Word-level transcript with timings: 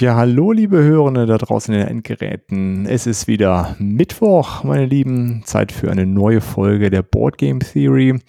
Ja, 0.00 0.14
hallo 0.14 0.52
liebe 0.52 0.76
Hörende 0.76 1.26
da 1.26 1.38
draußen 1.38 1.74
in 1.74 1.80
den 1.80 1.88
Endgeräten. 1.88 2.86
Es 2.86 3.08
ist 3.08 3.26
wieder 3.26 3.74
Mittwoch, 3.80 4.62
meine 4.62 4.86
Lieben. 4.86 5.42
Zeit 5.44 5.72
für 5.72 5.90
eine 5.90 6.06
neue 6.06 6.40
Folge 6.40 6.88
der 6.88 7.02
Board 7.02 7.36
Game 7.36 7.58
Theory. 7.58 8.20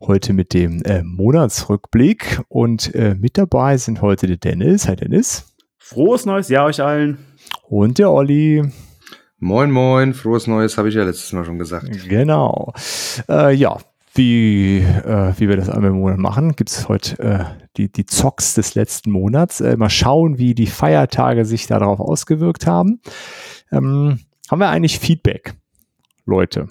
Heute 0.00 0.32
mit 0.32 0.54
dem 0.54 0.80
äh, 0.84 1.02
Monatsrückblick. 1.02 2.42
Und 2.46 2.94
äh, 2.94 3.16
mit 3.16 3.36
dabei 3.36 3.78
sind 3.78 4.00
heute 4.00 4.28
der 4.28 4.36
Dennis. 4.36 4.86
Hi 4.86 4.94
Dennis. 4.94 5.56
Frohes 5.76 6.24
neues 6.24 6.50
Jahr 6.50 6.66
euch 6.66 6.80
allen. 6.80 7.18
Und 7.64 7.98
der 7.98 8.12
Olli. 8.12 8.70
Moin, 9.40 9.72
moin. 9.72 10.14
Frohes 10.14 10.46
Neues, 10.46 10.78
habe 10.78 10.88
ich 10.88 10.94
ja 10.94 11.02
letztes 11.02 11.32
Mal 11.32 11.44
schon 11.44 11.58
gesagt. 11.58 11.88
Genau. 12.08 12.72
Äh, 13.28 13.54
ja, 13.54 13.76
wie, 14.18 14.78
äh, 14.78 15.32
wie 15.38 15.48
wir 15.48 15.56
das 15.56 15.70
einmal 15.70 15.90
im 15.90 16.00
Monat 16.00 16.18
machen, 16.18 16.56
gibt 16.56 16.70
es 16.70 16.88
heute 16.88 17.18
äh, 17.20 17.44
die, 17.76 17.90
die 17.90 18.04
Zocks 18.04 18.54
des 18.54 18.74
letzten 18.74 19.10
Monats. 19.10 19.60
Äh, 19.60 19.76
mal 19.76 19.88
schauen, 19.88 20.38
wie 20.38 20.54
die 20.54 20.66
Feiertage 20.66 21.44
sich 21.44 21.66
darauf 21.66 22.00
ausgewirkt 22.00 22.66
haben. 22.66 23.00
Ähm, 23.70 24.18
haben 24.50 24.58
wir 24.58 24.68
eigentlich 24.68 24.98
Feedback, 24.98 25.54
Leute? 26.26 26.68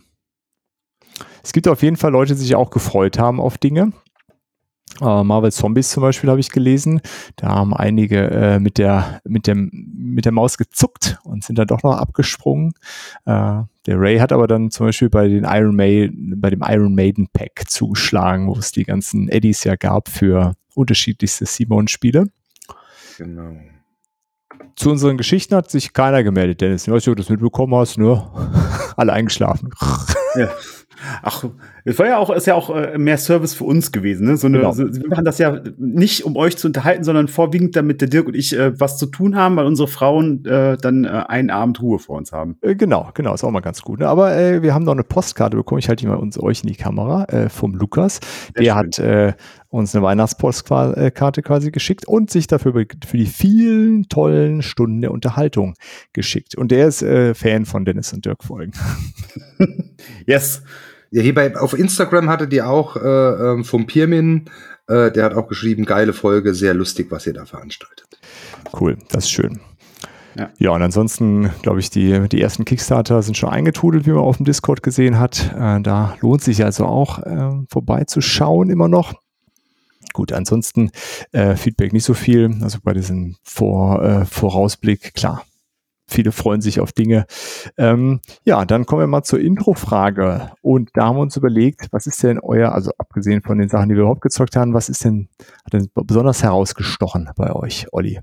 Es 1.41 1.53
gibt 1.53 1.67
auf 1.67 1.81
jeden 1.81 1.95
Fall 1.95 2.11
Leute, 2.11 2.33
die 2.33 2.41
sich 2.41 2.55
auch 2.55 2.69
gefreut 2.69 3.17
haben 3.17 3.39
auf 3.39 3.57
Dinge. 3.57 3.93
Uh, 4.99 5.23
Marvel 5.23 5.51
Zombies 5.51 5.89
zum 5.89 6.01
Beispiel 6.01 6.29
habe 6.29 6.39
ich 6.39 6.49
gelesen. 6.49 7.01
Da 7.35 7.49
haben 7.49 7.73
einige 7.75 8.31
äh, 8.31 8.59
mit, 8.59 8.77
der, 8.77 9.21
mit, 9.25 9.45
dem, 9.45 9.69
mit 9.95 10.25
der 10.25 10.31
Maus 10.31 10.57
gezuckt 10.57 11.19
und 11.23 11.43
sind 11.43 11.59
dann 11.59 11.67
doch 11.67 11.83
noch 11.83 11.97
abgesprungen. 11.97 12.73
Uh, 13.25 13.65
der 13.85 13.99
Ray 13.99 14.17
hat 14.17 14.31
aber 14.31 14.47
dann 14.47 14.71
zum 14.71 14.87
Beispiel 14.87 15.09
bei, 15.09 15.27
den 15.27 15.43
Iron 15.43 15.75
Maiden, 15.75 16.39
bei 16.41 16.49
dem 16.49 16.63
Iron 16.65 16.95
Maiden 16.95 17.27
Pack 17.31 17.65
zugeschlagen, 17.67 18.47
wo 18.47 18.57
es 18.57 18.71
die 18.71 18.85
ganzen 18.85 19.29
Eddies 19.29 19.63
ja 19.63 19.75
gab 19.75 20.09
für 20.09 20.55
unterschiedlichste 20.73 21.45
Simon-Spiele. 21.45 22.29
Genau. 23.17 23.55
Zu 24.75 24.91
unseren 24.91 25.17
Geschichten 25.17 25.55
hat 25.55 25.69
sich 25.69 25.93
keiner 25.93 26.23
gemeldet, 26.23 26.61
Dennis. 26.61 26.87
Ich 26.87 26.93
weiß 26.93 27.03
nicht, 27.03 27.09
ob 27.09 27.15
du 27.15 27.23
das 27.23 27.29
mitbekommen 27.29 27.75
hast, 27.75 27.97
nur 27.97 28.31
alle 28.97 29.13
eingeschlafen. 29.13 29.71
Ja. 30.35 30.49
Ach, 31.21 31.45
es 31.87 31.97
war 31.99 32.05
ja 32.05 32.17
auch, 32.17 32.29
ist 32.29 32.47
ja 32.47 32.53
auch 32.53 32.69
äh, 32.75 32.97
mehr 32.97 33.17
Service 33.17 33.53
für 33.53 33.63
uns 33.63 33.93
gewesen. 33.93 34.27
Ne? 34.27 34.35
So 34.35 34.47
eine, 34.47 34.57
genau. 34.57 34.73
so, 34.73 34.83
wir 34.93 35.07
machen 35.07 35.23
das 35.23 35.37
ja 35.37 35.61
nicht, 35.77 36.25
um 36.25 36.35
euch 36.35 36.57
zu 36.57 36.67
unterhalten, 36.67 37.05
sondern 37.05 37.29
vorwiegend, 37.29 37.77
damit 37.77 38.01
der 38.01 38.09
Dirk 38.09 38.27
und 38.27 38.35
ich 38.35 38.57
äh, 38.57 38.77
was 38.77 38.97
zu 38.97 39.05
tun 39.05 39.37
haben, 39.37 39.55
weil 39.55 39.65
unsere 39.65 39.87
Frauen 39.87 40.43
äh, 40.43 40.75
dann 40.77 41.05
äh, 41.05 41.07
einen 41.07 41.49
Abend 41.49 41.81
Ruhe 41.81 41.97
vor 41.99 42.17
uns 42.17 42.33
haben. 42.33 42.57
Äh, 42.61 42.75
genau, 42.75 43.09
genau, 43.13 43.33
ist 43.33 43.45
auch 43.45 43.51
mal 43.51 43.61
ganz 43.61 43.81
gut. 43.81 44.01
Ne? 44.01 44.07
Aber 44.09 44.35
äh, 44.35 44.61
wir 44.61 44.73
haben 44.73 44.83
noch 44.83 44.91
eine 44.91 45.05
Postkarte 45.05 45.55
bekommen. 45.55 45.79
Ich 45.79 45.87
halte 45.87 46.01
die 46.03 46.09
mal 46.09 46.17
uns 46.17 46.37
euch 46.37 46.61
in 46.61 46.67
die 46.67 46.75
Kamera 46.75 47.23
äh, 47.25 47.47
vom 47.47 47.73
Lukas. 47.73 48.19
Sehr 48.55 48.63
der 48.63 48.63
schön. 48.63 48.75
hat 48.75 48.99
äh, 48.99 49.33
uns 49.69 49.95
eine 49.95 50.03
Weihnachtspostkarte 50.03 51.41
quasi 51.41 51.71
geschickt 51.71 52.05
und 52.05 52.29
sich 52.29 52.47
dafür 52.47 52.73
für 53.05 53.17
die 53.17 53.25
vielen 53.25 54.09
tollen 54.09 54.61
Stunden 54.61 54.99
der 54.99 55.11
Unterhaltung 55.11 55.75
geschickt. 56.11 56.55
Und 56.55 56.71
der 56.71 56.87
ist 56.87 57.01
äh, 57.01 57.33
Fan 57.33 57.65
von 57.65 57.85
Dennis 57.85 58.11
und 58.11 58.25
Dirk 58.25 58.43
Folgen. 58.43 58.73
yes. 60.25 60.63
Ja, 61.11 61.21
hier 61.21 61.33
bei, 61.33 61.55
auf 61.55 61.77
Instagram 61.77 62.29
hattet 62.29 62.51
ihr 62.53 62.69
auch 62.69 62.95
äh, 62.97 62.99
ähm, 62.99 63.63
vom 63.63 63.87
Pirmin, 63.87 64.45
äh, 64.87 65.11
der 65.11 65.25
hat 65.25 65.33
auch 65.33 65.47
geschrieben, 65.47 65.85
geile 65.85 66.13
Folge, 66.13 66.53
sehr 66.53 66.73
lustig, 66.73 67.07
was 67.09 67.27
ihr 67.27 67.33
da 67.33 67.45
veranstaltet. 67.45 68.19
Cool, 68.79 68.97
das 69.09 69.25
ist 69.25 69.31
schön. 69.31 69.59
Ja. 70.37 70.49
ja, 70.59 70.69
und 70.71 70.83
ansonsten 70.83 71.49
glaube 71.63 71.79
ich, 71.79 71.89
die, 71.89 72.29
die 72.29 72.41
ersten 72.41 72.63
Kickstarter 72.63 73.23
sind 73.23 73.35
schon 73.37 73.49
eingetudelt, 73.49 74.05
wie 74.05 74.11
man 74.11 74.19
auf 74.19 74.37
dem 74.37 74.45
Discord 74.45 74.83
gesehen 74.83 75.17
hat. 75.17 75.51
Äh, 75.57 75.81
da 75.81 76.15
lohnt 76.21 76.43
sich 76.43 76.63
also 76.63 76.85
auch 76.85 77.19
äh, 77.19 77.65
vorbeizuschauen 77.69 78.69
immer 78.69 78.87
noch. 78.87 79.15
Gut, 80.13 80.31
ansonsten 80.33 80.91
äh, 81.31 81.55
Feedback 81.55 81.91
nicht 81.91 82.03
so 82.03 82.13
viel. 82.13 82.55
Also 82.61 82.79
bei 82.83 82.93
diesem 82.93 83.35
Vor, 83.43 84.03
äh, 84.03 84.25
Vorausblick, 84.25 85.15
klar, 85.15 85.43
viele 86.07 86.31
freuen 86.31 86.61
sich 86.61 86.79
auf 86.79 86.91
Dinge. 86.91 87.25
Ähm, 87.77 88.21
ja, 88.45 88.65
dann 88.65 88.85
kommen 88.85 89.01
wir 89.01 89.07
mal 89.07 89.23
zur 89.23 89.39
Intro-Frage. 89.39 90.51
Und 90.61 90.89
da 90.93 91.05
haben 91.05 91.17
wir 91.17 91.21
uns 91.21 91.35
überlegt, 91.37 91.87
was 91.91 92.07
ist 92.07 92.23
denn 92.23 92.39
euer, 92.39 92.71
also 92.71 92.91
abgesehen 92.97 93.41
von 93.41 93.57
den 93.57 93.69
Sachen, 93.69 93.89
die 93.89 93.95
wir 93.95 94.01
überhaupt 94.01 94.21
gezockt 94.21 94.55
haben, 94.55 94.73
was 94.73 94.89
ist 94.89 95.03
denn, 95.03 95.29
hat 95.65 95.73
denn 95.73 95.89
besonders 95.93 96.43
herausgestochen 96.43 97.29
bei 97.35 97.53
euch, 97.53 97.87
Olli? 97.91 98.19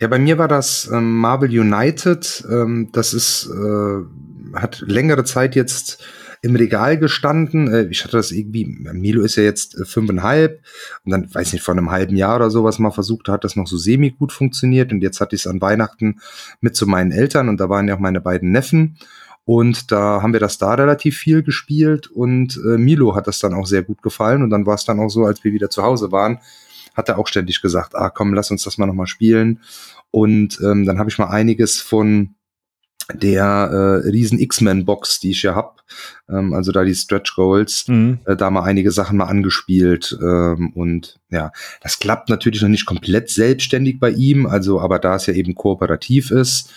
Ja, 0.00 0.08
bei 0.08 0.18
mir 0.18 0.38
war 0.38 0.48
das 0.48 0.88
ähm, 0.92 1.16
Marvel 1.16 1.50
United. 1.50 2.44
Ähm, 2.50 2.90
das 2.92 3.14
ist, 3.14 3.48
äh, 3.50 4.58
hat 4.58 4.80
längere 4.86 5.24
Zeit 5.24 5.56
jetzt 5.56 6.04
im 6.42 6.56
Regal 6.56 6.98
gestanden. 6.98 7.72
Äh, 7.72 7.88
ich 7.90 8.04
hatte 8.04 8.16
das 8.16 8.32
irgendwie, 8.32 8.64
Milo 8.66 9.22
ist 9.22 9.36
ja 9.36 9.42
jetzt 9.42 9.78
äh, 9.78 9.84
fünfeinhalb 9.84 10.62
und 11.04 11.12
dann, 11.12 11.32
weiß 11.32 11.52
nicht, 11.52 11.62
vor 11.62 11.74
einem 11.74 11.90
halben 11.90 12.16
Jahr 12.16 12.36
oder 12.36 12.50
sowas 12.50 12.78
mal 12.78 12.90
versucht, 12.90 13.28
hat 13.28 13.44
das 13.44 13.56
noch 13.56 13.66
so 13.66 13.76
semi 13.76 14.10
gut 14.10 14.32
funktioniert 14.32 14.92
und 14.92 15.02
jetzt 15.02 15.20
hatte 15.20 15.36
ich 15.36 15.42
es 15.42 15.46
an 15.46 15.60
Weihnachten 15.60 16.20
mit 16.60 16.76
zu 16.76 16.86
meinen 16.86 17.12
Eltern 17.12 17.48
und 17.48 17.58
da 17.60 17.68
waren 17.68 17.88
ja 17.88 17.96
auch 17.96 18.00
meine 18.00 18.20
beiden 18.20 18.52
Neffen. 18.52 18.98
Und 19.44 19.90
da 19.92 20.20
haben 20.20 20.34
wir 20.34 20.40
das 20.40 20.58
da 20.58 20.74
relativ 20.74 21.16
viel 21.16 21.42
gespielt 21.42 22.06
und 22.08 22.60
äh, 22.66 22.76
Milo 22.76 23.14
hat 23.14 23.26
das 23.26 23.38
dann 23.38 23.54
auch 23.54 23.66
sehr 23.66 23.82
gut 23.82 24.02
gefallen 24.02 24.42
und 24.42 24.50
dann 24.50 24.66
war 24.66 24.74
es 24.74 24.84
dann 24.84 25.00
auch 25.00 25.08
so, 25.08 25.24
als 25.24 25.42
wir 25.42 25.54
wieder 25.54 25.70
zu 25.70 25.82
Hause 25.82 26.12
waren, 26.12 26.40
hat 26.94 27.08
er 27.08 27.18
auch 27.18 27.26
ständig 27.26 27.62
gesagt, 27.62 27.94
ah 27.94 28.10
komm, 28.10 28.34
lass 28.34 28.50
uns 28.50 28.64
das 28.64 28.76
mal 28.76 28.84
nochmal 28.84 29.06
spielen. 29.06 29.60
Und 30.10 30.60
ähm, 30.62 30.84
dann 30.84 30.98
habe 30.98 31.08
ich 31.08 31.18
mal 31.18 31.28
einiges 31.28 31.80
von 31.80 32.34
der 33.14 33.44
äh, 34.04 34.08
riesen 34.08 34.38
X-Men-Box, 34.38 35.20
die 35.20 35.30
ich 35.30 35.42
ja 35.42 35.54
hab, 35.54 35.82
ähm, 36.28 36.52
also 36.52 36.72
da 36.72 36.84
die 36.84 36.94
Stretch 36.94 37.34
Goals, 37.34 37.88
mhm. 37.88 38.18
äh, 38.26 38.36
da 38.36 38.50
mal 38.50 38.64
einige 38.64 38.90
Sachen 38.90 39.16
mal 39.16 39.26
angespielt 39.26 40.16
ähm, 40.20 40.72
und 40.74 41.18
ja, 41.30 41.50
das 41.80 41.98
klappt 41.98 42.28
natürlich 42.28 42.60
noch 42.60 42.68
nicht 42.68 42.86
komplett 42.86 43.30
selbstständig 43.30 43.98
bei 43.98 44.10
ihm, 44.10 44.46
also 44.46 44.80
aber 44.80 44.98
da 44.98 45.16
es 45.16 45.26
ja 45.26 45.34
eben 45.34 45.54
kooperativ 45.54 46.30
ist, 46.30 46.70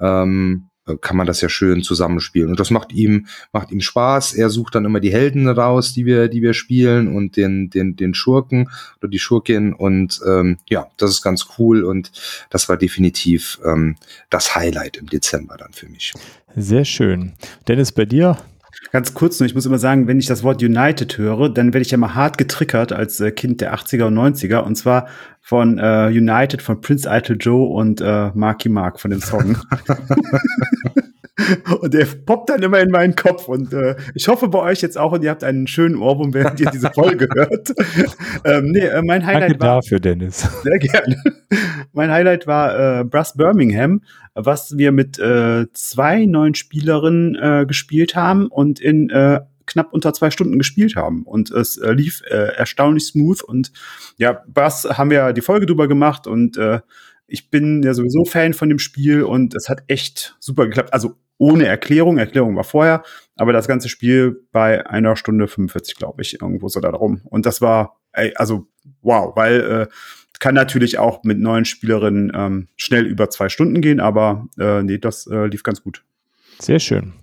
ähm, 0.00 0.68
äh, 0.68 0.73
kann 1.00 1.16
man 1.16 1.26
das 1.26 1.40
ja 1.40 1.48
schön 1.48 1.82
zusammenspielen. 1.82 2.50
Und 2.50 2.60
das 2.60 2.70
macht 2.70 2.92
ihm, 2.92 3.26
macht 3.52 3.70
ihm 3.70 3.80
Spaß. 3.80 4.34
Er 4.34 4.50
sucht 4.50 4.74
dann 4.74 4.84
immer 4.84 5.00
die 5.00 5.12
Helden 5.12 5.48
raus, 5.48 5.94
die 5.94 6.04
wir, 6.04 6.28
die 6.28 6.42
wir 6.42 6.54
spielen 6.54 7.14
und 7.14 7.36
den, 7.36 7.70
den, 7.70 7.96
den 7.96 8.14
Schurken 8.14 8.70
oder 9.00 9.08
die 9.08 9.18
Schurkin. 9.18 9.72
Und 9.72 10.20
ähm, 10.26 10.58
ja, 10.68 10.86
das 10.96 11.10
ist 11.10 11.22
ganz 11.22 11.46
cool 11.58 11.84
und 11.84 12.12
das 12.50 12.68
war 12.68 12.76
definitiv 12.76 13.58
ähm, 13.64 13.96
das 14.30 14.54
Highlight 14.54 14.96
im 14.98 15.06
Dezember 15.06 15.56
dann 15.56 15.72
für 15.72 15.88
mich. 15.88 16.12
Sehr 16.54 16.84
schön. 16.84 17.32
Dennis, 17.66 17.90
bei 17.90 18.04
dir? 18.04 18.38
Ganz 18.92 19.14
kurz 19.14 19.40
nur, 19.40 19.46
ich 19.46 19.54
muss 19.54 19.66
immer 19.66 19.78
sagen, 19.78 20.06
wenn 20.06 20.18
ich 20.18 20.26
das 20.26 20.42
Wort 20.42 20.62
United 20.62 21.18
höre, 21.18 21.48
dann 21.48 21.72
werde 21.72 21.82
ich 21.82 21.90
ja 21.90 21.98
mal 21.98 22.14
hart 22.14 22.38
getriggert 22.38 22.92
als 22.92 23.20
äh, 23.20 23.32
Kind 23.32 23.60
der 23.60 23.74
80er 23.74 24.04
und 24.04 24.14
90er. 24.14 24.58
Und 24.58 24.76
zwar 24.76 25.08
von 25.40 25.78
äh, 25.78 26.06
United 26.06 26.62
von 26.62 26.80
Prince 26.80 27.08
Idol 27.10 27.36
Joe 27.38 27.68
und 27.68 28.00
äh, 28.00 28.30
Marky 28.34 28.68
Mark 28.68 29.00
von 29.00 29.10
dem 29.10 29.20
Song. 29.20 29.58
und 31.80 31.94
der 31.94 32.06
poppt 32.06 32.50
dann 32.50 32.62
immer 32.62 32.80
in 32.80 32.90
meinen 32.90 33.16
Kopf. 33.16 33.48
Und 33.48 33.72
äh, 33.72 33.96
ich 34.14 34.28
hoffe 34.28 34.48
bei 34.48 34.60
euch 34.60 34.80
jetzt 34.82 34.96
auch 34.96 35.12
und 35.12 35.24
ihr 35.24 35.30
habt 35.30 35.42
einen 35.42 35.66
schönen 35.66 35.96
Ohrwurm, 35.96 36.32
während 36.32 36.60
ihr 36.60 36.70
diese 36.70 36.90
Folge 36.90 37.28
hört. 37.34 37.74
ähm, 38.44 38.70
nee, 38.70 38.80
äh, 38.80 39.02
mein 39.02 39.26
Highlight 39.26 39.50
Danke 39.50 39.60
war, 39.60 39.76
dafür, 39.76 40.00
Dennis. 40.00 40.48
Sehr 40.62 40.78
gerne. 40.78 41.16
mein 41.92 42.10
Highlight 42.10 42.46
war 42.46 43.00
äh, 43.00 43.04
Brass 43.04 43.36
Birmingham, 43.36 44.02
was 44.34 44.76
wir 44.78 44.92
mit 44.92 45.18
äh, 45.18 45.66
zwei 45.72 46.24
neuen 46.24 46.54
Spielerinnen 46.54 47.34
äh, 47.34 47.66
gespielt 47.66 48.14
haben 48.14 48.46
und 48.46 48.80
in 48.80 49.10
äh, 49.10 49.40
knapp 49.66 49.92
unter 49.92 50.12
zwei 50.12 50.30
Stunden 50.30 50.58
gespielt 50.58 50.94
haben. 50.94 51.24
Und 51.24 51.50
es 51.50 51.78
äh, 51.78 51.92
lief 51.92 52.22
äh, 52.28 52.54
erstaunlich 52.54 53.06
smooth. 53.06 53.42
Und 53.42 53.72
ja, 54.18 54.42
Bass 54.46 54.84
haben 54.84 55.10
wir 55.10 55.32
die 55.32 55.40
Folge 55.40 55.66
drüber 55.66 55.88
gemacht 55.88 56.26
und 56.26 56.56
äh, 56.56 56.80
ich 57.26 57.50
bin 57.50 57.82
ja 57.82 57.94
sowieso 57.94 58.24
Fan 58.24 58.52
von 58.52 58.68
dem 58.68 58.78
Spiel 58.78 59.22
und 59.22 59.54
es 59.54 59.68
hat 59.68 59.82
echt 59.88 60.36
super 60.40 60.66
geklappt. 60.66 60.92
Also 60.92 61.16
ohne 61.38 61.66
Erklärung, 61.66 62.18
Erklärung 62.18 62.56
war 62.56 62.64
vorher, 62.64 63.02
aber 63.36 63.52
das 63.52 63.66
ganze 63.66 63.88
Spiel 63.88 64.46
bei 64.52 64.86
einer 64.86 65.16
Stunde 65.16 65.48
45, 65.48 65.96
glaube 65.96 66.22
ich, 66.22 66.40
irgendwo 66.40 66.68
so 66.68 66.80
da 66.80 66.92
drum. 66.92 67.20
Und 67.24 67.46
das 67.46 67.60
war, 67.60 68.00
ey, 68.12 68.32
also 68.36 68.66
wow, 69.02 69.34
weil 69.36 69.60
äh, 69.60 69.86
kann 70.40 70.54
natürlich 70.54 70.98
auch 70.98 71.24
mit 71.24 71.38
neuen 71.40 71.64
Spielerinnen 71.64 72.32
ähm, 72.34 72.68
schnell 72.76 73.06
über 73.06 73.30
zwei 73.30 73.48
Stunden 73.48 73.80
gehen, 73.80 74.00
aber 74.00 74.46
äh, 74.58 74.82
nee, 74.82 74.98
das 74.98 75.26
äh, 75.26 75.46
lief 75.46 75.62
ganz 75.62 75.82
gut. 75.82 76.04
Sehr 76.58 76.78
schön. 76.78 77.14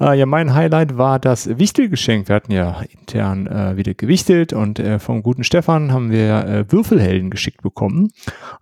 Äh, 0.00 0.18
ja, 0.18 0.26
mein 0.26 0.54
Highlight 0.54 0.98
war 0.98 1.20
das 1.20 1.58
Wichtelgeschenk. 1.58 2.28
Wir 2.28 2.34
hatten 2.34 2.52
ja 2.52 2.82
intern 2.98 3.46
äh, 3.46 3.76
wieder 3.76 3.94
gewichtelt 3.94 4.52
und 4.52 4.80
äh, 4.80 4.98
vom 4.98 5.22
guten 5.22 5.44
Stefan 5.44 5.92
haben 5.92 6.10
wir 6.10 6.44
äh, 6.46 6.72
Würfelhelden 6.72 7.30
geschickt 7.30 7.62
bekommen. 7.62 8.10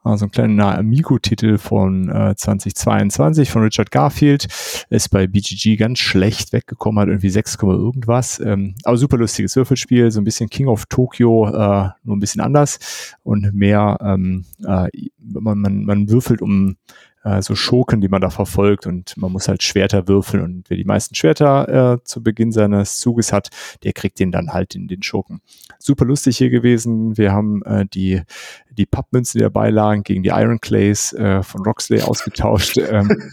Also 0.02 0.26
ein 0.26 0.30
kleiner 0.30 0.76
Amigo-Titel 0.76 1.56
von 1.56 2.10
äh, 2.10 2.34
2022 2.36 3.50
von 3.50 3.62
Richard 3.62 3.90
Garfield. 3.90 4.46
Ist 4.90 5.08
bei 5.08 5.26
BGG 5.26 5.76
ganz 5.76 6.00
schlecht 6.00 6.52
weggekommen, 6.52 7.00
hat 7.00 7.08
irgendwie 7.08 7.30
6, 7.30 7.56
irgendwas. 7.62 8.38
Ähm, 8.40 8.74
aber 8.84 8.98
super 8.98 9.16
lustiges 9.16 9.56
Würfelspiel, 9.56 10.10
so 10.10 10.20
ein 10.20 10.24
bisschen 10.24 10.50
King 10.50 10.68
of 10.68 10.84
Tokyo, 10.86 11.46
äh, 11.48 11.88
nur 12.02 12.16
ein 12.16 12.20
bisschen 12.20 12.42
anders 12.42 13.16
und 13.22 13.54
mehr, 13.54 13.96
ähm, 14.02 14.44
äh, 14.66 14.88
man, 15.18 15.58
man, 15.58 15.84
man 15.84 16.10
würfelt 16.10 16.42
um 16.42 16.76
äh, 17.24 17.42
so 17.42 17.54
Schurken, 17.54 18.00
die 18.00 18.08
man 18.08 18.20
da 18.20 18.30
verfolgt 18.30 18.86
und 18.86 19.16
man 19.16 19.32
muss 19.32 19.48
halt 19.48 19.62
Schwerter 19.62 20.08
würfeln 20.08 20.42
und 20.42 20.70
wer 20.70 20.76
die 20.76 20.84
meisten 20.84 21.14
Schwerter 21.14 21.94
äh, 21.94 22.04
zu 22.04 22.22
Beginn 22.22 22.52
seines 22.52 22.98
Zuges 22.98 23.32
hat, 23.32 23.48
der 23.82 23.92
kriegt 23.92 24.18
den 24.18 24.32
dann 24.32 24.52
halt 24.52 24.74
in 24.74 24.88
den 24.88 25.02
Schurken. 25.02 25.40
Super 25.78 26.04
lustig 26.04 26.38
hier 26.38 26.50
gewesen. 26.50 27.16
Wir 27.16 27.32
haben 27.32 27.62
äh, 27.62 27.86
die, 27.86 28.22
die 28.70 28.86
Pappmünzen, 28.86 29.38
die 29.38 29.42
dabei 29.42 29.70
lagen, 29.70 30.02
gegen 30.02 30.22
die 30.22 30.30
Iron 30.30 30.60
Clays 30.60 31.12
äh, 31.12 31.42
von 31.42 31.62
Roxley 31.62 32.02
ausgetauscht. 32.02 32.76
ähm, 32.90 33.30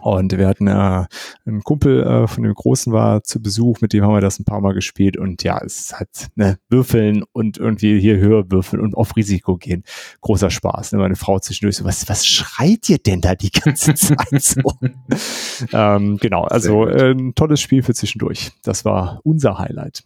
und 0.00 0.36
wir 0.36 0.48
hatten 0.48 0.66
äh, 0.66 1.06
einen 1.46 1.62
Kumpel 1.62 2.02
äh, 2.02 2.26
von 2.26 2.42
dem 2.42 2.54
Großen 2.54 2.92
war 2.92 3.22
zu 3.22 3.40
Besuch, 3.40 3.80
mit 3.80 3.92
dem 3.92 4.04
haben 4.04 4.14
wir 4.14 4.20
das 4.20 4.38
ein 4.38 4.44
paar 4.44 4.60
Mal 4.60 4.74
gespielt 4.74 5.16
und 5.16 5.42
ja, 5.42 5.60
es 5.64 5.92
hat 5.98 6.28
ne, 6.34 6.58
Würfeln 6.68 7.24
und 7.32 7.58
irgendwie 7.58 8.00
hier 8.00 8.18
höher 8.18 8.50
würfeln 8.50 8.82
und 8.82 8.94
auf 8.96 9.16
Risiko 9.16 9.56
gehen. 9.56 9.84
Großer 10.20 10.50
Spaß. 10.50 10.92
Ne? 10.92 10.98
Meine 10.98 11.16
Frau 11.16 11.38
zwischendurch 11.38 11.76
so, 11.76 11.84
was, 11.84 12.08
was 12.08 12.26
schreit 12.26 12.88
ihr 12.88 12.98
denn 12.98 13.20
da 13.20 13.34
die 13.34 13.50
ganze 13.50 13.94
Zeit 13.94 14.42
so? 14.42 14.60
ähm, 15.72 16.16
genau, 16.18 16.44
also 16.44 16.86
äh, 16.86 17.12
ein 17.12 17.34
tolles 17.34 17.60
Spiel 17.60 17.82
für 17.82 17.94
zwischendurch. 17.94 18.52
Das 18.62 18.84
war 18.84 19.20
unser 19.24 19.58
Highlight. 19.58 20.04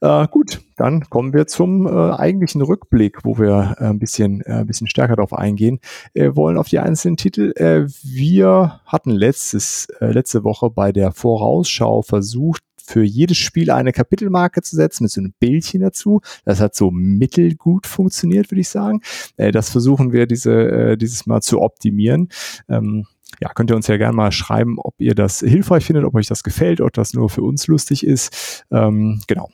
Äh, 0.00 0.26
gut, 0.28 0.60
dann 0.76 1.08
kommen 1.08 1.32
wir 1.32 1.46
zum 1.46 1.86
äh, 1.86 1.90
eigentlichen 1.90 2.62
Rückblick, 2.62 3.24
wo 3.24 3.38
wir 3.38 3.76
äh, 3.78 3.84
ein 3.84 3.98
bisschen, 3.98 4.40
äh, 4.42 4.52
ein 4.52 4.66
bisschen 4.66 4.88
stärker 4.88 5.16
darauf 5.16 5.32
eingehen 5.32 5.80
äh, 6.14 6.34
wollen 6.34 6.56
auf 6.56 6.68
die 6.68 6.78
einzelnen 6.78 7.16
Titel. 7.16 7.52
Äh, 7.56 7.86
wir 8.02 8.80
hatten 8.86 9.10
letztes, 9.10 9.88
äh, 10.00 10.12
letzte 10.12 10.44
Woche 10.44 10.70
bei 10.70 10.92
der 10.92 11.12
Vorausschau 11.12 12.02
versucht, 12.02 12.62
für 12.86 13.02
jedes 13.02 13.38
Spiel 13.38 13.70
eine 13.70 13.92
Kapitelmarke 13.92 14.60
zu 14.62 14.76
setzen 14.76 15.04
mit 15.04 15.12
so 15.12 15.20
einem 15.20 15.32
Bildchen 15.40 15.80
dazu. 15.80 16.20
Das 16.44 16.60
hat 16.60 16.74
so 16.74 16.90
mittelgut 16.90 17.86
funktioniert, 17.86 18.50
würde 18.50 18.60
ich 18.60 18.68
sagen. 18.68 19.00
Äh, 19.36 19.52
das 19.52 19.70
versuchen 19.70 20.12
wir 20.12 20.26
diese, 20.26 20.52
äh, 20.52 20.96
dieses 20.96 21.26
Mal 21.26 21.40
zu 21.40 21.60
optimieren. 21.62 22.28
Ähm, 22.68 23.06
ja, 23.40 23.50
könnt 23.54 23.70
ihr 23.70 23.76
uns 23.76 23.86
ja 23.86 23.96
gerne 23.96 24.14
mal 24.14 24.32
schreiben, 24.32 24.76
ob 24.78 24.94
ihr 24.98 25.14
das 25.14 25.40
hilfreich 25.40 25.84
findet, 25.84 26.04
ob 26.04 26.14
euch 26.14 26.26
das 26.26 26.42
gefällt, 26.42 26.80
ob 26.80 26.92
das 26.92 27.14
nur 27.14 27.30
für 27.30 27.42
uns 27.42 27.66
lustig 27.66 28.06
ist. 28.06 28.64
Ähm, 28.70 29.20
genau. 29.26 29.50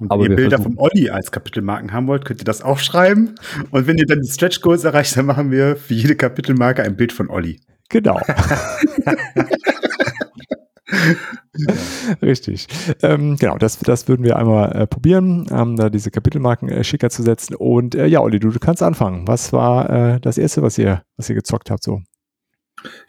Und 0.00 0.08
wenn 0.08 0.10
Aber 0.10 0.22
ihr 0.28 0.36
Bilder 0.36 0.58
vom 0.58 0.78
Olli 0.78 1.10
als 1.10 1.30
Kapitelmarken 1.30 1.92
haben 1.92 2.06
wollt, 2.06 2.24
könnt 2.24 2.40
ihr 2.40 2.44
das 2.44 2.62
auch 2.62 2.78
schreiben. 2.78 3.34
Und 3.70 3.86
wenn 3.86 3.98
ihr 3.98 4.06
dann 4.06 4.20
die 4.20 4.30
Stretch 4.30 4.60
Goals 4.62 4.84
erreicht, 4.84 5.16
dann 5.16 5.26
machen 5.26 5.50
wir 5.50 5.76
für 5.76 5.94
jede 5.94 6.16
Kapitelmarke 6.16 6.82
ein 6.82 6.96
Bild 6.96 7.12
von 7.12 7.28
Olli. 7.28 7.60
Genau. 7.88 8.18
Richtig. 12.22 12.66
Ähm, 13.02 13.36
genau, 13.36 13.58
das, 13.58 13.78
das 13.78 14.08
würden 14.08 14.24
wir 14.24 14.36
einmal 14.36 14.72
äh, 14.72 14.86
probieren, 14.86 15.46
ähm, 15.50 15.76
da 15.76 15.90
diese 15.90 16.10
Kapitelmarken 16.10 16.68
äh, 16.68 16.84
schicker 16.84 17.10
zu 17.10 17.22
setzen. 17.22 17.54
Und 17.54 17.94
äh, 17.94 18.06
ja, 18.06 18.20
Olli, 18.20 18.40
du, 18.40 18.50
du 18.50 18.58
kannst 18.58 18.82
anfangen. 18.82 19.26
Was 19.26 19.52
war 19.52 19.90
äh, 19.90 20.20
das 20.20 20.38
erste, 20.38 20.62
was 20.62 20.78
ihr, 20.78 21.02
was 21.16 21.28
ihr 21.28 21.34
gezockt 21.34 21.70
habt 21.70 21.82
so? 21.82 22.00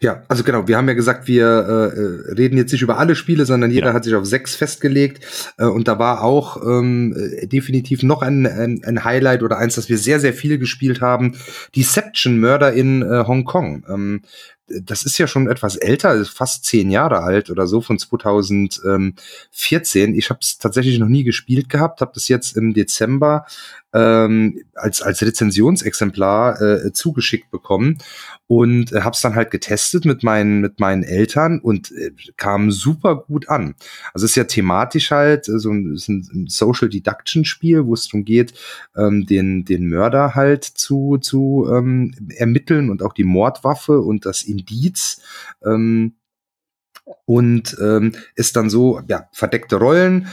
Ja, 0.00 0.22
also 0.28 0.44
genau, 0.44 0.68
wir 0.68 0.76
haben 0.76 0.88
ja 0.88 0.94
gesagt, 0.94 1.26
wir 1.26 1.46
äh, 1.46 2.32
reden 2.32 2.56
jetzt 2.56 2.72
nicht 2.72 2.82
über 2.82 2.98
alle 2.98 3.16
Spiele, 3.16 3.46
sondern 3.46 3.70
jeder 3.70 3.88
ja. 3.88 3.94
hat 3.94 4.04
sich 4.04 4.14
auf 4.14 4.26
sechs 4.26 4.56
festgelegt. 4.56 5.54
Äh, 5.58 5.66
und 5.66 5.88
da 5.88 5.98
war 5.98 6.22
auch 6.22 6.62
ähm, 6.62 7.14
äh, 7.16 7.46
definitiv 7.46 8.02
noch 8.02 8.22
ein, 8.22 8.46
ein, 8.46 8.82
ein 8.84 9.04
Highlight 9.04 9.42
oder 9.42 9.58
eins, 9.58 9.74
das 9.74 9.88
wir 9.88 9.98
sehr, 9.98 10.20
sehr 10.20 10.32
viel 10.32 10.58
gespielt 10.58 11.00
haben. 11.00 11.36
Deception 11.74 12.40
Murder 12.40 12.72
in 12.72 13.02
äh, 13.02 13.24
Hongkong. 13.26 13.84
Ähm, 13.88 14.22
das 14.66 15.04
ist 15.04 15.18
ja 15.18 15.26
schon 15.26 15.48
etwas 15.48 15.76
älter, 15.76 16.24
fast 16.24 16.64
zehn 16.64 16.90
Jahre 16.90 17.20
alt 17.20 17.50
oder 17.50 17.66
so, 17.66 17.82
von 17.82 17.98
2014. 17.98 20.14
Ich 20.14 20.30
habe 20.30 20.38
es 20.40 20.56
tatsächlich 20.58 20.98
noch 20.98 21.08
nie 21.08 21.24
gespielt 21.24 21.68
gehabt, 21.68 22.00
habe 22.00 22.12
das 22.14 22.28
jetzt 22.28 22.56
im 22.56 22.72
Dezember 22.72 23.44
ähm, 23.94 24.60
als, 24.74 25.00
als 25.00 25.22
Rezensionsexemplar 25.22 26.60
äh, 26.60 26.92
zugeschickt 26.92 27.50
bekommen 27.50 27.98
und 28.46 28.92
äh, 28.92 29.00
habe 29.02 29.14
es 29.14 29.20
dann 29.20 29.36
halt 29.36 29.50
getestet 29.50 30.04
mit 30.04 30.22
meinen, 30.22 30.60
mit 30.60 30.80
meinen 30.80 31.04
Eltern 31.04 31.60
und 31.60 31.92
äh, 31.92 32.10
kam 32.36 32.70
super 32.70 33.16
gut 33.16 33.48
an. 33.48 33.74
Also 34.12 34.24
es 34.24 34.32
ist 34.32 34.36
ja 34.36 34.44
thematisch 34.44 35.12
halt 35.12 35.48
äh, 35.48 35.58
so 35.58 35.70
ein, 35.70 35.96
ein 36.08 36.46
Social 36.48 36.88
Deduction 36.88 37.44
Spiel, 37.44 37.86
wo 37.86 37.94
es 37.94 38.08
darum 38.08 38.24
geht, 38.24 38.54
ähm, 38.96 39.26
den, 39.26 39.64
den 39.64 39.88
Mörder 39.88 40.34
halt 40.34 40.64
zu, 40.64 41.18
zu 41.18 41.68
ähm, 41.72 42.14
ermitteln 42.36 42.90
und 42.90 43.02
auch 43.02 43.12
die 43.12 43.24
Mordwaffe 43.24 44.00
und 44.00 44.26
das 44.26 44.42
Indiz. 44.42 45.22
Ähm, 45.64 46.14
und 47.26 47.76
ähm, 47.82 48.14
ist 48.34 48.56
dann 48.56 48.70
so, 48.70 49.00
ja, 49.08 49.28
verdeckte 49.32 49.76
Rollen, 49.76 50.28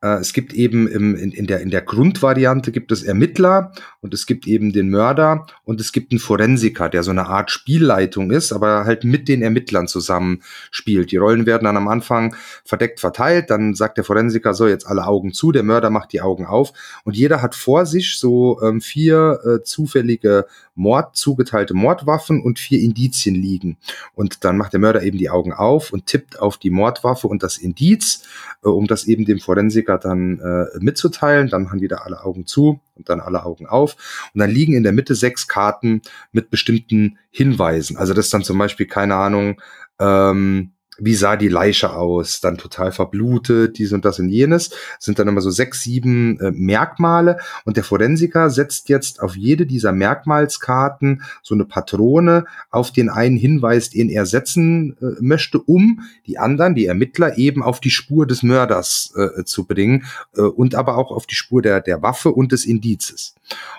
es 0.00 0.32
gibt 0.34 0.52
eben 0.52 0.86
im, 0.88 1.16
in, 1.16 1.32
in, 1.32 1.46
der, 1.46 1.60
in 1.60 1.70
der 1.70 1.80
Grundvariante 1.80 2.70
gibt 2.70 2.92
es 2.92 3.02
Ermittler 3.02 3.72
und 4.00 4.12
es 4.12 4.26
gibt 4.26 4.46
eben 4.46 4.72
den 4.72 4.90
Mörder 4.90 5.46
und 5.64 5.80
es 5.80 5.90
gibt 5.90 6.12
einen 6.12 6.18
Forensiker, 6.18 6.88
der 6.88 7.02
so 7.02 7.10
eine 7.10 7.26
Art 7.26 7.50
Spielleitung 7.50 8.30
ist, 8.30 8.52
aber 8.52 8.84
halt 8.84 9.04
mit 9.04 9.26
den 9.26 9.42
Ermittlern 9.42 9.88
zusammen 9.88 10.42
spielt. 10.70 11.12
Die 11.12 11.16
Rollen 11.16 11.46
werden 11.46 11.64
dann 11.64 11.78
am 11.78 11.88
Anfang 11.88 12.36
verdeckt 12.64 13.00
verteilt, 13.00 13.50
dann 13.50 13.74
sagt 13.74 13.96
der 13.96 14.04
Forensiker 14.04 14.52
so, 14.52 14.68
jetzt 14.68 14.86
alle 14.86 15.06
Augen 15.06 15.32
zu, 15.32 15.50
der 15.50 15.62
Mörder 15.62 15.90
macht 15.90 16.12
die 16.12 16.20
Augen 16.20 16.44
auf. 16.44 16.72
Und 17.04 17.16
jeder 17.16 17.40
hat 17.40 17.54
vor 17.54 17.86
sich 17.86 18.18
so 18.18 18.60
ähm, 18.62 18.80
vier 18.80 19.40
äh, 19.44 19.62
zufällige 19.62 20.46
Mord, 20.76 21.16
zugeteilte 21.16 21.74
Mordwaffen 21.74 22.42
und 22.42 22.58
vier 22.58 22.80
Indizien 22.80 23.34
liegen. 23.34 23.76
Und 24.14 24.44
dann 24.44 24.56
macht 24.56 24.72
der 24.72 24.80
Mörder 24.80 25.02
eben 25.02 25.18
die 25.18 25.30
Augen 25.30 25.52
auf 25.52 25.92
und 25.92 26.06
tippt 26.06 26.38
auf 26.38 26.58
die 26.58 26.70
Mordwaffe 26.70 27.26
und 27.26 27.42
das 27.42 27.58
Indiz, 27.58 28.22
äh, 28.62 28.68
um 28.68 28.86
das 28.86 29.04
eben 29.04 29.24
dem 29.24 29.40
Forensiker 29.40 29.98
dann 29.98 30.38
äh, 30.38 30.78
mitzuteilen. 30.78 31.48
Dann 31.48 31.64
machen 31.64 31.80
wieder 31.80 32.04
alle 32.04 32.22
Augen 32.22 32.46
zu 32.46 32.80
und 32.94 33.08
dann 33.08 33.20
alle 33.20 33.44
Augen 33.44 33.66
auf. 33.66 33.96
Und 34.34 34.40
dann 34.40 34.50
liegen 34.50 34.74
in 34.74 34.82
der 34.82 34.92
Mitte 34.92 35.14
sechs 35.14 35.48
Karten 35.48 36.02
mit 36.32 36.50
bestimmten 36.50 37.18
Hinweisen. 37.30 37.96
Also 37.96 38.14
das 38.14 38.26
ist 38.26 38.34
dann 38.34 38.44
zum 38.44 38.58
Beispiel, 38.58 38.86
keine 38.86 39.16
Ahnung, 39.16 39.60
ähm, 39.98 40.72
wie 40.98 41.14
sah 41.14 41.36
die 41.36 41.48
Leiche 41.48 41.92
aus, 41.92 42.40
dann 42.40 42.58
total 42.58 42.92
verblutet, 42.92 43.78
dies 43.78 43.92
und 43.92 44.04
das 44.04 44.18
und 44.18 44.28
jenes, 44.28 44.70
sind 44.98 45.18
dann 45.18 45.28
immer 45.28 45.40
so 45.40 45.50
sechs, 45.50 45.82
sieben 45.82 46.38
äh, 46.40 46.50
Merkmale. 46.52 47.38
Und 47.64 47.76
der 47.76 47.84
Forensiker 47.84 48.50
setzt 48.50 48.88
jetzt 48.88 49.20
auf 49.20 49.36
jede 49.36 49.66
dieser 49.66 49.92
Merkmalskarten 49.92 51.22
so 51.42 51.54
eine 51.54 51.64
Patrone 51.64 52.44
auf 52.70 52.92
den 52.92 53.08
einen 53.08 53.36
Hinweis, 53.36 53.90
den 53.90 54.08
er 54.08 54.26
setzen 54.26 54.96
äh, 55.00 55.20
möchte, 55.20 55.58
um 55.60 56.00
die 56.26 56.38
anderen, 56.38 56.74
die 56.74 56.86
Ermittler, 56.86 57.38
eben 57.38 57.62
auf 57.62 57.80
die 57.80 57.90
Spur 57.90 58.26
des 58.26 58.42
Mörders 58.42 59.12
äh, 59.16 59.44
zu 59.44 59.64
bringen 59.64 60.04
äh, 60.36 60.42
und 60.42 60.74
aber 60.74 60.96
auch 60.96 61.10
auf 61.10 61.26
die 61.26 61.34
Spur 61.34 61.62
der, 61.62 61.80
der 61.80 62.02
Waffe 62.02 62.30
und 62.30 62.52
des 62.52 62.64
Indizes. 62.64 63.34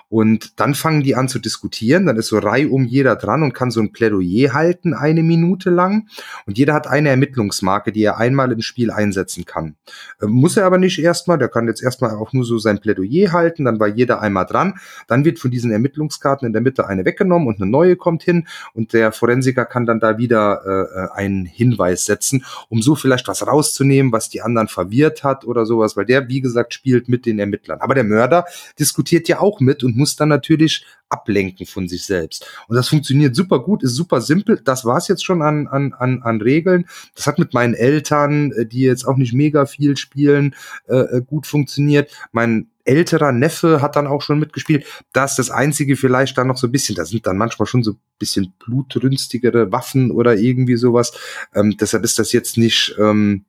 Und 0.08 0.58
dann 0.58 0.74
fangen 0.74 1.02
die 1.02 1.14
an 1.14 1.28
zu 1.28 1.38
diskutieren, 1.38 2.06
dann 2.06 2.16
ist 2.16 2.28
so 2.28 2.38
Reihe 2.38 2.70
um 2.70 2.84
jeder 2.84 3.16
dran 3.16 3.42
und 3.42 3.52
kann 3.52 3.70
so 3.70 3.80
ein 3.80 3.92
Plädoyer 3.92 4.54
halten, 4.54 4.94
eine 4.94 5.22
Minute 5.22 5.68
lang. 5.68 6.08
Und 6.46 6.56
jeder 6.56 6.72
hat 6.72 6.86
eine 6.86 7.07
eine 7.08 7.14
Ermittlungsmarke, 7.22 7.92
die 7.92 8.02
er 8.02 8.18
einmal 8.18 8.52
im 8.52 8.60
Spiel 8.60 8.90
einsetzen 8.90 9.44
kann. 9.44 9.76
Ähm, 10.22 10.30
muss 10.30 10.56
er 10.56 10.66
aber 10.66 10.78
nicht 10.78 10.98
erstmal, 10.98 11.38
der 11.38 11.48
kann 11.48 11.66
jetzt 11.66 11.82
erstmal 11.82 12.12
auch 12.12 12.32
nur 12.32 12.44
so 12.44 12.58
sein 12.58 12.80
Plädoyer 12.80 13.32
halten, 13.32 13.64
dann 13.64 13.80
war 13.80 13.88
jeder 13.88 14.20
einmal 14.20 14.46
dran, 14.46 14.74
dann 15.06 15.24
wird 15.24 15.38
von 15.38 15.50
diesen 15.50 15.70
Ermittlungskarten 15.70 16.46
in 16.46 16.52
der 16.52 16.62
Mitte 16.62 16.86
eine 16.86 17.04
weggenommen 17.04 17.48
und 17.48 17.60
eine 17.60 17.70
neue 17.70 17.96
kommt 17.96 18.22
hin. 18.22 18.46
Und 18.74 18.92
der 18.92 19.12
Forensiker 19.12 19.64
kann 19.64 19.86
dann 19.86 20.00
da 20.00 20.18
wieder 20.18 21.10
äh, 21.14 21.16
einen 21.18 21.46
Hinweis 21.46 22.04
setzen, 22.04 22.44
um 22.68 22.82
so 22.82 22.94
vielleicht 22.94 23.28
was 23.28 23.46
rauszunehmen, 23.46 24.12
was 24.12 24.28
die 24.28 24.42
anderen 24.42 24.68
verwirrt 24.68 25.24
hat 25.24 25.44
oder 25.44 25.66
sowas, 25.66 25.96
weil 25.96 26.04
der, 26.04 26.28
wie 26.28 26.40
gesagt, 26.40 26.74
spielt 26.74 27.08
mit 27.08 27.26
den 27.26 27.38
Ermittlern. 27.38 27.80
Aber 27.80 27.94
der 27.94 28.04
Mörder 28.04 28.44
diskutiert 28.78 29.28
ja 29.28 29.40
auch 29.40 29.60
mit 29.60 29.82
und 29.84 29.96
muss 29.96 30.16
dann 30.16 30.28
natürlich 30.28 30.84
ablenken 31.10 31.66
von 31.66 31.88
sich 31.88 32.04
selbst. 32.04 32.46
Und 32.68 32.76
das 32.76 32.88
funktioniert 32.88 33.34
super 33.34 33.60
gut, 33.60 33.82
ist 33.82 33.94
super 33.94 34.20
simpel. 34.20 34.60
Das 34.64 34.84
war's 34.84 35.08
jetzt 35.08 35.24
schon 35.24 35.42
an, 35.42 35.66
an, 35.66 35.94
an, 35.94 36.22
an 36.22 36.40
Regeln. 36.40 36.86
Das 37.14 37.26
hat 37.26 37.38
mit 37.38 37.54
meinen 37.54 37.74
Eltern, 37.74 38.52
äh, 38.52 38.66
die 38.66 38.80
jetzt 38.80 39.06
auch 39.06 39.16
nicht 39.16 39.32
mega 39.32 39.66
viel 39.66 39.96
spielen, 39.96 40.54
äh, 40.86 40.96
äh, 40.96 41.22
gut 41.22 41.46
funktioniert. 41.46 42.10
Mein 42.32 42.68
älterer 42.84 43.32
Neffe 43.32 43.82
hat 43.82 43.96
dann 43.96 44.06
auch 44.06 44.22
schon 44.22 44.38
mitgespielt. 44.38 44.86
Das 45.12 45.32
ist 45.32 45.38
das 45.38 45.50
Einzige 45.50 45.96
vielleicht 45.96 46.38
dann 46.38 46.46
noch 46.46 46.56
so 46.56 46.66
ein 46.66 46.72
bisschen, 46.72 46.94
da 46.94 47.04
sind 47.04 47.26
dann 47.26 47.36
manchmal 47.36 47.66
schon 47.66 47.82
so 47.82 47.92
ein 47.92 48.00
bisschen 48.18 48.54
blutrünstigere 48.58 49.70
Waffen 49.70 50.10
oder 50.10 50.36
irgendwie 50.36 50.76
sowas. 50.76 51.12
Ähm, 51.54 51.76
deshalb 51.78 52.04
ist 52.04 52.18
das 52.18 52.32
jetzt 52.32 52.56
nicht, 52.56 52.94
ähm, 52.98 53.44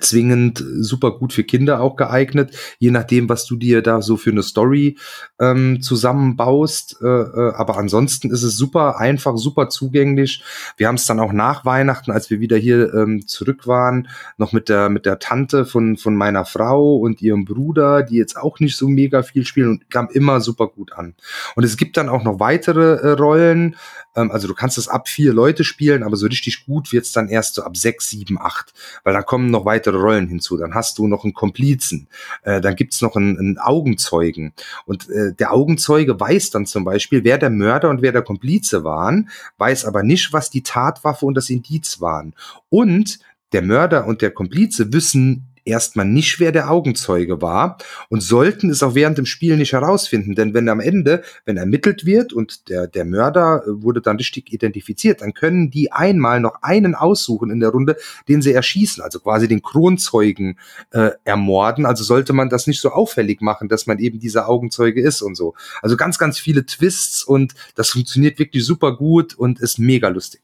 zwingend 0.00 0.62
super 0.80 1.12
gut 1.12 1.32
für 1.32 1.44
Kinder 1.44 1.80
auch 1.80 1.96
geeignet, 1.96 2.54
je 2.78 2.90
nachdem, 2.90 3.28
was 3.28 3.46
du 3.46 3.56
dir 3.56 3.82
da 3.82 4.02
so 4.02 4.16
für 4.16 4.30
eine 4.30 4.42
Story 4.42 4.98
ähm, 5.40 5.80
zusammenbaust. 5.80 6.98
Äh, 7.02 7.06
äh, 7.06 7.54
aber 7.54 7.76
ansonsten 7.78 8.30
ist 8.30 8.42
es 8.42 8.56
super 8.56 8.98
einfach, 8.98 9.36
super 9.36 9.68
zugänglich. 9.68 10.42
Wir 10.76 10.88
haben 10.88 10.96
es 10.96 11.06
dann 11.06 11.20
auch 11.20 11.32
nach 11.32 11.64
Weihnachten, 11.64 12.10
als 12.10 12.30
wir 12.30 12.40
wieder 12.40 12.56
hier 12.56 12.92
ähm, 12.94 13.26
zurück 13.26 13.66
waren, 13.66 14.08
noch 14.36 14.52
mit 14.52 14.68
der 14.68 14.88
mit 14.88 15.06
der 15.06 15.18
Tante 15.18 15.64
von 15.64 15.96
von 15.96 16.14
meiner 16.14 16.44
Frau 16.44 16.96
und 16.96 17.22
ihrem 17.22 17.44
Bruder, 17.44 18.02
die 18.02 18.16
jetzt 18.16 18.36
auch 18.36 18.60
nicht 18.60 18.76
so 18.76 18.88
mega 18.88 19.22
viel 19.22 19.44
spielen 19.44 19.70
und 19.70 19.90
kam 19.90 20.08
immer 20.12 20.40
super 20.40 20.68
gut 20.68 20.92
an. 20.92 21.14
Und 21.54 21.64
es 21.64 21.76
gibt 21.76 21.96
dann 21.96 22.08
auch 22.08 22.24
noch 22.24 22.40
weitere 22.40 22.96
äh, 22.96 23.10
Rollen. 23.12 23.76
Ähm, 24.16 24.30
also 24.30 24.48
du 24.48 24.54
kannst 24.54 24.78
es 24.78 24.88
ab 24.88 25.08
vier 25.08 25.32
Leute 25.32 25.64
spielen, 25.64 26.02
aber 26.02 26.16
so 26.16 26.26
richtig 26.26 26.66
gut 26.66 26.92
wird's 26.92 27.12
dann 27.12 27.28
erst 27.28 27.54
so 27.54 27.62
ab 27.62 27.76
sechs, 27.76 28.10
sieben, 28.10 28.40
acht, 28.40 28.72
weil 29.04 29.14
dann 29.14 29.24
kommen 29.24 29.50
noch 29.50 29.64
weitere 29.64 29.96
Rollen 29.96 30.28
hinzu. 30.28 30.56
Dann 30.56 30.74
hast 30.74 30.98
du 30.98 31.06
noch 31.06 31.24
einen 31.24 31.34
Komplizen, 31.34 32.08
äh, 32.42 32.60
dann 32.60 32.76
gibt's 32.76 33.00
noch 33.02 33.16
einen, 33.16 33.38
einen 33.38 33.58
Augenzeugen 33.58 34.52
und 34.86 35.08
äh, 35.10 35.32
der 35.34 35.52
Augenzeuge 35.52 36.18
weiß 36.18 36.50
dann 36.50 36.66
zum 36.66 36.84
Beispiel, 36.84 37.24
wer 37.24 37.38
der 37.38 37.50
Mörder 37.50 37.90
und 37.90 38.02
wer 38.02 38.12
der 38.12 38.22
Komplize 38.22 38.84
waren, 38.84 39.28
weiß 39.58 39.84
aber 39.84 40.02
nicht, 40.02 40.32
was 40.32 40.50
die 40.50 40.62
Tatwaffe 40.62 41.26
und 41.26 41.34
das 41.34 41.50
Indiz 41.50 42.00
waren. 42.00 42.34
Und 42.68 43.18
der 43.52 43.62
Mörder 43.62 44.06
und 44.06 44.20
der 44.20 44.30
Komplize 44.30 44.92
wissen 44.92 45.47
erstmal 45.68 46.06
nicht, 46.06 46.40
wer 46.40 46.50
der 46.50 46.70
Augenzeuge 46.70 47.40
war 47.40 47.78
und 48.08 48.22
sollten 48.22 48.70
es 48.70 48.82
auch 48.82 48.94
während 48.94 49.18
dem 49.18 49.26
Spiel 49.26 49.56
nicht 49.56 49.72
herausfinden. 49.72 50.34
Denn 50.34 50.54
wenn 50.54 50.68
am 50.68 50.80
Ende, 50.80 51.22
wenn 51.44 51.56
ermittelt 51.56 52.04
wird 52.04 52.32
und 52.32 52.68
der, 52.68 52.86
der 52.86 53.04
Mörder 53.04 53.62
äh, 53.64 53.82
wurde 53.82 54.00
dann 54.00 54.16
richtig 54.16 54.52
identifiziert, 54.52 55.20
dann 55.20 55.34
können 55.34 55.70
die 55.70 55.92
einmal 55.92 56.40
noch 56.40 56.62
einen 56.62 56.94
aussuchen 56.94 57.50
in 57.50 57.60
der 57.60 57.70
Runde, 57.70 57.96
den 58.28 58.42
sie 58.42 58.52
erschießen, 58.52 59.02
also 59.02 59.20
quasi 59.20 59.46
den 59.46 59.62
Kronzeugen 59.62 60.58
äh, 60.90 61.10
ermorden. 61.24 61.86
Also 61.86 62.02
sollte 62.02 62.32
man 62.32 62.48
das 62.48 62.66
nicht 62.66 62.80
so 62.80 62.90
auffällig 62.90 63.40
machen, 63.40 63.68
dass 63.68 63.86
man 63.86 63.98
eben 63.98 64.18
dieser 64.18 64.48
Augenzeuge 64.48 65.00
ist 65.02 65.22
und 65.22 65.36
so. 65.36 65.54
Also 65.82 65.96
ganz, 65.96 66.18
ganz 66.18 66.38
viele 66.38 66.66
Twists 66.66 67.22
und 67.22 67.54
das 67.74 67.90
funktioniert 67.90 68.38
wirklich 68.38 68.64
super 68.64 68.96
gut 68.96 69.34
und 69.34 69.60
ist 69.60 69.78
mega 69.78 70.08
lustig. 70.08 70.40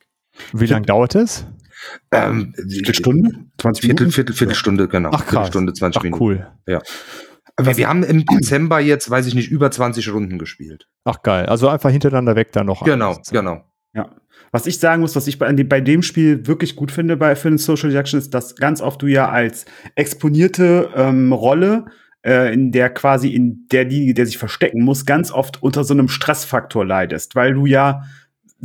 Wie 0.52 0.66
lange 0.66 0.86
dauert 0.86 1.14
es? 1.14 1.46
Ähm, 2.10 2.54
Viertelstunde? 2.56 3.30
20 3.58 3.82
Viertel, 3.82 3.94
Minuten? 3.94 4.12
Viertel, 4.12 4.34
Viertelstunde, 4.34 4.88
genau. 4.88 5.10
Ach, 5.12 5.20
krass. 5.20 5.30
Viertelstunde, 5.30 5.72
20 5.72 5.98
Ach, 5.98 6.02
Minuten. 6.04 6.22
cool. 6.22 6.46
Ja. 6.66 6.80
Aber 7.56 7.76
wir 7.76 7.88
haben 7.88 8.02
im 8.02 8.24
Dezember 8.26 8.80
jetzt, 8.80 9.08
weiß 9.08 9.26
ich 9.26 9.34
nicht, 9.34 9.50
über 9.50 9.70
20 9.70 10.12
Runden 10.12 10.38
gespielt. 10.38 10.88
Ach, 11.04 11.22
geil. 11.22 11.46
Also 11.46 11.68
einfach 11.68 11.90
hintereinander 11.90 12.34
weg 12.34 12.52
dann 12.52 12.66
noch. 12.66 12.84
Genau, 12.84 13.12
alles. 13.14 13.30
genau. 13.30 13.64
Ja. 13.94 14.10
Was 14.50 14.66
ich 14.66 14.78
sagen 14.78 15.02
muss, 15.02 15.14
was 15.16 15.26
ich 15.26 15.38
bei, 15.38 15.52
bei 15.52 15.80
dem 15.80 16.02
Spiel 16.02 16.46
wirklich 16.46 16.76
gut 16.76 16.90
finde 16.90 17.16
bei 17.16 17.36
für 17.36 17.48
den 17.48 17.58
Social 17.58 17.90
Deduction 17.90 18.18
ist, 18.18 18.34
dass 18.34 18.56
ganz 18.56 18.80
oft 18.80 19.02
du 19.02 19.06
ja 19.06 19.28
als 19.28 19.66
exponierte 19.94 20.90
ähm, 20.94 21.32
Rolle 21.32 21.86
äh, 22.24 22.52
in 22.52 22.72
der 22.72 22.90
quasi 22.90 23.28
in 23.28 23.66
der 23.70 23.84
die 23.84 24.14
der 24.14 24.26
sich 24.26 24.38
verstecken 24.38 24.82
muss, 24.82 25.06
ganz 25.06 25.30
oft 25.30 25.62
unter 25.62 25.84
so 25.84 25.94
einem 25.94 26.08
Stressfaktor 26.08 26.84
leidest, 26.84 27.34
weil 27.36 27.54
du 27.54 27.66
ja 27.66 28.02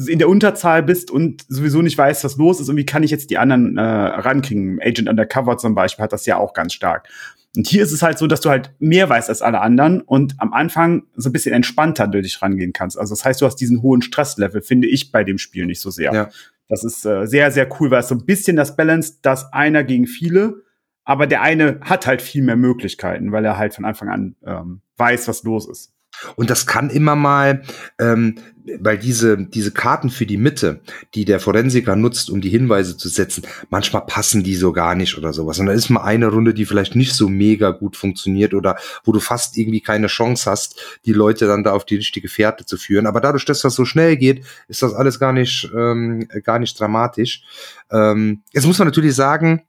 in 0.08 0.20
der 0.20 0.30
Unterzahl 0.30 0.84
bist 0.84 1.12
und 1.12 1.46
sowieso 1.48 1.82
nicht 1.82 1.98
weißt, 1.98 2.24
was 2.24 2.38
los 2.38 2.60
ist 2.60 2.70
und 2.70 2.78
wie 2.78 2.86
kann 2.86 3.04
ich 3.04 3.12
jetzt 3.12 3.30
die 3.30 3.38
anderen 3.38 3.78
äh, 3.78 3.82
rankriegen. 3.82 4.80
Agent 4.82 5.10
Undercover 5.10 5.58
zum 5.58 5.76
Beispiel 5.76 6.04
hat 6.04 6.14
das 6.14 6.26
ja 6.26 6.38
auch 6.38 6.54
ganz 6.54 6.74
stark. 6.74 7.10
Und 7.56 7.68
hier 7.68 7.82
ist 7.82 7.92
es 7.92 8.04
halt 8.04 8.20
so, 8.20 8.28
dass 8.28 8.42
du 8.42 8.50
halt 8.50 8.72
mehr 8.80 9.10
weißt 9.10 9.30
als 9.30 9.42
alle 9.42 9.60
anderen 9.60 10.02
und 10.02 10.36
am 10.38 10.54
Anfang 10.54 11.04
so 11.16 11.30
ein 11.30 11.34
bisschen 11.34 11.54
entspannter 11.54 12.08
durch 12.08 12.24
dich 12.24 12.42
rangehen 12.42 12.74
kannst. 12.74 12.98
Also 12.98 13.14
das 13.14 13.26
heißt, 13.26 13.42
du 13.42 13.46
hast 13.46 13.56
diesen 13.56 13.82
hohen 13.82 14.02
Stresslevel, 14.02 14.62
finde 14.62 14.88
ich 14.88 15.12
bei 15.12 15.24
dem 15.24 15.40
Spiel 15.40 15.66
nicht 15.66 15.82
so 15.82 15.90
sehr. 15.90 16.14
Ja. 16.14 16.30
Das 16.68 16.84
ist 16.84 17.04
äh, 17.06 17.26
sehr, 17.26 17.52
sehr 17.52 17.68
cool, 17.80 17.90
weil 17.90 18.02
es 18.02 18.08
so 18.08 18.16
ein 18.16 18.26
bisschen 18.26 18.56
das 18.56 18.76
Balance, 18.76 19.16
dass 19.24 19.52
einer 19.52 19.84
gegen 19.84 20.06
viele, 20.06 20.62
aber 21.04 21.26
der 21.26 21.42
eine 21.42 21.80
hat 21.82 22.06
halt 22.06 22.22
viel 22.22 22.44
mehr 22.44 22.56
Möglichkeiten, 22.56 23.32
weil 23.32 23.44
er 23.44 23.58
halt 23.58 23.74
von 23.74 23.86
Anfang 23.86 24.10
an 24.10 24.36
ähm, 24.46 24.82
weiß, 24.98 25.28
was 25.28 25.42
los 25.44 25.68
ist. 25.68 25.92
Und 26.36 26.50
das 26.50 26.66
kann 26.66 26.90
immer 26.90 27.16
mal, 27.16 27.64
ähm, 28.00 28.36
weil 28.80 28.98
diese, 28.98 29.38
diese 29.38 29.72
Karten 29.72 30.10
für 30.10 30.26
die 30.26 30.38
Mitte, 30.38 30.82
die 31.16 31.26
der 31.26 31.40
Forensiker 31.40 31.96
nutzt, 31.96 32.30
um 32.30 32.42
die 32.42 32.50
Hinweise 32.50 32.98
zu 32.98 33.10
setzen, 33.10 33.44
manchmal 33.70 34.06
passen 34.06 34.44
die 34.44 34.56
so 34.56 34.72
gar 34.72 34.96
nicht 34.96 35.18
oder 35.18 35.34
sowas. 35.34 35.60
Und 35.60 35.68
dann 35.68 35.76
ist 35.76 35.90
mal 35.90 36.04
eine 36.04 36.28
Runde, 36.28 36.54
die 36.54 36.66
vielleicht 36.66 36.96
nicht 36.96 37.14
so 37.14 37.30
mega 37.30 37.72
gut 37.72 37.96
funktioniert 37.96 38.54
oder 38.54 38.78
wo 39.04 39.12
du 39.12 39.20
fast 39.20 39.58
irgendwie 39.58 39.82
keine 39.82 40.08
Chance 40.08 40.50
hast, 40.50 40.80
die 41.06 41.14
Leute 41.14 41.48
dann 41.48 41.64
da 41.64 41.72
auf 41.72 41.86
die 41.86 41.96
richtige 41.96 42.30
Fährte 42.30 42.66
zu 42.66 42.78
führen. 42.78 43.08
Aber 43.08 43.22
dadurch, 43.22 43.46
dass 43.46 43.62
das 43.62 43.76
so 43.76 43.86
schnell 43.86 44.18
geht, 44.18 44.46
ist 44.68 44.82
das 44.82 44.94
alles 44.94 45.20
gar 45.20 45.34
nicht, 45.34 45.70
ähm, 45.76 46.28
gar 46.44 46.60
nicht 46.60 46.80
dramatisch. 46.80 47.44
Ähm, 47.92 48.44
jetzt 48.54 48.66
muss 48.66 48.78
man 48.78 48.88
natürlich 48.88 49.16
sagen, 49.16 49.64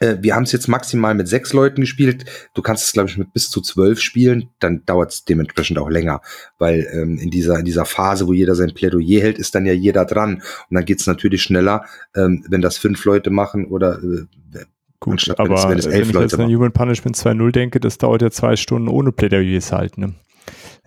äh, 0.00 0.16
wir 0.20 0.34
haben 0.34 0.44
es 0.44 0.52
jetzt 0.52 0.68
maximal 0.68 1.14
mit 1.14 1.28
sechs 1.28 1.52
Leuten 1.52 1.80
gespielt. 1.80 2.24
Du 2.54 2.62
kannst 2.62 2.84
es, 2.84 2.92
glaube 2.92 3.08
ich, 3.08 3.18
mit 3.18 3.32
bis 3.32 3.50
zu 3.50 3.60
zwölf 3.60 4.00
spielen. 4.00 4.50
Dann 4.60 4.84
dauert 4.86 5.12
es 5.12 5.24
dementsprechend 5.24 5.78
auch 5.78 5.90
länger, 5.90 6.20
weil 6.58 6.86
ähm, 6.92 7.18
in 7.18 7.30
dieser 7.30 7.58
in 7.58 7.64
dieser 7.64 7.84
Phase, 7.84 8.26
wo 8.26 8.32
jeder 8.32 8.54
sein 8.54 8.74
Plädoyer 8.74 9.20
hält, 9.20 9.38
ist 9.38 9.54
dann 9.54 9.66
ja 9.66 9.72
jeder 9.72 10.04
dran. 10.04 10.34
Und 10.34 10.74
dann 10.74 10.84
geht 10.84 11.00
es 11.00 11.06
natürlich 11.06 11.42
schneller, 11.42 11.84
ähm, 12.14 12.44
wenn 12.48 12.62
das 12.62 12.78
fünf 12.78 13.04
Leute 13.04 13.30
machen 13.30 13.66
oder 13.66 13.98
äh, 14.02 14.26
Gut, 15.04 15.12
anstatt 15.12 15.38
wenn 15.38 15.46
aber 15.46 15.54
es, 15.56 15.68
wenn 15.68 15.78
es 15.78 15.86
wenn 15.86 15.92
elf 15.92 16.08
ich 16.08 16.14
Leute 16.14 16.24
jetzt 16.24 16.34
an 16.34 16.40
machen. 16.40 16.54
Human 16.54 16.72
Punishment 16.72 17.14
2.0 17.14 17.52
denke, 17.52 17.78
das 17.78 17.98
dauert 17.98 18.22
ja 18.22 18.30
zwei 18.30 18.56
Stunden 18.56 18.88
ohne 18.88 19.12
Plädoyers 19.12 19.70
halt. 19.70 19.98
Ne? 19.98 20.14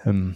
Ähm, 0.05 0.33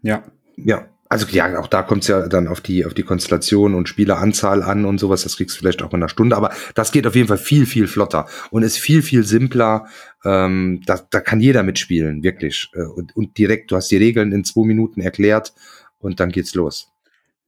Ja. 0.00 0.24
Ja. 0.56 0.86
Also 1.12 1.26
ja, 1.32 1.58
auch 1.58 1.66
da 1.66 1.82
kommt 1.82 2.02
es 2.02 2.08
ja 2.08 2.28
dann 2.28 2.46
auf 2.46 2.60
die 2.60 2.86
auf 2.86 2.94
die 2.94 3.02
Konstellation 3.02 3.74
und 3.74 3.88
Spieleranzahl 3.88 4.62
an 4.62 4.84
und 4.84 4.98
sowas. 5.00 5.24
Das 5.24 5.36
kriegst 5.36 5.56
du 5.56 5.58
vielleicht 5.58 5.82
auch 5.82 5.92
in 5.92 5.96
einer 5.96 6.08
Stunde, 6.08 6.36
aber 6.36 6.52
das 6.76 6.92
geht 6.92 7.04
auf 7.04 7.16
jeden 7.16 7.26
Fall 7.26 7.36
viel 7.36 7.66
viel 7.66 7.88
flotter 7.88 8.26
und 8.52 8.62
ist 8.62 8.78
viel 8.78 9.02
viel 9.02 9.24
simpler. 9.24 9.86
Ähm, 10.24 10.82
da, 10.86 11.00
da 11.10 11.20
kann 11.20 11.40
jeder 11.40 11.64
mitspielen, 11.64 12.22
wirklich. 12.22 12.70
Äh, 12.74 12.82
Und, 12.82 13.16
und 13.16 13.36
direkt, 13.38 13.72
du 13.72 13.76
hast 13.76 13.90
die 13.90 13.96
Regeln 13.96 14.30
in 14.30 14.44
zwei 14.44 14.64
Minuten 14.64 15.00
erklärt 15.00 15.52
und 15.98 16.20
dann 16.20 16.30
geht's 16.30 16.54
los. 16.54 16.92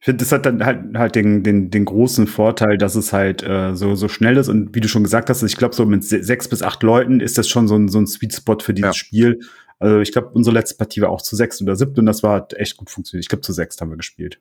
Ich 0.00 0.06
finde, 0.06 0.24
das 0.24 0.32
hat 0.32 0.44
dann 0.44 0.64
halt, 0.66 0.96
halt 0.96 1.14
den, 1.14 1.44
den, 1.44 1.70
den 1.70 1.84
großen 1.84 2.26
Vorteil, 2.26 2.76
dass 2.76 2.96
es 2.96 3.12
halt 3.12 3.44
äh, 3.44 3.76
so, 3.76 3.94
so 3.94 4.08
schnell 4.08 4.36
ist. 4.36 4.48
Und 4.48 4.74
wie 4.74 4.80
du 4.80 4.88
schon 4.88 5.04
gesagt 5.04 5.30
hast, 5.30 5.44
ich 5.44 5.56
glaube, 5.56 5.76
so 5.76 5.86
mit 5.86 6.02
se- 6.02 6.24
sechs 6.24 6.48
bis 6.48 6.60
acht 6.62 6.82
Leuten 6.82 7.20
ist 7.20 7.38
das 7.38 7.48
schon 7.48 7.68
so 7.68 7.76
ein, 7.76 7.86
so 7.88 8.00
ein 8.00 8.08
Sweet 8.08 8.34
Spot 8.34 8.58
für 8.58 8.74
dieses 8.74 8.88
Ja. 8.88 8.94
Spiel. 8.94 9.38
Also 9.82 9.98
ich 9.98 10.12
glaube, 10.12 10.28
unsere 10.28 10.54
letzte 10.54 10.76
Partie 10.76 11.00
war 11.00 11.10
auch 11.10 11.22
zu 11.22 11.34
sechs 11.34 11.60
oder 11.60 11.74
siebten 11.74 12.00
und 12.00 12.06
das 12.06 12.22
war 12.22 12.36
hat 12.36 12.54
echt 12.54 12.76
gut 12.76 12.88
funktioniert. 12.88 13.24
Ich 13.24 13.28
glaube, 13.28 13.42
zu 13.42 13.52
sechs 13.52 13.80
haben 13.80 13.90
wir 13.90 13.96
gespielt. 13.96 14.40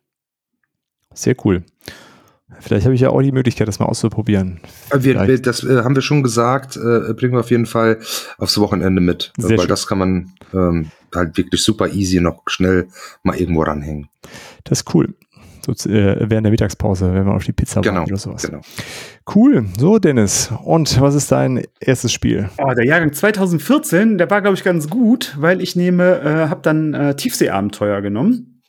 sehr 1.13 1.35
cool. 1.43 1.63
Vielleicht 2.59 2.85
habe 2.85 2.93
ich 2.93 3.01
ja 3.01 3.09
auch 3.09 3.21
die 3.21 3.31
Möglichkeit, 3.31 3.67
das 3.67 3.79
mal 3.79 3.85
auszuprobieren. 3.85 4.59
Äh, 4.91 5.01
Wir, 5.01 5.41
das 5.41 5.63
äh, 5.63 5.83
haben 5.83 5.95
wir 5.95 6.01
schon 6.01 6.21
gesagt, 6.21 6.75
äh, 6.75 7.13
bringen 7.13 7.33
wir 7.33 7.39
auf 7.39 7.49
jeden 7.49 7.65
Fall 7.65 7.99
aufs 8.37 8.59
Wochenende 8.59 9.01
mit, 9.01 9.31
Sehr 9.37 9.51
weil 9.51 9.59
schön. 9.59 9.67
das 9.69 9.87
kann 9.87 9.97
man 9.97 10.33
ähm, 10.53 10.91
halt 11.15 11.37
wirklich 11.37 11.63
super 11.63 11.87
easy 11.87 12.19
noch 12.19 12.43
schnell 12.47 12.89
mal 13.23 13.37
irgendwo 13.37 13.63
ranhängen. 13.63 14.09
Das 14.65 14.81
ist 14.81 14.93
cool. 14.93 15.15
So, 15.65 15.71
äh, 15.89 16.17
während 16.29 16.45
der 16.45 16.51
Mittagspause, 16.51 17.13
wenn 17.13 17.25
man 17.25 17.35
auf 17.35 17.43
die 17.43 17.53
Pizza 17.53 17.81
Genau, 17.81 18.03
oder 18.03 18.17
sowas. 18.17 18.43
genau. 18.43 18.61
Cool. 19.33 19.65
So, 19.77 19.99
Dennis. 19.99 20.51
Und 20.63 20.99
was 20.99 21.15
ist 21.15 21.31
dein 21.31 21.63
erstes 21.79 22.11
Spiel? 22.11 22.49
Oh, 22.57 22.73
der 22.73 22.85
Jahrgang 22.85 23.13
2014, 23.13 24.17
der 24.17 24.29
war, 24.29 24.41
glaube 24.41 24.55
ich, 24.57 24.63
ganz 24.63 24.89
gut, 24.89 25.35
weil 25.39 25.61
ich 25.61 25.75
nehme, 25.75 26.19
äh, 26.21 26.49
habe 26.49 26.61
dann 26.63 26.93
äh, 26.93 27.15
Tiefseeabenteuer 27.15 28.01
genommen. 28.01 28.61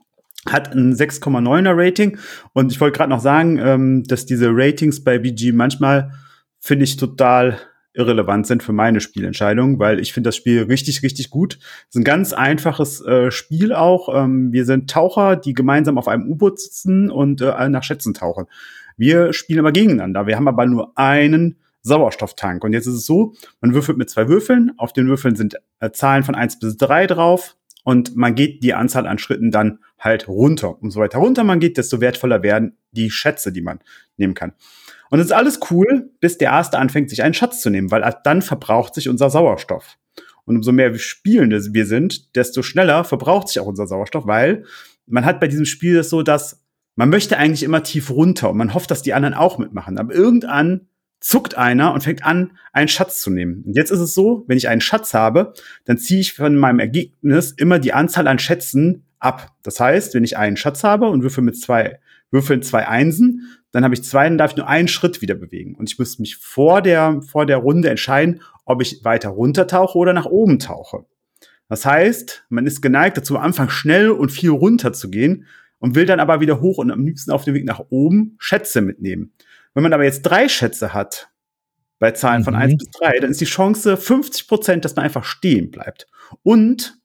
Hat 0.48 0.74
ein 0.74 0.92
6,9er 0.94 1.72
Rating. 1.76 2.18
Und 2.52 2.72
ich 2.72 2.80
wollte 2.80 2.96
gerade 2.98 3.10
noch 3.10 3.20
sagen, 3.20 3.58
ähm, 3.58 4.02
dass 4.04 4.26
diese 4.26 4.48
Ratings 4.50 5.02
bei 5.04 5.18
BG 5.18 5.52
manchmal, 5.52 6.10
finde 6.58 6.84
ich, 6.84 6.96
total 6.96 7.58
irrelevant 7.94 8.46
sind 8.46 8.62
für 8.62 8.72
meine 8.72 9.00
Spielentscheidung, 9.00 9.78
weil 9.78 10.00
ich 10.00 10.12
finde 10.12 10.28
das 10.28 10.36
Spiel 10.36 10.62
richtig, 10.62 11.02
richtig 11.02 11.30
gut. 11.30 11.58
Es 11.88 11.94
ist 11.94 11.96
ein 11.96 12.04
ganz 12.04 12.32
einfaches 12.32 13.00
äh, 13.04 13.30
Spiel 13.30 13.72
auch. 13.72 14.08
Ähm, 14.14 14.52
wir 14.52 14.64
sind 14.64 14.90
Taucher, 14.90 15.36
die 15.36 15.54
gemeinsam 15.54 15.98
auf 15.98 16.08
einem 16.08 16.28
U-Boot 16.28 16.60
sitzen 16.60 17.10
und 17.10 17.40
äh, 17.40 17.68
nach 17.68 17.82
Schätzen 17.82 18.14
tauchen. 18.14 18.46
Wir 18.96 19.32
spielen 19.32 19.60
aber 19.60 19.72
gegeneinander. 19.72 20.26
Wir 20.26 20.36
haben 20.36 20.48
aber 20.48 20.66
nur 20.66 20.96
einen 20.96 21.56
Sauerstofftank. 21.82 22.64
Und 22.64 22.72
jetzt 22.72 22.86
ist 22.86 22.94
es 22.94 23.06
so, 23.06 23.34
man 23.60 23.74
würfelt 23.74 23.98
mit 23.98 24.08
zwei 24.08 24.28
Würfeln. 24.28 24.72
Auf 24.78 24.92
den 24.92 25.08
Würfeln 25.08 25.36
sind 25.36 25.56
äh, 25.80 25.90
Zahlen 25.90 26.24
von 26.24 26.34
eins 26.34 26.58
bis 26.58 26.76
drei 26.76 27.06
drauf. 27.06 27.56
Und 27.84 28.14
man 28.16 28.34
geht 28.36 28.62
die 28.62 28.74
Anzahl 28.74 29.06
an 29.08 29.18
Schritten 29.18 29.50
dann 29.50 29.80
halt 29.98 30.28
runter. 30.28 30.80
Umso 30.80 31.00
weiter 31.00 31.18
runter 31.18 31.42
man 31.42 31.58
geht, 31.58 31.76
desto 31.76 32.00
wertvoller 32.00 32.42
werden 32.42 32.76
die 32.92 33.10
Schätze, 33.10 33.52
die 33.52 33.62
man 33.62 33.80
nehmen 34.16 34.34
kann. 34.34 34.52
Und 35.12 35.18
es 35.18 35.26
ist 35.26 35.32
alles 35.32 35.60
cool, 35.70 36.10
bis 36.20 36.38
der 36.38 36.52
Erste 36.52 36.78
anfängt, 36.78 37.10
sich 37.10 37.22
einen 37.22 37.34
Schatz 37.34 37.60
zu 37.60 37.68
nehmen, 37.68 37.90
weil 37.90 38.02
dann 38.24 38.40
verbraucht 38.40 38.94
sich 38.94 39.10
unser 39.10 39.28
Sauerstoff. 39.28 39.98
Und 40.46 40.56
umso 40.56 40.72
mehr 40.72 40.98
Spielende 40.98 41.62
wir 41.74 41.84
sind, 41.84 42.34
desto 42.34 42.62
schneller 42.62 43.04
verbraucht 43.04 43.48
sich 43.48 43.60
auch 43.60 43.66
unser 43.66 43.86
Sauerstoff, 43.86 44.26
weil 44.26 44.64
man 45.06 45.26
hat 45.26 45.38
bei 45.38 45.48
diesem 45.48 45.66
Spiel 45.66 45.96
das 45.96 46.08
so, 46.08 46.22
dass 46.22 46.64
man 46.96 47.10
möchte 47.10 47.36
eigentlich 47.36 47.62
immer 47.62 47.82
tief 47.82 48.08
runter 48.08 48.48
und 48.48 48.56
man 48.56 48.72
hofft, 48.72 48.90
dass 48.90 49.02
die 49.02 49.12
anderen 49.12 49.34
auch 49.34 49.58
mitmachen. 49.58 49.98
Aber 49.98 50.14
irgendwann 50.14 50.88
zuckt 51.20 51.58
einer 51.58 51.92
und 51.92 52.04
fängt 52.04 52.24
an, 52.24 52.52
einen 52.72 52.88
Schatz 52.88 53.20
zu 53.20 53.28
nehmen. 53.28 53.64
Und 53.66 53.76
jetzt 53.76 53.90
ist 53.90 54.00
es 54.00 54.14
so, 54.14 54.44
wenn 54.48 54.56
ich 54.56 54.70
einen 54.70 54.80
Schatz 54.80 55.12
habe, 55.12 55.52
dann 55.84 55.98
ziehe 55.98 56.20
ich 56.20 56.32
von 56.32 56.56
meinem 56.56 56.78
Ergebnis 56.78 57.52
immer 57.52 57.78
die 57.78 57.92
Anzahl 57.92 58.28
an 58.28 58.38
Schätzen 58.38 59.04
ab. 59.18 59.52
Das 59.62 59.78
heißt, 59.78 60.14
wenn 60.14 60.24
ich 60.24 60.38
einen 60.38 60.56
Schatz 60.56 60.84
habe 60.84 61.10
und 61.10 61.22
würfel 61.22 61.44
mit 61.44 61.60
zwei 61.60 61.98
würfeln 62.32 62.62
zwei 62.62 62.88
Einsen, 62.88 63.42
dann 63.72 63.84
habe 63.84 63.94
ich 63.94 64.04
zwei, 64.04 64.24
dann 64.28 64.38
darf 64.38 64.52
ich 64.52 64.56
nur 64.56 64.68
einen 64.68 64.88
Schritt 64.88 65.22
wieder 65.22 65.34
bewegen. 65.34 65.74
Und 65.74 65.90
ich 65.90 65.98
muss 65.98 66.18
mich 66.18 66.36
vor 66.36 66.82
der, 66.82 67.20
vor 67.22 67.46
der 67.46 67.56
Runde 67.56 67.90
entscheiden, 67.90 68.42
ob 68.64 68.82
ich 68.82 69.04
weiter 69.04 69.30
runtertauche 69.30 69.98
oder 69.98 70.12
nach 70.12 70.26
oben 70.26 70.58
tauche. 70.58 71.04
Das 71.68 71.86
heißt, 71.86 72.44
man 72.50 72.66
ist 72.66 72.82
geneigt 72.82 73.16
dazu, 73.16 73.36
am 73.36 73.42
Anfang 73.42 73.70
schnell 73.70 74.10
und 74.10 74.30
viel 74.30 74.50
runter 74.50 74.92
zu 74.92 75.10
gehen 75.10 75.46
und 75.78 75.94
will 75.94 76.06
dann 76.06 76.20
aber 76.20 76.40
wieder 76.40 76.60
hoch 76.60 76.78
und 76.78 76.90
am 76.90 77.04
liebsten 77.04 77.30
auf 77.30 77.44
dem 77.44 77.54
Weg 77.54 77.64
nach 77.64 77.80
oben 77.88 78.36
Schätze 78.38 78.82
mitnehmen. 78.82 79.32
Wenn 79.74 79.82
man 79.82 79.94
aber 79.94 80.04
jetzt 80.04 80.22
drei 80.22 80.48
Schätze 80.48 80.92
hat, 80.92 81.30
bei 81.98 82.10
Zahlen 82.10 82.40
mhm. 82.40 82.44
von 82.44 82.54
eins 82.56 82.76
bis 82.76 82.90
drei, 82.90 83.18
dann 83.20 83.30
ist 83.30 83.40
die 83.40 83.46
Chance 83.46 83.96
50 83.96 84.48
Prozent, 84.48 84.84
dass 84.84 84.96
man 84.96 85.04
einfach 85.04 85.24
stehen 85.24 85.70
bleibt. 85.70 86.08
Und 86.42 86.98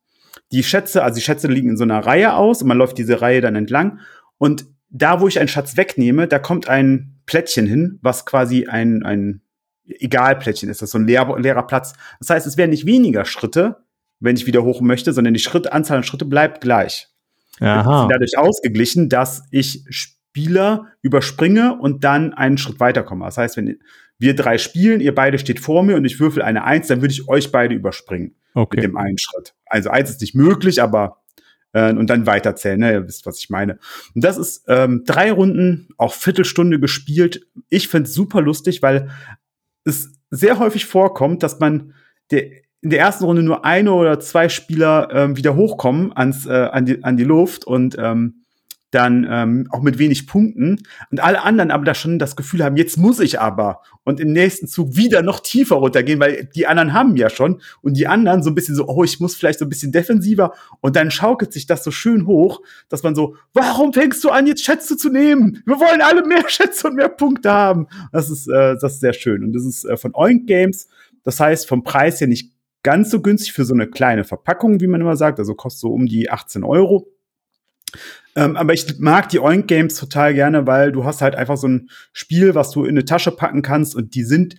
die 0.52 0.64
Schätze, 0.64 1.04
also 1.04 1.16
die 1.16 1.22
Schätze 1.22 1.48
liegen 1.48 1.70
in 1.70 1.78
so 1.78 1.84
einer 1.84 2.00
Reihe 2.00 2.34
aus 2.34 2.62
und 2.62 2.68
man 2.68 2.78
läuft 2.78 2.98
diese 2.98 3.22
Reihe 3.22 3.42
dann 3.42 3.56
entlang. 3.56 4.00
Und 4.38 4.66
da, 4.90 5.20
wo 5.20 5.28
ich 5.28 5.40
einen 5.40 5.48
Schatz 5.48 5.78
wegnehme, 5.78 6.28
da 6.28 6.40
kommt 6.40 6.70
ein 6.70 7.20
Plättchen 7.26 7.68
hin, 7.68 8.00
was 8.02 8.26
quasi 8.26 8.68
ein, 8.68 9.04
ein 9.04 9.42
Egalplättchen 9.86 10.70
ist. 10.70 10.82
Das 10.82 10.88
ist 10.88 10.92
so 10.92 11.00
ein 11.00 11.08
leer, 11.08 11.36
leerer 11.38 11.68
Platz. 11.68 11.94
Das 12.20 12.30
heißt, 12.30 12.48
es 12.48 12.58
werden 12.58 12.72
nicht 12.72 12.86
weniger 12.86 13.26
Schritte, 13.26 13.84
wenn 14.20 14.36
ich 14.36 14.46
wieder 14.46 14.64
hoch 14.64 14.82
möchte, 14.82 15.14
sondern 15.14 15.34
die 15.34 15.40
Schritt, 15.40 15.72
Anzahl 15.72 15.98
an 15.98 16.04
Schritte 16.04 16.26
bleibt 16.26 16.62
gleich. 16.62 17.08
Aha. 17.60 18.08
Dadurch 18.10 18.38
ausgeglichen, 18.38 19.10
dass 19.10 19.44
ich 19.52 19.84
Spieler 19.90 20.88
überspringe 21.02 21.78
und 21.78 22.04
dann 22.04 22.34
einen 22.34 22.58
Schritt 22.58 22.80
weiterkomme. 22.80 23.26
Das 23.26 23.38
heißt, 23.38 23.58
wenn 23.58 23.80
wir 24.20 24.36
drei 24.36 24.58
spielen, 24.58 25.02
ihr 25.02 25.14
beide 25.14 25.40
steht 25.40 25.60
vor 25.60 25.84
mir 25.84 25.96
und 25.96 26.06
ich 26.06 26.20
würfel 26.20 26.42
eine 26.42 26.64
Eins, 26.64 26.88
dann 26.88 27.02
würde 27.02 27.14
ich 27.14 27.28
euch 27.28 27.52
beide 27.52 27.76
überspringen. 27.76 28.36
Okay. 28.54 28.78
Mit 28.78 28.84
dem 28.86 28.98
einen 28.98 29.18
Schritt. 29.18 29.54
Also 29.68 29.90
eins 29.90 30.10
ist 30.10 30.22
nicht 30.22 30.34
möglich, 30.34 30.82
aber 30.82 31.22
äh, 31.78 31.94
und 31.94 32.10
dann 32.10 32.26
weiterzählen, 32.26 32.80
ne? 32.80 32.94
Ihr 32.94 33.08
wisst, 33.08 33.26
was 33.26 33.38
ich 33.40 33.50
meine. 33.50 33.78
Und 34.16 34.24
das 34.24 34.38
ist 34.38 34.66
ähm, 34.68 35.04
drei 35.06 35.32
Runden, 35.32 35.90
auch 35.98 36.14
Viertelstunde 36.14 36.80
gespielt. 36.80 37.48
Ich 37.70 37.88
finde 37.88 38.10
es 38.10 38.16
super 38.16 38.42
lustig, 38.42 38.82
weil 38.82 39.10
es 39.84 40.12
sehr 40.32 40.60
häufig 40.60 40.86
vorkommt, 40.86 41.44
dass 41.44 41.60
man 41.60 41.94
der, 42.32 42.46
in 42.82 42.90
der 42.90 43.00
ersten 43.00 43.26
Runde 43.26 43.44
nur 43.44 43.64
eine 43.64 43.94
oder 43.94 44.20
zwei 44.20 44.50
Spieler 44.50 45.10
ähm, 45.12 45.38
wieder 45.38 45.56
hochkommen 45.56 46.16
ans, 46.16 46.46
äh, 46.46 46.52
an, 46.52 46.86
die, 46.86 47.04
an 47.04 47.16
die 47.16 47.24
Luft 47.24 47.66
und 47.66 47.96
ähm, 48.00 48.44
dann 48.92 49.28
ähm, 49.30 49.68
auch 49.72 49.82
mit 49.82 50.00
wenig 50.00 50.28
Punkten 50.28 50.82
und 51.12 51.22
alle 51.22 51.44
anderen 51.44 51.72
aber 51.72 51.84
da 51.84 51.94
schon 51.94 52.20
das 52.20 52.36
Gefühl 52.36 52.64
haben, 52.64 52.78
jetzt 52.78 52.98
muss 52.98 53.20
ich 53.20 53.40
aber 53.40 53.82
und 54.04 54.20
im 54.22 54.32
nächsten 54.32 54.68
Zug 54.68 54.96
wieder 54.96 55.22
noch 55.22 55.42
tiefer 55.42 55.76
runtergehen, 55.76 56.20
weil 56.20 56.50
die 56.56 56.68
anderen 56.68 56.94
haben 56.94 57.18
ja 57.18 57.30
schon 57.30 57.62
und 57.82 57.98
die 57.98 58.08
anderen 58.08 58.44
so 58.44 58.50
ein 58.50 58.56
bisschen 58.56 58.76
so, 58.76 58.88
oh, 58.88 59.04
ich 59.04 59.20
muss 59.20 59.36
vielleicht 59.36 59.60
so 59.60 59.66
ein 59.66 59.70
bisschen 59.70 59.92
defensiver 59.92 60.54
und 60.80 60.96
dann 60.96 61.12
schaukelt 61.12 61.52
sich 61.52 61.68
das 61.68 61.84
so 61.84 61.92
schön 61.92 62.26
hoch, 62.28 62.62
dass 62.88 63.04
man 63.04 63.14
so, 63.14 63.36
warum 63.54 63.92
fängst 63.92 64.24
du 64.24 64.30
an, 64.30 64.48
jetzt 64.48 64.64
Schätze 64.64 64.96
zu 64.96 65.10
nehmen? 65.10 65.62
Wir 65.66 65.76
wollen 65.80 66.02
alle 66.02 66.26
mehr 66.26 66.44
Schätze 66.48 66.88
und 66.88 66.96
mehr 66.96 67.10
Punkte 67.10 67.52
haben. 67.52 67.88
Das 68.14 68.30
ist, 68.30 68.48
äh, 68.48 68.76
das 68.80 68.94
ist 68.94 69.00
sehr 69.02 69.14
schön 69.14 69.44
und 69.44 69.54
das 69.54 69.66
ist 69.66 69.84
äh, 69.84 69.98
von 69.98 70.14
Oink 70.16 70.48
Games, 70.48 70.88
das 71.24 71.42
heißt 71.42 71.68
vom 71.68 71.84
Preis 71.84 72.22
her 72.22 72.28
nicht 72.28 72.54
ganz 72.84 73.12
so 73.12 73.22
günstig 73.22 73.52
für 73.52 73.66
so 73.66 73.74
eine 73.74 73.88
kleine 73.88 74.24
Verpackung, 74.24 74.80
wie 74.80 74.88
man 74.88 75.02
immer 75.02 75.18
sagt, 75.18 75.40
also 75.40 75.56
kostet 75.56 75.82
so 75.82 75.90
um 75.92 76.06
die 76.06 76.30
18 76.30 76.64
Euro. 76.64 77.08
Ähm, 78.36 78.56
aber 78.56 78.74
ich 78.74 79.00
mag 79.00 79.30
die 79.30 79.40
Oink 79.40 79.68
Games 79.68 79.96
total 79.96 80.34
gerne, 80.34 80.68
weil 80.68 80.92
du 80.92 81.06
hast 81.06 81.22
halt 81.22 81.36
einfach 81.36 81.58
so 81.58 81.68
ein 81.68 81.90
Spiel, 82.14 82.56
was 82.56 82.72
du 82.72 82.84
in 82.84 82.92
eine 82.92 83.06
Tasche 83.06 83.32
packen 83.32 83.62
kannst 83.62 83.96
und 83.96 84.16
die 84.16 84.24
sind 84.24 84.56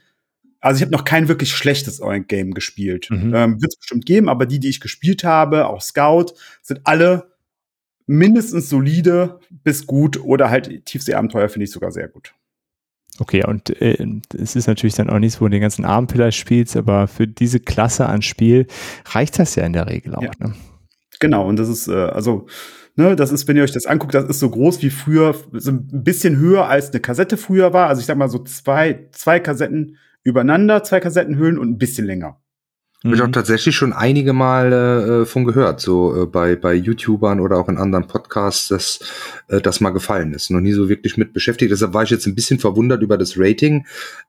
also 0.61 0.79
ich 0.79 0.83
habe 0.83 0.93
noch 0.93 1.05
kein 1.05 1.29
wirklich 1.29 1.53
schlechtes 1.53 2.03
Oink 2.03 2.29
Game 2.29 2.53
gespielt. 2.53 3.09
Mhm. 3.11 3.33
Ähm, 3.35 3.63
Wird 3.63 3.73
es 3.73 3.79
bestimmt 3.79 4.07
geben, 4.07 4.29
aber 4.29 4.47
die, 4.47 4.59
die 4.59 4.69
ich 4.69 4.81
gespielt 4.81 5.25
habe, 5.25 5.69
auch 5.69 5.81
Scout, 5.81 6.35
sind 6.63 6.81
alle 6.85 7.33
mindestens 8.07 8.69
solide 8.69 9.39
bis 9.51 9.87
gut 9.87 10.19
oder 10.23 10.51
halt 10.51 10.87
Tiefseeabenteuer 10.87 11.49
finde 11.49 11.65
ich 11.65 11.71
sogar 11.71 11.93
sehr 11.93 12.09
gut. 12.09 12.35
Okay, 13.21 13.45
und 13.45 13.71
äh, 13.83 14.05
es 14.37 14.57
ist 14.57 14.67
natürlich 14.67 14.95
dann 14.95 15.11
auch 15.11 15.19
nichts, 15.19 15.41
wo 15.41 15.45
du 15.47 15.51
den 15.51 15.61
ganzen 15.61 15.85
Abend 15.85 16.13
vielleicht 16.13 16.39
spielst, 16.39 16.77
aber 16.77 17.09
für 17.09 17.27
diese 17.27 17.61
Klasse 17.61 18.07
an 18.07 18.23
Spiel 18.23 18.67
reicht 19.07 19.39
das 19.39 19.55
ja 19.57 19.65
in 19.65 19.73
der 19.73 19.89
Regel 19.89 20.15
auch. 20.15 20.23
Ja. 20.23 20.31
Ne? 20.39 20.55
Genau, 21.21 21.47
und 21.47 21.57
das 21.57 21.69
ist, 21.69 21.89
äh, 21.89 21.95
also 21.95 22.47
Ne, 22.99 23.15
das 23.15 23.31
ist, 23.31 23.47
wenn 23.47 23.57
ihr 23.57 23.63
euch 23.63 23.71
das 23.71 23.87
anguckt, 23.87 24.13
das 24.13 24.25
ist 24.25 24.41
so 24.41 24.51
groß 24.51 24.83
wie 24.83 24.91
früher, 24.91 25.33
so 25.53 25.71
ein 25.71 25.87
bisschen 26.03 26.37
höher 26.37 26.67
als 26.67 26.91
eine 26.91 26.99
Kassette 26.99 27.37
früher 27.37 27.73
war. 27.73 27.89
Also 27.89 28.01
ich 28.01 28.07
sag 28.07 28.19
mal 28.19 28.29
so 28.29 28.41
zwei, 28.41 29.07
zwei 29.13 29.39
Kassetten 29.39 29.99
übereinander, 30.25 30.83
zwei 30.83 30.99
Kassettenhöhlen 30.99 31.59
und 31.59 31.69
ein 31.69 31.79
bisschen 31.79 32.07
länger. 32.07 32.41
Habe 33.05 33.15
ich 33.15 33.23
auch 33.23 33.29
mhm. 33.29 33.33
tatsächlich 33.33 33.77
schon 33.77 33.93
einige 33.93 34.33
Mal 34.33 34.73
äh, 34.73 35.27
von 35.27 35.45
gehört, 35.45 35.79
so 35.81 36.25
äh, 36.25 36.27
bei, 36.27 36.57
bei 36.57 36.75
YouTubern 36.75 37.39
oder 37.39 37.59
auch 37.59 37.69
in 37.69 37.79
anderen 37.79 38.09
Podcasts, 38.09 38.67
dass 38.67 38.99
äh, 39.47 39.61
das 39.61 39.81
mal 39.81 39.91
gefallen 39.91 40.35
ist. 40.35 40.51
Noch 40.51 40.59
nie 40.59 40.73
so 40.73 40.89
wirklich 40.89 41.17
mit 41.17 41.33
beschäftigt. 41.33 41.71
Deshalb 41.71 41.95
war 41.95 42.03
ich 42.03 42.11
jetzt 42.11 42.27
ein 42.27 42.35
bisschen 42.35 42.59
verwundert 42.59 43.03
über 43.03 43.17
das 43.17 43.35
Rating, 43.39 43.87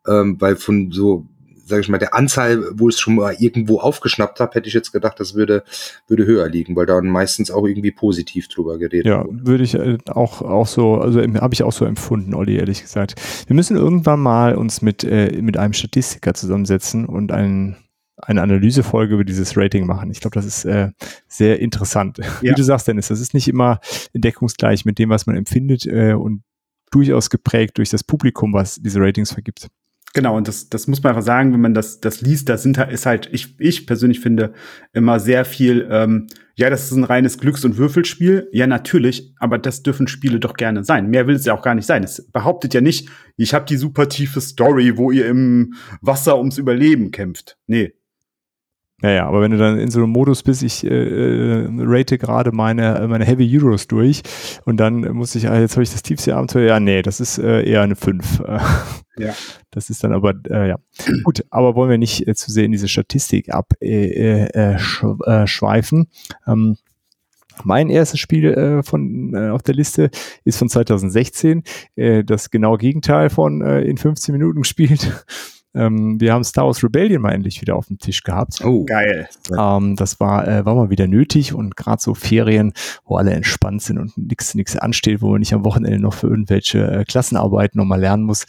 ähm, 0.08 0.40
weil 0.40 0.56
von 0.56 0.92
so 0.92 1.28
sage 1.70 1.82
ich 1.82 1.90
mal, 1.90 1.98
der 2.00 2.14
Anzahl, 2.14 2.64
wo 2.74 2.90
ich 2.90 2.96
es 2.96 3.02
schon 3.02 3.16
mal 3.16 3.36
irgendwo 3.40 3.80
aufgeschnappt 3.80 4.40
habe, 4.40 4.54
hätte 4.56 4.68
ich 4.68 4.74
jetzt 4.74 4.92
gedacht, 4.92 5.20
das 5.20 5.36
würde, 5.36 5.64
würde 6.08 6.26
höher 6.26 6.50
liegen, 6.50 6.76
weil 6.76 6.86
da 6.86 7.02
meistens 7.02 7.52
auch 7.52 7.66
irgendwie 7.66 7.92
positiv 7.92 8.48
drüber 8.48 8.78
geredet 8.78 9.06
Ja, 9.06 9.26
wurde. 9.26 9.48
würde 9.48 9.64
ich 9.64 9.76
äh, 9.76 9.98
auch, 10.08 10.42
auch 10.42 10.68
so, 10.68 10.96
also 10.96 11.22
habe 11.22 11.54
ich 11.54 11.64
auch 11.64 11.72
so 11.72 11.86
empfunden, 11.86 12.34
Olli, 12.34 12.58
ehrlich 12.58 12.82
gesagt. 12.82 13.16
Wir 13.48 13.56
müssen 13.56 13.78
irgendwann 13.78 14.20
mal 14.20 14.56
uns 14.56 14.82
mit, 14.82 15.04
äh, 15.04 15.42
mit 15.42 15.58
einem 15.58 15.74
Statistiker 15.74 16.34
zusammensetzen 16.34 17.06
und 17.06 17.32
einen 17.32 17.78
eine 18.22 18.42
Analysefolge 18.42 19.14
über 19.14 19.24
dieses 19.24 19.56
Rating 19.56 19.86
machen. 19.86 20.12
Ich 20.12 20.20
glaube, 20.20 20.34
das 20.36 20.46
ist 20.46 20.66
äh, 20.66 20.90
sehr 21.30 21.60
interessant. 21.60 22.18
Ja. 22.18 22.52
Wie 22.52 22.56
du 22.56 22.64
sagst, 22.64 22.88
Dennis, 22.88 23.08
das 23.08 23.22
ist 23.22 23.34
nicht 23.34 23.48
immer 23.48 23.80
deckungsgleich 24.14 24.84
mit 24.84 25.00
dem, 25.00 25.10
was 25.10 25.26
man 25.26 25.38
empfindet 25.38 25.86
äh, 25.86 26.14
und 26.14 26.44
durchaus 26.92 27.30
geprägt 27.30 27.78
durch 27.78 27.90
das 27.90 28.04
Publikum, 28.04 28.54
was 28.54 28.76
diese 28.76 29.00
Ratings 29.00 29.32
vergibt. 29.32 29.68
Genau, 30.14 30.36
und 30.36 30.48
das, 30.48 30.70
das 30.70 30.88
muss 30.88 31.04
man 31.04 31.12
einfach 31.12 31.26
sagen, 31.26 31.54
wenn 31.54 31.62
man 31.62 31.76
das, 31.76 32.00
das 32.00 32.22
liest, 32.22 32.50
da 32.50 32.58
sind 32.58 32.78
ist 32.80 33.06
halt, 33.06 33.30
ich, 33.32 33.60
ich 33.60 33.86
persönlich 33.86 34.20
finde 34.20 34.54
immer 34.92 35.20
sehr 35.20 35.46
viel, 35.46 35.88
ähm, 35.92 36.28
ja, 36.56 36.70
das 36.72 36.86
ist 36.86 36.98
ein 36.98 37.04
reines 37.04 37.38
Glücks- 37.38 37.64
und 37.64 37.78
Würfelspiel. 37.78 38.50
Ja, 38.52 38.66
natürlich, 38.66 39.34
aber 39.38 39.60
das 39.60 39.84
dürfen 39.84 40.08
Spiele 40.08 40.40
doch 40.40 40.56
gerne 40.56 40.84
sein. 40.84 41.10
Mehr 41.10 41.28
will 41.28 41.36
es 41.36 41.46
ja 41.46 41.54
auch 41.54 41.62
gar 41.62 41.76
nicht 41.76 41.86
sein. 41.86 42.04
Es 42.04 42.28
behauptet 42.32 42.74
ja 42.74 42.82
nicht, 42.82 43.08
ich 43.38 43.54
habe 43.54 43.66
die 43.66 43.78
super 43.78 44.10
tiefe 44.10 44.42
Story, 44.42 44.98
wo 44.98 45.12
ihr 45.12 45.28
im 45.28 45.76
Wasser 46.02 46.38
ums 46.40 46.58
Überleben 46.58 47.12
kämpft. 47.12 47.58
Nee, 47.68 47.94
naja, 49.02 49.28
aber 49.28 49.42
wenn 49.42 49.52
du 49.52 49.58
dann 49.58 49.80
in 49.80 49.92
so 49.92 50.00
einem 50.00 50.12
Modus 50.12 50.44
bist, 50.44 50.64
ich 50.64 50.86
äh, 50.86 50.90
äh, 50.90 51.68
rate 51.80 52.18
gerade 52.18 52.52
meine, 52.52 53.06
meine 53.08 53.26
Heavy 53.26 53.58
Euros 53.58 53.88
durch 53.88 54.22
und 54.66 54.78
dann 54.78 55.02
muss 55.14 55.36
ich, 55.36 55.50
ah, 55.50 55.60
jetzt 55.60 55.74
habe 55.74 55.84
ich 55.84 55.92
das 55.92 56.04
tiefste 56.04 56.36
Abenteuer, 56.36 56.68
ja, 56.68 56.80
nee, 56.80 57.02
das 57.02 57.20
ist 57.20 57.38
äh, 57.38 57.64
eher 57.64 57.82
eine 57.82 57.96
5. 57.96 58.44
Ja. 59.20 59.34
Das 59.70 59.90
ist 59.90 60.02
dann 60.06 60.14
aber, 60.14 60.34
äh, 60.50 60.70
ja. 60.70 60.78
Gut, 61.26 61.44
aber 61.50 61.76
wollen 61.76 61.90
wir 61.90 61.98
nicht 61.98 62.26
äh, 62.26 62.36
zu 62.36 62.52
sehr 62.52 62.64
in 62.64 62.72
diese 62.72 62.88
Statistik 62.88 63.50
abschweifen. 63.50 66.00
Äh, 66.00 66.48
äh, 66.48 66.54
ähm, 66.54 66.78
mein 67.64 67.90
erstes 67.90 68.20
Spiel 68.20 68.46
äh, 68.46 68.84
von 68.84 69.34
äh, 69.34 69.50
auf 69.50 69.64
der 69.64 69.76
Liste 69.76 70.10
ist 70.44 70.58
von 70.58 70.70
2016, 70.70 71.64
äh, 71.96 72.24
das 72.24 72.50
genaue 72.50 72.78
Gegenteil 72.78 73.30
von 73.30 73.62
äh, 73.62 73.82
in 73.82 73.98
15 73.98 74.34
Minuten 74.34 74.62
gespielt. 74.62 75.26
Ähm, 75.76 76.20
wir 76.20 76.34
haben 76.34 76.44
Star 76.44 76.66
Wars 76.66 76.84
Rebellion 76.84 77.22
mal 77.22 77.32
endlich 77.32 77.62
wieder 77.62 77.76
auf 77.76 77.88
dem 77.88 78.00
Tisch 78.00 78.24
gehabt. 78.24 78.62
Oh, 78.64 78.86
geil. 78.86 79.30
Ähm, 79.58 79.96
das 79.96 80.20
war, 80.20 80.48
äh, 80.48 80.66
war 80.66 80.76
mal 80.76 80.90
wieder 80.90 81.08
nötig 81.08 81.54
und 81.54 81.76
gerade 81.76 82.02
so 82.02 82.16
Ferien, 82.16 82.74
wo 83.06 83.18
alle 83.18 83.32
entspannt 83.32 83.84
sind 83.84 84.00
und 84.00 84.18
nichts 84.18 84.56
nichts 84.56 84.76
ansteht, 84.76 85.22
wo 85.22 85.32
man 85.32 85.40
nicht 85.40 85.54
am 85.54 85.66
Wochenende 85.66 86.00
noch 86.00 86.16
für 86.16 86.28
irgendwelche 86.28 86.80
äh, 86.86 87.06
Klassenarbeiten 87.06 87.78
nochmal 87.78 88.00
lernen 88.00 88.24
muss, 88.24 88.46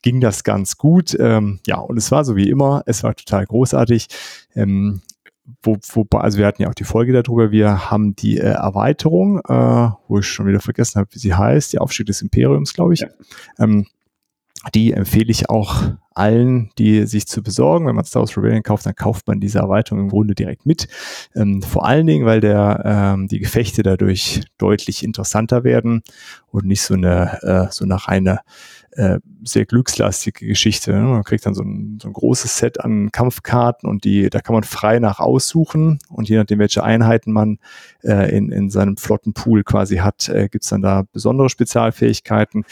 ging 0.00 0.20
das 0.20 0.44
ganz 0.44 0.78
gut. 0.78 1.14
Ähm, 1.18 1.60
ja, 1.66 1.78
und 1.78 1.98
es 1.98 2.10
war 2.10 2.24
so 2.24 2.36
wie 2.36 2.48
immer, 2.48 2.82
es 2.86 3.02
war 3.02 3.14
total 3.14 3.44
großartig. 3.44 4.08
Ähm, 4.54 5.02
wo, 5.62 5.76
wo, 5.92 6.06
also 6.18 6.38
wir 6.38 6.46
hatten 6.46 6.62
ja 6.62 6.68
auch 6.68 6.74
die 6.74 6.84
Folge 6.84 7.12
darüber, 7.12 7.50
wir 7.50 7.90
haben 7.90 8.16
die 8.16 8.38
äh, 8.38 8.52
Erweiterung, 8.52 9.40
äh, 9.40 9.90
wo 10.08 10.18
ich 10.18 10.26
schon 10.26 10.46
wieder 10.46 10.60
vergessen 10.60 11.00
habe, 11.00 11.08
wie 11.12 11.18
sie 11.18 11.34
heißt, 11.34 11.72
die 11.72 11.78
Aufstieg 11.78 12.06
des 12.06 12.22
Imperiums, 12.22 12.72
glaube 12.72 12.94
ich. 12.94 13.00
Ja. 13.00 13.08
Ähm, 13.58 13.86
die 14.74 14.92
empfehle 14.92 15.30
ich 15.30 15.50
auch 15.50 15.82
allen, 16.14 16.70
die 16.78 17.06
sich 17.06 17.26
zu 17.26 17.42
besorgen. 17.42 17.86
Wenn 17.86 17.96
man 17.96 18.04
Star 18.04 18.20
Wars 18.20 18.36
Rebellion 18.36 18.62
kauft, 18.62 18.86
dann 18.86 18.94
kauft 18.94 19.26
man 19.26 19.40
diese 19.40 19.58
Erweiterung 19.58 20.02
im 20.02 20.08
Grunde 20.08 20.34
direkt 20.34 20.66
mit. 20.66 20.88
Ähm, 21.34 21.62
vor 21.62 21.86
allen 21.86 22.06
Dingen, 22.06 22.26
weil 22.26 22.40
der, 22.40 22.82
ähm, 22.84 23.28
die 23.28 23.38
Gefechte 23.38 23.82
dadurch 23.82 24.42
deutlich 24.58 25.02
interessanter 25.04 25.64
werden 25.64 26.02
und 26.50 26.66
nicht 26.66 26.82
so 26.82 26.94
eine, 26.94 27.42
äh, 27.42 27.72
so 27.72 27.84
eine 27.84 28.06
reine 28.06 28.40
äh, 28.92 29.20
sehr 29.42 29.64
glückslastige 29.64 30.46
Geschichte. 30.46 30.92
Man 30.92 31.24
kriegt 31.24 31.46
dann 31.46 31.54
so 31.54 31.62
ein, 31.62 31.98
so 32.00 32.08
ein 32.08 32.12
großes 32.12 32.58
Set 32.58 32.80
an 32.80 33.10
Kampfkarten 33.10 33.88
und 33.88 34.04
die, 34.04 34.28
da 34.28 34.40
kann 34.40 34.54
man 34.54 34.64
frei 34.64 34.98
nach 34.98 35.18
aussuchen 35.18 35.98
und 36.10 36.28
je 36.28 36.36
nachdem, 36.36 36.58
welche 36.58 36.84
Einheiten 36.84 37.32
man 37.32 37.58
äh, 38.02 38.36
in, 38.36 38.52
in 38.52 38.68
seinem 38.68 38.98
Flottenpool 38.98 39.64
quasi 39.64 39.96
hat, 39.96 40.28
äh, 40.28 40.48
gibt's 40.50 40.68
dann 40.68 40.82
da 40.82 41.04
besondere 41.10 41.48
Spezialfähigkeiten 41.48 42.64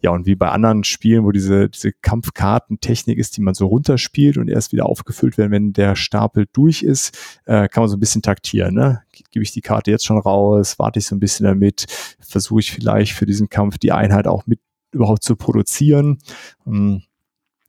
ja, 0.00 0.10
und 0.10 0.26
wie 0.26 0.34
bei 0.34 0.50
anderen 0.50 0.84
Spielen, 0.84 1.24
wo 1.24 1.32
diese, 1.32 1.70
diese 1.70 1.92
Kampfkartentechnik 1.92 3.18
ist, 3.18 3.36
die 3.36 3.40
man 3.40 3.54
so 3.54 3.66
runterspielt 3.66 4.36
und 4.36 4.48
erst 4.48 4.72
wieder 4.72 4.86
aufgefüllt 4.86 5.38
werden, 5.38 5.50
wenn 5.52 5.72
der 5.72 5.96
Stapel 5.96 6.46
durch 6.52 6.82
ist, 6.82 7.16
äh, 7.46 7.68
kann 7.68 7.82
man 7.82 7.88
so 7.88 7.96
ein 7.96 8.00
bisschen 8.00 8.22
taktieren. 8.22 8.74
Ne? 8.74 9.02
Gebe 9.30 9.42
ich 9.42 9.52
die 9.52 9.62
Karte 9.62 9.90
jetzt 9.90 10.04
schon 10.04 10.18
raus, 10.18 10.78
warte 10.78 10.98
ich 10.98 11.06
so 11.06 11.16
ein 11.16 11.20
bisschen 11.20 11.44
damit, 11.44 11.86
versuche 12.20 12.60
ich 12.60 12.72
vielleicht 12.72 13.12
für 13.12 13.26
diesen 13.26 13.48
Kampf 13.48 13.78
die 13.78 13.92
Einheit 13.92 14.26
auch 14.26 14.46
mit 14.46 14.60
überhaupt 14.92 15.22
zu 15.22 15.34
produzieren. 15.34 16.18
Ähm, 16.66 17.02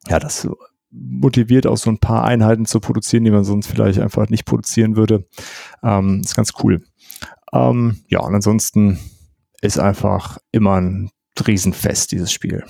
ja, 0.07 0.19
das 0.19 0.47
motiviert 0.89 1.67
auch 1.67 1.77
so 1.77 1.89
ein 1.89 1.99
paar 1.99 2.23
Einheiten 2.23 2.65
zu 2.65 2.79
produzieren, 2.79 3.23
die 3.23 3.31
man 3.31 3.43
sonst 3.43 3.67
vielleicht 3.67 3.99
einfach 3.99 4.29
nicht 4.29 4.45
produzieren 4.45 4.95
würde. 4.95 5.27
Ähm, 5.83 6.21
ist 6.23 6.35
ganz 6.35 6.53
cool. 6.63 6.83
Ähm, 7.53 8.01
ja, 8.09 8.19
und 8.19 8.35
ansonsten 8.35 8.99
ist 9.61 9.79
einfach 9.79 10.37
immer 10.51 10.79
ein 10.79 11.09
Riesenfest, 11.45 12.11
dieses 12.11 12.31
Spiel. 12.31 12.63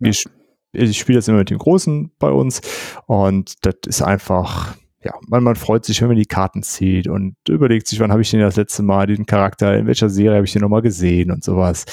Ja. 0.00 0.10
Ich, 0.10 0.24
ich 0.72 0.98
spiele 0.98 1.18
das 1.18 1.28
immer 1.28 1.38
mit 1.38 1.50
dem 1.50 1.58
Großen 1.58 2.10
bei 2.18 2.30
uns 2.30 2.60
und 3.06 3.64
das 3.64 3.74
ist 3.86 4.02
einfach, 4.02 4.76
ja, 5.04 5.12
man, 5.28 5.42
man 5.42 5.56
freut 5.56 5.84
sich, 5.84 6.00
wenn 6.00 6.08
man 6.08 6.16
die 6.16 6.26
Karten 6.26 6.62
zieht 6.62 7.08
und 7.08 7.36
überlegt 7.48 7.86
sich, 7.86 8.00
wann 8.00 8.12
habe 8.12 8.22
ich 8.22 8.30
den 8.30 8.40
das 8.40 8.56
letzte 8.56 8.82
Mal, 8.82 9.06
den 9.06 9.26
Charakter, 9.26 9.76
in 9.76 9.86
welcher 9.86 10.08
Serie 10.08 10.36
habe 10.36 10.46
ich 10.46 10.52
den 10.52 10.62
nochmal 10.62 10.82
gesehen 10.82 11.30
und 11.30 11.44
sowas. 11.44 11.84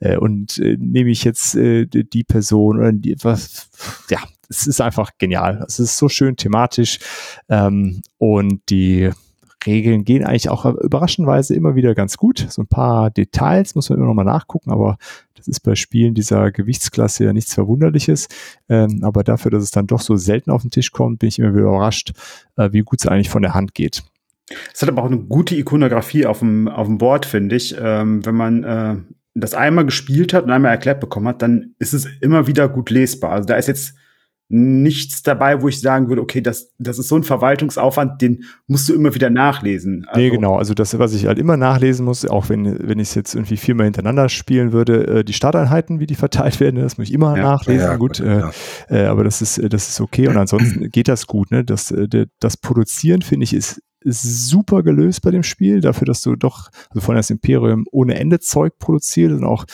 Äh, 0.00 0.16
und 0.16 0.58
äh, 0.58 0.76
nehme 0.78 1.10
ich 1.10 1.24
jetzt 1.24 1.54
äh, 1.54 1.86
die 1.86 2.24
Person 2.24 2.78
oder 2.78 2.92
die, 2.92 3.16
was, 3.22 3.70
ja, 4.10 4.18
es 4.48 4.66
ist 4.66 4.80
einfach 4.80 5.10
genial. 5.18 5.64
Es 5.66 5.78
ist 5.78 5.96
so 5.96 6.08
schön 6.08 6.36
thematisch 6.36 6.98
ähm, 7.48 8.02
und 8.18 8.62
die 8.70 9.10
Regeln 9.66 10.04
gehen 10.04 10.24
eigentlich 10.24 10.48
auch 10.48 10.64
überraschenderweise 10.64 11.54
immer 11.54 11.74
wieder 11.74 11.94
ganz 11.94 12.16
gut. 12.16 12.46
So 12.48 12.62
ein 12.62 12.68
paar 12.68 13.10
Details 13.10 13.74
muss 13.74 13.90
man 13.90 13.98
immer 13.98 14.08
noch 14.08 14.14
mal 14.14 14.24
nachgucken, 14.24 14.70
aber 14.70 14.98
das 15.34 15.48
ist 15.48 15.60
bei 15.60 15.74
Spielen 15.74 16.14
dieser 16.14 16.50
Gewichtsklasse 16.50 17.24
ja 17.24 17.32
nichts 17.32 17.54
Verwunderliches. 17.54 18.28
Ähm, 18.68 19.00
aber 19.02 19.24
dafür, 19.24 19.50
dass 19.50 19.62
es 19.62 19.70
dann 19.70 19.86
doch 19.86 20.00
so 20.00 20.16
selten 20.16 20.50
auf 20.50 20.62
den 20.62 20.70
Tisch 20.70 20.92
kommt, 20.92 21.20
bin 21.20 21.28
ich 21.28 21.38
immer 21.38 21.52
wieder 21.52 21.66
überrascht, 21.66 22.12
äh, 22.56 22.70
wie 22.72 22.80
gut 22.80 23.00
es 23.00 23.06
eigentlich 23.06 23.30
von 23.30 23.42
der 23.42 23.54
Hand 23.54 23.74
geht. 23.74 24.02
Es 24.72 24.82
hat 24.82 24.88
aber 24.88 25.02
auch 25.02 25.06
eine 25.06 25.18
gute 25.18 25.56
Ikonografie 25.56 26.26
auf 26.26 26.38
dem, 26.38 26.68
auf 26.68 26.86
dem 26.86 26.98
Board, 26.98 27.26
finde 27.26 27.56
ich. 27.56 27.76
Ähm, 27.80 28.24
wenn 28.24 28.34
man 28.34 28.64
äh, 28.64 28.96
das 29.34 29.54
einmal 29.54 29.84
gespielt 29.84 30.32
hat 30.32 30.44
und 30.44 30.50
einmal 30.50 30.72
erklärt 30.72 31.00
bekommen 31.00 31.28
hat, 31.28 31.42
dann 31.42 31.74
ist 31.78 31.92
es 31.92 32.06
immer 32.20 32.46
wieder 32.46 32.68
gut 32.68 32.90
lesbar. 32.90 33.32
Also 33.32 33.46
da 33.46 33.56
ist 33.56 33.68
jetzt 33.68 33.94
nichts 34.50 35.22
dabei, 35.22 35.60
wo 35.60 35.68
ich 35.68 35.80
sagen 35.80 36.08
würde, 36.08 36.22
okay, 36.22 36.40
das, 36.40 36.72
das 36.78 36.98
ist 36.98 37.08
so 37.08 37.16
ein 37.16 37.22
Verwaltungsaufwand, 37.22 38.22
den 38.22 38.44
musst 38.66 38.88
du 38.88 38.94
immer 38.94 39.14
wieder 39.14 39.28
nachlesen. 39.28 40.06
Also 40.08 40.20
nee, 40.20 40.30
genau. 40.30 40.56
Also 40.56 40.72
das, 40.72 40.98
was 40.98 41.12
ich 41.12 41.26
halt 41.26 41.38
immer 41.38 41.58
nachlesen 41.58 42.06
muss, 42.06 42.24
auch 42.26 42.48
wenn, 42.48 42.88
wenn 42.88 42.98
ich 42.98 43.08
es 43.08 43.14
jetzt 43.14 43.34
irgendwie 43.34 43.58
viermal 43.58 43.84
hintereinander 43.84 44.30
spielen 44.30 44.72
würde, 44.72 45.06
äh, 45.18 45.24
die 45.24 45.34
Starteinheiten, 45.34 46.00
wie 46.00 46.06
die 46.06 46.14
verteilt 46.14 46.60
werden, 46.60 46.80
das 46.80 46.96
muss 46.96 47.08
ich 47.08 47.14
immer 47.14 47.36
ja, 47.36 47.42
nachlesen. 47.42 47.86
Ja, 47.86 47.96
gut, 47.96 48.18
gut 48.18 48.26
äh, 48.26 48.42
äh, 48.88 49.06
aber 49.06 49.22
das 49.22 49.42
ist, 49.42 49.60
das 49.70 49.88
ist 49.90 50.00
okay. 50.00 50.28
Und 50.28 50.38
ansonsten 50.38 50.88
geht 50.90 51.08
das 51.08 51.26
gut. 51.26 51.50
Ne? 51.50 51.62
Das, 51.64 51.90
äh, 51.90 52.26
das 52.40 52.56
Produzieren, 52.56 53.20
finde 53.20 53.44
ich, 53.44 53.52
ist 53.52 53.82
super 54.12 54.82
gelöst 54.82 55.22
bei 55.22 55.30
dem 55.30 55.42
Spiel, 55.42 55.80
dafür, 55.80 56.06
dass 56.06 56.22
du 56.22 56.36
doch, 56.36 56.70
also 56.90 57.00
von 57.00 57.16
das 57.16 57.30
Imperium 57.30 57.86
ohne 57.90 58.18
Ende 58.18 58.40
Zeug 58.40 58.78
produziert 58.78 59.32
und 59.32 59.44
auch 59.44 59.64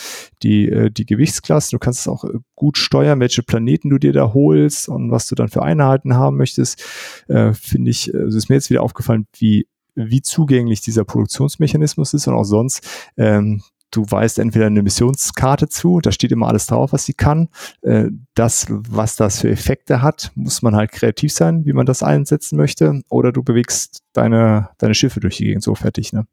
die, 0.43 0.69
äh, 0.69 0.91
die 0.91 1.07
Gewichtsklassen. 1.07 1.77
Du 1.77 1.79
kannst 1.79 2.01
es 2.01 2.09
auch 2.09 2.25
äh, 2.25 2.39
gut 2.55 2.79
steuern, 2.79 3.21
welche 3.21 3.43
Planeten 3.43 3.91
du 3.91 3.99
dir 3.99 4.13
da 4.13 4.33
holst 4.35 4.89
und 4.89 5.11
was 5.11 5.27
du 5.27 5.35
dann 5.35 5.49
für 5.49 5.63
Einheiten 5.63 6.15
haben 6.15 6.37
möchtest. 6.37 6.83
Äh, 7.29 7.53
Finde 7.53 7.91
ich, 7.91 8.15
also 8.15 8.37
ist 8.37 8.49
mir 8.49 8.57
jetzt 8.57 8.71
wieder 8.71 8.83
aufgefallen, 8.83 9.27
wie 9.39 9.67
wie 9.97 10.23
zugänglich 10.23 10.81
dieser 10.81 11.05
Produktionsmechanismus 11.05 12.15
ist 12.15 12.27
und 12.27 12.35
auch 12.35 12.45
sonst. 12.45 12.85
Ähm, 13.17 13.63
du 13.95 14.05
weißt 14.09 14.39
entweder 14.39 14.67
eine 14.67 14.83
Missionskarte 14.83 15.69
zu, 15.69 16.01
da 16.01 16.13
steht 16.13 16.33
immer 16.33 16.49
alles 16.49 16.67
drauf, 16.67 16.93
was 16.93 17.05
sie 17.05 17.15
kann. 17.15 17.49
Äh, 17.83 18.07
das, 18.35 18.67
was 18.69 19.17
das 19.17 19.41
für 19.41 19.51
Effekte 19.51 20.03
hat, 20.03 20.33
muss 20.35 20.63
man 20.63 20.75
halt 20.75 20.93
kreativ 20.93 21.33
sein, 21.33 21.65
wie 21.65 21.73
man 21.73 21.87
das 21.87 22.03
einsetzen 22.03 22.57
möchte. 22.57 23.03
Oder 23.09 23.33
du 23.33 23.43
bewegst 23.43 24.03
deine, 24.13 24.71
deine 24.79 24.95
Schiffe 24.95 25.21
durch 25.21 25.37
die 25.37 25.45
Gegend 25.45 25.63
so 25.63 25.75
fertig. 25.75 26.13
Ne? 26.13 26.27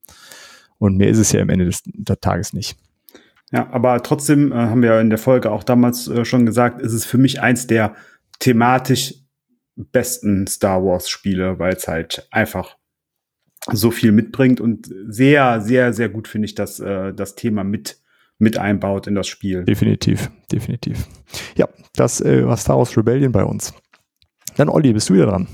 Und 0.77 0.97
mehr 0.97 1.09
ist 1.09 1.19
es 1.19 1.31
ja 1.31 1.41
am 1.41 1.49
Ende 1.49 1.65
des, 1.65 1.83
des 1.85 2.19
Tages 2.21 2.53
nicht. 2.53 2.77
Ja, 3.51 3.69
aber 3.71 4.01
trotzdem 4.01 4.51
äh, 4.51 4.55
haben 4.55 4.81
wir 4.81 4.99
in 4.99 5.09
der 5.09 5.19
Folge 5.19 5.51
auch 5.51 5.63
damals 5.63 6.07
äh, 6.07 6.25
schon 6.25 6.45
gesagt, 6.45 6.81
ist 6.81 6.93
es 6.93 7.05
für 7.05 7.17
mich 7.17 7.41
eins 7.41 7.67
der 7.67 7.95
thematisch 8.39 9.15
besten 9.75 10.47
Star 10.47 10.83
Wars 10.83 11.09
Spiele, 11.09 11.59
weil 11.59 11.73
es 11.73 11.87
halt 11.87 12.27
einfach 12.31 12.77
so 13.71 13.91
viel 13.91 14.11
mitbringt 14.11 14.59
und 14.59 14.89
sehr, 15.07 15.61
sehr, 15.61 15.93
sehr 15.93 16.09
gut 16.09 16.27
finde 16.27 16.45
ich, 16.47 16.55
dass 16.55 16.79
äh, 16.79 17.13
das 17.13 17.35
Thema 17.35 17.63
mit 17.63 18.01
mit 18.41 18.57
einbaut 18.57 19.05
in 19.05 19.13
das 19.13 19.27
Spiel. 19.27 19.63
Definitiv, 19.65 20.31
definitiv. 20.51 21.07
Ja, 21.55 21.69
das 21.93 22.21
äh, 22.21 22.45
war 22.45 22.57
Star 22.57 22.79
Wars 22.79 22.97
Rebellion 22.97 23.31
bei 23.31 23.43
uns. 23.43 23.71
Dann 24.57 24.67
Olli, 24.67 24.93
bist 24.93 25.09
du 25.09 25.13
wieder 25.13 25.27
dran? 25.27 25.47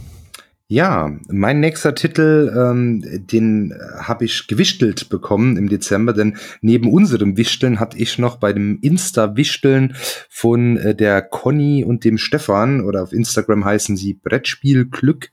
Ja, 0.70 1.10
mein 1.30 1.62
nächster 1.62 1.96
Titel, 1.96 2.54
ähm, 2.54 3.02
den 3.26 3.74
habe 4.00 4.26
ich 4.26 4.48
gewichtelt 4.48 5.08
bekommen 5.08 5.56
im 5.56 5.70
Dezember, 5.70 6.12
denn 6.12 6.36
neben 6.60 6.92
unserem 6.92 7.38
Wichteln 7.38 7.80
hatte 7.80 7.98
ich 7.98 8.20
noch 8.20 8.36
bei 8.36 8.52
dem 8.52 8.78
Insta-Wichteln 8.82 9.96
von 10.30 10.76
äh, 10.76 10.94
der 10.94 11.22
Conny 11.22 11.86
und 11.86 12.04
dem 12.04 12.18
Stefan, 12.18 12.82
oder 12.82 13.02
auf 13.02 13.14
Instagram 13.14 13.64
heißen 13.64 13.96
sie 13.96 14.16
Brettspiel 14.16 14.84
Glück, 14.84 15.30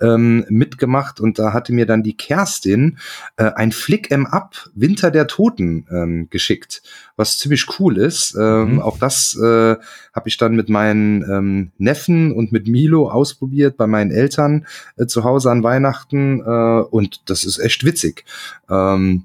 ähm, 0.00 0.46
mitgemacht. 0.48 1.20
Und 1.20 1.38
da 1.38 1.52
hatte 1.52 1.74
mir 1.74 1.84
dann 1.84 2.02
die 2.02 2.16
Kerstin 2.16 2.96
äh, 3.36 3.44
ein 3.44 3.72
Flick 3.72 4.10
em 4.10 4.24
Up 4.24 4.70
Winter 4.74 5.10
der 5.10 5.26
Toten 5.26 5.86
ähm, 5.90 6.28
geschickt, 6.30 6.80
was 7.18 7.36
ziemlich 7.36 7.66
cool 7.78 7.98
ist. 7.98 8.34
Ähm, 8.38 8.74
mhm. 8.74 8.80
Auch 8.80 8.96
das 8.98 9.36
äh, 9.36 9.76
habe 10.14 10.28
ich 10.28 10.38
dann 10.38 10.54
mit 10.54 10.68
meinen 10.68 11.22
ähm, 11.22 11.72
Neffen 11.76 12.32
und 12.32 12.52
mit 12.52 12.68
Milo 12.68 13.10
ausprobiert 13.10 13.76
bei 13.76 13.86
meinen 13.86 14.12
Eltern 14.12 14.66
äh, 14.96 15.06
zu 15.06 15.24
Hause 15.24 15.50
an 15.50 15.62
Weihnachten 15.62 16.40
äh, 16.40 16.80
und 16.88 17.28
das 17.28 17.44
ist 17.44 17.58
echt 17.58 17.84
witzig. 17.84 18.24
Ähm, 18.70 19.24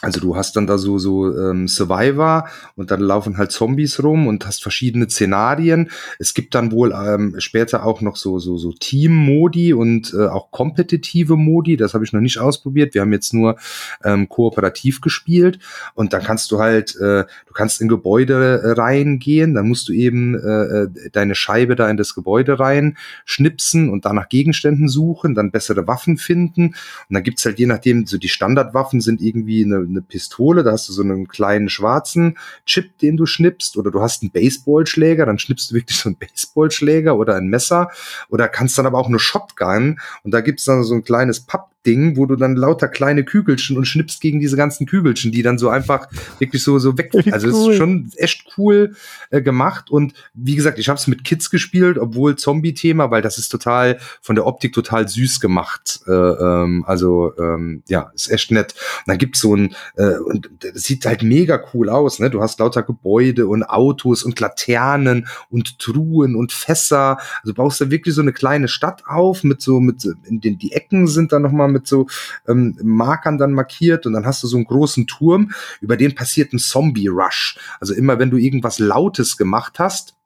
also 0.00 0.20
du 0.20 0.36
hast 0.36 0.54
dann 0.56 0.66
da 0.66 0.78
so 0.78 0.98
so 0.98 1.36
ähm, 1.36 1.66
Survivor 1.66 2.48
und 2.76 2.90
dann 2.90 3.00
laufen 3.00 3.36
halt 3.36 3.50
Zombies 3.50 4.02
rum 4.02 4.28
und 4.28 4.46
hast 4.46 4.62
verschiedene 4.62 5.08
Szenarien. 5.10 5.90
Es 6.18 6.34
gibt 6.34 6.54
dann 6.54 6.70
wohl 6.70 6.92
ähm, 6.92 7.34
später 7.38 7.84
auch 7.84 8.00
noch 8.00 8.16
so 8.16 8.38
so 8.38 8.58
so 8.58 8.72
Team-Modi 8.72 9.72
und 9.72 10.14
äh, 10.14 10.26
auch 10.26 10.52
kompetitive 10.52 11.36
Modi. 11.36 11.76
Das 11.76 11.94
habe 11.94 12.04
ich 12.04 12.12
noch 12.12 12.20
nicht 12.20 12.38
ausprobiert. 12.38 12.94
Wir 12.94 13.00
haben 13.00 13.12
jetzt 13.12 13.34
nur 13.34 13.56
ähm, 14.04 14.28
kooperativ 14.28 15.00
gespielt 15.00 15.58
und 15.94 16.12
dann 16.12 16.22
kannst 16.22 16.52
du 16.52 16.60
halt 16.60 16.94
äh, 16.96 17.24
du 17.46 17.52
kannst 17.52 17.80
in 17.80 17.88
Gebäude 17.88 18.60
äh, 18.62 18.70
reingehen. 18.72 19.54
Dann 19.54 19.66
musst 19.66 19.88
du 19.88 19.92
eben 19.92 20.36
äh, 20.36 20.82
äh, 20.84 21.10
deine 21.10 21.34
Scheibe 21.34 21.74
da 21.74 21.90
in 21.90 21.96
das 21.96 22.14
Gebäude 22.14 22.60
rein 22.60 22.96
schnipsen 23.24 23.90
und 23.90 24.04
da 24.04 24.12
nach 24.12 24.28
Gegenständen 24.28 24.88
suchen, 24.88 25.34
dann 25.34 25.50
bessere 25.50 25.86
Waffen 25.88 26.18
finden 26.18 26.68
und 26.68 27.14
dann 27.14 27.22
gibt's 27.24 27.44
halt 27.44 27.58
je 27.58 27.66
nachdem 27.66 28.06
so 28.06 28.18
die 28.18 28.28
Standardwaffen 28.28 29.00
sind 29.00 29.20
irgendwie 29.20 29.64
eine 29.64 29.87
eine 29.88 30.02
Pistole, 30.02 30.62
da 30.62 30.72
hast 30.72 30.88
du 30.88 30.92
so 30.92 31.02
einen 31.02 31.28
kleinen 31.28 31.68
schwarzen 31.68 32.38
Chip, 32.66 32.98
den 32.98 33.16
du 33.16 33.26
schnippst, 33.26 33.76
oder 33.76 33.90
du 33.90 34.00
hast 34.00 34.22
einen 34.22 34.30
Baseballschläger, 34.30 35.26
dann 35.26 35.38
schnippst 35.38 35.70
du 35.70 35.74
wirklich 35.74 35.98
so 35.98 36.08
einen 36.08 36.16
Baseballschläger 36.16 37.16
oder 37.16 37.36
ein 37.36 37.48
Messer, 37.48 37.90
oder 38.28 38.48
kannst 38.48 38.78
dann 38.78 38.86
aber 38.86 38.98
auch 38.98 39.08
eine 39.08 39.18
Shotgun 39.18 40.00
und 40.22 40.32
da 40.32 40.40
gibt's 40.40 40.64
dann 40.64 40.84
so 40.84 40.94
ein 40.94 41.04
kleines 41.04 41.40
Papp 41.40 41.70
Ding, 41.88 42.18
wo 42.18 42.26
du 42.26 42.36
dann 42.36 42.54
lauter 42.54 42.86
kleine 42.86 43.24
Kügelchen 43.24 43.78
und 43.78 43.86
schnippst 43.86 44.20
gegen 44.20 44.40
diese 44.40 44.56
ganzen 44.56 44.86
Kügelchen, 44.86 45.32
die 45.32 45.42
dann 45.42 45.56
so 45.56 45.70
einfach 45.70 46.06
wirklich 46.38 46.62
so 46.62 46.78
so 46.78 46.98
weg. 46.98 47.12
Also 47.38 47.48
cool. 47.48 47.72
ist 47.72 47.78
schon 47.78 48.10
echt 48.16 48.44
cool 48.56 48.94
äh, 49.30 49.40
gemacht 49.40 49.90
und 49.90 50.12
wie 50.34 50.56
gesagt, 50.56 50.78
ich 50.78 50.88
habe 50.88 50.98
es 50.98 51.06
mit 51.06 51.24
Kids 51.24 51.50
gespielt, 51.50 51.98
obwohl 51.98 52.36
Zombie-Thema, 52.36 53.10
weil 53.10 53.22
das 53.22 53.38
ist 53.38 53.48
total 53.48 53.98
von 54.20 54.34
der 54.34 54.46
Optik 54.46 54.72
total 54.72 55.08
süß 55.08 55.40
gemacht. 55.40 56.00
Äh, 56.06 56.12
ähm, 56.12 56.84
also 56.86 57.32
ähm, 57.38 57.82
ja, 57.88 58.10
ist 58.14 58.30
echt 58.30 58.50
nett. 58.50 58.74
Und 58.74 59.08
dann 59.08 59.18
gibt's 59.18 59.40
so 59.40 59.54
ein 59.54 59.74
äh, 59.96 60.18
und 60.18 60.50
das 60.60 60.82
sieht 60.82 61.06
halt 61.06 61.22
mega 61.22 61.62
cool 61.72 61.88
aus. 61.88 62.18
Ne, 62.18 62.28
du 62.28 62.42
hast 62.42 62.60
lauter 62.60 62.82
Gebäude 62.82 63.46
und 63.46 63.62
Autos 63.62 64.22
und 64.24 64.38
Laternen 64.40 65.26
und 65.48 65.78
Truhen 65.78 66.34
und 66.34 66.52
Fässer. 66.52 67.18
Also 67.42 67.54
baust 67.54 67.80
da 67.80 67.90
wirklich 67.90 68.14
so 68.14 68.22
eine 68.22 68.32
kleine 68.32 68.68
Stadt 68.68 69.04
auf 69.06 69.44
mit 69.44 69.62
so 69.62 69.80
mit 69.80 70.04
in 70.24 70.40
den 70.40 70.58
die 70.58 70.72
Ecken 70.72 71.06
sind 71.06 71.32
dann 71.32 71.42
noch 71.42 71.52
mal 71.52 71.68
mit 71.78 71.86
so 71.86 72.06
ähm, 72.46 72.76
Markern 72.82 73.38
dann 73.38 73.52
markiert 73.52 74.06
und 74.06 74.12
dann 74.12 74.26
hast 74.26 74.42
du 74.42 74.46
so 74.46 74.56
einen 74.56 74.66
großen 74.66 75.06
Turm, 75.06 75.52
über 75.80 75.96
den 75.96 76.14
passiert 76.14 76.52
ein 76.52 76.58
Zombie-Rush. 76.58 77.58
Also 77.80 77.94
immer 77.94 78.18
wenn 78.18 78.30
du 78.30 78.36
irgendwas 78.36 78.78
Lautes 78.78 79.36
gemacht 79.36 79.78
hast, 79.78 80.17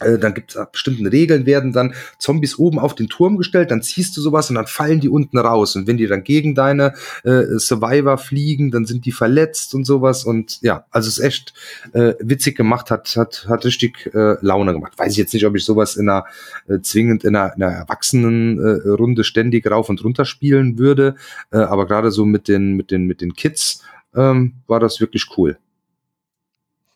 dann 0.00 0.34
gibt 0.34 0.54
es 0.54 0.66
bestimmten 0.72 1.06
Regeln, 1.06 1.46
werden 1.46 1.72
dann 1.72 1.94
Zombies 2.18 2.58
oben 2.58 2.78
auf 2.78 2.94
den 2.94 3.08
Turm 3.08 3.36
gestellt, 3.36 3.70
dann 3.70 3.82
ziehst 3.82 4.16
du 4.16 4.20
sowas 4.20 4.50
und 4.50 4.56
dann 4.56 4.66
fallen 4.66 5.00
die 5.00 5.08
unten 5.08 5.38
raus. 5.38 5.76
Und 5.76 5.86
wenn 5.86 5.96
die 5.96 6.06
dann 6.06 6.24
gegen 6.24 6.54
deine 6.54 6.94
äh, 7.24 7.58
Survivor 7.58 8.18
fliegen, 8.18 8.70
dann 8.70 8.84
sind 8.84 9.04
die 9.04 9.12
verletzt 9.12 9.74
und 9.74 9.84
sowas. 9.84 10.24
Und 10.24 10.60
ja, 10.62 10.86
also 10.90 11.08
es 11.08 11.18
ist 11.18 11.24
echt 11.24 11.54
äh, 11.92 12.14
witzig 12.20 12.56
gemacht, 12.56 12.90
hat, 12.90 13.14
hat, 13.16 13.46
hat 13.48 13.64
richtig 13.64 14.10
äh, 14.14 14.36
Laune 14.40 14.72
gemacht. 14.72 14.98
Weiß 14.98 15.12
ich 15.12 15.18
jetzt 15.18 15.34
nicht, 15.34 15.46
ob 15.46 15.56
ich 15.56 15.64
sowas 15.64 15.96
in 15.96 16.08
einer 16.08 16.24
äh, 16.68 16.80
zwingend 16.80 17.24
in 17.24 17.36
einer, 17.36 17.54
in 17.54 17.62
einer 17.62 17.72
Erwachsenenrunde 17.74 19.20
äh, 19.20 19.24
ständig 19.24 19.70
rauf 19.70 19.88
und 19.88 20.02
runter 20.04 20.24
spielen 20.24 20.78
würde. 20.78 21.16
Äh, 21.50 21.58
aber 21.58 21.86
gerade 21.86 22.10
so 22.10 22.24
mit 22.24 22.48
den, 22.48 22.74
mit 22.74 22.90
den, 22.90 23.06
mit 23.06 23.20
den 23.20 23.34
Kids 23.34 23.82
ähm, 24.14 24.54
war 24.66 24.80
das 24.80 25.00
wirklich 25.00 25.26
cool. 25.36 25.58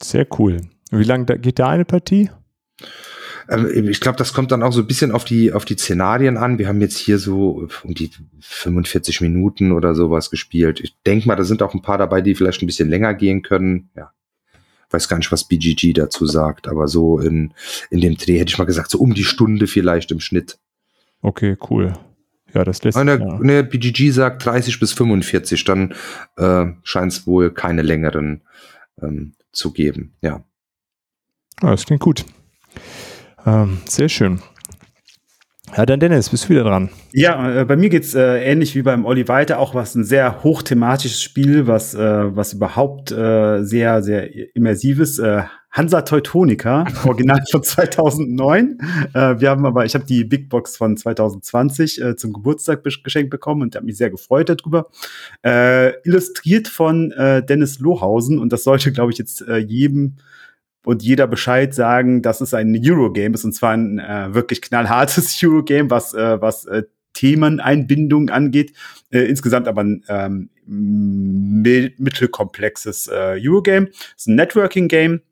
Sehr 0.03 0.27
cool. 0.39 0.61
Wie 0.91 1.05
lange 1.05 1.25
geht 1.39 1.59
da 1.59 1.69
eine 1.69 1.85
Partie? 1.85 2.31
Ähm, 3.49 3.89
ich 3.89 4.01
glaube, 4.01 4.19
das 4.19 4.33
kommt 4.33 4.53
dann 4.53 4.63
auch 4.63 4.73
so 4.73 4.81
ein 4.81 4.87
bisschen 4.87 5.13
auf 5.13 5.25
die, 5.25 5.53
auf 5.53 5.65
die 5.65 5.77
Szenarien 5.77 6.37
an. 6.37 6.59
Wir 6.59 6.69
haben 6.69 6.81
jetzt 6.81 6.99
hier 6.99 7.19
so 7.19 7.69
um 7.83 7.95
die 7.95 8.11
45 8.41 9.21
Minuten 9.21 9.73
oder 9.73 9.95
sowas 9.95 10.31
gespielt. 10.31 10.81
Ich 10.81 10.95
denke 11.05 11.29
mal, 11.29 11.37
da 11.37 11.45
sind 11.45 11.63
auch 11.63 11.75
ein 11.75 11.83
paar 11.83 11.99
dabei, 11.99 12.21
die 12.21 12.35
vielleicht 12.35 12.63
ein 12.63 12.67
bisschen 12.67 12.89
länger 12.89 13.15
gehen 13.15 13.43
können. 13.43 13.91
Ja. 13.97 14.13
Weiß 14.91 15.09
gar 15.09 15.17
nicht, 15.17 15.33
was 15.33 15.45
BGG 15.45 15.95
dazu 15.95 16.27
sagt, 16.27 16.69
aber 16.69 16.87
so 16.87 17.19
in, 17.19 17.53
in 17.91 18.01
dem 18.01 18.17
Dreh 18.17 18.39
hätte 18.39 18.51
ich 18.51 18.59
mal 18.59 18.65
gesagt, 18.65 18.91
so 18.91 18.99
um 18.99 19.15
die 19.15 19.25
Stunde 19.25 19.67
vielleicht 19.67 20.13
im 20.13 20.21
Schnitt. 20.21 20.59
Okay, 21.23 21.57
cool. 21.71 21.95
Ja, 22.55 22.65
das 22.65 22.85
lässt 22.85 22.97
sich. 22.97 23.07
Ja. 23.07 23.39
Ne, 23.41 23.65
BGG 23.65 24.11
sagt 24.13 24.45
30 24.45 24.79
bis 24.79 24.93
45, 24.93 25.65
dann 25.65 25.95
äh, 26.37 26.67
scheint 26.85 27.13
es 27.13 27.27
wohl 27.27 27.51
keine 27.51 27.83
längeren 27.83 28.43
ähm, 29.03 29.35
zu 29.53 29.73
geben. 29.73 30.15
Ja. 30.23 30.45
ja. 31.63 31.71
Das 31.71 31.85
klingt 31.85 32.01
gut. 32.01 32.25
Ähm, 33.47 33.79
sehr 33.89 34.09
schön. 34.09 34.41
Ja, 35.77 35.85
dann 35.85 36.01
Dennis, 36.01 36.31
bist 36.31 36.45
du 36.45 36.51
wieder 36.51 36.65
dran. 36.65 36.91
Ja, 37.13 37.61
äh, 37.61 37.65
bei 37.65 37.77
mir 37.77 37.89
geht's 37.89 38.15
äh, 38.15 38.39
ähnlich 38.45 38.75
wie 38.75 38.83
beim 38.83 39.05
Olli 39.05 39.29
weiter, 39.29 39.59
auch 39.59 39.75
was 39.75 39.95
ein 39.95 40.05
sehr 40.05 40.43
hochthematisches 40.43 41.23
Spiel, 41.23 41.67
was, 41.67 41.95
äh, 41.95 42.37
was 42.37 42.55
überhaupt 42.55 43.11
äh, 43.11 43.63
sehr, 43.63 44.03
sehr 44.03 44.55
immersives. 44.55 45.19
Äh, 45.19 45.43
Hansa 45.73 46.03
Teutonica, 46.03 46.87
Original 47.05 47.43
von 47.51 47.63
2009. 47.63 48.79
Äh, 49.13 49.41
wir 49.41 49.51
haben 49.51 49.67
aber, 49.67 49.85
ich 49.85 49.95
habe 49.95 50.07
die 50.07 50.25
Big 50.25 50.49
Box 50.49 50.77
von 50.77 50.97
2020 50.97 52.01
äh, 52.01 52.17
zum 52.17 52.33
Geburtstag 52.33 52.83
geschenkt 52.83 53.31
bekommen 53.31 53.63
und 53.63 53.77
habe 53.77 53.85
mich 53.85 53.99
sehr 53.99 54.11
gefreut 54.11 54.49
darüber. 54.49 54.87
Äh, 55.45 56.01
illustriert 56.05 56.69
von 56.69 57.13
äh, 57.13 57.45
Dennis 57.45 57.81
Lohausen 57.81 58.39
und 58.39 58.53
das 58.53 58.65
sollte, 58.65 58.93
glaube 58.93 59.13
ich, 59.13 59.19
jetzt 59.19 59.43
äh, 59.43 59.59
jedem 59.59 60.17
und 60.87 61.03
jeder 61.03 61.27
Bescheid 61.27 61.75
sagen, 61.75 62.23
dass 62.23 62.41
es 62.41 62.55
ein 62.55 62.81
Eurogame 62.81 63.35
ist 63.35 63.45
und 63.45 63.53
zwar 63.53 63.73
ein 63.73 63.99
äh, 63.99 64.33
wirklich 64.35 64.63
knallhartes 64.63 65.37
Eurogame, 65.43 65.91
was 65.91 66.15
äh, 66.15 66.41
was 66.41 66.65
äh, 66.67 66.85
Themeneinbindung 67.13 68.31
angeht. 68.31 68.73
Äh, 69.11 69.23
insgesamt 69.23 69.67
aber 69.67 69.83
ein 69.83 70.05
ähm, 70.09 70.49
mittelkomplexes 70.65 73.09
äh, 73.09 73.41
Eurogame. 73.43 73.89
Es 73.89 74.19
ist 74.19 74.29
ein 74.29 74.37
Networking-Game 74.37 75.23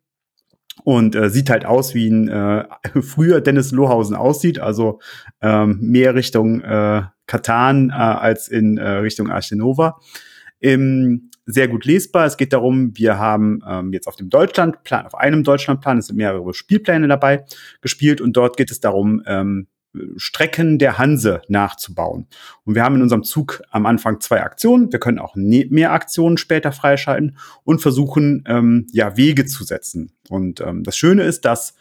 und 0.82 1.14
äh, 1.14 1.30
sieht 1.30 1.50
halt 1.50 1.66
aus, 1.66 1.94
wie 1.94 2.08
ein 2.08 2.26
äh, 2.26 2.64
früher 3.00 3.40
Dennis 3.40 3.70
Lohausen 3.70 4.16
aussieht, 4.16 4.58
also 4.58 4.98
ähm, 5.40 5.78
mehr 5.80 6.16
Richtung 6.16 6.62
äh, 6.62 7.02
Katan 7.28 7.90
äh, 7.90 7.92
als 7.92 8.48
in 8.48 8.76
äh, 8.76 8.88
Richtung 8.88 9.30
Arche 9.30 9.54
Nova. 9.54 10.00
Im 10.58 11.30
sehr 11.46 11.68
gut 11.68 11.84
lesbar. 11.84 12.26
Es 12.26 12.36
geht 12.36 12.52
darum, 12.52 12.96
wir 12.96 13.18
haben 13.18 13.60
ähm, 13.68 13.92
jetzt 13.92 14.06
auf 14.06 14.16
dem 14.16 14.30
Deutschlandplan, 14.30 15.06
auf 15.06 15.14
einem 15.14 15.44
Deutschlandplan, 15.44 15.98
es 15.98 16.06
sind 16.06 16.16
mehrere 16.16 16.54
Spielpläne 16.54 17.08
dabei 17.08 17.44
gespielt 17.80 18.20
und 18.20 18.34
dort 18.36 18.56
geht 18.56 18.70
es 18.70 18.80
darum, 18.80 19.22
ähm, 19.26 19.66
Strecken 20.16 20.78
der 20.78 20.98
Hanse 20.98 21.42
nachzubauen. 21.48 22.26
Und 22.64 22.74
wir 22.74 22.82
haben 22.82 22.96
in 22.96 23.02
unserem 23.02 23.22
Zug 23.22 23.62
am 23.70 23.86
Anfang 23.86 24.20
zwei 24.20 24.42
Aktionen. 24.42 24.92
Wir 24.92 24.98
können 24.98 25.18
auch 25.18 25.36
ne-, 25.36 25.66
mehr 25.70 25.92
Aktionen 25.92 26.36
später 26.36 26.72
freischalten 26.72 27.36
und 27.62 27.80
versuchen, 27.80 28.44
ähm, 28.46 28.86
ja, 28.92 29.16
Wege 29.16 29.44
zu 29.44 29.64
setzen. 29.64 30.12
Und 30.28 30.60
ähm, 30.60 30.82
das 30.82 30.96
Schöne 30.96 31.22
ist, 31.22 31.44
dass 31.44 31.74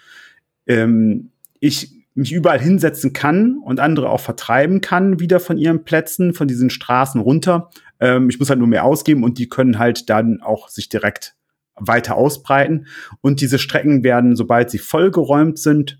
ähm, 0.68 1.32
ich 1.60 2.04
mich 2.16 2.32
überall 2.32 2.60
hinsetzen 2.60 3.14
kann 3.14 3.58
und 3.58 3.80
andere 3.80 4.10
auch 4.10 4.20
vertreiben 4.20 4.82
kann, 4.82 5.20
wieder 5.20 5.40
von 5.40 5.58
ihren 5.58 5.84
Plätzen, 5.84 6.34
von 6.34 6.48
diesen 6.48 6.70
Straßen 6.70 7.20
runter. 7.20 7.72
Ähm, 8.04 8.30
ich 8.30 8.38
muss 8.38 8.50
halt 8.50 8.60
nur 8.60 8.68
mehr 8.68 8.84
ausgeben 8.84 9.24
und 9.24 9.38
die 9.38 9.48
können 9.48 9.80
halt 9.80 10.10
dann 10.10 10.42
auch 10.42 10.68
sich 10.68 10.90
direkt 10.90 11.36
weiter 11.76 12.16
ausbreiten. 12.18 12.86
Und 13.22 13.40
diese 13.40 13.58
Strecken 13.58 14.04
werden, 14.04 14.36
sobald 14.36 14.70
sie 14.70 14.78
vollgeräumt 14.78 15.58
sind, 15.58 16.00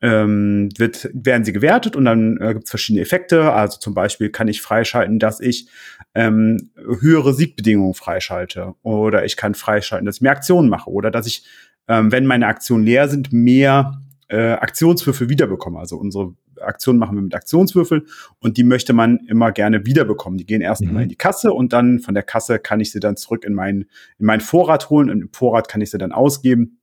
ähm, 0.00 0.70
wird, 0.76 1.10
werden 1.12 1.44
sie 1.44 1.52
gewertet 1.52 1.96
und 1.96 2.06
dann 2.06 2.38
äh, 2.40 2.54
gibt 2.54 2.64
es 2.64 2.70
verschiedene 2.70 3.02
Effekte. 3.02 3.52
Also 3.52 3.78
zum 3.78 3.94
Beispiel 3.94 4.30
kann 4.30 4.48
ich 4.48 4.62
freischalten, 4.62 5.18
dass 5.18 5.40
ich 5.40 5.68
ähm, 6.14 6.70
höhere 6.76 7.34
Siegbedingungen 7.34 7.94
freischalte 7.94 8.74
oder 8.82 9.24
ich 9.24 9.36
kann 9.36 9.54
freischalten, 9.54 10.06
dass 10.06 10.16
ich 10.16 10.22
mehr 10.22 10.32
Aktionen 10.32 10.68
mache 10.68 10.90
oder 10.90 11.10
dass 11.10 11.26
ich, 11.26 11.44
ähm, 11.88 12.10
wenn 12.10 12.26
meine 12.26 12.46
Aktionen 12.46 12.84
leer 12.84 13.08
sind, 13.08 13.32
mehr 13.32 14.02
äh, 14.28 14.52
Aktionswürfel 14.52 15.28
wiederbekomme. 15.28 15.78
Also 15.78 15.96
unsere 15.96 16.34
Aktionen 16.60 16.98
machen 16.98 17.16
wir 17.16 17.22
mit 17.22 17.34
Aktionswürfel 17.34 18.06
und 18.40 18.56
die 18.56 18.64
möchte 18.64 18.92
man 18.92 19.18
immer 19.26 19.52
gerne 19.52 19.86
wiederbekommen. 19.86 20.38
Die 20.38 20.46
gehen 20.46 20.60
erst 20.60 20.82
mhm. 20.82 20.92
mal 20.92 21.02
in 21.02 21.08
die 21.08 21.16
Kasse 21.16 21.52
und 21.52 21.72
dann 21.72 22.00
von 22.00 22.14
der 22.14 22.22
Kasse 22.22 22.58
kann 22.58 22.80
ich 22.80 22.92
sie 22.92 23.00
dann 23.00 23.16
zurück 23.16 23.44
in 23.44 23.54
meinen 23.54 23.86
in 24.18 24.26
meinen 24.26 24.40
Vorrat 24.40 24.90
holen 24.90 25.10
und 25.10 25.20
im 25.20 25.32
Vorrat 25.32 25.68
kann 25.68 25.80
ich 25.80 25.90
sie 25.90 25.98
dann 25.98 26.12
ausgeben. 26.12 26.78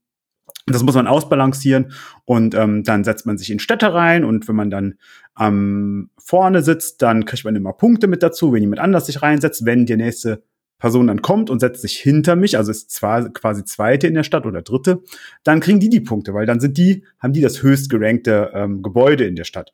Das 0.68 0.84
muss 0.84 0.96
man 0.96 1.08
ausbalancieren 1.08 1.92
und 2.26 2.54
ähm, 2.54 2.84
dann 2.84 3.04
setzt 3.04 3.26
man 3.26 3.38
sich 3.38 3.50
in 3.52 3.60
Städte 3.60 3.94
rein 3.94 4.24
und 4.24 4.48
wenn 4.48 4.56
man 4.56 4.70
dann 4.70 4.96
ähm, 5.40 6.12
vorne 6.18 6.62
sitzt, 6.62 7.02
dann 7.02 7.26
kriegt 7.26 7.46
man 7.46 7.56
immer 7.56 7.74
Punkte 7.74 8.08
mit 8.08 8.22
dazu, 8.22 8.54
wenn 8.54 8.62
jemand 8.62 8.80
anders 8.80 9.08
sich 9.08 9.22
reinsetzt. 9.22 9.66
Wenn 9.66 9.86
die 9.86 9.98
nächste 9.98 10.44
Person 10.82 11.08
dann 11.08 11.22
kommt 11.22 11.52
und 11.52 11.60
setzt 11.60 11.84
sich 11.84 11.98
hinter 11.98 12.36
mich, 12.36 12.58
also 12.58 12.72
ist 12.72 12.90
zwar 12.90 13.30
quasi 13.30 13.64
zweite 13.64 14.08
in 14.08 14.16
der 14.16 14.24
Stadt 14.24 14.48
oder 14.48 14.64
dritte, 14.64 15.04
dann 15.44 15.60
kriegen 15.60 15.80
die 15.80 15.90
die 15.90 16.02
Punkte, 16.02 16.34
weil 16.34 16.48
dann 16.48 16.60
sind 16.60 16.76
die, 16.78 17.04
haben 17.20 17.34
die 17.34 17.42
das 17.42 17.62
höchst 17.62 17.92
gerankte 17.92 18.50
ähm, 18.56 18.82
Gebäude 18.82 19.26
in 19.26 19.36
der 19.36 19.44
Stadt. 19.44 19.74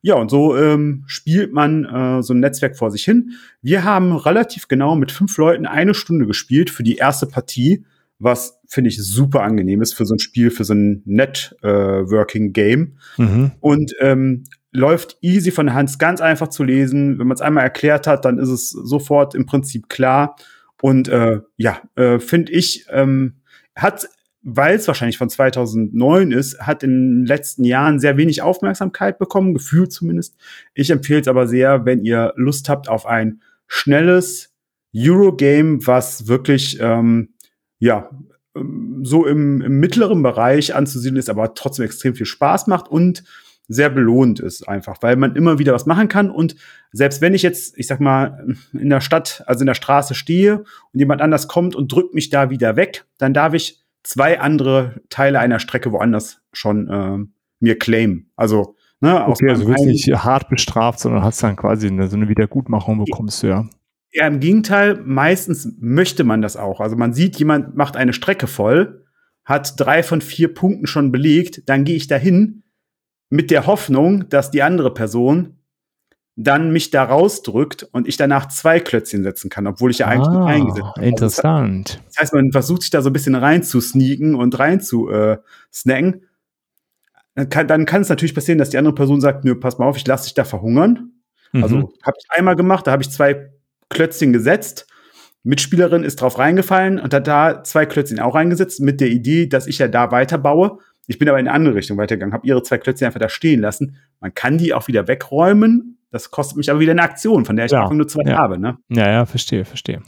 Ja, 0.00 0.14
und 0.14 0.30
so 0.30 0.56
ähm, 0.56 1.04
spielt 1.06 1.52
man 1.52 1.84
äh, 1.84 2.22
so 2.22 2.32
ein 2.32 2.40
Netzwerk 2.40 2.76
vor 2.76 2.90
sich 2.90 3.04
hin. 3.04 3.32
Wir 3.60 3.84
haben 3.84 4.16
relativ 4.16 4.66
genau 4.66 4.96
mit 4.96 5.12
fünf 5.12 5.36
Leuten 5.36 5.66
eine 5.66 5.92
Stunde 5.92 6.26
gespielt 6.26 6.70
für 6.70 6.82
die 6.82 6.96
erste 6.96 7.26
Partie 7.26 7.84
was 8.18 8.58
finde 8.66 8.88
ich 8.88 8.96
super 8.96 9.42
angenehm 9.42 9.82
ist 9.82 9.92
für 9.92 10.06
so 10.06 10.14
ein 10.14 10.18
Spiel, 10.18 10.50
für 10.50 10.64
so 10.64 10.72
ein 10.72 11.02
Networking-Game. 11.04 12.94
Mhm. 13.18 13.52
Und 13.60 13.92
ähm, 14.00 14.44
läuft 14.76 15.16
easy 15.20 15.50
von 15.50 15.74
Hand, 15.74 15.98
ganz 15.98 16.20
einfach 16.20 16.48
zu 16.48 16.62
lesen. 16.62 17.18
Wenn 17.18 17.26
man 17.26 17.34
es 17.34 17.40
einmal 17.40 17.64
erklärt 17.64 18.06
hat, 18.06 18.24
dann 18.24 18.38
ist 18.38 18.48
es 18.48 18.70
sofort 18.70 19.34
im 19.34 19.46
Prinzip 19.46 19.88
klar. 19.88 20.36
Und 20.82 21.08
äh, 21.08 21.40
ja, 21.56 21.80
äh, 21.96 22.18
finde 22.18 22.52
ich, 22.52 22.86
ähm, 22.90 23.36
hat, 23.74 24.08
weil 24.42 24.76
es 24.76 24.86
wahrscheinlich 24.86 25.18
von 25.18 25.30
2009 25.30 26.30
ist, 26.30 26.60
hat 26.60 26.82
in 26.82 26.90
den 26.90 27.26
letzten 27.26 27.64
Jahren 27.64 27.98
sehr 27.98 28.16
wenig 28.16 28.42
Aufmerksamkeit 28.42 29.18
bekommen, 29.18 29.54
gefühlt 29.54 29.92
zumindest. 29.92 30.36
Ich 30.74 30.90
empfehle 30.90 31.20
es 31.20 31.28
aber 31.28 31.46
sehr, 31.46 31.86
wenn 31.86 32.04
ihr 32.04 32.32
Lust 32.36 32.68
habt 32.68 32.88
auf 32.88 33.06
ein 33.06 33.40
schnelles 33.66 34.54
Eurogame, 34.94 35.86
was 35.86 36.28
wirklich 36.28 36.78
ähm, 36.80 37.30
ja, 37.78 38.10
ähm, 38.54 39.00
so 39.04 39.26
im, 39.26 39.62
im 39.62 39.80
mittleren 39.80 40.22
Bereich 40.22 40.74
anzusiedeln 40.74 41.18
ist, 41.18 41.30
aber 41.30 41.54
trotzdem 41.54 41.86
extrem 41.86 42.14
viel 42.14 42.26
Spaß 42.26 42.66
macht 42.66 42.88
und 42.88 43.24
sehr 43.68 43.90
belohnt 43.90 44.40
ist 44.40 44.68
einfach, 44.68 44.98
weil 45.00 45.16
man 45.16 45.34
immer 45.34 45.58
wieder 45.58 45.72
was 45.72 45.86
machen 45.86 46.08
kann 46.08 46.30
und 46.30 46.56
selbst 46.92 47.20
wenn 47.20 47.34
ich 47.34 47.42
jetzt, 47.42 47.76
ich 47.78 47.86
sag 47.86 48.00
mal, 48.00 48.46
in 48.72 48.90
der 48.90 49.00
Stadt, 49.00 49.42
also 49.46 49.60
in 49.62 49.66
der 49.66 49.74
Straße 49.74 50.14
stehe 50.14 50.58
und 50.58 50.98
jemand 50.98 51.20
anders 51.20 51.48
kommt 51.48 51.74
und 51.74 51.92
drückt 51.92 52.14
mich 52.14 52.30
da 52.30 52.50
wieder 52.50 52.76
weg, 52.76 53.04
dann 53.18 53.34
darf 53.34 53.54
ich 53.54 53.82
zwei 54.02 54.40
andere 54.40 55.00
Teile 55.10 55.40
einer 55.40 55.58
Strecke 55.58 55.92
woanders 55.92 56.40
schon 56.52 56.88
äh, 56.88 57.26
mir 57.60 57.78
claimen. 57.78 58.30
Also, 58.36 58.76
ne, 59.00 59.26
okay, 59.26 59.50
also 59.50 59.64
du 59.64 59.68
wirst 59.70 59.84
nicht 59.84 60.08
hart 60.08 60.48
bestraft, 60.48 61.00
sondern 61.00 61.24
hast 61.24 61.42
dann 61.42 61.56
quasi 61.56 61.88
eine, 61.88 62.06
so 62.08 62.16
eine 62.16 62.28
Wiedergutmachung 62.28 63.04
bekommst 63.04 63.42
du 63.42 63.48
ja. 63.48 63.68
Ja, 64.12 64.26
im 64.26 64.40
Gegenteil, 64.40 65.02
meistens 65.04 65.76
möchte 65.78 66.24
man 66.24 66.40
das 66.40 66.56
auch. 66.56 66.80
Also 66.80 66.96
man 66.96 67.12
sieht, 67.12 67.38
jemand 67.38 67.76
macht 67.76 67.96
eine 67.96 68.12
Strecke 68.12 68.46
voll, 68.46 69.04
hat 69.44 69.74
drei 69.78 70.02
von 70.02 70.20
vier 70.20 70.54
Punkten 70.54 70.86
schon 70.86 71.12
belegt, 71.12 71.68
dann 71.68 71.84
gehe 71.84 71.96
ich 71.96 72.06
dahin 72.06 72.62
mit 73.28 73.50
der 73.50 73.66
Hoffnung, 73.66 74.28
dass 74.28 74.50
die 74.50 74.62
andere 74.62 74.92
Person 74.92 75.56
dann 76.36 76.70
mich 76.70 76.90
da 76.90 77.02
rausdrückt 77.02 77.88
und 77.92 78.06
ich 78.06 78.18
danach 78.18 78.48
zwei 78.48 78.78
Klötzchen 78.78 79.22
setzen 79.22 79.48
kann, 79.48 79.66
obwohl 79.66 79.90
ich 79.90 79.98
ja 79.98 80.06
eigentlich 80.06 80.28
ah, 80.28 80.44
eingesetzt 80.44 80.86
habe. 80.86 81.06
Interessant. 81.06 82.02
Das 82.08 82.18
heißt, 82.18 82.34
man 82.34 82.52
versucht 82.52 82.82
sich 82.82 82.90
da 82.90 83.00
so 83.00 83.08
ein 83.08 83.14
bisschen 83.14 83.34
rein 83.34 83.62
zu 83.62 83.80
sneaken 83.80 84.34
und 84.34 84.58
rein 84.58 84.82
zu 84.82 85.08
äh, 85.08 85.38
snacken. 85.72 86.26
Dann 87.34 87.48
kann, 87.48 87.66
dann 87.66 87.86
kann 87.86 88.02
es 88.02 88.10
natürlich 88.10 88.34
passieren, 88.34 88.58
dass 88.58 88.68
die 88.68 88.76
andere 88.76 88.94
Person 88.94 89.20
sagt, 89.22 89.44
nö, 89.44 89.54
pass 89.54 89.78
mal 89.78 89.86
auf, 89.86 89.96
ich 89.96 90.06
lasse 90.06 90.24
dich 90.24 90.34
da 90.34 90.44
verhungern. 90.44 91.12
Mhm. 91.52 91.62
Also 91.62 91.76
habe 92.02 92.16
ich 92.18 92.26
einmal 92.30 92.54
gemacht, 92.54 92.86
da 92.86 92.92
habe 92.92 93.02
ich 93.02 93.10
zwei 93.10 93.50
Klötzchen 93.88 94.34
gesetzt. 94.34 94.86
Mitspielerin 95.42 96.02
ist 96.02 96.20
drauf 96.20 96.38
reingefallen 96.38 96.98
und 96.98 97.14
hat 97.14 97.26
da 97.26 97.62
zwei 97.62 97.86
Klötzchen 97.86 98.20
auch 98.20 98.34
reingesetzt 98.34 98.80
mit 98.80 99.00
der 99.00 99.08
Idee, 99.08 99.46
dass 99.46 99.66
ich 99.66 99.78
ja 99.78 99.88
da 99.88 100.10
weiterbaue. 100.10 100.80
Ich 101.06 101.18
bin 101.18 101.28
aber 101.28 101.38
in 101.38 101.46
eine 101.46 101.54
andere 101.54 101.74
Richtung 101.74 101.98
weitergegangen, 101.98 102.34
habe 102.34 102.46
ihre 102.46 102.62
zwei 102.62 102.78
Klötzchen 102.78 103.06
einfach 103.06 103.20
da 103.20 103.28
stehen 103.28 103.60
lassen. 103.60 103.96
Man 104.20 104.34
kann 104.34 104.58
die 104.58 104.74
auch 104.74 104.88
wieder 104.88 105.08
wegräumen. 105.08 105.98
Das 106.10 106.30
kostet 106.30 106.56
mich 106.56 106.70
aber 106.70 106.80
wieder 106.80 106.92
eine 106.92 107.02
Aktion, 107.02 107.44
von 107.44 107.56
der 107.56 107.66
ich 107.66 107.72
ja, 107.72 107.88
nur 107.92 108.08
zwei 108.08 108.28
ja. 108.28 108.38
habe. 108.38 108.58
Ne? 108.58 108.78
Ja, 108.88 109.10
ja, 109.10 109.26
verstehe, 109.26 109.64
verstehe. 109.64 110.00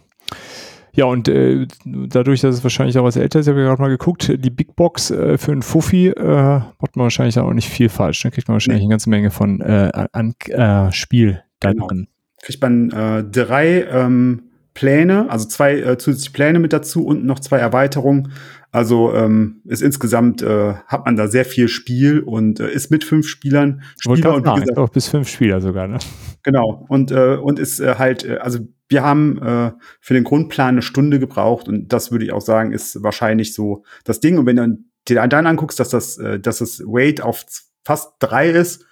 Ja, 0.92 1.04
und 1.04 1.28
äh, 1.28 1.66
dadurch, 1.84 2.40
dass 2.40 2.56
es 2.56 2.62
wahrscheinlich 2.64 2.98
auch 2.98 3.04
als 3.04 3.16
älter 3.16 3.38
ist, 3.38 3.46
ich 3.46 3.52
habe 3.52 3.62
gerade 3.62 3.80
mal 3.80 3.88
geguckt, 3.88 4.32
die 4.36 4.50
Big 4.50 4.74
Box 4.74 5.10
äh, 5.10 5.38
für 5.38 5.52
einen 5.52 5.62
Fuffi 5.62 6.08
äh, 6.08 6.22
macht 6.22 6.96
man 6.96 7.04
wahrscheinlich 7.04 7.38
auch 7.38 7.52
nicht 7.52 7.68
viel 7.68 7.88
falsch. 7.88 8.22
Da 8.22 8.28
ne? 8.28 8.32
kriegt 8.32 8.48
man 8.48 8.54
wahrscheinlich 8.54 8.80
nee. 8.80 8.86
eine 8.86 8.92
ganze 8.92 9.10
Menge 9.10 9.30
von 9.30 9.60
äh, 9.60 9.90
an 10.12 10.34
äh, 10.48 10.90
Spiel 10.92 11.42
genau. 11.60 11.86
drin 11.86 12.08
kriegt 12.42 12.62
man 12.62 12.90
äh, 12.90 13.24
drei 13.24 13.84
ähm, 13.84 14.42
Pläne, 14.74 15.28
also 15.28 15.46
zwei 15.48 15.96
zusätzliche 15.96 16.32
Pläne 16.32 16.58
mit 16.60 16.72
dazu 16.72 17.04
und 17.04 17.24
noch 17.24 17.40
zwei 17.40 17.58
Erweiterungen. 17.58 18.32
Also 18.70 19.14
ähm, 19.14 19.62
ist 19.64 19.80
insgesamt 19.80 20.42
äh, 20.42 20.74
hat 20.86 21.06
man 21.06 21.16
da 21.16 21.26
sehr 21.28 21.46
viel 21.46 21.68
Spiel 21.68 22.20
und 22.20 22.60
äh, 22.60 22.70
ist 22.70 22.90
mit 22.90 23.02
fünf 23.02 23.26
Spielern 23.26 23.82
Spieler 23.98 24.34
und 24.34 24.46
wie 24.46 24.60
gesagt, 24.60 24.78
auch 24.78 24.90
bis 24.90 25.08
fünf 25.08 25.28
Spieler 25.28 25.60
sogar, 25.62 25.88
ne? 25.88 25.98
Genau 26.42 26.84
und 26.88 27.10
äh, 27.10 27.36
und 27.36 27.58
ist 27.58 27.80
äh, 27.80 27.94
halt 27.96 28.24
äh, 28.24 28.36
also 28.38 28.58
wir 28.88 29.02
haben 29.02 29.40
äh, 29.40 29.72
für 30.00 30.14
den 30.14 30.24
Grundplan 30.24 30.68
eine 30.68 30.82
Stunde 30.82 31.18
gebraucht 31.18 31.66
und 31.66 31.92
das 31.92 32.12
würde 32.12 32.26
ich 32.26 32.32
auch 32.32 32.42
sagen 32.42 32.72
ist 32.72 33.02
wahrscheinlich 33.02 33.54
so 33.54 33.84
das 34.04 34.20
Ding 34.20 34.36
und 34.36 34.44
wenn 34.44 34.56
du 34.56 34.78
dir 35.08 35.26
dann 35.26 35.46
anguckst, 35.46 35.80
dass 35.80 35.88
das 35.88 36.18
äh, 36.18 36.38
dass 36.38 36.58
das 36.58 36.80
Weight 36.80 37.22
auf 37.22 37.46
fast 37.84 38.12
drei 38.18 38.50
ist 38.50 38.84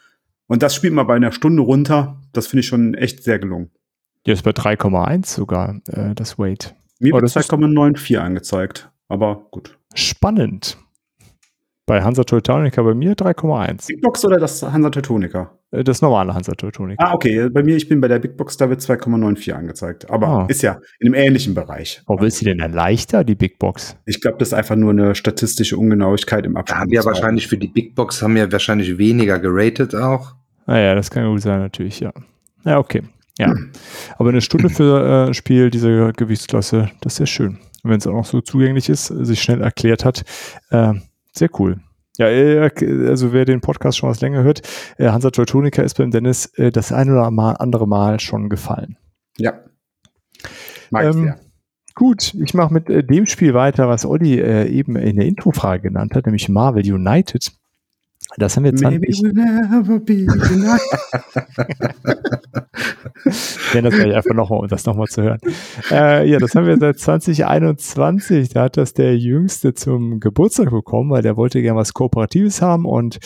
und 0.47 0.63
das 0.63 0.75
spielt 0.75 0.95
man 0.95 1.07
bei 1.07 1.17
einer 1.17 1.33
Stunde 1.33 1.63
runter, 1.63 2.23
das 2.33 2.47
finde 2.47 2.61
ich 2.61 2.67
schon 2.67 2.95
echt 2.95 3.23
sehr 3.25 3.39
gelungen. 3.39 3.71
Ja, 4.27 4.33
ist 4.33 4.43
bei 4.43 4.53
3,1 4.53 5.27
sogar 5.27 5.81
äh, 5.89 6.15
das 6.15 6.39
Weight. 6.39 6.75
Mir 6.99 7.13
wird 7.13 7.25
2,94 7.25 8.17
angezeigt. 8.17 8.91
Aber 9.09 9.47
gut. 9.51 9.79
Spannend. 9.95 10.79
Bei 11.89 12.03
Hansa 12.03 12.25
Teutonica 12.25 12.83
bei 12.83 12.95
mir 12.95 13.15
3,1. 13.15 13.87
Big 13.87 14.03
Box 14.03 14.25
oder 14.25 14.39
das 14.39 14.61
Hansa 14.61 14.91
Teutonica? 14.91 15.57
Äh, 15.71 15.85
das 15.85 16.03
normale 16.03 16.35
Hansa 16.35 16.53
Teutonica. 16.53 17.01
Ah, 17.05 17.15
okay. 17.15 17.49
Bei 17.49 17.63
mir, 17.63 17.77
ich 17.77 17.89
bin 17.89 18.01
bei 18.01 18.09
der 18.09 18.19
Big 18.19 18.37
Box, 18.37 18.57
da 18.57 18.69
wird 18.69 18.81
2,94 18.81 19.53
angezeigt. 19.53 20.11
Aber 20.11 20.27
ah. 20.27 20.47
ist 20.49 20.63
ja 20.63 20.81
in 20.99 21.15
einem 21.15 21.27
ähnlichen 21.27 21.55
Bereich. 21.55 22.03
Warum 22.07 22.25
ist 22.25 22.39
sie 22.39 22.45
denn 22.45 22.59
dann 22.59 22.73
leichter, 22.73 23.23
die 23.23 23.37
Big 23.37 23.61
Box? 23.61 23.97
Ich 24.05 24.21
glaube, 24.21 24.39
das 24.39 24.49
ist 24.49 24.55
einfach 24.55 24.75
nur 24.75 24.91
eine 24.91 25.15
statistische 25.15 25.77
Ungenauigkeit 25.77 26.45
im 26.45 26.57
Abstand. 26.57 26.81
Haben 26.81 26.91
wir 26.91 27.05
wahrscheinlich 27.05 27.47
für 27.47 27.57
die 27.57 27.69
Big 27.69 27.95
Box 27.95 28.21
haben 28.21 28.35
wir 28.35 28.51
wahrscheinlich 28.51 28.99
weniger 28.99 29.39
geratet 29.39 29.95
auch. 29.95 30.35
Naja, 30.67 30.91
ah 30.91 30.95
das 30.97 31.09
kann 31.09 31.31
gut 31.31 31.43
sein, 31.43 31.61
natürlich, 31.61 32.01
ja. 32.01 32.13
Ja, 32.65 32.79
okay. 32.79 33.05
Ja. 33.39 33.53
Hm. 33.53 33.71
Aber 34.19 34.31
eine 34.31 34.41
Stunde 34.41 34.71
für 34.71 35.05
äh, 35.05 35.29
ein 35.29 35.35
Spiel 35.35 35.71
dieser 35.71 36.13
Gewichtsklasse, 36.13 36.91
das 37.01 37.13
ist 37.13 37.17
sehr 37.19 37.27
schön 37.27 37.59
wenn 37.89 37.99
es 37.99 38.07
auch 38.07 38.13
noch 38.13 38.25
so 38.25 38.41
zugänglich 38.41 38.89
ist, 38.89 39.07
sich 39.07 39.43
schnell 39.43 39.61
erklärt 39.61 40.05
hat. 40.05 40.25
Äh, 40.71 40.95
sehr 41.33 41.49
cool. 41.59 41.81
Ja, 42.19 42.27
also 42.27 43.33
wer 43.33 43.45
den 43.45 43.61
Podcast 43.61 43.99
schon 43.99 44.09
was 44.09 44.21
länger 44.21 44.43
hört, 44.43 44.63
äh, 44.97 45.09
Hansa 45.09 45.31
Teutonica 45.31 45.83
ist 45.83 45.99
beim 45.99 46.11
Dennis 46.11 46.47
äh, 46.57 46.71
das 46.71 46.93
ein 46.93 47.11
oder 47.11 47.27
andere 47.61 47.87
Mal 47.87 48.21
schon 48.21 48.49
gefallen. 48.49 48.97
Ja. 49.37 49.53
Mag 50.91 51.05
ähm, 51.05 51.13
sehr. 51.13 51.41
Gut, 51.95 52.35
ich 52.35 52.55
mache 52.55 52.73
mit 52.73 52.89
äh, 52.89 53.05
dem 53.05 53.27
Spiel 53.27 53.55
weiter, 53.55 53.89
was 53.89 54.07
Olli 54.07 54.41
eben 54.41 54.97
in 54.97 55.17
der 55.17 55.27
Introfrage 55.27 55.83
genannt 55.83 56.15
hat, 56.15 56.27
nämlich 56.27 56.49
Marvel 56.49 56.91
United. 56.91 57.53
Das 58.39 58.57
haben 58.57 58.65
wir 58.65 58.75
20. 58.75 59.01
Maybe 59.01 59.13
we'll 59.13 59.33
never 59.33 60.01
be 60.01 60.27
das 63.83 63.95
gleich 63.95 64.15
einfach 64.15 64.35
nochmal, 64.35 64.61
um 64.61 64.69
das 64.69 64.85
nochmal 64.85 65.07
zu 65.07 65.23
hören. 65.23 65.39
Äh, 65.91 66.29
ja, 66.29 66.39
das 66.39 66.55
haben 66.55 66.67
wir 66.67 66.77
seit 66.79 66.99
2021. 66.99 68.51
Da 68.51 68.65
hat 68.65 68.77
das 68.77 68.95
der 68.95 69.17
Jüngste 69.17 69.75
zum 69.75 70.21
Geburtstag 70.21 70.71
bekommen, 70.71 71.11
weil 71.11 71.23
der 71.23 71.37
wollte 71.37 71.63
gerne 71.63 71.79
was 71.79 71.95
Kooperatives 71.95 72.63
haben 72.63 72.85
und 72.85 73.19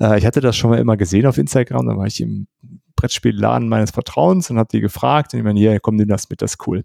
äh, 0.00 0.18
ich 0.18 0.26
hatte 0.26 0.40
das 0.40 0.56
schon 0.56 0.70
mal 0.70 0.78
immer 0.78 0.96
gesehen 0.96 1.26
auf 1.26 1.38
Instagram. 1.38 1.86
Da 1.86 1.96
war 1.96 2.06
ich 2.06 2.20
im 2.20 2.46
Brettspielladen 2.96 3.68
meines 3.68 3.90
Vertrauens 3.90 4.50
und 4.50 4.58
habe 4.58 4.68
die 4.72 4.80
gefragt 4.80 5.34
und 5.34 5.40
ich 5.40 5.44
meine, 5.44 5.58
hier, 5.58 5.78
komm, 5.80 5.96
nimm 5.96 6.08
das 6.08 6.30
mit, 6.30 6.42
das 6.42 6.52
ist 6.52 6.66
cool. 6.66 6.84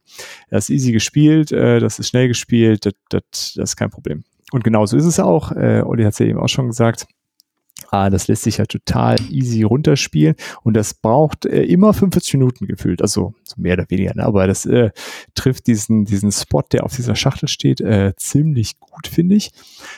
Das 0.50 0.70
ist 0.70 0.76
easy 0.76 0.92
gespielt, 0.92 1.52
äh, 1.52 1.80
das 1.80 2.00
ist 2.00 2.10
schnell 2.10 2.28
gespielt, 2.28 2.86
das, 2.86 2.94
das, 3.10 3.22
das 3.56 3.70
ist 3.70 3.76
kein 3.76 3.90
Problem. 3.90 4.24
Und 4.52 4.64
genauso 4.64 4.98
ist 4.98 5.06
es 5.06 5.20
auch. 5.20 5.52
Äh, 5.52 5.84
Olli 5.86 6.04
hat 6.04 6.14
es 6.14 6.20
ja 6.20 6.26
eben 6.26 6.40
auch 6.40 6.50
schon 6.50 6.68
gesagt 6.68 7.06
Ah, 7.92 8.10
das 8.10 8.28
lässt 8.28 8.44
sich 8.44 8.58
ja 8.58 8.66
total 8.66 9.18
easy 9.30 9.64
runterspielen 9.64 10.36
und 10.64 10.76
das 10.76 10.94
braucht 10.94 11.46
äh, 11.46 11.64
immer 11.64 11.94
45 11.94 12.36
Minuten 12.36 12.68
gefühlt, 12.68 13.02
also 13.02 13.34
so 13.44 13.56
mehr 13.58 13.74
oder 13.74 13.90
weniger, 13.90 14.14
ne? 14.16 14.26
aber 14.26 14.48
das 14.48 14.66
äh, 14.66 14.92
trifft 15.36 15.68
diesen, 15.68 16.06
diesen 16.06 16.32
Spot, 16.32 16.64
der 16.72 16.84
auf 16.84 16.96
dieser 16.96 17.16
Schachtel 17.16 17.48
steht, 17.48 17.82
äh, 17.82 18.14
ziemlich 18.16 18.80
gut, 18.80 19.08
finde 19.08 19.36
ich. 19.36 19.52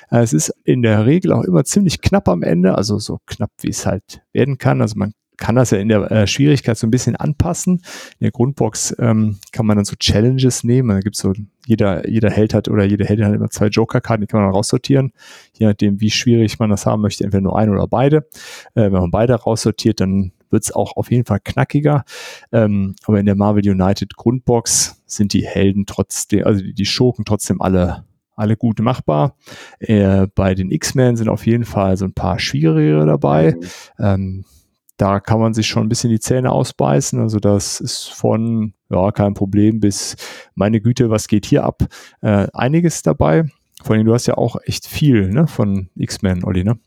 Äh, 0.09 0.19
es 0.19 0.33
ist 0.33 0.53
in 0.63 0.81
der 0.81 1.05
Regel 1.05 1.33
auch 1.33 1.43
immer 1.43 1.63
ziemlich 1.65 2.01
knapp 2.01 2.29
am 2.29 2.43
Ende, 2.43 2.75
also 2.75 2.97
so 2.99 3.19
knapp, 3.25 3.51
wie 3.61 3.69
es 3.69 3.85
halt 3.85 4.21
werden 4.31 4.57
kann. 4.57 4.81
Also 4.81 4.97
man 4.97 5.13
kann 5.41 5.55
das 5.55 5.71
ja 5.71 5.79
in 5.79 5.89
der 5.89 6.09
äh, 6.11 6.27
Schwierigkeit 6.27 6.77
so 6.77 6.85
ein 6.85 6.91
bisschen 6.91 7.15
anpassen. 7.15 7.81
In 8.19 8.25
der 8.25 8.31
Grundbox 8.31 8.95
ähm, 8.99 9.39
kann 9.51 9.65
man 9.65 9.75
dann 9.75 9.85
so 9.85 9.95
Challenges 9.95 10.63
nehmen. 10.63 10.89
Da 10.89 10.99
gibt's 10.99 11.19
so, 11.19 11.33
jeder, 11.65 12.07
jeder 12.07 12.29
Held 12.29 12.53
hat 12.53 12.69
oder 12.69 12.85
jede 12.85 13.05
Heldin 13.05 13.25
hat 13.25 13.33
immer 13.33 13.49
zwei 13.49 13.67
Joker-Karten, 13.67 14.21
die 14.21 14.27
kann 14.27 14.39
man 14.39 14.49
dann 14.49 14.55
raussortieren. 14.55 15.11
Je 15.53 15.65
nachdem, 15.65 15.99
wie 15.99 16.11
schwierig 16.11 16.59
man 16.59 16.69
das 16.69 16.85
haben 16.85 17.01
möchte, 17.01 17.23
entweder 17.23 17.41
nur 17.41 17.57
ein 17.57 17.69
oder 17.69 17.87
beide. 17.87 18.27
Äh, 18.75 18.83
wenn 18.83 18.91
man 18.93 19.11
beide 19.11 19.33
raussortiert, 19.33 19.99
dann 19.99 20.31
wird's 20.51 20.71
auch 20.71 20.95
auf 20.95 21.09
jeden 21.09 21.25
Fall 21.25 21.39
knackiger. 21.43 22.03
Ähm, 22.51 22.95
aber 23.05 23.19
in 23.19 23.25
der 23.25 23.35
Marvel 23.35 23.67
United 23.67 24.15
Grundbox 24.15 25.01
sind 25.07 25.33
die 25.33 25.45
Helden 25.45 25.87
trotzdem, 25.87 26.45
also 26.45 26.61
die, 26.61 26.73
die 26.73 26.85
Schurken 26.85 27.25
trotzdem 27.25 27.61
alle 27.61 28.05
alle 28.35 28.57
gut 28.57 28.79
machbar. 28.79 29.35
Äh, 29.79 30.27
bei 30.33 30.55
den 30.55 30.71
X-Men 30.71 31.15
sind 31.15 31.29
auf 31.29 31.45
jeden 31.45 31.65
Fall 31.65 31.97
so 31.97 32.05
ein 32.05 32.13
paar 32.13 32.39
schwierigere 32.39 33.05
dabei. 33.05 33.53
Mhm. 33.53 33.65
Ähm, 33.99 34.45
da 35.01 35.19
kann 35.19 35.39
man 35.39 35.55
sich 35.55 35.65
schon 35.65 35.83
ein 35.83 35.89
bisschen 35.89 36.11
die 36.11 36.19
Zähne 36.19 36.51
ausbeißen. 36.51 37.19
Also 37.19 37.39
das 37.39 37.79
ist 37.79 38.09
von, 38.09 38.73
ja, 38.89 39.11
kein 39.11 39.33
Problem 39.33 39.79
bis, 39.79 40.15
meine 40.53 40.79
Güte, 40.79 41.09
was 41.09 41.27
geht 41.27 41.47
hier 41.47 41.63
ab? 41.63 41.83
Äh, 42.21 42.47
einiges 42.53 43.01
dabei. 43.01 43.45
Vor 43.81 43.95
allem, 43.95 44.05
du 44.05 44.13
hast 44.13 44.27
ja 44.27 44.37
auch 44.37 44.57
echt 44.63 44.85
viel 44.85 45.29
ne, 45.29 45.47
von 45.47 45.89
X-Men, 45.95 46.43
Olli, 46.43 46.63
ne? 46.63 46.77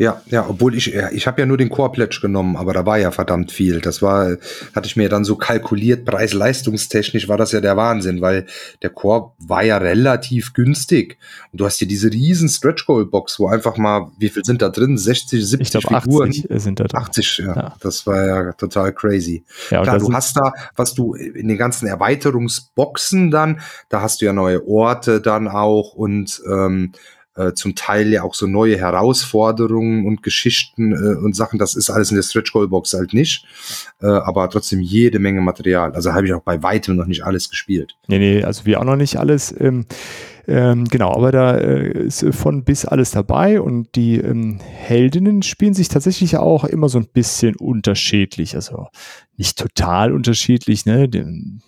Ja, 0.00 0.22
ja, 0.30 0.48
obwohl 0.48 0.74
ich, 0.74 0.94
ich 0.94 1.26
habe 1.26 1.42
ja 1.42 1.46
nur 1.46 1.58
den 1.58 1.68
Core 1.68 1.92
Pledge 1.92 2.20
genommen, 2.22 2.56
aber 2.56 2.72
da 2.72 2.86
war 2.86 2.96
ja 2.96 3.10
verdammt 3.10 3.52
viel. 3.52 3.82
Das 3.82 4.00
war, 4.00 4.38
hatte 4.74 4.86
ich 4.86 4.96
mir 4.96 5.10
dann 5.10 5.24
so 5.24 5.36
kalkuliert, 5.36 6.06
preis-leistungstechnisch 6.06 7.28
war 7.28 7.36
das 7.36 7.52
ja 7.52 7.60
der 7.60 7.76
Wahnsinn, 7.76 8.22
weil 8.22 8.46
der 8.80 8.88
Core 8.88 9.32
war 9.38 9.62
ja 9.62 9.76
relativ 9.76 10.54
günstig. 10.54 11.18
Und 11.52 11.60
du 11.60 11.66
hast 11.66 11.76
hier 11.76 11.86
diese 11.86 12.10
riesen 12.10 12.48
Stretch 12.48 12.86
Goal 12.86 13.04
Box, 13.04 13.38
wo 13.38 13.48
einfach 13.48 13.76
mal, 13.76 14.10
wie 14.16 14.30
viel 14.30 14.42
sind 14.42 14.62
da 14.62 14.70
drin? 14.70 14.96
60, 14.96 15.46
70 15.46 15.60
ich 15.60 15.86
glaub, 15.86 16.02
Figuren? 16.02 16.30
80 16.30 16.46
sind 16.54 16.80
da 16.80 16.84
drin. 16.84 17.02
80, 17.02 17.38
ja, 17.38 17.54
ja. 17.54 17.76
Das 17.80 18.06
war 18.06 18.26
ja 18.26 18.52
total 18.52 18.94
crazy. 18.94 19.44
Ja, 19.68 19.82
Klar, 19.82 19.98
du 19.98 20.10
hast 20.14 20.34
da, 20.34 20.54
was 20.76 20.94
du 20.94 21.12
in 21.12 21.46
den 21.46 21.58
ganzen 21.58 21.86
Erweiterungsboxen 21.86 23.30
dann, 23.30 23.60
da 23.90 24.00
hast 24.00 24.22
du 24.22 24.24
ja 24.24 24.32
neue 24.32 24.66
Orte 24.66 25.20
dann 25.20 25.46
auch 25.46 25.92
und 25.92 26.40
ähm, 26.50 26.92
äh, 27.36 27.52
zum 27.52 27.74
Teil 27.74 28.12
ja 28.12 28.22
auch 28.22 28.34
so 28.34 28.46
neue 28.46 28.76
Herausforderungen 28.76 30.06
und 30.06 30.22
Geschichten 30.22 30.92
äh, 30.92 31.16
und 31.16 31.34
Sachen. 31.36 31.58
Das 31.58 31.74
ist 31.74 31.90
alles 31.90 32.10
in 32.10 32.16
der 32.16 32.22
Stretch 32.22 32.52
Goal 32.52 32.68
Box 32.68 32.92
halt 32.92 33.14
nicht, 33.14 33.44
äh, 34.00 34.06
aber 34.06 34.48
trotzdem 34.50 34.80
jede 34.80 35.18
Menge 35.18 35.40
Material. 35.40 35.92
Also 35.92 36.12
habe 36.12 36.26
ich 36.26 36.34
auch 36.34 36.42
bei 36.42 36.62
weitem 36.62 36.96
noch 36.96 37.06
nicht 37.06 37.24
alles 37.24 37.48
gespielt. 37.48 37.96
Nee, 38.08 38.18
nee, 38.18 38.44
also 38.44 38.66
wir 38.66 38.80
auch 38.80 38.84
noch 38.84 38.96
nicht 38.96 39.16
alles. 39.16 39.54
Ähm 39.58 39.86
ähm, 40.50 40.86
genau, 40.86 41.12
aber 41.12 41.30
da 41.30 41.56
äh, 41.56 42.06
ist 42.06 42.26
von 42.32 42.64
bis 42.64 42.84
alles 42.84 43.12
dabei 43.12 43.60
und 43.60 43.94
die 43.94 44.16
ähm, 44.16 44.58
Heldinnen 44.58 45.42
spielen 45.42 45.74
sich 45.74 45.88
tatsächlich 45.88 46.38
auch 46.38 46.64
immer 46.64 46.88
so 46.88 46.98
ein 46.98 47.06
bisschen 47.06 47.54
unterschiedlich. 47.54 48.56
Also 48.56 48.88
nicht 49.36 49.56
total 49.56 50.12
unterschiedlich. 50.12 50.86
Ne? 50.86 51.08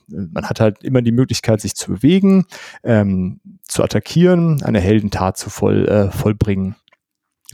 Man 0.09 0.45
hat 0.47 0.59
halt 0.59 0.83
immer 0.83 1.01
die 1.01 1.13
Möglichkeit, 1.13 1.61
sich 1.61 1.77
zu 1.77 1.93
bewegen, 1.93 2.47
ähm, 2.83 3.41
zu 3.63 3.85
attackieren, 3.85 4.63
eine 4.65 4.81
Heldentat 4.81 5.37
zu 5.37 5.49
voll, 5.49 5.87
äh, 5.87 6.11
vollbringen. 6.11 6.75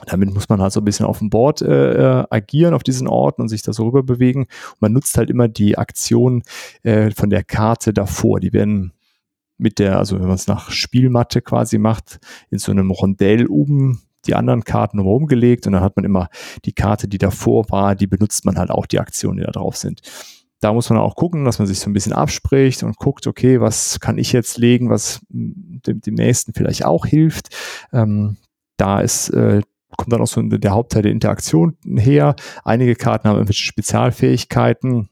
Damit 0.07 0.33
muss 0.33 0.49
man 0.49 0.63
halt 0.63 0.73
so 0.73 0.81
ein 0.81 0.85
bisschen 0.85 1.05
auf 1.05 1.19
dem 1.19 1.29
Board 1.29 1.61
äh, 1.61 2.21
äh 2.21 2.25
agieren 2.31 2.73
auf 2.73 2.85
diesen 2.85 3.07
Orten 3.07 3.43
und 3.43 3.49
sich 3.49 3.61
da 3.61 3.75
so 3.75 3.85
rüber 3.85 4.03
bewegen. 4.03 4.43
Und 4.45 4.81
man 4.81 4.93
nutzt 4.95 5.19
halt 5.19 5.29
immer 5.29 5.49
die 5.49 5.77
Aktion 5.77 6.43
äh, 6.85 7.11
von 7.11 7.29
der 7.29 7.45
Karte 7.45 7.93
davor. 7.93 8.41
Die 8.41 8.55
werden 8.55 8.93
mit 9.59 9.79
der, 9.79 9.99
also 9.99 10.19
wenn 10.19 10.27
man 10.27 10.37
es 10.37 10.47
nach 10.47 10.71
Spielmatte 10.71 11.43
quasi 11.43 11.79
macht, 11.79 12.21
in 12.51 12.59
so 12.59 12.73
einem 12.73 12.91
Rondell 12.91 13.47
oben 13.47 14.03
die 14.27 14.35
anderen 14.35 14.65
Karten 14.65 14.99
rumgelegt 14.99 15.67
und 15.67 15.73
dann 15.73 15.83
hat 15.83 15.97
man 15.97 16.05
immer 16.05 16.29
die 16.65 16.73
Karte, 16.73 17.09
die 17.09 17.19
davor 17.19 17.69
war, 17.71 17.95
die 17.95 18.07
benutzt 18.07 18.45
man 18.45 18.59
halt 18.59 18.71
auch 18.71 18.87
die 18.87 19.01
Aktionen, 19.01 19.39
die 19.39 19.45
da 19.45 19.53
drauf 19.53 19.77
sind. 19.77 20.01
Da 20.61 20.73
muss 20.73 20.91
man 20.91 20.99
auch 20.99 21.15
gucken, 21.15 21.45
dass 21.45 21.59
man 21.59 21.69
sich 21.69 21.79
so 21.79 21.89
ein 21.89 21.93
bisschen 21.93 22.13
abspricht 22.13 22.83
und 22.83 22.97
guckt, 22.97 23.27
okay, 23.27 23.61
was 23.61 24.01
kann 24.01 24.19
ich 24.19 24.33
jetzt 24.33 24.59
legen, 24.59 24.91
was 24.91 25.21
dem, 25.29 26.01
dem 26.01 26.15
nächsten 26.15 26.53
vielleicht 26.53 26.85
auch 26.85 27.07
hilft. 27.07 27.55
Ähm, 27.93 28.37
da 28.77 29.01
ist 29.01 29.31
äh, 29.31 29.63
kommt 29.97 30.13
dann 30.13 30.21
auch 30.21 30.27
so 30.27 30.43
der 30.43 30.71
Hauptteil 30.73 31.03
der 31.03 31.13
Interaktion 31.13 31.77
her. 31.97 32.37
Einige 32.65 32.95
Karten 32.95 33.29
haben 33.29 33.37
irgendwelche 33.37 33.65
Spezialfähigkeiten 33.65 35.09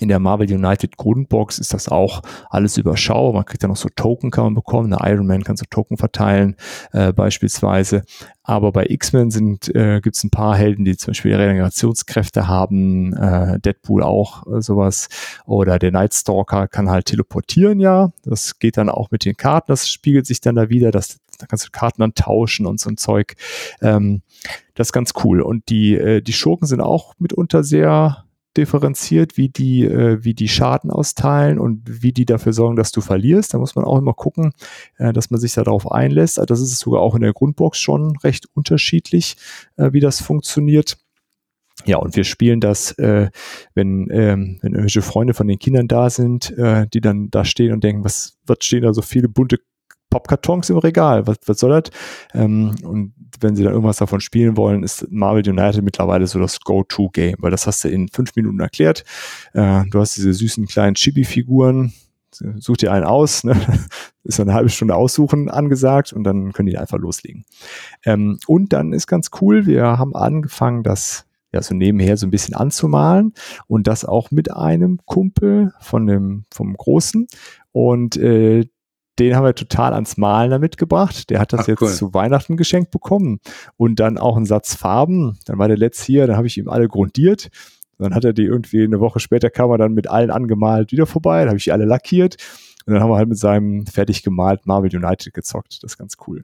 in 0.00 0.08
der 0.08 0.18
Marvel 0.18 0.50
United 0.50 0.96
Grundbox 0.96 1.58
ist 1.58 1.74
das 1.74 1.88
auch 1.88 2.22
alles 2.48 2.78
überschaubar. 2.78 3.32
Man 3.34 3.44
kriegt 3.44 3.62
ja 3.62 3.68
noch 3.68 3.76
so 3.76 3.88
Token 3.94 4.30
kann 4.30 4.44
man 4.44 4.54
bekommen. 4.54 4.90
Der 4.90 5.00
Iron 5.10 5.26
Man 5.26 5.44
kann 5.44 5.56
so 5.56 5.64
Token 5.68 5.96
verteilen, 5.96 6.56
äh, 6.92 7.12
beispielsweise. 7.12 8.02
Aber 8.42 8.72
bei 8.72 8.86
X-Men 8.88 9.30
sind 9.30 9.74
äh, 9.74 10.00
gibt 10.00 10.16
es 10.16 10.24
ein 10.24 10.30
paar 10.30 10.56
Helden, 10.56 10.84
die 10.84 10.96
zum 10.96 11.12
Beispiel 11.12 11.34
Regenerationskräfte 11.34 12.48
haben, 12.48 13.12
äh, 13.14 13.60
Deadpool 13.60 14.02
auch 14.02 14.46
äh, 14.46 14.62
sowas. 14.62 15.08
Oder 15.46 15.78
der 15.78 15.92
Nightstalker 15.92 16.66
kann 16.66 16.90
halt 16.90 17.06
teleportieren, 17.06 17.78
ja. 17.78 18.12
Das 18.24 18.58
geht 18.58 18.76
dann 18.76 18.88
auch 18.88 19.10
mit 19.10 19.24
den 19.24 19.36
Karten, 19.36 19.70
das 19.70 19.88
spiegelt 19.88 20.26
sich 20.26 20.40
dann 20.40 20.54
da 20.54 20.68
wieder, 20.70 20.90
dass 20.90 21.18
da 21.38 21.46
kannst 21.46 21.66
du 21.66 21.70
Karten 21.70 22.00
dann 22.02 22.14
tauschen 22.14 22.66
und 22.66 22.80
so 22.80 22.90
ein 22.90 22.96
Zeug. 22.96 23.34
Ähm, 23.80 24.22
das 24.74 24.88
ist 24.88 24.92
ganz 24.92 25.12
cool. 25.24 25.40
Und 25.40 25.68
die, 25.68 25.94
äh, 25.94 26.20
die 26.20 26.32
Schurken 26.32 26.66
sind 26.66 26.80
auch 26.80 27.14
mitunter 27.18 27.64
sehr 27.64 28.24
differenziert, 28.56 29.36
wie 29.36 29.48
die, 29.48 29.84
äh, 29.84 30.22
wie 30.24 30.34
die 30.34 30.48
Schaden 30.48 30.90
austeilen 30.90 31.58
und 31.58 31.82
wie 32.02 32.12
die 32.12 32.24
dafür 32.24 32.52
sorgen, 32.52 32.76
dass 32.76 32.92
du 32.92 33.00
verlierst. 33.00 33.54
Da 33.54 33.58
muss 33.58 33.76
man 33.76 33.84
auch 33.84 33.98
immer 33.98 34.14
gucken, 34.14 34.52
äh, 34.98 35.12
dass 35.12 35.30
man 35.30 35.40
sich 35.40 35.54
darauf 35.54 35.90
einlässt. 35.90 36.38
Also 36.38 36.46
das 36.46 36.60
ist 36.60 36.78
sogar 36.78 37.00
auch 37.00 37.14
in 37.14 37.22
der 37.22 37.32
Grundbox 37.32 37.78
schon 37.78 38.16
recht 38.18 38.46
unterschiedlich, 38.54 39.36
äh, 39.76 39.92
wie 39.92 40.00
das 40.00 40.20
funktioniert. 40.20 40.98
Ja, 41.86 41.96
und 41.96 42.14
wir 42.16 42.24
spielen 42.24 42.60
das, 42.60 42.92
äh, 42.98 43.30
wenn, 43.74 44.08
ähm, 44.10 44.58
wenn 44.60 44.72
irgendwelche 44.72 45.02
Freunde 45.02 45.32
von 45.34 45.48
den 45.48 45.58
Kindern 45.58 45.88
da 45.88 46.10
sind, 46.10 46.50
äh, 46.58 46.86
die 46.92 47.00
dann 47.00 47.30
da 47.30 47.44
stehen 47.44 47.72
und 47.72 47.84
denken, 47.84 48.04
was, 48.04 48.36
was 48.44 48.58
stehen 48.60 48.82
da 48.82 48.92
so 48.92 49.02
viele 49.02 49.28
bunte 49.28 49.58
Popkartons 50.10 50.68
im 50.70 50.78
Regal. 50.78 51.26
Was, 51.26 51.38
was 51.46 51.58
soll 51.58 51.80
das? 51.80 51.92
Ähm, 52.34 52.74
und 52.82 53.14
wenn 53.40 53.56
sie 53.56 53.62
dann 53.62 53.72
irgendwas 53.72 53.98
davon 53.98 54.20
spielen 54.20 54.56
wollen, 54.56 54.82
ist 54.82 55.10
Marvel 55.10 55.48
United 55.48 55.82
mittlerweile 55.82 56.26
so 56.26 56.38
das 56.38 56.60
Go-To-Game, 56.60 57.36
weil 57.38 57.50
das 57.50 57.66
hast 57.66 57.84
du 57.84 57.88
in 57.88 58.08
fünf 58.08 58.34
Minuten 58.36 58.60
erklärt. 58.60 59.04
Äh, 59.54 59.84
du 59.90 60.00
hast 60.00 60.16
diese 60.16 60.32
süßen 60.34 60.66
kleinen 60.66 60.94
Chibi-Figuren, 60.94 61.92
such 62.58 62.78
dir 62.78 62.92
einen 62.92 63.04
aus, 63.04 63.44
ne? 63.44 63.56
ist 64.24 64.40
eine 64.40 64.54
halbe 64.54 64.68
Stunde 64.68 64.94
aussuchen 64.94 65.48
angesagt 65.48 66.12
und 66.12 66.24
dann 66.24 66.52
können 66.52 66.66
die 66.66 66.78
einfach 66.78 66.98
loslegen. 66.98 67.44
Ähm, 68.04 68.38
und 68.46 68.72
dann 68.72 68.92
ist 68.92 69.06
ganz 69.06 69.30
cool, 69.40 69.66
wir 69.66 69.84
haben 69.98 70.14
angefangen, 70.14 70.82
das 70.82 71.26
ja 71.52 71.62
so 71.62 71.74
nebenher 71.74 72.16
so 72.16 72.26
ein 72.26 72.30
bisschen 72.30 72.54
anzumalen 72.54 73.34
und 73.66 73.86
das 73.86 74.04
auch 74.04 74.30
mit 74.30 74.52
einem 74.52 75.00
Kumpel 75.04 75.72
von 75.80 76.06
dem 76.06 76.44
vom 76.52 76.76
Großen 76.76 77.26
und 77.72 78.16
äh, 78.16 78.66
den 79.20 79.36
haben 79.36 79.44
wir 79.44 79.54
total 79.54 79.92
ans 79.92 80.16
Malen 80.16 80.50
damit 80.50 80.78
gebracht. 80.78 81.28
Der 81.30 81.40
hat 81.40 81.52
das 81.52 81.60
Ach, 81.60 81.68
jetzt 81.68 81.82
cool. 81.82 81.92
zu 81.92 82.14
Weihnachten 82.14 82.56
geschenkt 82.56 82.90
bekommen. 82.90 83.38
Und 83.76 84.00
dann 84.00 84.16
auch 84.18 84.36
einen 84.36 84.46
Satz 84.46 84.74
Farben. 84.74 85.38
Dann 85.44 85.58
war 85.58 85.68
der 85.68 85.76
letzte 85.76 86.06
hier, 86.06 86.26
dann 86.26 86.36
habe 86.36 86.46
ich 86.46 86.56
ihm 86.56 86.68
alle 86.68 86.88
grundiert. 86.88 87.50
Dann 87.98 88.14
hat 88.14 88.24
er 88.24 88.32
die 88.32 88.44
irgendwie 88.44 88.82
eine 88.82 88.98
Woche 88.98 89.20
später 89.20 89.50
kam 89.50 89.70
er 89.70 89.76
dann 89.76 89.92
mit 89.92 90.08
allen 90.08 90.30
angemalt 90.30 90.90
wieder 90.90 91.06
vorbei. 91.06 91.40
Dann 91.40 91.48
habe 91.48 91.58
ich 91.58 91.64
die 91.64 91.72
alle 91.72 91.84
lackiert. 91.84 92.36
Und 92.86 92.94
dann 92.94 93.02
haben 93.02 93.10
wir 93.10 93.16
halt 93.16 93.28
mit 93.28 93.38
seinem 93.38 93.86
fertig 93.86 94.22
gemalt 94.22 94.66
Marvel 94.66 94.90
United 94.94 95.34
gezockt. 95.34 95.82
Das 95.82 95.92
ist 95.92 95.98
ganz 95.98 96.16
cool. 96.26 96.42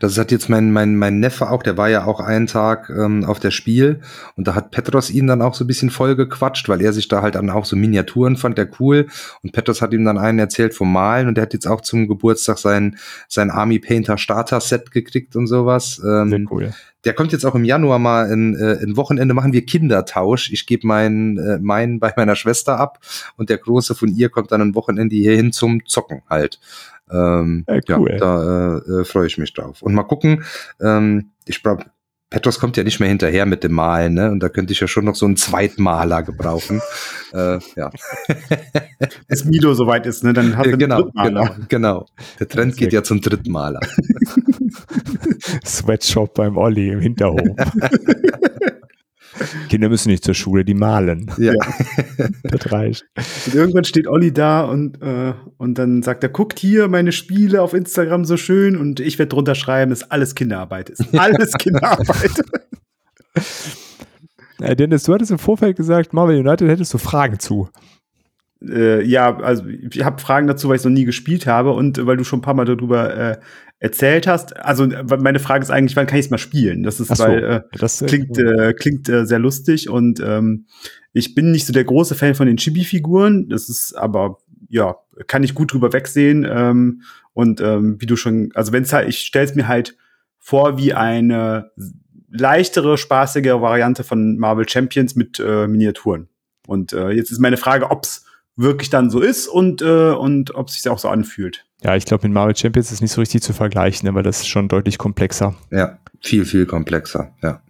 Das 0.00 0.18
hat 0.18 0.30
jetzt 0.30 0.48
mein, 0.48 0.70
mein, 0.72 0.96
mein 0.96 1.18
Neffe 1.18 1.50
auch, 1.50 1.62
der 1.62 1.76
war 1.76 1.88
ja 1.88 2.04
auch 2.04 2.20
einen 2.20 2.46
Tag 2.46 2.90
ähm, 2.90 3.24
auf 3.24 3.40
der 3.40 3.50
Spiel 3.50 4.00
und 4.36 4.46
da 4.46 4.54
hat 4.54 4.70
Petros 4.70 5.10
ihn 5.10 5.26
dann 5.26 5.40
auch 5.40 5.54
so 5.54 5.64
ein 5.64 5.66
bisschen 5.66 5.90
voll 5.90 6.14
gequatscht, 6.14 6.68
weil 6.68 6.82
er 6.82 6.92
sich 6.92 7.08
da 7.08 7.22
halt 7.22 7.36
dann 7.36 7.50
auch 7.50 7.64
so 7.64 7.76
Miniaturen 7.76 8.36
fand, 8.36 8.58
der 8.58 8.68
cool. 8.80 9.06
Und 9.42 9.52
Petros 9.52 9.80
hat 9.80 9.92
ihm 9.92 10.04
dann 10.04 10.18
einen 10.18 10.38
erzählt 10.38 10.74
vom 10.74 10.92
Malen 10.92 11.28
und 11.28 11.36
der 11.36 11.42
hat 11.42 11.54
jetzt 11.54 11.66
auch 11.66 11.80
zum 11.80 12.06
Geburtstag 12.06 12.58
sein, 12.58 12.96
sein 13.28 13.50
Army 13.50 13.78
Painter 13.78 14.18
Starter 14.18 14.60
Set 14.60 14.90
gekriegt 14.90 15.36
und 15.36 15.46
sowas. 15.46 16.00
Ähm, 16.04 16.30
Sehr 16.30 16.44
cool. 16.50 16.74
Der 17.04 17.14
kommt 17.14 17.32
jetzt 17.32 17.44
auch 17.44 17.56
im 17.56 17.64
Januar 17.64 17.98
mal 17.98 18.30
in, 18.30 18.54
äh, 18.54 18.74
in 18.74 18.96
Wochenende, 18.96 19.34
machen 19.34 19.52
wir 19.52 19.66
Kindertausch. 19.66 20.52
Ich 20.52 20.66
gebe 20.66 20.86
meinen, 20.86 21.36
äh, 21.36 21.58
meinen 21.58 21.98
bei 21.98 22.12
meiner 22.16 22.36
Schwester 22.36 22.78
ab 22.78 23.00
und 23.36 23.50
der 23.50 23.58
Große 23.58 23.94
von 23.96 24.08
ihr 24.14 24.28
kommt 24.28 24.52
dann 24.52 24.60
ein 24.60 24.74
Wochenende 24.76 25.16
hier 25.16 25.34
hin 25.34 25.52
zum 25.52 25.84
Zocken 25.84 26.22
halt. 26.30 26.60
Ähm, 27.10 27.64
ja, 27.68 27.98
cool. 27.98 28.10
ja, 28.10 28.18
da 28.18 28.78
äh, 28.78 29.00
äh, 29.00 29.04
freue 29.04 29.26
ich 29.26 29.38
mich 29.38 29.52
drauf. 29.52 29.82
Und 29.82 29.94
mal 29.94 30.04
gucken, 30.04 30.44
ähm, 30.80 31.32
ich 31.46 31.62
glaube, 31.62 31.84
Petros 32.32 32.58
kommt 32.58 32.78
ja 32.78 32.82
nicht 32.82 32.98
mehr 32.98 33.10
hinterher 33.10 33.44
mit 33.44 33.62
dem 33.62 33.72
Malen, 33.72 34.14
ne? 34.14 34.30
Und 34.30 34.40
da 34.42 34.48
könnte 34.48 34.72
ich 34.72 34.80
ja 34.80 34.88
schon 34.88 35.04
noch 35.04 35.16
so 35.16 35.26
einen 35.26 35.36
Zweitmaler 35.36 36.22
gebrauchen. 36.22 36.80
äh, 37.34 37.58
ja. 37.76 37.90
Bis 39.28 39.44
Milo 39.44 39.74
soweit 39.74 40.06
ist, 40.06 40.24
ne? 40.24 40.32
Dann 40.32 40.56
hat 40.56 40.66
er 40.66 40.78
genau, 40.78 41.10
genau, 41.14 41.46
genau. 41.68 42.06
Der 42.40 42.48
Trend 42.48 42.76
geht 42.78 42.94
ja 42.94 43.02
zum 43.02 43.20
Drittmaler. 43.20 43.80
Sweatshop 45.66 46.32
beim 46.32 46.56
Olli 46.56 46.88
im 46.88 47.00
Hinterhof. 47.00 47.42
Kinder 49.68 49.88
müssen 49.88 50.10
nicht 50.10 50.24
zur 50.24 50.34
Schule, 50.34 50.64
die 50.64 50.74
malen. 50.74 51.30
Ja. 51.38 51.52
das 52.42 52.72
reicht. 52.72 53.04
Und 53.46 53.54
irgendwann 53.54 53.84
steht 53.84 54.06
Olli 54.06 54.32
da 54.32 54.62
und, 54.62 55.00
äh, 55.02 55.34
und 55.56 55.78
dann 55.78 56.02
sagt 56.02 56.22
er, 56.22 56.28
guckt 56.28 56.58
hier 56.58 56.88
meine 56.88 57.12
Spiele 57.12 57.62
auf 57.62 57.74
Instagram 57.74 58.24
so 58.24 58.36
schön 58.36 58.76
und 58.76 59.00
ich 59.00 59.18
werde 59.18 59.30
drunter 59.30 59.54
schreiben, 59.54 59.90
dass 59.90 60.10
alles 60.10 60.34
Kinderarbeit 60.34 60.90
ist. 60.90 61.02
Alles 61.18 61.52
Kinderarbeit. 61.58 62.42
Ja, 64.60 64.74
Dennis, 64.74 65.04
du 65.04 65.14
hattest 65.14 65.30
im 65.30 65.38
Vorfeld 65.38 65.76
gesagt, 65.76 66.12
Marvel 66.12 66.38
United 66.38 66.68
hättest 66.68 66.94
du 66.94 66.98
Fragen 66.98 67.38
zu. 67.38 67.68
Äh, 68.68 69.04
ja, 69.04 69.36
also 69.38 69.64
ich 69.66 70.04
habe 70.04 70.20
Fragen 70.20 70.46
dazu, 70.46 70.68
weil 70.68 70.76
ich 70.76 70.80
es 70.80 70.84
noch 70.84 70.92
nie 70.92 71.04
gespielt 71.04 71.46
habe 71.46 71.72
und 71.72 71.98
äh, 71.98 72.06
weil 72.06 72.16
du 72.16 72.24
schon 72.24 72.38
ein 72.38 72.42
paar 72.42 72.54
Mal 72.54 72.64
darüber 72.64 73.14
äh, 73.16 73.36
erzählt 73.82 74.26
hast. 74.26 74.56
Also 74.56 74.86
meine 74.86 75.38
Frage 75.38 75.62
ist 75.62 75.70
eigentlich, 75.70 75.96
wann 75.96 76.06
kann 76.06 76.18
ich 76.18 76.26
es 76.26 76.30
mal 76.30 76.38
spielen? 76.38 76.82
Das 76.82 77.00
ist, 77.00 77.14
so, 77.14 77.24
weil 77.24 77.44
äh, 77.44 77.60
das 77.78 78.00
äh, 78.00 78.06
klingt, 78.06 78.38
äh, 78.38 78.72
klingt 78.74 79.08
äh, 79.08 79.26
sehr 79.26 79.38
lustig 79.38 79.88
und 79.88 80.20
ähm, 80.20 80.66
ich 81.12 81.34
bin 81.34 81.50
nicht 81.50 81.66
so 81.66 81.72
der 81.72 81.84
große 81.84 82.14
Fan 82.14 82.34
von 82.34 82.46
den 82.46 82.56
Chibi-Figuren. 82.56 83.48
Das 83.48 83.68
ist 83.68 83.94
aber 83.94 84.38
ja 84.68 84.96
kann 85.26 85.42
ich 85.42 85.54
gut 85.54 85.72
drüber 85.72 85.92
wegsehen 85.92 86.46
ähm, 86.48 87.02
und 87.32 87.60
ähm, 87.60 88.00
wie 88.00 88.06
du 88.06 88.16
schon, 88.16 88.50
also 88.54 88.72
wenn 88.72 88.82
es 88.82 88.92
halt, 88.92 89.08
ich 89.08 89.20
stelle 89.20 89.46
es 89.46 89.54
mir 89.54 89.68
halt 89.68 89.96
vor 90.38 90.78
wie 90.78 90.94
eine 90.94 91.70
leichtere, 92.30 92.98
spaßige 92.98 93.60
Variante 93.60 94.04
von 94.04 94.38
Marvel 94.38 94.68
Champions 94.68 95.14
mit 95.14 95.38
äh, 95.38 95.66
Miniaturen. 95.66 96.28
Und 96.66 96.92
äh, 96.92 97.10
jetzt 97.10 97.30
ist 97.30 97.40
meine 97.40 97.56
Frage, 97.56 97.90
ob's 97.90 98.24
wirklich 98.56 98.90
dann 98.90 99.10
so 99.10 99.20
ist 99.20 99.48
und, 99.48 99.82
äh, 99.82 100.10
und 100.10 100.54
ob 100.54 100.68
es 100.68 100.74
sich 100.74 100.88
auch 100.90 100.98
so 100.98 101.08
anfühlt. 101.08 101.64
Ja, 101.82 101.96
ich 101.96 102.04
glaube, 102.04 102.26
mit 102.26 102.34
Marvel 102.34 102.56
Champions 102.56 102.92
ist 102.92 103.00
nicht 103.00 103.12
so 103.12 103.20
richtig 103.20 103.42
zu 103.42 103.52
vergleichen, 103.52 104.14
weil 104.14 104.22
das 104.22 104.40
ist 104.40 104.48
schon 104.48 104.68
deutlich 104.68 104.98
komplexer. 104.98 105.54
Ja, 105.70 105.98
viel, 106.20 106.44
viel 106.44 106.66
komplexer, 106.66 107.34
ja. 107.42 107.62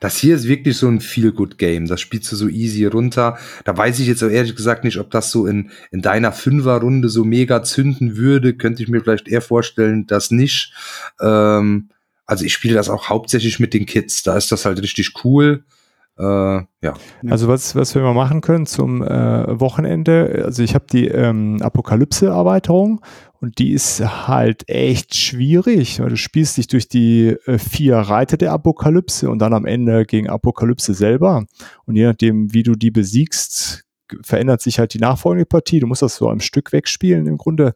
Das 0.00 0.18
hier 0.18 0.36
ist 0.36 0.46
wirklich 0.46 0.76
so 0.76 0.88
ein 0.88 1.00
Feel-Good-Game. 1.00 1.86
Das 1.86 2.00
spielst 2.00 2.30
du 2.30 2.36
so 2.36 2.48
easy 2.48 2.84
runter. 2.84 3.38
Da 3.64 3.76
weiß 3.76 3.98
ich 4.00 4.06
jetzt 4.06 4.22
auch 4.22 4.28
ehrlich 4.28 4.54
gesagt 4.54 4.84
nicht, 4.84 4.98
ob 4.98 5.10
das 5.10 5.30
so 5.30 5.46
in, 5.46 5.70
in 5.90 6.02
deiner 6.02 6.32
Fünfer-Runde 6.32 7.08
so 7.08 7.24
mega 7.24 7.62
zünden 7.62 8.16
würde. 8.16 8.54
Könnte 8.54 8.82
ich 8.82 8.88
mir 8.88 9.00
vielleicht 9.00 9.28
eher 9.28 9.40
vorstellen, 9.40 10.06
dass 10.06 10.30
nicht. 10.30 10.74
Ähm, 11.20 11.88
also 12.26 12.44
ich 12.44 12.52
spiele 12.52 12.74
das 12.74 12.88
auch 12.88 13.08
hauptsächlich 13.08 13.60
mit 13.60 13.74
den 13.74 13.86
Kids. 13.86 14.22
Da 14.22 14.36
ist 14.36 14.52
das 14.52 14.64
halt 14.64 14.80
richtig 14.82 15.24
cool. 15.24 15.64
Äh, 16.18 16.22
ja. 16.24 16.94
Also 17.28 17.48
was, 17.48 17.74
was 17.74 17.94
wir 17.94 18.02
mal 18.02 18.14
machen 18.14 18.40
können 18.40 18.66
zum 18.66 19.02
äh, 19.02 19.60
Wochenende, 19.60 20.42
also 20.44 20.62
ich 20.62 20.74
habe 20.74 20.84
die 20.92 21.08
ähm, 21.08 21.60
Apokalypse-Erweiterung 21.62 23.00
und 23.40 23.58
die 23.58 23.72
ist 23.72 24.00
halt 24.28 24.68
echt 24.68 25.14
schwierig, 25.16 26.00
weil 26.00 26.10
du 26.10 26.16
spielst 26.16 26.58
dich 26.58 26.66
durch 26.66 26.88
die 26.88 27.36
äh, 27.46 27.58
vier 27.58 27.96
Reiter 27.96 28.36
der 28.36 28.52
Apokalypse 28.52 29.30
und 29.30 29.40
dann 29.40 29.54
am 29.54 29.64
Ende 29.64 30.04
gegen 30.04 30.28
Apokalypse 30.28 30.94
selber. 30.94 31.44
Und 31.86 31.96
je 31.96 32.06
nachdem, 32.06 32.52
wie 32.52 32.62
du 32.62 32.74
die 32.74 32.90
besiegst, 32.90 33.84
verändert 34.22 34.60
sich 34.60 34.78
halt 34.78 34.94
die 34.94 34.98
nachfolgende 34.98 35.46
Partie. 35.46 35.80
Du 35.80 35.86
musst 35.86 36.02
das 36.02 36.16
so 36.16 36.28
am 36.28 36.40
Stück 36.40 36.72
wegspielen 36.72 37.26
im 37.26 37.38
Grunde. 37.38 37.72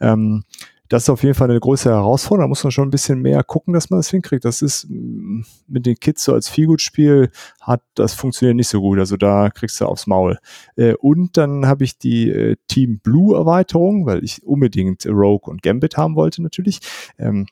Ähm, 0.00 0.44
das 0.90 1.04
ist 1.04 1.10
auf 1.10 1.22
jeden 1.22 1.36
Fall 1.36 1.48
eine 1.48 1.60
größere 1.60 1.94
Herausforderung. 1.94 2.46
Da 2.46 2.48
muss 2.48 2.64
man 2.64 2.72
schon 2.72 2.88
ein 2.88 2.90
bisschen 2.90 3.22
mehr 3.22 3.44
gucken, 3.44 3.72
dass 3.72 3.90
man 3.90 4.00
das 4.00 4.10
hinkriegt. 4.10 4.44
Das 4.44 4.60
ist 4.60 4.88
mm, 4.90 5.42
mit 5.68 5.86
den 5.86 5.94
Kids 5.94 6.24
so 6.24 6.34
als 6.34 6.48
Feelgood-Spiel 6.48 7.30
hat, 7.60 7.82
das 7.94 8.12
funktioniert 8.12 8.56
nicht 8.56 8.68
so 8.68 8.80
gut. 8.80 8.98
Also 8.98 9.16
da 9.16 9.50
kriegst 9.50 9.80
du 9.80 9.86
aufs 9.86 10.08
Maul. 10.08 10.38
Äh, 10.74 10.94
und 10.94 11.36
dann 11.36 11.66
habe 11.66 11.84
ich 11.84 11.96
die 11.96 12.28
äh, 12.28 12.56
Team 12.66 12.98
Blue 12.98 13.36
Erweiterung, 13.36 14.04
weil 14.04 14.24
ich 14.24 14.42
unbedingt 14.44 15.06
Rogue 15.06 15.48
und 15.48 15.62
Gambit 15.62 15.96
haben 15.96 16.16
wollte 16.16 16.42
natürlich. 16.42 16.80
Ähm, 17.18 17.46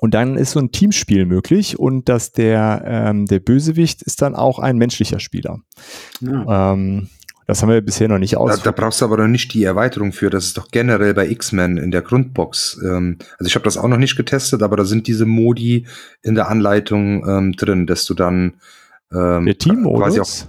und 0.00 0.14
dann 0.14 0.38
ist 0.38 0.52
so 0.52 0.60
ein 0.60 0.72
Teamspiel 0.72 1.26
möglich 1.26 1.78
und 1.78 2.08
dass 2.08 2.32
der, 2.32 2.82
ähm, 2.86 3.26
der 3.26 3.40
Bösewicht 3.40 4.00
ist 4.00 4.22
dann 4.22 4.34
auch 4.34 4.58
ein 4.58 4.78
menschlicher 4.78 5.20
Spieler. 5.20 5.60
Ja. 6.20 6.72
Ähm, 6.72 7.10
das 7.46 7.62
haben 7.62 7.70
wir 7.70 7.80
bisher 7.80 8.08
noch 8.08 8.18
nicht 8.18 8.36
aus. 8.36 8.56
Da, 8.56 8.62
da, 8.64 8.70
brauchst 8.70 9.00
du 9.00 9.04
aber 9.04 9.18
noch 9.18 9.28
nicht 9.28 9.52
die 9.54 9.64
Erweiterung 9.64 10.12
für. 10.12 10.30
Das 10.30 10.46
ist 10.46 10.56
doch 10.56 10.68
generell 10.70 11.14
bei 11.14 11.28
X-Men 11.28 11.76
in 11.76 11.90
der 11.90 12.02
Grundbox. 12.02 12.80
Ähm, 12.84 13.18
also 13.38 13.46
ich 13.46 13.54
habe 13.54 13.64
das 13.64 13.76
auch 13.76 13.88
noch 13.88 13.98
nicht 13.98 14.16
getestet, 14.16 14.62
aber 14.62 14.76
da 14.76 14.84
sind 14.84 15.06
diese 15.06 15.26
Modi 15.26 15.86
in 16.22 16.34
der 16.34 16.48
Anleitung 16.48 17.28
ähm, 17.28 17.52
drin, 17.52 17.86
dass 17.86 18.04
du 18.06 18.14
dann 18.14 18.54
ähm, 19.12 19.46
der 19.46 19.58
Teammodus? 19.58 20.00
quasi 20.00 20.48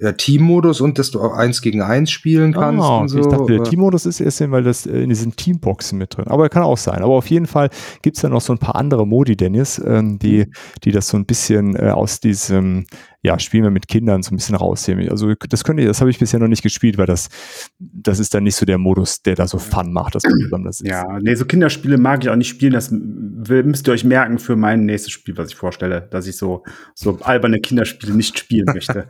ja, 0.00 0.10
Teammodus 0.12 0.80
und 0.80 0.98
dass 0.98 1.12
du 1.12 1.20
auch 1.20 1.34
eins 1.34 1.62
gegen 1.62 1.80
eins 1.80 2.10
spielen 2.10 2.52
kannst. 2.52 2.82
Oh, 2.82 2.98
okay. 2.98 3.08
so. 3.08 3.18
Ich 3.20 3.26
dachte, 3.26 3.52
der 3.52 3.62
Teammodus 3.62 4.06
ist 4.06 4.20
erst, 4.20 4.50
weil 4.50 4.64
das 4.64 4.86
äh, 4.86 5.02
in 5.02 5.08
diesen 5.08 5.36
Teamboxen 5.36 5.98
mit 5.98 6.16
drin. 6.16 6.26
Aber 6.26 6.48
kann 6.48 6.64
auch 6.64 6.78
sein. 6.78 7.02
Aber 7.02 7.14
auf 7.14 7.28
jeden 7.28 7.46
Fall 7.46 7.70
gibt 8.02 8.16
es 8.16 8.22
da 8.22 8.28
noch 8.28 8.40
so 8.40 8.52
ein 8.52 8.58
paar 8.58 8.74
andere 8.74 9.06
Modi, 9.06 9.36
Dennis, 9.36 9.80
ähm, 9.84 10.18
die, 10.18 10.46
die 10.82 10.90
das 10.90 11.08
so 11.08 11.16
ein 11.16 11.26
bisschen 11.26 11.76
äh, 11.76 11.90
aus 11.90 12.18
diesem 12.18 12.86
ja, 13.24 13.38
spielen 13.38 13.64
wir 13.64 13.70
mit 13.70 13.88
Kindern 13.88 14.22
so 14.22 14.34
ein 14.34 14.36
bisschen 14.36 14.54
rausnehmen. 14.54 15.08
Also 15.08 15.32
das 15.48 15.64
könnte 15.64 15.82
ich, 15.82 15.88
das 15.88 16.00
habe 16.00 16.10
ich 16.10 16.18
bisher 16.18 16.38
noch 16.38 16.46
nicht 16.46 16.62
gespielt, 16.62 16.98
weil 16.98 17.06
das, 17.06 17.30
das 17.78 18.18
ist 18.18 18.34
dann 18.34 18.44
nicht 18.44 18.54
so 18.54 18.66
der 18.66 18.76
Modus, 18.76 19.22
der 19.22 19.34
da 19.34 19.48
so 19.48 19.58
Fun 19.58 19.94
macht, 19.94 20.14
dass 20.14 20.24
man 20.24 20.38
zusammen 20.38 20.64
das 20.64 20.82
ist. 20.82 20.88
Ja, 20.90 21.18
nee, 21.22 21.34
so 21.34 21.46
Kinderspiele 21.46 21.96
mag 21.96 22.22
ich 22.22 22.28
auch 22.28 22.36
nicht 22.36 22.48
spielen. 22.48 22.74
Das 22.74 22.90
müsst 22.92 23.88
ihr 23.88 23.92
euch 23.92 24.04
merken 24.04 24.38
für 24.38 24.56
mein 24.56 24.84
nächstes 24.84 25.10
Spiel, 25.10 25.38
was 25.38 25.48
ich 25.48 25.56
vorstelle, 25.56 26.02
dass 26.10 26.26
ich 26.26 26.36
so, 26.36 26.64
so 26.94 27.18
alberne 27.22 27.60
Kinderspiele 27.60 28.12
nicht 28.14 28.38
spielen 28.38 28.66
möchte. 28.66 29.06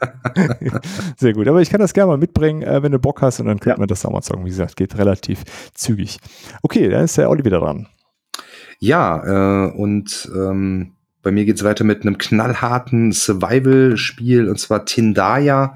Sehr 1.17 1.33
gut. 1.33 1.49
Aber 1.49 1.61
ich 1.61 1.71
kann 1.71 1.81
das 1.81 1.93
gerne 1.93 2.13
mal 2.13 2.19
mitbringen, 2.19 2.63
äh, 2.63 2.85
wenn 2.85 2.93
du 2.93 3.01
Bock 3.01 3.21
hast 3.21 3.41
und 3.41 3.47
dann 3.47 3.59
könnten 3.59 3.81
ja. 3.81 3.83
wir 3.83 3.89
das 3.89 4.07
auch 4.07 4.13
mal 4.13 4.23
zocken. 4.23 4.45
Wie 4.45 4.51
gesagt, 4.51 4.77
geht 4.77 4.97
relativ 4.97 5.43
zügig. 5.75 6.19
Okay, 6.63 6.89
dann 6.89 7.05
ist 7.05 7.19
der 7.19 7.29
Olli 7.29 7.45
wieder 7.45 7.59
dran. 7.59 7.89
Ja, 8.79 9.67
äh, 9.67 9.73
und 9.73 10.31
ähm, 10.37 10.93
bei 11.25 11.33
mir 11.33 11.45
geht's 11.45 11.65
weiter 11.65 11.83
mit 11.83 12.03
einem 12.03 12.19
knallharten 12.19 13.11
Survival-Spiel 13.11 14.49
und 14.49 14.61
zwar 14.61 14.85
Tindaya. 14.85 15.75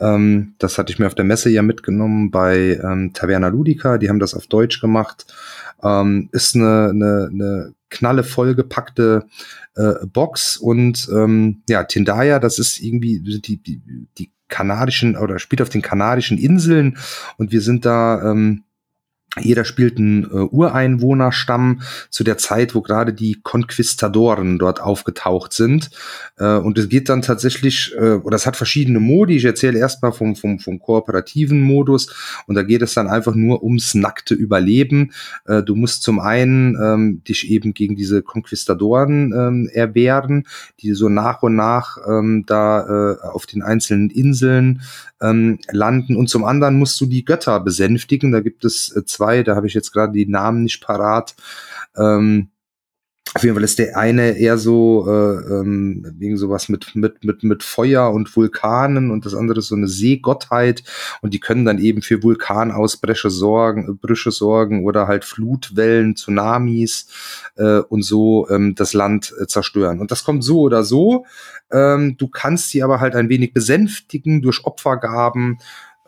Ähm, 0.00 0.54
das 0.58 0.78
hatte 0.78 0.92
ich 0.92 0.98
mir 0.98 1.06
auf 1.06 1.14
der 1.14 1.26
Messe 1.26 1.50
ja 1.50 1.62
mitgenommen 1.62 2.30
bei 2.30 2.80
ähm, 2.82 3.12
Taverna 3.12 3.48
Ludica. 3.48 3.98
Die 3.98 4.08
haben 4.08 4.20
das 4.20 4.34
auf 4.34 4.46
Deutsch 4.46 4.80
gemacht. 4.80 5.26
Ähm, 5.82 6.30
ist 6.32 6.54
eine, 6.54 6.90
eine, 6.90 7.28
eine 7.30 7.74
knalle 7.90 8.24
vollgepackte 8.24 9.26
äh, 9.76 10.06
Box 10.06 10.56
und 10.56 11.08
ähm, 11.12 11.62
ja, 11.68 11.84
Tindaya, 11.84 12.38
das 12.38 12.58
ist 12.58 12.80
irgendwie 12.80 13.20
die, 13.20 13.58
die, 13.58 13.80
die 14.16 14.30
kanadischen 14.48 15.16
oder 15.16 15.38
spielt 15.38 15.62
auf 15.62 15.68
den 15.68 15.82
kanadischen 15.82 16.38
Inseln 16.38 16.96
und 17.36 17.52
wir 17.52 17.60
sind 17.60 17.84
da 17.84 18.30
ähm, 18.30 18.62
jeder 19.40 19.64
spielt 19.64 19.98
einen 19.98 20.24
äh, 20.24 20.26
Ureinwohnerstamm 20.26 21.82
zu 22.08 22.22
der 22.22 22.38
Zeit, 22.38 22.74
wo 22.74 22.82
gerade 22.82 23.12
die 23.12 23.40
Konquistadoren 23.42 24.58
dort 24.58 24.80
aufgetaucht 24.80 25.52
sind. 25.52 25.90
Äh, 26.36 26.56
und 26.56 26.78
es 26.78 26.88
geht 26.88 27.08
dann 27.08 27.22
tatsächlich, 27.22 27.92
äh, 27.98 28.14
oder 28.14 28.36
es 28.36 28.46
hat 28.46 28.56
verschiedene 28.56 29.00
Modi. 29.00 29.36
Ich 29.36 29.44
erzähle 29.44 29.78
erstmal 29.78 30.12
vom, 30.12 30.36
vom, 30.36 30.60
vom 30.60 30.78
kooperativen 30.78 31.60
Modus. 31.60 32.14
Und 32.46 32.54
da 32.54 32.62
geht 32.62 32.82
es 32.82 32.94
dann 32.94 33.08
einfach 33.08 33.34
nur 33.34 33.64
ums 33.64 33.94
nackte 33.94 34.34
Überleben. 34.34 35.12
Äh, 35.46 35.62
du 35.62 35.74
musst 35.74 36.04
zum 36.04 36.20
einen 36.20 36.76
ähm, 36.80 37.22
dich 37.24 37.50
eben 37.50 37.74
gegen 37.74 37.96
diese 37.96 38.22
Konquistadoren 38.22 39.32
ähm, 39.32 39.68
erwehren, 39.72 40.46
die 40.80 40.92
so 40.92 41.08
nach 41.08 41.42
und 41.42 41.56
nach 41.56 41.98
ähm, 42.08 42.44
da 42.46 43.14
äh, 43.14 43.26
auf 43.26 43.46
den 43.46 43.62
einzelnen 43.62 44.10
Inseln 44.10 44.82
ähm, 45.24 45.58
landen. 45.70 46.16
Und 46.16 46.28
zum 46.28 46.44
anderen 46.44 46.78
musst 46.78 47.00
du 47.00 47.06
die 47.06 47.24
Götter 47.24 47.60
besänftigen. 47.60 48.32
Da 48.32 48.40
gibt 48.40 48.64
es 48.64 48.94
äh, 48.94 49.04
zwei, 49.04 49.42
da 49.42 49.56
habe 49.56 49.66
ich 49.66 49.74
jetzt 49.74 49.92
gerade 49.92 50.12
die 50.12 50.26
Namen 50.26 50.64
nicht 50.64 50.80
parat. 50.84 51.34
Ähm, 51.96 52.50
auf 53.32 53.42
jeden 53.42 53.56
Fall 53.56 53.64
ist 53.64 53.78
der 53.78 53.96
eine 53.96 54.38
eher 54.38 54.58
so 54.58 55.06
äh, 55.08 55.60
ähm, 55.60 56.06
wegen 56.18 56.36
sowas 56.36 56.68
mit 56.68 56.94
mit 56.94 57.24
mit 57.24 57.42
mit 57.42 57.62
Feuer 57.62 58.12
und 58.12 58.34
Vulkanen 58.36 59.10
und 59.10 59.24
das 59.24 59.34
andere 59.34 59.58
ist 59.58 59.68
so 59.68 59.74
eine 59.74 59.88
Seegottheit 59.88 60.84
und 61.20 61.34
die 61.34 61.40
können 61.40 61.64
dann 61.64 61.78
eben 61.78 62.02
für 62.02 62.22
Vulkanausbrüche 62.22 63.30
sorgen, 63.30 63.98
Brüche 63.98 64.30
sorgen 64.30 64.84
oder 64.84 65.08
halt 65.08 65.24
Flutwellen, 65.24 66.14
Tsunamis 66.14 67.08
äh, 67.56 67.78
und 67.78 68.02
so 68.02 68.48
ähm, 68.50 68.74
das 68.76 68.92
Land 68.92 69.34
äh, 69.40 69.46
zerstören. 69.46 70.00
Und 70.00 70.10
das 70.10 70.22
kommt 70.22 70.44
so 70.44 70.60
oder 70.60 70.84
so. 70.84 71.24
Ähm, 71.72 72.16
du 72.16 72.28
kannst 72.28 72.70
sie 72.70 72.82
aber 72.82 73.00
halt 73.00 73.16
ein 73.16 73.30
wenig 73.30 73.52
besänftigen 73.52 74.42
durch 74.42 74.64
Opfergaben 74.64 75.58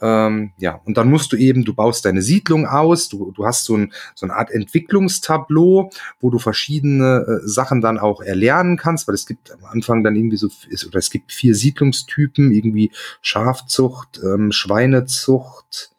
ähm, 0.01 0.53
ja, 0.59 0.81
und 0.85 0.99
dann 0.99 1.09
musst 1.09 1.33
du 1.33 1.37
eben, 1.37 1.65
du 1.65 1.75
baust 1.75 2.05
deine 2.05 2.21
Siedlung 2.21 2.67
aus, 2.67 3.09
du, 3.09 3.33
du 3.33 3.47
hast 3.47 3.65
so, 3.65 3.77
ein, 3.77 3.93
so 4.15 4.27
eine 4.27 4.35
Art 4.35 4.51
Entwicklungstableau, 4.51 5.91
wo 6.21 6.31
du 6.31 6.39
verschiedene 6.39 7.25
äh, 7.27 7.49
Sachen 7.49 7.81
dann 7.81 7.99
auch 7.99 8.21
erlernen 8.21 8.77
kannst, 8.77 9.09
weil 9.09 9.15
es 9.15 9.27
gibt 9.27 9.51
am 9.51 9.65
Anfang 9.65 10.05
dann 10.05 10.15
irgendwie 10.15 10.37
so, 10.37 10.49
ist, 10.69 10.87
oder 10.87 10.99
es 10.99 11.11
gibt 11.11 11.33
vier 11.33 11.55
Siedlungstypen, 11.55 12.53
irgendwie 12.53 12.93
Schafzucht, 13.23 14.21
ähm, 14.23 14.53
Schweinezucht, 14.53 15.93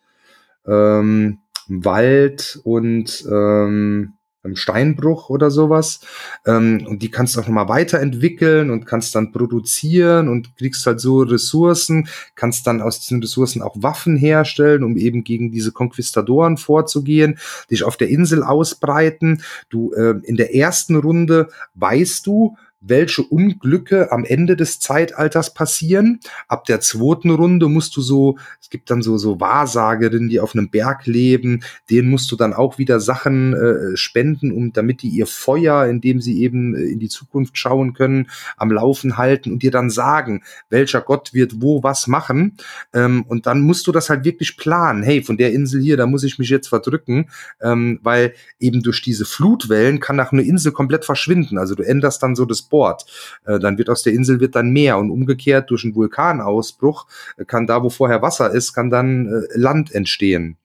ähm, 0.67 1.39
Wald 1.67 2.59
und 2.63 3.25
ähm, 3.29 4.13
Steinbruch 4.53 5.29
oder 5.29 5.51
sowas. 5.51 5.99
Ähm, 6.45 6.85
und 6.87 7.01
die 7.01 7.11
kannst 7.11 7.35
du 7.35 7.41
auch 7.41 7.47
nochmal 7.47 7.69
weiterentwickeln 7.69 8.69
und 8.69 8.85
kannst 8.85 9.15
dann 9.15 9.31
produzieren 9.31 10.29
und 10.29 10.55
kriegst 10.57 10.85
halt 10.85 10.99
so 10.99 11.19
Ressourcen, 11.19 12.07
kannst 12.35 12.67
dann 12.67 12.81
aus 12.81 12.99
diesen 12.99 13.21
Ressourcen 13.21 13.61
auch 13.61 13.75
Waffen 13.79 14.15
herstellen, 14.15 14.83
um 14.83 14.97
eben 14.97 15.23
gegen 15.23 15.51
diese 15.51 15.71
Konquistadoren 15.71 16.57
vorzugehen, 16.57 17.39
dich 17.69 17.83
auf 17.83 17.97
der 17.97 18.09
Insel 18.09 18.43
ausbreiten. 18.43 19.41
Du 19.69 19.93
äh, 19.93 20.15
in 20.23 20.37
der 20.37 20.55
ersten 20.55 20.95
Runde 20.95 21.49
weißt 21.75 22.25
du, 22.25 22.57
welche 22.79 23.23
Unglücke 23.23 24.11
am 24.11 24.23
Ende 24.23 24.55
des 24.55 24.79
Zeitalters 24.79 25.53
passieren. 25.53 26.19
Ab 26.47 26.65
der 26.65 26.79
zweiten 26.79 27.31
Runde 27.31 27.67
musst 27.67 27.95
du 27.97 28.01
so, 28.01 28.37
es 28.61 28.69
gibt 28.69 28.89
dann 28.91 29.01
so, 29.01 29.17
so 29.17 29.39
Wahrsagerinnen, 29.39 30.29
die 30.29 30.39
auf 30.39 30.53
einem 30.53 30.69
Berg 30.69 31.05
leben, 31.05 31.63
denen 31.89 32.09
musst 32.09 32.31
du 32.31 32.35
dann 32.35 32.53
auch 32.53 32.77
wieder 32.77 32.99
Sachen 32.99 33.53
äh, 33.53 33.97
spenden, 33.97 34.51
um, 34.51 34.73
damit 34.73 35.01
die 35.01 35.09
ihr 35.09 35.27
Feuer, 35.27 35.85
in 35.85 36.01
dem 36.01 36.21
sie 36.21 36.41
eben 36.41 36.75
äh, 36.75 36.83
in 36.83 36.99
die 36.99 37.09
Zukunft 37.09 37.57
schauen 37.57 37.93
können, 37.93 38.29
am 38.57 38.71
Laufen 38.71 39.17
halten 39.17 39.51
und 39.51 39.63
dir 39.63 39.71
dann 39.71 39.89
sagen, 39.89 40.43
welcher 40.69 41.01
Gott 41.01 41.33
wird 41.33 41.61
wo 41.61 41.83
was 41.83 42.07
machen. 42.07 42.57
Ähm, 42.93 43.23
und 43.27 43.45
dann 43.47 43.61
musst 43.61 43.87
du 43.87 43.91
das 43.91 44.09
halt 44.09 44.23
wirklich 44.23 44.57
planen. 44.57 45.03
Hey, 45.03 45.23
von 45.23 45.37
der 45.37 45.51
Insel 45.51 45.81
hier, 45.81 45.97
da 45.97 46.05
muss 46.05 46.23
ich 46.23 46.37
mich 46.37 46.49
jetzt 46.49 46.67
verdrücken, 46.67 47.29
ähm, 47.61 47.99
weil 48.03 48.33
eben 48.59 48.83
durch 48.83 49.01
diese 49.01 49.25
Flutwellen 49.25 49.99
kann 49.99 50.15
nach 50.15 50.31
einer 50.31 50.43
Insel 50.43 50.71
komplett 50.71 51.05
verschwinden. 51.05 51.57
Also 51.57 51.75
du 51.75 51.83
änderst 51.83 52.21
dann 52.21 52.35
so 52.35 52.45
das 52.45 52.66
Board 52.69 52.77
Sport. 52.77 53.05
Äh, 53.45 53.59
dann 53.59 53.77
wird 53.77 53.89
aus 53.89 54.03
der 54.03 54.13
Insel 54.13 54.39
wird 54.39 54.55
dann 54.55 54.71
Meer 54.71 54.97
und 54.97 55.11
umgekehrt 55.11 55.69
durch 55.69 55.83
einen 55.83 55.95
Vulkanausbruch 55.95 57.07
äh, 57.37 57.45
kann 57.45 57.67
da, 57.67 57.83
wo 57.83 57.89
vorher 57.89 58.21
Wasser 58.21 58.51
ist, 58.51 58.73
kann 58.73 58.89
dann 58.89 59.27
äh, 59.27 59.57
Land 59.57 59.93
entstehen 59.93 60.57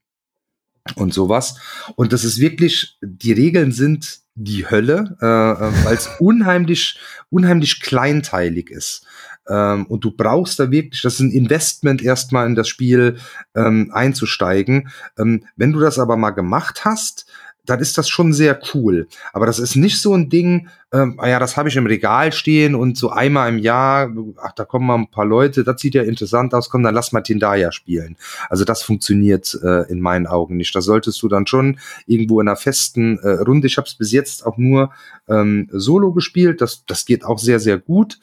und 0.96 1.14
sowas. 1.14 1.58
Und 1.96 2.12
das 2.12 2.24
ist 2.24 2.40
wirklich, 2.40 2.98
die 3.02 3.32
Regeln 3.32 3.72
sind 3.72 4.20
die 4.34 4.68
Hölle, 4.68 5.16
äh 5.20 5.84
weil 5.84 5.94
es 5.94 6.08
unheimlich, 6.18 6.98
unheimlich 7.30 7.80
kleinteilig 7.80 8.70
ist. 8.70 9.06
Ähm, 9.48 9.86
und 9.86 10.04
du 10.04 10.10
brauchst 10.10 10.58
da 10.58 10.70
wirklich, 10.70 11.02
das 11.02 11.14
ist 11.14 11.20
ein 11.20 11.30
Investment 11.30 12.02
erstmal 12.02 12.46
in 12.46 12.54
das 12.54 12.68
Spiel 12.68 13.18
ähm, 13.54 13.90
einzusteigen. 13.92 14.88
Ähm, 15.18 15.44
wenn 15.56 15.72
du 15.72 15.80
das 15.80 15.98
aber 15.98 16.16
mal 16.16 16.30
gemacht 16.30 16.84
hast, 16.84 17.26
dann 17.64 17.80
ist 17.80 17.98
das 17.98 18.08
schon 18.08 18.32
sehr 18.32 18.58
cool. 18.74 19.06
Aber 19.32 19.46
das 19.46 19.58
ist 19.58 19.76
nicht 19.76 20.00
so 20.00 20.14
ein 20.14 20.28
Ding, 20.28 20.68
ähm, 20.92 21.14
ah 21.18 21.28
ja, 21.28 21.38
das 21.38 21.56
habe 21.56 21.68
ich 21.68 21.76
im 21.76 21.86
Regal 21.86 22.32
stehen 22.32 22.74
und 22.74 22.98
so 22.98 23.10
einmal 23.10 23.48
im 23.48 23.58
Jahr, 23.58 24.12
ach, 24.42 24.52
da 24.52 24.64
kommen 24.64 24.86
mal 24.86 24.96
ein 24.96 25.10
paar 25.10 25.24
Leute, 25.24 25.64
das 25.64 25.80
sieht 25.80 25.94
ja 25.94 26.02
interessant 26.02 26.52
aus, 26.54 26.68
komm, 26.68 26.82
dann 26.82 26.94
lass 26.94 27.12
mal 27.12 27.22
Tindaya 27.22 27.72
spielen. 27.72 28.16
Also 28.50 28.64
das 28.64 28.82
funktioniert 28.82 29.58
äh, 29.62 29.90
in 29.90 30.00
meinen 30.00 30.26
Augen 30.26 30.56
nicht. 30.56 30.74
Da 30.74 30.82
solltest 30.82 31.22
du 31.22 31.28
dann 31.28 31.46
schon 31.46 31.78
irgendwo 32.06 32.40
in 32.40 32.48
einer 32.48 32.56
festen 32.56 33.18
äh, 33.18 33.42
Runde, 33.42 33.66
ich 33.66 33.78
habe 33.78 33.88
es 33.88 33.94
bis 33.94 34.12
jetzt 34.12 34.44
auch 34.44 34.58
nur 34.58 34.92
ähm, 35.28 35.68
solo 35.72 36.12
gespielt, 36.12 36.60
das, 36.60 36.84
das 36.86 37.06
geht 37.06 37.24
auch 37.24 37.38
sehr, 37.38 37.58
sehr 37.58 37.78
gut. 37.78 38.18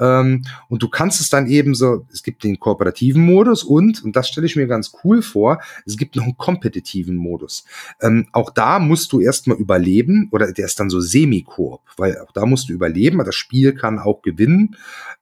Ähm, 0.00 0.44
und 0.68 0.82
du 0.82 0.88
kannst 0.88 1.20
es 1.20 1.28
dann 1.28 1.46
eben 1.46 1.74
so, 1.74 2.06
es 2.12 2.22
gibt 2.22 2.42
den 2.42 2.58
kooperativen 2.58 3.22
Modus 3.22 3.62
und, 3.62 4.02
und 4.02 4.16
das 4.16 4.28
stelle 4.28 4.46
ich 4.46 4.56
mir 4.56 4.66
ganz 4.66 4.92
cool 5.04 5.22
vor, 5.22 5.60
es 5.84 5.96
gibt 5.96 6.16
noch 6.16 6.24
einen 6.24 6.38
kompetitiven 6.38 7.16
Modus. 7.16 7.64
Ähm, 8.00 8.26
auch 8.32 8.50
da 8.50 8.78
musst 8.78 9.12
du 9.12 9.20
erstmal 9.20 9.58
überleben, 9.58 10.28
oder 10.32 10.52
der 10.52 10.64
ist 10.64 10.80
dann 10.80 10.90
so 10.90 11.00
semi-koop, 11.00 11.82
weil 11.96 12.09
weil 12.10 12.20
auch 12.20 12.32
da 12.32 12.46
musst 12.46 12.68
du 12.68 12.72
überleben, 12.72 13.18
das 13.24 13.34
Spiel 13.34 13.74
kann 13.74 13.98
auch 13.98 14.22
gewinnen, 14.22 14.76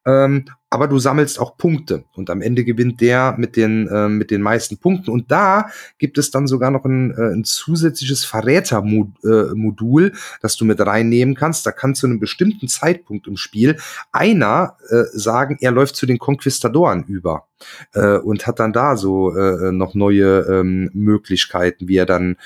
ähm, 0.07 0.47
aber 0.70 0.86
du 0.86 0.99
sammelst 0.99 1.41
auch 1.41 1.57
Punkte 1.57 2.05
und 2.14 2.28
am 2.28 2.43
Ende 2.43 2.64
gewinnt 2.64 3.01
der 3.01 3.34
mit 3.39 3.57
den, 3.57 3.89
äh, 3.89 4.09
mit 4.09 4.30
den 4.30 4.43
meisten 4.43 4.76
Punkten 4.78 5.11
und 5.11 5.30
da 5.30 5.70
gibt 5.99 6.18
es 6.18 6.30
dann 6.30 6.47
sogar 6.47 6.70
noch 6.70 6.84
ein, 6.84 7.11
äh, 7.12 7.32
ein 7.34 7.45
zusätzliches 7.45 8.24
Verrätermodul, 8.24 10.07
äh, 10.07 10.11
das 10.43 10.57
du 10.57 10.64
mit 10.64 10.80
reinnehmen 10.80 11.34
kannst. 11.34 11.66
Da 11.66 11.72
kann 11.72 11.95
zu 11.95 12.07
einem 12.07 12.20
bestimmten 12.20 12.68
Zeitpunkt 12.68 13.26
im 13.26 13.36
Spiel 13.36 13.78
einer 14.12 14.76
äh, 14.91 15.05
sagen, 15.12 15.57
er 15.61 15.70
läuft 15.70 15.97
zu 15.97 16.05
den 16.05 16.18
Konquistadoren 16.18 17.05
über 17.05 17.49
äh, 17.95 18.18
und 18.18 18.47
hat 18.47 18.61
dann 18.61 18.72
da 18.72 18.97
so 18.97 19.34
äh, 19.34 19.72
noch 19.72 19.95
neue 19.95 20.41
ähm, 20.51 20.91
Möglichkeiten, 20.93 21.89
wie 21.89 21.97
er 21.97 22.07
dann 22.07 22.36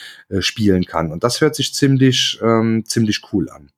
spielen 0.40 0.84
kann. 0.84 1.12
Und 1.12 1.24
das 1.24 1.40
hört 1.40 1.54
sich 1.54 1.74
ziemlich, 1.74 2.40
ähm, 2.42 2.84
ziemlich 2.86 3.22
cool 3.32 3.50
an. 3.50 3.70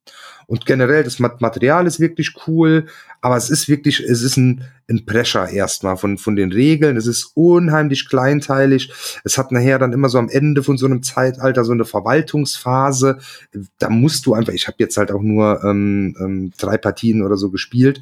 Und 0.47 0.67
generell, 0.67 1.05
das 1.05 1.19
Material 1.19 1.87
ist 1.87 2.01
wirklich 2.01 2.35
cool, 2.47 2.87
aber 3.21 3.37
es 3.37 3.51
ist 3.51 3.69
wirklich, 3.69 4.01
es 4.01 4.23
ist 4.23 4.37
ein, 4.37 4.65
ein 4.89 5.07
Pressure 5.07 5.49
erstmal 5.49 5.97
von, 5.97 6.19
von 6.19 6.37
den 6.37 6.53
Regeln. 6.53 6.97
Es 6.97 7.07
ist 7.07 7.33
unheimlich 7.35 8.09
kleinteilig. 8.09 8.93
Es 9.25 9.39
hat 9.39 9.53
nachher 9.53 9.79
dann 9.79 9.93
immer 9.93 10.09
so 10.09 10.19
am 10.19 10.29
Ende 10.29 10.63
von 10.63 10.77
so 10.77 10.87
einem 10.87 11.03
Zeitalter 11.03 11.65
so 11.65 11.73
eine 11.73 11.85
Verwaltungsphase. 11.85 13.19
Da 13.79 13.91
musst 13.91 14.27
du 14.27 14.35
einfach, 14.35 14.53
ich 14.53 14.67
habe 14.67 14.77
jetzt 14.81 14.97
halt 14.97 15.11
auch 15.11 15.23
nur 15.23 15.63
ähm, 15.65 16.17
ähm, 16.21 16.53
drei 16.59 16.77
Partien 16.77 17.23
oder 17.23 17.37
so 17.37 17.51
gespielt. 17.51 18.01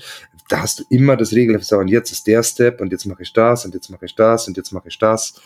Da 0.48 0.60
hast 0.62 0.80
du 0.80 0.84
immer 0.90 1.16
das 1.16 1.32
Regelheft, 1.32 1.72
und 1.72 1.88
jetzt 1.88 2.12
ist 2.12 2.26
der 2.26 2.42
Step 2.42 2.80
und 2.80 2.92
jetzt 2.92 3.06
mache 3.06 3.22
ich 3.22 3.32
das 3.32 3.64
und 3.64 3.74
jetzt 3.74 3.90
mache 3.90 4.06
ich 4.06 4.14
das 4.14 4.48
und 4.48 4.56
jetzt 4.56 4.72
mache 4.72 4.88
ich 4.88 4.98
das. 4.98 5.40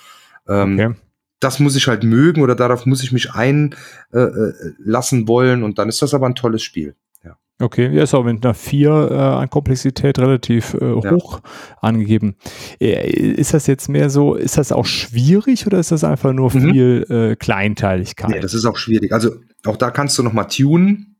Ähm, 0.48 0.74
okay 0.74 0.94
das 1.40 1.60
muss 1.60 1.76
ich 1.76 1.86
halt 1.86 2.02
mögen 2.02 2.42
oder 2.42 2.54
darauf 2.54 2.86
muss 2.86 3.02
ich 3.02 3.12
mich 3.12 3.32
einlassen 3.32 3.74
äh, 4.12 5.28
wollen 5.28 5.62
und 5.62 5.78
dann 5.78 5.88
ist 5.88 6.02
das 6.02 6.14
aber 6.14 6.26
ein 6.26 6.34
tolles 6.34 6.62
Spiel. 6.62 6.96
Ja. 7.24 7.36
Okay, 7.58 7.94
ja, 7.94 8.02
ist 8.02 8.14
auch 8.14 8.24
mit 8.24 8.44
einer 8.44 8.54
4 8.54 8.90
äh, 8.90 9.14
an 9.14 9.50
Komplexität 9.50 10.18
relativ 10.18 10.74
äh, 10.74 10.92
hoch 10.94 11.40
ja. 11.42 11.76
angegeben. 11.80 12.36
Äh, 12.80 13.08
ist 13.10 13.54
das 13.54 13.66
jetzt 13.66 13.88
mehr 13.88 14.08
so, 14.10 14.34
ist 14.34 14.56
das 14.56 14.72
auch 14.72 14.86
schwierig 14.86 15.66
oder 15.66 15.78
ist 15.78 15.92
das 15.92 16.04
einfach 16.04 16.32
nur 16.32 16.54
mhm. 16.54 16.70
viel 16.70 17.06
äh, 17.08 17.36
Kleinteiligkeit? 17.36 18.30
Nee, 18.30 18.40
das 18.40 18.54
ist 18.54 18.64
auch 18.64 18.76
schwierig. 18.76 19.12
Also 19.12 19.36
auch 19.64 19.76
da 19.76 19.90
kannst 19.90 20.16
du 20.18 20.22
nochmal 20.22 20.48
tunen 20.48 21.16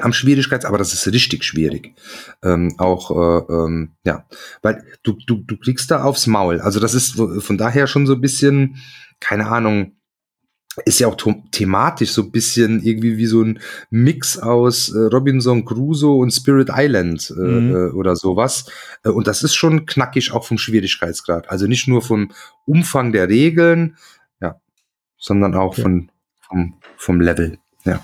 am 0.00 0.12
Schwierigkeits, 0.12 0.64
aber 0.64 0.78
das 0.78 0.92
ist 0.92 1.06
richtig 1.06 1.44
schwierig. 1.44 1.94
Ähm, 2.42 2.74
auch 2.78 3.10
äh, 3.10 3.52
ähm, 3.52 3.92
ja, 4.04 4.26
weil 4.62 4.84
du 5.02 5.16
du 5.26 5.42
du 5.46 5.56
kriegst 5.56 5.90
da 5.90 6.02
aufs 6.02 6.26
Maul. 6.26 6.60
Also 6.60 6.80
das 6.80 6.94
ist 6.94 7.20
von 7.38 7.58
daher 7.58 7.86
schon 7.86 8.06
so 8.06 8.14
ein 8.14 8.20
bisschen 8.20 8.76
keine 9.20 9.46
Ahnung, 9.46 9.96
ist 10.84 10.98
ja 10.98 11.08
auch 11.08 11.16
thematisch 11.52 12.10
so 12.10 12.22
ein 12.22 12.30
bisschen 12.30 12.82
irgendwie 12.82 13.16
wie 13.16 13.26
so 13.26 13.42
ein 13.42 13.60
Mix 13.90 14.38
aus 14.38 14.90
äh, 14.90 14.98
Robinson 14.98 15.64
Crusoe 15.64 16.18
und 16.18 16.30
Spirit 16.32 16.68
Island 16.70 17.32
äh, 17.36 17.40
mhm. 17.40 17.74
Äh, 17.74 17.90
oder 17.92 18.14
sowas. 18.14 18.66
Äh, 19.02 19.08
und 19.08 19.26
das 19.26 19.42
ist 19.42 19.54
schon 19.54 19.86
knackig 19.86 20.32
auch 20.32 20.44
vom 20.44 20.58
Schwierigkeitsgrad. 20.58 21.48
Also 21.48 21.66
nicht 21.66 21.88
nur 21.88 22.02
vom 22.02 22.32
Umfang 22.66 23.12
der 23.12 23.28
Regeln, 23.28 23.96
ja, 24.40 24.60
sondern 25.16 25.54
auch 25.54 25.72
okay. 25.72 25.82
von, 25.82 26.10
vom, 26.40 26.74
vom 26.96 27.20
Level, 27.20 27.58
ja. 27.84 28.02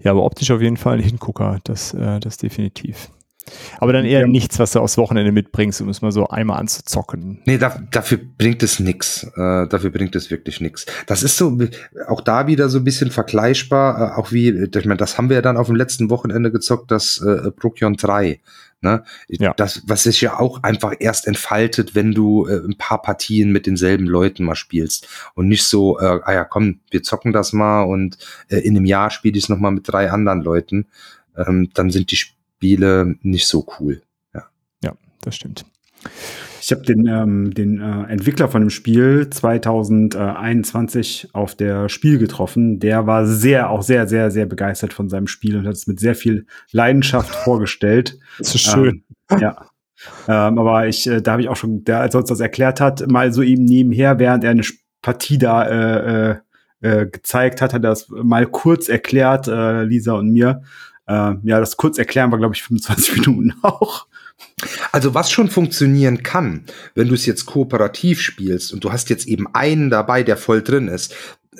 Ja, 0.00 0.12
aber 0.12 0.24
optisch 0.24 0.50
auf 0.50 0.60
jeden 0.60 0.76
Fall 0.76 0.98
ein 0.98 1.02
Hingucker, 1.02 1.60
das, 1.64 1.94
äh, 1.94 2.20
das 2.20 2.36
definitiv. 2.36 3.10
Aber 3.78 3.92
dann 3.92 4.04
eher 4.04 4.20
ja. 4.20 4.26
nichts, 4.26 4.58
was 4.58 4.72
du 4.72 4.80
aufs 4.80 4.96
Wochenende 4.98 5.32
mitbringst, 5.32 5.80
um 5.80 5.88
es 5.88 6.02
mal 6.02 6.12
so 6.12 6.28
einmal 6.28 6.58
anzuzocken. 6.58 7.40
Nee, 7.44 7.58
da, 7.58 7.80
dafür 7.90 8.18
bringt 8.38 8.62
es 8.62 8.78
nix. 8.78 9.24
Äh, 9.24 9.66
dafür 9.68 9.90
bringt 9.90 10.14
es 10.16 10.30
wirklich 10.30 10.60
nix. 10.60 10.86
Das 11.06 11.22
ist 11.22 11.36
so, 11.36 11.58
auch 12.06 12.20
da 12.20 12.46
wieder 12.46 12.68
so 12.68 12.78
ein 12.78 12.84
bisschen 12.84 13.10
vergleichbar, 13.10 14.12
äh, 14.12 14.20
auch 14.20 14.32
wie, 14.32 14.48
ich 14.48 14.84
meine, 14.84 14.96
das 14.96 15.18
haben 15.18 15.28
wir 15.28 15.36
ja 15.36 15.42
dann 15.42 15.56
auf 15.56 15.66
dem 15.66 15.76
letzten 15.76 16.10
Wochenende 16.10 16.52
gezockt, 16.52 16.90
das 16.90 17.20
äh, 17.20 17.50
Procyon 17.50 17.94
3. 17.94 18.40
Ne? 18.84 19.04
Ja. 19.28 19.54
Das, 19.54 19.82
was 19.86 20.02
sich 20.02 20.20
ja 20.20 20.40
auch 20.40 20.64
einfach 20.64 20.94
erst 20.98 21.28
entfaltet, 21.28 21.94
wenn 21.94 22.12
du 22.12 22.46
äh, 22.46 22.64
ein 22.66 22.76
paar 22.76 23.00
Partien 23.00 23.52
mit 23.52 23.66
denselben 23.66 24.06
Leuten 24.06 24.44
mal 24.44 24.56
spielst 24.56 25.06
und 25.34 25.46
nicht 25.46 25.64
so, 25.64 26.00
äh, 26.00 26.18
ah 26.24 26.32
ja, 26.32 26.44
komm, 26.44 26.80
wir 26.90 27.04
zocken 27.04 27.32
das 27.32 27.52
mal 27.52 27.82
und 27.82 28.18
äh, 28.48 28.56
in 28.56 28.76
einem 28.76 28.84
Jahr 28.84 29.10
spiele 29.10 29.38
ich 29.38 29.44
es 29.44 29.48
nochmal 29.48 29.70
mit 29.70 29.86
drei 29.86 30.10
anderen 30.10 30.42
Leuten. 30.42 30.86
Ähm, 31.36 31.70
dann 31.74 31.90
sind 31.90 32.10
die 32.10 32.16
Spiele 32.16 32.41
Spiele 32.62 33.16
nicht 33.22 33.48
so 33.48 33.66
cool. 33.80 34.02
Ja, 34.32 34.44
ja 34.84 34.92
das 35.22 35.34
stimmt. 35.34 35.66
Ich 36.60 36.70
habe 36.70 36.82
den, 36.82 37.08
ähm, 37.08 37.52
den 37.52 37.80
äh, 37.80 38.04
Entwickler 38.04 38.46
von 38.46 38.60
dem 38.60 38.70
Spiel 38.70 39.28
2021 39.28 41.30
auf 41.32 41.56
der 41.56 41.88
Spiel 41.88 42.18
getroffen. 42.18 42.78
Der 42.78 43.08
war 43.08 43.26
sehr, 43.26 43.68
auch 43.68 43.82
sehr, 43.82 44.06
sehr, 44.06 44.30
sehr 44.30 44.46
begeistert 44.46 44.92
von 44.92 45.08
seinem 45.08 45.26
Spiel 45.26 45.56
und 45.56 45.66
hat 45.66 45.74
es 45.74 45.88
mit 45.88 45.98
sehr 45.98 46.14
viel 46.14 46.46
Leidenschaft 46.70 47.34
vorgestellt. 47.34 48.20
Das 48.38 48.54
ist 48.54 48.60
schön. 48.60 49.02
Ähm, 49.28 49.38
ja. 49.40 49.66
Ähm, 50.28 50.56
aber 50.56 50.86
ich, 50.86 51.08
äh, 51.08 51.20
da 51.20 51.32
habe 51.32 51.42
ich 51.42 51.48
auch 51.48 51.56
schon, 51.56 51.82
der, 51.82 51.98
als 51.98 52.14
uns 52.14 52.28
das 52.28 52.38
erklärt 52.38 52.80
hat, 52.80 53.10
mal 53.10 53.32
so 53.32 53.42
eben 53.42 53.64
nebenher, 53.64 54.20
während 54.20 54.44
er 54.44 54.50
eine 54.50 54.62
Partie 55.00 55.38
da 55.38 55.64
äh, 55.64 56.30
äh, 56.30 56.36
äh 56.80 57.06
gezeigt 57.06 57.60
hat, 57.60 57.74
hat 57.74 57.82
er 57.82 57.90
das 57.90 58.08
mal 58.08 58.46
kurz 58.46 58.88
erklärt, 58.88 59.48
äh, 59.48 59.82
Lisa 59.82 60.12
und 60.12 60.30
mir. 60.30 60.62
Äh, 61.12 61.36
ja, 61.42 61.60
das 61.60 61.76
kurz 61.76 61.98
erklären 61.98 62.30
war, 62.30 62.38
glaube 62.38 62.54
ich, 62.54 62.62
25 62.62 63.16
Minuten 63.26 63.54
auch. 63.62 64.06
Also 64.90 65.14
was 65.14 65.30
schon 65.30 65.48
funktionieren 65.50 66.22
kann, 66.22 66.64
wenn 66.94 67.08
du 67.08 67.14
es 67.14 67.26
jetzt 67.26 67.46
kooperativ 67.46 68.20
spielst 68.20 68.72
und 68.72 68.82
du 68.84 68.92
hast 68.92 69.10
jetzt 69.10 69.26
eben 69.26 69.46
einen 69.54 69.90
dabei, 69.90 70.22
der 70.22 70.36
voll 70.36 70.62
drin 70.62 70.88
ist, 70.88 71.14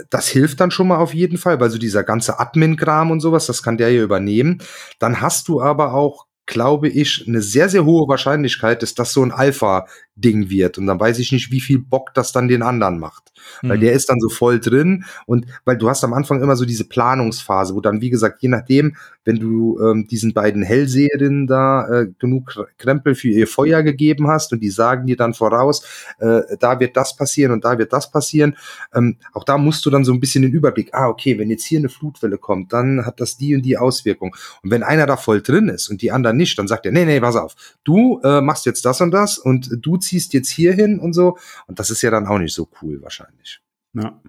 das 0.09 0.29
hilft 0.29 0.61
dann 0.61 0.71
schon 0.71 0.89
mal 0.89 0.97
auf 0.97 1.13
jeden 1.13 1.37
Fall, 1.37 1.61
weil 1.61 1.71
so 1.71 1.79
dieser 1.79 2.03
ganze 2.03 2.41
Admin-Kram 2.41 3.11
und 3.11 3.21
sowas, 3.21 3.47
das 3.47 3.63
kann 3.63 3.77
der 3.77 3.91
hier 3.91 4.03
übernehmen. 4.03 4.63
Dann 4.99 5.21
hast 5.21 5.49
du 5.49 5.61
aber 5.61 5.93
auch 5.93 6.27
glaube 6.47 6.89
ich, 6.89 7.25
eine 7.27 7.41
sehr, 7.41 7.69
sehr 7.69 7.85
hohe 7.85 8.09
Wahrscheinlichkeit, 8.09 8.83
dass 8.83 8.95
das 8.95 9.13
so 9.13 9.23
ein 9.23 9.33
Alpha-Ding 9.33 10.51
wird. 10.51 10.77
Und 10.77 10.87
dann 10.87 11.01
weiß 11.01 11.19
ich 11.19 11.33
nicht, 11.33 11.51
wie 11.51 11.61
viel 11.61 11.79
Bock 11.79 12.13
das 12.15 12.33
dann 12.33 12.49
den 12.49 12.63
anderen 12.63 12.99
macht. 12.99 13.32
Mhm. 13.63 13.69
Weil 13.69 13.79
der 13.79 13.93
ist 13.93 14.09
dann 14.09 14.21
so 14.21 14.29
voll 14.29 14.61
drin 14.61 15.05
und 15.27 15.47
weil 15.65 15.77
du 15.77 15.89
hast 15.89 16.05
am 16.05 16.15
Anfang 16.15 16.43
immer 16.43 16.57
so 16.57 16.65
diese 16.65 16.85
Planungsphase, 16.85 17.75
wo 17.75 17.81
dann, 17.81 18.01
wie 18.01 18.11
gesagt, 18.11 18.43
je 18.43 18.49
nachdem, 18.49 18.97
wenn 19.25 19.39
du 19.39 19.79
ähm, 19.81 20.07
diesen 20.09 20.35
beiden 20.35 20.63
Hellseherinnen 20.63 21.47
da 21.47 21.89
äh, 21.89 22.09
genug 22.19 22.67
Krempel 22.79 23.15
für 23.15 23.29
ihr 23.29 23.47
Feuer 23.47 23.83
gegeben 23.83 24.29
hast 24.29 24.53
und 24.53 24.61
die 24.61 24.71
sagen 24.71 25.07
dir 25.07 25.17
dann 25.17 25.35
voraus, 25.35 25.85
äh, 26.19 26.41
da 26.59 26.81
wird 26.81 26.97
das 26.97 27.17
passieren 27.17 27.53
und 27.53 27.65
da 27.65 27.79
wird 27.79 27.93
das 27.93 28.11
passieren, 28.11 28.57
ähm, 28.95 29.17
auch 29.33 29.45
da 29.45 29.59
musst 29.59 29.87
du 29.87 29.91
dann 29.91 30.05
so 30.05 30.13
ein 30.13 30.21
bisschen 30.21 30.43
den 30.43 30.53
Überblick, 30.53 30.91
ah, 30.93 31.09
okay, 31.09 31.39
wenn 31.39 31.51
jetzt 31.51 31.65
hier 31.65 31.79
eine 31.79 31.89
Flutwelle 31.89 32.39
kommt, 32.39 32.73
dann 32.73 33.07
hat 33.07 33.21
das 33.21 33.37
die 33.37 33.55
und 33.55 33.63
die 33.63 33.79
Auswirkung. 33.79 34.35
Und 34.63 34.71
wenn 34.71 34.83
einer 34.83 35.07
da 35.07 35.17
voll 35.17 35.43
drin 35.43 35.69
ist 35.69 35.89
und 35.89 36.03
die 36.03 36.11
anderen 36.11 36.37
nicht, 36.37 36.59
dann 36.59 36.69
sagt 36.69 36.87
er, 36.87 36.93
nee, 36.93 37.05
nee, 37.05 37.21
pass 37.21 37.37
auf, 37.37 37.55
du 37.85 38.21
äh, 38.25 38.41
machst 38.41 38.67
jetzt 38.67 38.85
das 38.85 39.01
und 39.01 39.11
das 39.13 39.39
und 39.39 39.71
du 39.81 39.97
ziehst 39.97 40.33
jetzt 40.33 40.49
hier 40.49 40.73
hin 40.73 40.99
und 40.99 41.13
so. 41.13 41.39
Und 41.67 41.79
das 41.79 41.91
ist 41.91 42.03
ja 42.03 42.11
dann 42.11 42.27
auch 42.27 42.39
nicht 42.39 42.55
so 42.55 42.69
cool 42.83 43.01
wahrscheinlich. 43.03 43.32
Ja. 43.95 44.21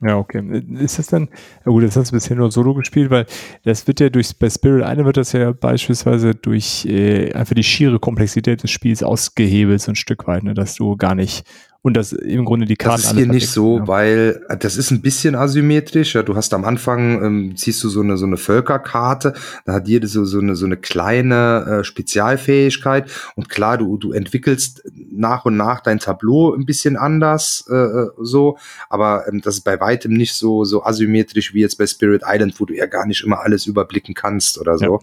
Ja, 0.00 0.16
okay. 0.16 0.62
Ist 0.78 1.00
das 1.00 1.08
dann, 1.08 1.28
ja 1.66 1.72
gut, 1.72 1.82
das 1.82 1.96
hast 1.96 2.12
du 2.12 2.16
bisher 2.16 2.36
nur 2.36 2.52
solo 2.52 2.72
gespielt, 2.74 3.10
weil 3.10 3.26
das 3.64 3.88
wird 3.88 3.98
ja 3.98 4.08
durch, 4.08 4.38
bei 4.38 4.48
Spirit 4.48 4.84
Island 4.84 5.06
wird 5.06 5.16
das 5.16 5.32
ja 5.32 5.50
beispielsweise 5.50 6.36
durch 6.36 6.86
äh, 6.86 7.32
einfach 7.32 7.56
die 7.56 7.64
schiere 7.64 7.98
Komplexität 7.98 8.62
des 8.62 8.70
Spiels 8.70 9.02
ausgehebelt, 9.02 9.80
so 9.80 9.90
ein 9.90 9.96
Stück 9.96 10.28
weit, 10.28 10.44
ne, 10.44 10.54
dass 10.54 10.76
du 10.76 10.96
gar 10.96 11.16
nicht 11.16 11.44
und 11.82 11.96
das 11.96 12.12
im 12.12 12.44
Grunde 12.44 12.66
die 12.66 12.76
Karten. 12.76 13.02
Das 13.02 13.12
ist 13.12 13.16
hier 13.16 13.26
nicht 13.26 13.50
so, 13.50 13.78
ja. 13.78 13.88
weil 13.88 14.42
äh, 14.48 14.56
das 14.56 14.76
ist 14.76 14.90
ein 14.90 15.00
bisschen 15.00 15.34
asymmetrisch. 15.34 16.14
Ja, 16.14 16.22
du 16.22 16.34
hast 16.34 16.52
am 16.52 16.64
Anfang 16.64 17.22
ähm, 17.24 17.56
ziehst 17.56 17.82
du 17.84 17.88
so 17.88 18.00
eine 18.00 18.16
so 18.16 18.26
eine 18.26 18.36
Völkerkarte, 18.36 19.34
da 19.64 19.74
hat 19.74 19.86
jede 19.86 20.08
so 20.08 20.24
so 20.24 20.40
eine 20.40 20.56
so 20.56 20.66
eine 20.66 20.76
kleine 20.76 21.80
äh, 21.80 21.84
Spezialfähigkeit 21.84 23.10
und 23.36 23.48
klar, 23.48 23.78
du 23.78 23.96
du 23.96 24.12
entwickelst 24.12 24.82
nach 24.92 25.44
und 25.44 25.56
nach 25.56 25.80
dein 25.80 26.00
Tableau 26.00 26.52
ein 26.52 26.66
bisschen 26.66 26.96
anders 26.96 27.64
äh, 27.70 27.74
äh, 27.74 28.10
so, 28.18 28.58
aber 28.88 29.28
ähm, 29.28 29.40
das 29.40 29.56
ist 29.56 29.64
bei 29.64 29.80
weitem 29.80 30.12
nicht 30.12 30.34
so 30.34 30.64
so 30.64 30.84
asymmetrisch 30.84 31.54
wie 31.54 31.60
jetzt 31.60 31.78
bei 31.78 31.86
Spirit 31.86 32.22
Island, 32.26 32.58
wo 32.58 32.64
du 32.64 32.74
ja 32.74 32.86
gar 32.86 33.06
nicht 33.06 33.24
immer 33.24 33.40
alles 33.40 33.66
überblicken 33.66 34.14
kannst 34.14 34.58
oder 34.58 34.78
so. 34.78 35.00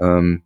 Ja. 0.00 0.18
Ähm, 0.18 0.42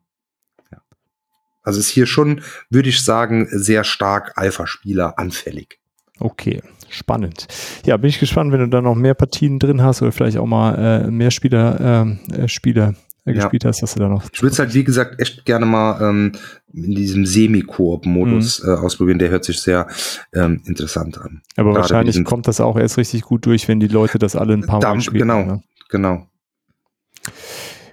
also 1.63 1.81
ist 1.81 1.89
hier 1.89 2.07
schon, 2.07 2.43
würde 2.71 2.89
ich 2.89 3.03
sagen, 3.03 3.47
sehr 3.51 3.85
stark 3.85 4.33
Alpha-Spieler 4.37 5.19
anfällig. 5.19 5.79
Okay, 6.19 6.63
spannend. 6.89 7.47
Ja, 7.85 7.97
bin 7.97 8.11
ich 8.11 8.21
gespannt, 8.21 8.53
wenn 8.53 8.61
du 8.61 8.69
da 8.69 8.81
noch 8.81 8.95
mehr 8.95 9.15
Partien 9.15 9.59
drin 9.59 9.83
hast 9.83 10.03
oder 10.03 10.13
vielleicht 10.13 10.37
auch 10.37 10.47
mal 10.47 10.75
äh, 10.75 11.11
mehr 11.11 11.31
Spieler, 11.31 11.81
ähm, 11.81 12.19
äh, 12.33 12.49
Spieler 12.49 12.95
äh, 13.25 13.35
gespielt 13.35 13.65
hast, 13.65 13.83
dass 13.83 13.95
du 13.95 14.01
da 14.01 14.09
noch. 14.09 14.25
Ich 14.33 14.43
würde 14.43 14.53
es 14.53 14.59
halt, 14.59 14.75
wie 14.75 14.85
gesagt, 14.85 15.21
echt 15.21 15.45
gerne 15.45 15.67
mal 15.67 16.01
ähm, 16.01 16.33
in 16.73 16.95
diesem 16.95 17.25
Semi-Koop-Modus 17.25 18.63
mhm. 18.63 18.69
äh, 18.69 18.73
ausprobieren. 18.75 19.19
Der 19.19 19.31
hört 19.31 19.45
sich 19.45 19.61
sehr 19.61 19.87
ähm, 20.33 20.61
interessant 20.65 21.19
an. 21.19 21.43
Aber 21.57 21.71
Gerade 21.71 21.83
wahrscheinlich 21.83 22.25
kommt 22.25 22.49
das 22.49 22.61
auch 22.61 22.77
erst 22.77 22.99
richtig 22.99 23.23
gut 23.23 23.47
durch, 23.47 23.69
wenn 23.69 23.81
die 23.81 23.89
Leute 23.89 24.19
das 24.19 24.37
alle 24.37 24.55
ein 24.55 24.67
paar 24.67 24.81
Mal 24.81 25.01
spielen. 25.01 25.29
Genau, 25.29 25.45
ne? 25.45 25.63
genau. 25.89 26.27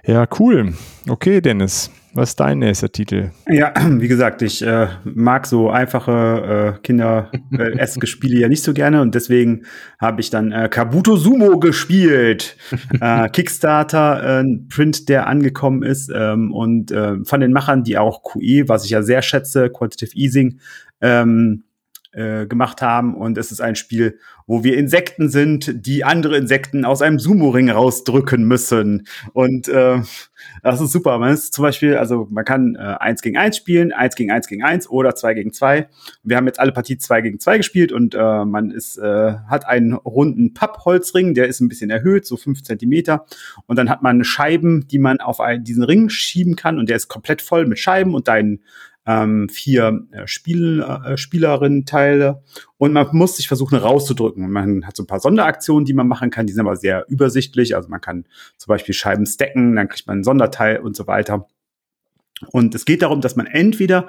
Ja, 0.04 0.26
cool. 0.38 0.74
Okay, 1.08 1.40
Dennis. 1.40 1.90
Was 2.12 2.30
ist 2.30 2.40
dein 2.40 2.58
nächster 2.58 2.90
Titel? 2.90 3.30
Ja, 3.48 3.72
wie 3.88 4.08
gesagt, 4.08 4.42
ich 4.42 4.62
äh, 4.62 4.88
mag 5.04 5.46
so 5.46 5.70
einfache 5.70 6.76
äh, 6.76 6.80
Kinder-Eske-Spiele 6.82 8.36
äh, 8.36 8.40
ja 8.42 8.48
nicht 8.48 8.64
so 8.64 8.74
gerne 8.74 9.00
und 9.00 9.14
deswegen 9.14 9.64
habe 10.00 10.20
ich 10.20 10.30
dann 10.30 10.50
äh, 10.50 10.68
Kabuto 10.68 11.16
Sumo 11.16 11.58
gespielt. 11.60 12.56
äh, 13.00 13.28
Kickstarter, 13.28 14.40
äh, 14.40 14.44
Print, 14.68 15.08
der 15.08 15.28
angekommen 15.28 15.82
ist 15.82 16.10
ähm, 16.14 16.52
und 16.52 16.90
äh, 16.90 17.24
von 17.24 17.40
den 17.40 17.52
Machern, 17.52 17.84
die 17.84 17.96
auch 17.96 18.22
QE, 18.22 18.68
was 18.68 18.84
ich 18.84 18.90
ja 18.90 19.02
sehr 19.02 19.22
schätze, 19.22 19.70
Quantitative 19.70 20.16
Easing, 20.16 20.58
ähm, 21.00 21.64
äh, 22.12 22.46
gemacht 22.46 22.82
haben. 22.82 23.14
Und 23.14 23.38
es 23.38 23.52
ist 23.52 23.60
ein 23.60 23.76
Spiel, 23.76 24.18
wo 24.46 24.64
wir 24.64 24.76
Insekten 24.76 25.28
sind, 25.28 25.86
die 25.86 26.02
andere 26.02 26.36
Insekten 26.36 26.84
aus 26.84 27.02
einem 27.02 27.18
Sumo-Ring 27.18 27.70
rausdrücken 27.70 28.44
müssen. 28.44 29.06
Und 29.32 29.68
äh, 29.68 30.02
das 30.62 30.80
ist 30.80 30.90
super. 30.90 31.18
Man 31.18 31.32
ist 31.34 31.52
zum 31.52 31.62
Beispiel, 31.62 31.96
also 31.96 32.26
man 32.30 32.44
kann 32.44 32.74
äh, 32.74 32.96
eins 32.98 33.22
gegen 33.22 33.36
eins 33.36 33.56
spielen, 33.56 33.92
eins 33.92 34.16
gegen 34.16 34.32
eins 34.32 34.48
gegen 34.48 34.64
eins 34.64 34.88
oder 34.88 35.14
zwei 35.14 35.34
gegen 35.34 35.52
zwei. 35.52 35.88
Wir 36.24 36.36
haben 36.36 36.46
jetzt 36.46 36.58
alle 36.58 36.72
Partie 36.72 36.98
zwei 36.98 37.20
gegen 37.20 37.38
zwei 37.38 37.58
gespielt 37.58 37.92
und 37.92 38.14
äh, 38.14 38.44
man 38.44 38.70
ist, 38.70 38.98
äh, 38.98 39.34
hat 39.48 39.66
einen 39.66 39.92
runden 39.92 40.52
Pappholzring, 40.52 41.34
der 41.34 41.46
ist 41.46 41.60
ein 41.60 41.68
bisschen 41.68 41.90
erhöht, 41.90 42.26
so 42.26 42.36
fünf 42.36 42.62
Zentimeter. 42.62 43.26
Und 43.66 43.76
dann 43.76 43.88
hat 43.88 44.02
man 44.02 44.24
Scheiben, 44.24 44.88
die 44.88 44.98
man 44.98 45.20
auf 45.20 45.40
einen, 45.40 45.62
diesen 45.62 45.84
Ring 45.84 46.08
schieben 46.08 46.56
kann 46.56 46.78
und 46.78 46.88
der 46.88 46.96
ist 46.96 47.08
komplett 47.08 47.40
voll 47.42 47.66
mit 47.66 47.78
Scheiben 47.78 48.14
und 48.14 48.26
deinen 48.26 48.62
ähm, 49.06 49.48
vier 49.48 50.06
äh, 50.12 50.26
Spiel, 50.26 50.82
äh, 50.82 51.16
Spielerinnen-Teile 51.16 52.42
und 52.76 52.92
man 52.92 53.08
muss 53.12 53.36
sich 53.36 53.48
versuchen 53.48 53.78
rauszudrücken. 53.78 54.50
Man 54.50 54.86
hat 54.86 54.96
so 54.96 55.02
ein 55.02 55.06
paar 55.06 55.20
Sonderaktionen, 55.20 55.84
die 55.84 55.94
man 55.94 56.08
machen 56.08 56.30
kann, 56.30 56.46
die 56.46 56.52
sind 56.52 56.66
aber 56.66 56.76
sehr 56.76 57.06
übersichtlich. 57.08 57.74
Also 57.74 57.88
man 57.88 58.00
kann 58.00 58.26
zum 58.56 58.68
Beispiel 58.68 58.94
Scheiben 58.94 59.26
stacken, 59.26 59.76
dann 59.76 59.88
kriegt 59.88 60.06
man 60.06 60.18
ein 60.18 60.24
Sonderteil 60.24 60.78
und 60.78 60.96
so 60.96 61.06
weiter. 61.06 61.48
Und 62.52 62.74
es 62.74 62.84
geht 62.84 63.02
darum, 63.02 63.20
dass 63.20 63.36
man 63.36 63.46
entweder 63.46 64.06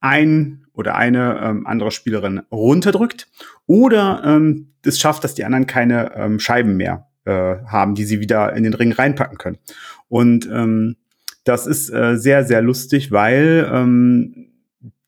ein 0.00 0.66
oder 0.72 0.96
eine 0.96 1.40
ähm, 1.42 1.66
andere 1.66 1.90
Spielerin 1.90 2.40
runterdrückt 2.50 3.28
oder 3.66 4.22
ähm, 4.24 4.72
es 4.82 4.98
schafft, 4.98 5.24
dass 5.24 5.34
die 5.34 5.44
anderen 5.44 5.66
keine 5.66 6.14
ähm, 6.14 6.40
Scheiben 6.40 6.76
mehr 6.76 7.08
äh, 7.24 7.56
haben, 7.66 7.94
die 7.94 8.04
sie 8.04 8.20
wieder 8.20 8.54
in 8.54 8.64
den 8.64 8.74
Ring 8.74 8.92
reinpacken 8.92 9.36
können. 9.36 9.58
Und 10.08 10.46
ähm, 10.46 10.96
das 11.44 11.66
ist 11.66 11.90
äh, 11.90 12.16
sehr, 12.16 12.44
sehr 12.44 12.62
lustig, 12.62 13.10
weil 13.12 13.68
ähm, 13.72 14.50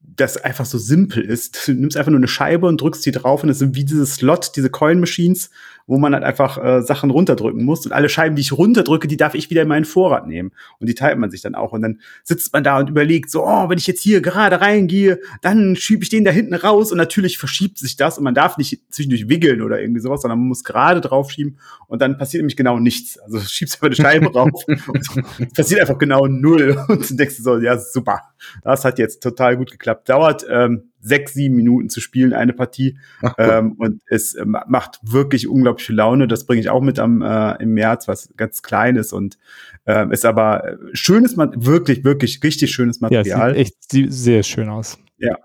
das 0.00 0.36
einfach 0.36 0.66
so 0.66 0.78
simpel 0.78 1.22
ist. 1.22 1.68
Du 1.68 1.72
nimmst 1.72 1.96
einfach 1.96 2.10
nur 2.10 2.20
eine 2.20 2.28
Scheibe 2.28 2.66
und 2.66 2.80
drückst 2.80 3.04
die 3.04 3.12
drauf 3.12 3.42
und 3.42 3.48
es 3.48 3.58
sind 3.58 3.74
wie 3.74 3.84
diese 3.84 4.06
Slot, 4.06 4.52
diese 4.56 4.70
Coin 4.70 5.00
Machines, 5.00 5.50
wo 5.86 5.98
man 5.98 6.14
halt 6.14 6.24
einfach 6.24 6.62
äh, 6.62 6.82
Sachen 6.82 7.10
runterdrücken 7.10 7.64
muss. 7.64 7.84
Und 7.86 7.92
alle 7.92 8.08
Scheiben, 8.08 8.36
die 8.36 8.42
ich 8.42 8.52
runterdrücke, 8.52 9.08
die 9.08 9.16
darf 9.16 9.34
ich 9.34 9.50
wieder 9.50 9.62
in 9.62 9.68
meinen 9.68 9.84
Vorrat 9.84 10.26
nehmen. 10.26 10.52
Und 10.78 10.88
die 10.88 10.94
teilt 10.94 11.18
man 11.18 11.30
sich 11.30 11.42
dann 11.42 11.54
auch. 11.54 11.72
Und 11.72 11.82
dann 11.82 12.00
sitzt 12.22 12.52
man 12.52 12.64
da 12.64 12.78
und 12.78 12.90
überlegt, 12.90 13.30
so, 13.30 13.44
oh, 13.44 13.68
wenn 13.68 13.78
ich 13.78 13.86
jetzt 13.86 14.02
hier 14.02 14.20
gerade 14.20 14.60
reingehe, 14.60 15.20
dann 15.40 15.76
schiebe 15.76 16.02
ich 16.02 16.08
den 16.08 16.24
da 16.24 16.30
hinten 16.30 16.54
raus. 16.54 16.92
Und 16.92 16.98
natürlich 16.98 17.38
verschiebt 17.38 17.78
sich 17.78 17.96
das 17.96 18.18
und 18.18 18.24
man 18.24 18.34
darf 18.34 18.56
nicht 18.56 18.80
zwischendurch 18.90 19.28
wiggeln 19.28 19.62
oder 19.62 19.80
irgendwie 19.80 20.00
sowas, 20.00 20.22
sondern 20.22 20.38
man 20.38 20.48
muss 20.48 20.64
gerade 20.64 21.00
draufschieben 21.00 21.58
und 21.88 22.00
dann 22.00 22.18
passiert 22.18 22.40
nämlich 22.40 22.56
genau 22.56 22.78
nichts. 22.78 23.18
Also 23.18 23.38
schiebst 23.46 23.76
einfach 23.76 23.86
eine 23.86 23.96
Scheibe 23.96 24.32
rauf 24.32 24.64
und 24.66 25.54
passiert 25.54 25.80
einfach 25.80 25.98
genau 25.98 26.26
null. 26.26 26.78
Und 26.88 27.08
du 27.08 27.14
denkst 27.14 27.36
so, 27.38 27.58
ja, 27.58 27.78
super. 27.78 28.20
Das 28.62 28.84
hat 28.84 28.98
jetzt 28.98 29.22
total 29.22 29.56
gut 29.56 29.70
geklappt. 29.70 30.08
Dauert 30.08 30.44
ähm, 30.48 30.91
sechs, 31.02 31.34
sieben 31.34 31.56
Minuten 31.56 31.90
zu 31.90 32.00
spielen, 32.00 32.32
eine 32.32 32.52
Partie. 32.52 32.96
Ach, 33.20 33.34
cool. 33.36 33.46
ähm, 33.50 33.72
und 33.72 34.00
es 34.06 34.34
äh, 34.34 34.46
macht 34.46 35.00
wirklich 35.02 35.48
unglaublich 35.48 35.86
viel 35.86 35.96
Laune. 35.96 36.28
Das 36.28 36.46
bringe 36.46 36.60
ich 36.60 36.70
auch 36.70 36.80
mit 36.80 36.98
am 36.98 37.20
äh, 37.20 37.60
im 37.62 37.74
März, 37.74 38.08
was 38.08 38.32
ganz 38.36 38.62
klein 38.62 38.96
ist 38.96 39.12
und 39.12 39.36
äh, 39.84 40.10
ist 40.10 40.24
aber 40.24 40.64
äh, 40.64 40.76
schönes, 40.92 41.36
wirklich, 41.36 42.04
wirklich 42.04 42.42
richtig 42.42 42.72
schönes 42.72 43.00
Material. 43.00 43.56
Ja, 43.56 43.64
sieht 43.64 44.06
echt 44.06 44.12
sehr 44.12 44.42
schön 44.42 44.68
aus. 44.68 44.98
Ja. 45.18 45.36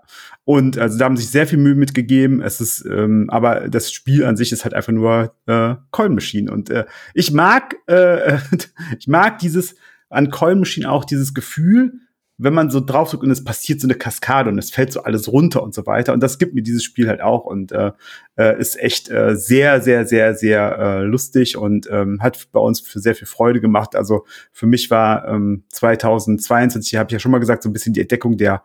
Und 0.44 0.78
also 0.78 0.98
da 0.98 1.04
haben 1.04 1.16
sich 1.16 1.30
sehr 1.30 1.46
viel 1.46 1.58
Mühe 1.58 1.74
mitgegeben. 1.74 2.40
Es 2.40 2.60
ist, 2.60 2.84
ähm, 2.84 3.28
aber 3.30 3.68
das 3.68 3.92
Spiel 3.92 4.24
an 4.24 4.36
sich 4.36 4.50
ist 4.50 4.64
halt 4.64 4.74
einfach 4.74 4.92
nur 4.92 5.34
äh, 5.46 5.74
Coin 5.90 6.14
Machine. 6.14 6.50
Und 6.50 6.70
äh, 6.70 6.84
ich 7.14 7.32
mag, 7.32 7.76
äh, 7.86 8.38
ich 8.98 9.06
mag 9.06 9.38
dieses 9.38 9.76
an 10.08 10.30
Coin 10.30 10.58
Machine 10.58 10.90
auch 10.90 11.04
dieses 11.04 11.34
Gefühl, 11.34 12.00
wenn 12.38 12.54
man 12.54 12.70
so 12.70 12.80
draufdrückt 12.80 13.24
und 13.24 13.30
es 13.32 13.42
passiert 13.42 13.80
so 13.80 13.86
eine 13.86 13.96
Kaskade 13.96 14.48
und 14.48 14.58
es 14.58 14.70
fällt 14.70 14.92
so 14.92 15.02
alles 15.02 15.30
runter 15.30 15.62
und 15.62 15.74
so 15.74 15.86
weiter. 15.86 16.12
Und 16.12 16.22
das 16.22 16.38
gibt 16.38 16.54
mir 16.54 16.62
dieses 16.62 16.84
Spiel 16.84 17.08
halt 17.08 17.20
auch 17.20 17.44
und 17.44 17.72
äh, 17.72 17.90
äh, 18.36 18.58
ist 18.58 18.78
echt 18.78 19.10
äh, 19.10 19.34
sehr, 19.34 19.82
sehr, 19.82 20.06
sehr, 20.06 20.34
sehr 20.34 20.78
äh, 20.78 21.02
lustig 21.02 21.56
und 21.56 21.88
ähm, 21.90 22.22
hat 22.22 22.48
bei 22.52 22.60
uns 22.60 22.80
für 22.80 23.00
sehr 23.00 23.16
viel 23.16 23.26
Freude 23.26 23.60
gemacht. 23.60 23.96
Also 23.96 24.24
für 24.52 24.66
mich 24.66 24.88
war 24.90 25.26
ähm, 25.26 25.64
2022, 25.70 26.96
habe 26.96 27.08
ich 27.08 27.12
ja 27.14 27.18
schon 27.18 27.32
mal 27.32 27.38
gesagt, 27.38 27.64
so 27.64 27.68
ein 27.68 27.72
bisschen 27.72 27.92
die 27.92 28.00
Entdeckung 28.00 28.36
der 28.36 28.62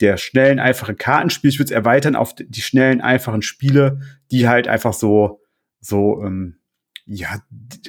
der 0.00 0.18
schnellen, 0.18 0.58
einfachen 0.60 0.98
Kartenspiele. 0.98 1.50
Ich 1.50 1.58
würde 1.58 1.72
es 1.72 1.76
erweitern 1.76 2.16
auf 2.16 2.34
die 2.34 2.60
schnellen, 2.60 3.00
einfachen 3.00 3.40
Spiele, 3.40 4.00
die 4.30 4.46
halt 4.46 4.68
einfach 4.68 4.92
so 4.92 5.40
so 5.80 6.22
ähm, 6.22 6.56
ja, 7.06 7.40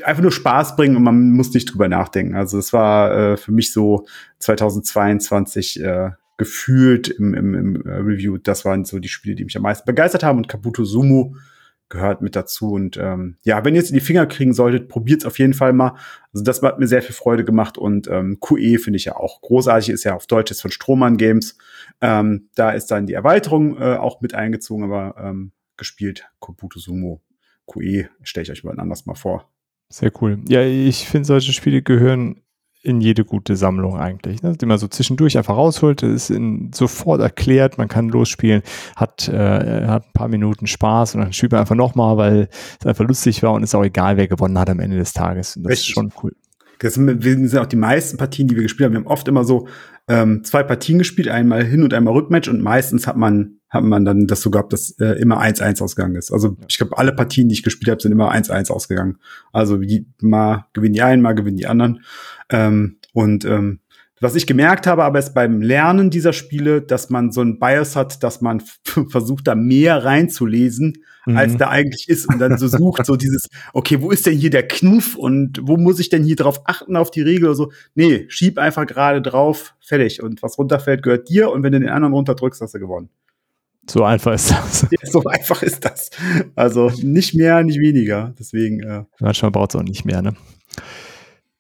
einfach 0.04 0.22
nur 0.22 0.32
Spaß 0.32 0.76
bringen 0.76 0.96
und 0.96 1.04
man 1.04 1.32
muss 1.32 1.54
nicht 1.54 1.72
drüber 1.72 1.88
nachdenken. 1.88 2.36
Also 2.36 2.60
es 2.60 2.72
war 2.72 3.34
äh, 3.34 3.38
für 3.38 3.52
mich 3.52 3.72
so 3.72 4.06
2022 4.40 5.82
äh, 5.82 6.12
gefühlt 6.38 7.08
im, 7.08 7.34
im, 7.34 7.54
im 7.56 7.86
äh, 7.86 7.96
Review, 7.96 8.38
das 8.38 8.64
waren 8.64 8.86
so 8.86 9.00
die 9.00 9.08
Spiele, 9.08 9.36
die 9.36 9.44
mich 9.44 9.58
am 9.58 9.64
meisten 9.64 9.86
begeistert 9.86 10.24
haben 10.24 10.38
und 10.38 10.48
Kabuto 10.48 10.84
Sumo 10.84 11.36
gehört 11.90 12.22
mit 12.22 12.36
dazu. 12.36 12.74
Und 12.74 12.98
ähm, 12.98 13.38
ja, 13.44 13.66
wenn 13.66 13.74
ihr 13.74 13.82
es 13.82 13.90
in 13.90 13.96
die 13.96 14.02
Finger 14.02 14.28
kriegen 14.28 14.54
solltet, 14.54 14.88
probiert 14.88 15.22
es 15.22 15.26
auf 15.26 15.40
jeden 15.40 15.54
Fall 15.54 15.74
mal. 15.74 15.96
Also 16.32 16.44
das 16.44 16.62
hat 16.62 16.78
mir 16.78 16.88
sehr 16.88 17.02
viel 17.02 17.16
Freude 17.16 17.44
gemacht 17.44 17.78
und 17.78 18.08
ähm, 18.08 18.40
QE 18.40 18.78
finde 18.78 18.98
ich 18.98 19.06
ja 19.06 19.16
auch 19.16 19.42
großartig, 19.42 19.90
ist 19.90 20.04
ja 20.04 20.16
auf 20.16 20.28
Deutsch 20.28 20.52
jetzt 20.52 20.62
von 20.62 20.72
Strohmann 20.72 21.18
Games. 21.18 21.58
Ähm, 22.02 22.50
da 22.56 22.72
ist 22.72 22.92
dann 22.92 23.08
die 23.08 23.14
Erweiterung 23.14 23.78
äh, 23.78 23.96
auch 23.96 24.22
mit 24.22 24.36
eingezogen, 24.36 24.84
aber 24.84 25.16
ähm, 25.18 25.54
gespielt 25.76 26.30
Kabuto 26.40 26.80
Sumo 26.80 27.22
QE 27.68 28.10
stelle 28.24 28.44
ich 28.44 28.52
euch 28.52 28.64
mal 28.64 28.80
anders 28.80 29.06
mal 29.06 29.16
vor. 29.16 29.50
Sehr 29.90 30.12
cool. 30.22 30.40
Ja, 30.50 30.64
ich 30.64 31.08
finde, 31.08 31.26
solche 31.26 31.54
Spiele 31.54 31.82
gehören 31.82 32.42
in 32.84 33.02
jede 33.02 33.26
gute 33.26 33.56
Sammlung 33.56 33.98
eigentlich, 33.98 34.42
ne? 34.44 34.56
die 34.56 34.66
man 34.66 34.78
so 34.78 34.88
zwischendurch 34.88 35.38
einfach 35.38 35.58
rausholt, 35.58 36.04
ist 36.04 36.30
in, 36.30 36.72
sofort 36.74 37.22
erklärt, 37.22 37.78
man 37.78 37.88
kann 37.88 38.08
losspielen, 38.08 38.62
hat, 38.96 39.28
äh, 39.28 39.88
hat 39.88 40.06
ein 40.06 40.14
paar 40.14 40.28
Minuten 40.28 40.68
Spaß 40.68 41.16
und 41.16 41.22
dann 41.22 41.34
spielt 41.34 41.52
man 41.52 41.62
einfach 41.62 41.76
nochmal, 41.76 42.18
weil 42.18 42.50
es 42.80 42.86
einfach 42.86 43.06
lustig 43.06 43.44
war 43.44 43.54
und 43.54 43.64
ist 43.64 43.76
auch 43.76 43.84
egal, 43.84 44.16
wer 44.18 44.28
gewonnen 44.28 44.58
hat 44.58 44.70
am 44.70 44.80
Ende 44.80 44.98
des 44.98 45.14
Tages. 45.14 45.58
Und 45.58 45.64
das 45.64 45.72
Richtig. 45.72 45.90
ist 45.90 45.94
schon 45.96 46.14
cool. 46.24 46.34
Das 46.80 46.94
sind, 46.94 47.22
sind 47.22 47.58
auch 47.58 47.66
die 47.66 47.76
meisten 47.76 48.18
Partien, 48.18 48.48
die 48.48 48.56
wir 48.56 48.64
gespielt 48.64 48.86
haben. 48.86 48.94
Wir 48.94 49.00
haben 49.00 49.08
oft 49.08 49.28
immer 49.28 49.44
so 49.44 49.68
ähm, 50.08 50.44
zwei 50.44 50.64
Partien 50.64 51.00
gespielt, 51.00 51.28
einmal 51.28 51.64
Hin- 51.64 51.84
und 51.84 51.94
einmal 51.94 52.14
Rückmatch 52.14 52.48
und 52.48 52.62
meistens 52.62 53.08
hat 53.08 53.18
man 53.18 53.57
hat 53.70 53.84
man 53.84 54.06
dann 54.06 54.28
das 54.28 54.42
so 54.42 54.50
gehabt, 54.50 54.72
dass 54.74 54.92
äh, 55.00 55.20
immer 55.20 55.42
1-1 55.42 55.84
ausgegangen 55.84 56.16
ist. 56.16 56.32
Also 56.32 56.56
ich 56.68 56.78
glaube, 56.78 56.98
alle 56.98 57.14
Partien, 57.14 57.50
die 57.50 57.54
ich 57.54 57.64
gespielt 57.64 57.90
habe, 57.92 58.02
sind 58.02 58.12
immer 58.12 58.34
1-1 58.34 58.72
ausgegangen. 58.72 59.18
Also 59.52 59.78
die, 59.78 60.06
mal 60.22 60.66
gewinnen 60.74 60.94
die 60.94 61.02
einen, 61.02 61.22
mal 61.22 61.34
gewinnen 61.34 61.58
die 61.58 61.68
anderen. 61.68 62.04
Ähm, 62.50 62.98
und 63.14 63.46
ähm, 63.46 63.80
was 64.20 64.36
ich 64.36 64.48
gemerkt 64.48 64.88
habe, 64.88 65.04
aber 65.04 65.20
ist 65.20 65.36
beim 65.36 65.62
Lernen 65.62 66.10
dieser 66.10 66.34
Spiele, 66.34 66.82
dass 66.82 67.10
man 67.10 67.32
so 67.32 67.42
ein 67.42 67.60
Bias 67.60 67.96
hat, 67.96 68.24
dass 68.24 68.42
man 68.42 68.64
versucht, 69.10 69.48
da 69.48 69.54
mehr 69.54 70.04
reinzulesen, 70.04 71.04
mhm. 71.26 71.38
als 71.38 71.58
da 71.58 71.70
eigentlich 71.70 72.08
ist 72.10 72.28
und 72.28 72.40
dann 72.40 72.58
so 72.58 72.68
sucht, 72.68 73.06
so 73.06 73.16
dieses, 73.16 73.48
okay, 73.74 74.02
wo 74.02 74.10
ist 74.10 74.26
denn 74.26 74.38
hier 74.38 74.50
der 74.50 74.68
Kniff 74.68 75.16
und 75.16 75.60
wo 75.62 75.78
muss 75.78 76.00
ich 76.00 76.10
denn 76.10 76.24
hier 76.24 76.36
drauf 76.36 76.62
achten 76.66 76.96
auf 76.96 77.12
die 77.12 77.22
Regel 77.22 77.46
oder 77.46 77.56
so? 77.56 77.72
Nee, 77.94 78.26
schieb 78.30 78.58
einfach 78.58 78.88
gerade 78.88 79.22
drauf, 79.22 79.76
fertig. 79.82 80.24
Und 80.24 80.42
was 80.42 80.58
runterfällt, 80.58 81.04
gehört 81.04 81.30
dir 81.30 81.52
und 81.52 81.62
wenn 81.62 81.74
du 81.74 81.80
den 81.80 81.90
anderen 81.90 82.14
runterdrückst, 82.14 82.62
hast 82.62 82.74
du 82.74 82.80
gewonnen. 82.80 83.10
So 83.90 84.04
einfach 84.04 84.34
ist 84.34 84.52
das. 84.52 84.88
Ja, 84.92 85.10
so 85.10 85.24
einfach 85.24 85.64
ist 85.64 85.86
das. 85.86 86.10
Also 86.56 86.92
nicht 87.02 87.34
mehr, 87.34 87.64
nicht 87.64 87.80
weniger. 87.80 88.34
Deswegen. 88.38 88.82
Äh. 88.82 89.04
Manchmal 89.20 89.52
braucht 89.52 89.74
es 89.74 89.80
auch 89.80 89.84
nicht 89.84 90.06
mehr, 90.06 90.22
ne? 90.22 90.34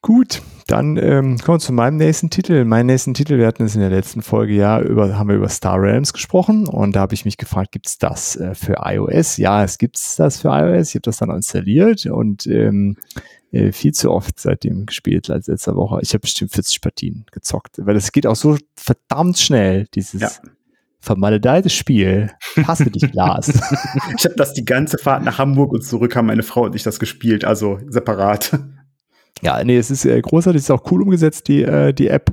Gut, 0.01 0.41
dann 0.67 0.97
ähm, 0.97 1.37
kommen 1.39 1.57
wir 1.57 1.59
zu 1.59 1.73
meinem 1.73 1.97
nächsten 1.97 2.29
Titel. 2.29 2.65
Mein 2.65 2.85
nächsten 2.85 3.13
Titel, 3.13 3.37
wir 3.37 3.47
hatten 3.47 3.63
es 3.63 3.75
in 3.75 3.81
der 3.81 3.89
letzten 3.89 4.21
Folge 4.21 4.53
ja 4.53 4.79
über, 4.79 5.17
haben 5.17 5.29
wir 5.29 5.35
über 5.35 5.49
Star 5.49 5.81
Realms 5.81 6.13
gesprochen 6.13 6.67
und 6.67 6.95
da 6.95 7.01
habe 7.01 7.13
ich 7.13 7.25
mich 7.25 7.37
gefragt, 7.37 7.71
gibt 7.71 7.87
es 7.87 7.97
das 7.97 8.35
äh, 8.35 8.53
für 8.53 8.75
iOS? 8.83 9.37
Ja, 9.37 9.63
es 9.63 9.77
gibt 9.77 9.97
das 10.19 10.39
für 10.39 10.49
iOS. 10.49 10.89
Ich 10.89 10.95
habe 10.95 11.01
das 11.01 11.17
dann 11.17 11.31
installiert 11.31 12.05
und 12.05 12.45
ähm, 12.47 12.95
äh, 13.51 13.71
viel 13.71 13.93
zu 13.93 14.11
oft 14.11 14.39
seitdem 14.39 14.85
gespielt 14.85 15.29
als 15.29 15.47
letzte 15.47 15.75
Woche. 15.75 15.99
Ich 16.01 16.09
habe 16.09 16.19
bestimmt 16.19 16.51
40 16.51 16.81
Partien 16.81 17.25
gezockt, 17.31 17.85
weil 17.85 17.95
es 17.95 18.11
geht 18.11 18.27
auch 18.27 18.35
so 18.35 18.57
verdammt 18.75 19.39
schnell, 19.39 19.87
dieses 19.93 20.21
ja 20.21 20.29
vermaledeites 21.07 21.73
Spiel. 21.73 22.31
Hasse 22.67 22.91
dich, 22.91 23.11
Glas. 23.11 23.49
ich 24.17 24.25
habe 24.25 24.35
das 24.35 24.53
die 24.53 24.65
ganze 24.65 24.97
Fahrt 24.97 25.23
nach 25.23 25.39
Hamburg 25.39 25.71
und 25.71 25.83
zurück 25.83 26.15
haben 26.15 26.27
meine 26.27 26.43
Frau 26.43 26.65
und 26.65 26.75
ich 26.75 26.83
das 26.83 26.99
gespielt, 26.99 27.45
also 27.45 27.79
separat. 27.87 28.59
Ja, 29.41 29.63
nee, 29.63 29.77
es 29.77 29.91
ist 29.91 30.03
äh, 30.05 30.19
großartig, 30.19 30.59
es 30.59 30.65
ist 30.65 30.71
auch 30.71 30.91
cool 30.91 31.03
umgesetzt, 31.03 31.47
die, 31.47 31.61
äh, 31.61 31.93
die 31.93 32.07
App. 32.07 32.31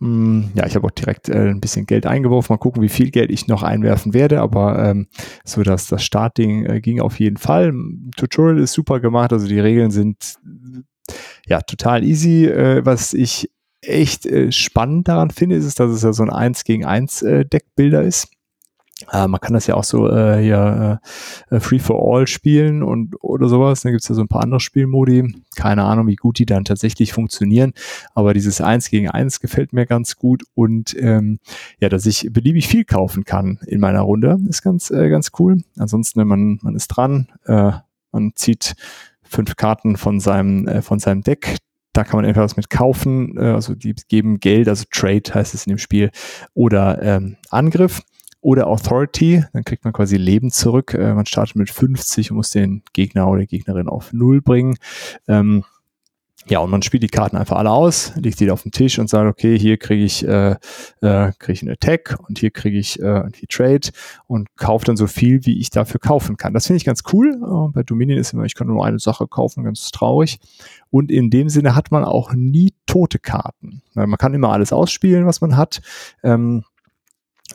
Mm, 0.00 0.42
ja, 0.54 0.66
ich 0.66 0.74
habe 0.74 0.86
auch 0.86 0.90
direkt 0.90 1.28
äh, 1.28 1.48
ein 1.48 1.60
bisschen 1.60 1.86
Geld 1.86 2.06
eingeworfen. 2.06 2.52
Mal 2.52 2.58
gucken, 2.58 2.82
wie 2.82 2.88
viel 2.88 3.10
Geld 3.10 3.30
ich 3.30 3.46
noch 3.46 3.62
einwerfen 3.62 4.14
werde, 4.14 4.40
aber 4.40 4.78
ähm, 4.84 5.06
so 5.44 5.62
dass 5.62 5.86
das 5.86 6.02
Startding 6.02 6.66
äh, 6.66 6.80
ging 6.80 7.00
auf 7.00 7.20
jeden 7.20 7.36
Fall. 7.36 7.72
Tutorial 8.16 8.58
ist 8.58 8.72
super 8.72 8.98
gemacht, 9.00 9.32
also 9.32 9.46
die 9.46 9.60
Regeln 9.60 9.92
sind 9.92 10.38
ja 11.46 11.60
total 11.60 12.02
easy. 12.02 12.46
Äh, 12.46 12.84
was 12.84 13.14
ich 13.14 13.48
echt 13.90 14.26
äh, 14.26 14.52
spannend 14.52 15.08
daran 15.08 15.30
finde, 15.30 15.56
ist 15.56 15.64
es, 15.64 15.74
dass 15.74 15.90
es 15.90 16.02
ja 16.02 16.12
so 16.12 16.22
ein 16.22 16.30
1 16.30 16.64
gegen 16.64 16.84
1 16.84 17.22
äh, 17.22 17.44
Deckbilder 17.44 18.02
ist. 18.02 18.28
Äh, 19.10 19.28
man 19.28 19.40
kann 19.40 19.54
das 19.54 19.66
ja 19.66 19.74
auch 19.74 19.84
so 19.84 20.08
äh, 20.08 20.42
hier 20.42 21.00
äh, 21.50 21.60
Free 21.60 21.78
for 21.78 22.00
All 22.00 22.26
spielen 22.26 22.82
und 22.82 23.16
oder 23.22 23.48
sowas. 23.48 23.82
Dann 23.82 23.92
gibt's 23.92 24.08
ja 24.08 24.14
so 24.14 24.20
ein 24.20 24.28
paar 24.28 24.42
andere 24.42 24.60
Spielmodi. 24.60 25.34
Keine 25.56 25.84
Ahnung, 25.84 26.06
wie 26.06 26.16
gut 26.16 26.38
die 26.38 26.46
dann 26.46 26.64
tatsächlich 26.64 27.12
funktionieren. 27.12 27.72
Aber 28.14 28.34
dieses 28.34 28.60
1 28.60 28.90
gegen 28.90 29.08
1 29.08 29.40
gefällt 29.40 29.72
mir 29.72 29.86
ganz 29.86 30.16
gut 30.16 30.44
und 30.54 30.94
ähm, 30.98 31.38
ja, 31.78 31.88
dass 31.88 32.06
ich 32.06 32.28
beliebig 32.30 32.68
viel 32.68 32.84
kaufen 32.84 33.24
kann 33.24 33.58
in 33.66 33.80
meiner 33.80 34.00
Runde, 34.00 34.38
ist 34.48 34.62
ganz, 34.62 34.90
äh, 34.90 35.08
ganz 35.08 35.30
cool. 35.38 35.58
Ansonsten, 35.78 36.26
man, 36.26 36.58
man 36.62 36.74
ist 36.74 36.88
dran, 36.88 37.28
äh, 37.46 37.72
man 38.12 38.32
zieht 38.34 38.74
fünf 39.22 39.56
Karten 39.56 39.96
von 39.96 40.20
seinem, 40.20 40.66
äh, 40.66 40.82
von 40.82 40.98
seinem 40.98 41.22
Deck, 41.22 41.56
da 42.00 42.04
kann 42.04 42.16
man 42.16 42.24
entweder 42.24 42.44
was 42.44 42.56
mit 42.56 42.70
kaufen, 42.70 43.36
äh, 43.36 43.42
also 43.42 43.74
die 43.74 43.94
geben 44.08 44.40
Geld, 44.40 44.68
also 44.68 44.84
Trade 44.90 45.22
heißt 45.34 45.54
es 45.54 45.66
in 45.66 45.70
dem 45.70 45.78
Spiel, 45.78 46.10
oder 46.54 47.02
ähm, 47.02 47.36
Angriff 47.50 48.00
oder 48.40 48.68
Authority, 48.68 49.44
dann 49.52 49.64
kriegt 49.64 49.84
man 49.84 49.92
quasi 49.92 50.16
Leben 50.16 50.50
zurück. 50.50 50.94
Äh, 50.94 51.12
man 51.12 51.26
startet 51.26 51.56
mit 51.56 51.68
50 51.68 52.30
und 52.30 52.38
muss 52.38 52.50
den 52.50 52.82
Gegner 52.94 53.28
oder 53.28 53.44
Gegnerin 53.44 53.88
auf 53.88 54.14
Null 54.14 54.40
bringen. 54.40 54.76
Ähm, 55.28 55.64
ja, 56.48 56.58
und 56.60 56.70
man 56.70 56.82
spielt 56.82 57.02
die 57.02 57.08
Karten 57.08 57.36
einfach 57.36 57.58
alle 57.58 57.70
aus, 57.70 58.12
legt 58.16 58.40
die 58.40 58.50
auf 58.50 58.62
den 58.62 58.72
Tisch 58.72 58.98
und 58.98 59.10
sagt, 59.10 59.28
okay, 59.28 59.58
hier 59.58 59.76
kriege 59.76 60.02
ich, 60.02 60.26
äh, 60.26 60.56
äh, 61.02 61.32
krieg 61.38 61.54
ich 61.54 61.62
einen 61.62 61.72
Attack 61.72 62.18
und 62.26 62.38
hier 62.38 62.50
kriege 62.50 62.78
ich 62.78 62.98
äh, 62.98 63.04
irgendwie 63.04 63.46
Trade 63.46 63.90
und 64.26 64.48
kaufe 64.56 64.86
dann 64.86 64.96
so 64.96 65.06
viel, 65.06 65.44
wie 65.44 65.58
ich 65.58 65.70
dafür 65.70 66.00
kaufen 66.00 66.38
kann. 66.38 66.54
Das 66.54 66.66
finde 66.66 66.78
ich 66.78 66.84
ganz 66.84 67.02
cool. 67.12 67.34
Äh, 67.34 67.72
bei 67.72 67.82
Dominion 67.82 68.18
ist 68.18 68.32
immer, 68.32 68.44
ich 68.44 68.54
kann 68.54 68.68
nur 68.68 68.84
eine 68.84 68.98
Sache 68.98 69.28
kaufen, 69.28 69.64
ganz 69.64 69.90
traurig. 69.90 70.40
Und 70.90 71.10
in 71.12 71.30
dem 71.30 71.50
Sinne 71.50 71.76
hat 71.76 71.90
man 71.90 72.04
auch 72.04 72.32
nie 72.32 72.72
tote 72.86 73.18
Karten. 73.18 73.82
Man 73.94 74.16
kann 74.16 74.34
immer 74.34 74.50
alles 74.50 74.72
ausspielen, 74.72 75.26
was 75.26 75.40
man 75.40 75.56
hat. 75.56 75.82
Ähm, 76.24 76.64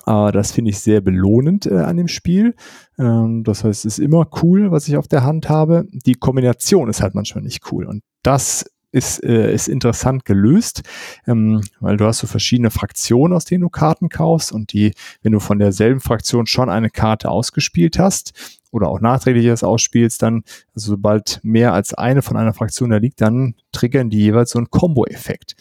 aber 0.03 0.31
das 0.31 0.51
finde 0.51 0.69
ich 0.69 0.79
sehr 0.79 1.01
belohnend 1.01 1.65
äh, 1.65 1.79
an 1.79 1.97
dem 1.97 2.07
Spiel. 2.07 2.55
Ähm, 2.99 3.43
das 3.43 3.63
heißt, 3.63 3.85
es 3.85 3.97
ist 3.97 4.03
immer 4.03 4.27
cool, 4.43 4.71
was 4.71 4.87
ich 4.87 4.97
auf 4.97 5.07
der 5.07 5.23
Hand 5.23 5.49
habe. 5.49 5.85
Die 5.91 6.13
Kombination 6.13 6.89
ist 6.89 7.01
halt 7.01 7.15
manchmal 7.15 7.43
nicht 7.43 7.71
cool. 7.71 7.85
Und 7.85 8.03
das 8.21 8.65
ist, 8.95 9.23
äh, 9.23 9.53
ist 9.53 9.67
interessant 9.67 10.23
gelöst, 10.23 10.81
ähm, 11.27 11.61
weil 11.81 11.97
du 11.97 12.05
hast 12.05 12.19
so 12.19 12.27
verschiedene 12.27 12.71
Fraktionen, 12.71 13.35
aus 13.35 13.43
denen 13.43 13.61
du 13.61 13.69
Karten 13.69 14.07
kaufst 14.07 14.53
und 14.53 14.71
die, 14.71 14.93
wenn 15.21 15.33
du 15.33 15.39
von 15.39 15.59
derselben 15.59 15.99
Fraktion 15.99 16.47
schon 16.47 16.69
eine 16.69 16.89
Karte 16.89 17.29
ausgespielt 17.29 17.99
hast 17.99 18.61
oder 18.71 18.87
auch 18.87 19.01
nachträglich 19.01 19.45
das 19.47 19.63
ausspielst, 19.63 20.21
dann, 20.21 20.43
also 20.73 20.91
sobald 20.91 21.41
mehr 21.43 21.73
als 21.73 21.93
eine 21.93 22.21
von 22.21 22.37
einer 22.37 22.53
Fraktion 22.53 22.89
da 22.89 22.97
liegt, 22.97 23.19
dann 23.19 23.55
triggern 23.73 24.09
die 24.09 24.19
jeweils 24.19 24.51
so 24.51 24.59
einen 24.59 24.69
Combo-Effekt. 24.69 25.55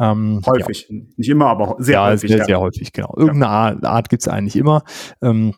Ähm, 0.00 0.42
häufig, 0.44 0.88
ja. 0.88 0.96
nicht 1.16 1.28
immer, 1.28 1.46
aber 1.46 1.76
sehr 1.78 1.94
ja, 1.94 2.06
häufig. 2.06 2.30
Sehr, 2.30 2.38
ja, 2.38 2.44
sehr 2.44 2.60
häufig, 2.60 2.92
genau. 2.92 3.14
Irgendeine 3.16 3.48
Art, 3.48 3.84
Art 3.84 4.08
gibt 4.08 4.22
es 4.22 4.28
eigentlich 4.28 4.56
immer. 4.56 4.82
Ähm, 5.20 5.54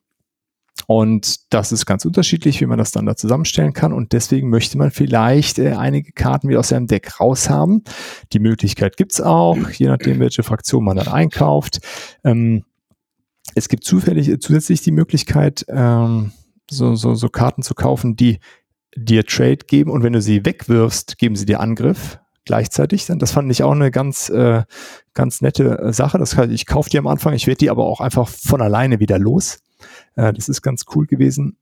und 0.87 1.53
das 1.53 1.73
ist 1.73 1.87
ganz 1.87 2.05
unterschiedlich, 2.05 2.61
wie 2.61 2.67
man 2.67 2.79
das 2.79 2.93
dann 2.93 3.07
da 3.07 3.17
zusammenstellen 3.17 3.73
kann. 3.73 3.93
Und 3.93 4.13
deswegen 4.13 4.51
möchte 4.51 4.77
man 4.77 4.91
vielleicht 4.91 5.59
äh, 5.59 5.73
einige 5.73 6.13
Karten 6.13 6.49
wieder 6.49 6.61
aus 6.61 6.69
seinem 6.69 6.87
Deck 6.87 7.21
raushaben. 7.21 7.85
Die 8.33 8.39
Möglichkeit 8.39 8.97
gibt's 8.97 9.21
auch, 9.21 9.71
je 9.71 9.87
nachdem, 9.87 10.21
welche 10.21 10.43
Fraktion 10.43 10.85
man 10.85 10.97
dann 10.97 11.09
einkauft. 11.09 11.81
Ähm, 12.23 12.65
es 13.55 13.69
gibt 13.69 13.85
zufällig, 13.85 14.41
zusätzlich 14.41 14.83
die 14.83 14.91
Möglichkeit, 14.91 15.65
ähm, 15.69 16.33
so, 16.71 16.97
so, 16.97 17.15
so 17.15 17.29
Karten 17.29 17.63
zu 17.63 17.75
kaufen, 17.75 18.17
die 18.17 18.41
dir 18.97 19.25
Trade 19.25 19.59
geben 19.67 19.91
und 19.91 20.03
wenn 20.03 20.13
du 20.13 20.21
sie 20.21 20.45
wegwirfst, 20.45 21.19
geben 21.19 21.37
sie 21.37 21.47
dir 21.47 21.61
Angriff 21.61 22.19
gleichzeitig. 22.45 23.07
Das 23.07 23.33
fand 23.33 23.51
ich 23.51 23.63
auch 23.63 23.73
eine 23.73 23.91
ganz, 23.91 24.29
äh, 24.29 24.63
ganz 25.15 25.41
nette 25.41 25.79
äh, 25.79 25.93
Sache. 25.93 26.19
Das 26.19 26.37
heißt, 26.37 26.53
ich 26.53 26.67
kaufe 26.67 26.91
die 26.91 26.99
am 26.99 27.07
Anfang, 27.07 27.35
ich 27.35 27.47
werde 27.47 27.59
die 27.59 27.71
aber 27.71 27.85
auch 27.85 28.01
einfach 28.01 28.29
von 28.29 28.61
alleine 28.61 29.01
wieder 29.01 29.19
los. 29.19 29.61
Äh, 30.17 30.33
das 30.33 30.49
ist 30.49 30.63
ganz 30.63 30.85
cool 30.95 31.07
gewesen. 31.07 31.57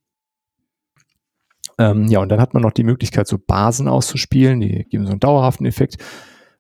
Ähm, 1.79 2.07
ja, 2.07 2.21
und 2.21 2.29
dann 2.29 2.41
hat 2.41 2.55
man 2.55 2.63
noch 2.63 2.73
die 2.73 2.85
Möglichkeit, 2.85 3.27
so 3.27 3.39
Basen 3.39 3.89
auszuspielen. 3.89 4.61
Die 4.61 4.85
geben 4.85 5.07
so 5.07 5.13
einen 5.13 5.21
dauerhaften 5.21 5.67
Effekt. 5.67 5.97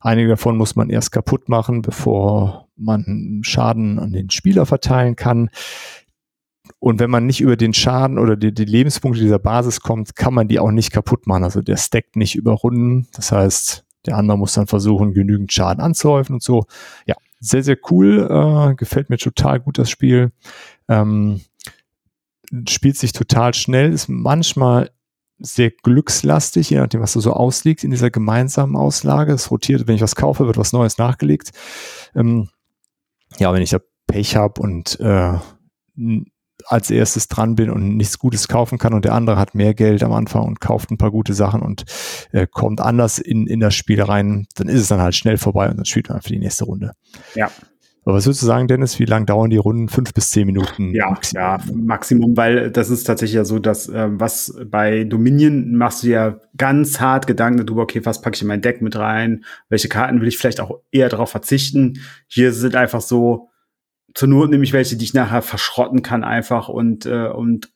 Einige 0.00 0.30
davon 0.30 0.56
muss 0.56 0.74
man 0.74 0.90
erst 0.90 1.12
kaputt 1.12 1.48
machen, 1.48 1.82
bevor 1.82 2.68
man 2.76 3.40
Schaden 3.44 3.98
an 3.98 4.12
den 4.12 4.30
Spieler 4.30 4.66
verteilen 4.66 5.14
kann. 5.14 5.50
Und 6.80 6.98
wenn 6.98 7.10
man 7.10 7.26
nicht 7.26 7.40
über 7.40 7.56
den 7.56 7.74
Schaden 7.74 8.18
oder 8.18 8.36
die, 8.36 8.52
die, 8.52 8.64
Lebenspunkte 8.64 9.20
dieser 9.20 9.38
Basis 9.38 9.80
kommt, 9.80 10.16
kann 10.16 10.34
man 10.34 10.48
die 10.48 10.58
auch 10.58 10.72
nicht 10.72 10.92
kaputt 10.92 11.26
machen. 11.26 11.44
Also 11.44 11.62
der 11.62 11.76
stackt 11.76 12.16
nicht 12.16 12.34
überrunden. 12.34 13.06
Das 13.12 13.30
heißt, 13.30 13.84
der 14.06 14.16
andere 14.16 14.38
muss 14.38 14.54
dann 14.54 14.66
versuchen, 14.66 15.12
genügend 15.12 15.52
Schaden 15.52 15.80
anzuhäufen 15.80 16.34
und 16.34 16.42
so. 16.42 16.64
Ja, 17.06 17.14
sehr, 17.38 17.62
sehr 17.62 17.78
cool. 17.90 18.28
Äh, 18.28 18.74
gefällt 18.74 19.10
mir 19.10 19.18
total 19.18 19.60
gut 19.60 19.78
das 19.78 19.90
Spiel. 19.90 20.32
Ähm, 20.88 21.40
spielt 22.68 22.96
sich 22.96 23.12
total 23.12 23.54
schnell, 23.54 23.92
ist 23.92 24.08
manchmal 24.08 24.90
sehr 25.38 25.70
glückslastig, 25.70 26.70
je 26.70 26.78
nachdem, 26.78 27.00
was 27.00 27.14
da 27.14 27.20
so 27.20 27.32
ausliegt 27.32 27.84
in 27.84 27.90
dieser 27.90 28.10
gemeinsamen 28.10 28.76
Auslage. 28.76 29.32
Es 29.32 29.50
rotiert, 29.50 29.86
wenn 29.88 29.96
ich 29.96 30.02
was 30.02 30.14
kaufe, 30.14 30.46
wird 30.46 30.56
was 30.56 30.72
Neues 30.72 30.98
nachgelegt. 30.98 31.50
Ähm, 32.14 32.48
ja, 33.38 33.52
wenn 33.52 33.62
ich 33.62 33.70
da 33.70 33.78
Pech 34.06 34.36
habe 34.36 34.60
und 34.60 35.00
äh, 35.00 35.38
als 36.66 36.90
erstes 36.90 37.28
dran 37.28 37.56
bin 37.56 37.70
und 37.70 37.96
nichts 37.96 38.18
Gutes 38.18 38.46
kaufen 38.46 38.78
kann 38.78 38.94
und 38.94 39.04
der 39.04 39.14
andere 39.14 39.36
hat 39.36 39.54
mehr 39.54 39.74
Geld 39.74 40.02
am 40.02 40.12
Anfang 40.12 40.44
und 40.44 40.60
kauft 40.60 40.90
ein 40.90 40.98
paar 40.98 41.10
gute 41.10 41.34
Sachen 41.34 41.60
und 41.60 41.84
äh, 42.30 42.46
kommt 42.46 42.80
anders 42.80 43.18
in, 43.18 43.46
in 43.46 43.60
das 43.60 43.74
Spiel 43.74 44.00
rein, 44.00 44.46
dann 44.54 44.68
ist 44.68 44.80
es 44.80 44.88
dann 44.88 45.00
halt 45.00 45.14
schnell 45.14 45.38
vorbei 45.38 45.68
und 45.68 45.76
dann 45.76 45.84
spielt 45.84 46.08
man 46.08 46.22
für 46.22 46.28
die 46.28 46.38
nächste 46.38 46.64
Runde. 46.64 46.92
Ja. 47.34 47.50
Aber 48.04 48.16
was 48.16 48.26
würdest 48.26 48.42
du 48.42 48.46
sagen, 48.46 48.66
Dennis, 48.66 48.98
wie 48.98 49.04
lang 49.04 49.26
dauern 49.26 49.50
die 49.50 49.58
Runden? 49.58 49.88
Fünf 49.88 50.12
bis 50.12 50.30
zehn 50.30 50.46
Minuten? 50.46 50.92
Ja, 50.92 51.10
Maximum. 51.10 51.42
ja, 51.42 51.60
Maximum, 51.72 52.36
weil 52.36 52.70
das 52.70 52.90
ist 52.90 53.04
tatsächlich 53.04 53.36
ja 53.36 53.44
so, 53.44 53.60
dass 53.60 53.88
äh, 53.88 54.08
was 54.10 54.58
bei 54.66 55.04
Dominion 55.04 55.76
machst 55.76 56.02
du 56.02 56.08
ja 56.08 56.40
ganz 56.56 57.00
hart 57.00 57.28
Gedanken 57.28 57.64
darüber, 57.64 57.82
okay, 57.82 58.04
was 58.04 58.20
packe 58.20 58.34
ich 58.34 58.42
in 58.42 58.48
mein 58.48 58.60
Deck 58.60 58.82
mit 58.82 58.96
rein? 58.96 59.44
Welche 59.68 59.88
Karten 59.88 60.20
will 60.20 60.26
ich 60.26 60.36
vielleicht 60.36 60.60
auch 60.60 60.80
eher 60.90 61.08
darauf 61.08 61.30
verzichten? 61.30 62.00
Hier 62.26 62.52
sind 62.52 62.74
einfach 62.74 63.00
so, 63.00 63.50
zur 64.14 64.28
Not 64.28 64.50
nehme 64.50 64.64
ich 64.64 64.72
welche, 64.72 64.96
die 64.96 65.04
ich 65.04 65.14
nachher 65.14 65.42
verschrotten 65.42 66.02
kann 66.02 66.24
einfach 66.24 66.68
und, 66.68 67.06
äh, 67.06 67.28
und 67.28 67.70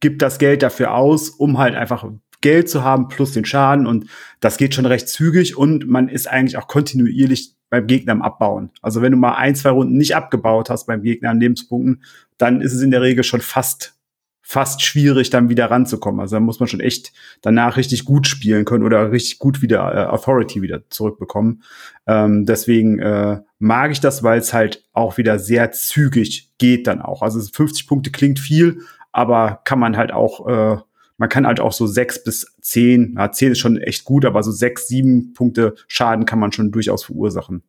gib 0.00 0.18
das 0.18 0.38
Geld 0.38 0.62
dafür 0.62 0.94
aus, 0.94 1.28
um 1.28 1.58
halt 1.58 1.76
einfach 1.76 2.04
Geld 2.40 2.68
zu 2.68 2.84
haben 2.84 3.08
plus 3.08 3.32
den 3.32 3.44
Schaden 3.44 3.86
und 3.86 4.06
das 4.40 4.58
geht 4.58 4.74
schon 4.74 4.86
recht 4.86 5.08
zügig 5.08 5.56
und 5.56 5.88
man 5.88 6.08
ist 6.08 6.28
eigentlich 6.28 6.56
auch 6.56 6.68
kontinuierlich 6.68 7.57
beim 7.70 7.86
Gegner 7.86 8.12
am 8.12 8.22
Abbauen. 8.22 8.70
Also 8.82 9.02
wenn 9.02 9.12
du 9.12 9.18
mal 9.18 9.34
ein, 9.34 9.54
zwei 9.54 9.70
Runden 9.70 9.96
nicht 9.96 10.16
abgebaut 10.16 10.70
hast 10.70 10.86
beim 10.86 11.02
Gegner 11.02 11.30
an 11.30 11.40
Lebenspunkten, 11.40 12.02
dann 12.36 12.60
ist 12.60 12.72
es 12.72 12.82
in 12.82 12.90
der 12.90 13.02
Regel 13.02 13.24
schon 13.24 13.40
fast 13.40 13.98
fast 14.50 14.80
schwierig, 14.80 15.28
dann 15.28 15.50
wieder 15.50 15.70
ranzukommen. 15.70 16.22
Also 16.22 16.36
da 16.36 16.40
muss 16.40 16.58
man 16.58 16.70
schon 16.70 16.80
echt 16.80 17.12
danach 17.42 17.76
richtig 17.76 18.06
gut 18.06 18.26
spielen 18.26 18.64
können 18.64 18.82
oder 18.82 19.12
richtig 19.12 19.38
gut 19.38 19.60
wieder 19.60 19.94
äh, 19.94 20.06
Authority 20.06 20.62
wieder 20.62 20.88
zurückbekommen. 20.88 21.62
Ähm, 22.06 22.46
deswegen 22.46 22.98
äh, 22.98 23.40
mag 23.58 23.90
ich 23.90 24.00
das, 24.00 24.22
weil 24.22 24.38
es 24.38 24.54
halt 24.54 24.88
auch 24.94 25.18
wieder 25.18 25.38
sehr 25.38 25.70
zügig 25.72 26.50
geht 26.56 26.86
dann 26.86 27.02
auch. 27.02 27.20
Also 27.20 27.40
50 27.40 27.86
Punkte 27.86 28.10
klingt 28.10 28.38
viel, 28.38 28.80
aber 29.12 29.60
kann 29.64 29.78
man 29.78 29.98
halt 29.98 30.12
auch 30.12 30.48
äh, 30.48 30.78
man 31.18 31.28
kann 31.28 31.46
halt 31.46 31.60
auch 31.60 31.72
so 31.72 31.86
sechs 31.86 32.22
bis 32.22 32.56
zehn, 32.62 33.16
ja, 33.18 33.30
zehn 33.30 33.52
ist 33.52 33.58
schon 33.58 33.76
echt 33.76 34.04
gut, 34.04 34.24
aber 34.24 34.42
so 34.42 34.50
sechs, 34.50 34.88
sieben 34.88 35.34
Punkte 35.34 35.74
Schaden 35.88 36.24
kann 36.24 36.38
man 36.38 36.52
schon 36.52 36.70
durchaus 36.70 37.04
verursachen. 37.04 37.62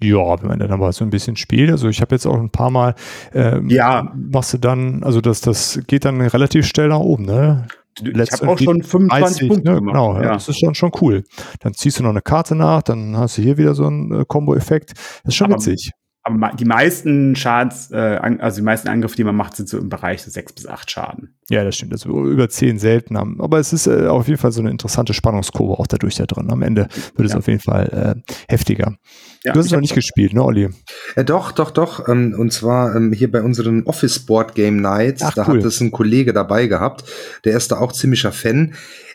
Ja, 0.00 0.40
wenn 0.40 0.48
man 0.48 0.58
dann 0.58 0.70
aber 0.70 0.92
so 0.92 1.04
ein 1.04 1.10
bisschen 1.10 1.36
spielt, 1.36 1.70
also 1.70 1.88
ich 1.88 2.00
habe 2.00 2.14
jetzt 2.14 2.26
auch 2.26 2.38
ein 2.38 2.50
paar 2.50 2.70
Mal, 2.70 2.94
ähm, 3.34 3.68
ja, 3.68 4.12
machst 4.14 4.52
du 4.52 4.58
dann, 4.58 5.02
also 5.02 5.20
das, 5.20 5.40
das 5.40 5.80
geht 5.86 6.04
dann 6.04 6.20
relativ 6.20 6.66
schnell 6.66 6.88
nach 6.88 7.00
oben, 7.00 7.24
ne? 7.24 7.66
ich 8.00 8.32
habe 8.32 8.48
auch 8.48 8.58
schon 8.58 8.82
25 8.82 9.08
30, 9.08 9.48
Punkte 9.48 9.72
ne? 9.72 9.80
Genau, 9.80 10.14
ja. 10.14 10.34
das 10.34 10.48
ist 10.48 10.60
schon, 10.60 10.76
schon 10.76 10.92
cool. 11.00 11.24
Dann 11.58 11.74
ziehst 11.74 11.98
du 11.98 12.04
noch 12.04 12.10
eine 12.10 12.20
Karte 12.20 12.54
nach, 12.54 12.82
dann 12.82 13.16
hast 13.16 13.38
du 13.38 13.42
hier 13.42 13.58
wieder 13.58 13.74
so 13.74 13.86
einen 13.86 14.20
äh, 14.20 14.24
Combo-Effekt. 14.24 14.92
Das 15.24 15.32
ist 15.32 15.34
schon 15.34 15.52
aber, 15.52 15.56
witzig 15.56 15.90
aber 16.28 16.52
die 16.56 16.64
meisten 16.64 17.34
Schadens, 17.34 17.90
äh, 17.90 17.96
also 17.96 18.58
die 18.60 18.64
meisten 18.64 18.88
Angriffe, 18.88 19.16
die 19.16 19.24
man 19.24 19.34
macht, 19.34 19.56
sind 19.56 19.68
so 19.68 19.78
im 19.78 19.88
Bereich 19.88 20.22
so 20.22 20.30
sechs 20.30 20.52
bis 20.52 20.66
acht 20.66 20.90
Schaden. 20.90 21.34
Ja, 21.50 21.64
das 21.64 21.76
stimmt. 21.76 21.92
Das 21.92 22.04
ist 22.04 22.06
über 22.06 22.48
zehn 22.48 22.78
selten 22.78 23.16
haben. 23.16 23.40
Aber 23.40 23.58
es 23.58 23.72
ist 23.72 23.86
äh, 23.86 24.06
auf 24.06 24.28
jeden 24.28 24.38
Fall 24.38 24.52
so 24.52 24.60
eine 24.60 24.70
interessante 24.70 25.14
Spannungskurve 25.14 25.78
auch 25.78 25.86
dadurch 25.86 26.16
da 26.16 26.26
drin. 26.26 26.50
Am 26.50 26.62
Ende 26.62 26.88
wird 27.16 27.28
es 27.28 27.34
auf 27.34 27.46
jeden 27.46 27.60
Fall 27.60 28.24
äh, 28.26 28.32
heftiger. 28.48 28.96
Ja, 29.44 29.52
du 29.52 29.58
hast 29.58 29.66
es 29.66 29.72
noch 29.72 29.80
nicht 29.80 29.94
gespielt, 29.94 30.34
ne, 30.34 30.44
Olli? 30.44 30.68
Äh, 31.16 31.24
doch, 31.24 31.52
doch, 31.52 31.70
doch. 31.70 32.08
Ähm, 32.08 32.34
und 32.38 32.52
zwar 32.52 32.94
ähm, 32.94 33.12
hier 33.12 33.30
bei 33.30 33.42
unseren 33.42 33.84
Office 33.84 34.18
Board 34.26 34.54
Game 34.54 34.76
Nights. 34.76 35.22
Ach, 35.22 35.34
da 35.34 35.48
cool. 35.48 35.58
hat 35.58 35.64
es 35.64 35.80
ein 35.80 35.90
Kollege 35.90 36.32
dabei 36.32 36.66
gehabt. 36.66 37.04
Der 37.44 37.56
ist 37.56 37.72
da 37.72 37.78
auch 37.78 37.92
ziemlicher 37.92 38.32
Fan. 38.32 38.74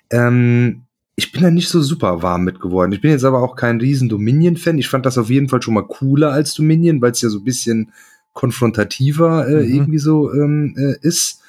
Ähm, 0.09 0.85
ich 1.15 1.31
bin 1.31 1.43
da 1.43 1.51
nicht 1.51 1.69
so 1.69 1.81
super 1.81 2.23
warm 2.23 2.43
mit 2.43 2.59
geworden. 2.59 2.91
Ich 2.91 3.01
bin 3.01 3.11
jetzt 3.11 3.23
aber 3.23 3.41
auch 3.43 3.55
kein 3.55 3.79
riesen 3.79 4.09
Dominion-Fan. 4.09 4.79
Ich 4.79 4.89
fand 4.89 5.05
das 5.05 5.17
auf 5.17 5.29
jeden 5.29 5.47
Fall 5.47 5.61
schon 5.61 5.75
mal 5.75 5.85
cooler 5.85 6.31
als 6.31 6.53
Dominion, 6.55 7.01
weil 7.01 7.11
es 7.11 7.21
ja 7.21 7.29
so 7.29 7.39
ein 7.39 7.43
bisschen 7.43 7.91
konfrontativer 8.33 9.47
äh, 9.47 9.63
mhm. 9.63 9.75
irgendwie 9.75 9.99
so 9.99 10.33
ähm, 10.33 10.75
äh, 10.75 10.95
ist. 11.05 11.41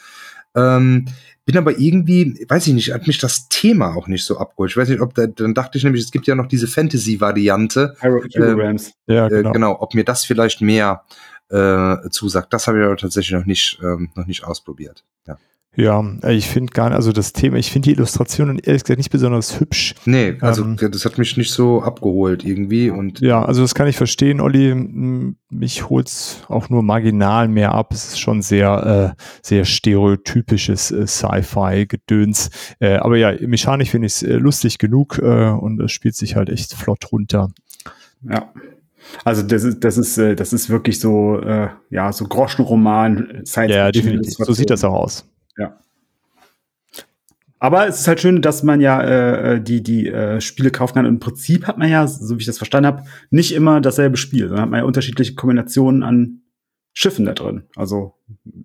Ähm, 0.54 1.06
bin 1.46 1.58
aber 1.58 1.78
irgendwie, 1.78 2.46
weiß 2.48 2.66
ich 2.66 2.74
nicht, 2.74 2.92
hat 2.92 3.06
mich 3.06 3.18
das 3.18 3.48
Thema 3.48 3.94
auch 3.94 4.06
nicht 4.06 4.24
so 4.24 4.38
abgeholt. 4.38 4.70
Ich 4.70 4.76
weiß 4.76 4.88
nicht, 4.88 5.00
ob 5.00 5.14
da, 5.14 5.26
dann 5.26 5.54
dachte 5.54 5.76
ich 5.78 5.84
nämlich, 5.84 6.04
es 6.04 6.10
gibt 6.10 6.26
ja 6.26 6.34
noch 6.34 6.46
diese 6.46 6.66
Fantasy-Variante. 6.66 7.96
Ähm, 9.06 9.14
ja, 9.14 9.28
genau. 9.28 9.50
Äh, 9.50 9.52
genau, 9.52 9.76
ob 9.80 9.94
mir 9.94 10.04
das 10.04 10.24
vielleicht 10.24 10.60
mehr 10.62 11.04
äh, 11.50 11.96
zusagt. 12.10 12.52
Das 12.52 12.66
habe 12.66 12.78
ich 12.78 12.84
aber 12.84 12.96
tatsächlich 12.96 13.38
noch 13.38 13.46
nicht, 13.46 13.78
ähm, 13.82 14.10
noch 14.14 14.26
nicht 14.26 14.44
ausprobiert. 14.44 15.04
Ja. 15.26 15.38
Ja, 15.76 16.04
ich 16.28 16.48
finde 16.48 16.72
gar 16.72 16.90
nicht, 16.90 16.96
also 16.96 17.10
das 17.10 17.32
Thema, 17.32 17.56
ich 17.56 17.72
finde 17.72 17.88
die 17.88 17.96
Illustrationen 17.96 18.58
ehrlich 18.58 18.84
gesagt 18.84 18.98
nicht 18.98 19.10
besonders 19.10 19.58
hübsch. 19.58 19.94
Nee, 20.04 20.36
also 20.40 20.62
ähm, 20.62 20.76
das 20.76 21.04
hat 21.04 21.18
mich 21.18 21.36
nicht 21.36 21.50
so 21.50 21.82
abgeholt 21.82 22.44
irgendwie 22.44 22.90
und. 22.90 23.20
Ja, 23.20 23.44
also 23.44 23.62
das 23.62 23.74
kann 23.74 23.88
ich 23.88 23.96
verstehen, 23.96 24.40
Olli. 24.40 24.74
Mich 25.50 25.88
holt's 25.88 26.42
auch 26.48 26.68
nur 26.68 26.82
marginal 26.82 27.48
mehr 27.48 27.72
ab. 27.72 27.92
Es 27.92 28.06
ist 28.06 28.20
schon 28.20 28.42
sehr, 28.42 29.14
äh, 29.16 29.22
sehr 29.42 29.64
stereotypisches 29.64 30.92
äh, 30.92 31.06
Sci-Fi-Gedöns. 31.06 32.50
Äh, 32.78 32.96
aber 32.96 33.16
ja, 33.16 33.32
mechanisch 33.40 33.90
finde 33.90 34.06
ich 34.06 34.14
es 34.14 34.22
äh, 34.22 34.34
lustig 34.34 34.78
genug 34.78 35.18
äh, 35.18 35.50
und 35.50 35.80
es 35.80 35.90
spielt 35.90 36.14
sich 36.14 36.36
halt 36.36 36.50
echt 36.50 36.74
flott 36.74 37.10
runter. 37.10 37.50
Ja. 38.22 38.52
Also 39.24 39.42
das 39.42 39.64
ist, 39.64 39.84
das 39.84 39.98
ist, 39.98 40.18
äh, 40.18 40.34
das 40.34 40.52
ist 40.52 40.70
wirklich 40.70 40.98
so, 40.98 41.40
äh, 41.40 41.68
ja, 41.90 42.12
so 42.12 42.24
Groschenroman, 42.26 43.42
Science 43.44 43.74
Ja, 43.74 43.92
definitiv. 43.92 44.34
So 44.38 44.52
sieht 44.52 44.70
das 44.70 44.84
auch 44.84 44.94
aus. 44.94 45.28
Ja. 45.56 45.78
Aber 47.58 47.86
es 47.86 48.00
ist 48.00 48.08
halt 48.08 48.20
schön, 48.20 48.42
dass 48.42 48.62
man 48.62 48.80
ja 48.80 49.02
äh, 49.02 49.62
die, 49.62 49.82
die 49.82 50.08
äh, 50.08 50.40
Spiele 50.40 50.70
kaufen 50.70 50.94
kann. 50.94 51.06
Und 51.06 51.14
Im 51.14 51.20
Prinzip 51.20 51.66
hat 51.66 51.78
man 51.78 51.88
ja, 51.90 52.06
so 52.06 52.34
wie 52.36 52.40
ich 52.40 52.46
das 52.46 52.58
verstanden 52.58 52.86
habe, 52.86 53.04
nicht 53.30 53.54
immer 53.54 53.80
dasselbe 53.80 54.16
Spiel, 54.16 54.48
sondern 54.48 54.62
hat 54.62 54.70
man 54.70 54.80
ja 54.80 54.86
unterschiedliche 54.86 55.34
Kombinationen 55.34 56.02
an 56.02 56.42
Schiffen 56.92 57.24
da 57.24 57.32
drin. 57.32 57.64
Also 57.74 58.14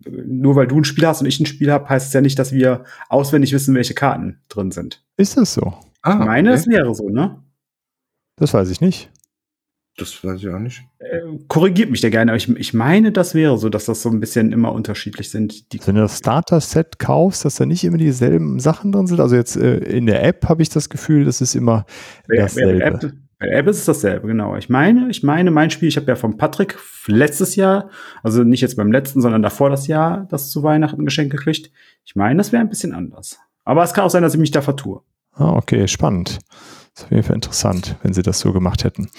nur 0.05 0.55
weil 0.55 0.67
du 0.67 0.77
ein 0.77 0.83
Spiel 0.83 1.07
hast 1.07 1.21
und 1.21 1.27
ich 1.27 1.39
ein 1.39 1.45
Spiel 1.45 1.71
habe, 1.71 1.89
heißt 1.89 2.07
es 2.07 2.13
ja 2.13 2.21
nicht, 2.21 2.37
dass 2.37 2.51
wir 2.51 2.83
auswendig 3.07 3.53
wissen, 3.53 3.73
welche 3.73 3.95
Karten 3.95 4.41
drin 4.49 4.71
sind. 4.71 5.03
Ist 5.17 5.37
das 5.37 5.53
so? 5.53 5.73
Ah, 6.01 6.19
ich 6.19 6.25
meine, 6.25 6.49
okay. 6.49 6.57
das 6.57 6.67
wäre 6.67 6.93
so, 6.93 7.09
ne? 7.09 7.43
Das 8.35 8.53
weiß 8.53 8.69
ich 8.69 8.81
nicht. 8.81 9.09
Das 9.99 10.23
weiß 10.23 10.39
ich 10.39 10.49
auch 10.49 10.59
nicht. 10.59 10.83
Äh, 10.99 11.21
korrigiert 11.47 11.91
mich 11.91 12.01
da 12.01 12.09
gerne, 12.09 12.31
aber 12.31 12.37
ich, 12.37 12.49
ich 12.49 12.73
meine, 12.73 13.11
das 13.11 13.35
wäre 13.35 13.57
so, 13.57 13.69
dass 13.69 13.85
das 13.85 14.01
so 14.01 14.09
ein 14.09 14.19
bisschen 14.19 14.51
immer 14.51 14.71
unterschiedlich 14.71 15.29
sind. 15.29 15.73
Die 15.73 15.79
Wenn 15.85 15.95
du 15.95 16.01
das 16.01 16.19
Starter-Set 16.19 16.99
kaufst, 16.99 17.45
dass 17.45 17.55
da 17.55 17.65
nicht 17.65 17.83
immer 17.83 17.97
dieselben 17.97 18.59
Sachen 18.59 18.91
drin 18.91 19.07
sind. 19.07 19.19
Also 19.19 19.35
jetzt 19.35 19.55
äh, 19.57 19.77
in 19.77 20.05
der 20.05 20.23
App 20.23 20.47
habe 20.47 20.61
ich 20.61 20.69
das 20.69 20.89
Gefühl, 20.89 21.25
das 21.25 21.41
ist 21.41 21.55
immer 21.55 21.85
dasselbe. 22.27 22.71
Bei 22.71 22.77
der, 22.77 22.87
App, 22.87 23.13
bei 23.39 23.45
der 23.47 23.57
App 23.57 23.67
ist 23.67 23.79
es 23.79 23.85
dasselbe, 23.85 24.27
genau. 24.27 24.55
Ich 24.55 24.69
meine, 24.69 25.09
ich 25.09 25.23
meine, 25.23 25.51
mein 25.51 25.69
Spiel, 25.69 25.87
ich 25.87 25.97
habe 25.97 26.07
ja 26.07 26.15
von 26.15 26.37
Patrick 26.37 26.77
letztes 27.07 27.55
Jahr, 27.55 27.89
also 28.23 28.43
nicht 28.43 28.61
jetzt 28.61 28.75
beim 28.75 28.91
letzten, 28.91 29.21
sondern 29.21 29.41
davor 29.41 29.69
das 29.69 29.87
Jahr, 29.87 30.27
das 30.29 30.51
zu 30.51 30.63
Weihnachten 30.63 31.05
Geschenk 31.05 31.31
gekriegt. 31.31 31.71
Ich 32.05 32.15
meine, 32.15 32.37
das 32.37 32.51
wäre 32.51 32.61
ein 32.61 32.69
bisschen 32.69 32.93
anders. 32.93 33.39
Aber 33.63 33.83
es 33.83 33.93
kann 33.93 34.03
auch 34.03 34.09
sein, 34.09 34.23
dass 34.23 34.33
ich 34.33 34.39
mich 34.39 34.51
da 34.51 34.61
vertue. 34.61 35.01
Ah, 35.33 35.53
okay, 35.53 35.87
spannend. 35.87 36.39
Das 36.93 37.03
ist 37.03 37.05
auf 37.05 37.11
jeden 37.11 37.23
Fall 37.23 37.35
interessant, 37.35 37.95
wenn 38.03 38.13
sie 38.13 38.23
das 38.23 38.39
so 38.39 38.51
gemacht 38.51 38.83
hätten. 38.83 39.09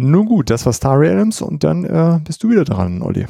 Nun 0.00 0.26
gut, 0.26 0.48
das 0.48 0.64
war 0.64 0.72
Star 0.72 0.98
Realms 0.98 1.42
und 1.42 1.64
dann 1.64 1.84
äh, 1.84 2.20
bist 2.24 2.42
du 2.44 2.50
wieder 2.50 2.64
dran, 2.64 3.02
Olli. 3.02 3.26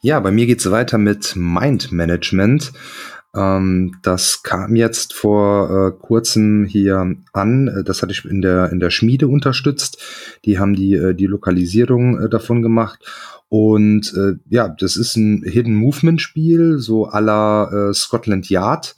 Ja, 0.00 0.20
bei 0.20 0.30
mir 0.30 0.46
geht's 0.46 0.70
weiter 0.70 0.98
mit 0.98 1.34
Mind 1.34 1.90
Management. 1.90 2.72
Ähm, 3.34 3.96
das 4.02 4.44
kam 4.44 4.76
jetzt 4.76 5.14
vor 5.14 5.68
äh, 5.68 5.90
kurzem 6.00 6.64
hier 6.64 7.16
an. 7.32 7.82
Das 7.84 8.02
hatte 8.02 8.12
ich 8.12 8.24
in 8.24 8.40
der, 8.40 8.70
in 8.70 8.78
der 8.78 8.90
Schmiede 8.90 9.26
unterstützt. 9.26 10.00
Die 10.44 10.60
haben 10.60 10.74
die, 10.74 10.94
äh, 10.94 11.14
die 11.14 11.26
Lokalisierung 11.26 12.20
äh, 12.20 12.28
davon 12.28 12.62
gemacht. 12.62 13.00
Und 13.48 14.14
äh, 14.16 14.34
ja, 14.48 14.68
das 14.68 14.96
ist 14.96 15.16
ein 15.16 15.42
Hidden 15.44 15.74
Movement 15.74 16.20
Spiel, 16.20 16.78
so 16.78 17.08
à 17.08 17.20
la 17.20 17.88
äh, 17.90 17.94
Scotland 17.94 18.48
Yard. 18.48 18.94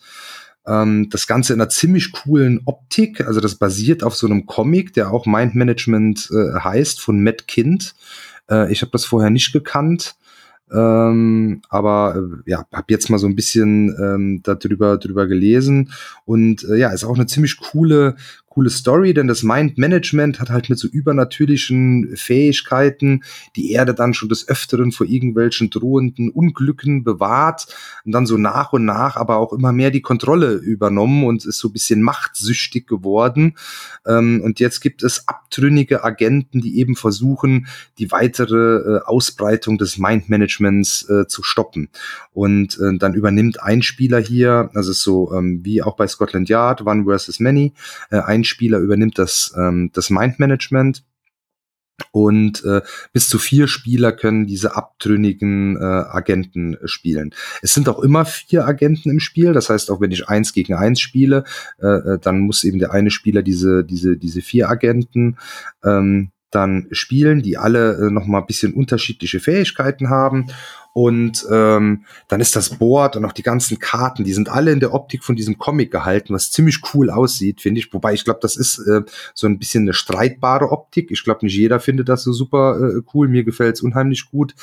Ähm, 0.67 1.09
das 1.11 1.27
Ganze 1.27 1.53
in 1.53 1.61
einer 1.61 1.71
ziemlich 1.71 2.13
coolen 2.13 2.61
Optik. 2.65 3.21
Also 3.23 3.41
das 3.41 3.57
basiert 3.57 4.03
auf 4.03 4.15
so 4.15 4.27
einem 4.27 4.47
Comic, 4.47 4.93
der 4.95 5.13
auch 5.13 5.27
Mind 5.27 5.55
Management 5.55 6.31
äh, 6.33 6.59
heißt, 6.59 7.01
von 7.01 7.23
Matt 7.23 7.49
Kind. 7.49 7.95
Äh, 8.51 8.73
ich 8.73 8.83
habe 8.83 8.93
das 8.93 9.05
vorher 9.05 9.31
nicht 9.31 9.53
gekannt. 9.53 10.17
Ähm, 10.73 11.63
aber 11.69 12.15
äh, 12.17 12.51
ja, 12.51 12.65
habe 12.73 12.87
jetzt 12.91 13.11
mal 13.11 13.19
so 13.19 13.27
ein 13.27 13.35
bisschen 13.35 13.97
ähm, 14.01 14.41
darüber 14.45 14.99
drüber 14.99 15.27
gelesen 15.27 15.93
und 16.27 16.63
äh, 16.63 16.77
ja, 16.77 16.91
ist 16.91 17.03
auch 17.03 17.17
eine 17.17 17.27
ziemlich 17.27 17.57
coole 17.59 18.15
coole 18.51 18.69
Story, 18.69 19.15
denn 19.15 19.29
das 19.29 19.45
Mind 19.45 19.79
Management 19.79 20.41
hat 20.41 20.51
halt 20.51 20.69
mit 20.69 20.79
so 20.79 20.89
übernatürlichen 20.89 22.17
Fähigkeiten 22.17 23.23
die 23.55 23.71
Erde 23.71 23.95
dann 23.95 24.13
schon 24.13 24.29
des 24.29 24.49
Öfteren 24.49 24.91
vor 24.91 25.07
irgendwelchen 25.07 25.71
drohenden 25.71 26.31
Unglücken 26.31 27.05
bewahrt 27.05 27.69
und 28.05 28.11
dann 28.11 28.27
so 28.27 28.37
nach 28.37 28.73
und 28.73 28.85
nach 28.85 29.17
aber 29.17 29.37
auch 29.37 29.53
immer 29.53 29.73
mehr 29.73 29.93
die 29.93 30.03
Kontrolle 30.03 30.55
übernommen 30.55 31.25
und 31.25 31.45
ist 31.45 31.59
so 31.59 31.69
ein 31.69 31.73
bisschen 31.73 32.03
machtsüchtig 32.03 32.89
geworden. 32.89 33.55
Ähm, 34.05 34.41
und 34.43 34.59
jetzt 34.59 34.81
gibt 34.81 35.05
es 35.05 35.29
abtrünnige 35.29 36.03
Agenten, 36.03 36.61
die 36.61 36.79
eben 36.79 36.97
versuchen, 36.97 37.69
die 37.99 38.11
weitere 38.11 38.97
äh, 38.97 39.01
Ausbreitung 39.05 39.79
des 39.79 39.97
Mind 39.97 40.29
Managements 40.29 41.09
äh, 41.09 41.29
zu 41.29 41.45
stoppen. 41.45 41.89
Und 42.33 42.81
äh, 42.81 42.99
dann 42.99 43.15
übernimmt 43.15 43.63
ein 43.63 43.83
Spieler 43.83 44.19
hier, 44.19 44.71
also 44.75 44.93
so 44.93 45.33
ähm, 45.35 45.61
wie 45.63 45.83
auch 45.83 45.95
bei 45.95 46.09
Scotland 46.09 46.49
Yard, 46.49 46.85
One 46.85 47.05
versus 47.05 47.39
Many, 47.39 47.75
ein 48.11 48.40
ein 48.41 48.45
Spieler 48.45 48.79
übernimmt 48.79 49.19
das, 49.19 49.55
ähm, 49.57 49.91
das 49.93 50.11
Mind-Management 50.11 51.05
und 52.13 52.65
äh, 52.65 52.81
bis 53.13 53.29
zu 53.29 53.39
vier 53.39 53.69
Spieler 53.69 54.13
können 54.13 54.47
diese 54.47 54.77
abtrünnigen 54.77 55.77
äh, 55.77 55.81
Agenten 55.81 56.77
spielen. 56.85 57.35
Es 57.63 57.75
sind 57.75 57.89
auch 57.89 58.01
immer 58.01 58.25
vier 58.25 58.67
Agenten 58.67 59.11
im 59.11 59.21
Spiel, 59.21 59.53
das 59.53 59.71
heißt, 59.71 59.91
auch 59.91 60.01
wenn 60.01 60.11
ich 60.11 60.29
eins 60.29 60.53
gegen 60.53 60.75
eins 60.75 61.01
spiele, 61.01 61.45
äh, 61.81 61.87
äh 61.87 62.19
dann 62.19 62.41
muss 62.41 62.65
eben 62.65 62.79
der 62.79 62.93
eine 62.93 63.11
Spieler 63.11 63.43
diese, 63.43 63.85
diese, 63.85 64.17
diese 64.17 64.41
vier 64.41 64.69
Agenten 64.69 65.39
ähm, 65.85 66.31
dann 66.51 66.87
spielen, 66.91 67.43
die 67.43 67.57
alle 67.57 67.95
äh, 67.95 68.11
noch 68.11 68.27
mal 68.27 68.39
ein 68.39 68.47
bisschen 68.47 68.75
unterschiedliche 68.75 69.41
Fähigkeiten 69.41 70.11
haben 70.11 70.47
und 70.93 71.47
ähm, 71.51 72.05
dann 72.27 72.41
ist 72.41 72.57
das 72.57 72.71
Board 72.71 73.17
und 73.17 73.25
auch 73.25 73.33
die 73.33 73.45
ganzen 73.45 73.79
Karten, 73.79 74.25
die 74.25 74.33
sind 74.33 74.49
alle 74.49 74.73
in 74.73 74.81
der 74.81 74.93
Optik 74.93 75.23
von 75.23 75.37
diesem 75.37 75.57
Comic 75.57 75.93
gehalten, 75.93 76.35
was 76.35 76.51
ziemlich 76.51 76.81
cool 76.93 77.11
aussieht, 77.11 77.61
finde 77.61 77.79
ich. 77.79 77.93
Wobei 77.93 78.13
ich 78.13 78.25
glaube, 78.25 78.41
das 78.43 78.57
ist 78.57 78.79
äh, 78.81 79.03
so 79.33 79.47
ein 79.47 79.59
bisschen 79.59 79.85
eine 79.85 79.93
streitbare 79.93 80.73
Optik. 80.73 81.13
Ich 81.13 81.23
glaube, 81.23 81.47
nicht 81.47 81.55
jeder 81.55 81.79
findet 81.79 82.09
das 82.09 82.25
so 82.25 82.33
super 82.33 82.81
äh, 82.81 83.03
cool. 83.15 83.29
Mir 83.29 83.45
gefällt 83.45 83.77
es 83.77 83.83
unheimlich 83.83 84.31
gut 84.31 84.55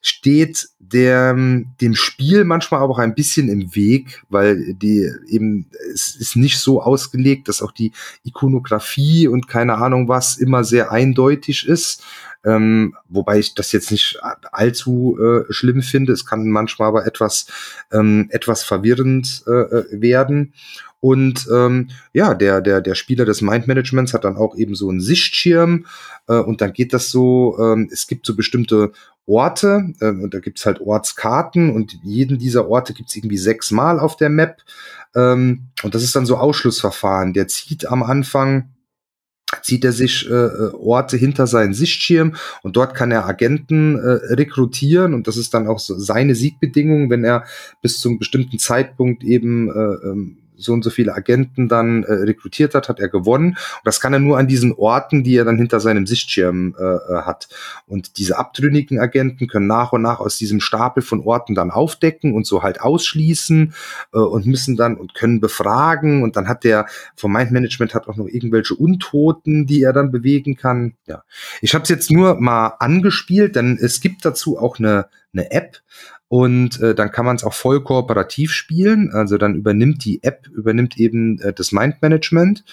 steht 0.00 0.68
der, 0.78 1.34
dem 1.34 1.94
Spiel 1.94 2.44
manchmal 2.44 2.82
aber 2.82 2.94
auch 2.94 2.98
ein 2.98 3.14
bisschen 3.14 3.48
im 3.48 3.74
Weg, 3.74 4.22
weil 4.28 4.74
die 4.74 5.10
eben, 5.28 5.66
es 5.92 6.16
ist 6.16 6.36
nicht 6.36 6.58
so 6.58 6.82
ausgelegt, 6.82 7.48
dass 7.48 7.62
auch 7.62 7.72
die 7.72 7.92
Ikonografie 8.24 9.28
und 9.28 9.46
keine 9.46 9.74
Ahnung 9.76 10.08
was 10.08 10.38
immer 10.38 10.64
sehr 10.64 10.90
eindeutig 10.90 11.66
ist. 11.66 12.02
Ähm, 12.44 12.96
wobei 13.08 13.38
ich 13.38 13.54
das 13.54 13.72
jetzt 13.72 13.90
nicht 13.90 14.18
allzu 14.50 15.18
äh, 15.20 15.52
schlimm 15.52 15.82
finde. 15.82 16.12
Es 16.12 16.24
kann 16.24 16.48
manchmal 16.48 16.88
aber 16.88 17.06
etwas, 17.06 17.46
ähm, 17.92 18.28
etwas 18.30 18.62
verwirrend 18.62 19.44
äh, 19.46 19.50
äh 19.50 20.00
werden. 20.00 20.54
Und 21.00 21.48
ähm, 21.52 21.88
ja, 22.12 22.34
der, 22.34 22.60
der, 22.60 22.82
der 22.82 22.94
Spieler 22.94 23.24
des 23.24 23.40
Mind 23.40 23.66
Managements 23.66 24.12
hat 24.12 24.24
dann 24.24 24.36
auch 24.36 24.54
eben 24.56 24.74
so 24.74 24.90
einen 24.90 25.00
Sichtschirm 25.00 25.86
äh, 26.28 26.34
und 26.34 26.60
dann 26.60 26.74
geht 26.74 26.92
das 26.92 27.10
so, 27.10 27.56
ähm, 27.58 27.88
es 27.90 28.06
gibt 28.06 28.26
so 28.26 28.36
bestimmte 28.36 28.92
Orte 29.26 29.94
äh, 30.00 30.08
und 30.08 30.34
da 30.34 30.40
gibt's 30.40 30.66
halt 30.66 30.80
Ortskarten 30.80 31.70
und 31.70 31.98
jeden 32.02 32.38
dieser 32.38 32.68
Orte 32.68 32.92
gibt's 32.92 33.16
irgendwie 33.16 33.38
sechsmal 33.38 33.98
auf 33.98 34.16
der 34.16 34.28
Map. 34.28 34.58
Ähm, 35.14 35.68
und 35.82 35.94
das 35.94 36.02
ist 36.02 36.14
dann 36.14 36.26
so 36.26 36.36
Ausschlussverfahren. 36.36 37.32
Der 37.32 37.48
zieht 37.48 37.86
am 37.86 38.02
Anfang 38.02 38.68
zieht 39.62 39.84
er 39.84 39.92
sich 39.92 40.28
äh, 40.28 40.32
äh, 40.32 40.72
Orte 40.74 41.16
hinter 41.16 41.46
seinen 41.46 41.74
Sichtschirm 41.74 42.36
und 42.62 42.76
dort 42.76 42.94
kann 42.94 43.10
er 43.10 43.26
Agenten 43.26 43.96
äh, 43.96 44.34
rekrutieren 44.34 45.14
und 45.14 45.26
das 45.26 45.36
ist 45.36 45.54
dann 45.54 45.68
auch 45.68 45.78
so 45.78 45.98
seine 45.98 46.34
Siegbedingung, 46.34 47.10
wenn 47.10 47.24
er 47.24 47.44
bis 47.82 47.98
zum 48.00 48.18
bestimmten 48.18 48.58
Zeitpunkt 48.58 49.24
eben 49.24 49.68
äh, 49.68 50.08
ähm, 50.08 50.36
so 50.60 50.72
und 50.72 50.82
so 50.82 50.90
viele 50.90 51.14
Agenten 51.14 51.68
dann 51.68 52.04
äh, 52.04 52.12
rekrutiert 52.12 52.74
hat, 52.74 52.88
hat 52.88 53.00
er 53.00 53.08
gewonnen. 53.08 53.50
Und 53.50 53.84
das 53.84 54.00
kann 54.00 54.12
er 54.12 54.18
nur 54.18 54.38
an 54.38 54.48
diesen 54.48 54.72
Orten, 54.72 55.24
die 55.24 55.36
er 55.36 55.44
dann 55.44 55.56
hinter 55.56 55.80
seinem 55.80 56.06
Sichtschirm 56.06 56.74
äh, 56.78 56.82
äh, 56.82 57.22
hat. 57.22 57.48
Und 57.86 58.18
diese 58.18 58.38
abtrünnigen 58.38 58.98
Agenten 58.98 59.48
können 59.48 59.66
nach 59.66 59.92
und 59.92 60.02
nach 60.02 60.20
aus 60.20 60.36
diesem 60.36 60.60
Stapel 60.60 61.02
von 61.02 61.20
Orten 61.20 61.54
dann 61.54 61.70
aufdecken 61.70 62.34
und 62.34 62.46
so 62.46 62.62
halt 62.62 62.80
ausschließen 62.80 63.74
äh, 64.12 64.18
und 64.18 64.46
müssen 64.46 64.76
dann 64.76 64.96
und 64.96 65.14
können 65.14 65.40
befragen. 65.40 66.22
Und 66.22 66.36
dann 66.36 66.48
hat 66.48 66.64
der 66.64 66.86
vom 67.16 67.32
Mind 67.32 67.50
Management 67.50 67.94
hat 67.94 68.08
auch 68.08 68.16
noch 68.16 68.26
irgendwelche 68.26 68.74
Untoten, 68.74 69.66
die 69.66 69.82
er 69.82 69.92
dann 69.92 70.10
bewegen 70.10 70.56
kann. 70.56 70.94
Ja, 71.06 71.24
ich 71.60 71.74
habe 71.74 71.82
es 71.82 71.88
jetzt 71.88 72.10
nur 72.10 72.40
mal 72.40 72.74
angespielt, 72.78 73.56
denn 73.56 73.78
es 73.80 74.00
gibt 74.00 74.24
dazu 74.24 74.58
auch 74.58 74.78
eine 74.78 75.06
eine 75.32 75.50
App, 75.50 75.78
und 76.32 76.80
äh, 76.80 76.94
dann 76.94 77.10
kann 77.10 77.26
man 77.26 77.34
es 77.34 77.42
auch 77.42 77.54
voll 77.54 77.82
kooperativ 77.82 78.52
spielen. 78.52 79.10
Also 79.12 79.36
dann 79.36 79.56
übernimmt 79.56 80.04
die 80.04 80.22
App, 80.22 80.46
übernimmt 80.46 80.96
eben 80.96 81.40
äh, 81.40 81.52
das 81.52 81.72
Mind-Management 81.72 82.64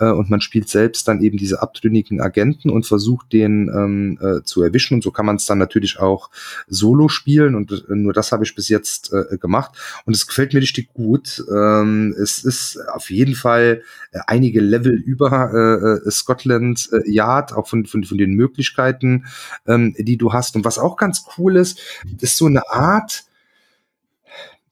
äh, 0.00 0.06
und 0.06 0.30
man 0.30 0.40
spielt 0.40 0.68
selbst 0.68 1.06
dann 1.06 1.22
eben 1.22 1.38
diese 1.38 1.62
abtrünnigen 1.62 2.20
Agenten 2.20 2.70
und 2.70 2.86
versucht 2.86 3.32
den 3.32 3.68
ähm, 3.68 4.18
äh, 4.20 4.42
zu 4.42 4.64
erwischen. 4.64 4.94
Und 4.94 5.04
so 5.04 5.12
kann 5.12 5.26
man 5.26 5.36
es 5.36 5.46
dann 5.46 5.58
natürlich 5.58 6.00
auch 6.00 6.28
solo 6.66 7.08
spielen 7.08 7.54
und 7.54 7.70
äh, 7.88 7.94
nur 7.94 8.12
das 8.12 8.32
habe 8.32 8.42
ich 8.42 8.56
bis 8.56 8.68
jetzt 8.68 9.12
äh, 9.12 9.38
gemacht. 9.38 9.78
Und 10.06 10.16
es 10.16 10.26
gefällt 10.26 10.52
mir 10.52 10.60
richtig 10.60 10.92
gut. 10.92 11.40
Ähm, 11.48 12.16
es 12.20 12.42
ist 12.42 12.80
auf 12.92 13.10
jeden 13.10 13.36
Fall 13.36 13.82
äh, 14.10 14.18
einige 14.26 14.60
Level 14.60 14.92
über 14.92 15.52
äh, 15.54 16.08
äh 16.08 16.10
Scotland 16.10 16.88
äh, 16.92 17.08
Yard, 17.08 17.52
auch 17.52 17.68
von, 17.68 17.86
von, 17.86 18.02
von 18.02 18.18
den 18.18 18.34
Möglichkeiten, 18.34 19.26
ähm, 19.68 19.94
die 19.96 20.16
du 20.16 20.32
hast. 20.32 20.56
Und 20.56 20.64
was 20.64 20.80
auch 20.80 20.96
ganz 20.96 21.24
cool 21.38 21.54
ist, 21.54 21.80
ist 22.20 22.36
so 22.36 22.46
eine 22.46 22.68
Art, 22.72 23.03
Art, 23.03 23.03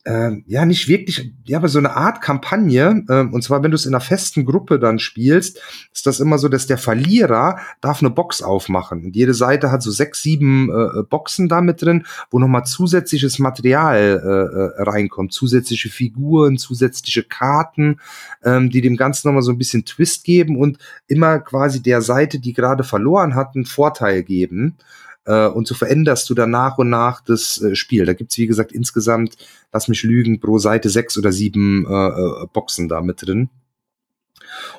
äh, 0.05 0.31
ja, 0.47 0.65
nicht 0.65 0.89
wirklich, 0.89 1.31
ja, 1.45 1.57
aber 1.57 1.69
so 1.69 1.79
eine 1.79 1.95
Art 1.95 2.21
Kampagne, 2.21 3.05
äh, 3.07 3.21
und 3.21 3.41
zwar, 3.41 3.63
wenn 3.63 3.71
du 3.71 3.75
es 3.75 3.85
in 3.85 3.93
einer 3.93 4.01
festen 4.01 4.45
Gruppe 4.45 4.77
dann 4.77 4.99
spielst, 4.99 5.61
ist 5.93 6.05
das 6.05 6.19
immer 6.19 6.37
so, 6.37 6.49
dass 6.49 6.67
der 6.67 6.77
Verlierer 6.77 7.59
darf 7.79 8.01
eine 8.01 8.09
Box 8.09 8.41
aufmachen. 8.41 9.05
Und 9.05 9.15
jede 9.15 9.33
Seite 9.33 9.71
hat 9.71 9.81
so 9.81 9.91
sechs, 9.91 10.21
sieben 10.21 10.69
äh, 10.69 11.03
Boxen 11.03 11.47
da 11.47 11.61
mit 11.61 11.81
drin, 11.81 12.05
wo 12.31 12.39
nochmal 12.39 12.65
zusätzliches 12.65 13.39
Material 13.39 13.97
äh, 13.97 14.81
äh, 14.81 14.83
reinkommt, 14.83 15.31
zusätzliche 15.31 15.89
Figuren, 15.89 16.57
zusätzliche 16.57 17.23
Karten, 17.23 18.01
ähm, 18.43 18.69
die 18.69 18.81
dem 18.81 18.97
Ganzen 18.97 19.29
nochmal 19.29 19.43
so 19.43 19.51
ein 19.51 19.57
bisschen 19.57 19.85
Twist 19.85 20.25
geben 20.25 20.57
und 20.57 20.79
immer 21.07 21.39
quasi 21.39 21.81
der 21.81 22.01
Seite, 22.01 22.39
die 22.39 22.51
gerade 22.51 22.83
verloren 22.83 23.35
hat, 23.35 23.55
einen 23.55 23.65
Vorteil 23.65 24.23
geben. 24.23 24.75
Äh, 25.25 25.47
und 25.47 25.67
so 25.67 25.75
veränderst 25.75 26.29
du 26.29 26.33
dann 26.33 26.51
nach 26.51 26.77
und 26.77 26.89
nach 26.89 27.21
das 27.21 27.61
äh, 27.61 27.75
Spiel. 27.75 28.05
Da 28.05 28.13
gibt's 28.13 28.37
wie 28.37 28.47
gesagt, 28.47 28.71
insgesamt, 28.71 29.37
lass 29.71 29.87
mich 29.87 30.03
lügen, 30.03 30.39
pro 30.39 30.57
Seite 30.57 30.89
sechs 30.89 31.17
oder 31.17 31.31
sieben 31.31 31.85
äh, 31.85 32.07
äh, 32.07 32.47
Boxen 32.51 32.89
da 32.89 33.01
mit 33.01 33.25
drin. 33.25 33.49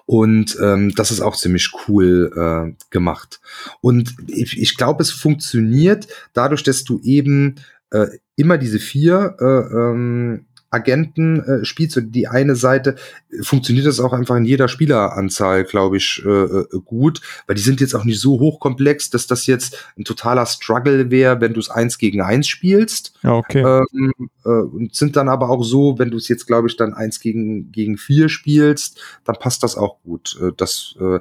Und 0.06 0.56
ähm, 0.60 0.94
das 0.94 1.10
ist 1.10 1.20
auch 1.20 1.36
ziemlich 1.36 1.70
cool 1.88 2.30
äh, 2.36 2.84
gemacht. 2.90 3.40
Und 3.80 4.14
ich, 4.28 4.60
ich 4.60 4.76
glaube, 4.76 5.02
es 5.02 5.10
funktioniert 5.10 6.06
dadurch, 6.32 6.62
dass 6.62 6.84
du 6.84 7.00
eben 7.02 7.56
äh, 7.90 8.06
immer 8.36 8.58
diese 8.58 8.78
vier 8.78 9.36
äh, 9.40 9.44
ähm, 9.44 10.46
Agenten 10.74 11.40
äh, 11.40 11.64
spielst 11.64 11.96
oder 11.96 12.06
die 12.06 12.28
eine 12.28 12.56
Seite, 12.56 12.96
funktioniert 13.40 13.86
das 13.86 14.00
auch 14.00 14.12
einfach 14.12 14.36
in 14.36 14.44
jeder 14.44 14.68
Spieleranzahl, 14.68 15.64
glaube 15.64 15.96
ich, 15.96 16.22
äh, 16.24 16.28
äh, 16.28 16.66
gut, 16.84 17.20
weil 17.46 17.56
die 17.56 17.62
sind 17.62 17.80
jetzt 17.80 17.94
auch 17.94 18.04
nicht 18.04 18.20
so 18.20 18.38
hochkomplex, 18.40 19.10
dass 19.10 19.26
das 19.26 19.46
jetzt 19.46 19.78
ein 19.96 20.04
totaler 20.04 20.46
Struggle 20.46 21.10
wäre, 21.10 21.40
wenn 21.40 21.54
du 21.54 21.60
es 21.60 21.70
eins 21.70 21.98
gegen 21.98 22.20
eins 22.20 22.48
spielst. 22.48 23.14
Ja, 23.22 23.32
okay. 23.32 23.62
Ähm, 23.62 24.12
äh, 24.44 24.48
und 24.48 24.94
sind 24.94 25.16
dann 25.16 25.28
aber 25.28 25.48
auch 25.50 25.62
so, 25.62 25.98
wenn 25.98 26.10
du 26.10 26.16
es 26.16 26.28
jetzt, 26.28 26.46
glaube 26.46 26.68
ich, 26.68 26.76
dann 26.76 26.92
eins 26.92 27.20
gegen, 27.20 27.72
gegen 27.72 27.96
vier 27.96 28.28
spielst, 28.28 29.00
dann 29.24 29.36
passt 29.36 29.62
das 29.62 29.76
auch 29.76 30.02
gut. 30.02 30.38
Äh, 30.42 30.52
das 30.56 30.96
äh, 31.00 31.20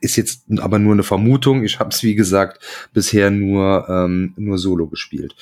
ist 0.00 0.16
jetzt 0.16 0.44
aber 0.58 0.78
nur 0.78 0.92
eine 0.92 1.02
Vermutung. 1.02 1.64
Ich 1.64 1.78
habe 1.78 1.90
es, 1.90 2.02
wie 2.02 2.14
gesagt, 2.14 2.62
bisher 2.92 3.30
nur, 3.30 3.86
ähm, 3.88 4.34
nur 4.36 4.58
solo 4.58 4.86
gespielt. 4.86 5.34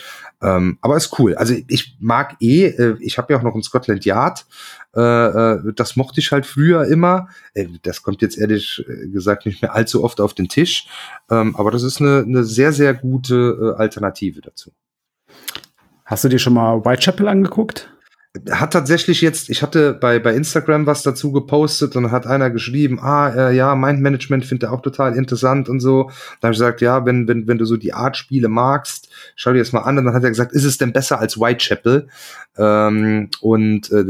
Ähm, 0.43 0.79
aber 0.81 0.97
ist 0.97 1.19
cool. 1.19 1.35
Also 1.35 1.55
ich 1.69 1.97
mag 2.01 2.37
eh, 2.41 2.67
äh, 2.67 2.97
ich 3.01 3.19
habe 3.19 3.33
ja 3.33 3.39
auch 3.39 3.43
noch 3.43 3.55
ein 3.55 3.63
Scotland 3.63 4.05
Yard. 4.05 4.47
Äh, 4.95 5.01
äh, 5.01 5.73
das 5.75 5.97
mochte 5.97 6.21
ich 6.21 6.33
halt 6.33 6.47
früher 6.47 6.87
immer. 6.87 7.29
Äh, 7.55 7.67
das 7.83 8.03
kommt 8.03 8.23
jetzt 8.23 8.39
ehrlich 8.39 8.85
äh, 8.89 9.09
gesagt 9.09 9.47
nicht 9.47 9.63
mehr 9.63 9.75
allzu 9.75 10.05
oft 10.05 10.21
auf 10.21 10.35
den 10.35 10.49
Tisch. 10.49 10.87
Ähm, 11.31 11.57
aber 11.57 11.71
das 11.71 11.83
ist 11.83 12.01
eine, 12.01 12.25
eine 12.27 12.45
sehr, 12.45 12.73
sehr 12.73 12.95
gute 12.95 13.75
äh, 13.77 13.81
Alternative 13.81 14.41
dazu. 14.41 14.73
Hast 16.05 16.25
du 16.25 16.29
dir 16.29 16.39
schon 16.39 16.55
mal 16.55 16.85
Whitechapel 16.85 17.27
angeguckt? 17.29 17.91
Hat 18.51 18.73
tatsächlich 18.73 19.21
jetzt, 19.21 19.51
ich 19.51 19.63
hatte 19.63 19.93
bei, 19.95 20.19
bei 20.19 20.35
Instagram 20.35 20.87
was 20.87 21.03
dazu 21.03 21.33
gepostet 21.33 21.97
und 21.97 22.11
hat 22.11 22.27
einer 22.27 22.51
geschrieben, 22.51 22.99
ah, 23.01 23.29
äh, 23.29 23.57
ja, 23.57 23.75
Mind 23.75 24.01
Management 24.01 24.45
findet 24.45 24.69
er 24.69 24.73
auch 24.73 24.83
total 24.83 25.17
interessant 25.17 25.69
und 25.69 25.81
so. 25.81 26.11
Da 26.41 26.49
habe 26.49 26.53
ich 26.53 26.59
gesagt, 26.59 26.81
ja, 26.81 27.05
wenn, 27.07 27.29
wenn, 27.29 27.47
wenn 27.47 27.59
du 27.59 27.65
so 27.65 27.77
die 27.77 27.93
Art 27.93 28.17
Spiele 28.17 28.49
magst, 28.49 29.09
schau 29.35 29.53
dir 29.53 29.59
das 29.59 29.73
mal 29.73 29.81
an. 29.81 29.99
Und 29.99 30.07
dann 30.07 30.15
hat 30.15 30.25
er 30.25 30.31
gesagt, 30.31 30.53
ist 30.53 30.65
es 30.65 30.79
denn 30.79 30.93
besser 30.93 31.19
als 31.19 31.39
Whitechapel? 31.39 32.09
Ähm, 32.57 33.29
und 33.41 33.91
äh, 33.93 34.05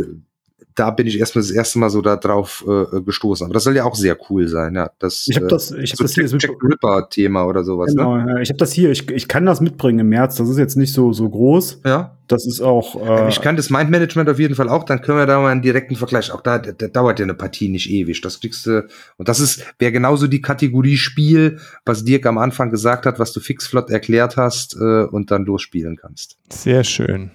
da 0.76 0.90
bin 0.90 1.06
ich 1.06 1.18
erstmal 1.18 1.42
das 1.42 1.50
erste 1.50 1.78
Mal 1.78 1.90
so 1.90 2.02
da 2.02 2.16
drauf 2.16 2.64
äh, 2.68 3.00
gestoßen. 3.00 3.46
Aber 3.46 3.54
das 3.54 3.64
soll 3.64 3.74
ja 3.74 3.84
auch 3.84 3.94
sehr 3.94 4.16
cool 4.30 4.46
sein, 4.46 4.74
ja. 4.74 4.90
Das, 4.98 5.26
ich 5.26 5.36
habe 5.36 5.46
das, 5.48 5.70
ich 5.72 5.90
habe 5.92 5.96
so 5.96 6.04
das 6.04 6.14
hier 6.14 6.24
Jack, 6.26 6.42
Jack 6.42 6.62
Ripper 6.62 7.08
Thema 7.08 7.46
oder 7.46 7.64
sowas. 7.64 7.88
Genau, 7.94 8.16
Ne? 8.16 8.34
ja, 8.34 8.40
ich 8.40 8.50
habe 8.50 8.58
das 8.58 8.72
hier. 8.72 8.90
Ich, 8.90 9.10
ich 9.10 9.26
kann 9.26 9.46
das 9.46 9.60
mitbringen 9.60 10.00
im 10.00 10.08
März. 10.10 10.36
Das 10.36 10.48
ist 10.48 10.58
jetzt 10.58 10.76
nicht 10.76 10.92
so 10.92 11.12
so 11.12 11.28
groß. 11.28 11.80
Ja. 11.84 12.12
Das 12.28 12.44
ist 12.46 12.60
auch. 12.60 13.00
Äh, 13.08 13.28
Ich 13.28 13.40
kann 13.40 13.56
das 13.56 13.70
Mind 13.70 13.88
Management 13.90 14.28
auf 14.28 14.38
jeden 14.38 14.54
Fall 14.54 14.68
auch. 14.68 14.84
Dann 14.84 15.00
können 15.00 15.18
wir 15.18 15.26
da 15.26 15.40
mal 15.40 15.50
einen 15.52 15.62
direkten 15.62 15.96
Vergleich. 15.96 16.30
Auch 16.32 16.40
da, 16.42 16.58
da 16.58 16.88
dauert 16.88 17.20
ja 17.20 17.24
eine 17.24 17.34
Partie 17.34 17.68
nicht 17.68 17.88
ewig. 17.90 18.20
Das 18.20 18.40
kriegst 18.40 18.66
du. 18.66 18.86
Und 19.16 19.28
das 19.28 19.40
ist 19.40 19.64
wäre 19.78 19.92
genauso 19.92 20.26
die 20.26 20.40
Kategorie 20.42 20.96
Spiel, 20.96 21.58
was 21.84 22.04
Dirk 22.04 22.26
am 22.26 22.36
Anfang 22.38 22.70
gesagt 22.70 23.06
hat, 23.06 23.18
was 23.18 23.32
du 23.32 23.40
fixflott 23.40 23.90
erklärt 23.90 24.36
hast 24.36 24.76
äh, 24.76 25.04
und 25.04 25.30
dann 25.30 25.44
durchspielen 25.44 25.96
kannst. 25.96 26.36
Sehr 26.52 26.84
schön. 26.84 27.30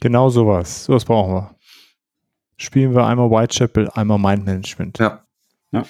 Genau 0.00 0.28
sowas. 0.28 0.84
Sowas 0.84 1.04
brauchen 1.04 1.34
wir. 1.34 1.50
Spielen 2.58 2.94
wir 2.94 3.06
einmal 3.06 3.30
Whitechapel, 3.30 3.88
einmal 3.94 4.18
Mind 4.18 4.44
Management. 4.44 4.98
Ja. 4.98 5.22
ja. 5.70 5.84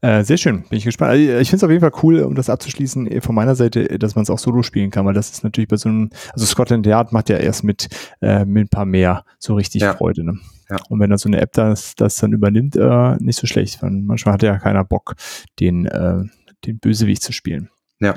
Äh, 0.00 0.22
sehr 0.22 0.36
schön, 0.36 0.62
bin 0.68 0.78
ich 0.78 0.84
gespannt. 0.84 1.10
Also 1.10 1.22
ich 1.22 1.50
finde 1.50 1.56
es 1.56 1.64
auf 1.64 1.70
jeden 1.70 1.80
Fall 1.80 1.92
cool, 2.02 2.20
um 2.20 2.34
das 2.34 2.48
abzuschließen, 2.48 3.10
eh, 3.10 3.20
von 3.20 3.34
meiner 3.34 3.54
Seite, 3.54 3.98
dass 3.98 4.14
man 4.14 4.22
es 4.22 4.30
auch 4.30 4.38
solo 4.38 4.62
spielen 4.62 4.90
kann, 4.90 5.04
weil 5.04 5.14
das 5.14 5.30
ist 5.30 5.44
natürlich 5.44 5.68
bei 5.68 5.76
so 5.76 5.88
einem, 5.88 6.10
also 6.32 6.46
Scotland 6.46 6.86
Yard 6.86 7.12
macht 7.12 7.28
ja 7.28 7.36
erst 7.36 7.64
mit, 7.64 7.88
äh, 8.22 8.44
mit 8.44 8.66
ein 8.66 8.68
paar 8.68 8.86
mehr 8.86 9.24
so 9.38 9.54
richtig 9.54 9.82
Ja. 9.82 9.94
Freude. 9.94 10.24
Ne? 10.24 10.38
Ja. 10.70 10.76
Und 10.88 11.00
wenn 11.00 11.10
da 11.10 11.18
so 11.18 11.28
eine 11.28 11.40
App 11.40 11.52
das, 11.52 11.94
das 11.96 12.16
dann 12.16 12.32
übernimmt, 12.32 12.76
äh, 12.76 13.16
nicht 13.18 13.38
so 13.38 13.46
schlecht. 13.46 13.82
Weil 13.82 13.90
manchmal 13.90 14.34
hat 14.34 14.42
ja 14.42 14.58
keiner 14.58 14.84
Bock, 14.84 15.16
den, 15.60 15.86
äh, 15.86 16.22
den 16.64 16.78
Bösewicht 16.78 17.22
zu 17.22 17.32
spielen. 17.32 17.68
Ja. 18.00 18.14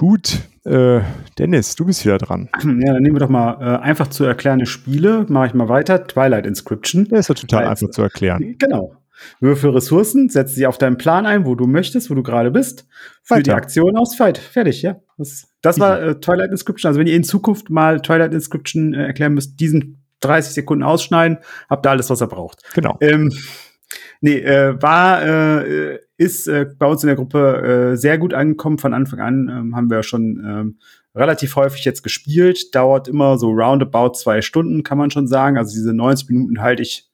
Gut, 0.00 0.38
äh, 0.64 1.02
Dennis, 1.38 1.76
du 1.76 1.84
bist 1.84 2.06
wieder 2.06 2.16
dran. 2.16 2.48
ja, 2.62 2.94
dann 2.94 3.02
nehmen 3.02 3.16
wir 3.16 3.20
doch 3.20 3.28
mal 3.28 3.58
äh, 3.60 3.82
einfach 3.82 4.06
zu 4.08 4.24
erklärende 4.24 4.64
Spiele. 4.64 5.26
Mache 5.28 5.48
ich 5.48 5.52
mal 5.52 5.68
weiter. 5.68 6.06
Twilight 6.06 6.46
Inscription. 6.46 7.04
Der 7.04 7.18
ist 7.18 7.28
ja 7.28 7.34
total 7.34 7.66
Als- 7.66 7.82
einfach 7.82 7.92
zu 7.92 8.00
erklären. 8.00 8.56
Genau. 8.58 8.96
Würfel 9.40 9.72
Ressourcen, 9.72 10.30
setz 10.30 10.54
sie 10.54 10.66
auf 10.66 10.78
deinen 10.78 10.96
Plan 10.96 11.26
ein, 11.26 11.44
wo 11.44 11.54
du 11.54 11.66
möchtest, 11.66 12.08
wo 12.08 12.14
du 12.14 12.22
gerade 12.22 12.50
bist. 12.50 12.88
Für 13.22 13.34
Weiter. 13.34 13.42
die 13.42 13.52
Aktion 13.52 13.98
aus 13.98 14.14
Fight. 14.14 14.38
Fertig, 14.38 14.80
ja. 14.80 14.96
Das, 15.18 15.48
das 15.60 15.78
war 15.78 16.00
äh, 16.00 16.18
Twilight 16.18 16.50
Inscription. 16.50 16.88
Also 16.88 16.98
wenn 16.98 17.06
ihr 17.06 17.16
in 17.16 17.24
Zukunft 17.24 17.68
mal 17.68 18.00
Twilight 18.00 18.32
Inscription 18.32 18.94
äh, 18.94 19.04
erklären 19.04 19.34
müsst, 19.34 19.60
diesen 19.60 20.02
30 20.20 20.54
Sekunden 20.54 20.82
ausschneiden, 20.82 21.36
habt 21.68 21.86
ihr 21.86 21.90
alles, 21.90 22.08
was 22.08 22.22
ihr 22.22 22.26
braucht. 22.26 22.62
Genau. 22.72 22.96
Ähm, 23.02 23.30
nee, 24.20 24.38
äh, 24.38 24.80
war, 24.80 25.22
äh, 25.22 25.98
ist 26.16 26.46
äh, 26.48 26.66
bei 26.78 26.86
uns 26.86 27.02
in 27.02 27.08
der 27.08 27.16
Gruppe 27.16 27.92
äh, 27.92 27.96
sehr 27.96 28.18
gut 28.18 28.34
angekommen. 28.34 28.78
Von 28.78 28.94
Anfang 28.94 29.20
an 29.20 29.48
ähm, 29.50 29.76
haben 29.76 29.90
wir 29.90 30.02
schon 30.02 30.42
ähm, 30.44 30.78
relativ 31.14 31.56
häufig 31.56 31.84
jetzt 31.84 32.02
gespielt. 32.02 32.74
Dauert 32.74 33.08
immer 33.08 33.38
so 33.38 33.50
roundabout 33.50 34.14
zwei 34.14 34.42
Stunden, 34.42 34.82
kann 34.82 34.98
man 34.98 35.10
schon 35.10 35.26
sagen. 35.26 35.56
Also 35.56 35.74
diese 35.74 35.94
90 35.94 36.28
Minuten 36.28 36.60
halte 36.60 36.82
ich 36.82 37.10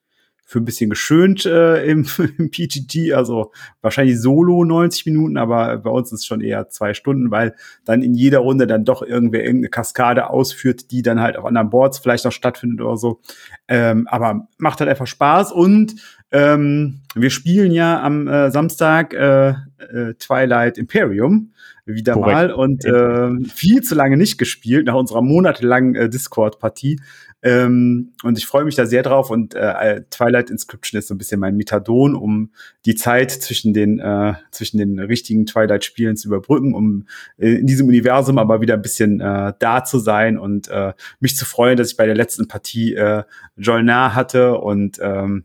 für 0.49 0.61
ein 0.61 0.65
bisschen 0.65 0.89
geschönt 0.89 1.45
äh, 1.45 1.85
im, 1.85 2.07
im 2.39 2.51
PGT, 2.51 3.13
also 3.13 3.51
wahrscheinlich 3.83 4.21
solo 4.21 4.65
90 4.65 5.07
Minuten, 5.07 5.37
aber 5.37 5.79
bei 5.79 5.91
uns 5.91 6.13
ist 6.13 6.21
es 6.21 6.27
schon 6.27 6.41
eher 6.41 6.69
zwei 6.69 6.95
Stunden, 6.95 7.33
weil 7.33 7.57
dann 7.85 8.01
in 8.01 8.15
jeder 8.15 8.39
Runde 8.39 8.69
dann 8.69 8.85
doch 8.85 9.03
irgendwer 9.03 9.43
irgendeine 9.43 9.71
Kaskade 9.71 10.31
ausführt, 10.31 10.93
die 10.93 11.03
dann 11.03 11.21
halt 11.21 11.37
auf 11.37 11.45
anderen 11.45 11.71
Boards 11.71 11.99
vielleicht 11.99 12.25
noch 12.25 12.33
stattfindet 12.33 12.81
oder 12.81 12.97
so. 12.97 13.21
Ähm, 13.67 14.07
aber 14.07 14.47
macht 14.59 14.79
halt 14.79 14.89
einfach 14.89 15.09
Spaß 15.09 15.51
und 15.51 15.97
ähm, 16.33 17.01
wir 17.15 17.31
spielen 17.31 17.73
ja 17.73 18.03
am 18.03 18.27
äh, 18.29 18.51
Samstag 18.51 19.15
äh, 19.15 19.51
äh, 19.79 20.15
Twilight 20.19 20.79
Imperium 20.79 21.53
wieder 21.87 22.15
Korrekt. 22.15 22.33
mal 22.33 22.53
und 22.53 22.85
äh, 22.85 23.49
viel 23.49 23.83
zu 23.83 23.95
lange 23.95 24.17
nicht 24.17 24.39
gespielt 24.39 24.87
nach 24.87 24.95
unserer 24.95 25.23
monatelangen 25.23 25.95
äh, 25.95 26.09
Discord-Partie. 26.11 27.01
Ähm, 27.43 28.13
und 28.25 28.39
ich 28.39 28.47
freue 28.47 28.65
mich 28.65 28.75
da 28.75 28.87
sehr 28.87 29.05
drauf 29.05 29.31
und 29.31 29.55
äh, 29.55 30.03
Twilight 30.11 30.51
Inscription 30.51 30.99
ist 30.99 31.07
so 31.07 31.15
ein 31.15 31.19
bisschen 31.19 31.39
mein 31.39 31.57
Methadon, 31.57 32.17
um 32.17 32.51
die 32.87 32.97
Zeit 32.97 33.31
zwischen 33.31 33.73
den 33.73 34.01
äh, 34.01 34.35
zwischen 34.51 34.79
den 34.79 34.99
richtigen 34.99 35.47
Twilight-Spielen 35.47 36.17
zu 36.17 36.27
überbrücken, 36.27 36.75
um 36.75 37.07
äh, 37.39 37.51
in 37.51 37.69
diesem 37.69 37.87
Universum 37.87 38.39
aber 38.39 38.61
wieder 38.61 38.75
ein 38.75 38.83
bisschen 38.83 39.21
äh, 39.21 39.53
da 39.61 39.85
zu 39.85 40.01
sein 40.01 40.39
und 40.39 40.67
äh, 40.69 40.93
mich 41.21 41.37
zu 41.37 41.45
freuen, 41.45 41.77
dass 41.77 41.93
ich 41.93 41.97
bei 41.97 42.07
der 42.07 42.17
letzten 42.17 42.49
Partie 42.49 42.95
äh, 42.95 43.23
Jolnar 43.57 44.17
hatte 44.17 44.59
und 44.59 44.99
ähm, 45.01 45.45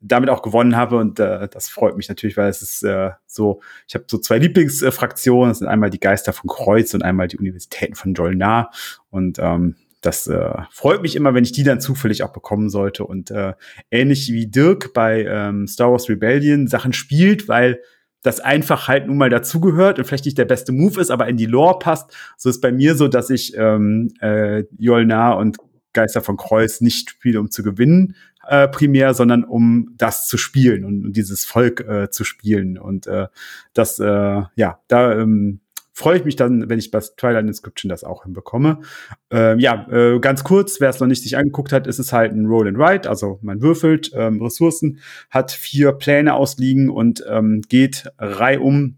damit 0.00 0.30
auch 0.30 0.42
gewonnen 0.42 0.76
habe. 0.76 0.96
Und 0.96 1.20
äh, 1.20 1.48
das 1.48 1.68
freut 1.68 1.96
mich 1.96 2.08
natürlich, 2.08 2.36
weil 2.36 2.48
es 2.48 2.62
ist 2.62 2.82
äh, 2.82 3.10
so, 3.26 3.60
ich 3.86 3.94
habe 3.94 4.04
so 4.08 4.18
zwei 4.18 4.38
Lieblingsfraktionen, 4.38 5.50
das 5.50 5.58
sind 5.58 5.68
einmal 5.68 5.90
die 5.90 6.00
Geister 6.00 6.32
von 6.32 6.48
Kreuz 6.48 6.94
und 6.94 7.02
einmal 7.02 7.28
die 7.28 7.38
Universitäten 7.38 7.94
von 7.94 8.14
Jolnar 8.14 8.70
und 9.10 9.38
ähm, 9.38 9.76
das 10.00 10.26
äh, 10.26 10.54
freut 10.70 11.02
mich 11.02 11.14
immer, 11.14 11.34
wenn 11.34 11.44
ich 11.44 11.52
die 11.52 11.62
dann 11.62 11.80
zufällig 11.80 12.22
auch 12.22 12.32
bekommen 12.32 12.70
sollte. 12.70 13.04
Und 13.04 13.30
äh, 13.30 13.52
ähnlich 13.90 14.32
wie 14.32 14.46
Dirk 14.46 14.94
bei 14.94 15.24
ähm, 15.24 15.66
Star 15.66 15.92
Wars 15.92 16.08
Rebellion 16.08 16.68
Sachen 16.68 16.92
spielt, 16.92 17.48
weil 17.48 17.80
das 18.22 18.40
einfach 18.40 18.88
halt 18.88 19.06
nun 19.06 19.16
mal 19.16 19.30
dazugehört 19.30 19.98
und 19.98 20.04
vielleicht 20.04 20.26
nicht 20.26 20.38
der 20.38 20.44
beste 20.44 20.72
Move 20.72 21.00
ist, 21.00 21.10
aber 21.10 21.28
in 21.28 21.36
die 21.36 21.46
Lore 21.46 21.78
passt. 21.78 22.14
So 22.36 22.48
ist 22.48 22.60
bei 22.60 22.72
mir 22.72 22.94
so, 22.94 23.08
dass 23.08 23.30
ich 23.30 23.56
ähm, 23.56 24.12
äh, 24.20 24.64
Jolnar 24.78 25.38
und 25.38 25.58
Geister 25.92 26.20
von 26.22 26.36
Kreuz 26.36 26.80
nicht 26.80 27.10
spiele, 27.10 27.40
um 27.40 27.50
zu 27.50 27.62
gewinnen, 27.62 28.14
äh, 28.46 28.68
primär, 28.68 29.14
sondern 29.14 29.44
um 29.44 29.94
das 29.96 30.26
zu 30.26 30.38
spielen 30.38 30.84
und, 30.84 31.04
und 31.04 31.16
dieses 31.16 31.44
Volk 31.44 31.80
äh, 31.80 32.10
zu 32.10 32.24
spielen. 32.24 32.78
Und 32.78 33.06
äh, 33.06 33.28
das, 33.74 33.98
äh, 33.98 34.42
ja, 34.54 34.80
da 34.88 35.12
ähm, 35.18 35.60
freue 35.92 36.16
ich 36.16 36.24
mich 36.24 36.36
dann, 36.36 36.68
wenn 36.68 36.78
ich 36.78 36.90
bei 36.90 37.00
Twilight 37.00 37.46
Inscription 37.46 37.90
das 37.90 38.04
auch 38.04 38.24
hinbekomme. 38.24 38.80
Ähm, 39.30 39.58
ja, 39.58 39.86
äh, 39.90 40.18
ganz 40.18 40.44
kurz, 40.44 40.80
wer 40.80 40.88
es 40.88 40.98
noch 40.98 41.06
nicht 41.06 41.22
sich 41.22 41.36
angeguckt 41.36 41.72
hat, 41.72 41.86
ist 41.86 41.98
es 41.98 42.12
halt 42.12 42.32
ein 42.32 42.46
Roll 42.46 42.68
and 42.68 42.78
Write, 42.78 43.08
also 43.08 43.38
man 43.42 43.60
würfelt 43.60 44.10
ähm, 44.14 44.40
Ressourcen, 44.42 44.98
hat 45.28 45.50
vier 45.50 45.92
Pläne 45.92 46.34
ausliegen 46.34 46.88
und 46.88 47.22
ähm, 47.28 47.60
geht 47.68 48.10
reihum 48.18 48.96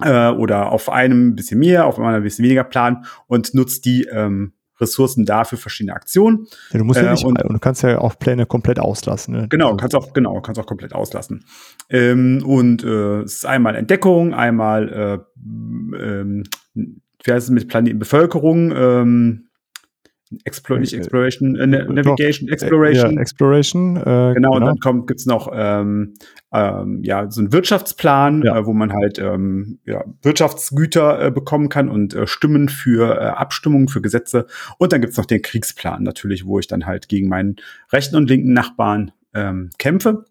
äh, 0.00 0.28
oder 0.28 0.70
auf 0.70 0.88
einem 0.88 1.28
ein 1.28 1.34
bisschen 1.34 1.58
mehr, 1.58 1.86
auf 1.86 1.98
einem 1.98 2.14
ein 2.14 2.22
bisschen 2.22 2.44
weniger 2.44 2.64
Plan 2.64 3.04
und 3.26 3.52
nutzt 3.54 3.84
die 3.84 4.04
ähm, 4.04 4.52
Ressourcen 4.82 5.24
dafür 5.24 5.56
verschiedene 5.56 5.94
Aktionen. 5.94 6.46
Ja, 6.72 6.78
du 6.78 6.84
musst 6.84 7.00
ja 7.00 7.06
Äh, 7.08 7.12
nicht, 7.12 7.24
und- 7.24 7.42
und 7.42 7.52
du 7.54 7.58
kannst 7.58 7.82
ja 7.82 7.98
auch 7.98 8.18
Pläne 8.18 8.44
komplett 8.44 8.78
auslassen. 8.78 9.34
Ne? 9.34 9.46
Genau, 9.48 9.74
kannst 9.76 9.94
auch, 9.96 10.12
genau, 10.12 10.40
kannst 10.42 10.60
auch 10.60 10.66
komplett 10.66 10.94
auslassen. 10.94 11.44
Ähm, 11.88 12.42
und 12.44 12.84
äh, 12.84 13.20
es 13.22 13.36
ist 13.36 13.46
einmal 13.46 13.74
Entdeckung, 13.76 14.34
einmal 14.34 14.88
äh, 14.92 15.18
ähm, 15.96 16.42
wie 17.24 17.30
heißt 17.32 17.46
es 17.46 17.50
mit 17.50 17.68
Planetenbevölkerung, 17.68 18.72
ähm, 18.76 19.48
Explo 20.44 20.78
nicht 20.78 20.92
Äh, 20.92 20.98
Exploration, 20.98 21.56
äh, 21.56 21.84
Doch, 21.84 21.94
Navigation, 21.94 22.48
Äh, 22.48 22.52
Exploration. 22.52 23.14
Ja, 23.14 23.20
Exploration. 23.20 23.96
Äh, 23.96 24.34
Genau, 24.34 24.56
und 24.56 24.64
dann 24.64 24.78
kommt 24.78 25.06
gibt's 25.06 25.26
noch 25.26 25.50
ähm, 25.54 26.14
ähm, 26.52 27.00
ja 27.02 27.30
so 27.30 27.40
einen 27.40 27.52
Wirtschaftsplan, 27.52 28.42
Ja. 28.42 28.58
äh, 28.58 28.66
wo 28.66 28.72
man 28.72 28.92
halt 28.92 29.18
ähm, 29.18 29.78
ja, 29.84 30.04
Wirtschaftsgüter 30.22 31.26
äh, 31.26 31.30
bekommen 31.30 31.68
kann 31.68 31.88
und 31.88 32.14
äh, 32.14 32.26
Stimmen 32.26 32.68
für 32.68 33.16
äh, 33.16 33.24
Abstimmungen, 33.24 33.88
für 33.88 34.00
Gesetze. 34.02 34.46
Und 34.78 34.92
dann 34.92 35.00
gibt's 35.00 35.16
noch 35.16 35.26
den 35.26 35.42
Kriegsplan 35.42 36.02
natürlich, 36.02 36.46
wo 36.46 36.58
ich 36.58 36.66
dann 36.66 36.86
halt 36.86 37.08
gegen 37.08 37.28
meinen 37.28 37.56
rechten 37.92 38.16
und 38.16 38.28
linken 38.28 38.52
Nachbarn 38.52 39.12
ähm, 39.34 39.70
kämpfe. 39.78 40.24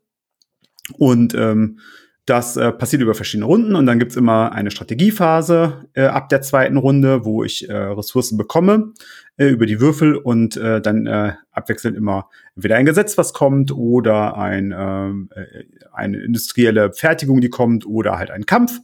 Und 0.97 1.33
ähm, 1.35 1.79
das 2.25 2.55
äh, 2.55 2.71
passiert 2.71 3.01
über 3.01 3.15
verschiedene 3.15 3.45
Runden 3.45 3.75
und 3.75 3.87
dann 3.87 3.97
gibt's 3.97 4.15
immer 4.15 4.51
eine 4.51 4.69
Strategiephase 4.69 5.87
äh, 5.93 6.03
ab 6.03 6.29
der 6.29 6.41
zweiten 6.41 6.77
Runde, 6.77 7.25
wo 7.25 7.43
ich 7.43 7.67
äh, 7.67 7.73
Ressourcen 7.73 8.37
bekomme 8.37 8.93
äh, 9.41 9.49
über 9.49 9.65
die 9.65 9.81
Würfel 9.81 10.15
und 10.15 10.55
äh, 10.55 10.81
dann 10.81 11.07
äh, 11.07 11.33
abwechselnd 11.51 11.97
immer 11.97 12.29
entweder 12.55 12.75
ein 12.75 12.85
Gesetz, 12.85 13.17
was 13.17 13.33
kommt, 13.33 13.71
oder 13.71 14.37
ein, 14.37 14.71
ähm, 14.77 15.29
äh, 15.33 15.63
eine 15.91 16.21
industrielle 16.21 16.93
Fertigung, 16.93 17.41
die 17.41 17.49
kommt, 17.49 17.87
oder 17.87 18.19
halt 18.19 18.29
ein 18.29 18.45
Kampf. 18.45 18.77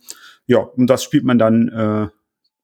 Ja, 0.48 0.58
und 0.58 0.88
das 0.88 1.04
spielt 1.04 1.26
man 1.26 1.38
dann 1.38 1.68
äh, 1.70 2.08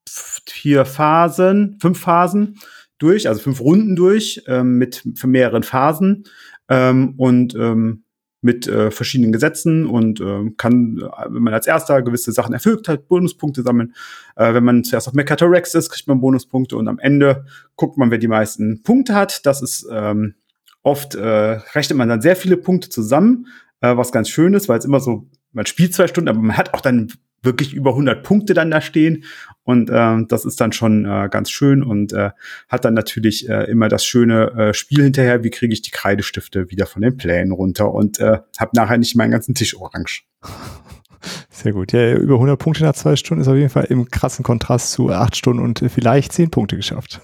vier 0.10 0.86
Phasen, 0.86 1.78
fünf 1.80 2.00
Phasen 2.00 2.58
durch, 2.98 3.28
also 3.28 3.42
fünf 3.42 3.62
Runden 3.62 3.96
durch, 3.96 4.42
ähm, 4.48 4.80
mit 4.80 5.04
für 5.14 5.28
mehreren 5.28 5.62
Phasen 5.62 6.24
ähm, 6.70 7.14
und 7.18 7.54
ähm, 7.54 8.03
mit 8.44 8.68
äh, 8.68 8.92
verschiedenen 8.92 9.32
Gesetzen 9.32 9.86
und 9.86 10.20
äh, 10.20 10.52
kann, 10.58 11.02
äh, 11.02 11.26
wenn 11.30 11.44
man 11.44 11.54
als 11.54 11.66
erster 11.66 12.02
gewisse 12.02 12.32
Sachen 12.32 12.54
erfüllt 12.54 12.88
hat, 12.88 13.08
Bonuspunkte 13.08 13.64
sammeln. 13.64 13.94
Äh, 14.36 14.54
wenn 14.54 14.64
man 14.64 14.84
zuerst 14.84 15.08
auf 15.08 15.14
Mechatorex 15.14 15.74
ist, 15.76 15.90
kriegt 15.90 16.08
man 16.08 16.20
Bonuspunkte 16.20 16.76
und 16.76 16.88
am 16.88 17.00
Ende 17.00 17.46
guckt 17.76 17.98
man, 17.98 18.12
wer 18.12 18.18
die 18.18 18.28
meisten 18.28 18.84
Punkte 18.84 19.16
hat. 19.16 19.46
Das 19.46 19.62
ist 19.62 19.88
ähm, 19.90 20.36
oft 20.82 21.16
äh, 21.16 21.24
rechnet 21.24 21.98
man 21.98 22.10
dann 22.10 22.22
sehr 22.22 22.36
viele 22.36 22.58
Punkte 22.58 22.90
zusammen, 22.90 23.48
äh, 23.82 23.96
was 23.96 24.12
ganz 24.12 24.30
schön 24.30 24.54
ist, 24.54 24.68
weil 24.68 24.80
es 24.80 24.86
immer 24.86 25.00
so, 25.00 25.28
man 25.54 25.66
spielt 25.66 25.94
zwei 25.94 26.08
Stunden, 26.08 26.30
aber 26.30 26.40
man 26.40 26.58
hat 26.58 26.74
auch 26.74 26.82
dann 26.82 27.14
wirklich 27.44 27.74
über 27.74 27.92
100 27.92 28.24
Punkte 28.24 28.54
dann 28.54 28.72
da 28.72 28.82
stehen. 28.82 29.24
Und 29.64 29.90
äh, 29.90 30.26
das 30.28 30.46
ist 30.46 30.60
dann 30.60 30.72
schon 30.72 31.06
äh, 31.06 31.30
ganz 31.32 31.50
schön 31.50 31.84
und 31.84 32.12
äh, 32.14 32.32
hat 32.68 32.86
dann 32.86 32.94
natürlich 32.94 33.48
äh, 33.50 33.64
immer 33.70 33.88
das 33.88 34.06
schöne 34.06 34.52
äh, 34.52 34.74
Spiel 34.74 35.04
hinterher, 35.04 35.44
wie 35.44 35.50
kriege 35.50 35.74
ich 35.74 35.82
die 35.82 35.92
Kreidestifte 35.92 36.70
wieder 36.70 36.86
von 36.86 37.02
den 37.02 37.16
Plänen 37.16 37.52
runter 37.52 37.94
und 37.94 38.20
äh, 38.20 38.40
habe 38.60 38.72
nachher 38.74 38.98
nicht 38.98 39.16
meinen 39.16 39.32
ganzen 39.32 39.56
Tisch 39.56 39.78
orange. 39.78 40.24
Sehr 41.50 41.72
gut. 41.72 41.94
Ja, 41.94 42.14
über 42.14 42.36
100 42.36 42.60
Punkte 42.60 42.84
nach 42.84 42.96
zwei 42.96 43.16
Stunden 43.16 43.42
ist 43.42 43.48
auf 43.48 43.56
jeden 43.56 43.70
Fall 43.70 43.86
im 43.86 44.10
krassen 44.10 44.44
Kontrast 44.44 44.92
zu 44.92 45.10
acht 45.10 45.38
Stunden 45.38 45.64
und 45.64 45.80
vielleicht 45.88 46.34
zehn 46.34 46.50
Punkte 46.50 46.76
geschafft. 46.76 47.22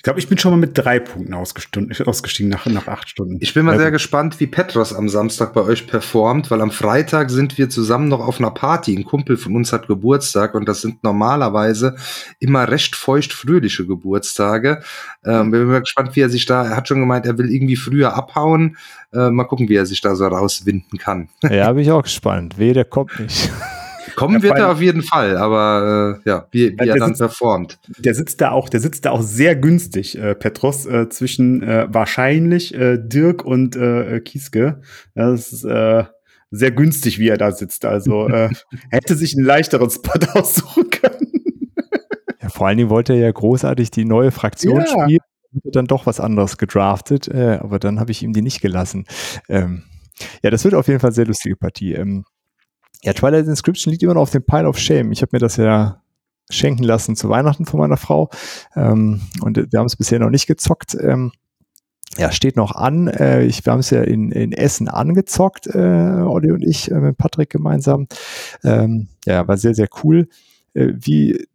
Ich 0.00 0.04
glaube, 0.04 0.18
ich 0.18 0.28
bin 0.28 0.38
schon 0.38 0.52
mal 0.52 0.56
mit 0.56 0.78
drei 0.78 0.98
Punkten 0.98 1.34
ausgestiegen 2.06 2.48
nach, 2.48 2.64
nach 2.64 2.88
acht 2.88 3.10
Stunden. 3.10 3.36
Ich 3.40 3.52
bin 3.52 3.66
mal 3.66 3.76
sehr 3.76 3.90
gespannt, 3.90 4.40
wie 4.40 4.46
Petros 4.46 4.94
am 4.94 5.10
Samstag 5.10 5.52
bei 5.52 5.60
euch 5.60 5.86
performt, 5.86 6.50
weil 6.50 6.62
am 6.62 6.70
Freitag 6.70 7.28
sind 7.28 7.58
wir 7.58 7.68
zusammen 7.68 8.08
noch 8.08 8.20
auf 8.20 8.38
einer 8.38 8.50
Party. 8.50 8.96
Ein 8.96 9.04
Kumpel 9.04 9.36
von 9.36 9.54
uns 9.54 9.74
hat 9.74 9.88
Geburtstag 9.88 10.54
und 10.54 10.66
das 10.66 10.80
sind 10.80 11.04
normalerweise 11.04 11.96
immer 12.38 12.66
recht 12.66 12.96
feucht-fröhliche 12.96 13.86
Geburtstage. 13.86 14.80
Ähm, 15.22 15.50
bin 15.50 15.66
mal 15.66 15.80
gespannt, 15.80 16.16
wie 16.16 16.20
er 16.20 16.30
sich 16.30 16.46
da, 16.46 16.64
er 16.64 16.76
hat 16.76 16.88
schon 16.88 17.00
gemeint, 17.00 17.26
er 17.26 17.36
will 17.36 17.50
irgendwie 17.50 17.76
früher 17.76 18.14
abhauen. 18.14 18.78
Äh, 19.12 19.28
mal 19.28 19.44
gucken, 19.44 19.68
wie 19.68 19.76
er 19.76 19.84
sich 19.84 20.00
da 20.00 20.14
so 20.14 20.26
rauswinden 20.26 20.98
kann. 20.98 21.28
Ja, 21.42 21.70
bin 21.74 21.82
ich 21.82 21.90
auch 21.90 22.04
gespannt. 22.04 22.58
Weh, 22.58 22.72
der 22.72 22.86
kommt 22.86 23.20
nicht. 23.20 23.50
Kommen 24.20 24.34
ja, 24.34 24.42
wird 24.42 24.58
er 24.58 24.70
auf 24.70 24.82
jeden 24.82 25.00
Fall, 25.02 25.38
aber 25.38 26.20
äh, 26.22 26.28
ja, 26.28 26.46
wie, 26.50 26.78
wie 26.78 26.88
er 26.88 26.96
dann 26.96 27.14
sitzt, 27.14 27.20
performt. 27.20 27.78
Der 27.96 28.14
sitzt 28.14 28.42
da 28.42 28.50
auch, 28.50 28.68
der 28.68 28.80
sitzt 28.80 29.06
da 29.06 29.12
auch 29.12 29.22
sehr 29.22 29.56
günstig, 29.56 30.18
äh, 30.18 30.34
Petros, 30.34 30.84
äh, 30.84 31.08
zwischen 31.08 31.62
äh, 31.62 31.86
wahrscheinlich 31.88 32.74
äh, 32.74 32.98
Dirk 32.98 33.46
und 33.46 33.76
äh, 33.76 34.20
Kieske. 34.20 34.82
Das 35.14 35.54
ist 35.54 35.64
äh, 35.64 36.04
sehr 36.50 36.70
günstig, 36.70 37.18
wie 37.18 37.28
er 37.28 37.38
da 37.38 37.50
sitzt. 37.50 37.86
Also 37.86 38.28
äh, 38.28 38.50
hätte 38.90 39.14
sich 39.14 39.34
einen 39.34 39.46
leichteren 39.46 39.88
Spot 39.88 40.20
aussuchen 40.38 40.90
können. 40.90 41.32
Ja, 42.42 42.50
vor 42.50 42.66
allen 42.66 42.76
Dingen 42.76 42.90
wollte 42.90 43.14
er 43.14 43.20
ja 43.20 43.32
großartig 43.32 43.90
die 43.90 44.04
neue 44.04 44.32
Fraktion 44.32 44.80
ja. 44.80 44.86
spielen. 44.86 45.20
Dann 45.64 45.86
doch 45.86 46.04
was 46.04 46.20
anderes 46.20 46.58
gedraftet, 46.58 47.26
äh, 47.26 47.58
aber 47.58 47.78
dann 47.78 47.98
habe 47.98 48.10
ich 48.10 48.22
ihm 48.22 48.34
die 48.34 48.42
nicht 48.42 48.60
gelassen. 48.60 49.06
Ähm, 49.48 49.84
ja, 50.42 50.50
das 50.50 50.64
wird 50.64 50.74
auf 50.74 50.88
jeden 50.88 51.00
Fall 51.00 51.08
eine 51.08 51.14
sehr 51.14 51.26
lustige 51.26 51.56
Partie. 51.56 51.94
Ähm, 51.94 52.26
ja, 53.02 53.12
Twilight 53.12 53.46
Inscription 53.46 53.90
liegt 53.90 54.02
immer 54.02 54.14
noch 54.14 54.22
auf 54.22 54.30
dem 54.30 54.44
Pile 54.44 54.68
of 54.68 54.78
Shame. 54.78 55.12
Ich 55.12 55.22
habe 55.22 55.30
mir 55.32 55.38
das 55.38 55.56
ja 55.56 56.02
schenken 56.50 56.82
lassen 56.82 57.16
zu 57.16 57.28
Weihnachten 57.28 57.64
von 57.64 57.80
meiner 57.80 57.96
Frau. 57.96 58.28
Ähm, 58.74 59.20
und 59.40 59.56
wir 59.56 59.78
haben 59.78 59.86
es 59.86 59.96
bisher 59.96 60.18
noch 60.18 60.30
nicht 60.30 60.46
gezockt. 60.46 60.96
Ähm, 61.00 61.32
ja, 62.18 62.32
steht 62.32 62.56
noch 62.56 62.72
an. 62.72 63.08
Äh, 63.08 63.44
ich, 63.44 63.64
wir 63.64 63.72
haben 63.72 63.80
es 63.80 63.90
ja 63.90 64.02
in, 64.02 64.32
in 64.32 64.52
Essen 64.52 64.88
angezockt, 64.88 65.68
äh, 65.68 65.78
Olli 65.78 66.50
und 66.50 66.62
ich, 66.62 66.90
äh, 66.90 66.98
mit 66.98 67.16
Patrick 67.16 67.50
gemeinsam. 67.50 68.08
Ähm, 68.64 69.08
ja, 69.24 69.46
war 69.46 69.56
sehr, 69.56 69.74
sehr 69.74 69.88
cool. 70.02 70.28
Äh, 70.74 70.92
wie, 70.96 71.46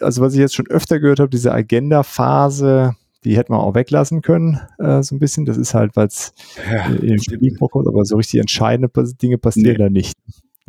also 0.00 0.22
was 0.22 0.32
ich 0.32 0.40
jetzt 0.40 0.54
schon 0.54 0.66
öfter 0.68 0.98
gehört 0.98 1.20
habe, 1.20 1.30
diese 1.30 1.52
Agenda-Phase, 1.52 2.96
die 3.24 3.36
hätte 3.36 3.52
man 3.52 3.60
auch 3.60 3.74
weglassen 3.74 4.22
können, 4.22 4.60
äh, 4.78 5.02
so 5.02 5.14
ein 5.14 5.18
bisschen. 5.18 5.44
Das 5.44 5.58
ist 5.58 5.74
halt, 5.74 5.94
weil 5.94 6.06
es 6.06 6.32
ja, 6.70 6.90
äh, 6.90 7.06
im 7.06 7.18
Spiel 7.20 7.54
vorkommt, 7.56 7.86
aber 7.86 8.04
so 8.04 8.16
richtig 8.16 8.40
entscheidende 8.40 8.90
Dinge 9.14 9.36
passieren 9.36 9.72
nee. 9.72 9.84
da 9.84 9.90
nicht. 9.90 10.14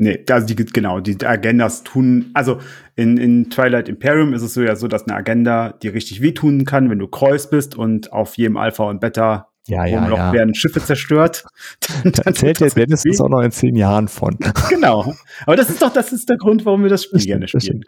Nee, 0.02 0.24
also 0.30 0.48
die, 0.48 0.56
genau, 0.56 1.02
die 1.02 1.26
Agendas 1.26 1.84
tun, 1.84 2.32
also 2.34 2.60
in, 2.96 3.18
in 3.18 3.50
Twilight 3.50 3.90
Imperium 3.90 4.34
ist 4.34 4.44
es 4.44 4.54
so 4.54 4.62
ja 4.62 4.78
so, 4.78 4.88
dass 4.88 5.06
eine 5.06 5.18
Agenda 5.18 5.74
dir 5.74 5.94
richtig 5.94 6.22
wehtun 6.22 6.64
kann, 6.64 6.90
wenn 6.90 7.00
du 7.00 7.08
Kreuz 7.08 7.50
bist 7.50 7.76
und 7.76 8.14
auf 8.14 8.38
jedem 8.38 8.56
Alpha 8.56 8.86
und 8.86 9.02
Beta 9.02 9.50
ja, 9.68 9.86
ja, 9.86 10.08
noch 10.08 10.18
ja. 10.18 10.32
werden 10.32 10.56
Schiffe 10.56 10.82
zerstört. 10.82 11.44
Dann, 12.04 12.14
da 12.14 12.24
erzählt 12.24 12.62
der 12.62 12.70
Dennis 12.70 13.04
uns 13.06 13.20
auch 13.20 13.28
noch 13.28 13.42
in 13.42 13.52
zehn 13.52 13.76
Jahren 13.76 14.08
von. 14.08 14.38
genau. 14.70 15.14
Aber 15.46 15.58
das 15.58 15.70
ist 15.70 15.82
doch, 15.82 15.92
das 15.92 16.14
ist 16.14 16.30
der 16.30 16.38
Grund, 16.38 16.66
warum 16.66 16.84
wir 16.84 16.90
das 16.90 17.04
Spiel 17.04 17.20
gerne 17.20 17.50
spielen. 17.50 17.84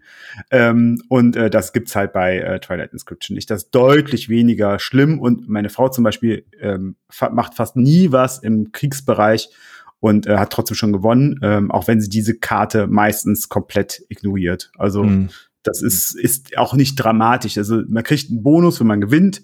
Ähm, 0.51 1.01
und 1.07 1.37
äh, 1.37 1.49
das 1.49 1.71
gibt's 1.71 1.95
halt 1.95 2.11
bei 2.11 2.39
äh, 2.39 2.59
Twilight 2.59 2.91
Inscription 2.91 3.35
nicht. 3.35 3.49
Das 3.49 3.63
ist 3.63 3.71
deutlich 3.71 4.27
weniger 4.27 4.79
schlimm 4.79 5.17
und 5.17 5.47
meine 5.47 5.69
Frau 5.69 5.87
zum 5.87 6.03
Beispiel 6.03 6.45
ähm, 6.59 6.97
macht 7.31 7.55
fast 7.55 7.77
nie 7.77 8.11
was 8.11 8.39
im 8.39 8.73
Kriegsbereich, 8.73 9.49
und 10.01 10.27
äh, 10.27 10.37
hat 10.37 10.51
trotzdem 10.51 10.75
schon 10.75 10.91
gewonnen, 10.91 11.39
ähm, 11.41 11.71
auch 11.71 11.87
wenn 11.87 12.01
sie 12.01 12.09
diese 12.09 12.37
Karte 12.37 12.87
meistens 12.87 13.47
komplett 13.47 14.03
ignoriert. 14.09 14.71
Also 14.77 15.03
mhm. 15.03 15.29
das 15.63 15.81
ist, 15.81 16.15
ist 16.15 16.57
auch 16.57 16.73
nicht 16.73 16.95
dramatisch. 16.95 17.57
Also 17.57 17.81
man 17.87 18.03
kriegt 18.03 18.29
einen 18.29 18.43
Bonus, 18.43 18.79
wenn 18.81 18.87
man 18.87 18.99
gewinnt, 18.99 19.41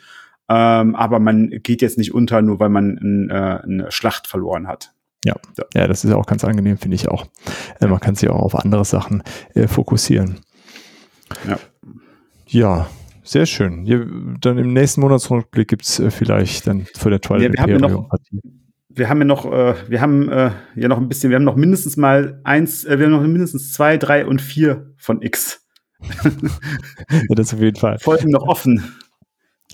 ähm, 0.50 0.96
aber 0.96 1.20
man 1.20 1.50
geht 1.50 1.82
jetzt 1.82 1.98
nicht 1.98 2.14
unter, 2.14 2.42
nur 2.42 2.60
weil 2.60 2.70
man 2.70 2.98
ein, 2.98 3.30
äh, 3.30 3.60
eine 3.64 3.92
Schlacht 3.92 4.28
verloren 4.28 4.68
hat. 4.68 4.94
Ja, 5.26 5.36
ja, 5.74 5.88
das 5.88 6.04
ist 6.04 6.12
auch 6.12 6.26
ganz 6.26 6.44
angenehm, 6.44 6.78
finde 6.78 6.96
ich 6.96 7.08
auch. 7.08 7.28
Äh, 7.80 7.88
man 7.88 8.00
kann 8.00 8.16
sich 8.16 8.30
auch 8.30 8.42
auf 8.42 8.56
andere 8.56 8.84
Sachen 8.84 9.24
äh, 9.54 9.68
fokussieren. 9.68 10.40
Ja. 11.48 11.60
Ja, 12.48 12.90
sehr 13.24 13.46
schön. 13.46 13.86
Ja, 13.86 14.00
dann 14.40 14.58
im 14.58 14.74
nächsten 14.74 15.02
Monatsrückblick 15.02 15.68
gibt's 15.68 16.00
äh, 16.00 16.10
vielleicht 16.10 16.66
dann 16.66 16.88
für 16.96 17.10
der 17.10 17.22
Twilight 17.22 17.44
ja, 17.44 17.54
wir 17.54 17.62
haben 17.62 17.72
ja 17.72 17.80
noch, 17.80 18.10
wir 18.98 19.10
haben 19.10 19.19
ja 19.19 19.26
noch, 19.26 19.45
äh, 19.45 19.76
wir 19.88 20.02
haben 20.02 20.30
äh, 20.30 20.52
ja 20.76 20.88
noch 20.88 20.98
ein 20.98 21.07
bisschen, 21.07 21.30
wir 21.30 21.36
haben 21.36 21.44
noch 21.44 21.56
mindestens 21.56 21.98
mal 21.98 22.41
eins, 22.44 22.84
äh, 22.84 22.99
wir 22.99 23.06
haben 23.06 23.14
noch 23.14 23.22
mindestens 23.22 23.74
zwei, 23.74 23.98
drei 23.98 24.26
und 24.26 24.41
vier 24.41 24.94
von 24.98 25.22
X. 25.22 25.68
ja, 26.24 27.36
das 27.36 27.53
auf 27.53 27.60
jeden 27.60 27.78
Fall. 27.78 27.99
Folgen 27.99 28.32
noch 28.32 28.48
offen. 28.48 28.84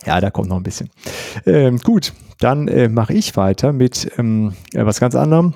Ja, 0.06 0.20
da 0.20 0.32
kommt 0.32 0.50
noch 0.50 0.58
ein 0.58 0.64
bisschen. 0.64 0.90
Ähm, 1.46 1.78
gut, 1.80 2.14
dann 2.40 2.68
äh, 2.68 2.90
mache 2.90 3.14
ich 3.14 3.36
weiter 3.38 3.74
mit 3.74 4.12
ähm, 4.18 4.54
äh, 4.74 4.86
was 4.86 5.00
ganz 5.00 5.16
anderem. 5.16 5.56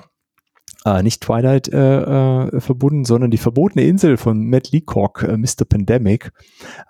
Äh, 0.84 1.02
nicht 1.02 1.22
Twilight 1.22 1.68
äh, 1.68 2.46
äh, 2.46 2.60
verbunden, 2.60 3.04
sondern 3.04 3.30
die 3.30 3.38
verbotene 3.38 3.84
Insel 3.84 4.16
von 4.16 4.46
Matt 4.46 4.70
Leacock, 4.70 5.22
äh, 5.24 5.36
Mr. 5.36 5.64
Pandemic. 5.68 6.32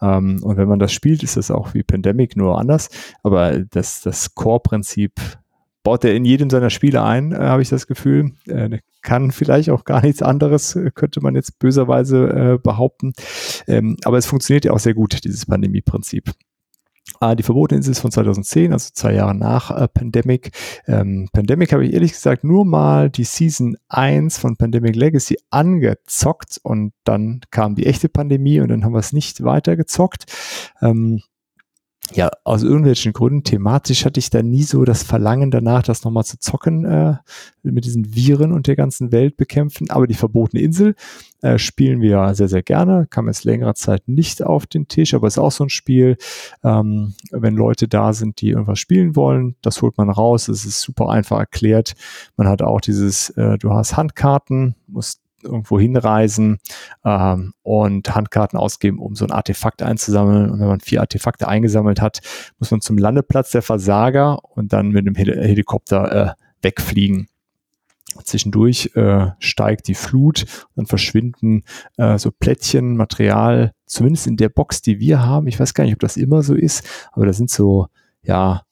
Ähm, 0.00 0.40
und 0.42 0.56
wenn 0.56 0.68
man 0.68 0.78
das 0.78 0.92
spielt, 0.92 1.22
ist 1.22 1.36
das 1.36 1.50
auch 1.50 1.74
wie 1.74 1.82
Pandemic, 1.82 2.36
nur 2.36 2.59
anders. 2.59 2.90
Aber 3.22 3.59
das, 3.59 4.02
das 4.02 4.34
Core-Prinzip 4.34 5.12
baut 5.89 6.05
er 6.05 6.15
in 6.15 6.27
jedem 6.27 6.51
seiner 6.51 6.69
Spiele 6.69 7.02
ein, 7.02 7.32
äh, 7.32 7.36
habe 7.36 7.62
ich 7.62 7.70
das 7.70 7.86
Gefühl. 7.86 8.32
Äh, 8.47 8.81
kann 9.01 9.31
vielleicht 9.31 9.70
auch 9.70 9.85
gar 9.85 10.02
nichts 10.02 10.20
anderes, 10.20 10.77
äh, 10.77 10.90
könnte 10.94 11.23
man 11.23 11.35
jetzt 11.35 11.59
böserweise 11.59 12.28
äh, 12.28 12.59
behaupten. 12.59 13.15
Ähm, 13.66 13.97
aber 14.05 14.19
es 14.19 14.27
funktioniert 14.27 14.66
ja 14.66 14.73
auch 14.73 14.81
sehr 14.81 14.93
gut, 14.93 15.24
dieses 15.24 15.47
Pandemie-Prinzip. 15.47 16.31
Ah, 17.20 17.35
die 17.35 17.43
verbotene 17.43 17.78
Insel 17.78 17.93
ist 17.93 18.01
von 18.01 18.10
2010, 18.10 18.74
also 18.74 18.90
zwei 18.93 19.15
Jahre 19.15 19.35
nach 19.35 19.70
äh, 19.70 19.89
Pandemic. 19.89 20.51
Ähm, 20.86 21.31
Pandemic 21.32 21.73
habe 21.73 21.86
ich 21.86 21.94
ehrlich 21.94 22.12
gesagt 22.12 22.44
nur 22.44 22.66
mal 22.66 23.09
die 23.09 23.24
Season 23.24 23.78
1 23.89 24.36
von 24.36 24.59
Pandemic 24.59 24.94
Legacy 24.94 25.39
angezockt 25.48 26.60
und 26.62 26.93
dann 27.05 27.40
kam 27.51 27.77
die 27.77 27.86
echte 27.86 28.10
Pandemie 28.10 28.60
und 28.60 28.69
dann 28.69 28.85
haben 28.85 28.93
wir 28.93 28.98
es 28.98 29.15
nicht 29.15 29.43
weitergezockt. 29.43 30.27
Ähm, 30.82 31.23
ja, 32.14 32.30
aus 32.44 32.62
irgendwelchen 32.62 33.12
Gründen, 33.12 33.44
thematisch 33.44 34.05
hatte 34.05 34.18
ich 34.18 34.30
da 34.30 34.43
nie 34.43 34.62
so 34.62 34.85
das 34.85 35.02
Verlangen 35.02 35.51
danach, 35.51 35.82
das 35.82 36.05
nochmal 36.05 36.24
zu 36.24 36.39
zocken, 36.39 36.85
äh, 36.85 37.16
mit 37.62 37.85
diesen 37.85 38.14
Viren 38.14 38.52
und 38.52 38.66
der 38.66 38.76
ganzen 38.76 39.12
Welt 39.12 39.36
bekämpfen. 39.36 39.90
Aber 39.90 40.06
die 40.06 40.14
verbotene 40.14 40.62
Insel 40.62 40.94
äh, 41.43 41.59
spielen 41.59 42.01
wir 42.01 42.35
sehr, 42.35 42.48
sehr 42.48 42.62
gerne. 42.62 43.06
Kam 43.10 43.26
jetzt 43.26 43.44
längere 43.44 43.74
Zeit 43.74 44.09
nicht 44.09 44.43
auf 44.43 44.66
den 44.66 44.89
Tisch, 44.89 45.14
aber 45.14 45.26
ist 45.26 45.39
auch 45.39 45.52
so 45.52 45.64
ein 45.64 45.70
Spiel, 45.70 46.16
ähm, 46.64 47.14
wenn 47.30 47.55
Leute 47.55 47.89
da 47.89 48.12
sind, 48.12 48.40
die 48.40 48.51
irgendwas 48.51 48.78
spielen 48.78 49.14
wollen, 49.14 49.56
das 49.60 49.82
holt 49.82 49.98
man 49.98 50.10
raus. 50.10 50.48
Es 50.48 50.64
ist 50.64 50.80
super 50.80 51.10
einfach 51.10 51.39
erklärt. 51.39 51.94
Man 52.36 52.48
hat 52.48 52.62
auch 52.62 52.80
dieses, 52.80 53.30
äh, 53.30 53.59
du 53.59 53.72
hast 53.72 53.97
Handkarten, 53.97 54.74
musst 54.86 55.20
irgendwo 55.43 55.78
hinreisen 55.78 56.59
ähm, 57.05 57.52
und 57.62 58.15
Handkarten 58.15 58.59
ausgeben, 58.59 58.98
um 58.98 59.15
so 59.15 59.24
ein 59.24 59.31
Artefakt 59.31 59.82
einzusammeln. 59.82 60.51
Und 60.51 60.60
wenn 60.60 60.69
man 60.69 60.81
vier 60.81 61.01
Artefakte 61.01 61.48
eingesammelt 61.48 62.01
hat, 62.01 62.20
muss 62.59 62.70
man 62.70 62.81
zum 62.81 62.98
Landeplatz 62.98 63.51
der 63.51 63.62
Versager 63.62 64.39
und 64.44 64.73
dann 64.73 64.89
mit 64.89 65.06
einem 65.06 65.15
Hel 65.15 65.36
Helikopter 65.40 66.12
äh, 66.12 66.32
wegfliegen. 66.62 67.28
Zwischendurch 68.24 68.90
äh, 68.94 69.28
steigt 69.39 69.86
die 69.86 69.94
Flut, 69.94 70.47
dann 70.74 70.86
verschwinden 70.86 71.62
äh, 71.98 72.19
so 72.19 72.31
Plättchen, 72.32 72.97
Material, 72.97 73.73
zumindest 73.86 74.27
in 74.27 74.36
der 74.36 74.48
Box, 74.48 74.82
die 74.82 74.98
wir 74.98 75.24
haben. 75.24 75.47
Ich 75.47 75.60
weiß 75.60 75.74
gar 75.74 75.85
nicht, 75.85 75.94
ob 75.94 76.01
das 76.01 76.16
immer 76.16 76.43
so 76.43 76.55
ist, 76.55 76.85
aber 77.12 77.27
da 77.27 77.32
sind 77.32 77.51
so, 77.51 77.86
ja, 78.23 78.62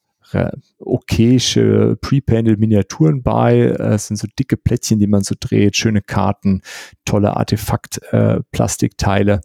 okayische 0.79 1.97
pre-painted 2.01 2.59
Miniaturen 2.59 3.23
bei. 3.23 3.61
Es 3.61 4.09
sind 4.09 4.17
so 4.17 4.27
dicke 4.39 4.57
Plättchen, 4.57 4.99
die 4.99 5.07
man 5.07 5.23
so 5.23 5.35
dreht, 5.39 5.77
schöne 5.77 6.03
Karten, 6.03 6.63
tolle 7.05 7.37
Artefakt-Plastikteile. 7.37 9.41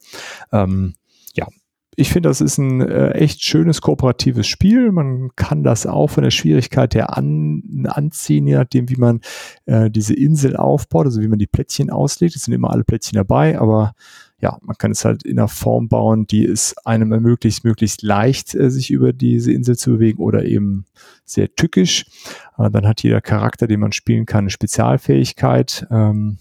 Äh, 0.52 0.58
ähm, 0.58 0.94
ja, 1.34 1.48
ich 1.96 2.10
finde, 2.10 2.30
das 2.30 2.42
ist 2.42 2.58
ein 2.58 2.82
äh, 2.82 3.12
echt 3.12 3.44
schönes 3.44 3.82
kooperatives 3.82 4.48
Spiel. 4.48 4.92
Man 4.92 5.30
kann 5.36 5.64
das 5.64 5.86
auch 5.86 6.08
von 6.08 6.24
der 6.24 6.32
Schwierigkeit 6.32 6.96
her 6.96 7.18
an, 7.18 7.86
anziehen, 7.88 8.48
je 8.48 8.56
nachdem, 8.56 8.90
wie 8.90 8.96
man 8.96 9.22
äh, 9.66 9.92
diese 9.92 10.14
Insel 10.14 10.56
aufbaut, 10.56 11.06
also 11.06 11.22
wie 11.22 11.28
man 11.28 11.40
die 11.40 11.48
Plättchen 11.48 11.90
auslegt. 11.90 12.36
Es 12.36 12.44
sind 12.44 12.54
immer 12.54 12.72
alle 12.72 12.84
Plättchen 12.84 13.18
dabei, 13.18 13.60
aber 13.60 13.94
ja, 14.42 14.58
man 14.62 14.76
kann 14.78 14.92
es 14.92 15.06
halt 15.06 15.24
in 15.24 15.38
einer 15.38 15.48
Form 15.48 15.88
bauen, 15.88 16.26
die 16.26 16.46
es 16.46 16.76
einem 16.84 17.12
ermöglicht, 17.12 17.64
möglichst 17.64 18.02
leicht 18.02 18.56
äh, 18.56 18.72
sich 18.72 18.90
über 18.90 19.14
diese 19.14 19.52
Insel 19.52 19.78
zu 19.78 19.92
bewegen 19.92 20.20
oder 20.20 20.44
eben 20.46 20.86
sehr 21.26 21.54
tückisch. 21.54 22.06
Äh, 22.58 22.70
dann 22.72 22.88
hat 22.88 23.04
jeder 23.04 23.22
Charakter, 23.22 23.68
den 23.68 23.80
man 23.80 23.92
spielen 23.92 24.26
kann, 24.26 24.40
eine 24.40 24.50
Spezialfähigkeit. 24.50 25.86
Ähm, 25.92 26.40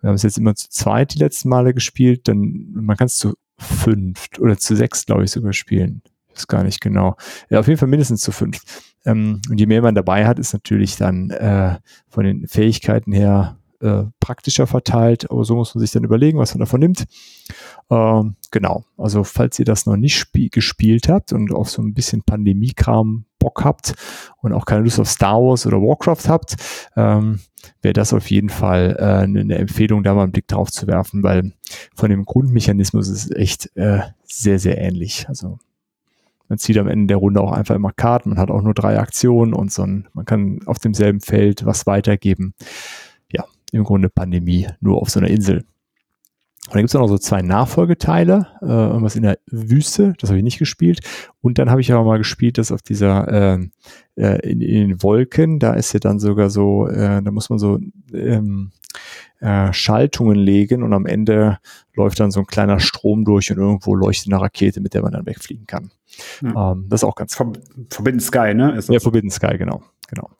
wir 0.00 0.08
haben 0.08 0.16
es 0.16 0.22
jetzt 0.22 0.38
immer 0.38 0.54
zu 0.54 0.68
zweit 0.70 1.14
die 1.14 1.18
letzten 1.18 1.48
Male 1.48 1.72
gespielt, 1.72 2.26
dann 2.26 2.68
man 2.72 2.96
kann 2.96 3.06
es 3.06 3.16
zu 3.16 3.34
fünft 3.58 4.40
oder 4.40 4.58
zu 4.58 4.74
sechs, 4.74 5.06
glaube 5.06 5.24
ich, 5.24 5.30
sogar 5.30 5.52
spielen. 5.52 6.02
ist 6.34 6.48
gar 6.48 6.64
nicht 6.64 6.80
genau. 6.80 7.16
Ja, 7.48 7.60
auf 7.60 7.68
jeden 7.68 7.78
Fall 7.78 7.88
mindestens 7.88 8.22
zu 8.22 8.32
fünf. 8.32 8.60
Ähm, 9.04 9.40
und 9.48 9.60
je 9.60 9.66
mehr 9.66 9.82
man 9.82 9.94
dabei 9.94 10.26
hat, 10.26 10.38
ist 10.38 10.52
natürlich 10.52 10.96
dann 10.96 11.30
äh, 11.30 11.78
von 12.08 12.24
den 12.24 12.48
Fähigkeiten 12.48 13.12
her 13.12 13.59
äh, 13.80 14.04
praktischer 14.20 14.66
verteilt, 14.66 15.30
aber 15.30 15.44
so 15.44 15.56
muss 15.56 15.74
man 15.74 15.80
sich 15.80 15.90
dann 15.90 16.04
überlegen, 16.04 16.38
was 16.38 16.54
man 16.54 16.60
davon 16.60 16.80
nimmt. 16.80 17.06
Ähm, 17.90 18.36
genau, 18.50 18.84
also 18.96 19.24
falls 19.24 19.58
ihr 19.58 19.64
das 19.64 19.86
noch 19.86 19.96
nicht 19.96 20.32
gespielt 20.50 21.08
habt 21.08 21.32
und 21.32 21.52
auf 21.52 21.70
so 21.70 21.82
ein 21.82 21.94
bisschen 21.94 22.22
Pandemiekram 22.22 23.24
Bock 23.38 23.64
habt 23.64 23.94
und 24.42 24.52
auch 24.52 24.66
keine 24.66 24.84
Lust 24.84 25.00
auf 25.00 25.08
Star 25.08 25.40
Wars 25.40 25.66
oder 25.66 25.78
Warcraft 25.78 26.28
habt, 26.28 26.56
ähm, 26.94 27.40
wäre 27.82 27.94
das 27.94 28.12
auf 28.12 28.30
jeden 28.30 28.50
Fall 28.50 28.96
äh, 28.98 29.24
eine 29.24 29.56
Empfehlung, 29.56 30.02
da 30.02 30.14
mal 30.14 30.24
einen 30.24 30.32
Blick 30.32 30.46
drauf 30.46 30.70
zu 30.70 30.86
werfen, 30.86 31.22
weil 31.22 31.52
von 31.94 32.10
dem 32.10 32.24
Grundmechanismus 32.24 33.08
ist 33.08 33.24
es 33.24 33.30
echt 33.36 33.76
äh, 33.76 34.00
sehr, 34.24 34.58
sehr 34.58 34.78
ähnlich. 34.78 35.26
Also 35.28 35.58
man 36.48 36.58
zieht 36.58 36.78
am 36.78 36.88
Ende 36.88 37.06
der 37.06 37.16
Runde 37.16 37.40
auch 37.40 37.52
einfach 37.52 37.74
immer 37.74 37.92
Karten, 37.92 38.30
man 38.30 38.38
hat 38.38 38.50
auch 38.50 38.62
nur 38.62 38.74
drei 38.74 38.98
Aktionen 38.98 39.54
und 39.54 39.72
so 39.72 39.82
ein, 39.82 40.08
man 40.12 40.26
kann 40.26 40.60
auf 40.66 40.78
demselben 40.78 41.20
Feld 41.20 41.64
was 41.64 41.86
weitergeben 41.86 42.54
im 43.72 43.84
Grunde 43.84 44.08
Pandemie 44.08 44.66
nur 44.80 45.00
auf 45.00 45.10
so 45.10 45.20
einer 45.20 45.28
Insel. 45.30 45.64
Und 46.66 46.74
dann 46.74 46.82
gibt 46.82 46.90
es 46.90 46.96
auch 46.96 47.00
noch 47.00 47.08
so 47.08 47.18
zwei 47.18 47.42
Nachfolgeteile, 47.42 48.46
äh, 48.62 48.66
irgendwas 48.66 49.16
in 49.16 49.22
der 49.22 49.38
Wüste, 49.46 50.12
das 50.18 50.30
habe 50.30 50.38
ich 50.38 50.44
nicht 50.44 50.58
gespielt. 50.58 51.00
Und 51.40 51.58
dann 51.58 51.70
habe 51.70 51.80
ich 51.80 51.90
aber 51.92 52.04
mal 52.04 52.18
gespielt, 52.18 52.58
das 52.58 52.70
auf 52.70 52.82
dieser, 52.82 53.28
äh, 53.28 53.68
äh, 54.16 54.48
in, 54.48 54.60
in, 54.60 54.88
den 54.88 55.02
Wolken, 55.02 55.58
da 55.58 55.72
ist 55.72 55.92
ja 55.94 56.00
dann 56.00 56.20
sogar 56.20 56.50
so, 56.50 56.86
äh, 56.86 57.22
da 57.22 57.30
muss 57.30 57.50
man 57.50 57.58
so 57.58 57.80
ähm, 58.12 58.70
äh, 59.40 59.72
Schaltungen 59.72 60.36
legen 60.36 60.82
und 60.82 60.92
am 60.92 61.06
Ende 61.06 61.58
läuft 61.94 62.20
dann 62.20 62.30
so 62.30 62.40
ein 62.40 62.46
kleiner 62.46 62.78
Strom 62.78 63.24
durch 63.24 63.50
und 63.50 63.58
irgendwo 63.58 63.94
leuchtet 63.94 64.32
eine 64.32 64.42
Rakete, 64.42 64.80
mit 64.80 64.94
der 64.94 65.02
man 65.02 65.12
dann 65.12 65.26
wegfliegen 65.26 65.66
kann. 65.66 65.90
Ja. 66.42 66.72
Ähm, 66.72 66.86
das 66.88 67.00
ist 67.00 67.04
auch 67.04 67.14
ganz 67.14 67.34
Ver 67.34 67.52
Forbidden 67.90 68.20
Sky, 68.20 68.54
ne? 68.54 68.78
ja, 68.88 69.00
Forbidden 69.00 69.30
Sky, 69.30 69.56
genau. 69.56 69.82
genau. 70.08 70.30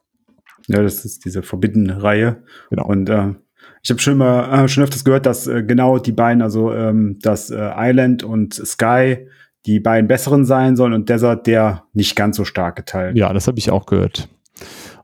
Ja, 0.67 0.83
das 0.83 1.05
ist 1.05 1.25
diese 1.25 1.43
Forbidden-Reihe. 1.43 2.43
Genau. 2.71 2.87
Und 2.87 3.09
äh, 3.09 3.35
ich 3.83 3.91
habe 3.91 4.01
schon 4.01 4.19
mal 4.19 4.65
äh, 4.65 4.69
schon 4.69 4.85
öfters 4.85 5.05
gehört, 5.05 5.27
dass 5.27 5.47
äh, 5.47 5.63
genau 5.63 5.99
die 5.99 6.13
beiden, 6.13 6.43
also 6.43 6.73
ähm, 6.73 7.19
dass 7.21 7.51
äh, 7.51 7.71
Island 7.77 8.23
und 8.23 8.55
Sky 8.55 9.27
die 9.67 9.81
beiden 9.81 10.09
besseren 10.09 10.45
sein 10.45 10.77
sollen 10.77 10.93
und 10.93 11.09
Desert 11.09 11.47
der 11.47 11.85
nicht 11.93 12.17
ganz 12.17 12.37
so 12.37 12.45
starke 12.45 12.85
Teil. 12.85 13.17
Ja, 13.17 13.33
das 13.33 13.47
habe 13.47 13.59
ich 13.59 13.71
auch 13.71 13.87
gehört. 13.87 14.29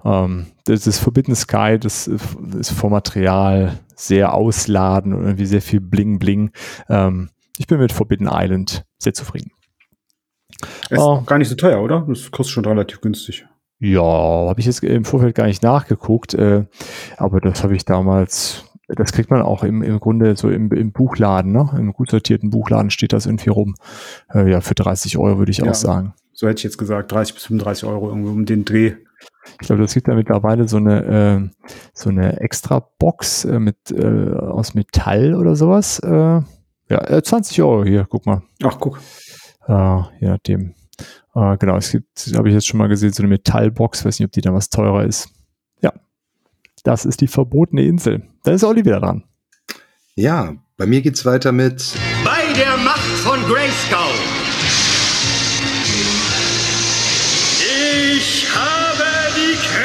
Ähm, 0.04 0.46
das 0.64 0.86
ist 0.86 0.98
Forbidden 0.98 1.34
Sky, 1.34 1.78
das 1.78 2.06
ist 2.06 2.70
vom 2.70 2.92
Material 2.92 3.78
sehr 3.94 4.34
ausladend 4.34 5.14
und 5.14 5.24
irgendwie 5.24 5.46
sehr 5.46 5.62
viel 5.62 5.80
Bling 5.80 6.18
Bling. 6.18 6.50
Ähm, 6.88 7.30
ich 7.58 7.66
bin 7.66 7.78
mit 7.78 7.92
Forbidden 7.92 8.28
Island 8.30 8.84
sehr 8.98 9.14
zufrieden. 9.14 9.50
Ist 10.90 10.98
oh. 10.98 11.22
gar 11.22 11.38
nicht 11.38 11.48
so 11.48 11.54
teuer, 11.54 11.82
oder? 11.82 12.04
Das 12.08 12.30
kostet 12.30 12.54
schon 12.54 12.64
relativ 12.64 13.00
günstig. 13.00 13.46
Ja, 13.78 14.02
habe 14.02 14.58
ich 14.58 14.66
jetzt 14.66 14.82
im 14.82 15.04
Vorfeld 15.04 15.34
gar 15.34 15.46
nicht 15.46 15.62
nachgeguckt, 15.62 16.34
äh, 16.34 16.64
aber 17.18 17.40
das 17.40 17.62
habe 17.62 17.76
ich 17.76 17.84
damals, 17.84 18.64
das 18.88 19.12
kriegt 19.12 19.30
man 19.30 19.42
auch 19.42 19.64
im, 19.64 19.82
im 19.82 20.00
Grunde 20.00 20.34
so 20.36 20.48
im, 20.48 20.72
im 20.72 20.92
Buchladen, 20.92 21.52
ne? 21.52 21.68
Im 21.76 21.92
gut 21.92 22.10
sortierten 22.10 22.50
Buchladen 22.50 22.90
steht 22.90 23.12
das 23.12 23.26
irgendwie 23.26 23.50
rum. 23.50 23.74
Äh, 24.32 24.50
ja, 24.50 24.60
für 24.62 24.74
30 24.74 25.18
Euro 25.18 25.38
würde 25.38 25.50
ich 25.50 25.58
ja, 25.58 25.70
auch 25.70 25.74
sagen. 25.74 26.14
So 26.32 26.48
hätte 26.48 26.58
ich 26.58 26.64
jetzt 26.64 26.78
gesagt, 26.78 27.12
30 27.12 27.34
bis 27.34 27.44
35 27.44 27.84
Euro 27.84 28.08
irgendwie 28.08 28.30
um 28.30 28.46
den 28.46 28.64
Dreh. 28.64 28.94
Ich 29.60 29.66
glaube, 29.66 29.82
das 29.82 29.94
gibt 29.94 30.08
ja 30.08 30.14
mittlerweile 30.14 30.68
so 30.68 30.76
eine 30.78 31.04
äh, 31.04 31.64
so 31.92 32.10
eine 32.10 32.40
extra 32.40 32.80
Box 32.98 33.44
äh, 33.44 33.58
mit 33.58 33.90
äh, 33.90 34.32
aus 34.34 34.74
Metall 34.74 35.34
oder 35.34 35.54
sowas. 35.56 35.98
Äh, 36.00 36.08
ja, 36.08 36.44
äh, 36.88 37.22
20 37.22 37.62
Euro 37.62 37.84
hier, 37.84 38.06
guck 38.08 38.26
mal. 38.26 38.42
Ach, 38.62 38.78
guck. 38.78 39.00
Äh, 39.66 40.00
je 40.20 40.28
nachdem. 40.28 40.74
Äh, 41.36 41.58
genau, 41.58 41.76
es 41.76 41.90
gibt, 41.90 42.32
habe 42.34 42.48
ich 42.48 42.54
jetzt 42.54 42.66
schon 42.66 42.78
mal 42.78 42.88
gesehen, 42.88 43.12
so 43.12 43.22
eine 43.22 43.28
Metallbox, 43.28 44.06
weiß 44.06 44.18
nicht, 44.18 44.26
ob 44.26 44.32
die 44.32 44.40
dann 44.40 44.54
was 44.54 44.70
teurer 44.70 45.04
ist. 45.04 45.28
Ja, 45.82 45.92
das 46.82 47.04
ist 47.04 47.20
die 47.20 47.26
verbotene 47.26 47.82
Insel. 47.82 48.22
Da 48.42 48.52
ist 48.52 48.64
Olli 48.64 48.82
wieder 48.86 49.00
dran. 49.00 49.24
Ja, 50.14 50.54
bei 50.78 50.86
mir 50.86 51.02
geht's 51.02 51.26
weiter 51.26 51.52
mit 51.52 51.92
Bei 52.24 52.40
der 52.54 52.78
Macht 52.78 53.00
von 53.18 53.38
Grayskull. 53.42 54.14
Ich 58.16 58.48
habe 58.54 59.04
die 59.36 59.56
Kraft. 59.56 59.84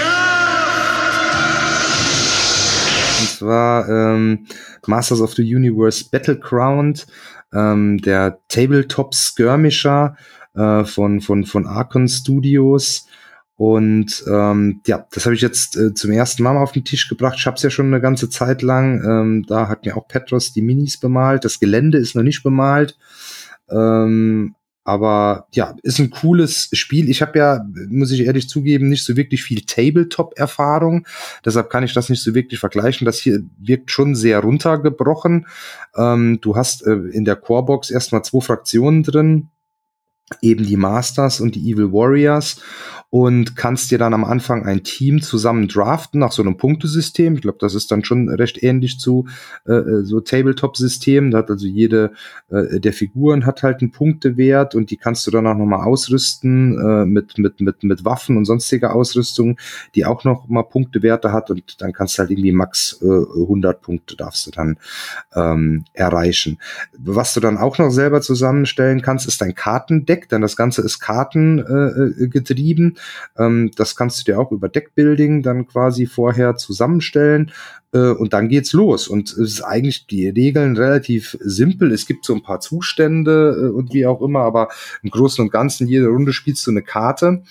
Und 3.19 3.29
zwar 3.29 3.89
ähm, 3.89 4.47
Masters 4.87 5.19
of 5.19 5.33
the 5.33 5.43
Universe 5.43 6.05
Battleground, 6.09 7.07
ähm, 7.53 7.97
der 7.97 8.39
Tabletop 8.47 9.13
Skirmisher 9.13 10.15
äh, 10.55 10.83
von, 10.83 11.21
von, 11.21 11.45
von 11.45 11.65
Archon 11.65 12.07
Studios. 12.07 13.07
Und 13.55 14.23
ähm, 14.27 14.81
ja, 14.87 15.05
das 15.11 15.25
habe 15.25 15.35
ich 15.35 15.41
jetzt 15.41 15.77
äh, 15.77 15.93
zum 15.93 16.11
ersten 16.11 16.41
Mal 16.41 16.57
auf 16.57 16.71
den 16.71 16.83
Tisch 16.83 17.07
gebracht. 17.07 17.35
Ich 17.37 17.45
habe 17.45 17.57
es 17.57 17.63
ja 17.63 17.69
schon 17.69 17.87
eine 17.87 18.01
ganze 18.01 18.29
Zeit 18.29 18.63
lang. 18.63 19.03
Ähm, 19.03 19.45
da 19.47 19.67
hat 19.67 19.85
mir 19.85 19.95
auch 19.97 20.07
Petros 20.07 20.51
die 20.51 20.63
Minis 20.63 20.97
bemalt. 20.97 21.45
Das 21.45 21.59
Gelände 21.59 21.99
ist 21.99 22.15
noch 22.15 22.23
nicht 22.23 22.41
bemalt. 22.41 22.97
Ähm, 23.69 24.55
aber 24.83 25.45
ja, 25.51 25.75
ist 25.83 25.99
ein 25.99 26.09
cooles 26.09 26.69
Spiel. 26.73 27.07
Ich 27.07 27.21
habe 27.21 27.37
ja, 27.37 27.63
muss 27.87 28.11
ich 28.11 28.21
ehrlich 28.21 28.49
zugeben, 28.49 28.89
nicht 28.89 29.05
so 29.05 29.15
wirklich 29.15 29.43
viel 29.43 29.61
Tabletop-Erfahrung. 29.61 31.05
Deshalb 31.45 31.69
kann 31.69 31.83
ich 31.83 31.93
das 31.93 32.09
nicht 32.09 32.23
so 32.23 32.33
wirklich 32.33 32.59
vergleichen. 32.59 33.05
Das 33.05 33.19
hier 33.19 33.43
wirkt 33.59 33.91
schon 33.91 34.15
sehr 34.15 34.39
runtergebrochen. 34.39 35.45
Ähm, 35.95 36.39
du 36.41 36.55
hast 36.55 36.85
äh, 36.87 36.93
in 36.93 37.25
der 37.25 37.35
Corebox 37.35 37.91
erstmal 37.91 38.23
zwei 38.23 38.41
Fraktionen 38.41 39.03
drin 39.03 39.49
eben 40.41 40.65
die 40.65 40.77
Masters 40.77 41.41
und 41.41 41.55
die 41.55 41.71
Evil 41.71 41.91
Warriors 41.91 42.61
und 43.11 43.57
kannst 43.57 43.91
dir 43.91 43.97
dann 43.97 44.13
am 44.13 44.23
Anfang 44.23 44.65
ein 44.65 44.83
Team 44.83 45.21
zusammen 45.21 45.67
draften 45.67 46.21
nach 46.21 46.31
so 46.31 46.41
einem 46.41 46.55
Punktesystem. 46.55 47.35
Ich 47.35 47.41
glaube, 47.41 47.57
das 47.59 47.75
ist 47.75 47.91
dann 47.91 48.05
schon 48.05 48.29
recht 48.29 48.63
ähnlich 48.63 48.99
zu 48.99 49.27
äh, 49.67 49.73
äh 49.73 50.03
so 50.03 50.21
Tabletop-System. 50.21 51.29
Da 51.29 51.39
hat 51.39 51.49
also 51.49 51.67
jede 51.67 52.13
äh, 52.49 52.79
der 52.79 52.93
Figuren 52.93 53.45
hat 53.45 53.63
halt 53.63 53.81
einen 53.81 53.91
Punktewert 53.91 54.75
und 54.75 54.91
die 54.91 54.97
kannst 54.97 55.27
du 55.27 55.31
dann 55.31 55.45
auch 55.45 55.57
nochmal 55.57 55.85
ausrüsten 55.85 56.79
äh, 56.79 57.05
mit, 57.05 57.37
mit, 57.37 57.59
mit, 57.59 57.83
mit 57.83 58.05
Waffen 58.05 58.37
und 58.37 58.45
sonstiger 58.45 58.95
Ausrüstung, 58.95 59.57
die 59.93 60.05
auch 60.05 60.23
noch 60.23 60.47
mal 60.47 60.63
Punktewerte 60.63 61.33
hat 61.33 61.51
und 61.51 61.81
dann 61.81 61.91
kannst 61.91 62.17
du 62.17 62.19
halt 62.19 62.31
irgendwie 62.31 62.53
max 62.53 62.97
äh, 63.01 63.05
100 63.05 63.81
Punkte 63.81 64.15
darfst 64.15 64.47
du 64.47 64.51
dann 64.51 64.77
ähm, 65.35 65.83
erreichen. 65.91 66.59
Was 66.97 67.33
du 67.33 67.41
dann 67.41 67.57
auch 67.57 67.77
noch 67.77 67.89
selber 67.89 68.21
zusammenstellen 68.21 69.01
kannst, 69.01 69.27
ist 69.27 69.41
dein 69.41 69.53
Kartendeck, 69.53 70.20
denn 70.29 70.41
das 70.41 70.55
Ganze 70.55 70.81
ist 70.81 70.99
kartengetrieben. 70.99 72.15
Äh, 72.19 72.27
getrieben. 72.27 72.97
Ähm, 73.37 73.71
das 73.75 73.95
kannst 73.95 74.19
du 74.19 74.31
dir 74.31 74.39
auch 74.39 74.51
über 74.51 74.69
Deckbuilding 74.69 75.43
dann 75.43 75.67
quasi 75.67 76.05
vorher 76.05 76.55
zusammenstellen 76.55 77.51
äh, 77.93 78.11
und 78.11 78.33
dann 78.33 78.49
geht's 78.49 78.73
los. 78.73 79.07
Und 79.07 79.31
es 79.31 79.37
ist 79.37 79.61
eigentlich 79.61 80.07
die 80.07 80.29
Regeln 80.29 80.77
relativ 80.77 81.37
simpel. 81.41 81.91
Es 81.91 82.05
gibt 82.05 82.25
so 82.25 82.33
ein 82.33 82.43
paar 82.43 82.59
Zustände 82.59 83.69
äh, 83.69 83.69
und 83.69 83.93
wie 83.93 84.05
auch 84.05 84.21
immer, 84.21 84.41
aber 84.41 84.69
im 85.03 85.09
Großen 85.09 85.43
und 85.43 85.51
Ganzen 85.51 85.87
jede 85.87 86.07
Runde 86.07 86.33
spielst 86.33 86.65
du 86.65 86.71
eine 86.71 86.81
Karte 86.81 87.43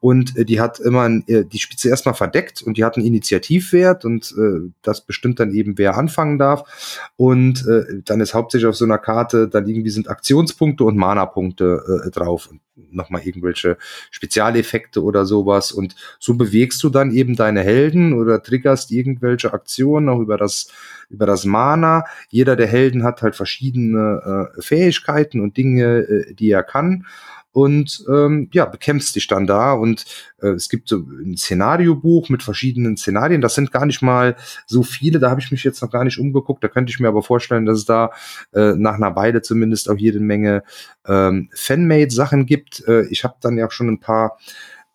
und 0.00 0.36
äh, 0.36 0.44
die 0.44 0.60
hat 0.60 0.78
immer, 0.80 1.02
ein, 1.02 1.24
äh, 1.26 1.44
die 1.44 1.58
spielst 1.58 1.84
du 1.84 1.88
erstmal 1.88 2.14
verdeckt 2.14 2.62
und 2.62 2.76
die 2.76 2.84
hat 2.84 2.96
einen 2.96 3.06
Initiativwert 3.06 4.04
und 4.04 4.34
äh, 4.38 4.70
das 4.82 5.04
bestimmt 5.04 5.40
dann 5.40 5.52
eben, 5.52 5.78
wer 5.78 5.96
anfangen 5.96 6.38
darf. 6.38 7.08
Und 7.16 7.66
äh, 7.66 8.02
dann 8.04 8.20
ist 8.20 8.34
hauptsächlich 8.34 8.68
auf 8.68 8.76
so 8.76 8.84
einer 8.84 8.98
Karte, 8.98 9.48
dann 9.48 9.66
irgendwie 9.66 9.90
sind 9.90 10.08
Aktionspunkte 10.08 10.84
und 10.84 10.96
Mana-Punkte 10.96 12.02
äh, 12.04 12.10
drauf 12.18 12.48
und 12.50 12.60
nochmal 12.92 13.22
irgendwelche 13.22 13.76
Spezialeffekte 14.10 15.02
oder 15.02 15.24
sowas. 15.24 15.72
Und 15.72 15.96
so 16.18 16.34
bewegst 16.34 16.82
du 16.82 16.88
dann 16.88 17.10
eben 17.10 17.36
deine 17.36 17.62
Helden 17.62 18.12
oder 18.12 18.42
triggerst 18.42 18.90
irgendwelche 18.90 19.52
Aktionen 19.52 20.08
auch 20.08 20.20
über 20.20 20.36
das, 20.36 20.70
über 21.10 21.26
das 21.26 21.44
Mana. 21.44 22.04
Jeder 22.28 22.56
der 22.56 22.66
Helden 22.66 23.04
hat 23.04 23.22
halt 23.22 23.36
verschiedene 23.36 24.52
äh, 24.56 24.62
Fähigkeiten 24.62 25.40
und 25.40 25.56
Dinge, 25.56 25.98
äh, 25.98 26.34
die 26.34 26.50
er 26.50 26.62
kann 26.62 27.04
und 27.52 28.04
ähm, 28.08 28.48
ja, 28.52 28.66
bekämpfst 28.66 29.16
dich 29.16 29.26
dann 29.26 29.46
da 29.46 29.72
und 29.72 30.04
äh, 30.40 30.48
es 30.48 30.68
gibt 30.68 30.88
so 30.88 30.98
ein 30.98 31.36
Szenariobuch 31.36 32.28
mit 32.28 32.42
verschiedenen 32.42 32.96
Szenarien, 32.96 33.40
das 33.40 33.54
sind 33.54 33.72
gar 33.72 33.86
nicht 33.86 34.02
mal 34.02 34.36
so 34.66 34.82
viele, 34.82 35.18
da 35.18 35.30
habe 35.30 35.40
ich 35.40 35.50
mich 35.50 35.64
jetzt 35.64 35.82
noch 35.82 35.90
gar 35.90 36.04
nicht 36.04 36.18
umgeguckt, 36.18 36.62
da 36.62 36.68
könnte 36.68 36.90
ich 36.90 37.00
mir 37.00 37.08
aber 37.08 37.22
vorstellen, 37.22 37.66
dass 37.66 37.78
es 37.78 37.84
da 37.84 38.10
äh, 38.52 38.74
nach 38.76 38.94
einer 38.94 39.16
Weile 39.16 39.42
zumindest 39.42 39.88
auch 39.88 39.96
jede 39.96 40.20
Menge 40.20 40.62
ähm, 41.06 41.48
Fanmade-Sachen 41.54 42.46
gibt. 42.46 42.86
Äh, 42.86 43.06
ich 43.06 43.24
habe 43.24 43.36
dann 43.40 43.56
ja 43.56 43.66
auch 43.66 43.72
schon 43.72 43.88
ein 43.88 44.00
paar 44.00 44.38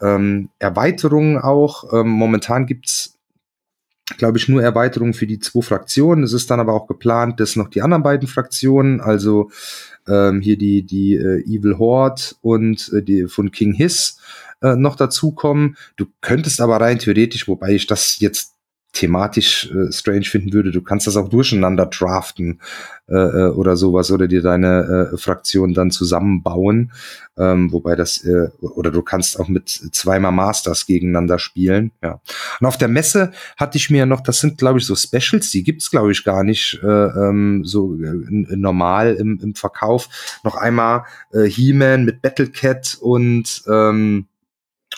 ähm, 0.02 0.50
Erweiterungen 0.60 1.38
auch. 1.38 1.94
Ähm, 1.94 2.10
momentan 2.10 2.66
gibt's 2.66 3.14
glaube 4.18 4.38
ich, 4.38 4.50
nur 4.50 4.62
Erweiterungen 4.62 5.14
für 5.14 5.28
die 5.28 5.40
zwei 5.40 5.62
Fraktionen. 5.62 6.24
Es 6.24 6.34
ist 6.34 6.52
dann 6.52 6.60
aber 6.60 6.74
auch 6.74 6.88
geplant, 6.88 7.40
dass 7.40 7.56
noch 7.56 7.70
die 7.70 7.82
anderen 7.82 8.04
beiden 8.04 8.28
Fraktionen, 8.28 9.02
also 9.02 9.50
ähm, 10.08 10.42
hier 10.42 10.58
die, 10.58 10.84
die 10.84 11.16
äh, 11.16 11.44
Evil 11.46 11.78
Horde 11.78 12.22
und 12.42 12.92
äh, 12.94 13.02
die 13.02 13.28
von 13.28 13.52
King 13.52 13.74
Hiss 13.74 14.18
äh, 14.62 14.76
noch 14.76 14.96
dazukommen. 14.96 15.78
Du 15.96 16.06
könntest 16.22 16.62
aber 16.62 16.78
rein 16.78 17.00
theoretisch, 17.00 17.48
wobei 17.48 17.74
ich 17.74 17.88
das 17.88 18.20
jetzt 18.20 18.53
thematisch 18.94 19.72
äh, 19.72 19.92
strange 19.92 20.26
finden 20.26 20.54
würde. 20.54 20.72
Du 20.72 20.82
kannst 20.82 21.08
das 21.08 21.18
auch 21.18 21.28
durcheinander 21.28 21.88
draften 21.88 22.62
äh, 23.10 23.16
äh, 23.16 23.50
oder 23.50 23.76
sowas 23.76 24.12
oder 24.12 24.28
dir 24.28 24.44
deine 24.44 25.12
äh, 25.14 25.18
Fraktion 25.18 25.74
dann 25.74 25.90
zusammenbauen. 25.90 26.92
Ähm, 27.36 27.72
wobei 27.74 27.96
das, 27.96 28.24
äh, 28.24 28.50
oder 28.60 28.92
du 28.92 29.02
kannst 29.02 29.40
auch 29.40 29.48
mit 29.48 29.68
zweimal 29.68 30.32
Masters 30.32 30.86
gegeneinander 30.86 31.40
spielen. 31.40 31.92
Ja. 32.04 32.22
Und 32.60 32.68
auf 32.68 32.78
der 32.78 32.88
Messe 32.88 33.32
hatte 33.58 33.78
ich 33.78 33.90
mir 33.90 34.06
noch, 34.06 34.22
das 34.22 34.40
sind 34.40 34.60
glaube 34.60 34.78
ich 34.78 34.86
so 34.86 34.96
Specials, 34.96 35.50
die 35.50 35.64
gibt's 35.64 35.90
glaube 35.90 36.12
ich 36.12 36.24
gar 36.24 36.44
nicht 36.44 36.80
äh, 36.84 36.88
ähm, 36.88 37.66
so 37.66 37.96
äh, 37.96 38.56
normal 38.56 39.16
im, 39.16 39.40
im 39.42 39.56
Verkauf. 39.56 40.08
Noch 40.44 40.56
einmal 40.56 41.06
äh, 41.34 41.46
He-Man 41.46 42.06
mit 42.06 42.22
Battlecat 42.22 43.00
und 43.02 43.64
ähm, 43.68 44.28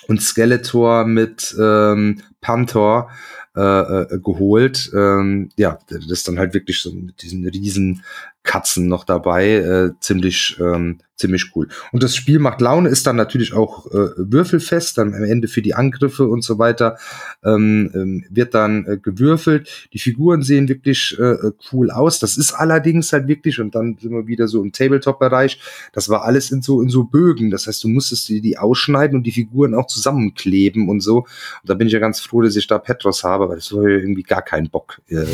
und 0.07 0.21
Skeletor 0.21 1.05
mit 1.05 1.55
ähm, 1.59 2.21
Panther 2.41 3.07
äh, 3.55 3.61
äh, 3.61 4.19
geholt. 4.19 4.91
Ähm, 4.93 5.49
ja, 5.55 5.79
das 5.89 6.05
ist 6.07 6.27
dann 6.27 6.39
halt 6.39 6.53
wirklich 6.53 6.81
so 6.81 6.91
mit 6.91 7.21
diesen 7.21 7.47
riesen 7.47 8.03
Katzen 8.43 8.87
noch 8.87 9.03
dabei. 9.03 9.53
Äh, 9.55 9.91
ziemlich, 9.99 10.57
ähm, 10.59 10.99
ziemlich 11.17 11.51
cool. 11.55 11.67
Und 11.91 12.03
das 12.03 12.15
Spiel 12.15 12.39
macht 12.39 12.61
Laune, 12.61 12.89
ist 12.89 13.07
dann 13.07 13.15
natürlich 13.15 13.53
auch 13.53 13.85
äh, 13.87 14.09
würfelfest, 14.17 14.97
dann 14.97 15.13
am 15.13 15.23
Ende 15.23 15.47
für 15.47 15.61
die 15.61 15.73
Angriffe 15.73 16.27
und 16.27 16.43
so 16.43 16.59
weiter 16.59 16.97
ähm, 17.43 17.91
ähm, 17.93 18.25
wird 18.29 18.53
dann 18.53 18.85
äh, 18.85 18.97
gewürfelt. 18.97 19.87
Die 19.93 19.99
Figuren 19.99 20.41
sehen 20.41 20.67
wirklich 20.67 21.17
äh, 21.17 21.51
cool 21.71 21.89
aus. 21.89 22.19
Das 22.19 22.37
ist 22.37 22.53
allerdings 22.53 23.13
halt 23.13 23.27
wirklich, 23.27 23.59
und 23.59 23.75
dann 23.75 23.97
sind 23.99 24.11
wir 24.11 24.27
wieder 24.27 24.47
so 24.47 24.61
im 24.61 24.71
Tabletop-Bereich, 24.71 25.59
das 25.93 26.09
war 26.09 26.23
alles 26.23 26.51
in 26.51 26.61
so, 26.61 26.81
in 26.81 26.89
so 26.89 27.03
Bögen. 27.03 27.49
Das 27.49 27.67
heißt, 27.67 27.83
du 27.83 27.87
musstest 27.87 28.27
die, 28.27 28.41
die 28.41 28.57
ausschneiden 28.57 29.17
und 29.17 29.23
die 29.23 29.31
Figuren 29.31 29.73
auch 29.73 29.87
zusammenkleben 29.87 30.89
und 30.89 30.99
so. 30.99 31.19
Und 31.19 31.27
da 31.63 31.75
bin 31.75 31.87
ich 31.87 31.93
ja 31.93 31.99
ganz 31.99 32.19
froh, 32.19 32.41
dass 32.41 32.55
ich 32.55 32.67
da 32.67 32.77
Petros 32.77 33.23
habe, 33.23 33.47
weil 33.47 33.55
das 33.55 33.73
war 33.73 33.83
irgendwie 33.83 34.23
gar 34.23 34.41
kein 34.41 34.69
Bock, 34.69 35.01
äh, 35.09 35.15
äh, 35.15 35.25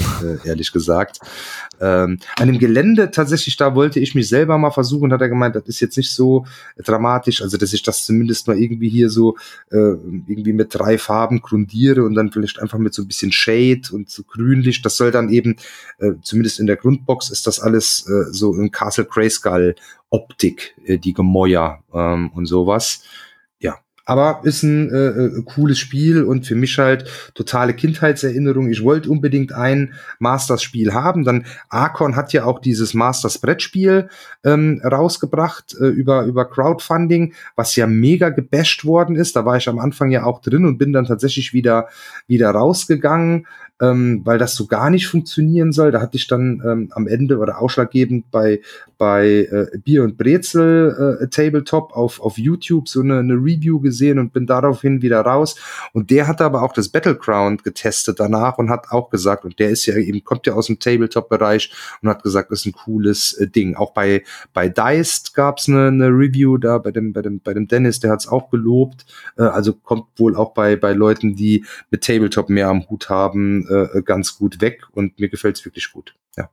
ehrlich 0.46 0.72
gesagt. 0.72 1.20
Ähm, 1.80 2.20
an 2.38 2.48
dem 2.48 2.60
Gelände 2.60 3.10
tatsächlich, 3.10 3.58
da 3.58 3.74
wollte 3.74 4.00
ich 4.00 4.14
mich 4.14 4.30
selber 4.30 4.60
mal 4.60 4.70
versuchen, 4.70 5.12
hat 5.12 5.22
er 5.22 5.30
gemeint, 5.30 5.56
ist 5.72 5.80
jetzt 5.80 5.98
nicht 5.98 6.12
so 6.12 6.46
dramatisch, 6.78 7.42
also 7.42 7.58
dass 7.58 7.74
ich 7.74 7.84
das 7.84 8.06
zumindest 8.06 8.48
mal 8.48 8.58
irgendwie 8.58 8.90
hier 8.90 9.10
so 9.10 9.38
äh, 9.72 9.78
irgendwie 9.78 10.54
mit 10.54 10.74
drei 10.74 10.98
Farben 10.98 11.42
grundiere 11.42 12.04
und 12.04 12.14
dann 12.14 12.32
vielleicht 12.32 12.62
einfach 12.62 12.78
mit 12.78 12.94
so 12.94 13.02
ein 13.02 13.08
bisschen 13.08 13.32
Shade 13.32 13.82
und 13.92 14.10
so 14.10 14.24
grünlich. 14.24 14.82
Das 14.82 14.98
soll 14.98 15.12
dann 15.12 15.30
eben, 15.30 15.56
äh, 16.00 16.14
zumindest 16.22 16.60
in 16.60 16.68
der 16.68 16.78
Grundbox 16.78 17.30
ist 17.30 17.48
das 17.48 17.60
alles 17.60 18.08
äh, 18.08 18.32
so 18.32 18.54
in 18.54 18.72
Castle 18.72 19.06
Grayskull 19.06 19.76
Optik, 20.10 20.76
äh, 20.86 20.98
die 20.98 21.14
Gemäuer 21.14 21.84
ähm, 21.94 22.30
und 22.36 22.46
sowas. 22.46 23.04
Aber 24.12 24.42
ist 24.44 24.62
ein 24.64 24.90
äh, 24.90 25.08
äh, 25.08 25.42
cooles 25.46 25.80
Spiel 25.80 26.24
und 26.26 26.46
für 26.46 26.56
mich 26.56 26.78
halt 26.78 27.06
totale 27.34 27.74
Kindheitserinnerung. 27.74 28.70
Ich 28.70 28.84
wollte 28.84 29.10
unbedingt 29.10 29.54
ein 29.54 29.94
Masters-Spiel 30.20 30.94
haben. 30.94 31.24
Dann 31.24 31.46
Arcon 31.70 32.18
hat 32.18 32.34
ja 32.34 32.44
auch 32.44 32.60
dieses 32.60 32.94
Masters-Brettspiel 32.94 34.10
ähm, 34.44 34.82
rausgebracht 34.84 35.78
äh, 35.80 35.86
über, 35.86 36.24
über 36.24 36.44
Crowdfunding, 36.44 37.34
was 37.56 37.78
ja 37.78 37.88
mega 37.88 38.32
gebasht 38.32 38.84
worden 38.84 39.16
ist. 39.16 39.38
Da 39.38 39.46
war 39.46 39.56
ich 39.56 39.70
am 39.70 39.80
Anfang 39.80 40.12
ja 40.12 40.26
auch 40.26 40.42
drin 40.42 40.66
und 40.66 40.78
bin 40.78 40.92
dann 40.92 41.06
tatsächlich 41.06 41.54
wieder, 41.54 41.88
wieder 42.28 42.52
rausgegangen 42.52 43.48
ähm, 43.82 44.22
weil 44.24 44.38
das 44.38 44.56
so 44.56 44.68
gar 44.68 44.90
nicht 44.90 45.08
funktionieren 45.08 45.72
soll. 45.72 45.92
Da 45.92 46.02
hatte 46.02 46.16
ich 46.16 46.28
dann 46.28 46.62
ähm, 46.66 46.90
am 46.92 47.08
Ende 47.08 47.40
oder 47.40 47.60
ausschlaggebend 47.60 48.30
bei, 48.32 48.62
bei 48.98 49.48
äh, 49.52 49.78
Bier 49.80 50.04
und 50.04 50.18
Brezel 50.18 51.20
äh, 51.22 51.28
Tabletop 51.28 51.92
auf, 51.94 52.22
auf 52.22 52.38
YouTube 52.38 52.88
so 52.88 53.02
eine, 53.02 53.20
eine 53.20 53.34
Review 53.34 53.80
gesehen 53.80 54.20
und 54.20 54.34
bin 54.34 54.46
daraufhin 54.46 55.02
wieder 55.02 55.22
raus. 55.22 55.56
Und 55.94 56.12
der 56.12 56.28
hat 56.28 56.42
aber 56.42 56.62
auch 56.62 56.74
das 56.74 56.90
Battleground 56.90 57.64
getestet 57.64 58.20
danach 58.20 58.60
und 58.60 58.70
hat 58.70 58.92
auch 58.92 59.10
gesagt, 59.10 59.44
und 59.44 59.58
der 59.58 59.70
ist 59.70 59.88
ja 59.88 59.96
eben, 59.96 60.24
kommt 60.24 60.46
ja 60.46 60.54
aus 60.54 60.68
dem 60.68 60.78
Tabletop-Bereich 60.78 61.72
und 62.02 62.10
hat 62.10 62.22
gesagt, 62.22 62.52
das 62.52 62.60
ist 62.60 62.68
ein 62.68 62.74
cooles 62.74 63.34
äh, 63.34 63.48
Ding. 63.48 63.76
Auch 63.76 63.94
bei, 63.94 64.24
bei 64.54 64.70
Deist 64.70 65.34
gab's 65.34 65.68
eine, 65.68 65.88
eine 65.88 66.10
Review 66.10 66.58
da 66.58 66.78
bei 66.78 66.92
dem, 66.92 67.14
bei 67.14 67.24
dem, 67.24 67.40
bei 67.40 67.56
dem 67.56 67.68
Dennis, 67.68 68.00
der 68.00 68.12
hat's 68.12 68.28
auch 68.28 68.52
gelobt. 68.52 69.06
Äh, 69.38 69.44
also 69.44 69.74
kommt 69.74 70.06
wohl 70.18 70.36
auch 70.36 70.54
bei, 70.54 70.76
bei 70.76 70.94
Leuten, 70.94 71.36
die 71.36 71.66
mit 71.90 72.04
Tabletop 72.04 72.50
mehr 72.50 72.68
am 72.68 72.88
Hut 72.88 73.10
haben, 73.10 73.66
äh, 73.72 74.02
ganz 74.04 74.38
gut 74.38 74.62
weg 74.62 74.84
und 74.92 75.20
mir 75.20 75.30
gefällt 75.30 75.58
es 75.58 75.66
wirklich 75.66 75.92
gut. 75.92 76.16
Ja. 76.38 76.50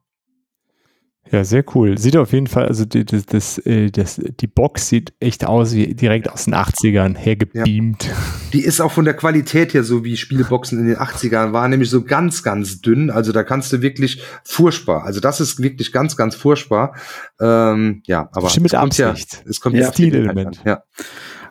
Ja, 1.30 1.44
sehr 1.44 1.64
cool. 1.74 1.98
Sieht 1.98 2.16
auf 2.16 2.32
jeden 2.32 2.46
Fall, 2.46 2.66
also 2.68 2.84
die, 2.86 3.04
das, 3.04 3.26
das, 3.26 3.58
äh, 3.58 3.90
das, 3.90 4.20
die 4.40 4.46
Box 4.46 4.88
sieht 4.88 5.12
echt 5.20 5.44
aus 5.44 5.74
wie 5.74 5.94
direkt 5.94 6.30
aus 6.30 6.44
den 6.44 6.54
80ern 6.54 7.16
hergebeamt. 7.16 8.04
Ja. 8.04 8.14
Die 8.54 8.60
ist 8.60 8.80
auch 8.80 8.92
von 8.92 9.04
der 9.04 9.14
Qualität 9.14 9.74
her 9.74 9.84
so 9.84 10.04
wie 10.04 10.16
Spieleboxen 10.16 10.78
in 10.78 10.86
den 10.86 10.96
80ern 10.96 11.52
waren, 11.52 11.70
nämlich 11.70 11.90
so 11.90 12.02
ganz, 12.02 12.42
ganz 12.42 12.80
dünn. 12.80 13.10
Also 13.10 13.32
da 13.32 13.42
kannst 13.42 13.72
du 13.72 13.82
wirklich 13.82 14.22
furchtbar. 14.42 15.04
Also 15.04 15.20
das 15.20 15.40
ist 15.40 15.62
wirklich 15.62 15.92
ganz, 15.92 16.16
ganz 16.16 16.34
furchtbar. 16.34 16.94
Ähm, 17.40 18.02
ja, 18.06 18.30
aber 18.32 18.50
mit 18.60 18.74
Absicht. 18.74 19.34
Ja, 19.34 19.50
es 19.50 19.60
kommt 19.60 19.76
ja, 19.76 19.92
Stilelement. 19.92 20.62
Ja. 20.64 20.82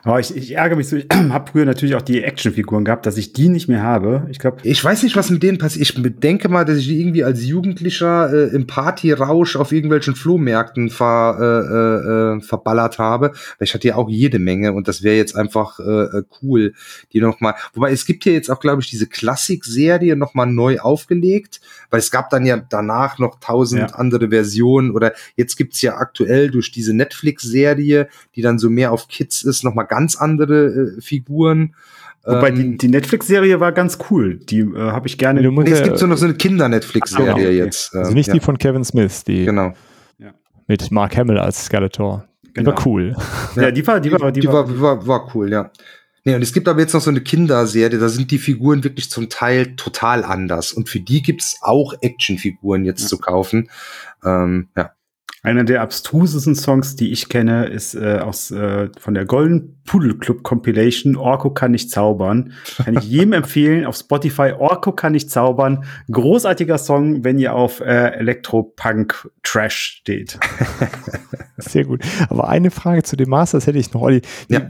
Aber 0.04 0.20
ich, 0.20 0.34
ich 0.36 0.56
ärgere 0.56 0.76
mich 0.76 0.88
so, 0.88 0.96
ich 0.96 1.06
habe 1.12 1.50
früher 1.50 1.64
natürlich 1.64 1.94
auch 1.94 2.02
die 2.02 2.22
Actionfiguren 2.22 2.84
gehabt, 2.84 3.06
dass 3.06 3.16
ich 3.16 3.32
die 3.32 3.48
nicht 3.48 3.68
mehr 3.68 3.82
habe. 3.82 4.26
Ich 4.30 4.38
glaube. 4.38 4.58
Ich 4.62 4.82
weiß 4.82 5.02
nicht, 5.02 5.16
was 5.16 5.30
mit 5.30 5.42
denen 5.42 5.58
passiert. 5.58 5.82
Ich 5.82 5.94
denke 6.20 6.48
mal, 6.48 6.64
dass 6.64 6.78
ich 6.78 6.88
die 6.88 7.00
irgendwie 7.00 7.24
als 7.24 7.44
Jugendlicher 7.44 8.32
äh, 8.32 8.54
im 8.54 8.66
Partyrausch 8.66 9.56
auf 9.56 9.72
irgendwelchen 9.72 10.14
Flohmärkten 10.14 10.90
ver, 10.90 11.36
äh, 11.40 12.38
äh, 12.38 12.40
verballert 12.40 12.98
habe. 12.98 13.32
Ich 13.60 13.74
hatte 13.74 13.88
ja 13.88 13.96
auch 13.96 14.08
jede 14.08 14.38
Menge 14.38 14.72
und 14.72 14.88
das 14.88 15.02
wäre 15.02 15.16
jetzt 15.16 15.36
einfach 15.36 15.78
äh, 15.78 16.22
cool, 16.42 16.74
die 17.12 17.20
noch 17.20 17.40
mal. 17.40 17.54
Wobei 17.74 17.92
es 17.92 18.06
gibt 18.06 18.24
hier 18.24 18.32
jetzt 18.32 18.50
auch, 18.50 18.60
glaube 18.60 18.82
ich, 18.82 18.90
diese 18.90 19.06
Klassik-Serie 19.06 20.16
noch 20.16 20.34
mal 20.34 20.46
neu 20.46 20.78
aufgelegt, 20.78 21.60
weil 21.90 22.00
es 22.00 22.10
gab 22.10 22.30
dann 22.30 22.46
ja 22.46 22.56
danach 22.56 23.18
noch 23.18 23.40
tausend 23.40 23.90
ja. 23.90 23.96
andere 23.96 24.28
Versionen 24.28 24.90
oder 24.90 25.12
jetzt 25.36 25.56
gibt's 25.56 25.82
ja 25.82 25.96
aktuell 25.96 26.50
durch 26.50 26.70
diese 26.70 26.94
Netflix-Serie, 26.94 28.08
die 28.34 28.42
dann 28.42 28.58
so 28.58 28.70
mehr 28.70 28.92
auf 28.92 29.08
Kids 29.08 29.42
ist, 29.42 29.64
noch 29.64 29.74
mal 29.74 29.84
ganz 29.88 30.16
andere 30.16 30.66
äh, 30.66 31.00
Figuren. 31.00 31.74
Wobei 32.24 32.50
die, 32.50 32.62
ähm, 32.62 32.78
die 32.78 32.88
Netflix-Serie 32.88 33.60
war 33.60 33.72
ganz 33.72 33.98
cool. 34.10 34.36
Die 34.36 34.60
äh, 34.60 34.76
habe 34.76 35.06
ich 35.06 35.18
gerne. 35.18 35.40
Nee, 35.40 35.70
es 35.70 35.82
gibt 35.82 35.98
so 35.98 36.06
noch 36.06 36.18
so 36.18 36.26
eine 36.26 36.34
Kinder-Netflix-Serie 36.34 37.26
genau, 37.26 37.36
okay. 37.36 37.56
jetzt. 37.56 37.94
also 37.94 38.12
nicht 38.12 38.28
ja. 38.28 38.34
die 38.34 38.40
von 38.40 38.58
Kevin 38.58 38.84
Smith, 38.84 39.24
die 39.24 39.46
genau. 39.46 39.72
mit 40.66 40.90
Mark 40.90 41.16
Hamill 41.16 41.38
als 41.38 41.64
Skeletor. 41.64 42.28
Die 42.44 42.52
genau. 42.52 42.72
war 42.72 42.86
cool. 42.86 43.16
Ja, 43.56 43.70
die 43.70 43.86
war, 43.86 44.00
die 44.00 44.12
war, 44.12 44.32
die, 44.32 44.40
die 44.40 44.48
war, 44.48 44.68
war, 44.68 44.80
war, 44.80 45.06
war 45.06 45.34
cool, 45.34 45.50
ja. 45.50 45.70
Nee, 46.24 46.34
und 46.34 46.42
es 46.42 46.52
gibt 46.52 46.68
aber 46.68 46.80
jetzt 46.80 46.92
noch 46.92 47.00
so 47.00 47.08
eine 47.08 47.22
Kinderserie, 47.22 47.98
da 47.98 48.08
sind 48.10 48.30
die 48.30 48.38
Figuren 48.38 48.84
wirklich 48.84 49.10
zum 49.10 49.30
Teil 49.30 49.76
total 49.76 50.24
anders. 50.24 50.72
Und 50.72 50.90
für 50.90 51.00
die 51.00 51.22
gibt's 51.22 51.56
auch 51.62 51.94
Actionfiguren 52.02 52.84
jetzt 52.84 53.02
ja. 53.02 53.08
zu 53.08 53.18
kaufen. 53.18 53.70
Ähm, 54.22 54.68
ja. 54.76 54.92
Einer 55.42 55.64
der 55.64 55.82
abstrusesten 55.82 56.56
Songs, 56.56 56.96
die 56.96 57.12
ich 57.12 57.28
kenne, 57.28 57.66
ist 57.66 57.94
äh, 57.94 58.18
aus 58.18 58.50
äh, 58.50 58.88
von 58.98 59.14
der 59.14 59.24
Golden 59.24 59.80
Pudel 59.84 60.18
Club 60.18 60.42
Compilation. 60.42 61.16
Orko 61.16 61.50
kann 61.50 61.70
nicht 61.70 61.90
zaubern. 61.90 62.52
Kann 62.84 62.96
ich 62.98 63.04
jedem 63.04 63.32
empfehlen 63.34 63.86
auf 63.86 63.96
Spotify. 63.96 64.52
Orko 64.58 64.92
kann 64.92 65.12
nicht 65.12 65.30
zaubern. 65.30 65.84
Großartiger 66.10 66.76
Song, 66.76 67.24
wenn 67.24 67.38
ihr 67.38 67.54
auf 67.54 67.80
äh, 67.80 68.10
Elektropunk 68.16 69.30
Trash 69.42 70.00
steht. 70.00 70.38
Sehr 71.56 71.84
gut. 71.84 72.02
Aber 72.28 72.48
eine 72.48 72.70
Frage 72.70 73.02
zu 73.02 73.16
dem 73.16 73.30
Masters 73.30 73.66
hätte 73.66 73.78
ich 73.78 73.92
noch, 73.92 74.02
Olli. 74.02 74.22
Ja. 74.48 74.62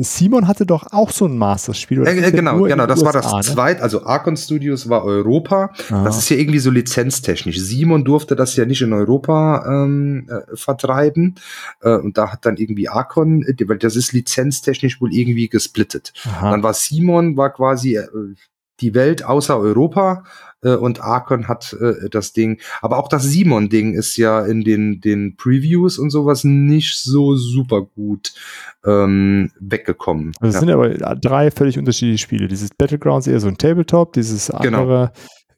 Simon 0.00 0.48
hatte 0.48 0.64
doch 0.64 0.86
auch 0.90 1.10
so 1.10 1.26
ein 1.26 1.36
Masters-Spiel. 1.36 2.06
Äh, 2.06 2.30
genau, 2.30 2.62
genau. 2.62 2.86
Das 2.86 3.00
USA, 3.00 3.06
war 3.06 3.12
das 3.12 3.32
ne? 3.48 3.54
zweite. 3.54 3.82
Also 3.82 4.04
Archon 4.04 4.36
Studios 4.36 4.88
war 4.88 5.04
Europa. 5.04 5.70
Ah. 5.90 6.04
Das 6.04 6.16
ist 6.16 6.30
ja 6.30 6.36
irgendwie 6.36 6.58
so 6.58 6.70
lizenztechnisch. 6.70 7.58
Simon 7.58 8.04
durfte 8.04 8.36
das 8.36 8.56
ja 8.56 8.64
nicht 8.64 8.80
in 8.80 8.92
Europa 8.92 9.64
ähm, 9.66 10.09
äh, 10.28 10.56
vertreiben. 10.56 11.36
Äh, 11.82 11.96
und 11.96 12.18
da 12.18 12.32
hat 12.32 12.46
dann 12.46 12.56
irgendwie 12.56 12.88
Archon, 12.88 13.42
äh, 13.42 13.54
weil 13.68 13.78
das 13.78 13.96
ist 13.96 14.12
lizenztechnisch 14.12 15.00
wohl 15.00 15.12
irgendwie 15.12 15.48
gesplittet. 15.48 16.12
Aha. 16.24 16.50
Dann 16.50 16.62
war 16.62 16.74
Simon, 16.74 17.36
war 17.36 17.52
quasi 17.52 17.96
äh, 17.96 18.06
die 18.80 18.94
Welt 18.94 19.24
außer 19.24 19.58
Europa 19.58 20.24
äh, 20.62 20.74
und 20.74 21.00
Archon 21.00 21.48
hat 21.48 21.76
äh, 21.80 22.08
das 22.10 22.32
Ding. 22.32 22.60
Aber 22.80 22.98
auch 22.98 23.08
das 23.08 23.24
Simon-Ding 23.24 23.94
ist 23.94 24.16
ja 24.16 24.44
in 24.44 24.62
den, 24.62 25.00
den 25.00 25.36
Previews 25.36 25.98
und 25.98 26.10
sowas 26.10 26.44
nicht 26.44 26.98
so 26.98 27.36
super 27.36 27.82
gut 27.82 28.32
ähm, 28.84 29.50
weggekommen. 29.60 30.32
Also 30.40 30.48
es 30.48 30.54
ja. 30.54 30.60
sind 30.60 30.70
aber 30.70 31.16
drei 31.16 31.50
völlig 31.50 31.78
unterschiedliche 31.78 32.18
Spiele. 32.18 32.48
Dieses 32.48 32.70
Battlegrounds 32.70 33.26
eher 33.26 33.40
so 33.40 33.48
ein 33.48 33.58
Tabletop, 33.58 34.12
dieses 34.14 34.48
Genau. 34.60 34.80
andere, 34.80 35.12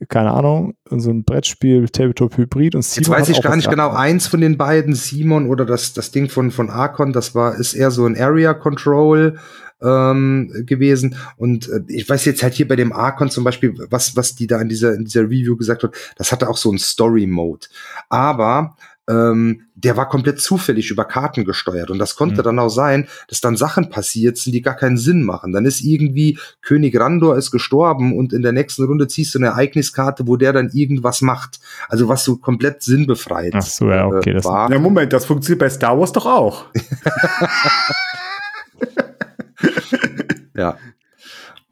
keine 0.08 0.32
Ahnung, 0.32 0.74
so 0.90 1.10
ein 1.10 1.24
Brettspiel, 1.24 1.88
Tabletop-Hybrid 1.88 2.74
und 2.74 2.80
Jetzt 2.82 2.94
Simon 2.94 3.12
weiß 3.12 3.28
hat 3.28 3.36
ich 3.36 3.42
gar 3.42 3.56
nicht 3.56 3.70
genau, 3.70 3.90
eins 3.90 4.26
von 4.26 4.40
den 4.40 4.56
beiden, 4.56 4.94
Simon 4.94 5.48
oder 5.48 5.64
das, 5.64 5.92
das 5.92 6.10
Ding 6.10 6.28
von, 6.28 6.50
von 6.50 6.70
Archon, 6.70 7.12
das 7.12 7.34
war, 7.34 7.56
ist 7.56 7.74
eher 7.74 7.90
so 7.90 8.06
ein 8.06 8.16
Area 8.16 8.54
Control 8.54 9.38
ähm, 9.82 10.64
gewesen. 10.66 11.16
Und 11.36 11.68
äh, 11.68 11.80
ich 11.88 12.08
weiß 12.08 12.24
jetzt 12.24 12.42
halt 12.42 12.54
hier 12.54 12.68
bei 12.68 12.76
dem 12.76 12.92
Archon 12.92 13.30
zum 13.30 13.44
Beispiel, 13.44 13.74
was, 13.90 14.16
was 14.16 14.34
die 14.34 14.46
da 14.46 14.60
in 14.60 14.68
dieser, 14.68 14.94
in 14.94 15.04
dieser 15.04 15.22
Review 15.22 15.56
gesagt 15.56 15.82
hat, 15.82 15.94
das 16.16 16.32
hatte 16.32 16.48
auch 16.48 16.56
so 16.56 16.70
ein 16.70 16.78
Story-Mode. 16.78 17.66
Aber 18.08 18.76
ähm, 19.08 19.62
der 19.74 19.96
war 19.96 20.08
komplett 20.08 20.40
zufällig 20.40 20.90
über 20.90 21.04
Karten 21.04 21.44
gesteuert. 21.44 21.90
Und 21.90 21.98
das 21.98 22.14
konnte 22.14 22.40
Mhm. 22.40 22.44
dann 22.44 22.58
auch 22.60 22.68
sein, 22.68 23.08
dass 23.28 23.40
dann 23.40 23.56
Sachen 23.56 23.90
passiert 23.90 24.38
sind, 24.38 24.52
die 24.52 24.62
gar 24.62 24.76
keinen 24.76 24.96
Sinn 24.96 25.24
machen. 25.24 25.52
Dann 25.52 25.64
ist 25.66 25.80
irgendwie 25.80 26.38
König 26.60 26.98
Randor 26.98 27.36
ist 27.36 27.50
gestorben 27.50 28.16
und 28.16 28.32
in 28.32 28.42
der 28.42 28.52
nächsten 28.52 28.84
Runde 28.84 29.08
ziehst 29.08 29.34
du 29.34 29.40
eine 29.40 29.48
Ereigniskarte, 29.48 30.26
wo 30.28 30.36
der 30.36 30.52
dann 30.52 30.70
irgendwas 30.72 31.20
macht. 31.20 31.58
Also 31.88 32.08
was 32.08 32.24
so 32.24 32.36
komplett 32.36 32.82
sinnbefreit 32.82 33.54
Ach 33.56 33.62
so, 33.62 33.90
ja, 33.90 34.06
okay, 34.06 34.30
äh, 34.30 34.34
das- 34.34 34.44
war. 34.44 34.70
Ja, 34.70 34.78
Moment, 34.78 35.12
das 35.12 35.24
funktioniert 35.24 35.58
bei 35.60 35.70
Star 35.70 35.98
Wars 35.98 36.12
doch 36.12 36.26
auch. 36.26 36.66
Ja. 40.54 40.76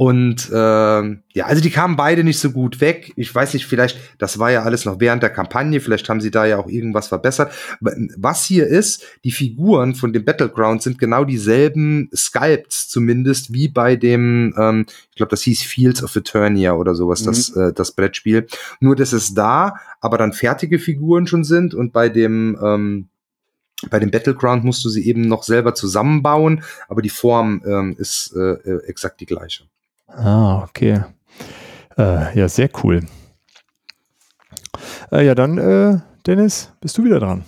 Und 0.00 0.50
ähm, 0.50 1.24
ja, 1.34 1.44
also 1.44 1.60
die 1.60 1.68
kamen 1.68 1.94
beide 1.94 2.24
nicht 2.24 2.38
so 2.38 2.52
gut 2.52 2.80
weg. 2.80 3.12
Ich 3.16 3.34
weiß 3.34 3.52
nicht, 3.52 3.66
vielleicht, 3.66 3.98
das 4.16 4.38
war 4.38 4.50
ja 4.50 4.62
alles 4.62 4.86
noch 4.86 4.98
während 4.98 5.22
der 5.22 5.28
Kampagne, 5.28 5.78
vielleicht 5.78 6.08
haben 6.08 6.22
sie 6.22 6.30
da 6.30 6.46
ja 6.46 6.56
auch 6.56 6.68
irgendwas 6.68 7.08
verbessert. 7.08 7.52
Was 7.80 8.46
hier 8.46 8.66
ist, 8.66 9.04
die 9.24 9.30
Figuren 9.30 9.94
von 9.94 10.14
dem 10.14 10.24
Battleground 10.24 10.80
sind 10.80 10.98
genau 10.98 11.26
dieselben 11.26 12.08
Sculpts 12.16 12.88
zumindest 12.88 13.52
wie 13.52 13.68
bei 13.68 13.94
dem, 13.94 14.54
ähm, 14.56 14.86
ich 15.10 15.16
glaube, 15.16 15.28
das 15.28 15.42
hieß 15.42 15.64
Fields 15.64 16.02
of 16.02 16.16
Eternia 16.16 16.72
oder 16.72 16.94
sowas, 16.94 17.22
das, 17.22 17.54
äh, 17.54 17.74
das 17.74 17.92
Brettspiel. 17.92 18.46
Nur, 18.80 18.96
dass 18.96 19.12
es 19.12 19.34
da 19.34 19.74
aber 20.00 20.16
dann 20.16 20.32
fertige 20.32 20.78
Figuren 20.78 21.26
schon 21.26 21.44
sind 21.44 21.74
und 21.74 21.92
bei 21.92 22.08
dem 22.08 22.58
ähm, 22.62 23.10
bei 23.90 23.98
dem 23.98 24.10
Battleground 24.10 24.64
musst 24.64 24.82
du 24.82 24.88
sie 24.88 25.06
eben 25.06 25.22
noch 25.22 25.42
selber 25.42 25.74
zusammenbauen, 25.74 26.62
aber 26.88 27.02
die 27.02 27.10
Form 27.10 27.62
ähm, 27.66 27.96
ist 27.98 28.34
äh, 28.34 28.52
äh, 28.52 28.84
exakt 28.86 29.20
die 29.20 29.26
gleiche. 29.26 29.64
Ah, 30.16 30.62
okay. 30.64 31.02
Äh, 31.96 32.38
ja, 32.38 32.48
sehr 32.48 32.68
cool. 32.82 33.00
Äh, 35.12 35.26
ja, 35.26 35.34
dann, 35.34 35.58
äh, 35.58 35.98
Dennis, 36.26 36.72
bist 36.80 36.96
du 36.98 37.04
wieder 37.04 37.20
dran. 37.20 37.44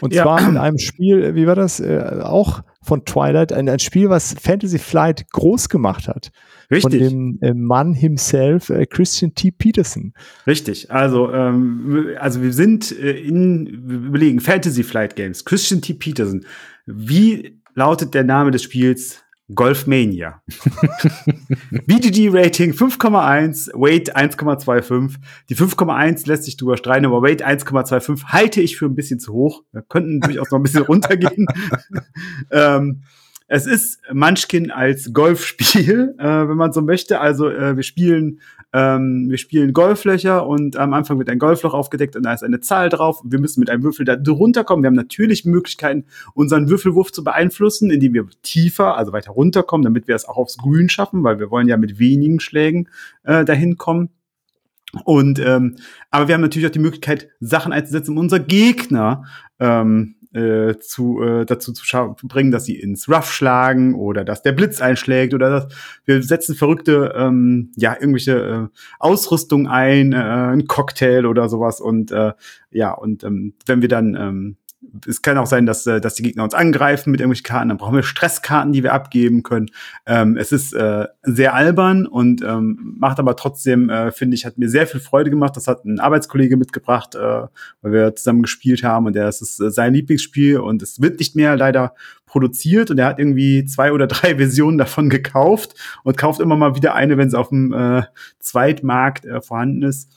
Und 0.00 0.14
Ja. 0.14 0.22
zwar 0.22 0.48
in 0.48 0.56
einem 0.56 0.78
Spiel, 0.78 1.34
wie 1.34 1.46
war 1.46 1.54
das? 1.54 1.80
Äh, 1.80 2.20
auch 2.22 2.62
von 2.82 3.04
Twilight, 3.04 3.52
ein, 3.52 3.68
ein 3.68 3.78
Spiel, 3.78 4.08
was 4.10 4.34
Fantasy 4.40 4.78
Flight 4.78 5.30
groß 5.32 5.68
gemacht 5.68 6.08
hat. 6.08 6.30
Von 6.68 6.92
Richtig. 6.92 7.08
dem 7.08 7.38
äh, 7.40 7.52
Mann 7.54 7.94
himself, 7.94 8.70
äh, 8.70 8.86
Christian 8.86 9.34
T. 9.34 9.50
Peterson. 9.50 10.12
Richtig, 10.46 10.90
also, 10.90 11.32
ähm, 11.32 12.08
also 12.18 12.42
wir 12.42 12.52
sind 12.52 12.92
äh, 12.98 13.12
in, 13.12 13.82
wir 13.86 13.96
überlegen, 14.08 14.40
Fantasy 14.40 14.82
Flight 14.82 15.16
Games, 15.16 15.44
Christian 15.44 15.80
T. 15.82 15.94
Peterson. 15.94 16.44
Wie 16.86 17.60
lautet 17.74 18.14
der 18.14 18.24
Name 18.24 18.50
des 18.50 18.62
Spiels? 18.62 19.23
Golfmania. 19.52 20.42
BGG-Rating 21.86 22.72
5,1, 22.72 23.72
Weight 23.74 24.16
1,25. 24.16 25.16
Die 25.50 25.56
5,1 25.56 26.26
lässt 26.26 26.44
sich 26.44 26.56
drüber 26.56 26.76
streiten, 26.76 27.04
aber 27.04 27.22
Weight 27.22 27.44
1,25 27.46 28.26
halte 28.26 28.62
ich 28.62 28.76
für 28.78 28.86
ein 28.86 28.94
bisschen 28.94 29.20
zu 29.20 29.32
hoch. 29.32 29.62
Wir 29.72 29.82
könnten 29.82 30.20
durchaus 30.20 30.50
noch 30.50 30.58
ein 30.58 30.62
bisschen 30.62 30.82
runtergehen. 30.86 31.46
ähm, 32.50 33.02
es 33.46 33.66
ist 33.66 34.00
Munchkin 34.12 34.70
als 34.70 35.12
Golfspiel, 35.12 36.14
äh, 36.18 36.24
wenn 36.24 36.56
man 36.56 36.72
so 36.72 36.80
möchte. 36.80 37.20
Also 37.20 37.50
äh, 37.50 37.76
wir 37.76 37.82
spielen 37.82 38.40
ähm, 38.74 39.30
wir 39.30 39.38
spielen 39.38 39.72
Golflöcher 39.72 40.44
und 40.44 40.76
am 40.76 40.94
Anfang 40.94 41.16
wird 41.20 41.30
ein 41.30 41.38
Golfloch 41.38 41.74
aufgedeckt 41.74 42.16
und 42.16 42.24
da 42.24 42.34
ist 42.34 42.42
eine 42.42 42.58
Zahl 42.58 42.88
drauf. 42.88 43.22
Wir 43.24 43.38
müssen 43.38 43.60
mit 43.60 43.70
einem 43.70 43.84
Würfel 43.84 44.04
da 44.04 44.16
drunter 44.16 44.64
kommen. 44.64 44.82
Wir 44.82 44.88
haben 44.88 44.96
natürlich 44.96 45.44
Möglichkeiten, 45.44 46.06
unseren 46.34 46.68
Würfelwurf 46.68 47.12
zu 47.12 47.22
beeinflussen, 47.22 47.92
indem 47.92 48.14
wir 48.14 48.26
tiefer, 48.42 48.96
also 48.96 49.12
weiter 49.12 49.30
runterkommen, 49.30 49.84
damit 49.84 50.08
wir 50.08 50.16
es 50.16 50.24
auch 50.24 50.36
aufs 50.36 50.58
Grün 50.58 50.88
schaffen, 50.88 51.22
weil 51.22 51.38
wir 51.38 51.52
wollen 51.52 51.68
ja 51.68 51.76
mit 51.76 52.00
wenigen 52.00 52.40
Schlägen 52.40 52.88
äh, 53.22 53.44
dahin 53.44 53.76
kommen. 53.76 54.10
Und 55.04 55.38
ähm, 55.38 55.76
aber 56.10 56.26
wir 56.26 56.34
haben 56.34 56.42
natürlich 56.42 56.66
auch 56.66 56.72
die 56.72 56.80
Möglichkeit, 56.80 57.28
Sachen 57.38 57.72
einzusetzen, 57.72 58.10
um 58.10 58.18
unser 58.18 58.40
Gegner 58.40 59.24
ähm, 59.60 60.16
äh, 60.34 60.78
zu, 60.78 61.22
äh, 61.22 61.44
dazu 61.46 61.72
zu 61.72 61.84
bringen, 62.24 62.50
dass 62.50 62.64
sie 62.64 62.78
ins 62.78 63.08
Rough 63.08 63.32
schlagen 63.32 63.94
oder 63.94 64.24
dass 64.24 64.42
der 64.42 64.52
Blitz 64.52 64.80
einschlägt 64.80 65.32
oder 65.34 65.50
dass 65.50 65.68
wir 66.04 66.22
setzen 66.22 66.54
verrückte, 66.54 67.14
ähm, 67.16 67.70
ja, 67.76 67.94
irgendwelche 67.94 68.70
äh, 68.72 68.78
Ausrüstung 68.98 69.68
ein, 69.68 70.12
äh, 70.12 70.16
ein 70.16 70.66
Cocktail 70.66 71.26
oder 71.26 71.48
sowas 71.48 71.80
und 71.80 72.10
äh, 72.10 72.32
ja, 72.70 72.92
und 72.92 73.24
ähm, 73.24 73.54
wenn 73.66 73.80
wir 73.80 73.88
dann 73.88 74.16
ähm, 74.18 74.56
es 75.06 75.22
kann 75.22 75.38
auch 75.38 75.46
sein, 75.46 75.66
dass, 75.66 75.86
äh, 75.86 76.00
dass 76.00 76.14
die 76.14 76.22
Gegner 76.22 76.44
uns 76.44 76.54
angreifen 76.54 77.10
mit 77.10 77.20
irgendwelchen 77.20 77.44
Karten. 77.44 77.68
Dann 77.68 77.78
brauchen 77.78 77.96
wir 77.96 78.02
Stresskarten, 78.02 78.72
die 78.72 78.82
wir 78.82 78.92
abgeben 78.92 79.42
können. 79.42 79.70
Ähm, 80.06 80.36
es 80.36 80.52
ist 80.52 80.72
äh, 80.72 81.06
sehr 81.22 81.54
albern 81.54 82.06
und 82.06 82.42
ähm, 82.42 82.96
macht 82.98 83.18
aber 83.18 83.36
trotzdem, 83.36 83.90
äh, 83.90 84.12
finde 84.12 84.34
ich, 84.34 84.46
hat 84.46 84.58
mir 84.58 84.68
sehr 84.68 84.86
viel 84.86 85.00
Freude 85.00 85.30
gemacht. 85.30 85.56
Das 85.56 85.66
hat 85.66 85.84
ein 85.84 86.00
Arbeitskollege 86.00 86.56
mitgebracht, 86.56 87.14
äh, 87.14 87.18
weil 87.82 87.92
wir 87.92 88.14
zusammen 88.16 88.42
gespielt 88.42 88.82
haben 88.82 89.06
und 89.06 89.16
das 89.16 89.42
ist 89.42 89.60
äh, 89.60 89.70
sein 89.70 89.94
Lieblingsspiel 89.94 90.58
und 90.58 90.82
es 90.82 91.00
wird 91.00 91.18
nicht 91.18 91.36
mehr 91.36 91.56
leider 91.56 91.94
produziert 92.26 92.90
und 92.90 92.98
er 92.98 93.06
hat 93.06 93.18
irgendwie 93.18 93.64
zwei 93.64 93.92
oder 93.92 94.06
drei 94.06 94.34
Versionen 94.36 94.78
davon 94.78 95.08
gekauft 95.08 95.74
und 96.02 96.16
kauft 96.16 96.40
immer 96.40 96.56
mal 96.56 96.74
wieder 96.74 96.94
eine, 96.94 97.16
wenn 97.16 97.28
es 97.28 97.34
auf 97.34 97.48
dem 97.48 97.72
äh, 97.72 98.02
Zweitmarkt 98.40 99.24
äh, 99.24 99.40
vorhanden 99.40 99.82
ist. 99.82 100.10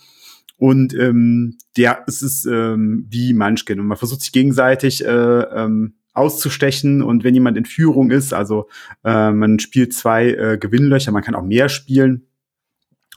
Und 0.57 0.93
ähm, 0.95 1.57
der, 1.77 2.03
es 2.07 2.21
ist 2.21 2.45
ähm, 2.45 3.05
wie 3.09 3.33
Munchkin. 3.33 3.79
Und 3.79 3.87
man 3.87 3.97
versucht 3.97 4.21
sich 4.21 4.31
gegenseitig 4.31 5.05
äh, 5.05 5.09
ähm, 5.09 5.93
auszustechen. 6.13 7.03
Und 7.03 7.23
wenn 7.23 7.35
jemand 7.35 7.57
in 7.57 7.65
Führung 7.65 8.09
ist, 8.11 8.33
also 8.33 8.67
äh, 9.03 9.31
man 9.31 9.59
spielt 9.59 9.93
zwei 9.93 10.31
äh, 10.31 10.57
Gewinnlöcher, 10.57 11.11
man 11.11 11.23
kann 11.23 11.35
auch 11.35 11.43
mehr 11.43 11.69
spielen. 11.69 12.27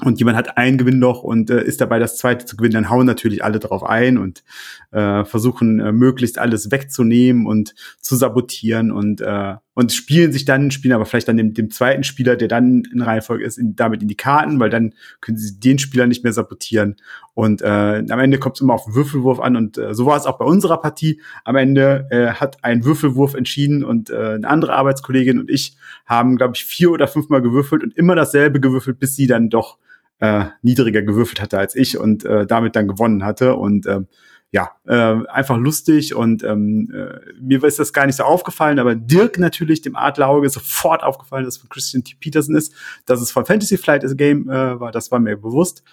Und 0.02 0.18
jemand 0.18 0.36
hat 0.36 0.56
ein 0.56 0.78
Gewinnloch 0.78 1.22
und 1.22 1.50
äh, 1.50 1.62
ist 1.62 1.80
dabei, 1.80 1.98
das 1.98 2.16
zweite 2.16 2.46
zu 2.46 2.56
gewinnen, 2.56 2.74
dann 2.74 2.90
hauen 2.90 3.06
natürlich 3.06 3.44
alle 3.44 3.58
drauf 3.58 3.82
ein 3.84 4.16
und 4.16 4.42
äh, 4.92 5.24
versuchen 5.24 5.78
äh, 5.80 5.92
möglichst 5.92 6.38
alles 6.38 6.70
wegzunehmen 6.70 7.46
und 7.46 7.74
zu 8.00 8.16
sabotieren. 8.16 8.92
Und 8.92 9.20
äh, 9.20 9.56
und 9.74 9.92
spielen 9.92 10.32
sich 10.32 10.44
dann, 10.44 10.70
spielen 10.70 10.94
aber 10.94 11.06
vielleicht 11.06 11.28
dann 11.28 11.36
dem, 11.36 11.54
dem 11.54 11.70
zweiten 11.70 12.02
Spieler, 12.02 12.36
der 12.36 12.48
dann 12.48 12.82
in 12.92 13.02
Reihenfolge 13.02 13.44
ist, 13.44 13.56
in, 13.56 13.76
damit 13.76 14.02
in 14.02 14.08
die 14.08 14.16
Karten, 14.16 14.58
weil 14.58 14.70
dann 14.70 14.94
können 15.20 15.38
sie 15.38 15.58
den 15.60 15.78
Spieler 15.78 16.06
nicht 16.06 16.24
mehr 16.24 16.32
sabotieren. 16.32 16.96
Und 17.34 17.62
äh, 17.62 18.04
am 18.08 18.18
Ende 18.18 18.38
kommt 18.38 18.56
es 18.56 18.60
immer 18.60 18.74
auf 18.74 18.84
den 18.84 18.94
Würfelwurf 18.94 19.38
an 19.38 19.56
und 19.56 19.78
äh, 19.78 19.94
so 19.94 20.06
war 20.06 20.16
es 20.16 20.26
auch 20.26 20.38
bei 20.38 20.44
unserer 20.44 20.80
Partie. 20.80 21.20
Am 21.44 21.56
Ende 21.56 22.06
äh, 22.10 22.28
hat 22.28 22.64
ein 22.64 22.84
Würfelwurf 22.84 23.34
entschieden 23.34 23.84
und 23.84 24.10
äh, 24.10 24.34
eine 24.34 24.48
andere 24.48 24.74
Arbeitskollegin 24.74 25.38
und 25.38 25.50
ich 25.50 25.76
haben, 26.04 26.36
glaube 26.36 26.54
ich, 26.56 26.64
vier 26.64 26.90
oder 26.90 27.06
fünfmal 27.06 27.40
gewürfelt 27.40 27.82
und 27.82 27.96
immer 27.96 28.16
dasselbe 28.16 28.60
gewürfelt, 28.60 28.98
bis 28.98 29.14
sie 29.14 29.28
dann 29.28 29.50
doch 29.50 29.78
äh, 30.18 30.46
niedriger 30.62 31.02
gewürfelt 31.02 31.40
hatte 31.40 31.58
als 31.58 31.74
ich 31.74 31.98
und 31.98 32.24
äh, 32.24 32.46
damit 32.46 32.76
dann 32.76 32.88
gewonnen 32.88 33.24
hatte. 33.24 33.54
Und 33.54 33.86
äh, 33.86 34.00
ja, 34.52 34.72
äh, 34.86 35.26
einfach 35.28 35.56
lustig 35.58 36.14
und 36.14 36.42
ähm, 36.42 36.90
äh, 36.92 37.20
mir 37.40 37.62
ist 37.62 37.78
das 37.78 37.92
gar 37.92 38.06
nicht 38.06 38.16
so 38.16 38.24
aufgefallen, 38.24 38.80
aber 38.80 38.96
Dirk 38.96 39.38
natürlich, 39.38 39.80
dem 39.80 39.94
Adlerauge, 39.94 40.46
ist 40.46 40.54
sofort 40.54 41.04
aufgefallen, 41.04 41.44
dass 41.44 41.54
es 41.54 41.60
von 41.60 41.68
Christian 41.68 42.02
T. 42.02 42.16
Peterson 42.18 42.56
ist, 42.56 42.74
dass 43.06 43.20
es 43.20 43.30
von 43.30 43.46
Fantasy 43.46 43.78
Flight 43.78 44.02
ist 44.02 44.16
Game 44.16 44.50
äh, 44.50 44.80
war, 44.80 44.90
das 44.90 45.12
war 45.12 45.20
mir 45.20 45.36
bewusst. 45.36 45.84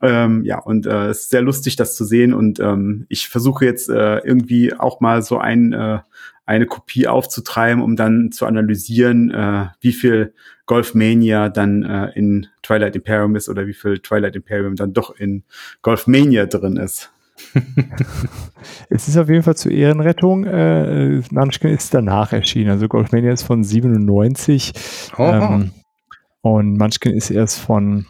Ähm, 0.00 0.44
ja, 0.44 0.58
und 0.58 0.86
äh, 0.86 1.08
es 1.08 1.22
ist 1.22 1.30
sehr 1.30 1.42
lustig, 1.42 1.76
das 1.76 1.96
zu 1.96 2.04
sehen. 2.04 2.32
Und 2.32 2.60
ähm, 2.60 3.06
ich 3.08 3.28
versuche 3.28 3.64
jetzt 3.64 3.88
äh, 3.88 4.18
irgendwie 4.18 4.72
auch 4.74 5.00
mal 5.00 5.22
so 5.22 5.38
ein, 5.38 5.72
äh, 5.72 5.98
eine 6.46 6.66
Kopie 6.66 7.08
aufzutreiben, 7.08 7.82
um 7.82 7.96
dann 7.96 8.30
zu 8.30 8.46
analysieren, 8.46 9.30
äh, 9.32 9.66
wie 9.80 9.92
viel 9.92 10.34
Golfmania 10.66 11.48
dann 11.48 11.82
äh, 11.82 12.10
in 12.14 12.46
Twilight 12.62 12.94
Imperium 12.94 13.34
ist 13.34 13.48
oder 13.48 13.66
wie 13.66 13.74
viel 13.74 13.98
Twilight 13.98 14.36
Imperium 14.36 14.76
dann 14.76 14.92
doch 14.92 15.16
in 15.16 15.42
Golfmania 15.82 16.46
drin 16.46 16.76
ist. 16.76 17.10
Es 18.90 19.08
ist 19.08 19.16
auf 19.16 19.28
jeden 19.28 19.42
Fall 19.42 19.56
zur 19.56 19.72
Ehrenrettung. 19.72 20.44
Äh, 20.44 21.22
Munchkin 21.30 21.70
ist 21.70 21.94
danach 21.94 22.32
erschienen. 22.32 22.70
Also 22.70 22.88
Golfmania 22.88 23.32
ist 23.32 23.42
von 23.42 23.62
97. 23.62 24.72
Oh, 25.16 25.22
Ähm, 25.22 25.70
und 26.42 26.76
Munchkin 26.78 27.12
ist 27.14 27.30
erst 27.30 27.60
von 27.60 28.06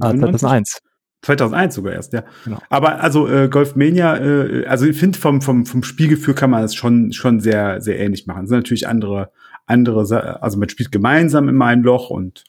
ah, 0.00 0.10
2001. 0.10 0.78
2001 1.22 1.74
sogar 1.74 1.92
erst, 1.94 2.12
ja. 2.12 2.22
Genau. 2.44 2.58
Aber 2.70 3.00
also 3.00 3.28
äh, 3.28 3.48
Golfmania, 3.48 4.16
äh, 4.18 4.66
also 4.66 4.86
ich 4.86 4.98
finde 4.98 5.18
vom, 5.18 5.42
vom, 5.42 5.66
vom 5.66 5.82
Spielgefühl 5.82 6.34
kann 6.34 6.50
man 6.50 6.62
es 6.62 6.74
schon, 6.74 7.12
schon 7.12 7.40
sehr, 7.40 7.80
sehr 7.80 7.98
ähnlich 7.98 8.26
machen. 8.26 8.44
Es 8.44 8.50
sind 8.50 8.58
natürlich 8.58 8.86
andere, 8.86 9.30
andere, 9.66 10.42
also 10.42 10.58
man 10.58 10.68
spielt 10.68 10.92
gemeinsam 10.92 11.48
in 11.48 11.60
einem 11.60 11.82
Loch 11.82 12.10
und 12.10 12.44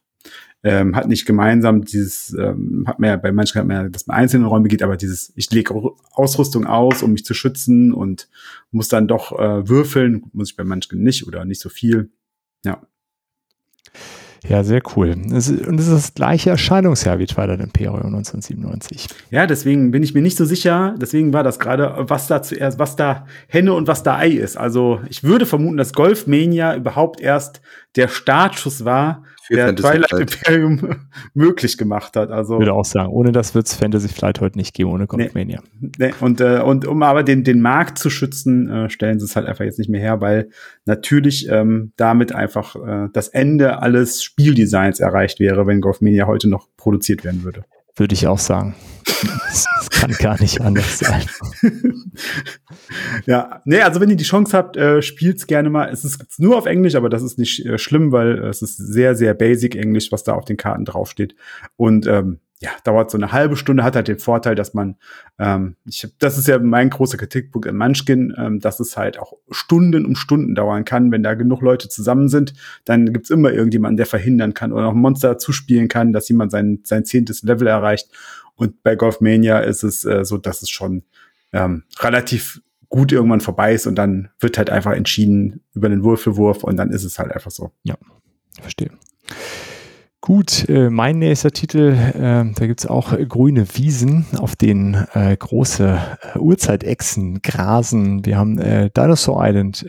ähm, 0.64 0.96
hat 0.96 1.08
nicht 1.08 1.26
gemeinsam 1.26 1.86
dieses, 1.86 2.34
ähm, 2.34 2.84
hat 2.86 2.98
ja 3.00 3.16
bei 3.16 3.32
manchen 3.32 3.60
hat 3.60 3.68
man 3.68 3.84
ja, 3.84 3.90
dass 3.90 4.08
man 4.08 4.18
einzelne 4.18 4.46
Räume 4.46 4.68
geht, 4.68 4.84
aber 4.84 4.98
dieses, 4.98 5.32
ich 5.36 5.50
lege 5.52 5.74
Ausrüstung 6.12 6.66
aus, 6.66 7.02
um 7.02 7.14
mich 7.14 7.26
zu 7.26 7.34
schützen 7.34 7.94
und 7.94 8.30
muss 8.72 8.90
dann 8.90 9.08
doch 9.08 9.38
äh, 9.40 9.68
würfeln, 9.70 10.24
muss 10.34 10.52
ich 10.52 10.58
bei 10.58 10.64
manchen 10.64 11.02
nicht 11.02 11.28
oder 11.28 11.46
nicht 11.46 11.62
so 11.62 11.70
viel. 11.70 12.10
Ja. 12.66 12.82
Ja, 14.48 14.64
sehr 14.64 14.82
cool. 14.96 15.12
Und 15.12 15.34
es 15.34 15.50
ist 15.50 15.92
das 15.92 16.14
gleiche 16.14 16.52
Erscheinungsjahr 16.52 17.20
wie 17.20 17.26
Twilight 17.26 17.60
Imperium 17.60 18.16
1997. 18.16 19.08
Ja, 19.32 19.46
deswegen 19.46 19.92
bin 19.92 20.02
ich 20.02 20.14
mir 20.14 20.22
nicht 20.22 20.38
so 20.38 20.46
sicher. 20.46 20.96
Deswegen 20.98 21.34
war 21.34 21.44
das 21.44 21.60
gerade, 21.60 21.94
was 22.10 22.28
da 22.28 22.42
zuerst, 22.42 22.80
was 22.80 22.96
da 22.96 23.26
Henne 23.48 23.74
und 23.74 23.88
was 23.88 24.04
da 24.04 24.18
Ei 24.18 24.30
ist. 24.30 24.56
Also 24.56 25.02
ich 25.10 25.24
würde 25.24 25.46
vermuten, 25.46 25.76
dass 25.76 25.94
Golfmania 25.94 26.76
überhaupt 26.76 27.20
erst 27.20 27.62
der 27.98 28.08
Startschuss 28.08 28.86
war, 28.86 29.24
der 29.58 29.68
Fantasy 29.68 29.88
Twilight 29.88 30.10
Flight. 30.10 30.22
Imperium 30.22 30.96
möglich 31.34 31.78
gemacht 31.78 32.16
hat. 32.16 32.32
Also 32.32 32.56
Ich 32.56 32.60
würde 32.60 32.74
auch 32.74 32.86
sagen, 32.86 33.10
ohne 33.10 33.32
das 33.32 33.56
wird 33.56 33.68
es 33.68 33.76
Fantasy 33.76 34.08
Flight 34.08 34.42
heute 34.42 34.58
nicht 34.58 34.74
geben, 34.74 34.92
ohne 34.92 35.08
Golfmania. 35.08 35.62
ne, 35.98 36.12
und 36.20 36.42
äh, 36.42 36.60
und 36.60 36.86
um 36.86 37.04
aber 37.04 37.24
den 37.24 37.44
den 37.44 37.62
Markt 37.62 37.98
zu 37.98 38.10
schützen, 38.10 38.70
äh, 38.70 38.90
stellen 38.90 39.20
sie 39.20 39.26
es 39.26 39.36
halt 39.36 39.48
einfach 39.48 39.66
jetzt 39.66 39.80
nicht 39.80 39.90
mehr 39.90 40.02
her, 40.02 40.22
weil 40.22 40.50
natürlich 40.86 41.48
ähm, 41.50 41.94
damit 41.98 42.34
einfach 42.34 42.76
äh, 42.76 43.10
das 43.14 43.30
Ende 43.30 43.82
alles 43.82 44.24
Spieldesigns 44.24 45.00
erreicht 45.00 45.40
wäre, 45.40 45.68
wenn 45.68 45.82
Golfmania 45.82 46.28
heute 46.28 46.50
noch 46.50 46.68
produziert 46.78 47.24
werden 47.24 47.44
würde. 47.44 47.66
Würde 48.00 48.14
ich 48.14 48.28
auch 48.28 48.40
sagen. 48.40 48.76
Das, 49.06 49.66
kann 49.90 50.12
gar 50.12 50.40
nicht 50.40 50.62
anders 50.62 51.00
sein. 51.00 51.24
Ja, 53.26 53.62
nee, 53.66 53.82
also 53.82 54.00
wenn 54.00 54.10
ihr 54.10 54.16
die 54.16 54.24
Chance 54.24 54.56
habt, 54.56 54.78
äh, 54.78 55.02
spielt's 55.02 55.46
gerne 55.46 55.70
mal. 55.70 55.90
Es 55.90 56.06
ist 56.06 56.40
nur 56.40 56.58
auf 56.58 56.66
Englisch, 56.66 56.96
aber 56.96 57.10
das 57.10 57.22
ist 57.22 57.38
nicht 57.38 57.66
äh, 57.66 57.78
schlimm, 57.78 58.12
weil 58.12 58.42
äh, 58.42 58.48
es 58.48 58.62
ist 58.62 58.78
sehr, 58.78 59.16
sehr 59.16 59.34
basic 59.34 59.76
Englisch, 59.76 60.12
was 60.12 60.24
da 60.24 60.34
auf 60.34 60.46
den 60.46 60.56
Karten 60.56 60.86
draufsteht. 60.86 61.36
Und 61.76 62.08
ähm, 62.08 62.40
ja, 62.62 62.72
dauert 62.84 63.10
so 63.10 63.18
eine 63.18 63.32
halbe 63.32 63.56
Stunde, 63.56 63.84
hat 63.84 63.96
halt 63.96 64.10
den 64.10 64.20
Vorteil, 64.20 64.54
dass 64.54 64.74
man, 64.74 64.98
ähm, 65.38 65.78
ich, 65.86 66.06
das 66.20 66.38
ist 66.38 66.48
ja 66.50 66.60
mein 66.60 66.90
großer 66.90 67.18
Kritikpunkt 67.18 67.68
an 67.68 67.78
Munchkin, 67.78 68.34
ähm, 68.38 68.60
dass 68.60 68.82
es 68.82 68.98
halt 68.98 69.18
auch 69.18 69.34
Stunden 69.50 70.06
um 70.06 70.16
Stunden 70.16 70.56
dauern 70.56 70.84
kann. 70.84 71.12
Wenn 71.12 71.24
da 71.24 71.36
genug 71.36 71.62
Leute 71.62 71.88
zusammen 71.88 72.28
sind, 72.28 72.54
dann 72.84 73.14
gibt's 73.14 73.30
immer 73.30 73.54
irgendjemanden, 73.54 73.96
der 73.96 74.06
verhindern 74.06 74.54
kann 74.54 74.74
oder 74.74 74.88
auch 74.88 74.94
ein 74.94 75.00
Monster 75.00 75.38
zuspielen 75.38 75.88
kann, 75.88 76.12
dass 76.12 76.28
jemand 76.28 76.52
sein, 76.52 76.80
sein 76.84 77.06
zehntes 77.06 77.44
Level 77.44 77.68
erreicht. 77.68 78.10
Und 78.56 78.84
bei 78.84 78.96
Golfmania 78.96 79.60
ist 79.60 79.84
es 79.84 80.04
äh, 80.04 80.26
so, 80.26 80.38
dass 80.38 80.62
es 80.62 80.70
schon 80.70 81.04
ähm, 81.54 81.84
relativ 82.00 82.62
gut 82.90 83.14
irgendwann 83.14 83.40
vorbei 83.40 83.74
ist 83.74 83.88
und 83.88 83.96
dann 83.96 84.30
wird 84.40 84.58
halt 84.58 84.70
einfach 84.70 84.92
entschieden 84.92 85.62
über 85.74 85.88
den 85.88 86.04
Würfelwurf 86.04 86.66
und 86.66 86.76
dann 86.76 86.92
ist 86.92 87.06
es 87.06 87.20
halt 87.20 87.32
einfach 87.32 87.52
so. 87.52 87.72
Verstehe. 88.60 88.90
Gut, 90.22 90.68
äh, 90.68 90.90
mein 90.90 91.18
nächster 91.18 91.52
Titel, 91.52 91.94
äh, 91.94 92.54
da 92.54 92.68
gibt's 92.68 92.86
auch 92.86 93.14
äh, 93.14 93.26
grüne 93.26 93.66
Wiesen, 93.76 94.26
auf 94.38 94.58
denen 94.58 94.96
äh, 95.14 95.36
große 95.38 95.98
äh, 96.36 96.38
Urzeitechsen 96.38 97.42
grasen. 97.42 98.26
Wir 98.26 98.38
haben 98.38 98.60
äh, 98.60 98.90
Dinosaur 98.90 99.42
Island 99.46 99.86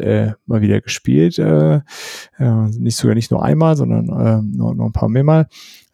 mal 0.47 0.61
wieder 0.61 0.81
gespielt. 0.81 1.39
Nicht 1.39 2.97
sogar 2.97 3.15
nicht 3.15 3.31
nur 3.31 3.44
einmal, 3.44 3.77
sondern 3.77 4.07
noch, 4.57 4.74
noch 4.74 4.86
ein 4.86 4.93
paar 4.93 5.09
mehr 5.09 5.24
Mal. 5.24 5.48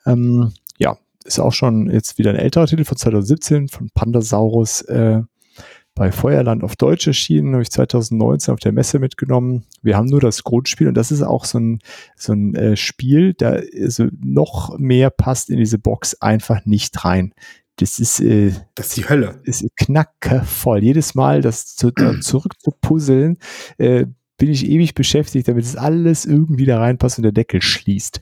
Ähm, 0.05 0.53
ja, 0.79 0.99
ist 1.25 1.41
auch 1.41 1.53
schon 1.53 1.91
jetzt 1.91 2.19
wieder 2.19 2.31
ein 2.31 2.37
älterer 2.37 2.67
Titel 2.67 2.85
von 2.85 2.97
2017 2.97 3.69
von 3.69 3.91
Pandasaurus. 3.95 4.83
Äh, 4.83 5.23
bei 5.97 6.13
Feuerland 6.13 6.63
auf 6.63 6.77
Deutsch 6.77 7.07
erschienen, 7.07 7.55
habe 7.55 7.63
ich 7.63 7.71
2019 7.71 8.53
auf 8.53 8.61
der 8.61 8.73
Messe 8.73 8.99
mitgenommen. 8.99 9.65
Wir 9.83 9.97
haben 9.97 10.07
nur 10.07 10.21
das 10.21 10.45
Grundspiel 10.45 10.89
und 10.89 10.95
das 10.95 11.11
ist 11.11 11.23
auch 11.23 11.47
so 11.47 11.59
ein, 11.59 11.79
so 12.17 12.35
ein 12.35 12.55
äh, 12.55 12.77
Spiel, 12.77 13.33
da 13.33 13.59
also 13.81 14.07
noch 14.21 14.79
mehr 14.79 15.09
passt 15.11 15.49
in 15.49 15.57
diese 15.57 15.79
Box 15.79 16.15
einfach 16.21 16.67
nicht 16.67 17.05
rein. 17.05 17.33
Das 17.77 17.99
ist, 17.99 18.21
äh, 18.21 18.53
Das 18.75 18.89
ist 18.89 18.99
die 18.99 19.09
Hölle. 19.09 19.41
ist 19.45 19.67
knackevoll. 19.77 20.85
Jedes 20.85 21.15
Mal 21.15 21.41
das 21.41 21.75
zu, 21.75 21.91
da 21.91 22.13
zurück 22.21 22.53
zu 22.61 22.73
puzzeln, 22.79 23.39
äh, 23.79 24.05
bin 24.37 24.51
ich 24.51 24.69
ewig 24.69 24.95
beschäftigt, 24.95 25.49
damit 25.49 25.65
es 25.65 25.77
alles 25.77 26.27
irgendwie 26.27 26.67
da 26.67 26.79
reinpasst 26.79 27.19
und 27.19 27.23
der 27.23 27.33
Deckel 27.33 27.63
schließt. 27.63 28.21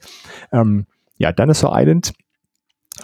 Ähm, 0.53 0.87
ja, 1.19 1.33
Dinosaur 1.33 1.73
Island 1.75 2.13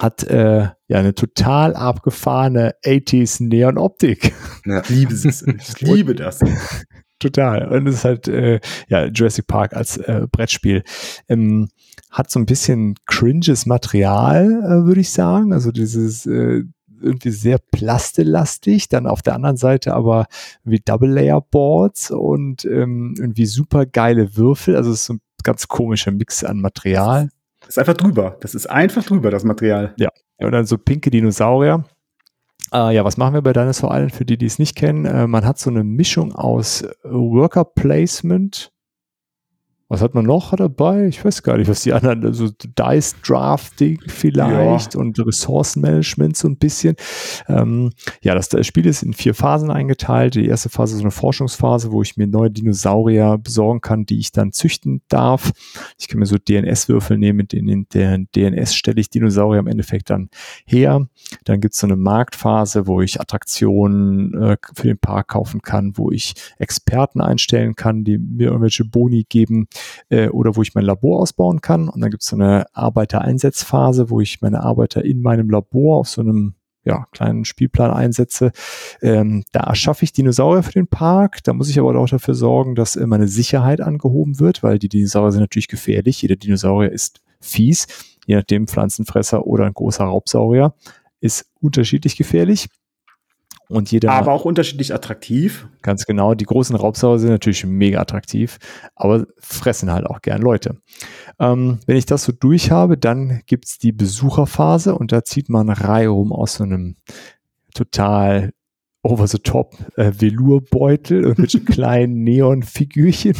hat 0.00 0.24
äh, 0.24 0.62
ja 0.88 0.98
eine 0.98 1.14
total 1.14 1.76
abgefahrene 1.76 2.74
80s 2.84 3.44
Neon-Optik. 3.44 4.32
Ja. 4.64 4.80
Ich 4.80 4.88
liebe 4.88 5.12
es. 5.12 5.44
Ich 5.46 5.80
liebe 5.80 6.14
das. 6.14 6.40
Total. 7.18 7.68
Und 7.68 7.86
es 7.86 7.96
ist 7.96 8.04
halt, 8.04 8.28
äh, 8.28 8.60
ja, 8.88 9.04
Jurassic 9.06 9.46
Park 9.46 9.74
als 9.74 9.98
äh, 9.98 10.26
Brettspiel. 10.32 10.82
Ähm, 11.28 11.68
hat 12.10 12.30
so 12.30 12.40
ein 12.40 12.46
bisschen 12.46 12.94
cringes 13.04 13.66
Material, 13.66 14.46
äh, 14.46 14.86
würde 14.86 15.02
ich 15.02 15.10
sagen. 15.10 15.52
Also 15.52 15.70
dieses 15.70 16.24
äh, 16.24 16.62
irgendwie 17.02 17.30
sehr 17.30 17.58
plastelastig. 17.58 18.88
Dann 18.88 19.06
auf 19.06 19.20
der 19.20 19.34
anderen 19.34 19.58
Seite 19.58 19.92
aber 19.92 20.26
wie 20.64 20.80
Double-Layer-Boards 20.82 22.10
und 22.10 22.64
ähm, 22.64 23.14
irgendwie 23.18 23.46
super 23.46 23.84
geile 23.84 24.34
Würfel. 24.36 24.76
Also 24.76 24.90
es 24.92 25.00
ist 25.00 25.06
so 25.06 25.14
ein 25.14 25.20
ganz 25.42 25.68
komischer 25.68 26.10
Mix 26.10 26.42
an 26.42 26.62
Material. 26.62 27.28
Das 27.70 27.76
ist 27.76 27.88
einfach 27.88 27.96
drüber. 27.96 28.36
Das 28.40 28.56
ist 28.56 28.68
einfach 28.68 29.04
drüber, 29.04 29.30
das 29.30 29.44
Material. 29.44 29.94
Ja, 29.96 30.08
und 30.40 30.50
dann 30.50 30.66
so 30.66 30.76
pinke 30.76 31.08
Dinosaurier. 31.08 31.84
Äh, 32.72 32.96
ja, 32.96 33.04
was 33.04 33.16
machen 33.16 33.34
wir 33.34 33.42
bei 33.42 33.52
Dinosaur 33.52 33.92
Island 33.92 34.12
für 34.12 34.24
die, 34.24 34.36
die 34.36 34.46
es 34.46 34.58
nicht 34.58 34.74
kennen? 34.74 35.04
Äh, 35.04 35.28
man 35.28 35.44
hat 35.44 35.60
so 35.60 35.70
eine 35.70 35.84
Mischung 35.84 36.34
aus 36.34 36.84
Worker 37.04 37.64
Placement. 37.64 38.72
Was 39.90 40.02
hat 40.02 40.14
man 40.14 40.24
noch 40.24 40.54
dabei? 40.54 41.08
Ich 41.08 41.24
weiß 41.24 41.42
gar 41.42 41.58
nicht, 41.58 41.68
was 41.68 41.82
die 41.82 41.92
anderen, 41.92 42.24
also 42.24 42.48
Dice 42.48 43.16
Drafting 43.26 44.00
vielleicht 44.06 44.94
und 44.94 45.18
Ressourcenmanagement 45.18 46.36
so 46.36 46.46
ein 46.46 46.58
bisschen. 46.58 46.94
Ähm, 47.48 47.90
ja, 48.22 48.36
das, 48.36 48.48
das 48.48 48.68
Spiel 48.68 48.86
ist 48.86 49.02
in 49.02 49.14
vier 49.14 49.34
Phasen 49.34 49.68
eingeteilt. 49.68 50.36
Die 50.36 50.46
erste 50.46 50.68
Phase 50.68 50.92
ist 50.92 50.98
so 50.98 51.04
eine 51.04 51.10
Forschungsphase, 51.10 51.90
wo 51.90 52.02
ich 52.02 52.16
mir 52.16 52.28
neue 52.28 52.52
Dinosaurier 52.52 53.36
besorgen 53.36 53.80
kann, 53.80 54.06
die 54.06 54.20
ich 54.20 54.30
dann 54.30 54.52
züchten 54.52 55.02
darf. 55.08 55.50
Ich 55.98 56.06
kann 56.06 56.20
mir 56.20 56.26
so 56.26 56.36
DNS-Würfel 56.38 57.18
nehmen, 57.18 57.38
mit 57.38 57.50
denen 57.50 57.68
in 57.68 57.88
deren 57.92 58.28
DNS 58.30 58.76
stelle 58.76 59.00
ich 59.00 59.10
Dinosaurier 59.10 59.58
im 59.58 59.66
Endeffekt 59.66 60.10
dann 60.10 60.30
her. 60.66 61.04
Dann 61.46 61.60
gibt's 61.60 61.80
so 61.80 61.88
eine 61.88 61.96
Marktphase, 61.96 62.86
wo 62.86 63.00
ich 63.00 63.20
Attraktionen 63.20 64.40
äh, 64.40 64.56
für 64.72 64.86
den 64.86 64.98
Park 64.98 65.28
kaufen 65.30 65.62
kann, 65.62 65.98
wo 65.98 66.12
ich 66.12 66.34
Experten 66.58 67.20
einstellen 67.20 67.74
kann, 67.74 68.04
die 68.04 68.18
mir 68.18 68.50
irgendwelche 68.50 68.84
Boni 68.84 69.26
geben 69.28 69.66
äh, 70.08 70.28
oder 70.28 70.56
wo 70.56 70.62
ich 70.62 70.74
mein 70.74 70.84
Labor 70.84 71.20
ausbauen 71.20 71.60
kann. 71.60 71.88
Und 71.88 72.00
dann 72.00 72.10
gibt's 72.10 72.26
so 72.26 72.36
eine 72.36 72.66
Arbeitereinsatzphase, 72.74 74.10
wo 74.10 74.20
ich 74.20 74.40
meine 74.40 74.62
Arbeiter 74.62 75.04
in 75.04 75.22
meinem 75.22 75.50
Labor 75.50 75.98
auf 75.98 76.08
so 76.08 76.20
einem 76.20 76.54
ja, 76.84 77.06
kleinen 77.12 77.44
Spielplan 77.44 77.90
einsetze. 77.90 78.52
Ähm, 79.02 79.44
da 79.52 79.60
erschaffe 79.60 80.04
ich 80.04 80.12
Dinosaurier 80.12 80.62
für 80.62 80.72
den 80.72 80.86
Park. 80.86 81.44
Da 81.44 81.52
muss 81.52 81.68
ich 81.68 81.78
aber 81.78 81.94
auch 81.94 82.08
dafür 82.08 82.34
sorgen, 82.34 82.74
dass 82.74 82.96
äh, 82.96 83.06
meine 83.06 83.28
Sicherheit 83.28 83.80
angehoben 83.80 84.40
wird, 84.40 84.62
weil 84.62 84.78
die 84.78 84.88
Dinosaurier 84.88 85.32
sind 85.32 85.42
natürlich 85.42 85.68
gefährlich. 85.68 86.22
Jeder 86.22 86.36
Dinosaurier 86.36 86.90
ist 86.90 87.20
fies, 87.40 87.86
je 88.26 88.36
nachdem 88.36 88.66
Pflanzenfresser 88.66 89.46
oder 89.46 89.66
ein 89.66 89.74
großer 89.74 90.04
Raubsaurier 90.04 90.74
ist 91.20 91.46
unterschiedlich 91.60 92.16
gefährlich. 92.16 92.68
Und 93.70 93.92
jeder 93.92 94.10
Aber 94.10 94.32
auch 94.32 94.44
unterschiedlich 94.44 94.92
attraktiv. 94.92 95.68
Ganz 95.82 96.04
genau. 96.04 96.34
Die 96.34 96.44
großen 96.44 96.74
Raubsaurier 96.74 97.20
sind 97.20 97.30
natürlich 97.30 97.64
mega 97.64 98.00
attraktiv, 98.00 98.58
aber 98.96 99.26
fressen 99.38 99.92
halt 99.92 100.06
auch 100.06 100.22
gern 100.22 100.42
Leute. 100.42 100.78
Ähm, 101.38 101.78
wenn 101.86 101.96
ich 101.96 102.04
das 102.04 102.24
so 102.24 102.32
durch 102.32 102.72
habe, 102.72 102.98
dann 102.98 103.42
gibt's 103.46 103.78
die 103.78 103.92
Besucherphase 103.92 104.96
und 104.96 105.12
da 105.12 105.22
zieht 105.22 105.48
man 105.48 105.68
Reihe 105.68 106.08
rum 106.08 106.32
aus 106.32 106.54
so 106.54 106.64
einem 106.64 106.96
total 107.72 108.50
over 109.02 109.28
the 109.28 109.38
top 109.38 109.76
äh, 109.96 110.10
Velourbeutel 110.12 111.24
und 111.24 111.38
mit 111.38 111.64
kleinen 111.66 112.24
Neonfigürchen, 112.24 113.36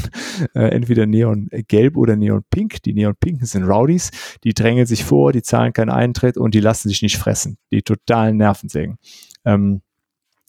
äh, 0.55 0.69
entweder 0.69 1.07
Neongelb 1.07 1.97
oder 1.97 2.15
Neonpink. 2.15 2.85
Die 2.85 2.95
Neonpinken 2.95 3.47
sind 3.47 3.65
Rowdies, 3.65 4.13
die 4.45 4.55
drängen 4.55 4.87
sich 4.87 5.05
vor, 5.05 5.33
die 5.33 5.43
zahlen 5.43 5.73
keinen 5.73 5.91
Eintritt 5.91 6.37
und 6.37 6.55
die 6.55 6.61
lassen 6.61 6.89
sich 6.89 7.03
nicht 7.03 7.19
fressen. 7.19 7.59
Die 7.73 7.83
totalen 7.83 8.37
Nervensägen. 8.37 8.99
Ähm, 9.45 9.83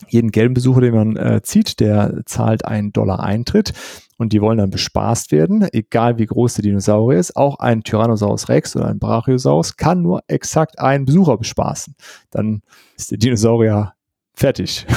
jeden 0.08 0.32
gelben 0.32 0.54
Besucher, 0.54 0.82
den 0.82 0.94
man 0.94 1.16
äh, 1.16 1.42
zieht, 1.42 1.80
der 1.80 2.22
zahlt 2.26 2.66
einen 2.66 2.92
Dollar 2.92 3.22
Eintritt 3.22 3.74
und 4.18 4.34
die 4.34 4.42
wollen 4.42 4.60
dann 4.60 4.70
bespaßt 4.70 5.32
werden, 5.32 5.68
egal 5.72 6.18
wie 6.18 6.26
groß 6.26 6.56
der 6.56 6.64
Dinosaurier 6.64 7.20
ist. 7.20 7.36
Auch 7.36 7.60
ein 7.60 7.84
Tyrannosaurus 7.84 8.50
Rex 8.50 8.76
oder 8.76 8.88
ein 8.88 9.00
Brachiosaurus 9.00 9.78
kann 9.78 10.02
nur 10.02 10.24
exakt 10.28 10.80
einen 10.80 11.06
Besucher 11.06 11.38
bespaßen. 11.38 11.96
Dann 12.30 12.62
ist 12.96 13.12
der 13.12 13.18
Dinosaurier 13.18 13.94
fertig. 14.42 14.86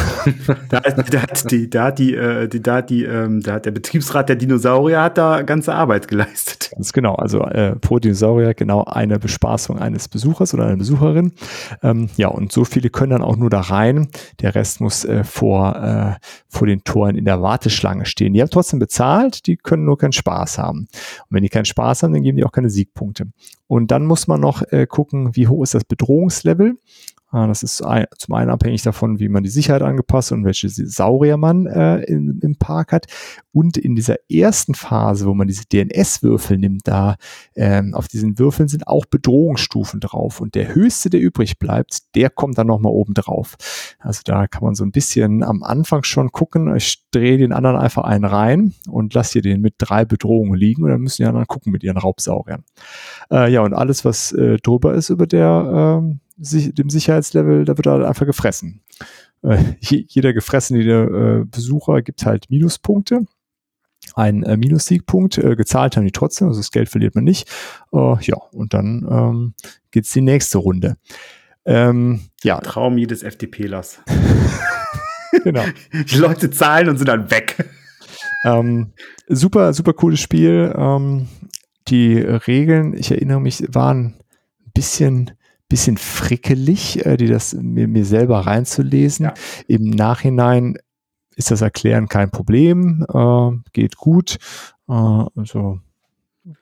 Da, 0.70 0.82
hat- 0.82 1.12
da 1.14 1.20
hat 1.20 1.50
die, 1.50 1.68
da 1.68 1.84
hat 1.84 1.98
die, 1.98 2.14
äh, 2.14 2.48
die, 2.48 2.62
da 2.62 2.76
hat 2.76 2.88
die, 2.88 3.04
ähm, 3.04 3.42
da 3.42 3.52
hat 3.54 3.66
der 3.66 3.72
Betriebsrat 3.72 4.30
der 4.30 4.36
Dinosaurier 4.36 5.02
hat 5.02 5.18
da 5.18 5.42
ganze 5.42 5.74
Arbeit 5.74 6.08
geleistet. 6.08 6.70
Ganz 6.72 6.94
genau. 6.94 7.14
Also 7.16 7.42
äh, 7.42 7.76
pro 7.76 7.98
Dinosaurier 7.98 8.54
genau 8.54 8.84
eine 8.84 9.18
Bespaßung 9.18 9.78
eines 9.78 10.08
Besuchers 10.08 10.54
oder 10.54 10.64
einer 10.64 10.78
Besucherin. 10.78 11.32
Ähm, 11.82 12.08
ja, 12.16 12.28
und 12.28 12.52
so 12.52 12.64
viele 12.64 12.88
können 12.88 13.10
dann 13.10 13.22
auch 13.22 13.36
nur 13.36 13.50
da 13.50 13.60
rein. 13.60 14.08
Der 14.40 14.54
Rest 14.54 14.80
muss 14.80 15.04
äh, 15.04 15.24
vor, 15.24 15.76
äh, 15.76 16.14
vor 16.48 16.66
den 16.66 16.82
Toren 16.84 17.16
in 17.16 17.26
der 17.26 17.42
Warteschlange 17.42 18.06
stehen. 18.06 18.32
Die 18.32 18.40
haben 18.40 18.48
trotzdem 18.50 18.78
bezahlt, 18.78 19.46
die 19.46 19.58
können 19.58 19.84
nur 19.84 19.98
keinen 19.98 20.12
Spaß 20.12 20.56
haben. 20.56 20.80
Und 20.88 21.26
wenn 21.28 21.42
die 21.42 21.50
keinen 21.50 21.66
Spaß 21.66 22.02
haben, 22.02 22.14
dann 22.14 22.22
geben 22.22 22.38
die 22.38 22.44
auch 22.44 22.52
keine 22.52 22.70
Siegpunkte. 22.70 23.26
Und 23.66 23.90
dann 23.90 24.06
muss 24.06 24.26
man 24.26 24.40
noch 24.40 24.62
äh, 24.72 24.86
gucken, 24.86 25.36
wie 25.36 25.48
hoch 25.48 25.62
ist 25.62 25.74
das 25.74 25.84
Bedrohungslevel. 25.84 26.78
Ah, 27.34 27.48
Das 27.48 27.64
ist 27.64 27.78
zum 28.18 28.34
einen 28.34 28.48
abhängig 28.48 28.82
davon, 28.82 29.18
wie 29.18 29.28
man 29.28 29.42
die 29.42 29.50
Sicherheit 29.50 29.82
angepasst 29.82 30.30
und 30.30 30.44
welche 30.44 30.68
Saurier 30.68 31.36
man 31.36 31.66
äh, 31.66 32.04
in, 32.04 32.38
im 32.40 32.54
Park 32.54 32.92
hat. 32.92 33.06
Und 33.50 33.76
in 33.76 33.96
dieser 33.96 34.18
ersten 34.30 34.76
Phase, 34.76 35.26
wo 35.26 35.34
man 35.34 35.48
diese 35.48 35.64
DNS-Würfel 35.66 36.58
nimmt, 36.58 36.86
da 36.86 37.16
ähm, 37.56 37.92
auf 37.94 38.06
diesen 38.06 38.38
Würfeln 38.38 38.68
sind 38.68 38.86
auch 38.86 39.04
Bedrohungsstufen 39.06 39.98
drauf. 39.98 40.40
Und 40.40 40.54
der 40.54 40.76
höchste, 40.76 41.10
der 41.10 41.20
übrig 41.20 41.58
bleibt, 41.58 42.14
der 42.14 42.30
kommt 42.30 42.56
dann 42.56 42.68
nochmal 42.68 42.92
oben 42.92 43.14
drauf. 43.14 43.56
Also 43.98 44.20
da 44.24 44.46
kann 44.46 44.62
man 44.62 44.76
so 44.76 44.84
ein 44.84 44.92
bisschen 44.92 45.42
am 45.42 45.64
Anfang 45.64 46.04
schon 46.04 46.30
gucken. 46.30 46.72
Ich 46.76 47.02
drehe 47.10 47.38
den 47.38 47.52
anderen 47.52 47.76
einfach 47.76 48.04
einen 48.04 48.26
rein 48.26 48.74
und 48.88 49.12
lasse 49.12 49.32
hier 49.34 49.42
den 49.42 49.60
mit 49.60 49.74
drei 49.78 50.04
Bedrohungen 50.04 50.54
liegen 50.54 50.84
und 50.84 50.90
dann 50.90 51.00
müssen 51.00 51.22
die 51.22 51.26
anderen 51.26 51.48
gucken 51.48 51.72
mit 51.72 51.82
ihren 51.82 51.98
Raubsauriern. 51.98 52.62
Äh, 53.32 53.52
ja, 53.52 53.62
und 53.62 53.74
alles, 53.74 54.04
was 54.04 54.30
äh, 54.30 54.58
drüber 54.58 54.94
ist 54.94 55.10
über 55.10 55.26
der, 55.26 56.00
sich, 56.00 56.20
dem 56.36 56.90
Sicherheitslevel, 56.90 57.64
da 57.64 57.76
wird 57.76 57.86
halt 57.86 58.04
einfach 58.04 58.26
gefressen. 58.26 58.82
Äh, 59.42 59.58
je- 59.80 60.04
jeder 60.08 60.32
gefressene 60.32 60.80
äh, 60.82 61.44
Besucher 61.44 62.02
gibt 62.02 62.24
halt 62.26 62.50
Minuspunkte. 62.50 63.24
Ein 64.14 64.42
äh, 64.42 64.56
Minussiegpunkt, 64.56 65.38
äh, 65.38 65.56
gezahlt 65.56 65.96
haben 65.96 66.04
die 66.04 66.12
trotzdem, 66.12 66.48
also 66.48 66.60
das 66.60 66.70
Geld 66.70 66.88
verliert 66.88 67.14
man 67.14 67.24
nicht. 67.24 67.48
Äh, 67.92 68.16
ja, 68.22 68.36
und 68.52 68.74
dann 68.74 69.06
ähm, 69.10 69.54
geht's 69.90 70.12
die 70.12 70.20
nächste 70.20 70.58
Runde. 70.58 70.96
Ähm, 71.64 72.20
ja, 72.42 72.60
Traum 72.60 72.98
jedes 72.98 73.22
FDPlers. 73.22 74.00
genau. 75.44 75.64
Die 75.92 76.16
Leute 76.16 76.50
zahlen 76.50 76.88
und 76.88 76.98
sind 76.98 77.08
dann 77.08 77.30
weg. 77.30 77.56
Ähm, 78.44 78.92
super, 79.28 79.72
super 79.72 79.94
cooles 79.94 80.20
Spiel. 80.20 80.74
Ähm, 80.76 81.28
die 81.88 82.18
Regeln, 82.18 82.94
ich 82.94 83.10
erinnere 83.10 83.40
mich, 83.40 83.62
waren 83.74 84.06
ein 84.66 84.70
bisschen, 84.74 85.30
bisschen 85.68 85.96
frickelig, 85.96 87.04
äh, 87.04 87.16
die 87.16 87.26
das 87.26 87.54
mir, 87.54 87.88
mir 87.88 88.04
selber 88.04 88.40
reinzulesen. 88.40 89.26
Ja. 89.26 89.34
Im 89.66 89.90
Nachhinein 89.90 90.76
ist 91.36 91.50
das 91.50 91.62
Erklären 91.62 92.08
kein 92.08 92.30
Problem, 92.30 93.04
äh, 93.12 93.50
geht 93.72 93.96
gut. 93.96 94.36
Äh, 94.88 94.92
also 94.92 95.80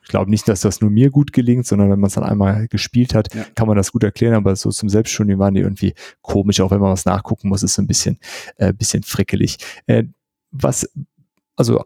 ich 0.02 0.08
glaube 0.08 0.30
nicht, 0.30 0.46
dass 0.48 0.60
das 0.60 0.80
nur 0.80 0.90
mir 0.90 1.10
gut 1.10 1.32
gelingt, 1.32 1.66
sondern 1.66 1.90
wenn 1.90 1.98
man 1.98 2.06
es 2.08 2.14
dann 2.14 2.22
einmal 2.24 2.68
gespielt 2.68 3.14
hat, 3.14 3.34
Ja. 3.34 3.44
kann 3.56 3.66
man 3.66 3.76
das 3.76 3.90
gut 3.90 4.04
erklären, 4.04 4.34
aber 4.34 4.54
so 4.54 4.70
zum 4.70 4.88
Selbststudium 4.88 5.40
waren 5.40 5.54
die 5.54 5.60
irgendwie 5.60 5.94
komisch, 6.20 6.60
auch 6.60 6.70
wenn 6.70 6.80
man 6.80 6.92
was 6.92 7.04
nachgucken 7.04 7.48
muss, 7.48 7.62
ist 7.64 7.74
so 7.74 7.82
ein 7.82 7.88
bisschen, 7.88 8.18
äh, 8.56 8.72
bisschen 8.72 9.02
frickelig. 9.02 9.58
Äh, 9.86 10.04
was, 10.52 10.88
also 11.56 11.82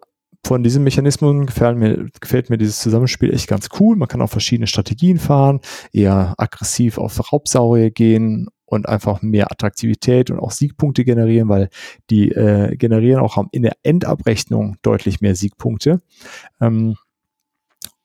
von 0.47 0.63
diesem 0.63 0.85
Mechanismus 0.85 1.45
gefällt 1.45 1.77
mir, 1.77 2.09
gefällt 2.21 2.51
mir 2.51 2.57
dieses 2.57 2.79
Zusammenspiel 2.79 3.35
echt 3.35 3.49
ganz 3.49 3.69
cool. 3.81 3.97
Man 3.97 4.07
kann 4.07 4.23
auch 4.23 4.31
verschiedene 4.31 4.69
Strategien 4.69 5.19
fahren, 5.19 5.61
eher 5.93 6.35
aggressiv 6.39 6.99
auf 6.99 7.33
Raubsaurier 7.33 7.91
gehen 7.91 8.47
und 8.65 8.89
einfach 8.89 9.23
mehr 9.23 9.51
Attraktivität 9.51 10.31
und 10.31 10.39
auch 10.39 10.53
Siegpunkte 10.53 11.05
generieren, 11.05 11.49
weil 11.49 11.69
die 12.11 12.31
äh, 12.31 12.77
generieren 12.77 13.21
auch 13.21 13.45
in 13.51 13.63
der 13.63 13.77
Endabrechnung 13.83 14.77
deutlich 14.83 15.21
mehr 15.21 15.35
Siegpunkte. 15.35 16.01
Ähm, 16.61 16.95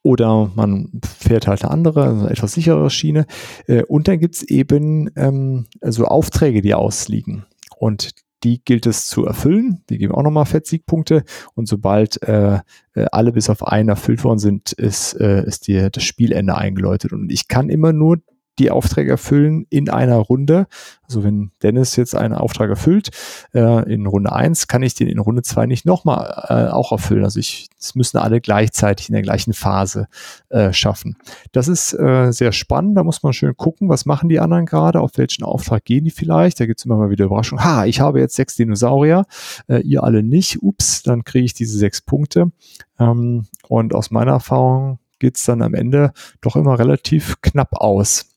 oder 0.01 0.51
man 0.55 0.99
fährt 1.05 1.45
halt 1.45 1.63
eine 1.63 1.71
andere, 1.71 2.05
also 2.05 2.21
eine 2.21 2.31
etwas 2.31 2.53
sichere 2.53 2.89
Schiene. 2.89 3.27
Äh, 3.67 3.83
und 3.83 4.07
dann 4.07 4.19
gibt's 4.19 4.41
eben 4.41 5.11
ähm, 5.15 5.67
so 5.81 6.05
Aufträge, 6.05 6.63
die 6.63 6.73
ausliegen. 6.73 7.45
Und 7.77 8.15
die 8.43 8.63
gilt 8.63 8.85
es 8.85 9.05
zu 9.05 9.25
erfüllen. 9.25 9.83
Die 9.89 9.97
geben 9.97 10.13
auch 10.13 10.23
nochmal 10.23 10.45
Fettsiegpunkte. 10.45 11.23
Und 11.53 11.67
sobald 11.67 12.21
äh, 12.23 12.59
äh, 12.93 13.05
alle 13.11 13.31
bis 13.31 13.49
auf 13.49 13.65
einen 13.65 13.89
erfüllt 13.89 14.23
worden 14.23 14.39
sind, 14.39 14.71
ist, 14.71 15.13
äh, 15.19 15.45
ist 15.45 15.67
dir 15.67 15.89
das 15.89 16.03
Spielende 16.03 16.55
eingeläutet. 16.55 17.13
Und 17.13 17.31
ich 17.31 17.47
kann 17.47 17.69
immer 17.69 17.93
nur 17.93 18.17
die 18.61 18.71
Aufträge 18.71 19.11
erfüllen 19.11 19.65
in 19.69 19.89
einer 19.89 20.17
Runde. 20.17 20.67
Also 21.03 21.23
wenn 21.23 21.51
Dennis 21.63 21.95
jetzt 21.95 22.15
einen 22.15 22.33
Auftrag 22.33 22.69
erfüllt 22.69 23.09
äh, 23.53 23.91
in 23.91 24.05
Runde 24.05 24.31
eins, 24.31 24.67
kann 24.67 24.83
ich 24.83 24.93
den 24.93 25.07
in 25.07 25.19
Runde 25.19 25.41
zwei 25.41 25.65
nicht 25.65 25.85
nochmal 25.85 26.45
äh, 26.47 26.71
auch 26.71 26.91
erfüllen. 26.91 27.23
Also 27.23 27.39
ich, 27.39 27.69
es 27.77 27.95
müssen 27.95 28.17
alle 28.17 28.39
gleichzeitig 28.39 29.09
in 29.09 29.13
der 29.13 29.23
gleichen 29.23 29.53
Phase 29.53 30.07
äh, 30.49 30.71
schaffen. 30.71 31.17
Das 31.51 31.67
ist 31.67 31.93
äh, 31.93 32.31
sehr 32.31 32.51
spannend. 32.51 32.97
Da 32.97 33.03
muss 33.03 33.23
man 33.23 33.33
schön 33.33 33.57
gucken, 33.57 33.89
was 33.89 34.05
machen 34.05 34.29
die 34.29 34.39
anderen 34.39 34.65
gerade, 34.65 35.01
auf 35.01 35.11
welchen 35.15 35.43
Auftrag 35.43 35.83
gehen 35.83 36.05
die 36.05 36.11
vielleicht. 36.11 36.59
Da 36.59 36.65
gibt's 36.65 36.85
immer 36.85 36.97
mal 36.97 37.09
wieder 37.09 37.25
Überraschungen. 37.25 37.65
Ha, 37.65 37.85
ich 37.85 37.99
habe 37.99 38.19
jetzt 38.19 38.35
sechs 38.35 38.55
Dinosaurier, 38.55 39.25
äh, 39.67 39.81
ihr 39.81 40.03
alle 40.03 40.23
nicht. 40.23 40.61
Ups, 40.61 41.01
dann 41.03 41.23
kriege 41.23 41.45
ich 41.45 41.53
diese 41.53 41.77
sechs 41.77 42.01
Punkte. 42.01 42.51
Ähm, 42.99 43.47
und 43.67 43.95
aus 43.95 44.11
meiner 44.11 44.33
Erfahrung 44.33 44.99
geht's 45.21 45.45
dann 45.45 45.61
am 45.61 45.73
Ende 45.73 46.11
doch 46.41 46.55
immer 46.55 46.77
relativ 46.77 47.41
knapp 47.41 47.73
aus. 47.73 48.30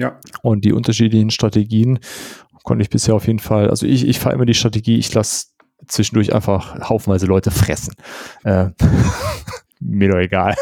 Ja. 0.00 0.18
Und 0.40 0.64
die 0.64 0.72
unterschiedlichen 0.72 1.30
Strategien 1.30 1.98
konnte 2.62 2.82
ich 2.82 2.88
bisher 2.88 3.14
auf 3.14 3.26
jeden 3.26 3.38
Fall, 3.38 3.68
also 3.68 3.84
ich, 3.84 4.08
ich 4.08 4.18
fahre 4.18 4.34
immer 4.34 4.46
die 4.46 4.54
Strategie, 4.54 4.96
ich 4.96 5.12
lasse 5.12 5.48
zwischendurch 5.86 6.34
einfach 6.34 6.88
haufenweise 6.88 7.26
Leute 7.26 7.50
fressen. 7.50 7.92
Äh, 8.44 8.70
mir 9.80 10.08
doch 10.08 10.18
egal. 10.18 10.54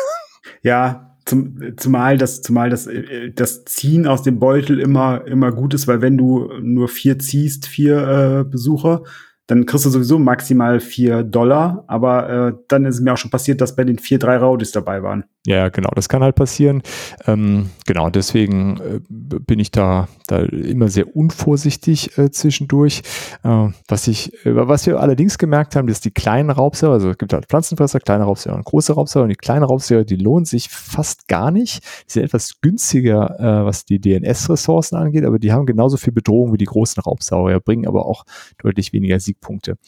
Ja, 0.62 1.14
zum, 1.24 1.56
zumal 1.76 2.18
das, 2.18 2.42
zumal 2.42 2.68
das, 2.68 2.88
äh, 2.88 3.30
das 3.30 3.64
Ziehen 3.64 4.08
aus 4.08 4.22
dem 4.22 4.40
Beutel 4.40 4.80
immer, 4.80 5.24
immer 5.24 5.52
gut 5.52 5.72
ist, 5.72 5.86
weil 5.86 6.00
wenn 6.00 6.18
du 6.18 6.50
nur 6.60 6.88
vier 6.88 7.20
ziehst, 7.20 7.68
vier 7.68 8.40
äh, 8.40 8.44
Besucher, 8.44 9.04
dann 9.48 9.64
kriegst 9.64 9.86
du 9.86 9.90
sowieso 9.90 10.18
maximal 10.18 10.78
vier 10.78 11.24
Dollar. 11.24 11.84
Aber 11.88 12.28
äh, 12.28 12.52
dann 12.68 12.84
ist 12.84 13.00
mir 13.00 13.14
auch 13.14 13.18
schon 13.18 13.30
passiert, 13.30 13.60
dass 13.60 13.74
bei 13.74 13.84
den 13.84 13.98
vier 13.98 14.18
drei 14.18 14.36
Raudis 14.36 14.72
dabei 14.72 15.02
waren. 15.02 15.24
Ja, 15.46 15.70
genau, 15.70 15.88
das 15.94 16.10
kann 16.10 16.22
halt 16.22 16.34
passieren. 16.34 16.82
Ähm, 17.26 17.70
genau, 17.86 18.10
deswegen 18.10 18.78
äh, 18.78 19.00
bin 19.08 19.58
ich 19.58 19.70
da, 19.70 20.08
da 20.26 20.40
immer 20.40 20.88
sehr 20.88 21.16
unvorsichtig 21.16 22.18
äh, 22.18 22.30
zwischendurch. 22.30 23.00
Äh, 23.42 23.68
was 23.88 24.06
ich, 24.08 24.34
äh, 24.44 24.54
was 24.54 24.86
wir 24.86 25.00
allerdings 25.00 25.38
gemerkt 25.38 25.74
haben, 25.74 25.86
dass 25.88 26.02
die 26.02 26.10
kleinen 26.10 26.50
Raubsäuer, 26.50 26.92
also 26.92 27.10
es 27.10 27.16
gibt 27.16 27.32
halt 27.32 27.46
Pflanzenfresser, 27.46 28.00
kleine 28.00 28.24
Raubsäuer 28.24 28.54
und 28.54 28.66
große 28.66 28.92
Raubsäuer 28.92 29.22
und 29.22 29.30
die 29.30 29.36
kleinen 29.36 29.62
Raubsäuer, 29.62 30.04
die 30.04 30.16
lohnen 30.16 30.44
sich 30.44 30.68
fast 30.68 31.26
gar 31.28 31.50
nicht. 31.50 31.82
Die 32.08 32.12
sind 32.12 32.24
etwas 32.24 32.60
günstiger, 32.60 33.40
äh, 33.40 33.64
was 33.64 33.86
die 33.86 33.98
DNS-Ressourcen 33.98 34.96
angeht, 34.96 35.24
aber 35.24 35.38
die 35.38 35.52
haben 35.52 35.64
genauso 35.64 35.96
viel 35.96 36.12
Bedrohung 36.12 36.52
wie 36.52 36.58
die 36.58 36.66
großen 36.66 37.02
Raubsaurier, 37.02 37.60
bringen 37.60 37.86
aber 37.86 38.04
auch 38.04 38.24
deutlich 38.62 38.92
weniger 38.92 39.18
Siegpunkte. 39.38 39.78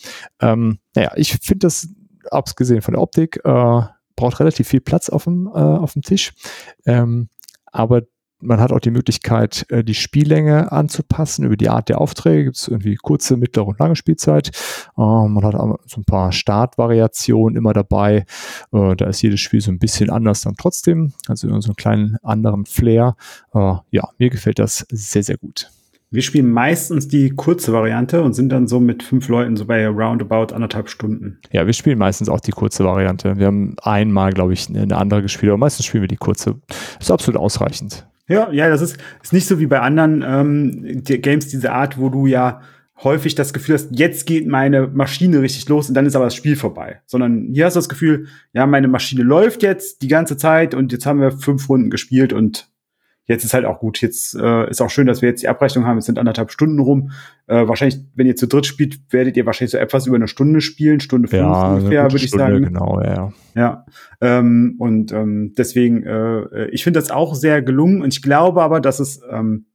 Ähm, 0.40 0.78
naja, 0.94 1.12
ich 1.16 1.32
finde 1.32 1.66
das, 1.66 1.88
abgesehen 2.30 2.82
von 2.82 2.94
der 2.94 3.02
Optik, 3.02 3.40
äh, 3.44 3.82
braucht 4.16 4.40
relativ 4.40 4.68
viel 4.68 4.80
Platz 4.80 5.08
auf 5.08 5.24
dem, 5.24 5.46
äh, 5.46 5.58
auf 5.58 5.94
dem 5.94 6.02
Tisch. 6.02 6.32
Ähm, 6.86 7.28
aber 7.66 8.02
man 8.42 8.58
hat 8.58 8.72
auch 8.72 8.80
die 8.80 8.90
Möglichkeit, 8.90 9.66
äh, 9.68 9.84
die 9.84 9.94
Spiellänge 9.94 10.72
anzupassen. 10.72 11.44
Über 11.44 11.58
die 11.58 11.68
Art 11.68 11.90
der 11.90 12.00
Aufträge 12.00 12.44
gibt 12.44 12.56
es 12.56 12.68
irgendwie 12.68 12.94
kurze, 12.94 13.36
mittlere 13.36 13.66
und 13.66 13.78
lange 13.78 13.96
Spielzeit. 13.96 14.48
Äh, 14.96 15.00
man 15.02 15.44
hat 15.44 15.54
so 15.86 16.00
ein 16.00 16.04
paar 16.04 16.32
Startvariationen 16.32 17.56
immer 17.56 17.74
dabei. 17.74 18.24
Äh, 18.72 18.96
da 18.96 19.06
ist 19.06 19.22
jedes 19.22 19.40
Spiel 19.40 19.60
so 19.60 19.70
ein 19.70 19.78
bisschen 19.78 20.08
anders 20.08 20.42
dann 20.42 20.54
trotzdem. 20.56 21.12
Also 21.28 21.48
so 21.60 21.68
einen 21.68 21.76
kleinen 21.76 22.16
anderen 22.22 22.64
Flair. 22.64 23.16
Äh, 23.52 23.74
ja, 23.90 24.08
mir 24.18 24.30
gefällt 24.30 24.58
das 24.58 24.86
sehr, 24.90 25.22
sehr 25.22 25.36
gut. 25.36 25.70
Wir 26.12 26.22
spielen 26.22 26.50
meistens 26.50 27.06
die 27.06 27.30
kurze 27.30 27.72
Variante 27.72 28.22
und 28.22 28.34
sind 28.34 28.48
dann 28.48 28.66
so 28.66 28.80
mit 28.80 29.04
fünf 29.04 29.28
Leuten 29.28 29.56
so 29.56 29.64
bei 29.64 29.86
roundabout 29.86 30.52
anderthalb 30.52 30.88
Stunden. 30.88 31.38
Ja, 31.52 31.66
wir 31.66 31.72
spielen 31.72 31.98
meistens 31.98 32.28
auch 32.28 32.40
die 32.40 32.50
kurze 32.50 32.84
Variante. 32.84 33.38
Wir 33.38 33.46
haben 33.46 33.76
einmal, 33.80 34.32
glaube 34.32 34.52
ich, 34.52 34.68
eine 34.68 34.96
andere 34.96 35.22
gespielt, 35.22 35.50
aber 35.50 35.58
meistens 35.58 35.86
spielen 35.86 36.02
wir 36.02 36.08
die 36.08 36.16
kurze. 36.16 36.56
Ist 36.98 37.12
absolut 37.12 37.40
ausreichend. 37.40 38.08
Ja, 38.26 38.50
ja, 38.50 38.68
das 38.68 38.80
ist, 38.80 38.98
ist 39.22 39.32
nicht 39.32 39.46
so 39.46 39.60
wie 39.60 39.66
bei 39.66 39.80
anderen 39.80 40.24
ähm, 40.26 41.04
die 41.04 41.20
Games 41.20 41.46
dieser 41.46 41.74
Art, 41.74 41.96
wo 41.96 42.08
du 42.08 42.26
ja 42.26 42.60
häufig 43.04 43.36
das 43.36 43.52
Gefühl 43.52 43.76
hast, 43.76 43.90
jetzt 43.92 44.26
geht 44.26 44.48
meine 44.48 44.88
Maschine 44.88 45.40
richtig 45.40 45.68
los 45.68 45.88
und 45.88 45.94
dann 45.94 46.06
ist 46.06 46.16
aber 46.16 46.24
das 46.24 46.34
Spiel 46.34 46.56
vorbei. 46.56 47.00
Sondern 47.06 47.50
hier 47.52 47.66
hast 47.66 47.74
du 47.74 47.78
das 47.78 47.88
Gefühl, 47.88 48.26
ja, 48.52 48.66
meine 48.66 48.88
Maschine 48.88 49.22
läuft 49.22 49.62
jetzt 49.62 50.02
die 50.02 50.08
ganze 50.08 50.36
Zeit 50.36 50.74
und 50.74 50.90
jetzt 50.90 51.06
haben 51.06 51.20
wir 51.20 51.30
fünf 51.30 51.68
Runden 51.68 51.88
gespielt 51.88 52.32
und 52.32 52.68
jetzt 53.30 53.44
ist 53.44 53.54
halt 53.54 53.64
auch 53.64 53.78
gut. 53.78 54.00
Jetzt 54.00 54.34
äh, 54.34 54.68
ist 54.68 54.82
auch 54.82 54.90
schön, 54.90 55.06
dass 55.06 55.22
wir 55.22 55.28
jetzt 55.28 55.42
die 55.42 55.48
Abrechnung 55.48 55.86
haben. 55.86 55.98
Es 55.98 56.06
sind 56.06 56.18
anderthalb 56.18 56.50
Stunden 56.50 56.80
rum. 56.80 57.12
Äh, 57.46 57.68
wahrscheinlich, 57.68 58.00
wenn 58.14 58.26
ihr 58.26 58.36
zu 58.36 58.46
dritt 58.46 58.66
spielt, 58.66 59.00
werdet 59.10 59.36
ihr 59.36 59.46
wahrscheinlich 59.46 59.70
so 59.70 59.78
etwas 59.78 60.06
über 60.06 60.16
eine 60.16 60.28
Stunde 60.28 60.60
spielen, 60.60 61.00
Stunde 61.00 61.28
fünf 61.28 61.42
eine 61.42 61.76
ungefähr, 61.76 62.02
würde 62.04 62.16
ich 62.16 62.28
Stunde, 62.28 62.44
sagen. 62.44 62.64
Genau, 62.64 63.00
ja, 63.00 63.14
ja. 63.14 63.32
Ja, 63.54 63.86
ähm, 64.20 64.76
und 64.78 65.12
ähm, 65.12 65.54
deswegen, 65.56 66.04
äh, 66.04 66.66
ich 66.66 66.84
finde 66.84 67.00
das 67.00 67.10
auch 67.10 67.34
sehr 67.34 67.62
gelungen 67.62 68.02
und 68.02 68.12
ich 68.12 68.22
glaube 68.22 68.62
aber, 68.62 68.80
dass 68.80 69.00
es, 69.00 69.20
ähm, 69.30 69.66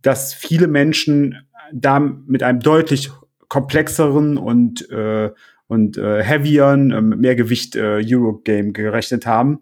dass 0.00 0.34
viele 0.34 0.66
Menschen 0.66 1.36
da 1.72 1.98
mit 1.98 2.42
einem 2.42 2.60
deutlich 2.60 3.10
komplexeren 3.48 4.38
und 4.38 4.90
äh, 4.90 5.30
und 5.66 5.96
äh, 5.96 6.22
heavieren, 6.22 6.90
äh, 6.90 7.00
mehr 7.00 7.34
Gewicht 7.34 7.76
äh, 7.76 8.02
Eurogame 8.04 8.72
gerechnet 8.72 9.24
haben. 9.24 9.60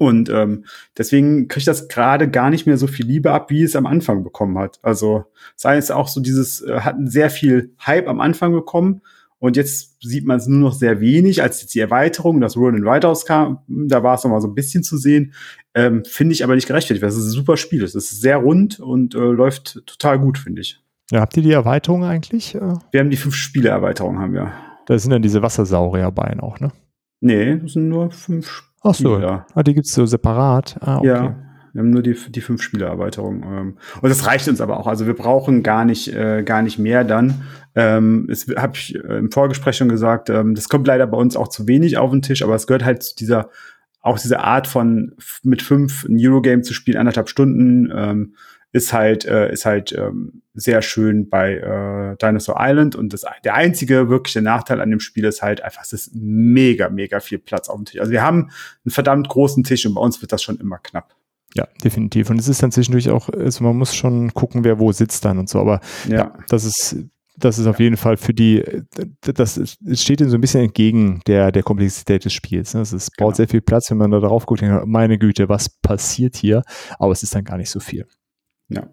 Und 0.00 0.30
ähm, 0.30 0.64
deswegen 0.96 1.46
kriegt 1.46 1.66
das 1.66 1.88
gerade 1.88 2.30
gar 2.30 2.48
nicht 2.48 2.66
mehr 2.66 2.78
so 2.78 2.86
viel 2.86 3.04
Liebe 3.04 3.32
ab, 3.32 3.50
wie 3.50 3.62
es 3.62 3.76
am 3.76 3.84
Anfang 3.84 4.24
bekommen 4.24 4.56
hat. 4.56 4.78
Also 4.80 5.26
sei 5.56 5.76
es 5.76 5.90
auch 5.90 6.08
so 6.08 6.22
dieses, 6.22 6.62
äh, 6.62 6.80
hat 6.80 6.96
sehr 7.04 7.28
viel 7.28 7.74
Hype 7.84 8.08
am 8.08 8.18
Anfang 8.18 8.52
bekommen 8.52 9.02
und 9.38 9.58
jetzt 9.58 10.02
sieht 10.02 10.26
man 10.26 10.38
es 10.38 10.46
nur 10.46 10.58
noch 10.58 10.74
sehr 10.74 11.00
wenig, 11.00 11.42
als 11.42 11.60
jetzt 11.60 11.74
die 11.74 11.80
Erweiterung, 11.80 12.40
das 12.40 12.56
Roll 12.56 12.74
and 12.74 12.84
Write 12.84 13.12
kam, 13.26 13.58
da 13.68 14.02
war 14.02 14.14
es 14.14 14.24
noch 14.24 14.30
mal 14.30 14.40
so 14.40 14.48
ein 14.48 14.54
bisschen 14.54 14.82
zu 14.82 14.96
sehen. 14.96 15.34
Ähm, 15.74 16.02
finde 16.06 16.32
ich 16.32 16.44
aber 16.44 16.54
nicht 16.54 16.66
gerechtfertigt, 16.66 17.02
weil 17.02 17.10
es 17.10 17.16
ist 17.16 17.24
ein 17.24 17.30
super 17.30 17.56
Spiel. 17.56 17.82
Es 17.82 17.94
ist 17.94 18.22
sehr 18.22 18.38
rund 18.38 18.80
und 18.80 19.14
äh, 19.14 19.18
läuft 19.18 19.82
total 19.86 20.18
gut, 20.18 20.38
finde 20.38 20.62
ich. 20.62 20.82
Ja, 21.10 21.20
habt 21.20 21.36
ihr 21.36 21.42
die 21.42 21.52
Erweiterung 21.52 22.04
eigentlich? 22.04 22.54
Wir 22.54 23.00
haben 23.00 23.10
die 23.10 23.16
fünf 23.16 23.34
Spiele-Erweiterung, 23.34 24.18
haben 24.18 24.32
wir. 24.32 24.52
Da 24.86 24.98
sind 24.98 25.10
dann 25.10 25.22
diese 25.22 25.42
Wassersaurierbeine 25.42 26.42
auch, 26.42 26.60
ne? 26.60 26.70
Nee, 27.20 27.56
das 27.56 27.72
sind 27.72 27.88
nur 27.88 28.10
fünf 28.10 28.48
Spiele. 28.48 28.69
Ach 28.82 28.94
so, 28.94 29.16
ah, 29.16 29.62
die 29.62 29.74
gibt's 29.74 29.92
so 29.92 30.06
separat. 30.06 30.78
Ah, 30.80 30.98
okay. 30.98 31.06
Ja, 31.06 31.36
wir 31.72 31.80
haben 31.80 31.90
nur 31.90 32.02
die, 32.02 32.16
die 32.30 32.40
fünf 32.40 32.62
Spielererweiterung. 32.62 33.42
Ähm, 33.42 33.78
und 34.00 34.08
das 34.08 34.26
reicht 34.26 34.48
uns 34.48 34.60
aber 34.60 34.80
auch. 34.80 34.86
Also 34.86 35.06
wir 35.06 35.14
brauchen 35.14 35.62
gar 35.62 35.84
nicht, 35.84 36.12
äh, 36.12 36.42
gar 36.42 36.62
nicht 36.62 36.78
mehr 36.78 37.04
dann. 37.04 37.42
Ähm, 37.74 38.26
es 38.30 38.48
habe 38.56 38.72
ich 38.74 38.94
äh, 38.96 39.18
im 39.18 39.30
Vorgespräch 39.30 39.76
schon 39.76 39.88
gesagt, 39.88 40.30
ähm, 40.30 40.54
das 40.54 40.68
kommt 40.68 40.86
leider 40.86 41.06
bei 41.06 41.18
uns 41.18 41.36
auch 41.36 41.48
zu 41.48 41.68
wenig 41.68 41.98
auf 41.98 42.10
den 42.10 42.22
Tisch, 42.22 42.42
aber 42.42 42.54
es 42.54 42.66
gehört 42.66 42.84
halt 42.84 43.02
zu 43.02 43.14
dieser, 43.14 43.50
auch 44.00 44.18
diese 44.18 44.40
Art 44.40 44.66
von 44.66 45.14
mit 45.42 45.62
fünf 45.62 46.04
ein 46.04 46.16
Eurogame 46.18 46.62
zu 46.62 46.74
spielen, 46.74 46.96
anderthalb 46.96 47.28
Stunden, 47.28 47.92
ähm, 47.94 48.34
ist 48.72 48.92
halt, 48.92 49.24
äh, 49.24 49.52
ist 49.52 49.66
halt 49.66 49.92
ähm, 49.92 50.39
sehr 50.54 50.82
schön 50.82 51.28
bei 51.28 51.54
äh, 51.54 52.16
Dinosaur 52.16 52.56
Island. 52.58 52.96
Und 52.96 53.12
das, 53.12 53.24
der 53.44 53.54
einzige 53.54 54.08
wirkliche 54.08 54.42
Nachteil 54.42 54.80
an 54.80 54.90
dem 54.90 55.00
Spiel 55.00 55.24
ist 55.24 55.42
halt 55.42 55.62
einfach, 55.62 55.82
es 55.82 55.92
ist 55.92 56.14
mega, 56.14 56.88
mega 56.88 57.20
viel 57.20 57.38
Platz 57.38 57.68
auf 57.68 57.76
dem 57.76 57.84
Tisch. 57.84 58.00
Also 58.00 58.12
wir 58.12 58.22
haben 58.22 58.50
einen 58.84 58.90
verdammt 58.90 59.28
großen 59.28 59.64
Tisch 59.64 59.86
und 59.86 59.94
bei 59.94 60.00
uns 60.00 60.20
wird 60.20 60.32
das 60.32 60.42
schon 60.42 60.58
immer 60.58 60.78
knapp. 60.78 61.14
Ja, 61.54 61.66
definitiv. 61.82 62.30
Und 62.30 62.38
es 62.38 62.48
ist 62.48 62.62
dann 62.62 62.72
zwischendurch 62.72 63.10
auch, 63.10 63.28
also 63.28 63.64
man 63.64 63.76
muss 63.76 63.94
schon 63.94 64.32
gucken, 64.34 64.64
wer 64.64 64.78
wo 64.78 64.92
sitzt 64.92 65.24
dann 65.24 65.38
und 65.38 65.48
so. 65.48 65.60
Aber 65.60 65.80
ja, 66.08 66.16
ja 66.16 66.38
das 66.48 66.64
ist, 66.64 66.96
das 67.36 67.58
ist 67.58 67.66
auf 67.66 67.80
jeden 67.80 67.96
Fall 67.96 68.16
für 68.16 68.34
die, 68.34 68.62
das 69.20 69.78
steht 69.94 70.20
ihnen 70.20 70.30
so 70.30 70.36
ein 70.36 70.40
bisschen 70.40 70.62
entgegen 70.62 71.20
der, 71.26 71.50
der 71.50 71.62
Komplexität 71.62 72.24
des 72.24 72.32
Spiels. 72.32 72.74
Ne? 72.74 72.82
Es 72.82 72.90
braucht 72.90 73.16
genau. 73.16 73.32
sehr 73.32 73.48
viel 73.48 73.62
Platz, 73.62 73.90
wenn 73.90 73.98
man 73.98 74.10
da 74.10 74.20
drauf 74.20 74.46
guckt, 74.46 74.62
meine 74.84 75.18
Güte, 75.18 75.48
was 75.48 75.68
passiert 75.68 76.36
hier? 76.36 76.62
Aber 76.98 77.12
es 77.12 77.22
ist 77.22 77.34
dann 77.34 77.44
gar 77.44 77.56
nicht 77.56 77.70
so 77.70 77.80
viel. 77.80 78.06
Ja. 78.68 78.88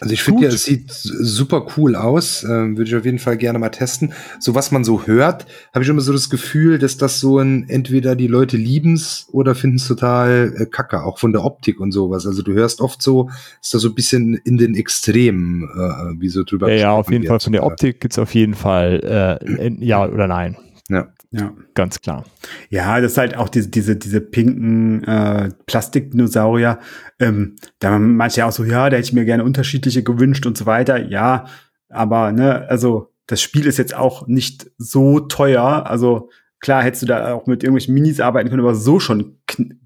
Also 0.00 0.12
ich 0.12 0.22
finde 0.22 0.44
ja, 0.44 0.48
es 0.48 0.64
sieht 0.64 0.90
super 0.90 1.66
cool 1.76 1.96
aus. 1.96 2.44
Äh, 2.44 2.48
Würde 2.48 2.84
ich 2.84 2.94
auf 2.94 3.04
jeden 3.04 3.18
Fall 3.18 3.36
gerne 3.36 3.58
mal 3.58 3.70
testen. 3.70 4.12
So 4.38 4.54
was 4.54 4.70
man 4.70 4.84
so 4.84 5.06
hört, 5.06 5.46
habe 5.72 5.84
ich 5.84 5.88
immer 5.88 6.00
so 6.00 6.12
das 6.12 6.30
Gefühl, 6.30 6.78
dass 6.78 6.96
das 6.96 7.20
so 7.20 7.38
ein, 7.38 7.68
entweder 7.68 8.16
die 8.16 8.26
Leute 8.26 8.56
lieben's 8.56 9.28
oder 9.32 9.54
finden's 9.54 9.88
total 9.88 10.54
äh, 10.56 10.66
kacke, 10.66 11.02
auch 11.02 11.18
von 11.18 11.32
der 11.32 11.44
Optik 11.44 11.80
und 11.80 11.92
sowas. 11.92 12.26
Also 12.26 12.42
du 12.42 12.52
hörst 12.52 12.80
oft 12.80 13.00
so, 13.00 13.30
ist 13.60 13.72
da 13.74 13.78
so 13.78 13.88
ein 13.88 13.94
bisschen 13.94 14.34
in 14.44 14.58
den 14.58 14.74
Extremen, 14.74 15.62
äh, 15.62 16.20
wie 16.20 16.28
so 16.28 16.44
drüber. 16.44 16.70
Ja, 16.70 16.76
ja 16.76 16.92
auf 16.92 17.10
jeden 17.10 17.26
Fall. 17.26 17.40
Von 17.40 17.52
der 17.52 17.64
Optik 17.64 18.00
gibt's 18.00 18.18
auf 18.18 18.34
jeden 18.34 18.54
Fall 18.54 19.40
äh, 19.40 19.70
ja 19.84 20.06
oder 20.06 20.26
nein. 20.26 20.56
Ja. 20.88 21.08
Ja. 21.30 21.52
Ganz 21.74 22.00
klar. 22.00 22.24
Ja, 22.70 23.00
das 23.00 23.12
ist 23.12 23.18
halt 23.18 23.36
auch 23.36 23.48
diese, 23.48 23.68
diese, 23.68 23.96
diese 23.96 24.20
pinken 24.20 25.04
äh, 25.04 25.50
Plastikdinosaurier. 25.66 26.78
Ähm, 27.18 27.56
da 27.78 27.92
haben 27.92 28.16
manche 28.16 28.46
auch 28.46 28.52
so, 28.52 28.64
ja, 28.64 28.88
da 28.88 28.96
hätte 28.96 29.08
ich 29.08 29.12
mir 29.12 29.24
gerne 29.24 29.44
unterschiedliche 29.44 30.02
gewünscht 30.02 30.46
und 30.46 30.56
so 30.56 30.66
weiter. 30.66 31.04
Ja, 31.08 31.46
aber 31.88 32.32
ne, 32.32 32.66
also 32.68 33.12
das 33.26 33.42
Spiel 33.42 33.66
ist 33.66 33.78
jetzt 33.78 33.94
auch 33.94 34.26
nicht 34.26 34.70
so 34.78 35.20
teuer. 35.20 35.86
Also 35.86 36.30
klar 36.60 36.82
hättest 36.82 37.02
du 37.02 37.06
da 37.06 37.34
auch 37.34 37.46
mit 37.46 37.62
irgendwelchen 37.62 37.94
Minis 37.94 38.20
arbeiten 38.20 38.48
können, 38.48 38.62
aber 38.62 38.74
so 38.74 39.00
schon 39.00 39.38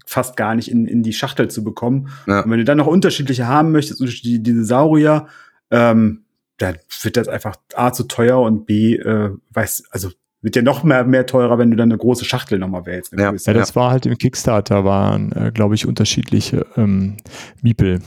fast 0.07 0.37
gar 0.37 0.55
nicht 0.55 0.71
in, 0.71 0.87
in 0.87 1.03
die 1.03 1.13
Schachtel 1.13 1.49
zu 1.49 1.65
bekommen. 1.65 2.09
Ja. 2.27 2.41
Und 2.41 2.51
wenn 2.51 2.59
du 2.59 2.65
dann 2.65 2.79
noch 2.79 2.87
unterschiedliche 2.87 3.47
haben 3.47 3.73
möchtest, 3.73 4.01
unterschiedliche 4.01 4.41
Dinosaurier, 4.41 5.27
ähm, 5.71 6.25
dann 6.59 6.77
wird 7.03 7.17
das 7.17 7.29
einfach 7.29 7.57
A 7.75 7.93
zu 7.93 8.05
teuer 8.05 8.41
und 8.41 8.67
B, 8.67 8.97
äh, 8.97 9.31
weiß, 9.51 9.85
also 9.91 10.11
wird 10.43 10.57
ja 10.57 10.63
noch 10.63 10.83
mehr, 10.85 11.05
mehr 11.05 11.27
teurer, 11.27 11.59
wenn 11.59 11.71
du 11.71 11.77
dann 11.77 11.91
eine 11.91 11.99
große 11.99 12.25
Schachtel 12.25 12.59
nochmal 12.59 12.87
wählst. 12.87 13.13
Ja. 13.13 13.33
ja, 13.33 13.53
das 13.53 13.77
war 13.77 13.91
halt 13.91 14.07
im 14.07 14.17
Kickstarter, 14.17 14.85
waren, 14.85 15.33
äh, 15.33 15.51
glaube 15.53 15.75
ich, 15.75 15.87
unterschiedliche 15.87 16.67
ähm, 16.77 17.19
Miepel 17.63 18.01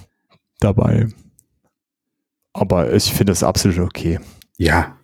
dabei. 0.59 1.07
Aber 2.53 2.91
ich 2.93 3.11
finde 3.11 3.31
das 3.31 3.43
absolut 3.43 3.79
okay. 3.79 4.19
Ja. 4.57 4.97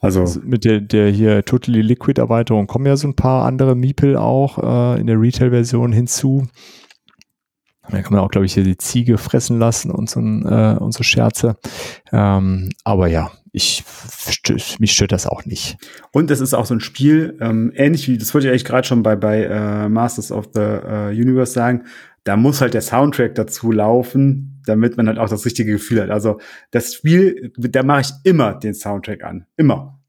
Also, 0.00 0.20
also 0.22 0.40
mit 0.42 0.64
der, 0.64 0.80
der 0.80 1.10
hier 1.10 1.44
Totally 1.44 1.80
Liquid 1.80 2.20
Erweiterung 2.20 2.66
kommen 2.66 2.86
ja 2.86 2.96
so 2.96 3.06
ein 3.06 3.14
paar 3.14 3.44
andere 3.44 3.76
Miepel 3.76 4.16
auch 4.16 4.58
äh, 4.58 5.00
in 5.00 5.06
der 5.06 5.20
Retail-Version 5.20 5.92
hinzu. 5.92 6.48
Da 7.90 8.00
kann 8.00 8.12
man 8.12 8.22
auch, 8.22 8.30
glaube 8.30 8.46
ich, 8.46 8.54
hier 8.54 8.64
die 8.64 8.76
Ziege 8.76 9.18
fressen 9.18 9.58
lassen 9.58 9.90
und 9.90 10.08
so, 10.08 10.20
äh, 10.20 10.76
und 10.78 10.92
so 10.92 11.02
Scherze. 11.02 11.56
Ähm, 12.12 12.70
aber 12.84 13.08
ja, 13.08 13.32
ich 13.52 13.84
mich 14.78 14.92
stört 14.92 15.12
das 15.12 15.26
auch 15.26 15.44
nicht. 15.44 15.76
Und 16.12 16.30
es 16.30 16.40
ist 16.40 16.54
auch 16.54 16.64
so 16.64 16.74
ein 16.74 16.80
Spiel, 16.80 17.36
ähm, 17.40 17.72
ähnlich 17.74 18.08
wie, 18.08 18.16
das 18.16 18.32
wollte 18.32 18.46
ich 18.46 18.50
eigentlich 18.50 18.64
gerade 18.64 18.86
schon 18.86 19.02
bei, 19.02 19.16
bei 19.16 19.44
äh, 19.44 19.88
Masters 19.88 20.32
of 20.32 20.50
the 20.54 20.60
uh, 20.60 21.08
Universe 21.08 21.52
sagen, 21.52 21.84
da 22.24 22.36
muss 22.36 22.60
halt 22.60 22.74
der 22.74 22.82
Soundtrack 22.82 23.34
dazu 23.34 23.72
laufen, 23.72 24.62
damit 24.64 24.96
man 24.96 25.08
halt 25.08 25.18
auch 25.18 25.28
das 25.28 25.44
richtige 25.44 25.72
Gefühl 25.72 26.02
hat. 26.02 26.10
Also 26.10 26.40
das 26.70 26.94
Spiel, 26.94 27.52
da 27.56 27.82
mache 27.82 28.02
ich 28.02 28.12
immer 28.24 28.54
den 28.54 28.74
Soundtrack 28.74 29.24
an. 29.24 29.46
Immer. 29.56 30.01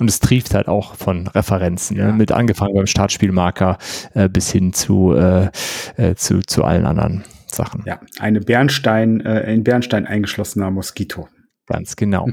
Und 0.00 0.08
es 0.08 0.18
trieft 0.18 0.54
halt 0.54 0.66
auch 0.66 0.94
von 0.94 1.26
Referenzen, 1.28 1.98
ne? 1.98 2.02
ja. 2.02 2.08
ne? 2.08 2.14
mit 2.14 2.32
angefangen 2.32 2.74
beim 2.74 2.86
Startspielmarker 2.86 3.76
äh, 4.14 4.30
bis 4.30 4.50
hin 4.50 4.72
zu, 4.72 5.14
äh, 5.14 5.50
äh, 5.96 6.14
zu, 6.14 6.40
zu 6.40 6.64
allen 6.64 6.86
anderen 6.86 7.22
Sachen. 7.46 7.84
Ja, 7.86 8.00
eine 8.18 8.40
Bernstein, 8.40 9.20
äh, 9.20 9.52
in 9.52 9.62
Bernstein 9.62 10.06
eingeschlossener 10.06 10.70
Moskito. 10.70 11.28
Ganz 11.66 11.96
genau. 11.96 12.28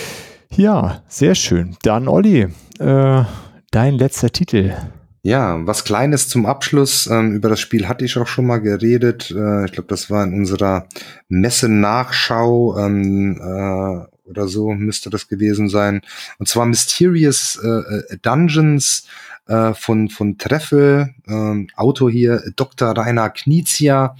ja, 0.52 1.02
sehr 1.08 1.34
schön. 1.34 1.76
Dann, 1.82 2.06
Olli, 2.06 2.48
äh, 2.80 3.24
dein 3.70 3.94
letzter 3.94 4.30
Titel. 4.30 4.74
Ja, 5.22 5.58
was 5.66 5.84
Kleines 5.84 6.28
zum 6.28 6.44
Abschluss. 6.44 7.06
Ähm, 7.06 7.32
über 7.32 7.48
das 7.48 7.60
Spiel 7.60 7.88
hatte 7.88 8.04
ich 8.04 8.18
auch 8.18 8.26
schon 8.26 8.46
mal 8.46 8.60
geredet. 8.60 9.34
Äh, 9.34 9.64
ich 9.64 9.72
glaube, 9.72 9.88
das 9.88 10.10
war 10.10 10.22
in 10.22 10.34
unserer 10.34 10.86
Messe-Nachschau 11.28 12.78
ähm, 12.78 13.40
äh, 13.40 14.15
oder 14.26 14.48
so 14.48 14.70
müsste 14.70 15.10
das 15.10 15.28
gewesen 15.28 15.68
sein. 15.68 16.02
Und 16.38 16.48
zwar 16.48 16.66
Mysterious 16.66 17.58
äh, 17.62 17.68
äh 17.68 18.18
Dungeons 18.20 19.06
äh, 19.46 19.74
von, 19.74 20.08
von 20.08 20.38
Treffel, 20.38 21.14
ähm, 21.26 21.68
Autor 21.76 22.10
hier 22.10 22.42
Dr. 22.56 22.96
Rainer 22.96 23.30
Knizia. 23.30 24.16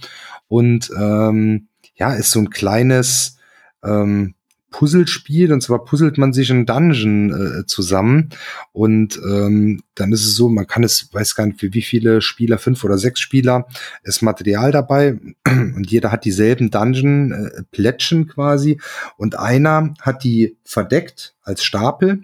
Und 0.47 0.89
ähm, 0.97 1.67
ja, 1.95 2.13
ist 2.13 2.31
so 2.31 2.39
ein 2.39 2.49
kleines 2.49 3.37
ähm, 3.83 4.35
Puzzlespiel. 4.77 5.51
Und 5.51 5.61
zwar 5.61 5.83
puzzelt 5.83 6.19
man 6.19 6.33
sich 6.33 6.51
einen 6.51 6.67
Dungeon 6.67 7.31
äh, 7.61 7.65
zusammen. 7.65 8.29
Und 8.73 9.19
ähm, 9.27 9.81
dann 9.95 10.11
ist 10.11 10.23
es 10.23 10.35
so, 10.35 10.49
man 10.49 10.67
kann 10.67 10.83
es, 10.83 11.11
weiß 11.11 11.33
gar 11.35 11.47
nicht, 11.47 11.59
für 11.59 11.73
wie 11.73 11.81
viele 11.81 12.21
Spieler, 12.21 12.59
fünf 12.59 12.83
oder 12.83 12.99
sechs 12.99 13.19
Spieler, 13.19 13.67
ist 14.03 14.21
Material 14.21 14.71
dabei. 14.71 15.19
Und 15.47 15.89
jeder 15.89 16.11
hat 16.11 16.25
dieselben 16.25 16.69
Dungeon 16.69 17.31
äh, 17.31 18.25
quasi. 18.25 18.79
Und 19.17 19.39
einer 19.39 19.95
hat 19.99 20.23
die 20.23 20.57
verdeckt 20.63 21.33
als 21.41 21.63
Stapel. 21.63 22.21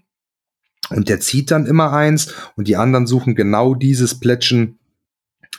Und 0.91 1.09
der 1.09 1.19
zieht 1.19 1.49
dann 1.49 1.65
immer 1.65 1.91
eins. 1.91 2.35
Und 2.55 2.67
die 2.67 2.75
anderen 2.75 3.07
suchen 3.07 3.33
genau 3.33 3.73
dieses 3.73 4.19
Plättchen 4.19 4.77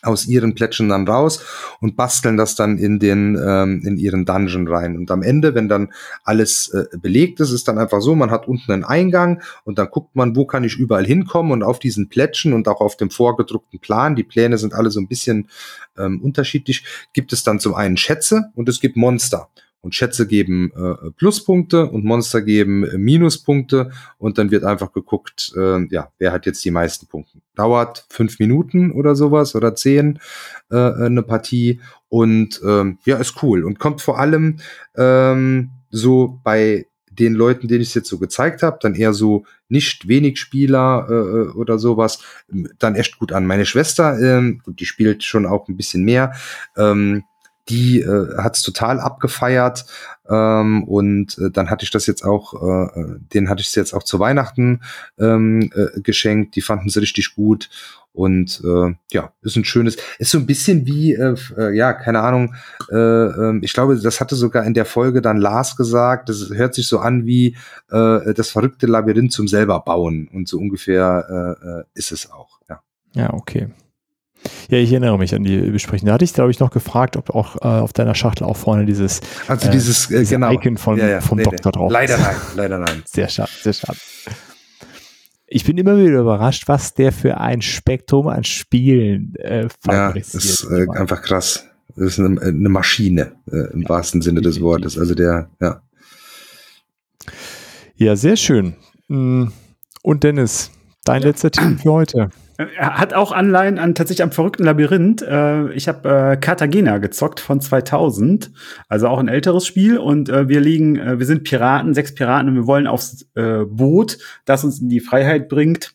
aus 0.05 0.27
ihren 0.27 0.55
Plättchen 0.55 0.89
dann 0.89 1.07
raus 1.07 1.45
und 1.81 1.97
basteln 1.97 2.37
das 2.37 2.55
dann 2.55 2.79
in 2.79 2.99
den 2.99 3.39
ähm, 3.43 3.83
in 3.85 3.97
ihren 3.97 4.25
Dungeon 4.25 4.69
rein. 4.69 4.97
Und 4.97 5.11
am 5.11 5.23
Ende, 5.23 5.55
wenn 5.55 5.69
dann 5.69 5.93
alles 6.25 6.69
äh, 6.69 6.97
belegt 6.99 7.41
ist, 7.41 7.51
ist 7.51 7.69
dann 7.69 7.79
einfach 7.79 8.01
so, 8.01 8.15
man 8.15 8.31
hat 8.31 8.47
unten 8.49 8.73
einen 8.73 8.85
Eingang 8.85 9.43
und 9.65 9.79
dann 9.79 9.89
guckt 9.91 10.15
man, 10.15 10.37
wo 10.37 10.45
kann 10.45 10.65
ich 10.65 10.77
überall 10.77 11.07
hinkommen 11.07 11.53
und 11.53 11.63
auf 11.63 11.79
diesen 11.79 12.09
Plättchen 12.09 12.53
und 12.53 12.69
auch 12.69 12.81
auf 12.81 12.97
dem 12.97 13.11
vorgedruckten 13.11 13.81
Plan, 13.81 14.17
die 14.17 14.25
Pläne 14.25 14.59
sind 14.59 14.75
alle 14.75 14.91
so 14.91 15.01
ein 15.01 15.09
bisschen 15.09 15.49
ähm, 15.99 16.21
unterschiedlich, 16.23 16.85
gibt 17.13 17.33
es 17.33 17.43
dann 17.43 17.61
zum 17.61 17.75
einen 17.75 17.97
Schätze 17.97 18.51
und 18.55 18.69
es 18.69 18.81
gibt 18.81 18.97
Monster. 18.97 19.49
Und 19.85 19.95
Schätze 19.95 20.27
geben 20.27 20.73
äh, 20.75 21.11
Pluspunkte 21.11 21.85
und 21.91 22.07
Monster 22.07 22.41
geben 22.41 22.85
äh, 22.85 22.97
Minuspunkte 22.97 23.91
und 24.17 24.39
dann 24.39 24.51
wird 24.51 24.65
einfach 24.65 24.93
geguckt, 24.93 25.53
äh, 25.57 25.87
ja, 25.93 26.11
wer 26.19 26.33
hat 26.33 26.47
jetzt 26.47 26.65
die 26.65 26.71
meisten 26.71 27.07
Punkte. 27.07 27.39
Dauert 27.55 28.07
fünf 28.09 28.39
Minuten 28.39 28.93
oder 28.93 29.15
sowas 29.15 29.55
oder 29.55 29.75
zehn 29.75 30.21
äh, 30.71 30.77
eine 30.77 31.23
Partie 31.23 31.83
und 32.09 32.63
ähm, 32.67 32.99
ja, 33.05 33.19
ist 33.19 33.43
cool 33.43 33.63
und 33.63 33.79
kommt 33.79 34.01
vor 34.01 34.19
allem 34.19 34.57
ähm, 34.97 35.71
so 35.91 36.41
bei 36.43 36.87
den 37.11 37.35
Leuten, 37.35 37.69
denen 37.69 37.83
ich 37.83 37.89
es 37.89 37.95
jetzt 37.95 38.09
so 38.09 38.19
gezeigt 38.19 38.63
habe, 38.63 38.79
dann 38.81 38.95
eher 38.95 39.13
so 39.13 39.45
nicht 39.69 40.09
wenig 40.09 40.39
Spieler 40.39 41.07
äh, 41.11 41.57
oder 41.57 41.79
sowas, 41.79 42.23
dann 42.79 42.95
echt 42.95 43.19
gut 43.19 43.33
an. 43.33 43.47
Meine 43.47 43.67
Schwester, 43.67 44.19
ähm, 44.19 44.63
die 44.67 44.87
spielt 44.87 45.25
schon 45.25 45.45
auch 45.45 45.69
ein 45.69 45.77
bisschen 45.77 46.05
mehr, 46.05 46.33
ähm, 46.77 47.25
die 47.69 48.01
äh, 48.01 48.37
hat 48.39 48.57
es 48.57 48.63
total 48.63 49.01
abgefeiert. 49.01 49.87
Ähm, 50.29 50.85
und 50.85 51.39
äh, 51.39 51.51
dann 51.51 51.71
hatte 51.71 51.85
ich 51.85 51.91
das 51.91 52.07
jetzt 52.07 52.25
auch, 52.25 52.55
äh, 52.55 53.01
äh 53.01 53.19
den 53.35 53.49
hatte 53.49 53.61
ich 53.61 53.75
jetzt 53.75 53.93
auch 53.93 54.03
zu 54.03 54.19
Weihnachten 54.19 54.81
ähm, 55.19 55.71
äh, 55.75 56.01
geschenkt. 56.01 56.57
Die 56.57 56.63
fanden 56.63 56.89
es 56.89 56.97
richtig 56.97 57.35
gut. 57.35 57.69
Und 58.15 58.63
äh, 58.65 58.95
ja, 59.11 59.33
ist 59.43 59.57
ein 59.57 59.65
schönes, 59.65 59.97
ist 60.19 60.31
so 60.31 60.39
ein 60.39 60.47
bisschen 60.47 60.87
wie, 60.87 61.15
äh, 61.15 61.35
äh, 61.59 61.77
ja, 61.77 61.93
keine 61.93 62.21
Ahnung, 62.21 62.55
äh, 62.89 62.97
äh, 62.97 63.59
ich 63.61 63.73
glaube, 63.73 63.97
das 63.99 64.21
hatte 64.21 64.37
sogar 64.37 64.65
in 64.65 64.73
der 64.73 64.85
Folge 64.85 65.21
dann 65.21 65.39
Lars 65.39 65.75
gesagt, 65.77 66.29
das 66.29 66.49
hört 66.51 66.75
sich 66.75 66.87
so 66.87 67.01
an 67.01 67.27
wie 67.27 67.57
äh, 67.91 68.33
das 68.33 68.51
verrückte 68.51 68.87
Labyrinth 68.87 69.33
zum 69.33 69.49
selber 69.49 69.81
bauen. 69.81 70.29
Und 70.33 70.47
so 70.47 70.59
ungefähr 70.59 71.57
äh, 71.63 71.69
äh, 71.69 71.85
ist 71.95 72.13
es 72.13 72.31
auch, 72.31 72.61
ja. 72.69 72.81
Ja, 73.15 73.33
okay. 73.33 73.69
Ja, 74.69 74.79
ich 74.79 74.91
erinnere 74.91 75.19
mich 75.19 75.35
an 75.35 75.45
die 75.45 75.59
Besprechung. 75.59 76.07
Da 76.07 76.15
hatte 76.15 76.25
ich, 76.25 76.33
glaube 76.33 76.51
ich, 76.51 76.61
noch 76.61 76.71
gefragt, 76.71 77.17
ob 77.17 77.31
auch 77.31 77.57
äh, 77.57 77.81
auf 77.81 77.93
deiner 77.93 78.15
Schachtel 78.15 78.45
auch 78.45 78.57
vorne 78.57 78.87
dieses, 78.87 79.21
also 79.47 79.71
dieses, 79.71 80.11
äh, 80.11 80.25
genau. 80.25 80.53
Icon 80.53 80.77
von, 80.77 80.99
ja, 80.99 81.09
ja, 81.09 81.21
vom 81.21 81.39
nee, 81.39 81.45
Doktor 81.45 81.71
nee. 81.71 81.79
drauf 81.79 81.93
Leider 81.93 82.19
nein, 82.19 82.37
leider 82.57 82.79
nein. 82.79 83.03
Sehr 83.07 83.29
schade, 83.29 83.51
sehr 83.63 83.73
schade. 83.73 83.99
Ich 85.47 85.65
bin 85.65 85.79
immer 85.79 85.97
wieder 85.97 86.21
überrascht, 86.21 86.65
was 86.67 86.95
der 86.95 87.13
für 87.13 87.39
ein 87.39 87.63
Spektrum 87.63 88.29
an 88.29 88.45
Spielen 88.45 89.35
äh, 89.37 89.69
fabriziert. 89.81 90.35
Ja, 90.35 90.39
ist 90.39 90.65
äh, 90.71 90.99
einfach 90.99 91.23
krass. 91.23 91.67
Das 91.97 92.07
ist 92.07 92.19
eine, 92.19 92.41
eine 92.41 92.69
Maschine 92.69 93.37
äh, 93.51 93.73
im 93.73 93.83
ja, 93.83 93.89
wahrsten 93.89 94.21
Sinne 94.21 94.41
des 94.41 94.61
Wortes. 94.61 94.99
Also 94.99 95.15
der, 95.15 95.51
ja. 95.61 95.83
Ja, 97.95 98.17
sehr 98.17 98.37
schön. 98.37 98.75
Mm, 99.07 99.45
und 100.03 100.25
Dennis, 100.25 100.71
dein 101.05 101.23
letzter 101.23 101.51
Tipp 101.53 101.81
für 101.81 101.93
heute. 101.93 102.31
Er 102.57 102.99
hat 102.99 103.15
auch 103.15 103.33
Anleihen 103.33 103.79
an 103.79 103.95
tatsächlich 103.95 104.23
am 104.23 104.31
verrückten 104.31 104.65
Labyrinth. 104.65 105.23
Äh, 105.23 105.73
ich 105.73 105.89
habe 105.89 106.09
äh, 106.09 106.37
Cartagena 106.37 106.99
gezockt 106.99 107.41
von 107.41 107.61
2000, 107.61 108.53
also 108.89 109.09
auch 109.09 109.19
ein 109.19 109.29
älteres 109.29 109.67
Spiel. 109.67 109.99
Und 109.99 110.29
äh, 110.29 110.49
wir 110.49 110.61
liegen, 110.61 110.97
äh, 110.97 111.19
wir 111.19 111.27
sind 111.27 111.45
Piraten, 111.45 111.95
sechs 111.95 112.15
Piraten 112.15 112.49
und 112.49 112.55
wir 112.55 112.67
wollen 112.67 112.87
aufs 112.87 113.27
äh, 113.35 113.65
Boot, 113.65 114.19
das 114.45 114.65
uns 114.65 114.81
in 114.81 114.89
die 114.89 115.01
Freiheit 115.01 115.49
bringt 115.49 115.95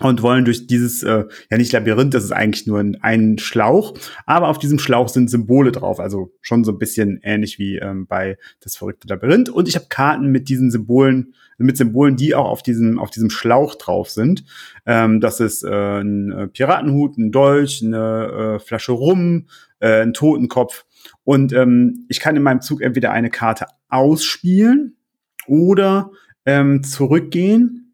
und 0.00 0.22
wollen 0.22 0.44
durch 0.44 0.66
dieses, 0.66 1.02
äh, 1.02 1.24
ja 1.50 1.56
nicht 1.56 1.72
Labyrinth, 1.72 2.14
das 2.14 2.24
ist 2.24 2.32
eigentlich 2.32 2.66
nur 2.66 2.78
ein, 2.78 2.96
ein 3.00 3.38
Schlauch, 3.38 3.94
aber 4.26 4.48
auf 4.48 4.58
diesem 4.58 4.78
Schlauch 4.78 5.08
sind 5.08 5.28
Symbole 5.30 5.72
drauf, 5.72 6.00
also 6.00 6.32
schon 6.40 6.64
so 6.64 6.72
ein 6.72 6.78
bisschen 6.78 7.20
ähnlich 7.22 7.58
wie 7.58 7.78
ähm, 7.78 8.06
bei 8.06 8.38
das 8.60 8.76
verrückte 8.76 9.08
Labyrinth. 9.08 9.48
Und 9.48 9.68
ich 9.68 9.74
habe 9.74 9.86
Karten 9.88 10.28
mit 10.28 10.48
diesen 10.48 10.70
Symbolen 10.70 11.34
mit 11.58 11.76
Symbolen, 11.76 12.16
die 12.16 12.34
auch 12.34 12.48
auf 12.48 12.62
diesem, 12.62 12.98
auf 12.98 13.10
diesem 13.10 13.30
Schlauch 13.30 13.74
drauf 13.74 14.10
sind. 14.10 14.44
Ähm, 14.86 15.20
das 15.20 15.40
ist 15.40 15.64
äh, 15.64 16.00
ein 16.00 16.32
äh, 16.32 16.48
Piratenhut, 16.48 17.18
ein 17.18 17.32
Dolch, 17.32 17.82
eine 17.84 18.56
äh, 18.56 18.58
Flasche 18.60 18.92
Rum, 18.92 19.48
äh, 19.80 20.02
ein 20.02 20.14
Totenkopf. 20.14 20.84
Und 21.24 21.52
ähm, 21.52 22.06
ich 22.08 22.20
kann 22.20 22.36
in 22.36 22.42
meinem 22.42 22.60
Zug 22.60 22.80
entweder 22.80 23.12
eine 23.12 23.30
Karte 23.30 23.66
ausspielen 23.88 24.96
oder 25.46 26.10
ähm, 26.44 26.82
zurückgehen 26.82 27.87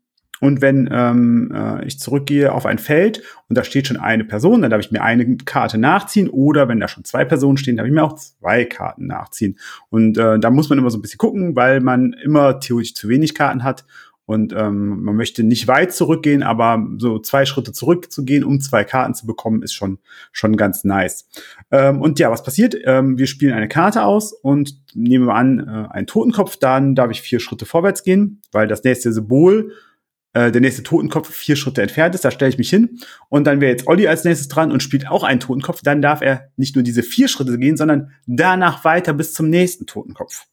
und 0.45 0.61
wenn 0.61 0.91
ähm, 0.93 1.51
äh, 1.55 1.87
ich 1.87 1.99
zurückgehe 1.99 2.53
auf 2.53 2.66
ein 2.66 2.77
Feld 2.77 3.23
und 3.49 3.57
da 3.57 3.65
steht 3.65 3.87
schon 3.87 3.97
eine 3.97 4.25
Person, 4.25 4.61
dann 4.61 4.71
darf 4.71 4.81
ich 4.81 4.91
mir 4.91 5.03
eine 5.03 5.39
Karte 5.39 5.79
nachziehen. 5.79 6.29
Oder 6.29 6.69
wenn 6.69 6.81
da 6.81 6.87
schon 6.87 7.03
zwei 7.05 7.25
Personen 7.25 7.57
stehen, 7.57 7.79
darf 7.79 7.87
ich 7.87 7.93
mir 7.95 8.05
auch 8.05 8.12
zwei 8.12 8.66
Karten 8.66 9.07
nachziehen. 9.07 9.59
Und 9.89 10.19
äh, 10.19 10.39
da 10.39 10.51
muss 10.51 10.69
man 10.69 10.79
immer 10.79 10.91
so 10.91 10.99
ein 10.99 11.01
bisschen 11.01 11.16
gucken, 11.16 11.57
weil 11.57 11.81
man 11.81 12.12
immer 12.12 12.61
theoretisch 12.61 12.95
zu 12.95 13.09
wenig 13.09 13.35
Karten 13.35 13.65
hat. 13.65 13.87
Und 14.27 14.53
ähm, 14.53 15.03
man 15.03 15.16
möchte 15.16 15.45
nicht 15.45 15.66
weit 15.66 15.95
zurückgehen, 15.95 16.43
aber 16.43 16.87
so 16.99 17.19
zwei 17.21 17.47
Schritte 17.47 17.73
zurückzugehen, 17.73 18.45
um 18.45 18.61
zwei 18.61 18.85
Karten 18.85 19.15
zu 19.15 19.25
bekommen, 19.27 19.62
ist 19.62 19.73
schon 19.73 19.99
schon 20.31 20.59
ganz 20.59 20.85
nice. 20.85 21.27
Ähm, 21.71 22.03
und 22.03 22.19
ja, 22.19 22.31
was 22.31 22.43
passiert? 22.43 22.77
Ähm, 22.85 23.16
wir 23.16 23.27
spielen 23.27 23.55
eine 23.55 23.69
Karte 23.69 24.05
aus 24.05 24.35
und 24.35 24.79
nehmen 24.95 25.27
wir 25.27 25.37
an 25.37 25.61
äh, 25.61 25.95
einen 25.95 26.07
Totenkopf. 26.07 26.59
Dann 26.59 26.95
darf 26.95 27.11
ich 27.11 27.23
vier 27.23 27.41
Schritte 27.41 27.65
vorwärts 27.65 28.03
gehen, 28.03 28.43
weil 28.53 28.66
das 28.66 28.85
nächste 28.85 29.11
Symbol 29.11 29.73
äh, 30.35 30.52
der 30.52 30.61
nächste 30.61 30.82
Totenkopf 30.82 31.32
vier 31.32 31.56
Schritte 31.56 31.82
entfernt 31.82 32.15
ist, 32.15 32.24
da 32.24 32.31
stelle 32.31 32.51
ich 32.51 32.59
mich 32.59 32.70
hin 32.70 32.98
und 33.28 33.44
dann 33.44 33.61
wäre 33.61 33.73
jetzt 33.73 33.86
Olli 33.86 34.06
als 34.06 34.24
nächstes 34.24 34.48
dran 34.48 34.70
und 34.70 34.82
spielt 34.82 35.09
auch 35.09 35.24
einen 35.24 35.40
Totenkopf, 35.40 35.81
dann 35.82 36.02
darf 36.02 36.20
er 36.20 36.51
nicht 36.56 36.74
nur 36.74 36.82
diese 36.82 37.02
vier 37.02 37.28
Schritte 37.28 37.59
gehen, 37.59 37.77
sondern 37.77 38.11
danach 38.27 38.85
weiter 38.85 39.15
bis 39.15 39.32
zum 39.32 39.48
nächsten 39.48 39.86
Totenkopf. 39.86 40.47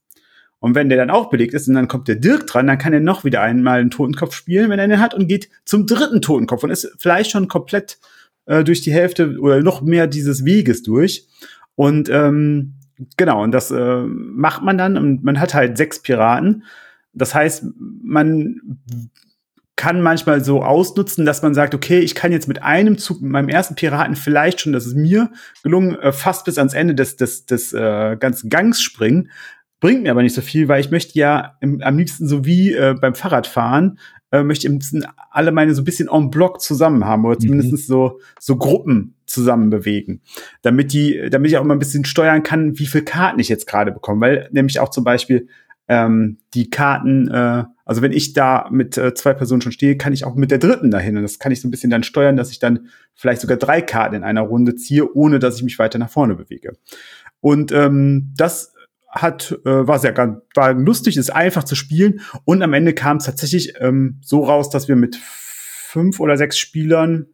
Und 0.60 0.76
wenn 0.76 0.90
der 0.90 0.99
dann 0.99 1.10
auch 1.10 1.32
belegt 1.32 1.56
ist 1.56 1.68
und 1.68 1.74
dann 1.74 1.88
kommt 1.88 2.08
der 2.08 2.16
Dirk 2.16 2.45
dran, 2.45 2.68
dann 2.68 2.78
kann 2.78 2.94
er 2.94 2.99
noch 2.99 3.24
wieder 3.24 3.41
einmal 3.41 3.80
einen 3.80 3.90
Totenkopf 3.90 4.36
spielen, 4.36 4.70
wenn 4.70 4.78
er 4.78 4.88
den 4.88 4.99
hat 4.99 5.16
und 5.16 5.28
geht 5.28 5.49
zum 5.66 5.88
dritten 5.88 6.22
Totenkopf 6.22 6.64
und 6.64 6.70
ist 6.70 6.95
vielleicht 6.99 7.32
schon 7.32 7.48
komplett 7.48 7.98
äh, 8.45 8.64
durch 8.64 8.82
die 8.82 8.94
Hälfte 8.94 9.40
oder 9.40 9.62
noch 9.62 9.82
mehr 9.82 10.06
dieses 10.06 10.45
Weges 10.45 10.84
durch. 10.84 11.28
Und 11.74 12.10
ähm, 12.10 12.76
genau, 13.18 13.41
und 13.41 13.52
das 13.52 13.72
äh, 13.72 14.03
macht 14.06 14.62
man 14.62 14.78
dann 14.78 14.98
und 14.98 15.24
man 15.24 15.40
hat 15.40 15.56
halt 15.56 15.78
sechs 15.78 15.99
Piraten. 16.03 16.64
Das 17.14 17.34
heißt, 17.34 17.66
man 18.03 18.62
kann 19.82 20.03
manchmal 20.03 20.44
so 20.44 20.62
ausnutzen, 20.62 21.26
dass 21.26 21.41
man 21.41 21.56
sagt, 21.56 21.74
okay, 21.74 21.98
ich 22.02 22.14
kann 22.14 22.32
jetzt 22.32 22.48
mit 22.48 22.62
einem 22.62 22.99
Zug, 22.99 23.20
mit 23.20 23.32
meinem 23.32 23.49
ersten 23.49 23.74
Piraten 23.74 24.16
vielleicht 24.16 24.62
schon, 24.62 24.74
das 24.74 24.86
ist 24.86 24.95
mir 24.95 25.32
gelungen, 25.64 25.95
äh, 25.95 26.12
fast 26.12 26.45
bis 26.45 26.60
ans 26.60 26.76
Ende 26.76 26.94
des, 26.94 27.16
des, 27.16 27.48
des 27.48 27.74
äh, 27.74 28.16
ganzen 28.20 28.52
Gangs 28.52 28.84
springen. 28.84 29.32
Bringt 29.80 30.03
mir 30.03 30.12
aber 30.12 30.22
nicht 30.22 30.36
so 30.36 30.41
viel, 30.41 30.68
weil 30.68 30.82
ich 30.82 30.91
möchte 30.91 31.18
ja 31.18 31.58
im, 31.62 31.82
am 31.82 31.98
liebsten 31.98 32.28
so 32.28 32.45
wie 32.45 32.76
äh, 32.76 32.94
beim 32.94 33.16
Fahrradfahren, 33.16 33.98
äh, 34.32 34.44
möchte 34.44 34.68
im 34.68 34.74
liebsten 34.74 35.03
alle 35.32 35.52
meine 35.52 35.74
so 35.74 35.82
ein 35.82 35.86
bisschen 35.86 36.10
en 36.10 36.30
bloc 36.30 36.62
zusammen 36.62 37.06
haben 37.06 37.26
oder 37.26 37.38
mhm. 37.38 37.48
zumindest 37.48 37.88
so, 37.88 38.20
so 38.40 38.58
Gruppen 38.58 39.16
zusammen 39.26 39.72
bewegen, 39.72 40.22
damit 40.62 40.94
die, 40.94 41.28
damit 41.32 41.49
ich 41.49 41.58
auch 41.58 41.64
immer 41.64 41.74
ein 41.74 41.80
bisschen 41.80 42.06
steuern 42.06 42.44
kann, 42.44 42.78
wie 42.78 42.86
viel 42.86 43.02
Karten 43.02 43.40
ich 43.40 43.49
jetzt 43.49 43.66
gerade 43.66 43.91
bekomme, 43.91 44.22
weil 44.22 44.49
nämlich 44.52 44.80
auch 44.80 44.90
zum 44.90 45.03
Beispiel 45.03 45.48
ähm, 45.92 46.38
die 46.54 46.70
Karten, 46.70 47.28
äh, 47.28 47.66
also 47.84 48.02
wenn 48.02 48.14
ich 48.14 48.32
da 48.32 48.70
mit 48.72 48.98
äh, 48.98 49.14
zwei 49.14 49.34
Personen 49.34 49.62
schon 49.62 49.74
stehe, 49.74 49.98
kann 49.98 50.14
ich 50.14 50.24
auch 50.24 50.36
mit 50.36 50.50
der 50.50 50.58
dritten 50.58 50.90
dahin. 50.90 51.18
Und 51.18 51.24
das 51.24 51.38
kann 51.38 51.52
ich 51.52 51.60
so 51.60 51.68
ein 51.68 51.72
bisschen 51.72 51.90
dann 51.90 52.04
steuern, 52.04 52.38
dass 52.38 52.50
ich 52.50 52.60
dann 52.60 52.88
vielleicht 53.14 53.42
sogar 53.42 53.58
drei 53.58 53.82
Karten 53.82 54.16
in 54.16 54.24
einer 54.24 54.40
Runde 54.40 54.76
ziehe, 54.76 55.14
ohne 55.14 55.40
dass 55.40 55.58
ich 55.58 55.64
mich 55.64 55.78
weiter 55.80 56.00
nach 56.00 56.10
vorne 56.10 56.36
bewege. 56.36 56.78
Und 57.42 57.74
ähm, 57.74 58.32
das 58.38 58.74
hat 59.10 59.60
äh, 59.66 59.86
war 59.86 60.00
sehr 60.00 60.16
war 60.56 60.74
lustig, 60.74 61.18
ist 61.18 61.30
einfach 61.30 61.66
zu 61.66 61.76
spielen 61.76 62.22
und 62.46 62.64
am 62.64 62.72
Ende 62.72 62.94
kam 62.94 63.18
es 63.18 63.26
tatsächlich 63.26 63.74
ähm, 63.82 64.22
so 64.22 64.46
raus, 64.46 64.70
dass 64.70 64.88
wir 64.88 64.96
mit 64.96 65.18
fünf 65.18 66.22
oder 66.22 66.38
sechs 66.38 66.58
Spielern, 66.58 67.26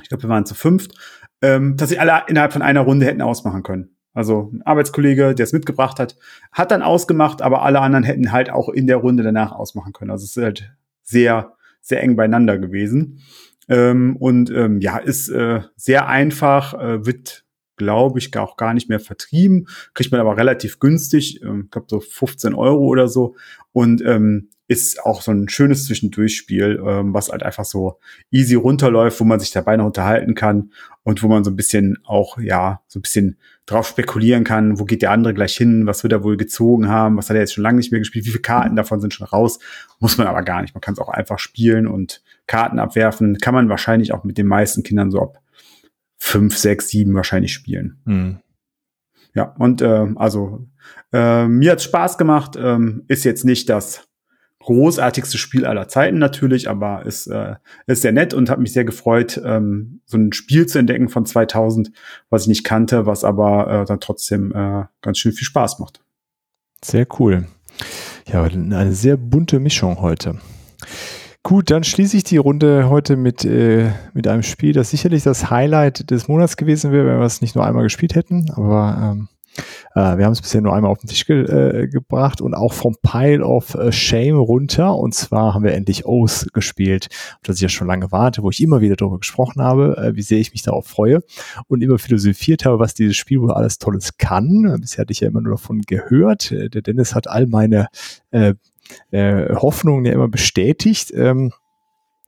ich 0.00 0.08
glaube, 0.08 0.22
wir 0.22 0.30
waren 0.30 0.46
zu 0.46 0.54
fünft, 0.54 0.94
ähm, 1.42 1.76
dass 1.76 1.88
sie 1.88 1.98
alle 1.98 2.22
innerhalb 2.28 2.52
von 2.52 2.62
einer 2.62 2.82
Runde 2.82 3.06
hätten 3.06 3.22
ausmachen 3.22 3.64
können. 3.64 3.97
Also 4.14 4.50
ein 4.52 4.62
Arbeitskollege, 4.62 5.34
der 5.34 5.44
es 5.44 5.52
mitgebracht 5.52 5.98
hat, 6.00 6.16
hat 6.52 6.70
dann 6.70 6.82
ausgemacht, 6.82 7.42
aber 7.42 7.62
alle 7.62 7.80
anderen 7.80 8.04
hätten 8.04 8.32
halt 8.32 8.50
auch 8.50 8.68
in 8.68 8.86
der 8.86 8.96
Runde 8.96 9.22
danach 9.22 9.52
ausmachen 9.52 9.92
können. 9.92 10.10
Also 10.10 10.24
es 10.24 10.36
ist 10.36 10.42
halt 10.42 10.72
sehr, 11.02 11.52
sehr 11.80 12.02
eng 12.02 12.16
beieinander 12.16 12.58
gewesen. 12.58 13.20
Ähm, 13.68 14.16
und 14.16 14.50
ähm, 14.50 14.80
ja, 14.80 14.98
ist 14.98 15.28
äh, 15.28 15.60
sehr 15.76 16.08
einfach, 16.08 16.74
äh, 16.74 17.04
wird, 17.04 17.44
glaube 17.76 18.18
ich, 18.18 18.36
auch 18.36 18.56
gar 18.56 18.74
nicht 18.74 18.88
mehr 18.88 19.00
vertrieben, 19.00 19.68
kriegt 19.94 20.10
man 20.10 20.20
aber 20.20 20.36
relativ 20.36 20.80
günstig, 20.80 21.42
äh, 21.42 21.60
ich 21.60 21.70
glaube 21.70 21.86
so 21.88 22.00
15 22.00 22.54
Euro 22.54 22.86
oder 22.86 23.08
so. 23.08 23.36
Und 23.72 24.02
ähm, 24.04 24.48
ist 24.68 25.02
auch 25.02 25.22
so 25.22 25.32
ein 25.32 25.48
schönes 25.48 25.86
Zwischendurchspiel, 25.86 26.82
ähm, 26.86 27.14
was 27.14 27.30
halt 27.30 27.42
einfach 27.42 27.64
so 27.64 27.98
easy 28.30 28.54
runterläuft, 28.54 29.18
wo 29.18 29.24
man 29.24 29.40
sich 29.40 29.50
dabei 29.50 29.76
noch 29.76 29.86
unterhalten 29.86 30.34
kann 30.34 30.72
und 31.04 31.22
wo 31.22 31.28
man 31.28 31.42
so 31.42 31.50
ein 31.50 31.56
bisschen 31.56 31.98
auch, 32.04 32.38
ja, 32.38 32.82
so 32.86 32.98
ein 32.98 33.02
bisschen 33.02 33.38
drauf 33.68 33.86
spekulieren 33.86 34.44
kann, 34.44 34.78
wo 34.78 34.84
geht 34.84 35.02
der 35.02 35.10
andere 35.10 35.34
gleich 35.34 35.54
hin, 35.54 35.86
was 35.86 36.02
wird 36.02 36.12
er 36.14 36.24
wohl 36.24 36.38
gezogen 36.38 36.88
haben, 36.88 37.18
was 37.18 37.28
hat 37.28 37.36
er 37.36 37.40
jetzt 37.40 37.52
schon 37.52 37.62
lange 37.62 37.76
nicht 37.76 37.92
mehr 37.92 38.00
gespielt, 38.00 38.24
wie 38.24 38.30
viele 38.30 38.42
Karten 38.42 38.76
davon 38.76 39.00
sind 39.00 39.12
schon 39.12 39.26
raus, 39.26 39.58
muss 40.00 40.16
man 40.16 40.26
aber 40.26 40.42
gar 40.42 40.62
nicht. 40.62 40.74
Man 40.74 40.80
kann 40.80 40.94
es 40.94 40.98
auch 40.98 41.10
einfach 41.10 41.38
spielen 41.38 41.86
und 41.86 42.22
Karten 42.46 42.78
abwerfen, 42.78 43.36
kann 43.38 43.54
man 43.54 43.68
wahrscheinlich 43.68 44.14
auch 44.14 44.24
mit 44.24 44.38
den 44.38 44.46
meisten 44.46 44.82
Kindern 44.82 45.10
so 45.10 45.20
ab 45.20 45.42
fünf, 46.16 46.56
sechs, 46.56 46.88
sieben 46.88 47.14
wahrscheinlich 47.14 47.52
spielen. 47.52 48.00
Mhm. 48.06 48.38
Ja, 49.34 49.54
und 49.58 49.82
äh, 49.82 50.06
also 50.16 50.66
äh, 51.12 51.46
mir 51.46 51.72
hat's 51.72 51.84
Spaß 51.84 52.16
gemacht, 52.16 52.56
ähm, 52.58 53.04
ist 53.06 53.24
jetzt 53.24 53.44
nicht 53.44 53.68
das 53.68 54.07
großartigste 54.68 55.38
Spiel 55.38 55.64
aller 55.64 55.88
Zeiten 55.88 56.18
natürlich, 56.18 56.68
aber 56.68 57.06
ist, 57.06 57.26
äh, 57.26 57.54
ist 57.86 58.02
sehr 58.02 58.12
nett 58.12 58.34
und 58.34 58.50
hat 58.50 58.58
mich 58.58 58.74
sehr 58.74 58.84
gefreut, 58.84 59.40
ähm, 59.42 60.02
so 60.04 60.18
ein 60.18 60.34
Spiel 60.34 60.66
zu 60.66 60.78
entdecken 60.78 61.08
von 61.08 61.24
2000, 61.24 61.90
was 62.28 62.42
ich 62.42 62.48
nicht 62.48 62.64
kannte, 62.64 63.06
was 63.06 63.24
aber 63.24 63.66
äh, 63.70 63.84
dann 63.86 63.98
trotzdem 63.98 64.52
äh, 64.52 64.84
ganz 65.00 65.16
schön 65.16 65.32
viel 65.32 65.46
Spaß 65.46 65.78
macht. 65.78 66.02
Sehr 66.84 67.06
cool. 67.18 67.46
Ja, 68.30 68.42
eine 68.42 68.92
sehr 68.92 69.16
bunte 69.16 69.58
Mischung 69.58 70.02
heute. 70.02 70.38
Gut, 71.42 71.70
dann 71.70 71.82
schließe 71.82 72.18
ich 72.18 72.24
die 72.24 72.36
Runde 72.36 72.90
heute 72.90 73.16
mit, 73.16 73.46
äh, 73.46 73.90
mit 74.12 74.28
einem 74.28 74.42
Spiel, 74.42 74.74
das 74.74 74.90
sicherlich 74.90 75.22
das 75.22 75.48
Highlight 75.48 76.10
des 76.10 76.28
Monats 76.28 76.58
gewesen 76.58 76.92
wäre, 76.92 77.06
wenn 77.06 77.18
wir 77.18 77.24
es 77.24 77.40
nicht 77.40 77.54
nur 77.54 77.64
einmal 77.64 77.84
gespielt 77.84 78.14
hätten, 78.14 78.50
aber 78.50 79.14
ähm, 79.16 79.28
Äh, 79.94 80.18
wir 80.18 80.24
haben 80.24 80.32
es 80.32 80.40
bisher 80.40 80.60
nur 80.60 80.74
einmal 80.74 80.90
auf 80.90 80.98
den 80.98 81.08
Tisch 81.08 81.26
ge 81.26 81.44
äh, 81.44 81.88
gebracht 81.88 82.40
und 82.40 82.54
auch 82.54 82.72
vom 82.72 82.96
Pile 83.02 83.44
of 83.44 83.74
äh, 83.74 83.92
Shame 83.92 84.36
runter. 84.36 84.94
Und 84.96 85.14
zwar 85.14 85.54
haben 85.54 85.64
wir 85.64 85.74
endlich 85.74 86.06
Oath 86.06 86.46
gespielt, 86.52 87.08
auf 87.10 87.42
das 87.44 87.56
ich 87.56 87.62
ja 87.62 87.68
schon 87.68 87.86
lange 87.86 88.12
warte, 88.12 88.42
wo 88.42 88.50
ich 88.50 88.62
immer 88.62 88.80
wieder 88.80 88.96
darüber 88.96 89.18
gesprochen 89.18 89.62
habe, 89.62 89.96
äh, 89.96 90.16
wie 90.16 90.22
sehr 90.22 90.38
ich 90.38 90.52
mich 90.52 90.62
darauf 90.62 90.86
freue 90.86 91.22
und 91.66 91.82
immer 91.82 91.98
philosophiert 91.98 92.64
habe, 92.64 92.78
was 92.78 92.94
dieses 92.94 93.16
Spiel 93.16 93.40
wohl 93.40 93.52
alles 93.52 93.78
Tolles 93.78 94.16
kann. 94.18 94.76
Bisher 94.80 95.02
hatte 95.02 95.12
ich 95.12 95.20
ja 95.20 95.28
immer 95.28 95.40
nur 95.40 95.52
davon 95.52 95.82
gehört. 95.82 96.52
Äh, 96.52 96.70
der 96.70 96.82
Dennis 96.82 97.14
hat 97.14 97.28
all 97.28 97.46
meine 97.46 97.88
äh, 98.30 98.54
Hoffnungen 99.12 100.06
ja 100.06 100.12
immer 100.12 100.28
bestätigt. 100.28 101.12
Ähm, 101.14 101.52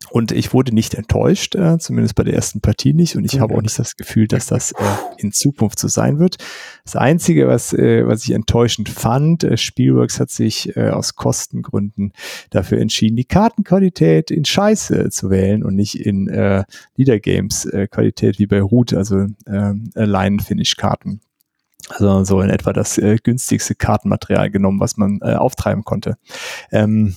und 0.09 0.32
ich 0.32 0.55
wurde 0.55 0.74
nicht 0.74 0.94
enttäuscht, 0.94 1.55
äh, 1.55 1.78
zumindest 1.78 2.14
bei 2.14 2.24
der 2.24 2.35
ersten 2.35 2.60
Partie 2.60 2.94
nicht. 2.94 3.16
Und 3.16 3.24
ich 3.24 3.39
habe 3.39 3.55
auch 3.55 3.62
nicht 3.62 3.78
das 3.78 3.97
Gefühl, 3.97 4.27
dass 4.27 4.47
das 4.47 4.72
äh, 4.72 4.85
in 5.18 5.31
Zukunft 5.31 5.78
so 5.78 5.89
sein 5.89 6.18
wird. 6.18 6.36
Das 6.85 6.97
Einzige, 6.97 7.47
was, 7.47 7.72
äh, 7.72 8.06
was 8.06 8.24
ich 8.24 8.31
enttäuschend 8.32 8.89
fand, 8.89 9.44
äh, 9.44 9.56
Spielworks 9.56 10.18
hat 10.18 10.31
sich 10.31 10.74
äh, 10.77 10.89
aus 10.89 11.16
Kostengründen 11.16 12.12
dafür 12.48 12.78
entschieden, 12.78 13.16
die 13.16 13.24
Kartenqualität 13.24 14.31
in 14.31 14.44
Scheiße 14.44 15.10
zu 15.10 15.31
wählen 15.31 15.62
und 15.62 15.77
nicht 15.77 15.94
in 15.94 16.28
äh, 16.28 16.64
Leader-Games-Qualität 16.97 18.39
wie 18.39 18.47
bei 18.47 18.62
Root, 18.62 18.94
also 18.94 19.27
äh, 19.47 19.74
Line-Finish-Karten. 19.94 21.20
Also 21.89 22.24
so 22.24 22.40
in 22.40 22.51
etwa 22.51 22.72
das 22.72 22.98
äh, 22.98 23.16
günstigste 23.22 23.74
Kartenmaterial 23.74 24.51
genommen, 24.51 24.81
was 24.81 24.97
man 24.97 25.20
äh, 25.22 25.35
auftreiben 25.35 25.85
konnte. 25.85 26.16
Ähm, 26.72 27.16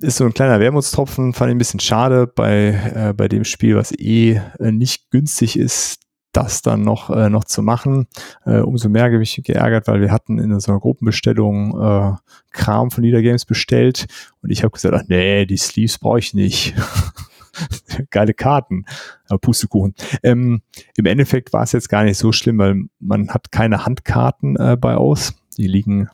ist 0.00 0.16
so 0.16 0.24
ein 0.24 0.34
kleiner 0.34 0.60
Wermutstropfen, 0.60 1.32
fand 1.34 1.50
ich 1.50 1.54
ein 1.54 1.58
bisschen 1.58 1.80
schade 1.80 2.26
bei, 2.26 2.68
äh, 2.94 3.12
bei 3.14 3.28
dem 3.28 3.44
Spiel, 3.44 3.76
was 3.76 3.92
eh 3.92 4.40
äh, 4.58 4.72
nicht 4.72 5.10
günstig 5.10 5.58
ist, 5.58 6.00
das 6.32 6.62
dann 6.62 6.82
noch, 6.82 7.10
äh, 7.10 7.28
noch 7.28 7.44
zu 7.44 7.62
machen. 7.62 8.06
Äh, 8.44 8.60
umso 8.60 8.88
mehr 8.88 9.04
habe 9.04 9.22
ich 9.22 9.40
geärgert, 9.44 9.88
weil 9.88 10.00
wir 10.00 10.12
hatten 10.12 10.38
in 10.38 10.58
so 10.60 10.70
einer 10.72 10.80
Gruppenbestellung 10.80 11.80
äh, 11.80 12.12
Kram 12.52 12.90
von 12.90 13.02
Leader 13.02 13.22
Games 13.22 13.44
bestellt 13.44 14.06
und 14.42 14.50
ich 14.50 14.62
habe 14.62 14.70
gesagt, 14.70 14.94
ach, 14.94 15.04
nee, 15.08 15.46
die 15.46 15.56
Sleeves 15.56 15.98
brauche 15.98 16.20
ich 16.20 16.34
nicht. 16.34 16.74
Geile 18.10 18.32
Karten, 18.32 18.84
aber 19.28 19.38
Pustekuchen. 19.38 19.94
Ähm, 20.22 20.62
Im 20.96 21.06
Endeffekt 21.06 21.52
war 21.52 21.64
es 21.64 21.72
jetzt 21.72 21.88
gar 21.88 22.04
nicht 22.04 22.16
so 22.16 22.30
schlimm, 22.32 22.58
weil 22.58 22.84
man 23.00 23.28
hat 23.30 23.50
keine 23.50 23.84
Handkarten 23.84 24.56
äh, 24.56 24.76
bei 24.80 24.94
aus. 24.94 25.34
Die 25.58 25.66
liegen 25.66 26.08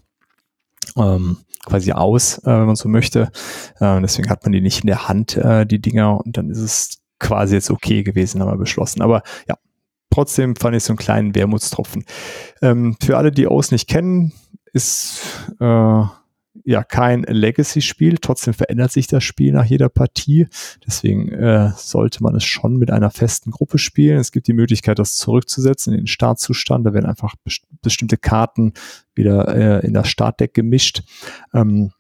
ähm, 0.97 1.37
quasi 1.67 1.93
aus, 1.93 2.39
äh, 2.39 2.47
wenn 2.47 2.67
man 2.67 2.77
so 2.77 2.89
möchte. 2.89 3.31
Äh, 3.81 4.01
deswegen 4.01 4.31
hat 4.31 4.45
man 4.45 4.53
die 4.53 4.63
nicht 4.63 4.81
in 4.81 4.87
der 4.87 5.09
Hand, 5.09 5.37
äh, 5.37 5.67
die 5.67 5.81
Dinger, 5.81 6.25
und 6.25 6.39
dann 6.39 6.49
ist 6.49 6.61
es 6.61 6.99
quasi 7.19 7.55
jetzt 7.55 7.71
okay 7.71 8.03
gewesen, 8.03 8.41
haben 8.41 8.51
wir 8.51 8.57
beschlossen. 8.57 9.03
Aber 9.03 9.23
ja, 9.47 9.57
trotzdem 10.11 10.57
fand 10.57 10.77
ich 10.77 10.85
so 10.85 10.93
einen 10.93 10.99
kleinen 10.99 11.35
Wermutstropfen. 11.35 12.05
Ähm, 12.63 12.97
für 13.03 13.19
alle, 13.19 13.33
die 13.33 13.47
Aus 13.47 13.71
nicht 13.71 13.89
kennen, 13.89 14.33
ist 14.73 15.21
äh, 15.61 16.05
ja 16.65 16.83
kein 16.83 17.23
Legacy-Spiel. 17.23 18.19
Trotzdem 18.19 18.55
verändert 18.55 18.93
sich 18.93 19.07
das 19.07 19.25
Spiel 19.25 19.53
nach 19.53 19.65
jeder 19.65 19.89
Partie. 19.89 20.47
Deswegen 20.87 21.31
äh, 21.31 21.73
sollte 21.77 22.23
man 22.23 22.35
es 22.35 22.45
schon 22.45 22.77
mit 22.77 22.91
einer 22.91 23.11
festen 23.11 23.51
Gruppe 23.51 23.79
spielen. 23.79 24.19
Es 24.19 24.33
gibt 24.33 24.49
die 24.49 24.53
Möglichkeit, 24.53 24.99
das 24.99 25.17
zurückzusetzen 25.17 25.93
in 25.93 26.01
den 26.01 26.07
Startzustand. 26.07 26.87
Da 26.87 26.95
werden 26.95 27.07
einfach 27.07 27.35
best 27.45 27.63
bestimmte 27.83 28.17
Karten 28.17 28.73
wieder 29.15 29.83
äh, 29.83 29.87
in 29.87 29.95
das 29.95 30.09
Startdeck 30.09 30.55
gemischt. 30.55 31.03
Ähm, 31.55 31.93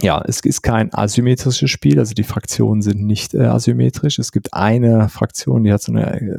ja, 0.00 0.22
es 0.26 0.40
ist 0.40 0.62
kein 0.62 0.92
asymmetrisches 0.92 1.70
Spiel, 1.70 1.98
also 1.98 2.12
die 2.12 2.22
Fraktionen 2.22 2.82
sind 2.82 3.02
nicht 3.02 3.32
äh, 3.32 3.44
asymmetrisch. 3.44 4.18
Es 4.18 4.30
gibt 4.30 4.52
eine 4.52 5.08
Fraktion, 5.08 5.64
die 5.64 5.72
hat 5.72 5.80
so 5.80 5.92
eine 5.92 6.20
äh, 6.20 6.38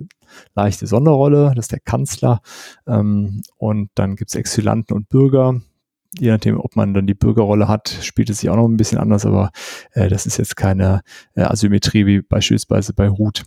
leichte 0.56 0.86
Sonderrolle, 0.86 1.53
das 1.56 1.65
ist 1.65 1.72
der 1.72 1.80
Kanzler. 1.80 2.41
Ähm, 2.86 3.41
und 3.57 3.90
dann 3.95 4.15
gibt 4.15 4.30
es 4.30 4.36
Exilanten 4.36 4.95
und 4.95 5.10
Bürger 5.10 5.60
je 6.19 6.31
nachdem, 6.31 6.60
ob 6.60 6.76
man 6.76 6.94
dann 6.94 7.07
die 7.07 7.14
Bürgerrolle 7.14 7.68
hat, 7.68 7.89
spielt 8.02 8.30
es 8.30 8.39
sich 8.39 8.49
auch 8.49 8.56
noch 8.56 8.68
ein 8.68 8.77
bisschen 8.77 8.99
anders, 8.99 9.26
aber 9.26 9.52
äh, 9.91 10.10
das 10.10 10.26
ist 10.26 10.38
jetzt 10.38 10.56
keine 10.56 11.02
äh, 11.35 11.41
Asymmetrie 11.41 12.06
wie 12.06 12.22
beispielsweise 12.22 12.94
bei 12.94 13.07
Root. 13.07 13.44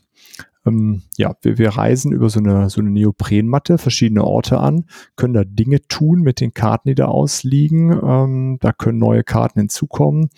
Ähm, 0.67 1.03
ja, 1.17 1.35
wir, 1.43 1.59
wir 1.59 1.71
reisen 1.71 2.13
über 2.13 2.29
so 2.29 2.41
eine, 2.41 2.69
so 2.71 2.81
eine 2.81 2.91
Neoprenmatte 2.91 3.79
verschiedene 3.79 4.25
Orte 4.25 4.59
an, 4.59 4.85
können 5.17 5.35
da 5.35 5.45
Dinge 5.45 5.81
tun 5.89 6.21
mit 6.21 6.41
den 6.41 6.53
Karten, 6.53 6.89
die 6.89 6.95
da 6.95 7.07
ausliegen. 7.07 7.99
Ähm, 8.03 8.59
da 8.61 8.73
können 8.73 8.99
neue 8.99 9.25
Karten 9.25 9.61
hinzukommen. 9.61 10.31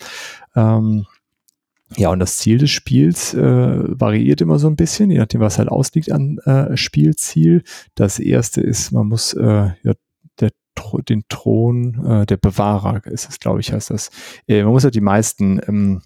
Ähm, 0.55 1.05
ja, 1.95 2.09
und 2.09 2.19
das 2.19 2.37
Ziel 2.37 2.57
des 2.57 2.71
Spiels 2.71 3.33
äh, 3.33 3.99
variiert 3.99 4.41
immer 4.41 4.57
so 4.57 4.67
ein 4.67 4.75
bisschen, 4.75 5.11
je 5.11 5.19
nachdem, 5.19 5.41
was 5.41 5.59
halt 5.59 5.69
ausliegt 5.69 6.11
an 6.11 6.39
äh, 6.39 6.75
Spielziel. 6.75 7.63
Das 7.93 8.19
erste 8.19 8.61
ist, 8.61 8.91
man 8.91 9.07
muss 9.07 9.33
äh, 9.33 9.71
ja, 9.83 9.93
den 11.07 11.23
Thron, 11.29 12.05
äh, 12.05 12.25
der 12.25 12.37
Bewahrer 12.37 13.05
ist 13.05 13.29
es, 13.29 13.39
glaube 13.39 13.59
ich, 13.59 13.71
heißt 13.71 13.89
das. 13.89 14.09
Äh, 14.47 14.63
man 14.63 14.73
muss 14.73 14.83
ja 14.83 14.89
die 14.89 15.01
meisten, 15.01 15.59
ähm, 15.67 16.01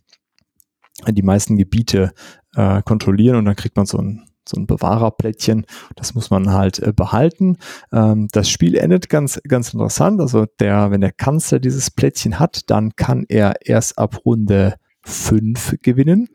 die 1.08 1.24
meisten 1.24 1.58
Gebiete 1.58 2.14
äh, 2.56 2.82
kontrollieren 2.82 3.36
und 3.36 3.46
dann 3.46 3.56
kriegt 3.56 3.76
man 3.76 3.86
so 3.86 3.98
ein 3.98 4.28
so 4.48 4.60
ein 4.60 4.68
Bewahrerplättchen. 4.68 5.66
Das 5.96 6.16
muss 6.16 6.30
man 6.30 6.52
halt 6.52 6.80
äh, 6.80 6.94
behalten. 6.94 7.58
Ähm, 7.92 8.28
das 8.32 8.50
Spiel 8.50 8.76
endet 8.76 9.10
ganz, 9.10 9.42
ganz 9.48 9.74
interessant. 9.74 10.22
Also 10.22 10.46
der, 10.60 10.92
wenn 10.92 11.02
der 11.02 11.12
Kanzler 11.12 11.60
dieses 11.60 11.92
Plättchen 11.92 12.40
hat, 12.40 12.70
dann 12.70 12.96
kann 12.96 13.26
er 13.28 13.56
erst 13.66 13.98
ab 13.98 14.26
Runde 14.26 14.76
5 15.04 15.78
gewinnen. 15.82 16.30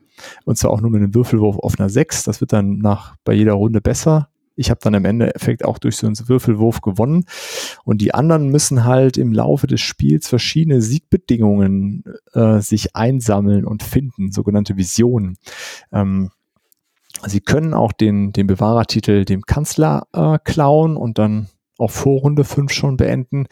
Und 0.44 0.58
zwar 0.58 0.70
auch 0.70 0.80
nur 0.80 0.90
mit 0.90 1.02
einem 1.02 1.14
Würfelwurf 1.14 1.56
auf 1.58 1.78
einer 1.78 1.88
6. 1.88 2.24
Das 2.24 2.40
wird 2.40 2.52
dann 2.52 2.78
nach, 2.78 3.16
bei 3.24 3.32
jeder 3.32 3.54
Runde 3.54 3.80
besser 3.80 4.28
ich 4.62 4.70
habe 4.70 4.80
dann 4.82 4.94
im 4.94 5.04
Endeffekt 5.04 5.64
auch 5.64 5.78
durch 5.78 5.96
so 5.96 6.06
einen 6.06 6.16
Würfelwurf 6.28 6.80
gewonnen. 6.80 7.24
Und 7.84 8.00
die 8.00 8.14
anderen 8.14 8.48
müssen 8.48 8.84
halt 8.84 9.18
im 9.18 9.32
Laufe 9.32 9.66
des 9.66 9.80
Spiels 9.80 10.28
verschiedene 10.28 10.80
Siegbedingungen 10.80 12.04
äh, 12.32 12.60
sich 12.60 12.94
einsammeln 12.94 13.64
und 13.64 13.82
finden, 13.82 14.30
sogenannte 14.30 14.76
Visionen. 14.76 15.36
Ähm, 15.92 16.30
Sie 17.26 17.40
können 17.40 17.74
auch 17.74 17.92
den, 17.92 18.32
den 18.32 18.46
Bewahrertitel 18.46 19.24
dem 19.24 19.42
Kanzler 19.42 20.06
äh, 20.12 20.38
klauen 20.44 20.96
und 20.96 21.18
dann 21.18 21.48
auf 21.78 21.92
Vorrunde 21.92 22.44
5 22.44 22.72
schon 22.72 22.96
beenden. 22.96 23.46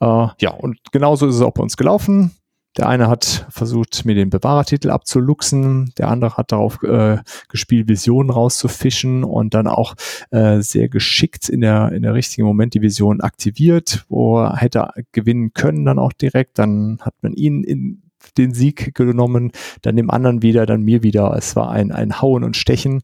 Äh, 0.00 0.28
ja, 0.40 0.50
und 0.50 0.78
genauso 0.92 1.26
ist 1.26 1.36
es 1.36 1.42
auch 1.42 1.52
bei 1.52 1.62
uns 1.62 1.76
gelaufen. 1.76 2.32
Der 2.76 2.88
eine 2.88 3.08
hat 3.08 3.46
versucht, 3.50 4.04
mir 4.06 4.14
den 4.14 4.30
Bewahrertitel 4.30 4.90
abzuluxen, 4.90 5.92
der 5.98 6.08
andere 6.08 6.36
hat 6.36 6.52
darauf 6.52 6.82
äh, 6.82 7.18
gespielt, 7.48 7.88
Visionen 7.88 8.30
rauszufischen 8.30 9.24
und 9.24 9.52
dann 9.52 9.66
auch 9.66 9.94
äh, 10.30 10.60
sehr 10.60 10.88
geschickt 10.88 11.50
in 11.50 11.60
der, 11.60 11.92
in 11.92 12.02
der 12.02 12.14
richtigen 12.14 12.46
Moment 12.46 12.72
die 12.72 12.80
Vision 12.80 13.20
aktiviert, 13.20 14.06
wo 14.08 14.40
er 14.40 14.56
hätte 14.56 14.88
gewinnen 15.12 15.52
können 15.52 15.84
dann 15.84 15.98
auch 15.98 16.14
direkt. 16.14 16.58
Dann 16.58 16.98
hat 17.02 17.14
man 17.20 17.34
ihn 17.34 17.62
in 17.62 18.02
den 18.38 18.54
Sieg 18.54 18.94
genommen, 18.94 19.52
dann 19.82 19.96
dem 19.96 20.10
anderen 20.10 20.42
wieder, 20.42 20.64
dann 20.64 20.82
mir 20.82 21.02
wieder. 21.02 21.34
Es 21.36 21.56
war 21.56 21.70
ein, 21.70 21.92
ein 21.92 22.22
Hauen 22.22 22.44
und 22.44 22.56
Stechen. 22.56 23.02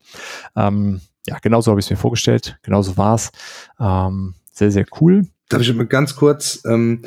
Ähm, 0.56 1.00
ja, 1.26 1.38
genauso 1.42 1.70
habe 1.70 1.80
ich 1.80 1.86
es 1.86 1.90
mir 1.90 1.96
vorgestellt, 1.96 2.58
genauso 2.62 2.96
war 2.96 3.16
es. 3.16 3.30
Ähm, 3.78 4.34
sehr, 4.50 4.70
sehr 4.70 4.86
cool. 5.00 5.26
Darf 5.48 5.62
ich 5.62 5.74
mal 5.74 5.86
ganz 5.86 6.16
kurz, 6.16 6.62
ähm, 6.66 7.02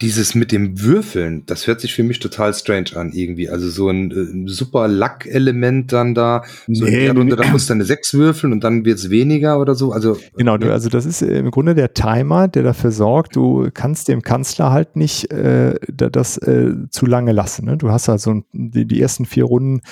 dieses 0.00 0.34
mit 0.34 0.52
dem 0.52 0.80
Würfeln, 0.80 1.44
das 1.46 1.66
hört 1.66 1.80
sich 1.80 1.94
für 1.94 2.02
mich 2.02 2.18
total 2.18 2.52
strange 2.52 2.96
an 2.96 3.12
irgendwie. 3.12 3.48
Also 3.48 3.68
so 3.68 3.88
ein 3.88 4.10
äh, 4.10 4.48
super 4.48 4.88
Lack-Element 4.88 5.92
dann 5.92 6.14
da. 6.14 6.42
So 6.66 6.84
nee, 6.84 7.06
in 7.06 7.28
der 7.28 7.36
da 7.36 7.48
musst 7.48 7.68
du 7.68 7.74
eine 7.74 7.84
6 7.84 8.14
würfeln 8.14 8.52
und 8.52 8.64
dann 8.64 8.84
wird's 8.84 9.10
weniger 9.10 9.60
oder 9.60 9.74
so. 9.74 9.92
Also 9.92 10.18
genau, 10.36 10.56
du, 10.56 10.72
also 10.72 10.88
das 10.88 11.06
ist 11.06 11.22
im 11.22 11.50
Grunde 11.50 11.74
der 11.74 11.94
Timer, 11.94 12.48
der 12.48 12.62
dafür 12.62 12.90
sorgt, 12.90 13.36
du 13.36 13.68
kannst 13.72 14.08
dem 14.08 14.22
Kanzler 14.22 14.70
halt 14.70 14.96
nicht 14.96 15.30
äh, 15.30 15.74
das 15.92 16.38
äh, 16.38 16.72
zu 16.90 17.06
lange 17.06 17.32
lassen. 17.32 17.66
Ne? 17.66 17.76
Du 17.76 17.90
hast 17.90 18.08
also 18.08 18.42
die, 18.52 18.86
die 18.86 19.00
ersten 19.00 19.26
vier 19.26 19.44
Runden 19.44 19.82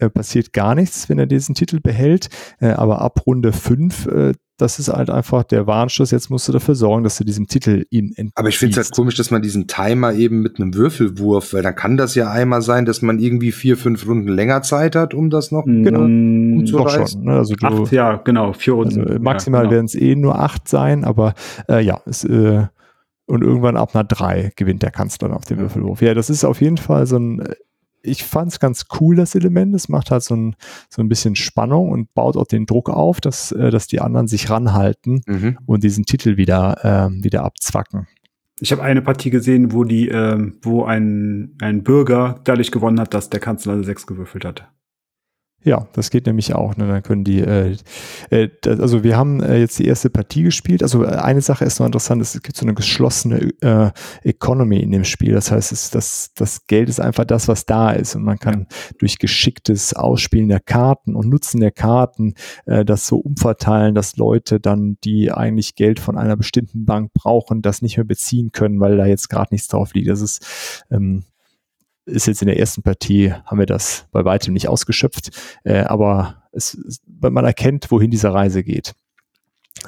äh, 0.00 0.10
passiert 0.10 0.52
gar 0.52 0.74
nichts, 0.74 1.08
wenn 1.08 1.18
er 1.18 1.26
diesen 1.26 1.54
Titel 1.54 1.80
behält. 1.80 2.28
Äh, 2.60 2.70
aber 2.70 3.00
ab 3.00 3.26
Runde 3.26 3.52
5 3.52 4.06
äh, 4.06 4.32
das 4.60 4.78
ist 4.78 4.88
halt 4.88 5.10
einfach 5.10 5.42
der 5.44 5.66
Warnschuss. 5.66 6.10
Jetzt 6.10 6.30
musst 6.30 6.48
du 6.48 6.52
dafür 6.52 6.74
sorgen, 6.74 7.02
dass 7.02 7.16
du 7.16 7.24
diesem 7.24 7.46
Titel 7.46 7.86
ihm 7.90 8.12
entziehst. 8.16 8.36
Aber 8.36 8.48
ich 8.48 8.58
finde 8.58 8.78
es 8.78 8.86
halt 8.86 8.94
komisch, 8.94 9.14
dass 9.16 9.30
man 9.30 9.42
diesen 9.42 9.66
Timer 9.66 10.12
eben 10.12 10.42
mit 10.42 10.60
einem 10.60 10.74
Würfelwurf, 10.74 11.54
weil 11.54 11.62
dann 11.62 11.74
kann 11.74 11.96
das 11.96 12.14
ja 12.14 12.30
einmal 12.30 12.62
sein, 12.62 12.84
dass 12.84 13.02
man 13.02 13.18
irgendwie 13.18 13.52
vier, 13.52 13.76
fünf 13.76 14.06
Runden 14.06 14.28
länger 14.28 14.62
Zeit 14.62 14.96
hat, 14.96 15.14
um 15.14 15.30
das 15.30 15.50
noch 15.50 15.64
genau, 15.64 16.04
äh, 16.04 16.70
doch 16.70 16.90
schon. 16.90 17.24
Ne? 17.24 17.32
Also 17.32 17.54
du, 17.54 17.66
acht, 17.66 17.92
ja, 17.92 18.16
genau, 18.16 18.52
vier 18.52 18.74
Runden. 18.74 19.00
Also 19.00 19.18
maximal 19.20 19.60
ja, 19.60 19.62
genau. 19.62 19.72
werden 19.72 19.86
es 19.86 19.94
eh 19.94 20.14
nur 20.14 20.38
acht 20.38 20.68
sein, 20.68 21.04
aber 21.04 21.34
äh, 21.68 21.82
ja, 21.82 22.00
es, 22.06 22.24
äh, 22.24 22.66
und 23.26 23.42
irgendwann 23.42 23.76
ab 23.76 23.94
einer 23.94 24.04
drei 24.04 24.52
gewinnt 24.56 24.82
der 24.82 24.90
Kanzler 24.90 25.34
auf 25.34 25.44
den 25.44 25.58
Würfelwurf. 25.58 26.02
Ja, 26.02 26.14
das 26.14 26.30
ist 26.30 26.44
auf 26.44 26.60
jeden 26.60 26.78
Fall 26.78 27.06
so 27.06 27.16
ein 27.16 27.40
äh, 27.40 27.54
ich 28.02 28.24
fand 28.24 28.52
es 28.52 28.60
ganz 28.60 28.86
cool, 29.00 29.16
das 29.16 29.34
Element. 29.34 29.74
Es 29.74 29.88
macht 29.88 30.10
halt 30.10 30.22
so 30.22 30.34
ein, 30.34 30.56
so 30.88 31.02
ein 31.02 31.08
bisschen 31.08 31.36
Spannung 31.36 31.90
und 31.90 32.12
baut 32.14 32.36
auch 32.36 32.46
den 32.46 32.66
Druck 32.66 32.88
auf, 32.90 33.20
dass, 33.20 33.52
äh, 33.52 33.70
dass 33.70 33.86
die 33.86 34.00
anderen 34.00 34.28
sich 34.28 34.50
ranhalten 34.50 35.22
mhm. 35.26 35.58
und 35.66 35.84
diesen 35.84 36.04
Titel 36.04 36.36
wieder, 36.36 36.78
ähm, 36.82 37.24
wieder 37.24 37.44
abzwacken. 37.44 38.06
Ich 38.60 38.72
habe 38.72 38.82
eine 38.82 39.00
Partie 39.00 39.30
gesehen, 39.30 39.72
wo 39.72 39.84
die, 39.84 40.08
ähm, 40.08 40.58
wo 40.62 40.84
ein, 40.84 41.56
ein 41.60 41.82
Bürger 41.82 42.40
dadurch 42.44 42.70
gewonnen 42.70 43.00
hat, 43.00 43.14
dass 43.14 43.30
der 43.30 43.40
Kanzler 43.40 43.72
eine 43.72 43.84
6 43.84 44.06
gewürfelt 44.06 44.44
hat. 44.44 44.70
Ja, 45.62 45.88
das 45.92 46.10
geht 46.10 46.24
nämlich 46.24 46.54
auch. 46.54 46.76
Ne? 46.76 46.88
Dann 46.88 47.02
können 47.02 47.22
die, 47.22 47.40
äh, 47.40 47.76
äh, 48.30 48.48
das, 48.62 48.80
also 48.80 49.04
wir 49.04 49.18
haben 49.18 49.42
äh, 49.42 49.58
jetzt 49.58 49.78
die 49.78 49.86
erste 49.86 50.08
Partie 50.08 50.42
gespielt. 50.42 50.82
Also 50.82 51.04
äh, 51.04 51.08
eine 51.08 51.42
Sache 51.42 51.66
ist 51.66 51.78
noch 51.78 51.86
interessant, 51.86 52.22
es 52.22 52.32
gibt 52.40 52.56
so 52.56 52.64
eine 52.64 52.72
geschlossene 52.72 53.50
äh, 53.60 53.90
Economy 54.22 54.80
in 54.80 54.90
dem 54.90 55.04
Spiel. 55.04 55.34
Das 55.34 55.50
heißt, 55.50 55.70
es, 55.70 55.90
das, 55.90 56.30
das 56.34 56.66
Geld 56.66 56.88
ist 56.88 56.98
einfach 56.98 57.26
das, 57.26 57.46
was 57.46 57.66
da 57.66 57.90
ist. 57.90 58.14
Und 58.14 58.22
man 58.22 58.38
kann 58.38 58.68
durch 58.98 59.18
geschicktes 59.18 59.92
Ausspielen 59.92 60.48
der 60.48 60.60
Karten 60.60 61.14
und 61.14 61.28
Nutzen 61.28 61.60
der 61.60 61.72
Karten 61.72 62.34
äh, 62.64 62.82
das 62.82 63.06
so 63.06 63.18
umverteilen, 63.18 63.94
dass 63.94 64.16
Leute 64.16 64.60
dann, 64.60 64.96
die 65.04 65.30
eigentlich 65.30 65.74
Geld 65.74 66.00
von 66.00 66.16
einer 66.16 66.38
bestimmten 66.38 66.86
Bank 66.86 67.12
brauchen, 67.12 67.60
das 67.60 67.82
nicht 67.82 67.98
mehr 67.98 68.04
beziehen 68.04 68.52
können, 68.52 68.80
weil 68.80 68.96
da 68.96 69.04
jetzt 69.04 69.28
gerade 69.28 69.52
nichts 69.52 69.68
drauf 69.68 69.92
liegt. 69.92 70.08
Das 70.08 70.22
ist 70.22 70.84
ähm, 70.90 71.24
ist 72.06 72.26
jetzt 72.26 72.42
in 72.42 72.48
der 72.48 72.58
ersten 72.58 72.82
Partie, 72.82 73.32
haben 73.32 73.58
wir 73.58 73.66
das 73.66 74.06
bei 74.12 74.24
weitem 74.24 74.54
nicht 74.54 74.68
ausgeschöpft, 74.68 75.30
äh, 75.64 75.80
aber 75.80 76.42
es, 76.52 76.78
man 77.20 77.44
erkennt, 77.44 77.90
wohin 77.90 78.10
diese 78.10 78.32
Reise 78.32 78.62
geht. 78.64 78.94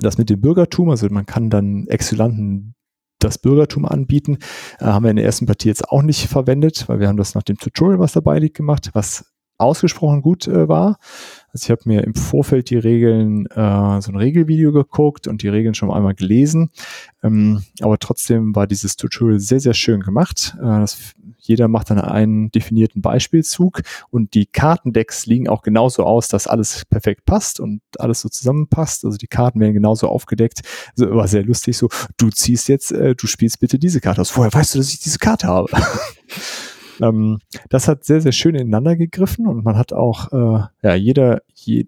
Das 0.00 0.18
mit 0.18 0.30
dem 0.30 0.40
Bürgertum, 0.40 0.90
also 0.90 1.06
man 1.10 1.26
kann 1.26 1.50
dann 1.50 1.86
Exulanten 1.88 2.74
das 3.18 3.38
Bürgertum 3.38 3.84
anbieten, 3.84 4.38
äh, 4.80 4.86
haben 4.86 5.04
wir 5.04 5.10
in 5.10 5.16
der 5.16 5.24
ersten 5.24 5.46
Partie 5.46 5.68
jetzt 5.68 5.88
auch 5.88 6.02
nicht 6.02 6.28
verwendet, 6.28 6.88
weil 6.88 7.00
wir 7.00 7.08
haben 7.08 7.16
das 7.16 7.34
nach 7.34 7.42
dem 7.42 7.56
Tutorial, 7.56 7.98
was 7.98 8.12
dabei 8.12 8.38
liegt, 8.38 8.56
gemacht, 8.56 8.90
was 8.94 9.32
ausgesprochen 9.58 10.22
gut 10.22 10.46
äh, 10.46 10.68
war. 10.68 10.98
Also 11.52 11.66
ich 11.66 11.70
habe 11.70 11.82
mir 11.84 12.02
im 12.02 12.14
Vorfeld 12.14 12.70
die 12.70 12.78
Regeln, 12.78 13.46
äh, 13.46 14.00
so 14.00 14.10
ein 14.10 14.16
Regelvideo 14.16 14.72
geguckt 14.72 15.28
und 15.28 15.42
die 15.42 15.48
Regeln 15.48 15.74
schon 15.74 15.90
einmal 15.90 16.14
gelesen. 16.14 16.70
Ähm, 17.22 17.62
aber 17.80 17.98
trotzdem 17.98 18.54
war 18.54 18.66
dieses 18.66 18.96
Tutorial 18.96 19.38
sehr, 19.38 19.60
sehr 19.60 19.74
schön 19.74 20.00
gemacht. 20.00 20.56
Äh, 20.58 20.80
das, 20.80 21.12
jeder 21.42 21.68
macht 21.68 21.90
dann 21.90 22.00
einen 22.00 22.50
definierten 22.52 23.02
Beispielzug 23.02 23.82
und 24.10 24.34
die 24.34 24.46
Kartendecks 24.46 25.26
liegen 25.26 25.48
auch 25.48 25.62
genauso 25.62 26.04
aus, 26.04 26.28
dass 26.28 26.46
alles 26.46 26.84
perfekt 26.86 27.24
passt 27.24 27.58
und 27.58 27.82
alles 27.98 28.20
so 28.20 28.28
zusammenpasst. 28.28 29.04
Also 29.04 29.18
die 29.18 29.26
Karten 29.26 29.60
werden 29.60 29.74
genauso 29.74 30.08
aufgedeckt. 30.08 30.60
Also 30.96 31.14
war 31.14 31.26
sehr 31.26 31.42
lustig 31.42 31.76
so, 31.76 31.88
du 32.16 32.30
ziehst 32.30 32.68
jetzt, 32.68 32.92
äh, 32.92 33.16
du 33.16 33.26
spielst 33.26 33.58
bitte 33.60 33.78
diese 33.78 34.00
Karte 34.00 34.20
aus. 34.20 34.36
Woher 34.36 34.52
weißt 34.52 34.74
du, 34.74 34.78
dass 34.78 34.92
ich 34.92 35.00
diese 35.00 35.18
Karte 35.18 35.48
habe? 35.48 35.68
Ähm, 37.00 37.38
das 37.70 37.88
hat 37.88 38.04
sehr, 38.04 38.20
sehr 38.20 38.32
schön 38.32 38.54
ineinander 38.54 38.96
gegriffen 38.96 39.46
und 39.46 39.64
man 39.64 39.76
hat 39.76 39.92
auch, 39.92 40.30
äh, 40.30 40.66
ja, 40.82 40.94
jeder, 40.94 41.42
je, 41.54 41.86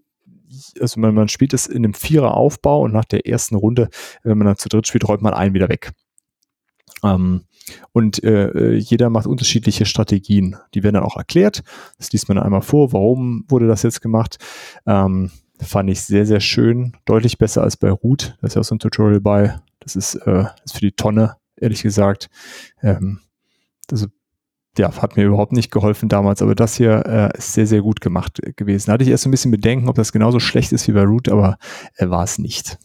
also 0.81 0.99
man, 0.99 1.15
man 1.15 1.29
spielt 1.29 1.53
es 1.53 1.67
in 1.67 1.85
einem 1.85 1.95
Vierer-Aufbau 1.95 2.81
und 2.81 2.93
nach 2.93 3.05
der 3.05 3.27
ersten 3.27 3.55
Runde, 3.55 3.91
wenn 4.23 4.39
man 4.39 4.47
dann 4.47 4.57
zu 4.57 4.69
dritt 4.69 4.87
spielt, 4.87 5.07
räumt 5.07 5.23
man 5.23 5.35
einen 5.35 5.55
wieder 5.55 5.69
weg. 5.69 5.93
Ähm, 7.03 7.43
und 7.93 8.23
äh, 8.25 8.75
jeder 8.75 9.11
macht 9.11 9.27
unterschiedliche 9.27 9.87
Strategien. 9.87 10.57
Die 10.75 10.83
werden 10.83 10.95
dann 10.95 11.05
auch 11.05 11.17
erklärt. 11.17 11.63
Das 11.99 12.13
liest 12.13 12.29
man 12.29 12.39
einmal 12.39 12.63
vor. 12.63 12.93
Warum 12.93 13.45
wurde 13.49 13.67
das 13.67 13.83
jetzt 13.83 14.01
gemacht? 14.01 14.39
Ähm, 14.87 15.31
fand 15.61 15.91
ich 15.91 16.03
sehr, 16.03 16.27
sehr 16.27 16.41
schön. 16.41 16.97
Deutlich 17.05 17.39
besser 17.39 17.63
als 17.63 17.77
bei 17.77 17.91
Root. 17.91 18.37
Da 18.41 18.47
ist 18.47 18.55
ja 18.55 18.61
auch 18.61 18.65
so 18.65 18.75
ein 18.75 18.81
Tutorial 18.81 19.21
bei. 19.21 19.59
Das 19.81 19.97
ist, 19.97 20.15
äh, 20.15 20.45
ist 20.65 20.75
für 20.75 20.81
die 20.81 20.93
Tonne, 20.93 21.37
ehrlich 21.57 21.83
gesagt. 21.83 22.29
Ähm, 22.83 23.21
also 23.91 24.07
ja, 24.77 24.91
hat 25.01 25.17
mir 25.17 25.25
überhaupt 25.25 25.53
nicht 25.53 25.71
geholfen 25.71 26.09
damals, 26.09 26.43
aber 26.43 26.55
das 26.55 26.75
hier 26.75 27.05
äh, 27.07 27.39
ist 27.39 27.53
sehr, 27.53 27.67
sehr 27.67 27.81
gut 27.81 28.01
gemacht 28.01 28.41
gewesen. 28.57 28.87
Da 28.87 28.95
hatte 28.95 29.05
ich 29.05 29.11
erst 29.11 29.27
ein 29.27 29.31
bisschen 29.31 29.53
Bedenken, 29.53 29.89
ob 29.89 29.95
das 29.95 30.13
genauso 30.13 30.41
schlecht 30.41 30.73
ist 30.73 30.89
wie 30.89 30.93
bei 30.93 31.05
Root, 31.05 31.29
aber 31.29 31.59
äh, 31.97 32.09
war 32.09 32.25
es 32.25 32.39
nicht. 32.39 32.79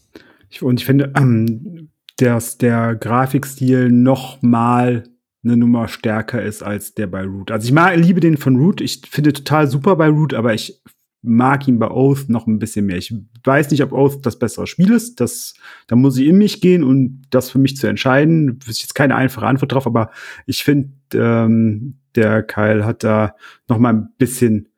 Ich, 0.50 0.62
und 0.62 0.80
ich 0.80 0.86
finde, 0.86 1.12
ähm, 1.18 1.90
dass 2.22 2.58
der 2.58 2.96
Grafikstil 2.96 3.90
noch 3.91 4.41
mal 4.41 5.04
eine 5.44 5.56
Nummer 5.56 5.88
stärker 5.88 6.41
ist 6.41 6.64
als 6.64 6.94
der 6.94 7.08
bei 7.08 7.24
Root. 7.24 7.50
Also 7.50 7.66
ich 7.66 7.72
mag, 7.72 7.96
liebe 7.96 8.20
den 8.20 8.38
von 8.38 8.58
Root. 8.58 8.82
Ich 8.82 9.02
finde 9.10 9.32
total 9.32 9.68
super 9.68 9.96
bei 9.96 10.08
Root, 10.10 10.34
aber 10.34 10.54
ich 10.54 10.82
mag 11.22 11.68
ihn 11.68 11.80
bei 11.80 11.90
Oath 11.90 12.30
noch 12.30 12.48
ein 12.48 12.60
bisschen 12.60 12.86
mehr. 12.86 12.98
Ich 12.98 13.14
weiß 13.44 13.72
nicht, 13.72 13.84
ob 13.84 13.94
Oath 13.94 14.26
das 14.26 14.38
bessere 14.38 14.68
Spiel 14.68 14.91
ist. 14.91 15.20
Das, 15.22 15.54
da 15.88 15.96
muss 15.96 16.18
ich 16.18 16.28
in 16.28 16.38
mich 16.38 16.60
gehen 16.62 16.84
und 16.84 17.24
das 17.30 17.50
für 17.50 17.60
mich 17.60 17.78
zu 17.78 17.88
entscheiden. 17.88 18.60
Das 18.60 18.70
ist 18.70 18.82
jetzt 18.82 18.96
keine 18.96 19.16
einfache 19.16 19.46
Antwort 19.46 19.72
drauf, 19.72 19.88
aber 19.88 20.12
ich 20.46 20.64
finde, 20.64 20.90
ähm, 21.14 22.00
der 22.16 22.44
Kyle 22.44 22.86
hat 22.86 23.04
da 23.04 23.36
noch 23.68 23.80
mal 23.80 23.94
ein 23.94 24.10
bisschen, 24.18 24.70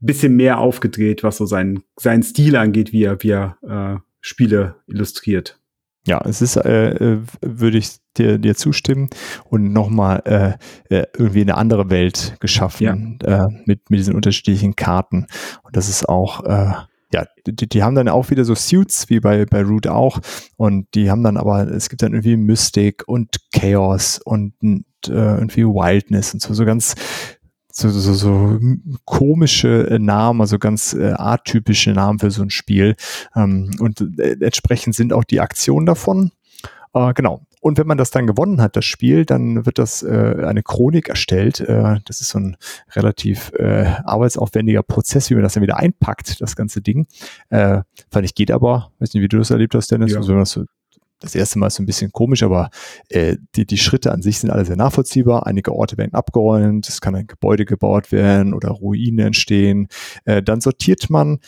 bisschen 0.00 0.36
mehr 0.36 0.58
aufgedreht, 0.58 1.22
was 1.22 1.36
so 1.36 1.46
seinen, 1.46 1.82
seinen 1.98 2.22
Stil 2.22 2.56
angeht, 2.56 2.92
wie 2.92 3.04
er, 3.04 3.22
wie 3.22 3.30
er 3.30 3.58
äh, 3.62 4.00
Spiele 4.20 4.76
illustriert. 4.86 5.60
Ja, 6.06 6.20
es 6.24 6.40
ist, 6.40 6.56
äh, 6.56 6.90
äh, 6.90 7.18
würde 7.42 7.78
ich 7.78 7.96
dir, 8.16 8.38
dir 8.38 8.54
zustimmen 8.54 9.10
und 9.44 9.72
nochmal 9.72 10.22
äh, 10.24 10.94
äh, 10.94 11.06
irgendwie 11.18 11.40
eine 11.40 11.56
andere 11.56 11.90
Welt 11.90 12.36
geschaffen 12.38 13.18
ja. 13.22 13.46
äh, 13.46 13.48
mit, 13.64 13.90
mit 13.90 13.98
diesen 13.98 14.14
unterschiedlichen 14.14 14.76
Karten. 14.76 15.26
Und 15.64 15.76
das 15.76 15.88
ist 15.88 16.08
auch, 16.08 16.44
äh, 16.44 16.72
ja, 17.12 17.24
die, 17.46 17.68
die 17.68 17.82
haben 17.82 17.96
dann 17.96 18.08
auch 18.08 18.30
wieder 18.30 18.44
so 18.44 18.54
Suits, 18.54 19.10
wie 19.10 19.18
bei, 19.18 19.46
bei 19.46 19.62
Root 19.62 19.88
auch. 19.88 20.20
Und 20.56 20.86
die 20.94 21.10
haben 21.10 21.24
dann 21.24 21.36
aber, 21.36 21.68
es 21.68 21.88
gibt 21.88 22.02
dann 22.02 22.12
irgendwie 22.12 22.36
Mystic 22.36 23.02
und 23.08 23.36
Chaos 23.52 24.20
und, 24.24 24.54
und 24.62 24.84
äh, 25.08 25.10
irgendwie 25.10 25.64
Wildness 25.64 26.34
und 26.34 26.40
so, 26.40 26.54
so 26.54 26.64
ganz 26.64 26.94
so, 27.76 27.90
so, 27.90 28.14
so 28.14 28.58
komische 29.04 29.90
äh, 29.90 29.98
Namen, 29.98 30.40
also 30.40 30.58
ganz 30.58 30.94
äh, 30.94 31.12
atypische 31.12 31.90
Namen 31.92 32.18
für 32.18 32.30
so 32.30 32.42
ein 32.42 32.50
Spiel. 32.50 32.96
Ähm, 33.34 33.70
und 33.80 34.00
äh, 34.18 34.36
entsprechend 34.40 34.94
sind 34.94 35.12
auch 35.12 35.24
die 35.24 35.40
Aktionen 35.40 35.84
davon. 35.84 36.32
Äh, 36.94 37.12
genau. 37.12 37.42
Und 37.60 37.78
wenn 37.78 37.86
man 37.86 37.98
das 37.98 38.10
dann 38.10 38.26
gewonnen 38.26 38.62
hat, 38.62 38.76
das 38.76 38.84
Spiel, 38.86 39.26
dann 39.26 39.66
wird 39.66 39.78
das 39.78 40.02
äh, 40.02 40.36
eine 40.46 40.62
Chronik 40.62 41.08
erstellt. 41.08 41.60
Äh, 41.60 41.98
das 42.06 42.20
ist 42.20 42.30
so 42.30 42.38
ein 42.38 42.56
relativ 42.92 43.52
äh, 43.58 43.84
arbeitsaufwendiger 44.04 44.82
Prozess, 44.82 45.28
wie 45.28 45.34
man 45.34 45.42
das 45.42 45.54
dann 45.54 45.62
wieder 45.62 45.76
einpackt, 45.76 46.40
das 46.40 46.56
ganze 46.56 46.80
Ding. 46.80 47.06
Äh, 47.50 47.82
fand 48.10 48.24
ich 48.24 48.34
geht 48.34 48.50
aber, 48.50 48.92
weiß 49.00 49.12
nicht, 49.12 49.22
wie 49.22 49.28
du 49.28 49.38
das 49.38 49.50
erlebt 49.50 49.74
hast, 49.74 49.90
Dennis, 49.90 50.12
ja. 50.12 50.18
also 50.18 50.28
wenn 50.28 50.36
man 50.36 50.42
das 50.42 50.52
so 50.52 50.64
das 51.20 51.34
erste 51.34 51.58
Mal 51.58 51.68
ist 51.68 51.76
so 51.76 51.82
ein 51.82 51.86
bisschen 51.86 52.12
komisch, 52.12 52.42
aber 52.42 52.70
äh, 53.08 53.36
die, 53.54 53.66
die 53.66 53.78
Schritte 53.78 54.12
an 54.12 54.22
sich 54.22 54.38
sind 54.38 54.50
alle 54.50 54.64
sehr 54.64 54.76
nachvollziehbar. 54.76 55.46
Einige 55.46 55.72
Orte 55.72 55.96
werden 55.96 56.14
abgeräumt, 56.14 56.88
es 56.88 57.00
kann 57.00 57.14
ein 57.14 57.26
Gebäude 57.26 57.64
gebaut 57.64 58.12
werden 58.12 58.52
oder 58.54 58.70
Ruinen 58.70 59.26
entstehen. 59.26 59.88
Äh, 60.24 60.42
dann 60.42 60.60
sortiert 60.60 61.08
man, 61.08 61.38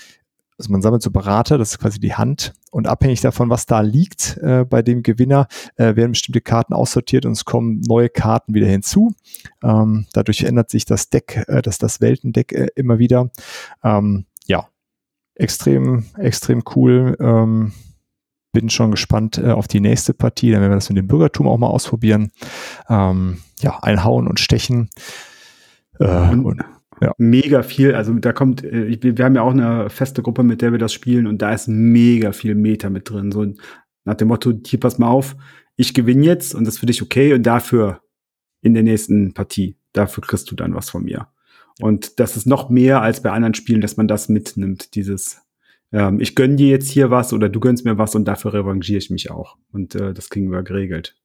also 0.58 0.72
man 0.72 0.82
sammelt 0.82 1.02
so 1.02 1.10
Berater, 1.10 1.58
das 1.58 1.72
ist 1.72 1.78
quasi 1.78 2.00
die 2.00 2.14
Hand. 2.14 2.52
Und 2.70 2.86
abhängig 2.86 3.20
davon, 3.20 3.48
was 3.48 3.66
da 3.66 3.80
liegt 3.80 4.38
äh, 4.38 4.64
bei 4.64 4.82
dem 4.82 5.02
Gewinner, 5.02 5.46
äh, 5.76 5.96
werden 5.96 6.12
bestimmte 6.12 6.40
Karten 6.40 6.74
aussortiert 6.74 7.26
und 7.26 7.32
es 7.32 7.44
kommen 7.44 7.80
neue 7.86 8.08
Karten 8.08 8.54
wieder 8.54 8.66
hinzu. 8.66 9.12
Ähm, 9.62 10.06
dadurch 10.12 10.42
ändert 10.42 10.70
sich 10.70 10.84
das 10.84 11.10
Deck, 11.10 11.44
äh, 11.46 11.62
das, 11.62 11.78
das 11.78 12.00
Weltendeck 12.00 12.52
äh, 12.52 12.68
immer 12.74 12.98
wieder. 12.98 13.30
Ähm, 13.84 14.26
ja, 14.46 14.68
extrem, 15.34 16.06
extrem 16.16 16.62
cool. 16.74 17.16
Ähm, 17.20 17.72
bin 18.58 18.70
schon 18.70 18.90
gespannt 18.90 19.38
äh, 19.38 19.52
auf 19.52 19.68
die 19.68 19.78
nächste 19.78 20.14
Partie. 20.14 20.50
Dann 20.50 20.60
werden 20.60 20.72
wir 20.72 20.76
das 20.76 20.88
mit 20.88 20.98
dem 20.98 21.06
Bürgertum 21.06 21.46
auch 21.46 21.58
mal 21.58 21.68
ausprobieren. 21.68 22.32
Ähm, 22.88 23.38
ja, 23.60 23.78
einhauen 23.82 24.26
und 24.26 24.40
stechen. 24.40 24.90
Äh, 26.00 26.30
und, 26.30 26.60
ja. 27.00 27.12
Mega 27.18 27.62
viel, 27.62 27.94
also 27.94 28.12
da 28.14 28.32
kommt, 28.32 28.64
äh, 28.64 28.98
wir 29.00 29.24
haben 29.24 29.36
ja 29.36 29.42
auch 29.42 29.52
eine 29.52 29.90
feste 29.90 30.22
Gruppe, 30.22 30.42
mit 30.42 30.60
der 30.60 30.72
wir 30.72 30.80
das 30.80 30.92
spielen 30.92 31.28
und 31.28 31.40
da 31.40 31.52
ist 31.52 31.68
mega 31.68 32.32
viel 32.32 32.56
Meter 32.56 32.90
mit 32.90 33.08
drin. 33.08 33.30
So 33.30 33.46
nach 34.04 34.16
dem 34.16 34.26
Motto, 34.26 34.52
hier 34.66 34.80
pass 34.80 34.98
mal 34.98 35.06
auf, 35.06 35.36
ich 35.76 35.94
gewinne 35.94 36.24
jetzt 36.24 36.56
und 36.56 36.66
das 36.66 36.74
ist 36.74 36.80
für 36.80 36.86
dich 36.86 37.00
okay 37.00 37.32
und 37.34 37.44
dafür 37.44 38.00
in 38.62 38.74
der 38.74 38.82
nächsten 38.82 39.34
Partie, 39.34 39.76
dafür 39.92 40.24
kriegst 40.24 40.50
du 40.50 40.56
dann 40.56 40.74
was 40.74 40.90
von 40.90 41.04
mir. 41.04 41.28
Und 41.80 42.18
das 42.18 42.36
ist 42.36 42.46
noch 42.46 42.68
mehr 42.68 43.02
als 43.02 43.22
bei 43.22 43.30
anderen 43.30 43.54
Spielen, 43.54 43.80
dass 43.80 43.96
man 43.96 44.08
das 44.08 44.28
mitnimmt, 44.28 44.96
dieses 44.96 45.42
ähm, 45.92 46.20
ich 46.20 46.34
gönn 46.34 46.56
dir 46.56 46.68
jetzt 46.68 46.90
hier 46.90 47.10
was 47.10 47.32
oder 47.32 47.48
du 47.48 47.60
gönnst 47.60 47.84
mir 47.84 47.98
was 47.98 48.14
und 48.14 48.26
dafür 48.26 48.54
revanchiere 48.54 48.98
ich 48.98 49.10
mich 49.10 49.30
auch. 49.30 49.56
Und 49.72 49.94
äh, 49.94 50.12
das 50.12 50.30
kriegen 50.30 50.50
wir 50.50 50.62
geregelt. 50.62 51.16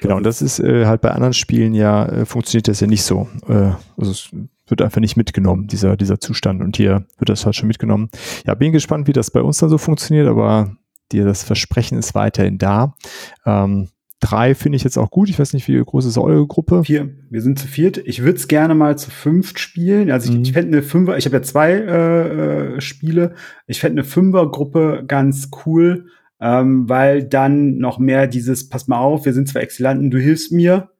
Genau, 0.00 0.16
und 0.16 0.24
das 0.24 0.42
ist 0.42 0.58
äh, 0.58 0.86
halt 0.86 1.00
bei 1.00 1.10
anderen 1.10 1.34
Spielen 1.34 1.74
ja, 1.74 2.06
äh, 2.06 2.26
funktioniert 2.26 2.68
das 2.68 2.80
ja 2.80 2.86
nicht 2.86 3.02
so. 3.02 3.28
Äh, 3.46 3.72
also 3.96 4.10
es 4.10 4.30
wird 4.66 4.82
einfach 4.82 5.00
nicht 5.00 5.16
mitgenommen, 5.16 5.66
dieser, 5.66 5.96
dieser 5.96 6.20
Zustand. 6.20 6.62
Und 6.62 6.76
hier 6.76 7.06
wird 7.18 7.28
das 7.28 7.46
halt 7.46 7.56
schon 7.56 7.68
mitgenommen. 7.68 8.10
Ja, 8.46 8.54
bin 8.54 8.72
gespannt, 8.72 9.06
wie 9.06 9.12
das 9.12 9.30
bei 9.30 9.40
uns 9.40 9.58
dann 9.58 9.70
so 9.70 9.78
funktioniert, 9.78 10.26
aber 10.26 10.76
dir 11.12 11.24
das 11.24 11.42
Versprechen 11.42 11.96
ist 11.96 12.14
weiterhin 12.14 12.58
da. 12.58 12.94
Ähm, 13.46 13.88
Drei 14.20 14.56
finde 14.56 14.76
ich 14.76 14.84
jetzt 14.84 14.98
auch 14.98 15.10
gut. 15.10 15.28
Ich 15.28 15.38
weiß 15.38 15.52
nicht, 15.52 15.68
wie 15.68 15.78
groß 15.78 16.04
ist 16.04 16.18
eure 16.18 16.44
Gruppe? 16.46 16.82
Vier. 16.82 17.10
Wir 17.30 17.40
sind 17.40 17.58
zu 17.58 17.68
viert. 17.68 17.98
Ich 17.98 18.22
würde 18.22 18.36
es 18.36 18.48
gerne 18.48 18.74
mal 18.74 18.98
zu 18.98 19.12
fünft 19.12 19.60
spielen. 19.60 20.10
Also 20.10 20.30
ich, 20.30 20.36
mhm. 20.36 20.42
ich 20.42 20.52
fände 20.52 20.76
eine 20.76 20.82
Fünfer, 20.82 21.16
ich 21.16 21.24
habe 21.24 21.36
ja 21.36 21.42
zwei 21.42 21.72
äh, 21.72 22.76
äh, 22.76 22.80
Spiele. 22.80 23.34
Ich 23.68 23.78
fände 23.78 24.00
eine 24.00 24.08
Fünfergruppe 24.08 25.04
ganz 25.06 25.50
cool, 25.64 26.06
ähm, 26.40 26.88
weil 26.88 27.22
dann 27.22 27.78
noch 27.78 28.00
mehr 28.00 28.26
dieses, 28.26 28.68
pass 28.68 28.88
mal 28.88 28.98
auf, 28.98 29.24
wir 29.24 29.32
sind 29.32 29.48
zwei 29.48 29.60
Exzellenten, 29.60 30.10
du 30.10 30.18
hilfst 30.18 30.50
mir 30.50 30.90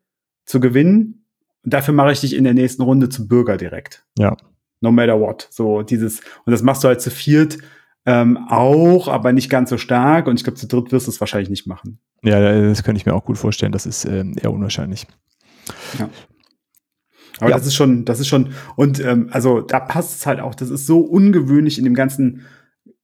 zu 0.45 0.61
gewinnen. 0.61 1.25
Und 1.65 1.75
dafür 1.75 1.95
mache 1.95 2.13
ich 2.13 2.21
dich 2.21 2.37
in 2.37 2.45
der 2.45 2.55
nächsten 2.55 2.83
Runde 2.83 3.09
zum 3.09 3.27
Bürger 3.27 3.57
direkt. 3.57 4.07
Ja. 4.17 4.37
No 4.81 4.93
matter 4.93 5.19
what. 5.19 5.49
So 5.51 5.83
dieses, 5.83 6.21
und 6.45 6.53
das 6.53 6.63
machst 6.63 6.85
du 6.85 6.89
halt 6.89 7.01
zu 7.01 7.11
viert 7.11 7.59
ähm, 8.07 8.39
auch, 8.49 9.09
aber 9.09 9.33
nicht 9.33 9.51
ganz 9.51 9.71
so 9.71 9.79
stark. 9.79 10.27
Und 10.27 10.37
ich 10.37 10.45
glaube, 10.45 10.59
zu 10.59 10.67
dritt 10.67 10.93
wirst 10.93 11.07
du 11.07 11.11
es 11.11 11.21
wahrscheinlich 11.21 11.51
nicht 11.51 11.67
machen. 11.67 11.99
Ja, 12.23 12.41
das 12.63 12.83
könnte 12.83 12.99
ich 12.99 13.07
mir 13.07 13.15
auch 13.15 13.25
gut 13.25 13.39
vorstellen. 13.39 13.73
Das 13.73 13.87
ist 13.87 14.05
ähm, 14.05 14.35
eher 14.41 14.53
unwahrscheinlich. 14.53 15.07
Ja. 15.99 16.09
Aber 17.41 17.51
Ja. 17.51 17.57
das 17.57 17.67
ist 17.67 17.75
schon, 17.75 18.05
das 18.05 18.19
ist 18.21 18.29
schon, 18.29 18.53
und 18.77 18.99
ähm, 19.01 19.29
also 19.31 19.61
da 19.61 19.79
passt 19.79 20.19
es 20.19 20.27
halt 20.27 20.41
auch, 20.41 20.55
das 20.55 20.71
ist 20.71 20.87
so 20.87 21.01
ungewöhnlich 21.01 21.79
in 21.79 21.85
dem 21.85 21.95
ganzen, 21.95 22.47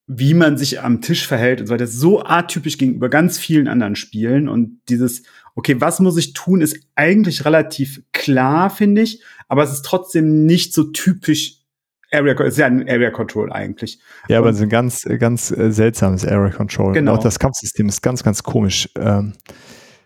wie 0.07 0.35
man 0.35 0.59
sich 0.59 0.81
am 0.83 1.01
Tisch 1.01 1.27
verhält 1.27 1.61
und 1.61 1.67
so 1.69 1.75
weiter, 1.75 1.87
so 1.87 2.23
atypisch 2.23 2.77
gegenüber 2.79 3.09
ganz 3.09 3.39
vielen 3.39 3.69
anderen 3.69 3.97
Spielen. 3.97 4.49
Und 4.49 4.81
dieses, 4.89 5.23
okay, 5.55 5.81
was 5.81 6.01
muss 6.01 6.17
ich 6.17 6.33
tun, 6.33 6.61
ist 6.61 6.79
eigentlich 6.95 7.45
relativ 7.45 8.03
klar, 8.13 8.71
finde 8.71 9.03
ich, 9.03 9.23
aber 9.49 9.63
es 9.63 9.73
ist 9.73 9.85
trotzdem 9.85 10.47
nicht 10.47 10.75
so 10.75 10.85
typisch 10.85 11.61
Area, 12.13 12.41
ist 12.45 12.59
ja 12.59 12.67
ein 12.67 12.89
Area 12.89 13.11
Control 13.11 13.53
eigentlich. 13.53 13.99
Ja, 14.29 14.39
aber 14.39 14.51
es 14.51 14.57
ist 14.57 14.63
ein 14.63 14.69
ganz, 14.69 15.07
ganz 15.19 15.51
äh, 15.51 15.71
seltsames 15.73 16.27
Area 16.27 16.51
Control. 16.51 16.93
Genau. 16.93 17.15
Auch 17.15 17.19
das 17.19 17.39
Kampfsystem 17.39 17.89
ist 17.89 18.03
ganz, 18.03 18.23
ganz 18.23 18.43
komisch. 18.43 18.89
Ähm, 18.97 19.33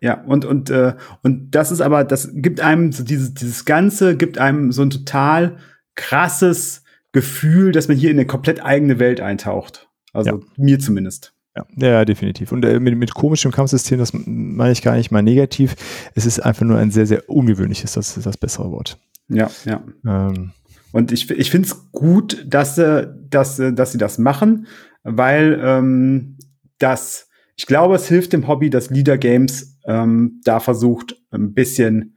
Ja, 0.00 0.22
und, 0.24 0.44
und, 0.44 0.70
äh, 0.70 0.94
und 1.22 1.50
das 1.50 1.70
ist 1.72 1.80
aber, 1.80 2.04
das 2.04 2.30
gibt 2.32 2.60
einem 2.60 2.92
so 2.92 3.02
dieses, 3.02 3.34
dieses 3.34 3.64
Ganze, 3.64 4.16
gibt 4.16 4.38
einem 4.38 4.70
so 4.72 4.82
ein 4.82 4.90
total 4.90 5.58
krasses 5.96 6.82
Gefühl, 7.12 7.72
dass 7.72 7.88
man 7.88 7.96
hier 7.96 8.10
in 8.10 8.16
eine 8.16 8.26
komplett 8.26 8.64
eigene 8.64 8.98
Welt 8.98 9.20
eintaucht. 9.20 9.88
Also 10.12 10.30
Ja. 10.30 10.38
mir 10.56 10.78
zumindest. 10.78 11.32
Ja, 11.56 11.66
ja, 11.76 12.04
definitiv. 12.04 12.52
Und 12.52 12.64
äh, 12.64 12.78
mit, 12.78 12.96
mit 12.96 13.14
komischem 13.14 13.50
Kampfsystem, 13.50 13.98
das 13.98 14.12
meine 14.14 14.70
ich 14.70 14.82
gar 14.82 14.94
nicht 14.94 15.10
mal 15.10 15.22
negativ. 15.22 15.74
Es 16.14 16.24
ist 16.24 16.38
einfach 16.38 16.64
nur 16.64 16.78
ein 16.78 16.92
sehr, 16.92 17.06
sehr 17.06 17.28
ungewöhnliches, 17.28 17.92
das 17.94 18.16
ist 18.16 18.26
das 18.26 18.36
bessere 18.36 18.70
Wort. 18.70 18.98
Ja, 19.28 19.50
ja. 19.64 19.82
Ähm, 20.06 20.52
Und 20.92 21.12
ich, 21.12 21.30
ich 21.30 21.50
finde 21.50 21.68
es 21.68 21.92
gut, 21.92 22.44
dass 22.46 22.76
sie, 22.76 23.14
dass, 23.28 23.56
dass 23.56 23.92
sie 23.92 23.98
das 23.98 24.18
machen, 24.18 24.66
weil 25.02 25.60
ähm, 25.62 26.36
das, 26.78 27.28
ich 27.56 27.66
glaube, 27.66 27.96
es 27.96 28.08
hilft 28.08 28.32
dem 28.32 28.48
Hobby, 28.48 28.70
dass 28.70 28.90
Leader 28.90 29.18
Games 29.18 29.78
ähm, 29.86 30.40
da 30.44 30.60
versucht, 30.60 31.16
ein 31.30 31.52
bisschen 31.54 32.16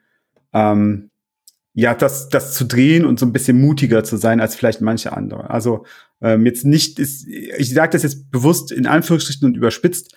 ähm, 0.54 1.12
ja, 1.74 1.96
das, 1.96 2.30
das 2.30 2.54
zu 2.54 2.66
drehen 2.66 3.06
und 3.06 3.20
so 3.20 3.26
ein 3.26 3.32
bisschen 3.32 3.60
mutiger 3.60 4.04
zu 4.04 4.18
sein 4.18 4.42
als 4.42 4.56
vielleicht 4.56 4.82
manche 4.82 5.16
andere. 5.16 5.50
Also 5.50 5.86
ähm, 6.22 6.46
jetzt 6.46 6.66
nicht 6.66 7.00
ist, 7.00 7.28
ich 7.28 7.74
sage 7.74 7.94
das 7.94 8.04
jetzt 8.04 8.30
bewusst 8.30 8.72
in 8.72 8.86
Anführungsstrichen 8.86 9.46
und 9.48 9.56
überspitzt. 9.56 10.16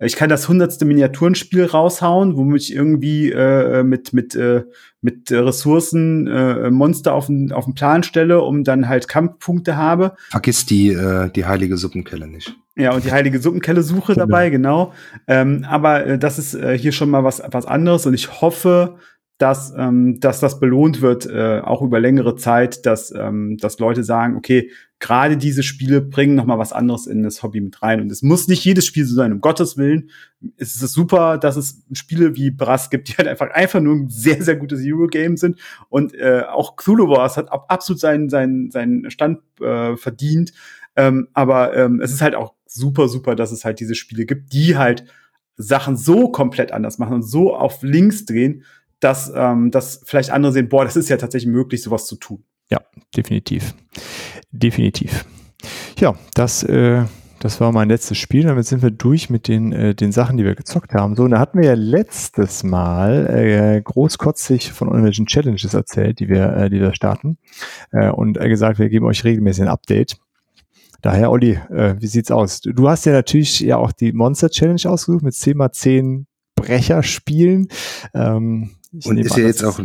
Ich 0.00 0.16
kann 0.16 0.28
das 0.28 0.48
hundertste 0.48 0.84
Miniaturenspiel 0.84 1.66
raushauen, 1.66 2.36
womit 2.36 2.62
ich 2.62 2.74
irgendwie 2.74 3.30
äh, 3.30 3.84
mit 3.84 4.12
mit 4.12 4.34
äh, 4.34 4.64
mit 5.00 5.30
Ressourcen 5.30 6.26
äh, 6.26 6.70
Monster 6.70 7.14
auf 7.14 7.26
den 7.26 7.52
auf 7.52 7.64
den 7.66 7.74
Plan 7.74 8.02
stelle, 8.02 8.40
um 8.40 8.64
dann 8.64 8.88
halt 8.88 9.06
Kampfpunkte 9.06 9.76
habe. 9.76 10.16
Vergiss 10.30 10.66
die, 10.66 10.88
äh, 10.88 11.30
die 11.30 11.46
heilige 11.46 11.76
Suppenkelle 11.76 12.26
nicht. 12.26 12.56
Ja, 12.76 12.92
und 12.92 13.04
die 13.04 13.12
heilige 13.12 13.38
Suppenkelle 13.38 13.82
suche 13.82 14.14
dabei, 14.14 14.50
genau. 14.50 14.92
Ähm, 15.28 15.64
aber 15.68 16.06
äh, 16.06 16.18
das 16.18 16.40
ist 16.40 16.54
äh, 16.54 16.76
hier 16.76 16.90
schon 16.90 17.10
mal 17.10 17.22
was, 17.22 17.40
was 17.50 17.66
anderes 17.66 18.04
und 18.06 18.14
ich 18.14 18.40
hoffe, 18.40 18.96
dass, 19.38 19.74
ähm, 19.76 20.20
dass 20.20 20.40
das 20.40 20.60
belohnt 20.60 21.00
wird, 21.00 21.26
äh, 21.26 21.60
auch 21.60 21.82
über 21.82 22.00
längere 22.00 22.36
Zeit, 22.36 22.86
dass, 22.86 23.12
ähm, 23.12 23.56
dass 23.58 23.78
Leute 23.78 24.04
sagen, 24.04 24.36
okay, 24.36 24.70
gerade 25.04 25.36
diese 25.36 25.62
Spiele 25.62 26.00
bringen 26.00 26.34
noch 26.34 26.46
mal 26.46 26.58
was 26.58 26.72
anderes 26.72 27.06
in 27.06 27.22
das 27.22 27.42
Hobby 27.42 27.60
mit 27.60 27.82
rein. 27.82 28.00
Und 28.00 28.10
es 28.10 28.22
muss 28.22 28.48
nicht 28.48 28.64
jedes 28.64 28.86
Spiel 28.86 29.04
so 29.04 29.14
sein, 29.14 29.32
um 29.32 29.42
Gottes 29.42 29.76
Willen. 29.76 30.08
Es 30.56 30.80
ist 30.80 30.94
super, 30.94 31.36
dass 31.36 31.56
es 31.56 31.82
Spiele 31.92 32.36
wie 32.36 32.50
Brass 32.50 32.88
gibt, 32.88 33.08
die 33.08 33.12
halt 33.12 33.28
einfach, 33.28 33.50
einfach 33.50 33.80
nur 33.80 33.96
ein 33.96 34.08
sehr, 34.08 34.42
sehr 34.42 34.56
gutes 34.56 34.80
Eurogame 34.82 35.36
sind. 35.36 35.60
Und 35.90 36.14
äh, 36.14 36.44
auch 36.50 36.76
Cthulhu 36.76 37.06
Wars 37.10 37.36
hat 37.36 37.52
ab- 37.52 37.66
absolut 37.68 38.00
seinen, 38.00 38.30
seinen, 38.30 38.70
seinen 38.70 39.10
Stand 39.10 39.40
äh, 39.60 39.94
verdient. 39.98 40.54
Ähm, 40.96 41.28
aber 41.34 41.76
ähm, 41.76 42.00
es 42.00 42.10
ist 42.10 42.22
halt 42.22 42.34
auch 42.34 42.54
super, 42.66 43.08
super, 43.08 43.36
dass 43.36 43.52
es 43.52 43.66
halt 43.66 43.80
diese 43.80 43.94
Spiele 43.94 44.24
gibt, 44.24 44.54
die 44.54 44.78
halt 44.78 45.04
Sachen 45.58 45.98
so 45.98 46.30
komplett 46.30 46.72
anders 46.72 46.98
machen 46.98 47.16
und 47.16 47.22
so 47.24 47.54
auf 47.54 47.82
links 47.82 48.24
drehen, 48.24 48.64
dass, 49.00 49.30
ähm, 49.36 49.70
dass 49.70 50.00
vielleicht 50.06 50.30
andere 50.30 50.52
sehen, 50.52 50.70
boah, 50.70 50.86
das 50.86 50.96
ist 50.96 51.10
ja 51.10 51.18
tatsächlich 51.18 51.52
möglich, 51.52 51.82
sowas 51.82 52.06
zu 52.06 52.16
tun. 52.16 52.42
ja, 52.70 52.80
definitiv. 53.14 53.74
Definitiv. 54.56 55.24
Ja, 55.98 56.14
das, 56.34 56.62
äh, 56.62 57.02
das 57.40 57.60
war 57.60 57.72
mein 57.72 57.88
letztes 57.88 58.18
Spiel. 58.18 58.44
Damit 58.44 58.66
sind 58.66 58.82
wir 58.82 58.92
durch 58.92 59.30
mit 59.30 59.48
den, 59.48 59.72
äh, 59.72 59.94
den 59.96 60.12
Sachen, 60.12 60.36
die 60.36 60.44
wir 60.44 60.54
gezockt 60.54 60.94
haben. 60.94 61.16
So, 61.16 61.24
und 61.24 61.32
da 61.32 61.40
hatten 61.40 61.58
wir 61.58 61.66
ja 61.66 61.74
letztes 61.74 62.62
Mal 62.62 63.26
äh, 63.26 63.82
großkotzig 63.82 64.72
von 64.72 64.88
irgendwelchen 64.88 65.26
Challenges 65.26 65.74
erzählt, 65.74 66.20
die 66.20 66.28
wir, 66.28 66.56
äh, 66.56 66.70
die 66.70 66.80
wir 66.80 66.94
starten. 66.94 67.36
Äh, 67.90 68.10
und 68.10 68.38
äh, 68.38 68.48
gesagt, 68.48 68.78
wir 68.78 68.88
geben 68.88 69.06
euch 69.06 69.24
regelmäßig 69.24 69.62
ein 69.62 69.68
Update. 69.68 70.18
Daher, 71.02 71.32
Olli, 71.32 71.58
äh, 71.70 71.96
wie 71.98 72.06
sieht's 72.06 72.30
aus? 72.30 72.60
Du, 72.60 72.88
hast 72.88 73.06
ja 73.06 73.12
natürlich 73.12 73.58
ja 73.58 73.76
auch 73.76 73.90
die 73.90 74.12
Monster 74.12 74.50
Challenge 74.50 74.80
ausgesucht 74.84 75.24
mit 75.24 75.34
10x10 75.34 76.26
Brecherspielen. 76.54 77.68
Ähm, 78.14 78.70
ich 78.92 79.04
Und 79.04 79.16
nehme 79.16 79.26
ist 79.26 79.32
an, 79.32 79.40
ja 79.40 79.46
jetzt 79.48 79.64
auch, 79.64 79.80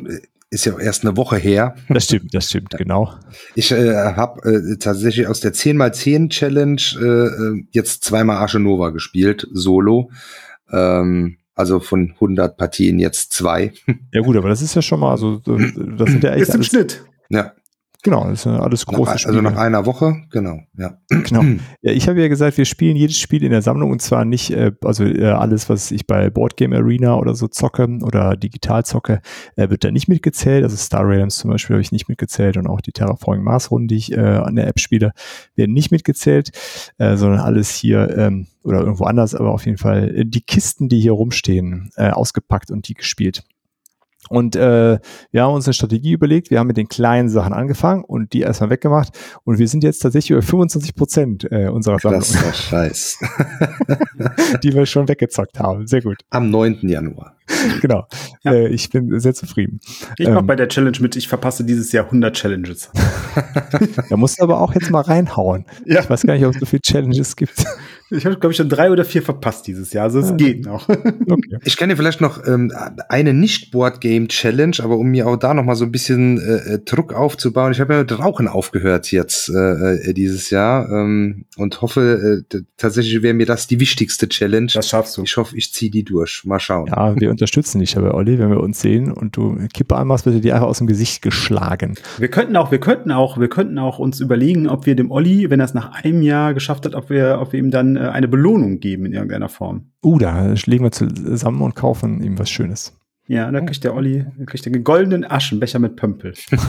ist 0.52 0.66
ja 0.66 0.74
auch 0.74 0.80
erst 0.80 1.06
eine 1.06 1.16
Woche 1.16 1.38
her. 1.38 1.76
Das 1.90 2.06
stimmt, 2.06 2.34
das 2.34 2.50
stimmt, 2.50 2.72
genau. 2.72 3.14
Ich 3.56 3.72
äh, 3.72 3.94
habe 3.94 4.42
äh, 4.50 4.78
tatsächlich 4.78 5.28
aus 5.28 5.40
der 5.42 5.54
10x10 5.54 6.30
Challenge 6.30 6.82
äh, 7.00 7.06
äh, 7.06 7.64
jetzt 7.72 8.04
zweimal 8.04 8.38
Arche 8.38 8.60
Nova 8.60 8.90
gespielt, 8.90 9.48
solo. 9.52 10.12
Ähm, 10.72 11.38
also 11.56 11.80
von 11.80 12.12
100 12.16 12.58
Partien 12.58 13.00
jetzt 13.00 13.34
zwei. 13.34 13.74
Ja 14.14 14.22
gut, 14.22 14.38
aber 14.38 14.50
das 14.50 14.62
ist 14.62 14.76
ja 14.76 14.82
schon 14.82 15.02
mal, 15.02 15.12
also 15.12 15.38
das 15.40 16.10
sind 16.10 16.24
ja 16.24 16.32
echt 16.34 16.44
Ist 16.44 16.50
im 16.50 16.56
alles, 16.56 16.68
Schnitt. 16.68 17.04
ja, 17.30 17.54
genau, 18.04 18.30
das 18.30 18.44
sind 18.44 18.54
ja 18.54 18.60
alles 18.60 18.86
nach, 18.88 18.94
große 18.94 19.12
also 19.12 19.30
Spiele. 19.30 19.42
nach 19.42 19.58
einer 19.58 19.86
Woche, 19.86 20.24
genau, 20.32 20.60
ja. 20.78 20.98
genau. 21.10 21.44
Ja, 21.82 21.92
ich 21.94 22.10
habe 22.10 22.22
ja 22.22 22.28
gesagt, 22.28 22.58
wir 22.58 22.66
spielen 22.66 22.96
jedes 22.96 23.18
Spiel 23.18 23.44
in 23.44 23.52
der 23.52 23.62
Sammlung 23.62 23.92
und 23.92 24.02
zwar 24.02 24.26
nicht, 24.26 24.52
äh, 24.52 24.72
also 24.84 25.06
äh, 25.06 25.26
alles, 25.26 25.70
was 25.70 25.92
ich 25.92 26.08
bei 26.08 26.30
Boardgame 26.30 26.78
Arena 26.78 27.16
oder 27.16 27.36
so 27.36 27.48
zocke 27.48 27.88
oder 28.02 28.36
digital 28.36 28.86
zocke, 28.86 29.22
äh, 29.56 29.70
wird 29.70 29.84
da 29.84 29.92
nicht 29.92 30.08
mitgezählt. 30.08 30.64
Also 30.64 30.76
Star 30.76 31.08
Realms 31.08 31.38
zum 31.38 31.52
Beispiel 31.52 31.76
habe 31.76 31.82
ich 31.82 31.92
nicht 31.92 32.10
mitgezählt 32.10 32.58
und 32.58 32.68
auch 32.68 32.82
die 32.82 32.92
Terraforming 32.92 33.44
Mars 33.44 33.72
Runden, 33.72 33.88
die 33.88 33.96
ich 33.96 34.12
äh, 34.12 34.20
an 34.20 34.56
der 34.56 34.68
App 34.68 34.80
spiele, 34.80 35.14
werden 35.56 35.74
nicht 35.74 35.92
mitgezählt, 35.92 36.52
äh, 36.98 37.16
sondern 37.16 37.40
alles 37.40 37.74
hier 37.74 38.18
ähm, 38.18 38.48
oder 38.64 38.80
irgendwo 38.80 39.06
anders, 39.06 39.36
aber 39.36 39.52
auf 39.52 39.66
jeden 39.66 39.78
Fall 39.78 40.16
äh, 40.16 40.26
die 40.26 40.42
Kisten, 40.42 40.90
die 40.90 41.00
hier 41.00 41.14
rumstehen, 41.14 41.92
äh, 41.96 42.10
ausgepackt 42.10 42.72
und 42.72 42.88
die 42.88 42.94
gespielt. 42.94 43.44
Und 44.30 44.56
äh, 44.56 45.00
wir 45.32 45.44
haben 45.44 45.54
uns 45.54 45.66
eine 45.66 45.74
Strategie 45.74 46.14
überlegt. 46.14 46.50
Wir 46.50 46.60
haben 46.60 46.68
mit 46.68 46.78
den 46.78 46.88
kleinen 46.88 47.30
Sachen 47.30 47.54
angefangen 47.54 48.04
und 48.04 48.34
die 48.34 48.42
erstmal 48.42 48.70
weggemacht. 48.70 49.18
Und 49.44 49.60
wir 49.60 49.68
sind 49.68 49.84
jetzt 49.84 50.00
tatsächlich 50.00 50.32
über 50.32 50.42
25 50.42 50.96
Prozent 50.96 51.48
äh, 51.52 51.68
unserer 51.68 52.00
Sammlung, 52.00 52.22
Das 52.22 52.30
ist 52.30 52.44
doch 52.46 52.54
scheiß. 52.54 53.20
die 54.64 54.74
wir 54.74 54.86
schon 54.86 55.08
weggezockt 55.08 55.60
haben. 55.60 55.88
Sehr 55.88 56.02
gut. 56.02 56.18
Am 56.30 56.50
9. 56.50 56.80
Januar. 56.84 57.36
Genau. 57.82 58.08
Ja. 58.44 58.54
Äh, 58.54 58.68
ich 58.68 58.90
bin 58.90 59.20
sehr 59.20 59.34
zufrieden. 59.34 59.80
Ich 60.18 60.28
mach 60.28 60.40
Ähm. 60.42 60.48
bei 60.48 60.56
der 60.56 60.68
Challenge 60.70 60.98
mit, 61.02 61.16
ich 61.16 61.28
verpasse 61.28 61.64
dieses 61.64 61.92
Jahr 61.92 62.06
100 62.06 62.36
Challenges. 62.36 62.92
Da 64.10 64.18
musst 64.18 64.40
du 64.40 64.44
aber 64.44 64.60
auch 64.62 64.74
jetzt 64.74 64.90
mal 64.92 65.02
reinhauen. 65.02 65.66
Ja. 65.86 66.02
Ich 66.02 66.10
weiß 66.10 66.24
gar 66.24 66.34
nicht, 66.34 66.46
ob 66.46 66.54
es 66.54 66.60
so 66.60 66.66
viele 66.66 66.82
Challenges 66.82 67.36
gibt. 67.36 67.66
Ich 68.12 68.26
habe, 68.26 68.38
glaube 68.38 68.52
ich, 68.52 68.58
schon 68.58 68.70
drei 68.70 68.90
oder 68.92 69.06
vier 69.06 69.22
verpasst 69.22 69.68
dieses 69.68 69.94
Jahr. 69.94 70.06
Also 70.06 70.20
es 70.20 70.32
Ah. 70.32 70.36
geht 70.36 70.66
noch. 70.66 70.88
Okay. 71.30 71.60
Ich 71.64 71.78
kann 71.78 71.90
dir 71.90 71.96
vielleicht 71.98 72.22
noch 72.22 72.46
ähm, 72.48 72.72
eine 73.08 73.34
Nicht-Board-Game-Challenge, 73.94 74.78
aber 74.84 74.98
um 74.98 75.08
mir 75.08 75.28
auch 75.28 75.36
da 75.38 75.54
noch 75.54 75.64
mal 75.64 75.76
so 75.76 75.86
ein 75.86 75.92
bisschen 75.92 76.40
äh, 76.40 76.74
äh, 76.76 76.80
Druck 76.80 77.14
aufzubauen. 77.14 77.72
Ich 77.72 77.80
habe 77.80 77.94
ja 77.94 78.00
mit 78.00 78.18
Rauchen 78.18 78.48
aufgehört 78.48 79.12
jetzt 79.12 79.50
äh, 79.50 79.54
äh, 80.10 80.14
dieses 80.14 80.50
Jahr 80.50 80.90
ähm, 80.90 81.46
und 81.58 81.82
hoffe, 81.82 82.44
äh, 82.52 82.58
tatsächlich 82.78 83.22
wäre 83.22 83.34
mir 83.34 83.46
das 83.46 83.68
die 83.68 83.80
wichtigste 83.80 84.28
Challenge. 84.28 84.72
Das 84.74 84.90
schaffst 84.90 85.18
du. 85.18 85.24
Ich 85.24 85.38
hoffe, 85.38 85.56
ich 85.58 85.74
ziehe 85.74 85.92
die 85.92 86.04
durch. 86.04 86.42
Mal 86.46 86.60
schauen. 86.60 86.88
Ja, 86.88 87.20
wir 87.20 87.30
unterstützen 87.32 87.80
dich 87.80 87.98
aber, 87.98 88.14
Olli, 88.16 88.40
wenn 88.40 88.50
wir 88.50 88.60
uns 88.60 88.82
sehen 88.82 89.12
und 89.12 89.36
du 89.38 89.58
Kippe 89.74 89.96
anmachst, 89.96 90.26
wird 90.26 90.36
dir 90.38 90.42
die 90.42 90.52
einfach 90.54 90.68
aus 90.68 90.80
dem 90.80 90.88
Gesicht 90.88 91.22
geschlagen. 91.22 91.96
Wir 92.18 92.30
könnten 92.30 92.56
auch, 92.56 92.72
wir 92.72 92.80
könnten 92.80 93.12
auch, 93.12 93.40
wir 93.40 93.50
könnten 93.50 93.78
auch 93.78 94.00
uns 94.00 94.20
überlegen, 94.20 94.68
ob 94.68 94.86
wir 94.86 94.96
dem 94.96 95.12
Olli, 95.12 95.50
wenn 95.50 95.60
er 95.60 95.66
es 95.66 95.74
nach 95.74 95.92
einem 96.04 96.22
Jahr 96.22 96.54
geschafft 96.54 96.86
hat, 96.86 96.96
ob 96.96 97.10
wir, 97.10 97.38
ob 97.42 97.54
wir 97.54 97.60
ihm 97.60 97.72
dann 97.72 97.98
eine 98.08 98.28
Belohnung 98.28 98.80
geben 98.80 99.06
in 99.06 99.14
irgendeiner 99.14 99.50
Form. 99.50 99.92
Uh, 100.04 100.18
da 100.18 100.54
legen 100.66 100.84
wir 100.84 100.92
zusammen 100.92 101.62
und 101.62 101.76
kaufen 101.76 102.22
ihm 102.22 102.40
was 102.40 102.50
Schönes. 102.50 102.98
Ja, 103.28 103.52
dann 103.52 103.68
kriegt 103.68 103.84
der 103.84 103.94
Olli, 103.94 104.26
kriegt 104.48 104.66
einen 104.66 104.84
goldenen 104.84 105.24
Aschenbecher 105.24 105.78
mit 105.78 105.96
Pömpel. 105.96 106.34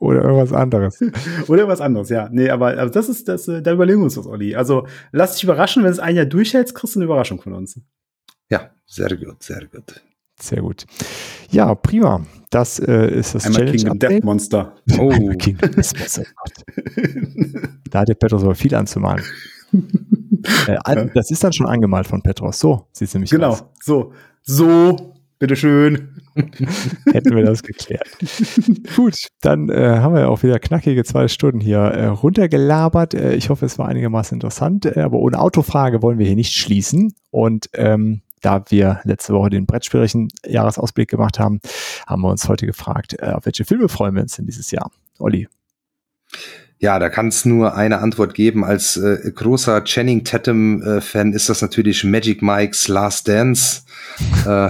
Oder 0.00 0.22
irgendwas 0.22 0.52
anderes. 0.52 1.00
Oder 1.48 1.68
was 1.68 1.80
anderes, 1.80 2.08
ja. 2.08 2.28
Nee, 2.30 2.50
aber 2.50 2.78
also 2.78 2.92
das 2.92 3.08
ist 3.08 3.28
das, 3.28 3.46
äh, 3.46 3.62
da 3.62 3.72
überlegen 3.72 4.00
wir 4.00 4.04
uns 4.04 4.16
was, 4.16 4.26
Olli. 4.26 4.56
Also 4.56 4.88
lass 5.12 5.34
dich 5.34 5.44
überraschen, 5.44 5.84
wenn 5.84 5.92
es 5.92 6.00
ein 6.00 6.16
Jahr 6.16 6.26
durchhältst, 6.26 6.74
kriegst 6.74 6.96
du 6.96 6.98
eine 6.98 7.04
Überraschung 7.04 7.40
von 7.40 7.52
uns. 7.52 7.80
Ja, 8.50 8.70
sehr 8.84 9.16
gut, 9.16 9.42
sehr 9.42 9.64
gut. 9.66 10.02
Sehr 10.40 10.62
gut. 10.62 10.86
Ja, 11.50 11.74
prima. 11.74 12.24
Das 12.50 12.78
äh, 12.78 13.08
ist 13.08 13.34
das 13.34 13.46
Einmal 13.46 13.60
Challenge 13.60 13.76
Kingdom 13.76 13.98
Death 13.98 14.08
Update. 14.10 14.24
Monster. 14.24 14.76
Oh. 14.98 15.10
Kingdom 15.38 15.70
Death 15.72 15.98
Monster. 15.98 16.22
Oh. 16.22 17.58
Da 17.90 18.00
hat 18.00 18.08
der 18.08 18.14
Petros 18.14 18.42
aber 18.42 18.56
viel 18.56 18.74
anzumalen. 18.74 19.22
äh, 20.66 21.06
das 21.14 21.30
ist 21.30 21.44
dann 21.44 21.52
schon 21.52 21.66
angemalt 21.66 22.08
von 22.08 22.22
Petros. 22.22 22.58
So 22.58 22.88
sieht 22.90 23.06
es 23.08 23.14
nämlich 23.14 23.30
genau. 23.30 23.50
aus. 23.50 23.64
So. 23.80 24.12
So. 24.42 25.14
Bitteschön. 25.38 26.08
Hätten 27.12 27.36
wir 27.36 27.44
das 27.44 27.62
geklärt. 27.62 28.08
Gut, 28.96 29.28
dann 29.40 29.68
äh, 29.68 29.98
haben 29.98 30.14
wir 30.14 30.28
auch 30.30 30.42
wieder 30.42 30.58
knackige 30.58 31.04
zwei 31.04 31.28
Stunden 31.28 31.60
hier 31.60 31.78
äh, 31.78 32.06
runtergelabert. 32.06 33.14
Äh, 33.14 33.34
ich 33.34 33.50
hoffe, 33.50 33.66
es 33.66 33.78
war 33.78 33.88
einigermaßen 33.88 34.36
interessant, 34.36 34.86
äh, 34.86 35.00
aber 35.00 35.18
ohne 35.18 35.38
Autofrage 35.38 36.02
wollen 36.02 36.18
wir 36.18 36.26
hier 36.26 36.36
nicht 36.36 36.54
schließen. 36.54 37.14
Und 37.30 37.68
ähm, 37.74 38.22
da 38.44 38.64
wir 38.68 39.00
letzte 39.04 39.32
Woche 39.32 39.50
den 39.50 39.66
Brettspielerchen 39.66 40.28
Jahresausblick 40.46 41.08
gemacht 41.08 41.38
haben, 41.38 41.60
haben 42.06 42.22
wir 42.22 42.30
uns 42.30 42.48
heute 42.48 42.66
gefragt, 42.66 43.16
äh, 43.18 43.26
auf 43.26 43.46
welche 43.46 43.64
Filme 43.64 43.88
freuen 43.88 44.14
wir 44.14 44.22
uns 44.22 44.36
denn 44.36 44.46
dieses 44.46 44.70
Jahr? 44.70 44.90
Olli. 45.18 45.48
Ja, 46.78 46.98
da 46.98 47.08
kann 47.08 47.28
es 47.28 47.44
nur 47.46 47.74
eine 47.76 48.00
Antwort 48.00 48.34
geben. 48.34 48.64
Als 48.64 48.96
äh, 48.96 49.32
großer 49.34 49.84
Channing 49.84 50.24
Tatum-Fan 50.24 51.32
ist 51.32 51.48
das 51.48 51.62
natürlich 51.62 52.04
Magic 52.04 52.42
Mike's 52.42 52.88
Last 52.88 53.28
Dance. 53.28 53.82
äh, 54.46 54.68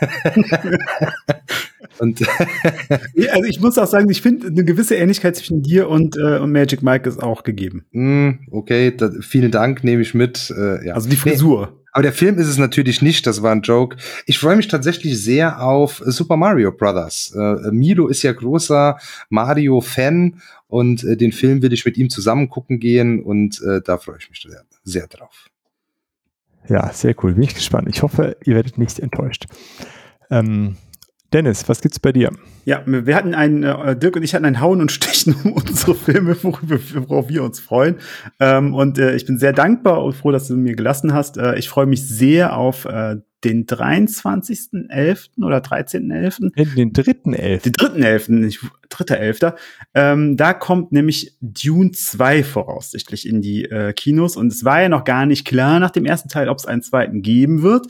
und 2.00 2.20
also 3.30 3.44
ich 3.44 3.60
muss 3.60 3.78
auch 3.78 3.86
sagen, 3.86 4.10
ich 4.10 4.22
finde 4.22 4.48
eine 4.48 4.64
gewisse 4.64 4.96
Ähnlichkeit 4.96 5.36
zwischen 5.36 5.62
dir 5.62 5.88
und, 5.88 6.16
äh, 6.16 6.38
und 6.38 6.50
Magic 6.50 6.82
Mike 6.82 7.08
ist 7.08 7.22
auch 7.22 7.44
gegeben. 7.44 7.84
Mm, 7.92 8.30
okay, 8.50 8.96
da, 8.96 9.10
vielen 9.20 9.52
Dank, 9.52 9.84
nehme 9.84 10.02
ich 10.02 10.14
mit. 10.14 10.52
Äh, 10.56 10.88
ja. 10.88 10.94
Also 10.94 11.08
die 11.08 11.16
Frisur. 11.16 11.68
Nee, 11.68 11.83
aber 11.94 12.02
der 12.02 12.12
Film 12.12 12.38
ist 12.38 12.48
es 12.48 12.58
natürlich 12.58 13.02
nicht, 13.02 13.24
das 13.24 13.40
war 13.40 13.52
ein 13.52 13.62
Joke. 13.62 13.96
Ich 14.26 14.38
freue 14.38 14.56
mich 14.56 14.66
tatsächlich 14.66 15.22
sehr 15.22 15.62
auf 15.62 16.02
Super 16.04 16.36
Mario 16.36 16.72
Brothers. 16.72 17.32
Äh, 17.36 17.70
Milo 17.70 18.08
ist 18.08 18.24
ja 18.24 18.32
großer 18.32 18.98
Mario-Fan 19.28 20.42
und 20.66 21.04
äh, 21.04 21.16
den 21.16 21.30
Film 21.30 21.62
will 21.62 21.72
ich 21.72 21.84
mit 21.84 21.96
ihm 21.96 22.10
zusammen 22.10 22.48
gucken 22.48 22.80
gehen 22.80 23.22
und 23.22 23.62
äh, 23.62 23.80
da 23.80 23.96
freue 23.98 24.16
ich 24.18 24.28
mich 24.28 24.42
sehr, 24.42 24.64
sehr 24.82 25.06
drauf. 25.06 25.46
Ja, 26.68 26.92
sehr 26.92 27.14
cool. 27.22 27.34
Bin 27.34 27.44
ich 27.44 27.54
gespannt. 27.54 27.88
Ich 27.88 28.02
hoffe, 28.02 28.38
ihr 28.44 28.56
werdet 28.56 28.76
nicht 28.76 28.98
enttäuscht. 28.98 29.46
Ähm, 30.30 30.76
Dennis, 31.34 31.68
was 31.68 31.80
gibt's 31.80 31.98
bei 31.98 32.12
dir? 32.12 32.30
Ja, 32.64 32.84
wir 32.86 33.16
hatten 33.16 33.34
einen, 33.34 33.64
äh, 33.64 33.96
Dirk 33.96 34.14
und 34.14 34.22
ich 34.22 34.36
hatten 34.36 34.44
ein 34.44 34.60
Hauen 34.60 34.80
und 34.80 34.92
Stechen 34.92 35.34
um 35.42 35.52
unsere 35.54 35.96
Filme, 35.96 36.36
worauf 36.40 37.28
wir 37.28 37.42
uns 37.42 37.58
freuen. 37.58 37.96
Ähm, 38.38 38.72
und 38.72 39.00
äh, 39.00 39.16
ich 39.16 39.26
bin 39.26 39.36
sehr 39.36 39.52
dankbar 39.52 40.04
und 40.04 40.14
froh, 40.14 40.30
dass 40.30 40.46
du 40.46 40.54
mir 40.54 40.76
gelassen 40.76 41.12
hast. 41.12 41.36
Äh, 41.36 41.58
ich 41.58 41.68
freue 41.68 41.86
mich 41.86 42.06
sehr 42.06 42.56
auf 42.56 42.84
äh, 42.84 43.16
den 43.42 43.66
23.11. 43.66 45.42
oder 45.44 45.58
13.11. 45.58 46.74
Den 46.76 46.92
dritten 46.92 47.34
11. 47.34 47.62
Den 47.64 47.72
dritten 47.72 48.02
11., 48.04 48.28
nicht 48.28 48.60
dritter 48.88 49.18
11. 49.18 49.40
Ähm, 49.94 50.36
da 50.36 50.54
kommt 50.54 50.92
nämlich 50.92 51.36
Dune 51.40 51.90
2 51.90 52.44
voraussichtlich 52.44 53.28
in 53.28 53.42
die 53.42 53.64
äh, 53.64 53.92
Kinos. 53.92 54.36
Und 54.36 54.52
es 54.52 54.64
war 54.64 54.82
ja 54.82 54.88
noch 54.88 55.02
gar 55.02 55.26
nicht 55.26 55.44
klar 55.44 55.80
nach 55.80 55.90
dem 55.90 56.06
ersten 56.06 56.28
Teil, 56.28 56.48
ob 56.48 56.58
es 56.58 56.64
einen 56.66 56.82
zweiten 56.82 57.22
geben 57.22 57.62
wird. 57.62 57.88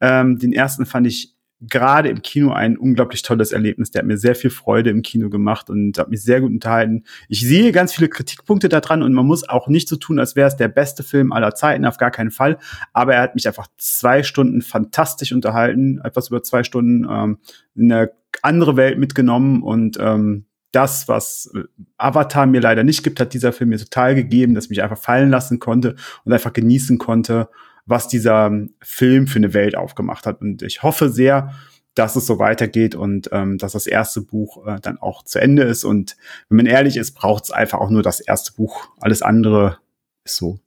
Ähm, 0.00 0.38
den 0.38 0.54
ersten 0.54 0.86
fand 0.86 1.06
ich 1.06 1.35
gerade 1.60 2.10
im 2.10 2.22
Kino 2.22 2.52
ein 2.52 2.76
unglaublich 2.76 3.22
tolles 3.22 3.52
Erlebnis. 3.52 3.90
Der 3.90 4.00
hat 4.00 4.06
mir 4.06 4.18
sehr 4.18 4.34
viel 4.34 4.50
Freude 4.50 4.90
im 4.90 5.02
Kino 5.02 5.30
gemacht 5.30 5.70
und 5.70 5.98
hat 5.98 6.10
mich 6.10 6.22
sehr 6.22 6.40
gut 6.40 6.50
unterhalten. 6.50 7.04
Ich 7.28 7.40
sehe 7.40 7.72
ganz 7.72 7.94
viele 7.94 8.08
Kritikpunkte 8.08 8.68
daran 8.68 9.02
und 9.02 9.12
man 9.14 9.26
muss 9.26 9.48
auch 9.48 9.68
nicht 9.68 9.88
so 9.88 9.96
tun, 9.96 10.18
als 10.18 10.36
wäre 10.36 10.48
es 10.48 10.56
der 10.56 10.68
beste 10.68 11.02
Film 11.02 11.32
aller 11.32 11.54
Zeiten, 11.54 11.86
auf 11.86 11.96
gar 11.96 12.10
keinen 12.10 12.30
Fall. 12.30 12.58
Aber 12.92 13.14
er 13.14 13.22
hat 13.22 13.34
mich 13.34 13.46
einfach 13.46 13.68
zwei 13.78 14.22
Stunden 14.22 14.60
fantastisch 14.60 15.32
unterhalten, 15.32 16.00
etwas 16.04 16.28
über 16.28 16.42
zwei 16.42 16.62
Stunden 16.62 17.06
ähm, 17.10 17.38
in 17.74 17.90
eine 17.90 18.10
andere 18.42 18.76
Welt 18.76 18.98
mitgenommen 18.98 19.62
und 19.62 19.96
ähm, 19.98 20.46
das, 20.72 21.08
was 21.08 21.50
Avatar 21.96 22.44
mir 22.44 22.60
leider 22.60 22.84
nicht 22.84 23.02
gibt, 23.02 23.18
hat 23.18 23.32
dieser 23.32 23.54
Film 23.54 23.70
mir 23.70 23.78
total 23.78 24.14
gegeben, 24.14 24.54
dass 24.54 24.64
ich 24.64 24.70
mich 24.70 24.82
einfach 24.82 24.98
fallen 24.98 25.30
lassen 25.30 25.58
konnte 25.58 25.96
und 26.24 26.32
einfach 26.34 26.52
genießen 26.52 26.98
konnte 26.98 27.48
was 27.86 28.08
dieser 28.08 28.52
Film 28.82 29.26
für 29.26 29.38
eine 29.38 29.54
Welt 29.54 29.76
aufgemacht 29.76 30.26
hat. 30.26 30.40
Und 30.40 30.62
ich 30.62 30.82
hoffe 30.82 31.08
sehr, 31.08 31.54
dass 31.94 32.14
es 32.14 32.26
so 32.26 32.38
weitergeht 32.38 32.94
und 32.94 33.30
ähm, 33.32 33.56
dass 33.56 33.72
das 33.72 33.86
erste 33.86 34.20
Buch 34.20 34.66
äh, 34.66 34.78
dann 34.80 34.98
auch 34.98 35.24
zu 35.24 35.40
Ende 35.40 35.62
ist. 35.62 35.84
Und 35.84 36.16
wenn 36.48 36.58
man 36.58 36.66
ehrlich 36.66 36.96
ist, 36.96 37.12
braucht 37.12 37.44
es 37.44 37.50
einfach 37.50 37.78
auch 37.78 37.90
nur 37.90 38.02
das 38.02 38.20
erste 38.20 38.52
Buch. 38.52 38.88
Alles 39.00 39.22
andere 39.22 39.78
ist 40.24 40.36
so, 40.36 40.60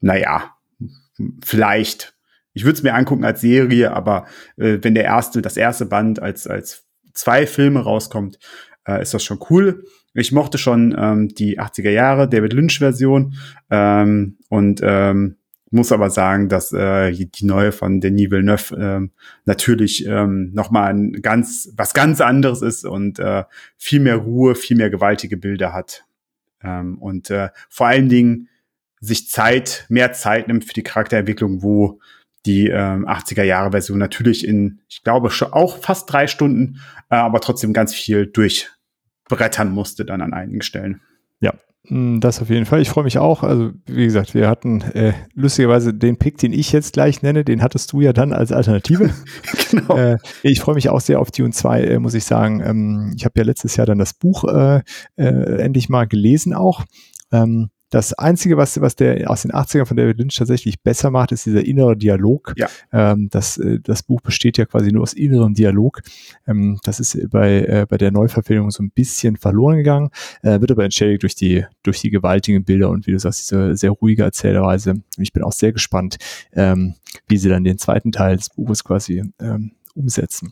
naja, 0.00 0.56
vielleicht. 1.44 2.14
Ich 2.54 2.64
würde 2.64 2.76
es 2.76 2.82
mir 2.82 2.94
angucken 2.94 3.24
als 3.24 3.40
Serie, 3.40 3.92
aber 3.92 4.26
äh, 4.56 4.78
wenn 4.82 4.94
der 4.94 5.04
erste, 5.04 5.42
das 5.42 5.56
erste 5.56 5.86
Band 5.86 6.20
als, 6.20 6.46
als 6.46 6.86
zwei 7.12 7.46
Filme 7.46 7.80
rauskommt, 7.80 8.38
äh, 8.86 9.02
ist 9.02 9.14
das 9.14 9.24
schon 9.24 9.40
cool. 9.50 9.84
Ich 10.14 10.32
mochte 10.32 10.58
schon 10.58 10.94
ähm, 10.98 11.28
die 11.28 11.58
80er 11.58 11.90
Jahre 11.90 12.28
David 12.28 12.52
Lynch 12.52 12.78
Version 12.78 13.34
ähm, 13.70 14.38
und 14.48 14.80
ähm, 14.82 15.36
muss 15.72 15.92
aber 15.92 16.10
sagen, 16.10 16.48
dass 16.48 16.72
äh, 16.72 17.12
die 17.12 17.44
neue 17.44 17.72
von 17.72 18.00
Denis 18.00 18.30
Villeneuve 18.30 18.76
äh, 18.76 19.08
natürlich 19.44 20.06
ähm, 20.06 20.50
nochmal 20.52 20.92
ein 20.92 21.12
ganz, 21.22 21.70
was 21.76 21.94
ganz 21.94 22.20
anderes 22.20 22.62
ist 22.62 22.84
und 22.84 23.18
äh, 23.18 23.44
viel 23.76 24.00
mehr 24.00 24.16
Ruhe, 24.16 24.54
viel 24.54 24.76
mehr 24.76 24.90
gewaltige 24.90 25.36
Bilder 25.36 25.72
hat. 25.72 26.04
Ähm, 26.62 26.98
und 26.98 27.30
äh, 27.30 27.48
vor 27.68 27.86
allen 27.86 28.08
Dingen 28.08 28.48
sich 29.00 29.28
Zeit, 29.28 29.86
mehr 29.88 30.12
Zeit 30.12 30.48
nimmt 30.48 30.64
für 30.64 30.74
die 30.74 30.84
Charakterentwicklung, 30.84 31.62
wo 31.62 32.00
die 32.46 32.68
ähm, 32.68 33.06
80er 33.06 33.44
Jahre 33.44 33.70
Version 33.70 33.98
natürlich 33.98 34.46
in, 34.46 34.80
ich 34.88 35.02
glaube, 35.02 35.30
schon 35.30 35.52
auch 35.52 35.78
fast 35.78 36.12
drei 36.12 36.26
Stunden, 36.26 36.80
äh, 37.10 37.16
aber 37.16 37.40
trotzdem 37.40 37.72
ganz 37.72 37.94
viel 37.94 38.26
durchbrettern 38.26 39.72
musste 39.72 40.04
dann 40.04 40.22
an 40.22 40.32
einigen 40.32 40.62
Stellen. 40.62 41.00
Ja, 41.40 41.54
das 41.88 42.40
auf 42.40 42.48
jeden 42.48 42.64
Fall. 42.64 42.80
Ich 42.80 42.90
freue 42.90 43.02
mich 43.02 43.18
auch. 43.18 43.42
Also, 43.42 43.72
wie 43.86 44.04
gesagt, 44.04 44.34
wir 44.34 44.48
hatten 44.48 44.82
äh, 44.82 45.14
lustigerweise 45.34 45.92
den 45.92 46.16
Pick, 46.16 46.38
den 46.38 46.52
ich 46.52 46.70
jetzt 46.70 46.92
gleich 46.92 47.22
nenne, 47.22 47.44
den 47.44 47.60
hattest 47.60 47.92
du 47.92 48.00
ja 48.00 48.12
dann 48.12 48.32
als 48.32 48.52
Alternative. 48.52 49.10
genau. 49.70 49.96
Äh, 49.96 50.18
ich 50.44 50.60
freue 50.60 50.76
mich 50.76 50.88
auch 50.90 51.00
sehr 51.00 51.18
auf 51.18 51.32
Dune 51.32 51.50
2, 51.50 51.82
äh, 51.82 51.98
muss 51.98 52.14
ich 52.14 52.24
sagen. 52.24 52.62
Ähm, 52.64 53.12
ich 53.16 53.24
habe 53.24 53.34
ja 53.36 53.44
letztes 53.44 53.74
Jahr 53.74 53.86
dann 53.86 53.98
das 53.98 54.14
Buch 54.14 54.44
äh, 54.44 54.82
äh, 55.16 55.24
endlich 55.60 55.88
mal 55.88 56.06
gelesen 56.06 56.54
auch. 56.54 56.84
Ähm, 57.32 57.70
das 57.92 58.14
Einzige, 58.14 58.56
was, 58.56 58.80
was 58.80 58.96
der 58.96 59.30
aus 59.30 59.42
den 59.42 59.52
80ern 59.52 59.84
von 59.84 59.98
David 59.98 60.18
Lynch 60.18 60.34
tatsächlich 60.34 60.80
besser 60.80 61.10
macht, 61.10 61.30
ist 61.30 61.44
dieser 61.44 61.62
innere 61.62 61.94
Dialog. 61.94 62.54
Ja. 62.56 62.68
Ähm, 62.90 63.28
das, 63.30 63.58
äh, 63.58 63.80
das 63.80 64.02
Buch 64.02 64.22
besteht 64.22 64.56
ja 64.56 64.64
quasi 64.64 64.92
nur 64.92 65.02
aus 65.02 65.12
innerem 65.12 65.52
Dialog. 65.52 66.00
Ähm, 66.46 66.78
das 66.84 67.00
ist 67.00 67.28
bei, 67.30 67.60
äh, 67.60 67.86
bei 67.86 67.98
der 67.98 68.10
Neuverfilmung 68.10 68.70
so 68.70 68.82
ein 68.82 68.90
bisschen 68.90 69.36
verloren 69.36 69.76
gegangen, 69.76 70.08
äh, 70.42 70.58
wird 70.58 70.70
aber 70.70 70.84
entschädigt 70.84 71.22
durch 71.22 71.34
die, 71.34 71.66
durch 71.82 72.00
die 72.00 72.08
gewaltigen 72.08 72.64
Bilder 72.64 72.88
und 72.88 73.06
wie 73.06 73.12
du 73.12 73.18
sagst, 73.18 73.40
diese 73.40 73.76
sehr 73.76 73.90
ruhige 73.90 74.22
Erzählweise. 74.22 74.92
Und 74.92 75.04
ich 75.18 75.34
bin 75.34 75.42
auch 75.42 75.52
sehr 75.52 75.72
gespannt, 75.72 76.16
ähm, 76.54 76.94
wie 77.28 77.36
sie 77.36 77.50
dann 77.50 77.62
den 77.62 77.76
zweiten 77.76 78.10
Teil 78.10 78.36
des 78.36 78.48
Buches 78.48 78.84
quasi 78.84 79.22
ähm, 79.38 79.72
umsetzen. 79.94 80.50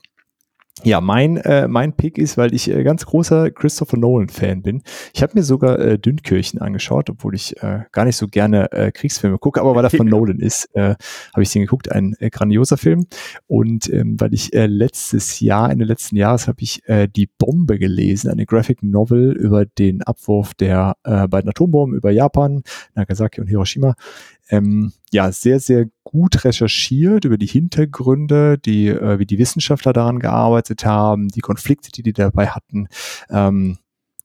Ja, 0.83 1.03
mein, 1.03 1.37
äh, 1.37 1.69
mein 1.69 1.93
Pick 1.93 2.17
ist, 2.17 2.39
weil 2.39 2.55
ich 2.55 2.71
äh, 2.71 2.83
ganz 2.83 3.05
großer 3.05 3.51
Christopher 3.51 3.99
Nolan-Fan 3.99 4.63
bin. 4.63 4.83
Ich 5.13 5.23
habe 5.23 5.33
mir 5.35 5.43
sogar 5.43 5.79
äh, 5.79 5.99
Dünnkirchen 5.99 6.59
angeschaut, 6.59 7.11
obwohl 7.11 7.35
ich 7.35 7.63
äh, 7.63 7.81
gar 7.93 8.07
nicht 8.07 8.17
so 8.17 8.27
gerne 8.27 8.73
äh, 8.73 8.91
Kriegsfilme 8.91 9.37
gucke, 9.37 9.61
aber 9.61 9.75
weil 9.75 9.85
er 9.85 9.91
von 9.91 10.07
Nolan 10.09 10.39
ist, 10.39 10.75
äh, 10.75 10.95
habe 11.35 11.43
ich 11.43 11.53
den 11.53 11.63
geguckt. 11.63 11.93
Ein 11.93 12.17
äh, 12.19 12.31
grandioser 12.31 12.79
Film. 12.79 13.07
Und 13.47 13.93
ähm, 13.93 14.19
weil 14.19 14.33
ich 14.33 14.55
äh, 14.55 14.67
letztes 14.67 15.41
Jahr, 15.41 15.71
Ende 15.71 15.85
letzten 15.85 16.17
Jahres, 16.17 16.49
habe 16.49 16.63
ich 16.63 16.89
äh, 16.89 17.09
Die 17.09 17.27
Bombe 17.27 17.79
gelesen, 17.79 18.31
eine 18.31 18.47
Graphic 18.47 18.83
Novel 18.83 19.33
über 19.33 19.67
den 19.67 20.03
Abwurf 20.03 20.55
der 20.55 20.97
äh, 21.05 21.29
beiden 21.29 21.51
Atombomben 21.51 21.95
über 21.95 22.11
Japan, 22.11 22.63
Nagasaki 22.95 23.43
und 23.43 23.49
Hiroshima 23.49 23.97
ähm, 24.51 24.93
ja 25.13 25.33
sehr, 25.33 25.61
sehr 25.61 25.87
gut 26.05 26.45
recherchiert 26.45 27.25
über 27.25 27.39
die 27.39 27.47
Hintergründe, 27.47 28.59
die, 28.59 28.89
äh, 28.89 29.19
wie 29.19 29.27
die 29.27 29.39
Wissenschaftler 29.39 29.93
daran 29.93 30.19
gearbeitet 30.19 30.85
haben, 30.85 31.29
die 31.29 31.41
Konflikte, 31.41 31.91
die 31.91 32.03
die 32.03 32.13
dabei 32.13 32.49
hatten. 32.49 32.89
Ähm, 33.31 33.79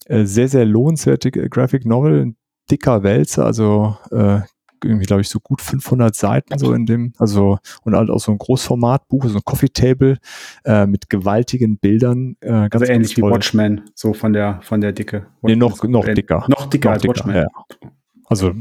äh, 0.06 0.26
sehr, 0.26 0.49
sehr 0.49 0.65
lohnenswerte 0.65 1.31
Graphic 1.31 1.85
Novel, 1.85 2.35
dicker 2.69 3.03
Wälzer, 3.03 3.45
also 3.45 3.97
äh, 4.11 4.41
irgendwie, 4.84 5.06
glaube 5.06 5.22
ich, 5.22 5.30
so 5.30 5.39
gut 5.39 5.61
500 5.61 6.14
Seiten 6.15 6.60
so 6.60 6.73
in 6.73 6.85
dem, 6.85 7.14
also 7.18 7.57
und 7.84 7.95
halt 7.95 8.10
auch 8.10 8.19
so 8.19 8.31
ein 8.31 8.38
Großformatbuch, 8.38 9.26
so 9.26 9.38
ein 9.38 9.43
Coffee 9.43 9.69
Table 9.69 10.18
äh, 10.64 10.85
mit 10.85 11.10
gewaltigen 11.10 11.77
Bildern. 11.77 12.35
Äh, 12.41 12.69
ganz 12.69 12.76
also 12.76 12.85
ähnlich 12.85 13.18
wie 13.18 13.22
Watchmen, 13.22 13.81
so 13.95 14.14
von 14.14 14.34
der 14.34 14.60
von 14.61 14.81
der 14.81 14.91
Dicke. 14.91 15.27
Watchmen 15.41 15.52
nee, 15.52 15.56
noch, 15.56 15.84
noch 15.84 16.06
dicker. 16.06 16.45
Noch 16.47 16.69
dicker 16.69 16.89
noch 16.89 16.93
als 16.93 17.02
dicker, 17.02 17.15
Watchmen. 17.15 17.35
Ja. 17.35 17.47
Also 18.26 18.53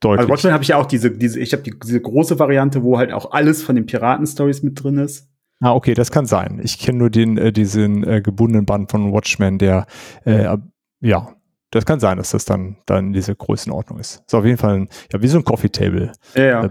Deutlich. 0.00 0.20
Also 0.20 0.32
Watchmen 0.32 0.52
habe 0.52 0.62
ich 0.62 0.68
ja 0.68 0.76
auch 0.76 0.86
diese, 0.86 1.10
diese, 1.10 1.40
ich 1.40 1.52
habe 1.52 1.62
die, 1.62 1.74
diese 1.78 2.00
große 2.00 2.38
Variante, 2.38 2.82
wo 2.82 2.98
halt 2.98 3.12
auch 3.12 3.32
alles 3.32 3.62
von 3.62 3.74
den 3.74 3.86
Piraten-Stories 3.86 4.62
mit 4.62 4.82
drin 4.82 4.98
ist. 4.98 5.28
Ah, 5.60 5.74
okay, 5.74 5.94
das 5.94 6.12
kann 6.12 6.26
sein. 6.26 6.60
Ich 6.62 6.78
kenne 6.78 6.98
nur 6.98 7.10
den, 7.10 7.36
äh, 7.36 7.52
diesen 7.52 8.04
äh, 8.04 8.20
gebundenen 8.20 8.64
Band 8.64 8.90
von 8.90 9.12
Watchmen, 9.12 9.58
der, 9.58 9.86
äh, 10.24 10.56
ja, 11.00 11.28
das 11.70 11.84
kann 11.84 12.00
sein, 12.00 12.16
dass 12.16 12.30
das 12.30 12.44
dann, 12.44 12.76
dann 12.86 13.12
diese 13.12 13.34
Größenordnung 13.34 13.98
ist. 13.98 14.22
Ist 14.26 14.34
auf 14.34 14.44
jeden 14.44 14.56
Fall 14.56 14.80
ein, 14.80 14.88
ja, 15.12 15.20
wie 15.20 15.28
so 15.28 15.38
ein 15.38 15.44
Coffee 15.44 15.68
Table 15.68 16.12
ja, 16.34 16.42
ja. 16.42 16.64
Äh. 16.64 16.70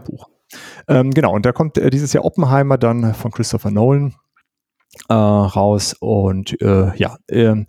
Ähm, 0.88 1.12
genau, 1.12 1.34
und 1.34 1.46
da 1.46 1.52
kommt 1.52 1.78
äh, 1.78 1.90
dieses 1.90 2.14
Jahr 2.14 2.24
Oppenheimer 2.24 2.78
dann 2.78 3.14
von 3.14 3.32
Christopher 3.32 3.70
Nolan 3.70 4.16
äh, 5.10 5.14
raus 5.14 5.96
und 6.00 6.60
äh, 6.62 6.96
ja, 6.96 7.18
ähm, 7.30 7.66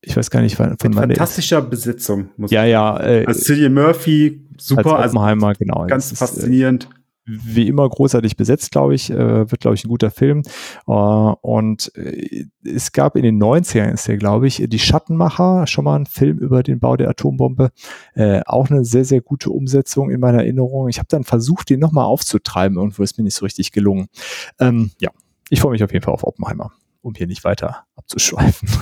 ich 0.00 0.16
weiß 0.16 0.30
gar 0.30 0.42
nicht, 0.42 0.56
von 0.56 0.70
Mit 0.70 0.94
fantastischer 0.94 1.62
Besetzung. 1.62 2.30
Muss 2.36 2.50
ja, 2.50 2.64
ja. 2.64 2.98
Äh, 3.00 3.24
also 3.26 3.40
Cillian 3.40 3.74
Murphy, 3.74 4.46
super. 4.56 4.98
Als 4.98 5.12
Oppenheimer, 5.12 5.48
also, 5.48 5.58
genau. 5.58 5.86
Ganz 5.86 6.12
ist, 6.12 6.18
faszinierend. 6.18 6.88
wie 7.24 7.66
immer 7.66 7.88
großartig 7.88 8.36
besetzt, 8.36 8.70
glaube 8.70 8.94
ich. 8.94 9.10
Äh, 9.10 9.50
wird, 9.50 9.60
glaube 9.60 9.74
ich, 9.74 9.84
ein 9.84 9.88
guter 9.88 10.10
Film. 10.12 10.42
Äh, 10.86 10.92
und 10.92 11.92
äh, 11.96 12.44
es 12.64 12.92
gab 12.92 13.16
in 13.16 13.24
den 13.24 13.42
90ern, 13.42 13.92
ist 13.92 14.06
der, 14.06 14.18
glaube 14.18 14.46
ich, 14.46 14.64
Die 14.68 14.78
Schattenmacher, 14.78 15.66
schon 15.66 15.84
mal 15.84 15.96
ein 15.96 16.06
Film 16.06 16.38
über 16.38 16.62
den 16.62 16.78
Bau 16.78 16.96
der 16.96 17.10
Atombombe. 17.10 17.70
Äh, 18.14 18.42
auch 18.46 18.70
eine 18.70 18.84
sehr, 18.84 19.04
sehr 19.04 19.20
gute 19.20 19.50
Umsetzung 19.50 20.10
in 20.10 20.20
meiner 20.20 20.38
Erinnerung. 20.38 20.88
Ich 20.88 20.98
habe 20.98 21.08
dann 21.10 21.24
versucht, 21.24 21.70
den 21.70 21.80
nochmal 21.80 22.04
aufzutreiben. 22.04 22.78
Irgendwo 22.78 23.02
ist 23.02 23.18
mir 23.18 23.24
nicht 23.24 23.34
so 23.34 23.44
richtig 23.44 23.72
gelungen. 23.72 24.06
Ähm, 24.60 24.92
ja, 25.00 25.10
ich 25.50 25.60
freue 25.60 25.72
mich 25.72 25.82
auf 25.82 25.92
jeden 25.92 26.04
Fall 26.04 26.14
auf 26.14 26.24
Oppenheimer. 26.24 26.70
Um 27.00 27.14
hier 27.14 27.26
nicht 27.26 27.44
weiter 27.44 27.84
abzuschweifen. 27.96 28.68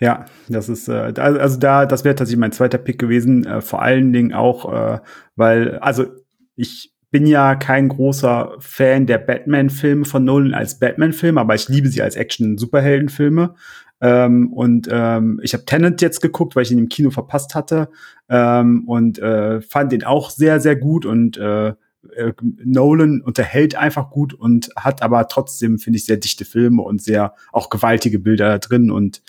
Ja, 0.00 0.26
das 0.48 0.68
ist, 0.68 0.88
äh, 0.88 1.12
also 1.16 1.58
da, 1.58 1.84
das 1.84 2.04
wäre 2.04 2.14
tatsächlich 2.14 2.38
mein 2.38 2.52
zweiter 2.52 2.78
Pick 2.78 2.98
gewesen, 2.98 3.44
äh, 3.44 3.60
vor 3.60 3.82
allen 3.82 4.12
Dingen 4.12 4.32
auch, 4.32 4.72
äh, 4.72 5.00
weil, 5.34 5.78
also 5.78 6.06
ich 6.54 6.92
bin 7.10 7.26
ja 7.26 7.56
kein 7.56 7.88
großer 7.88 8.54
Fan 8.58 9.06
der 9.06 9.18
Batman-Filme 9.18 10.04
von 10.04 10.24
Nolan 10.24 10.54
als 10.54 10.78
Batman-Film, 10.78 11.38
aber 11.38 11.54
ich 11.54 11.68
liebe 11.68 11.88
sie 11.88 12.02
als 12.02 12.16
Action-Superhelden-Filme. 12.16 13.54
Ähm, 14.00 14.52
und 14.52 14.88
ähm, 14.90 15.40
ich 15.42 15.54
habe 15.54 15.64
Tenet 15.64 16.00
jetzt 16.02 16.20
geguckt, 16.20 16.54
weil 16.54 16.62
ich 16.62 16.70
ihn 16.70 16.78
im 16.78 16.88
Kino 16.88 17.10
verpasst 17.10 17.54
hatte 17.54 17.88
ähm, 18.28 18.84
und 18.86 19.18
äh, 19.18 19.60
fand 19.60 19.90
den 19.90 20.04
auch 20.04 20.30
sehr, 20.30 20.60
sehr 20.60 20.76
gut 20.76 21.04
und 21.04 21.36
äh, 21.38 21.72
äh, 22.14 22.32
Nolan 22.64 23.20
unterhält 23.20 23.74
einfach 23.74 24.10
gut 24.10 24.34
und 24.34 24.70
hat 24.76 25.02
aber 25.02 25.28
trotzdem, 25.28 25.78
finde 25.78 25.98
ich, 25.98 26.04
sehr 26.06 26.16
dichte 26.16 26.44
Filme 26.44 26.82
und 26.82 27.02
sehr 27.02 27.34
auch 27.52 27.70
gewaltige 27.70 28.18
Bilder 28.18 28.48
da 28.48 28.58
drin 28.58 28.90
und 28.90 29.22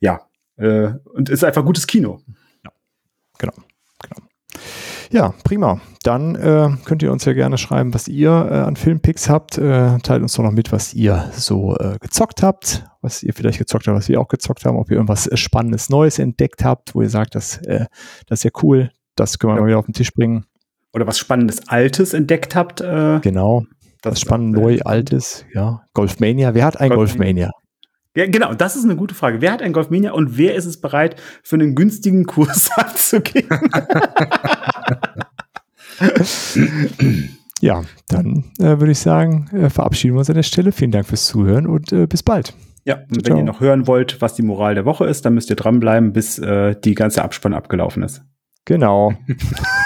ja, 0.00 0.20
äh, 0.56 0.92
und 1.14 1.28
ist 1.28 1.44
einfach 1.44 1.64
gutes 1.64 1.86
Kino. 1.86 2.20
Genau, 3.38 3.52
genau. 4.02 4.26
Ja, 5.12 5.34
prima. 5.44 5.80
Dann 6.02 6.34
äh, 6.34 6.68
könnt 6.84 7.02
ihr 7.02 7.12
uns 7.12 7.24
ja 7.26 7.32
gerne 7.32 7.58
schreiben, 7.58 7.94
was 7.94 8.08
ihr 8.08 8.30
äh, 8.30 8.54
an 8.54 8.76
Filmpicks 8.76 9.28
habt. 9.28 9.56
Äh, 9.58 9.98
teilt 9.98 10.22
uns 10.22 10.32
doch 10.34 10.42
noch 10.42 10.50
mit, 10.52 10.72
was 10.72 10.94
ihr 10.94 11.30
so 11.32 11.76
äh, 11.76 11.96
gezockt 12.00 12.42
habt, 12.42 12.84
was 13.02 13.22
ihr 13.22 13.32
vielleicht 13.34 13.58
gezockt 13.58 13.86
habt, 13.86 13.96
was 13.96 14.08
wir 14.08 14.20
auch 14.20 14.28
gezockt 14.28 14.64
haben, 14.64 14.76
ob 14.76 14.90
ihr 14.90 14.96
irgendwas 14.96 15.26
äh, 15.28 15.36
Spannendes 15.36 15.90
Neues 15.90 16.18
entdeckt 16.18 16.64
habt, 16.64 16.94
wo 16.94 17.02
ihr 17.02 17.10
sagt, 17.10 17.34
das, 17.36 17.58
äh, 17.58 17.86
das 18.26 18.40
ist 18.40 18.44
ja 18.44 18.50
cool, 18.62 18.90
das 19.14 19.38
können 19.38 19.52
wir 19.52 19.56
Ja. 19.56 19.60
mal 19.62 19.66
wieder 19.68 19.78
auf 19.78 19.86
den 19.86 19.94
Tisch 19.94 20.12
bringen. 20.12 20.44
Oder 20.96 21.06
was 21.06 21.18
Spannendes 21.18 21.68
Altes 21.68 22.14
entdeckt 22.14 22.56
habt. 22.56 22.80
Äh, 22.80 23.20
Genau. 23.20 23.64
Das, 24.02 24.14
ist 24.14 24.20
spannend 24.20 24.56
auch 24.56 24.60
sehr 24.60 24.76
neu, 24.76 24.80
altes, 24.84 25.44
ja. 25.52 25.82
Golfmania. 25.92 26.54
Wer 26.54 26.64
hat 26.64 26.80
ein 26.80 26.90
Golfmania. 26.90 27.46
Golfmania? 27.46 27.50
Ja, 28.14 28.26
genau, 28.30 28.54
das 28.54 28.76
ist 28.76 28.84
eine 28.84 28.96
gute 28.96 29.14
Frage. 29.14 29.40
Wer 29.40 29.52
hat 29.52 29.62
ein 29.62 29.72
Golfmania 29.72 30.12
und 30.12 30.38
wer 30.38 30.54
ist 30.54 30.64
es 30.64 30.80
bereit, 30.80 31.16
für 31.42 31.56
einen 31.56 31.74
günstigen 31.74 32.24
Kurs 32.24 32.70
abzugeben? 32.76 33.58
Ja, 37.60 37.82
dann 38.08 38.44
äh, 38.58 38.78
würde 38.78 38.92
ich 38.92 38.98
sagen, 38.98 39.48
äh, 39.52 39.70
verabschieden 39.70 40.14
wir 40.14 40.20
uns 40.20 40.30
an 40.30 40.36
der 40.36 40.44
Stelle. 40.44 40.72
Vielen 40.72 40.92
Dank 40.92 41.06
fürs 41.06 41.26
Zuhören 41.26 41.66
und 41.66 41.92
äh, 41.92 42.06
bis 42.06 42.22
bald. 42.22 42.54
Ja, 42.84 43.00
und 43.10 43.16
wenn 43.16 43.24
Ciao. 43.24 43.38
ihr 43.38 43.44
noch 43.44 43.60
hören 43.60 43.86
wollt, 43.86 44.22
was 44.22 44.34
die 44.34 44.42
Moral 44.42 44.74
der 44.74 44.84
Woche 44.84 45.04
ist, 45.06 45.24
dann 45.24 45.34
müsst 45.34 45.50
ihr 45.50 45.56
dranbleiben, 45.56 46.12
bis 46.12 46.38
äh, 46.38 46.74
die 46.82 46.94
ganze 46.94 47.22
Abspann 47.22 47.52
abgelaufen 47.54 48.02
ist. 48.02 48.22
Genau. 48.64 49.12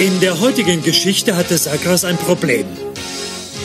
In 0.00 0.18
der 0.20 0.40
heutigen 0.40 0.82
Geschichte 0.82 1.36
hatte 1.36 1.58
Sakras 1.58 2.06
ein 2.06 2.16
Problem. 2.16 2.64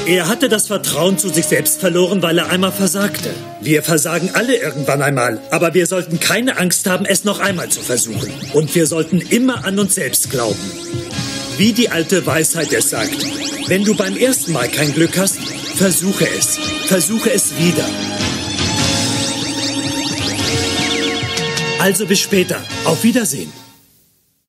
Er 0.05 0.27
hatte 0.27 0.49
das 0.49 0.67
Vertrauen 0.67 1.17
zu 1.17 1.29
sich 1.29 1.45
selbst 1.45 1.79
verloren, 1.79 2.21
weil 2.21 2.37
er 2.37 2.49
einmal 2.49 2.73
versagte. 2.73 3.29
Wir 3.61 3.83
versagen 3.83 4.31
alle 4.33 4.57
irgendwann 4.57 5.01
einmal, 5.01 5.39
aber 5.49 5.73
wir 5.73 5.87
sollten 5.87 6.19
keine 6.19 6.57
Angst 6.57 6.87
haben, 6.87 7.05
es 7.05 7.23
noch 7.23 7.39
einmal 7.39 7.69
zu 7.69 7.79
versuchen. 7.79 8.33
Und 8.51 8.75
wir 8.75 8.85
sollten 8.85 9.21
immer 9.21 9.63
an 9.63 9.79
uns 9.79 9.95
selbst 9.95 10.29
glauben. 10.29 10.59
Wie 11.57 11.71
die 11.71 11.87
alte 11.87 12.25
Weisheit 12.25 12.73
es 12.73 12.89
sagt, 12.89 13.15
wenn 13.69 13.85
du 13.85 13.95
beim 13.95 14.17
ersten 14.17 14.51
Mal 14.51 14.67
kein 14.67 14.93
Glück 14.93 15.17
hast, 15.17 15.37
versuche 15.75 16.27
es. 16.37 16.57
Versuche 16.87 17.31
es 17.31 17.57
wieder. 17.57 17.85
Also 21.79 22.05
bis 22.05 22.19
später. 22.19 22.61
Auf 22.83 23.05
Wiedersehen. 23.05 23.64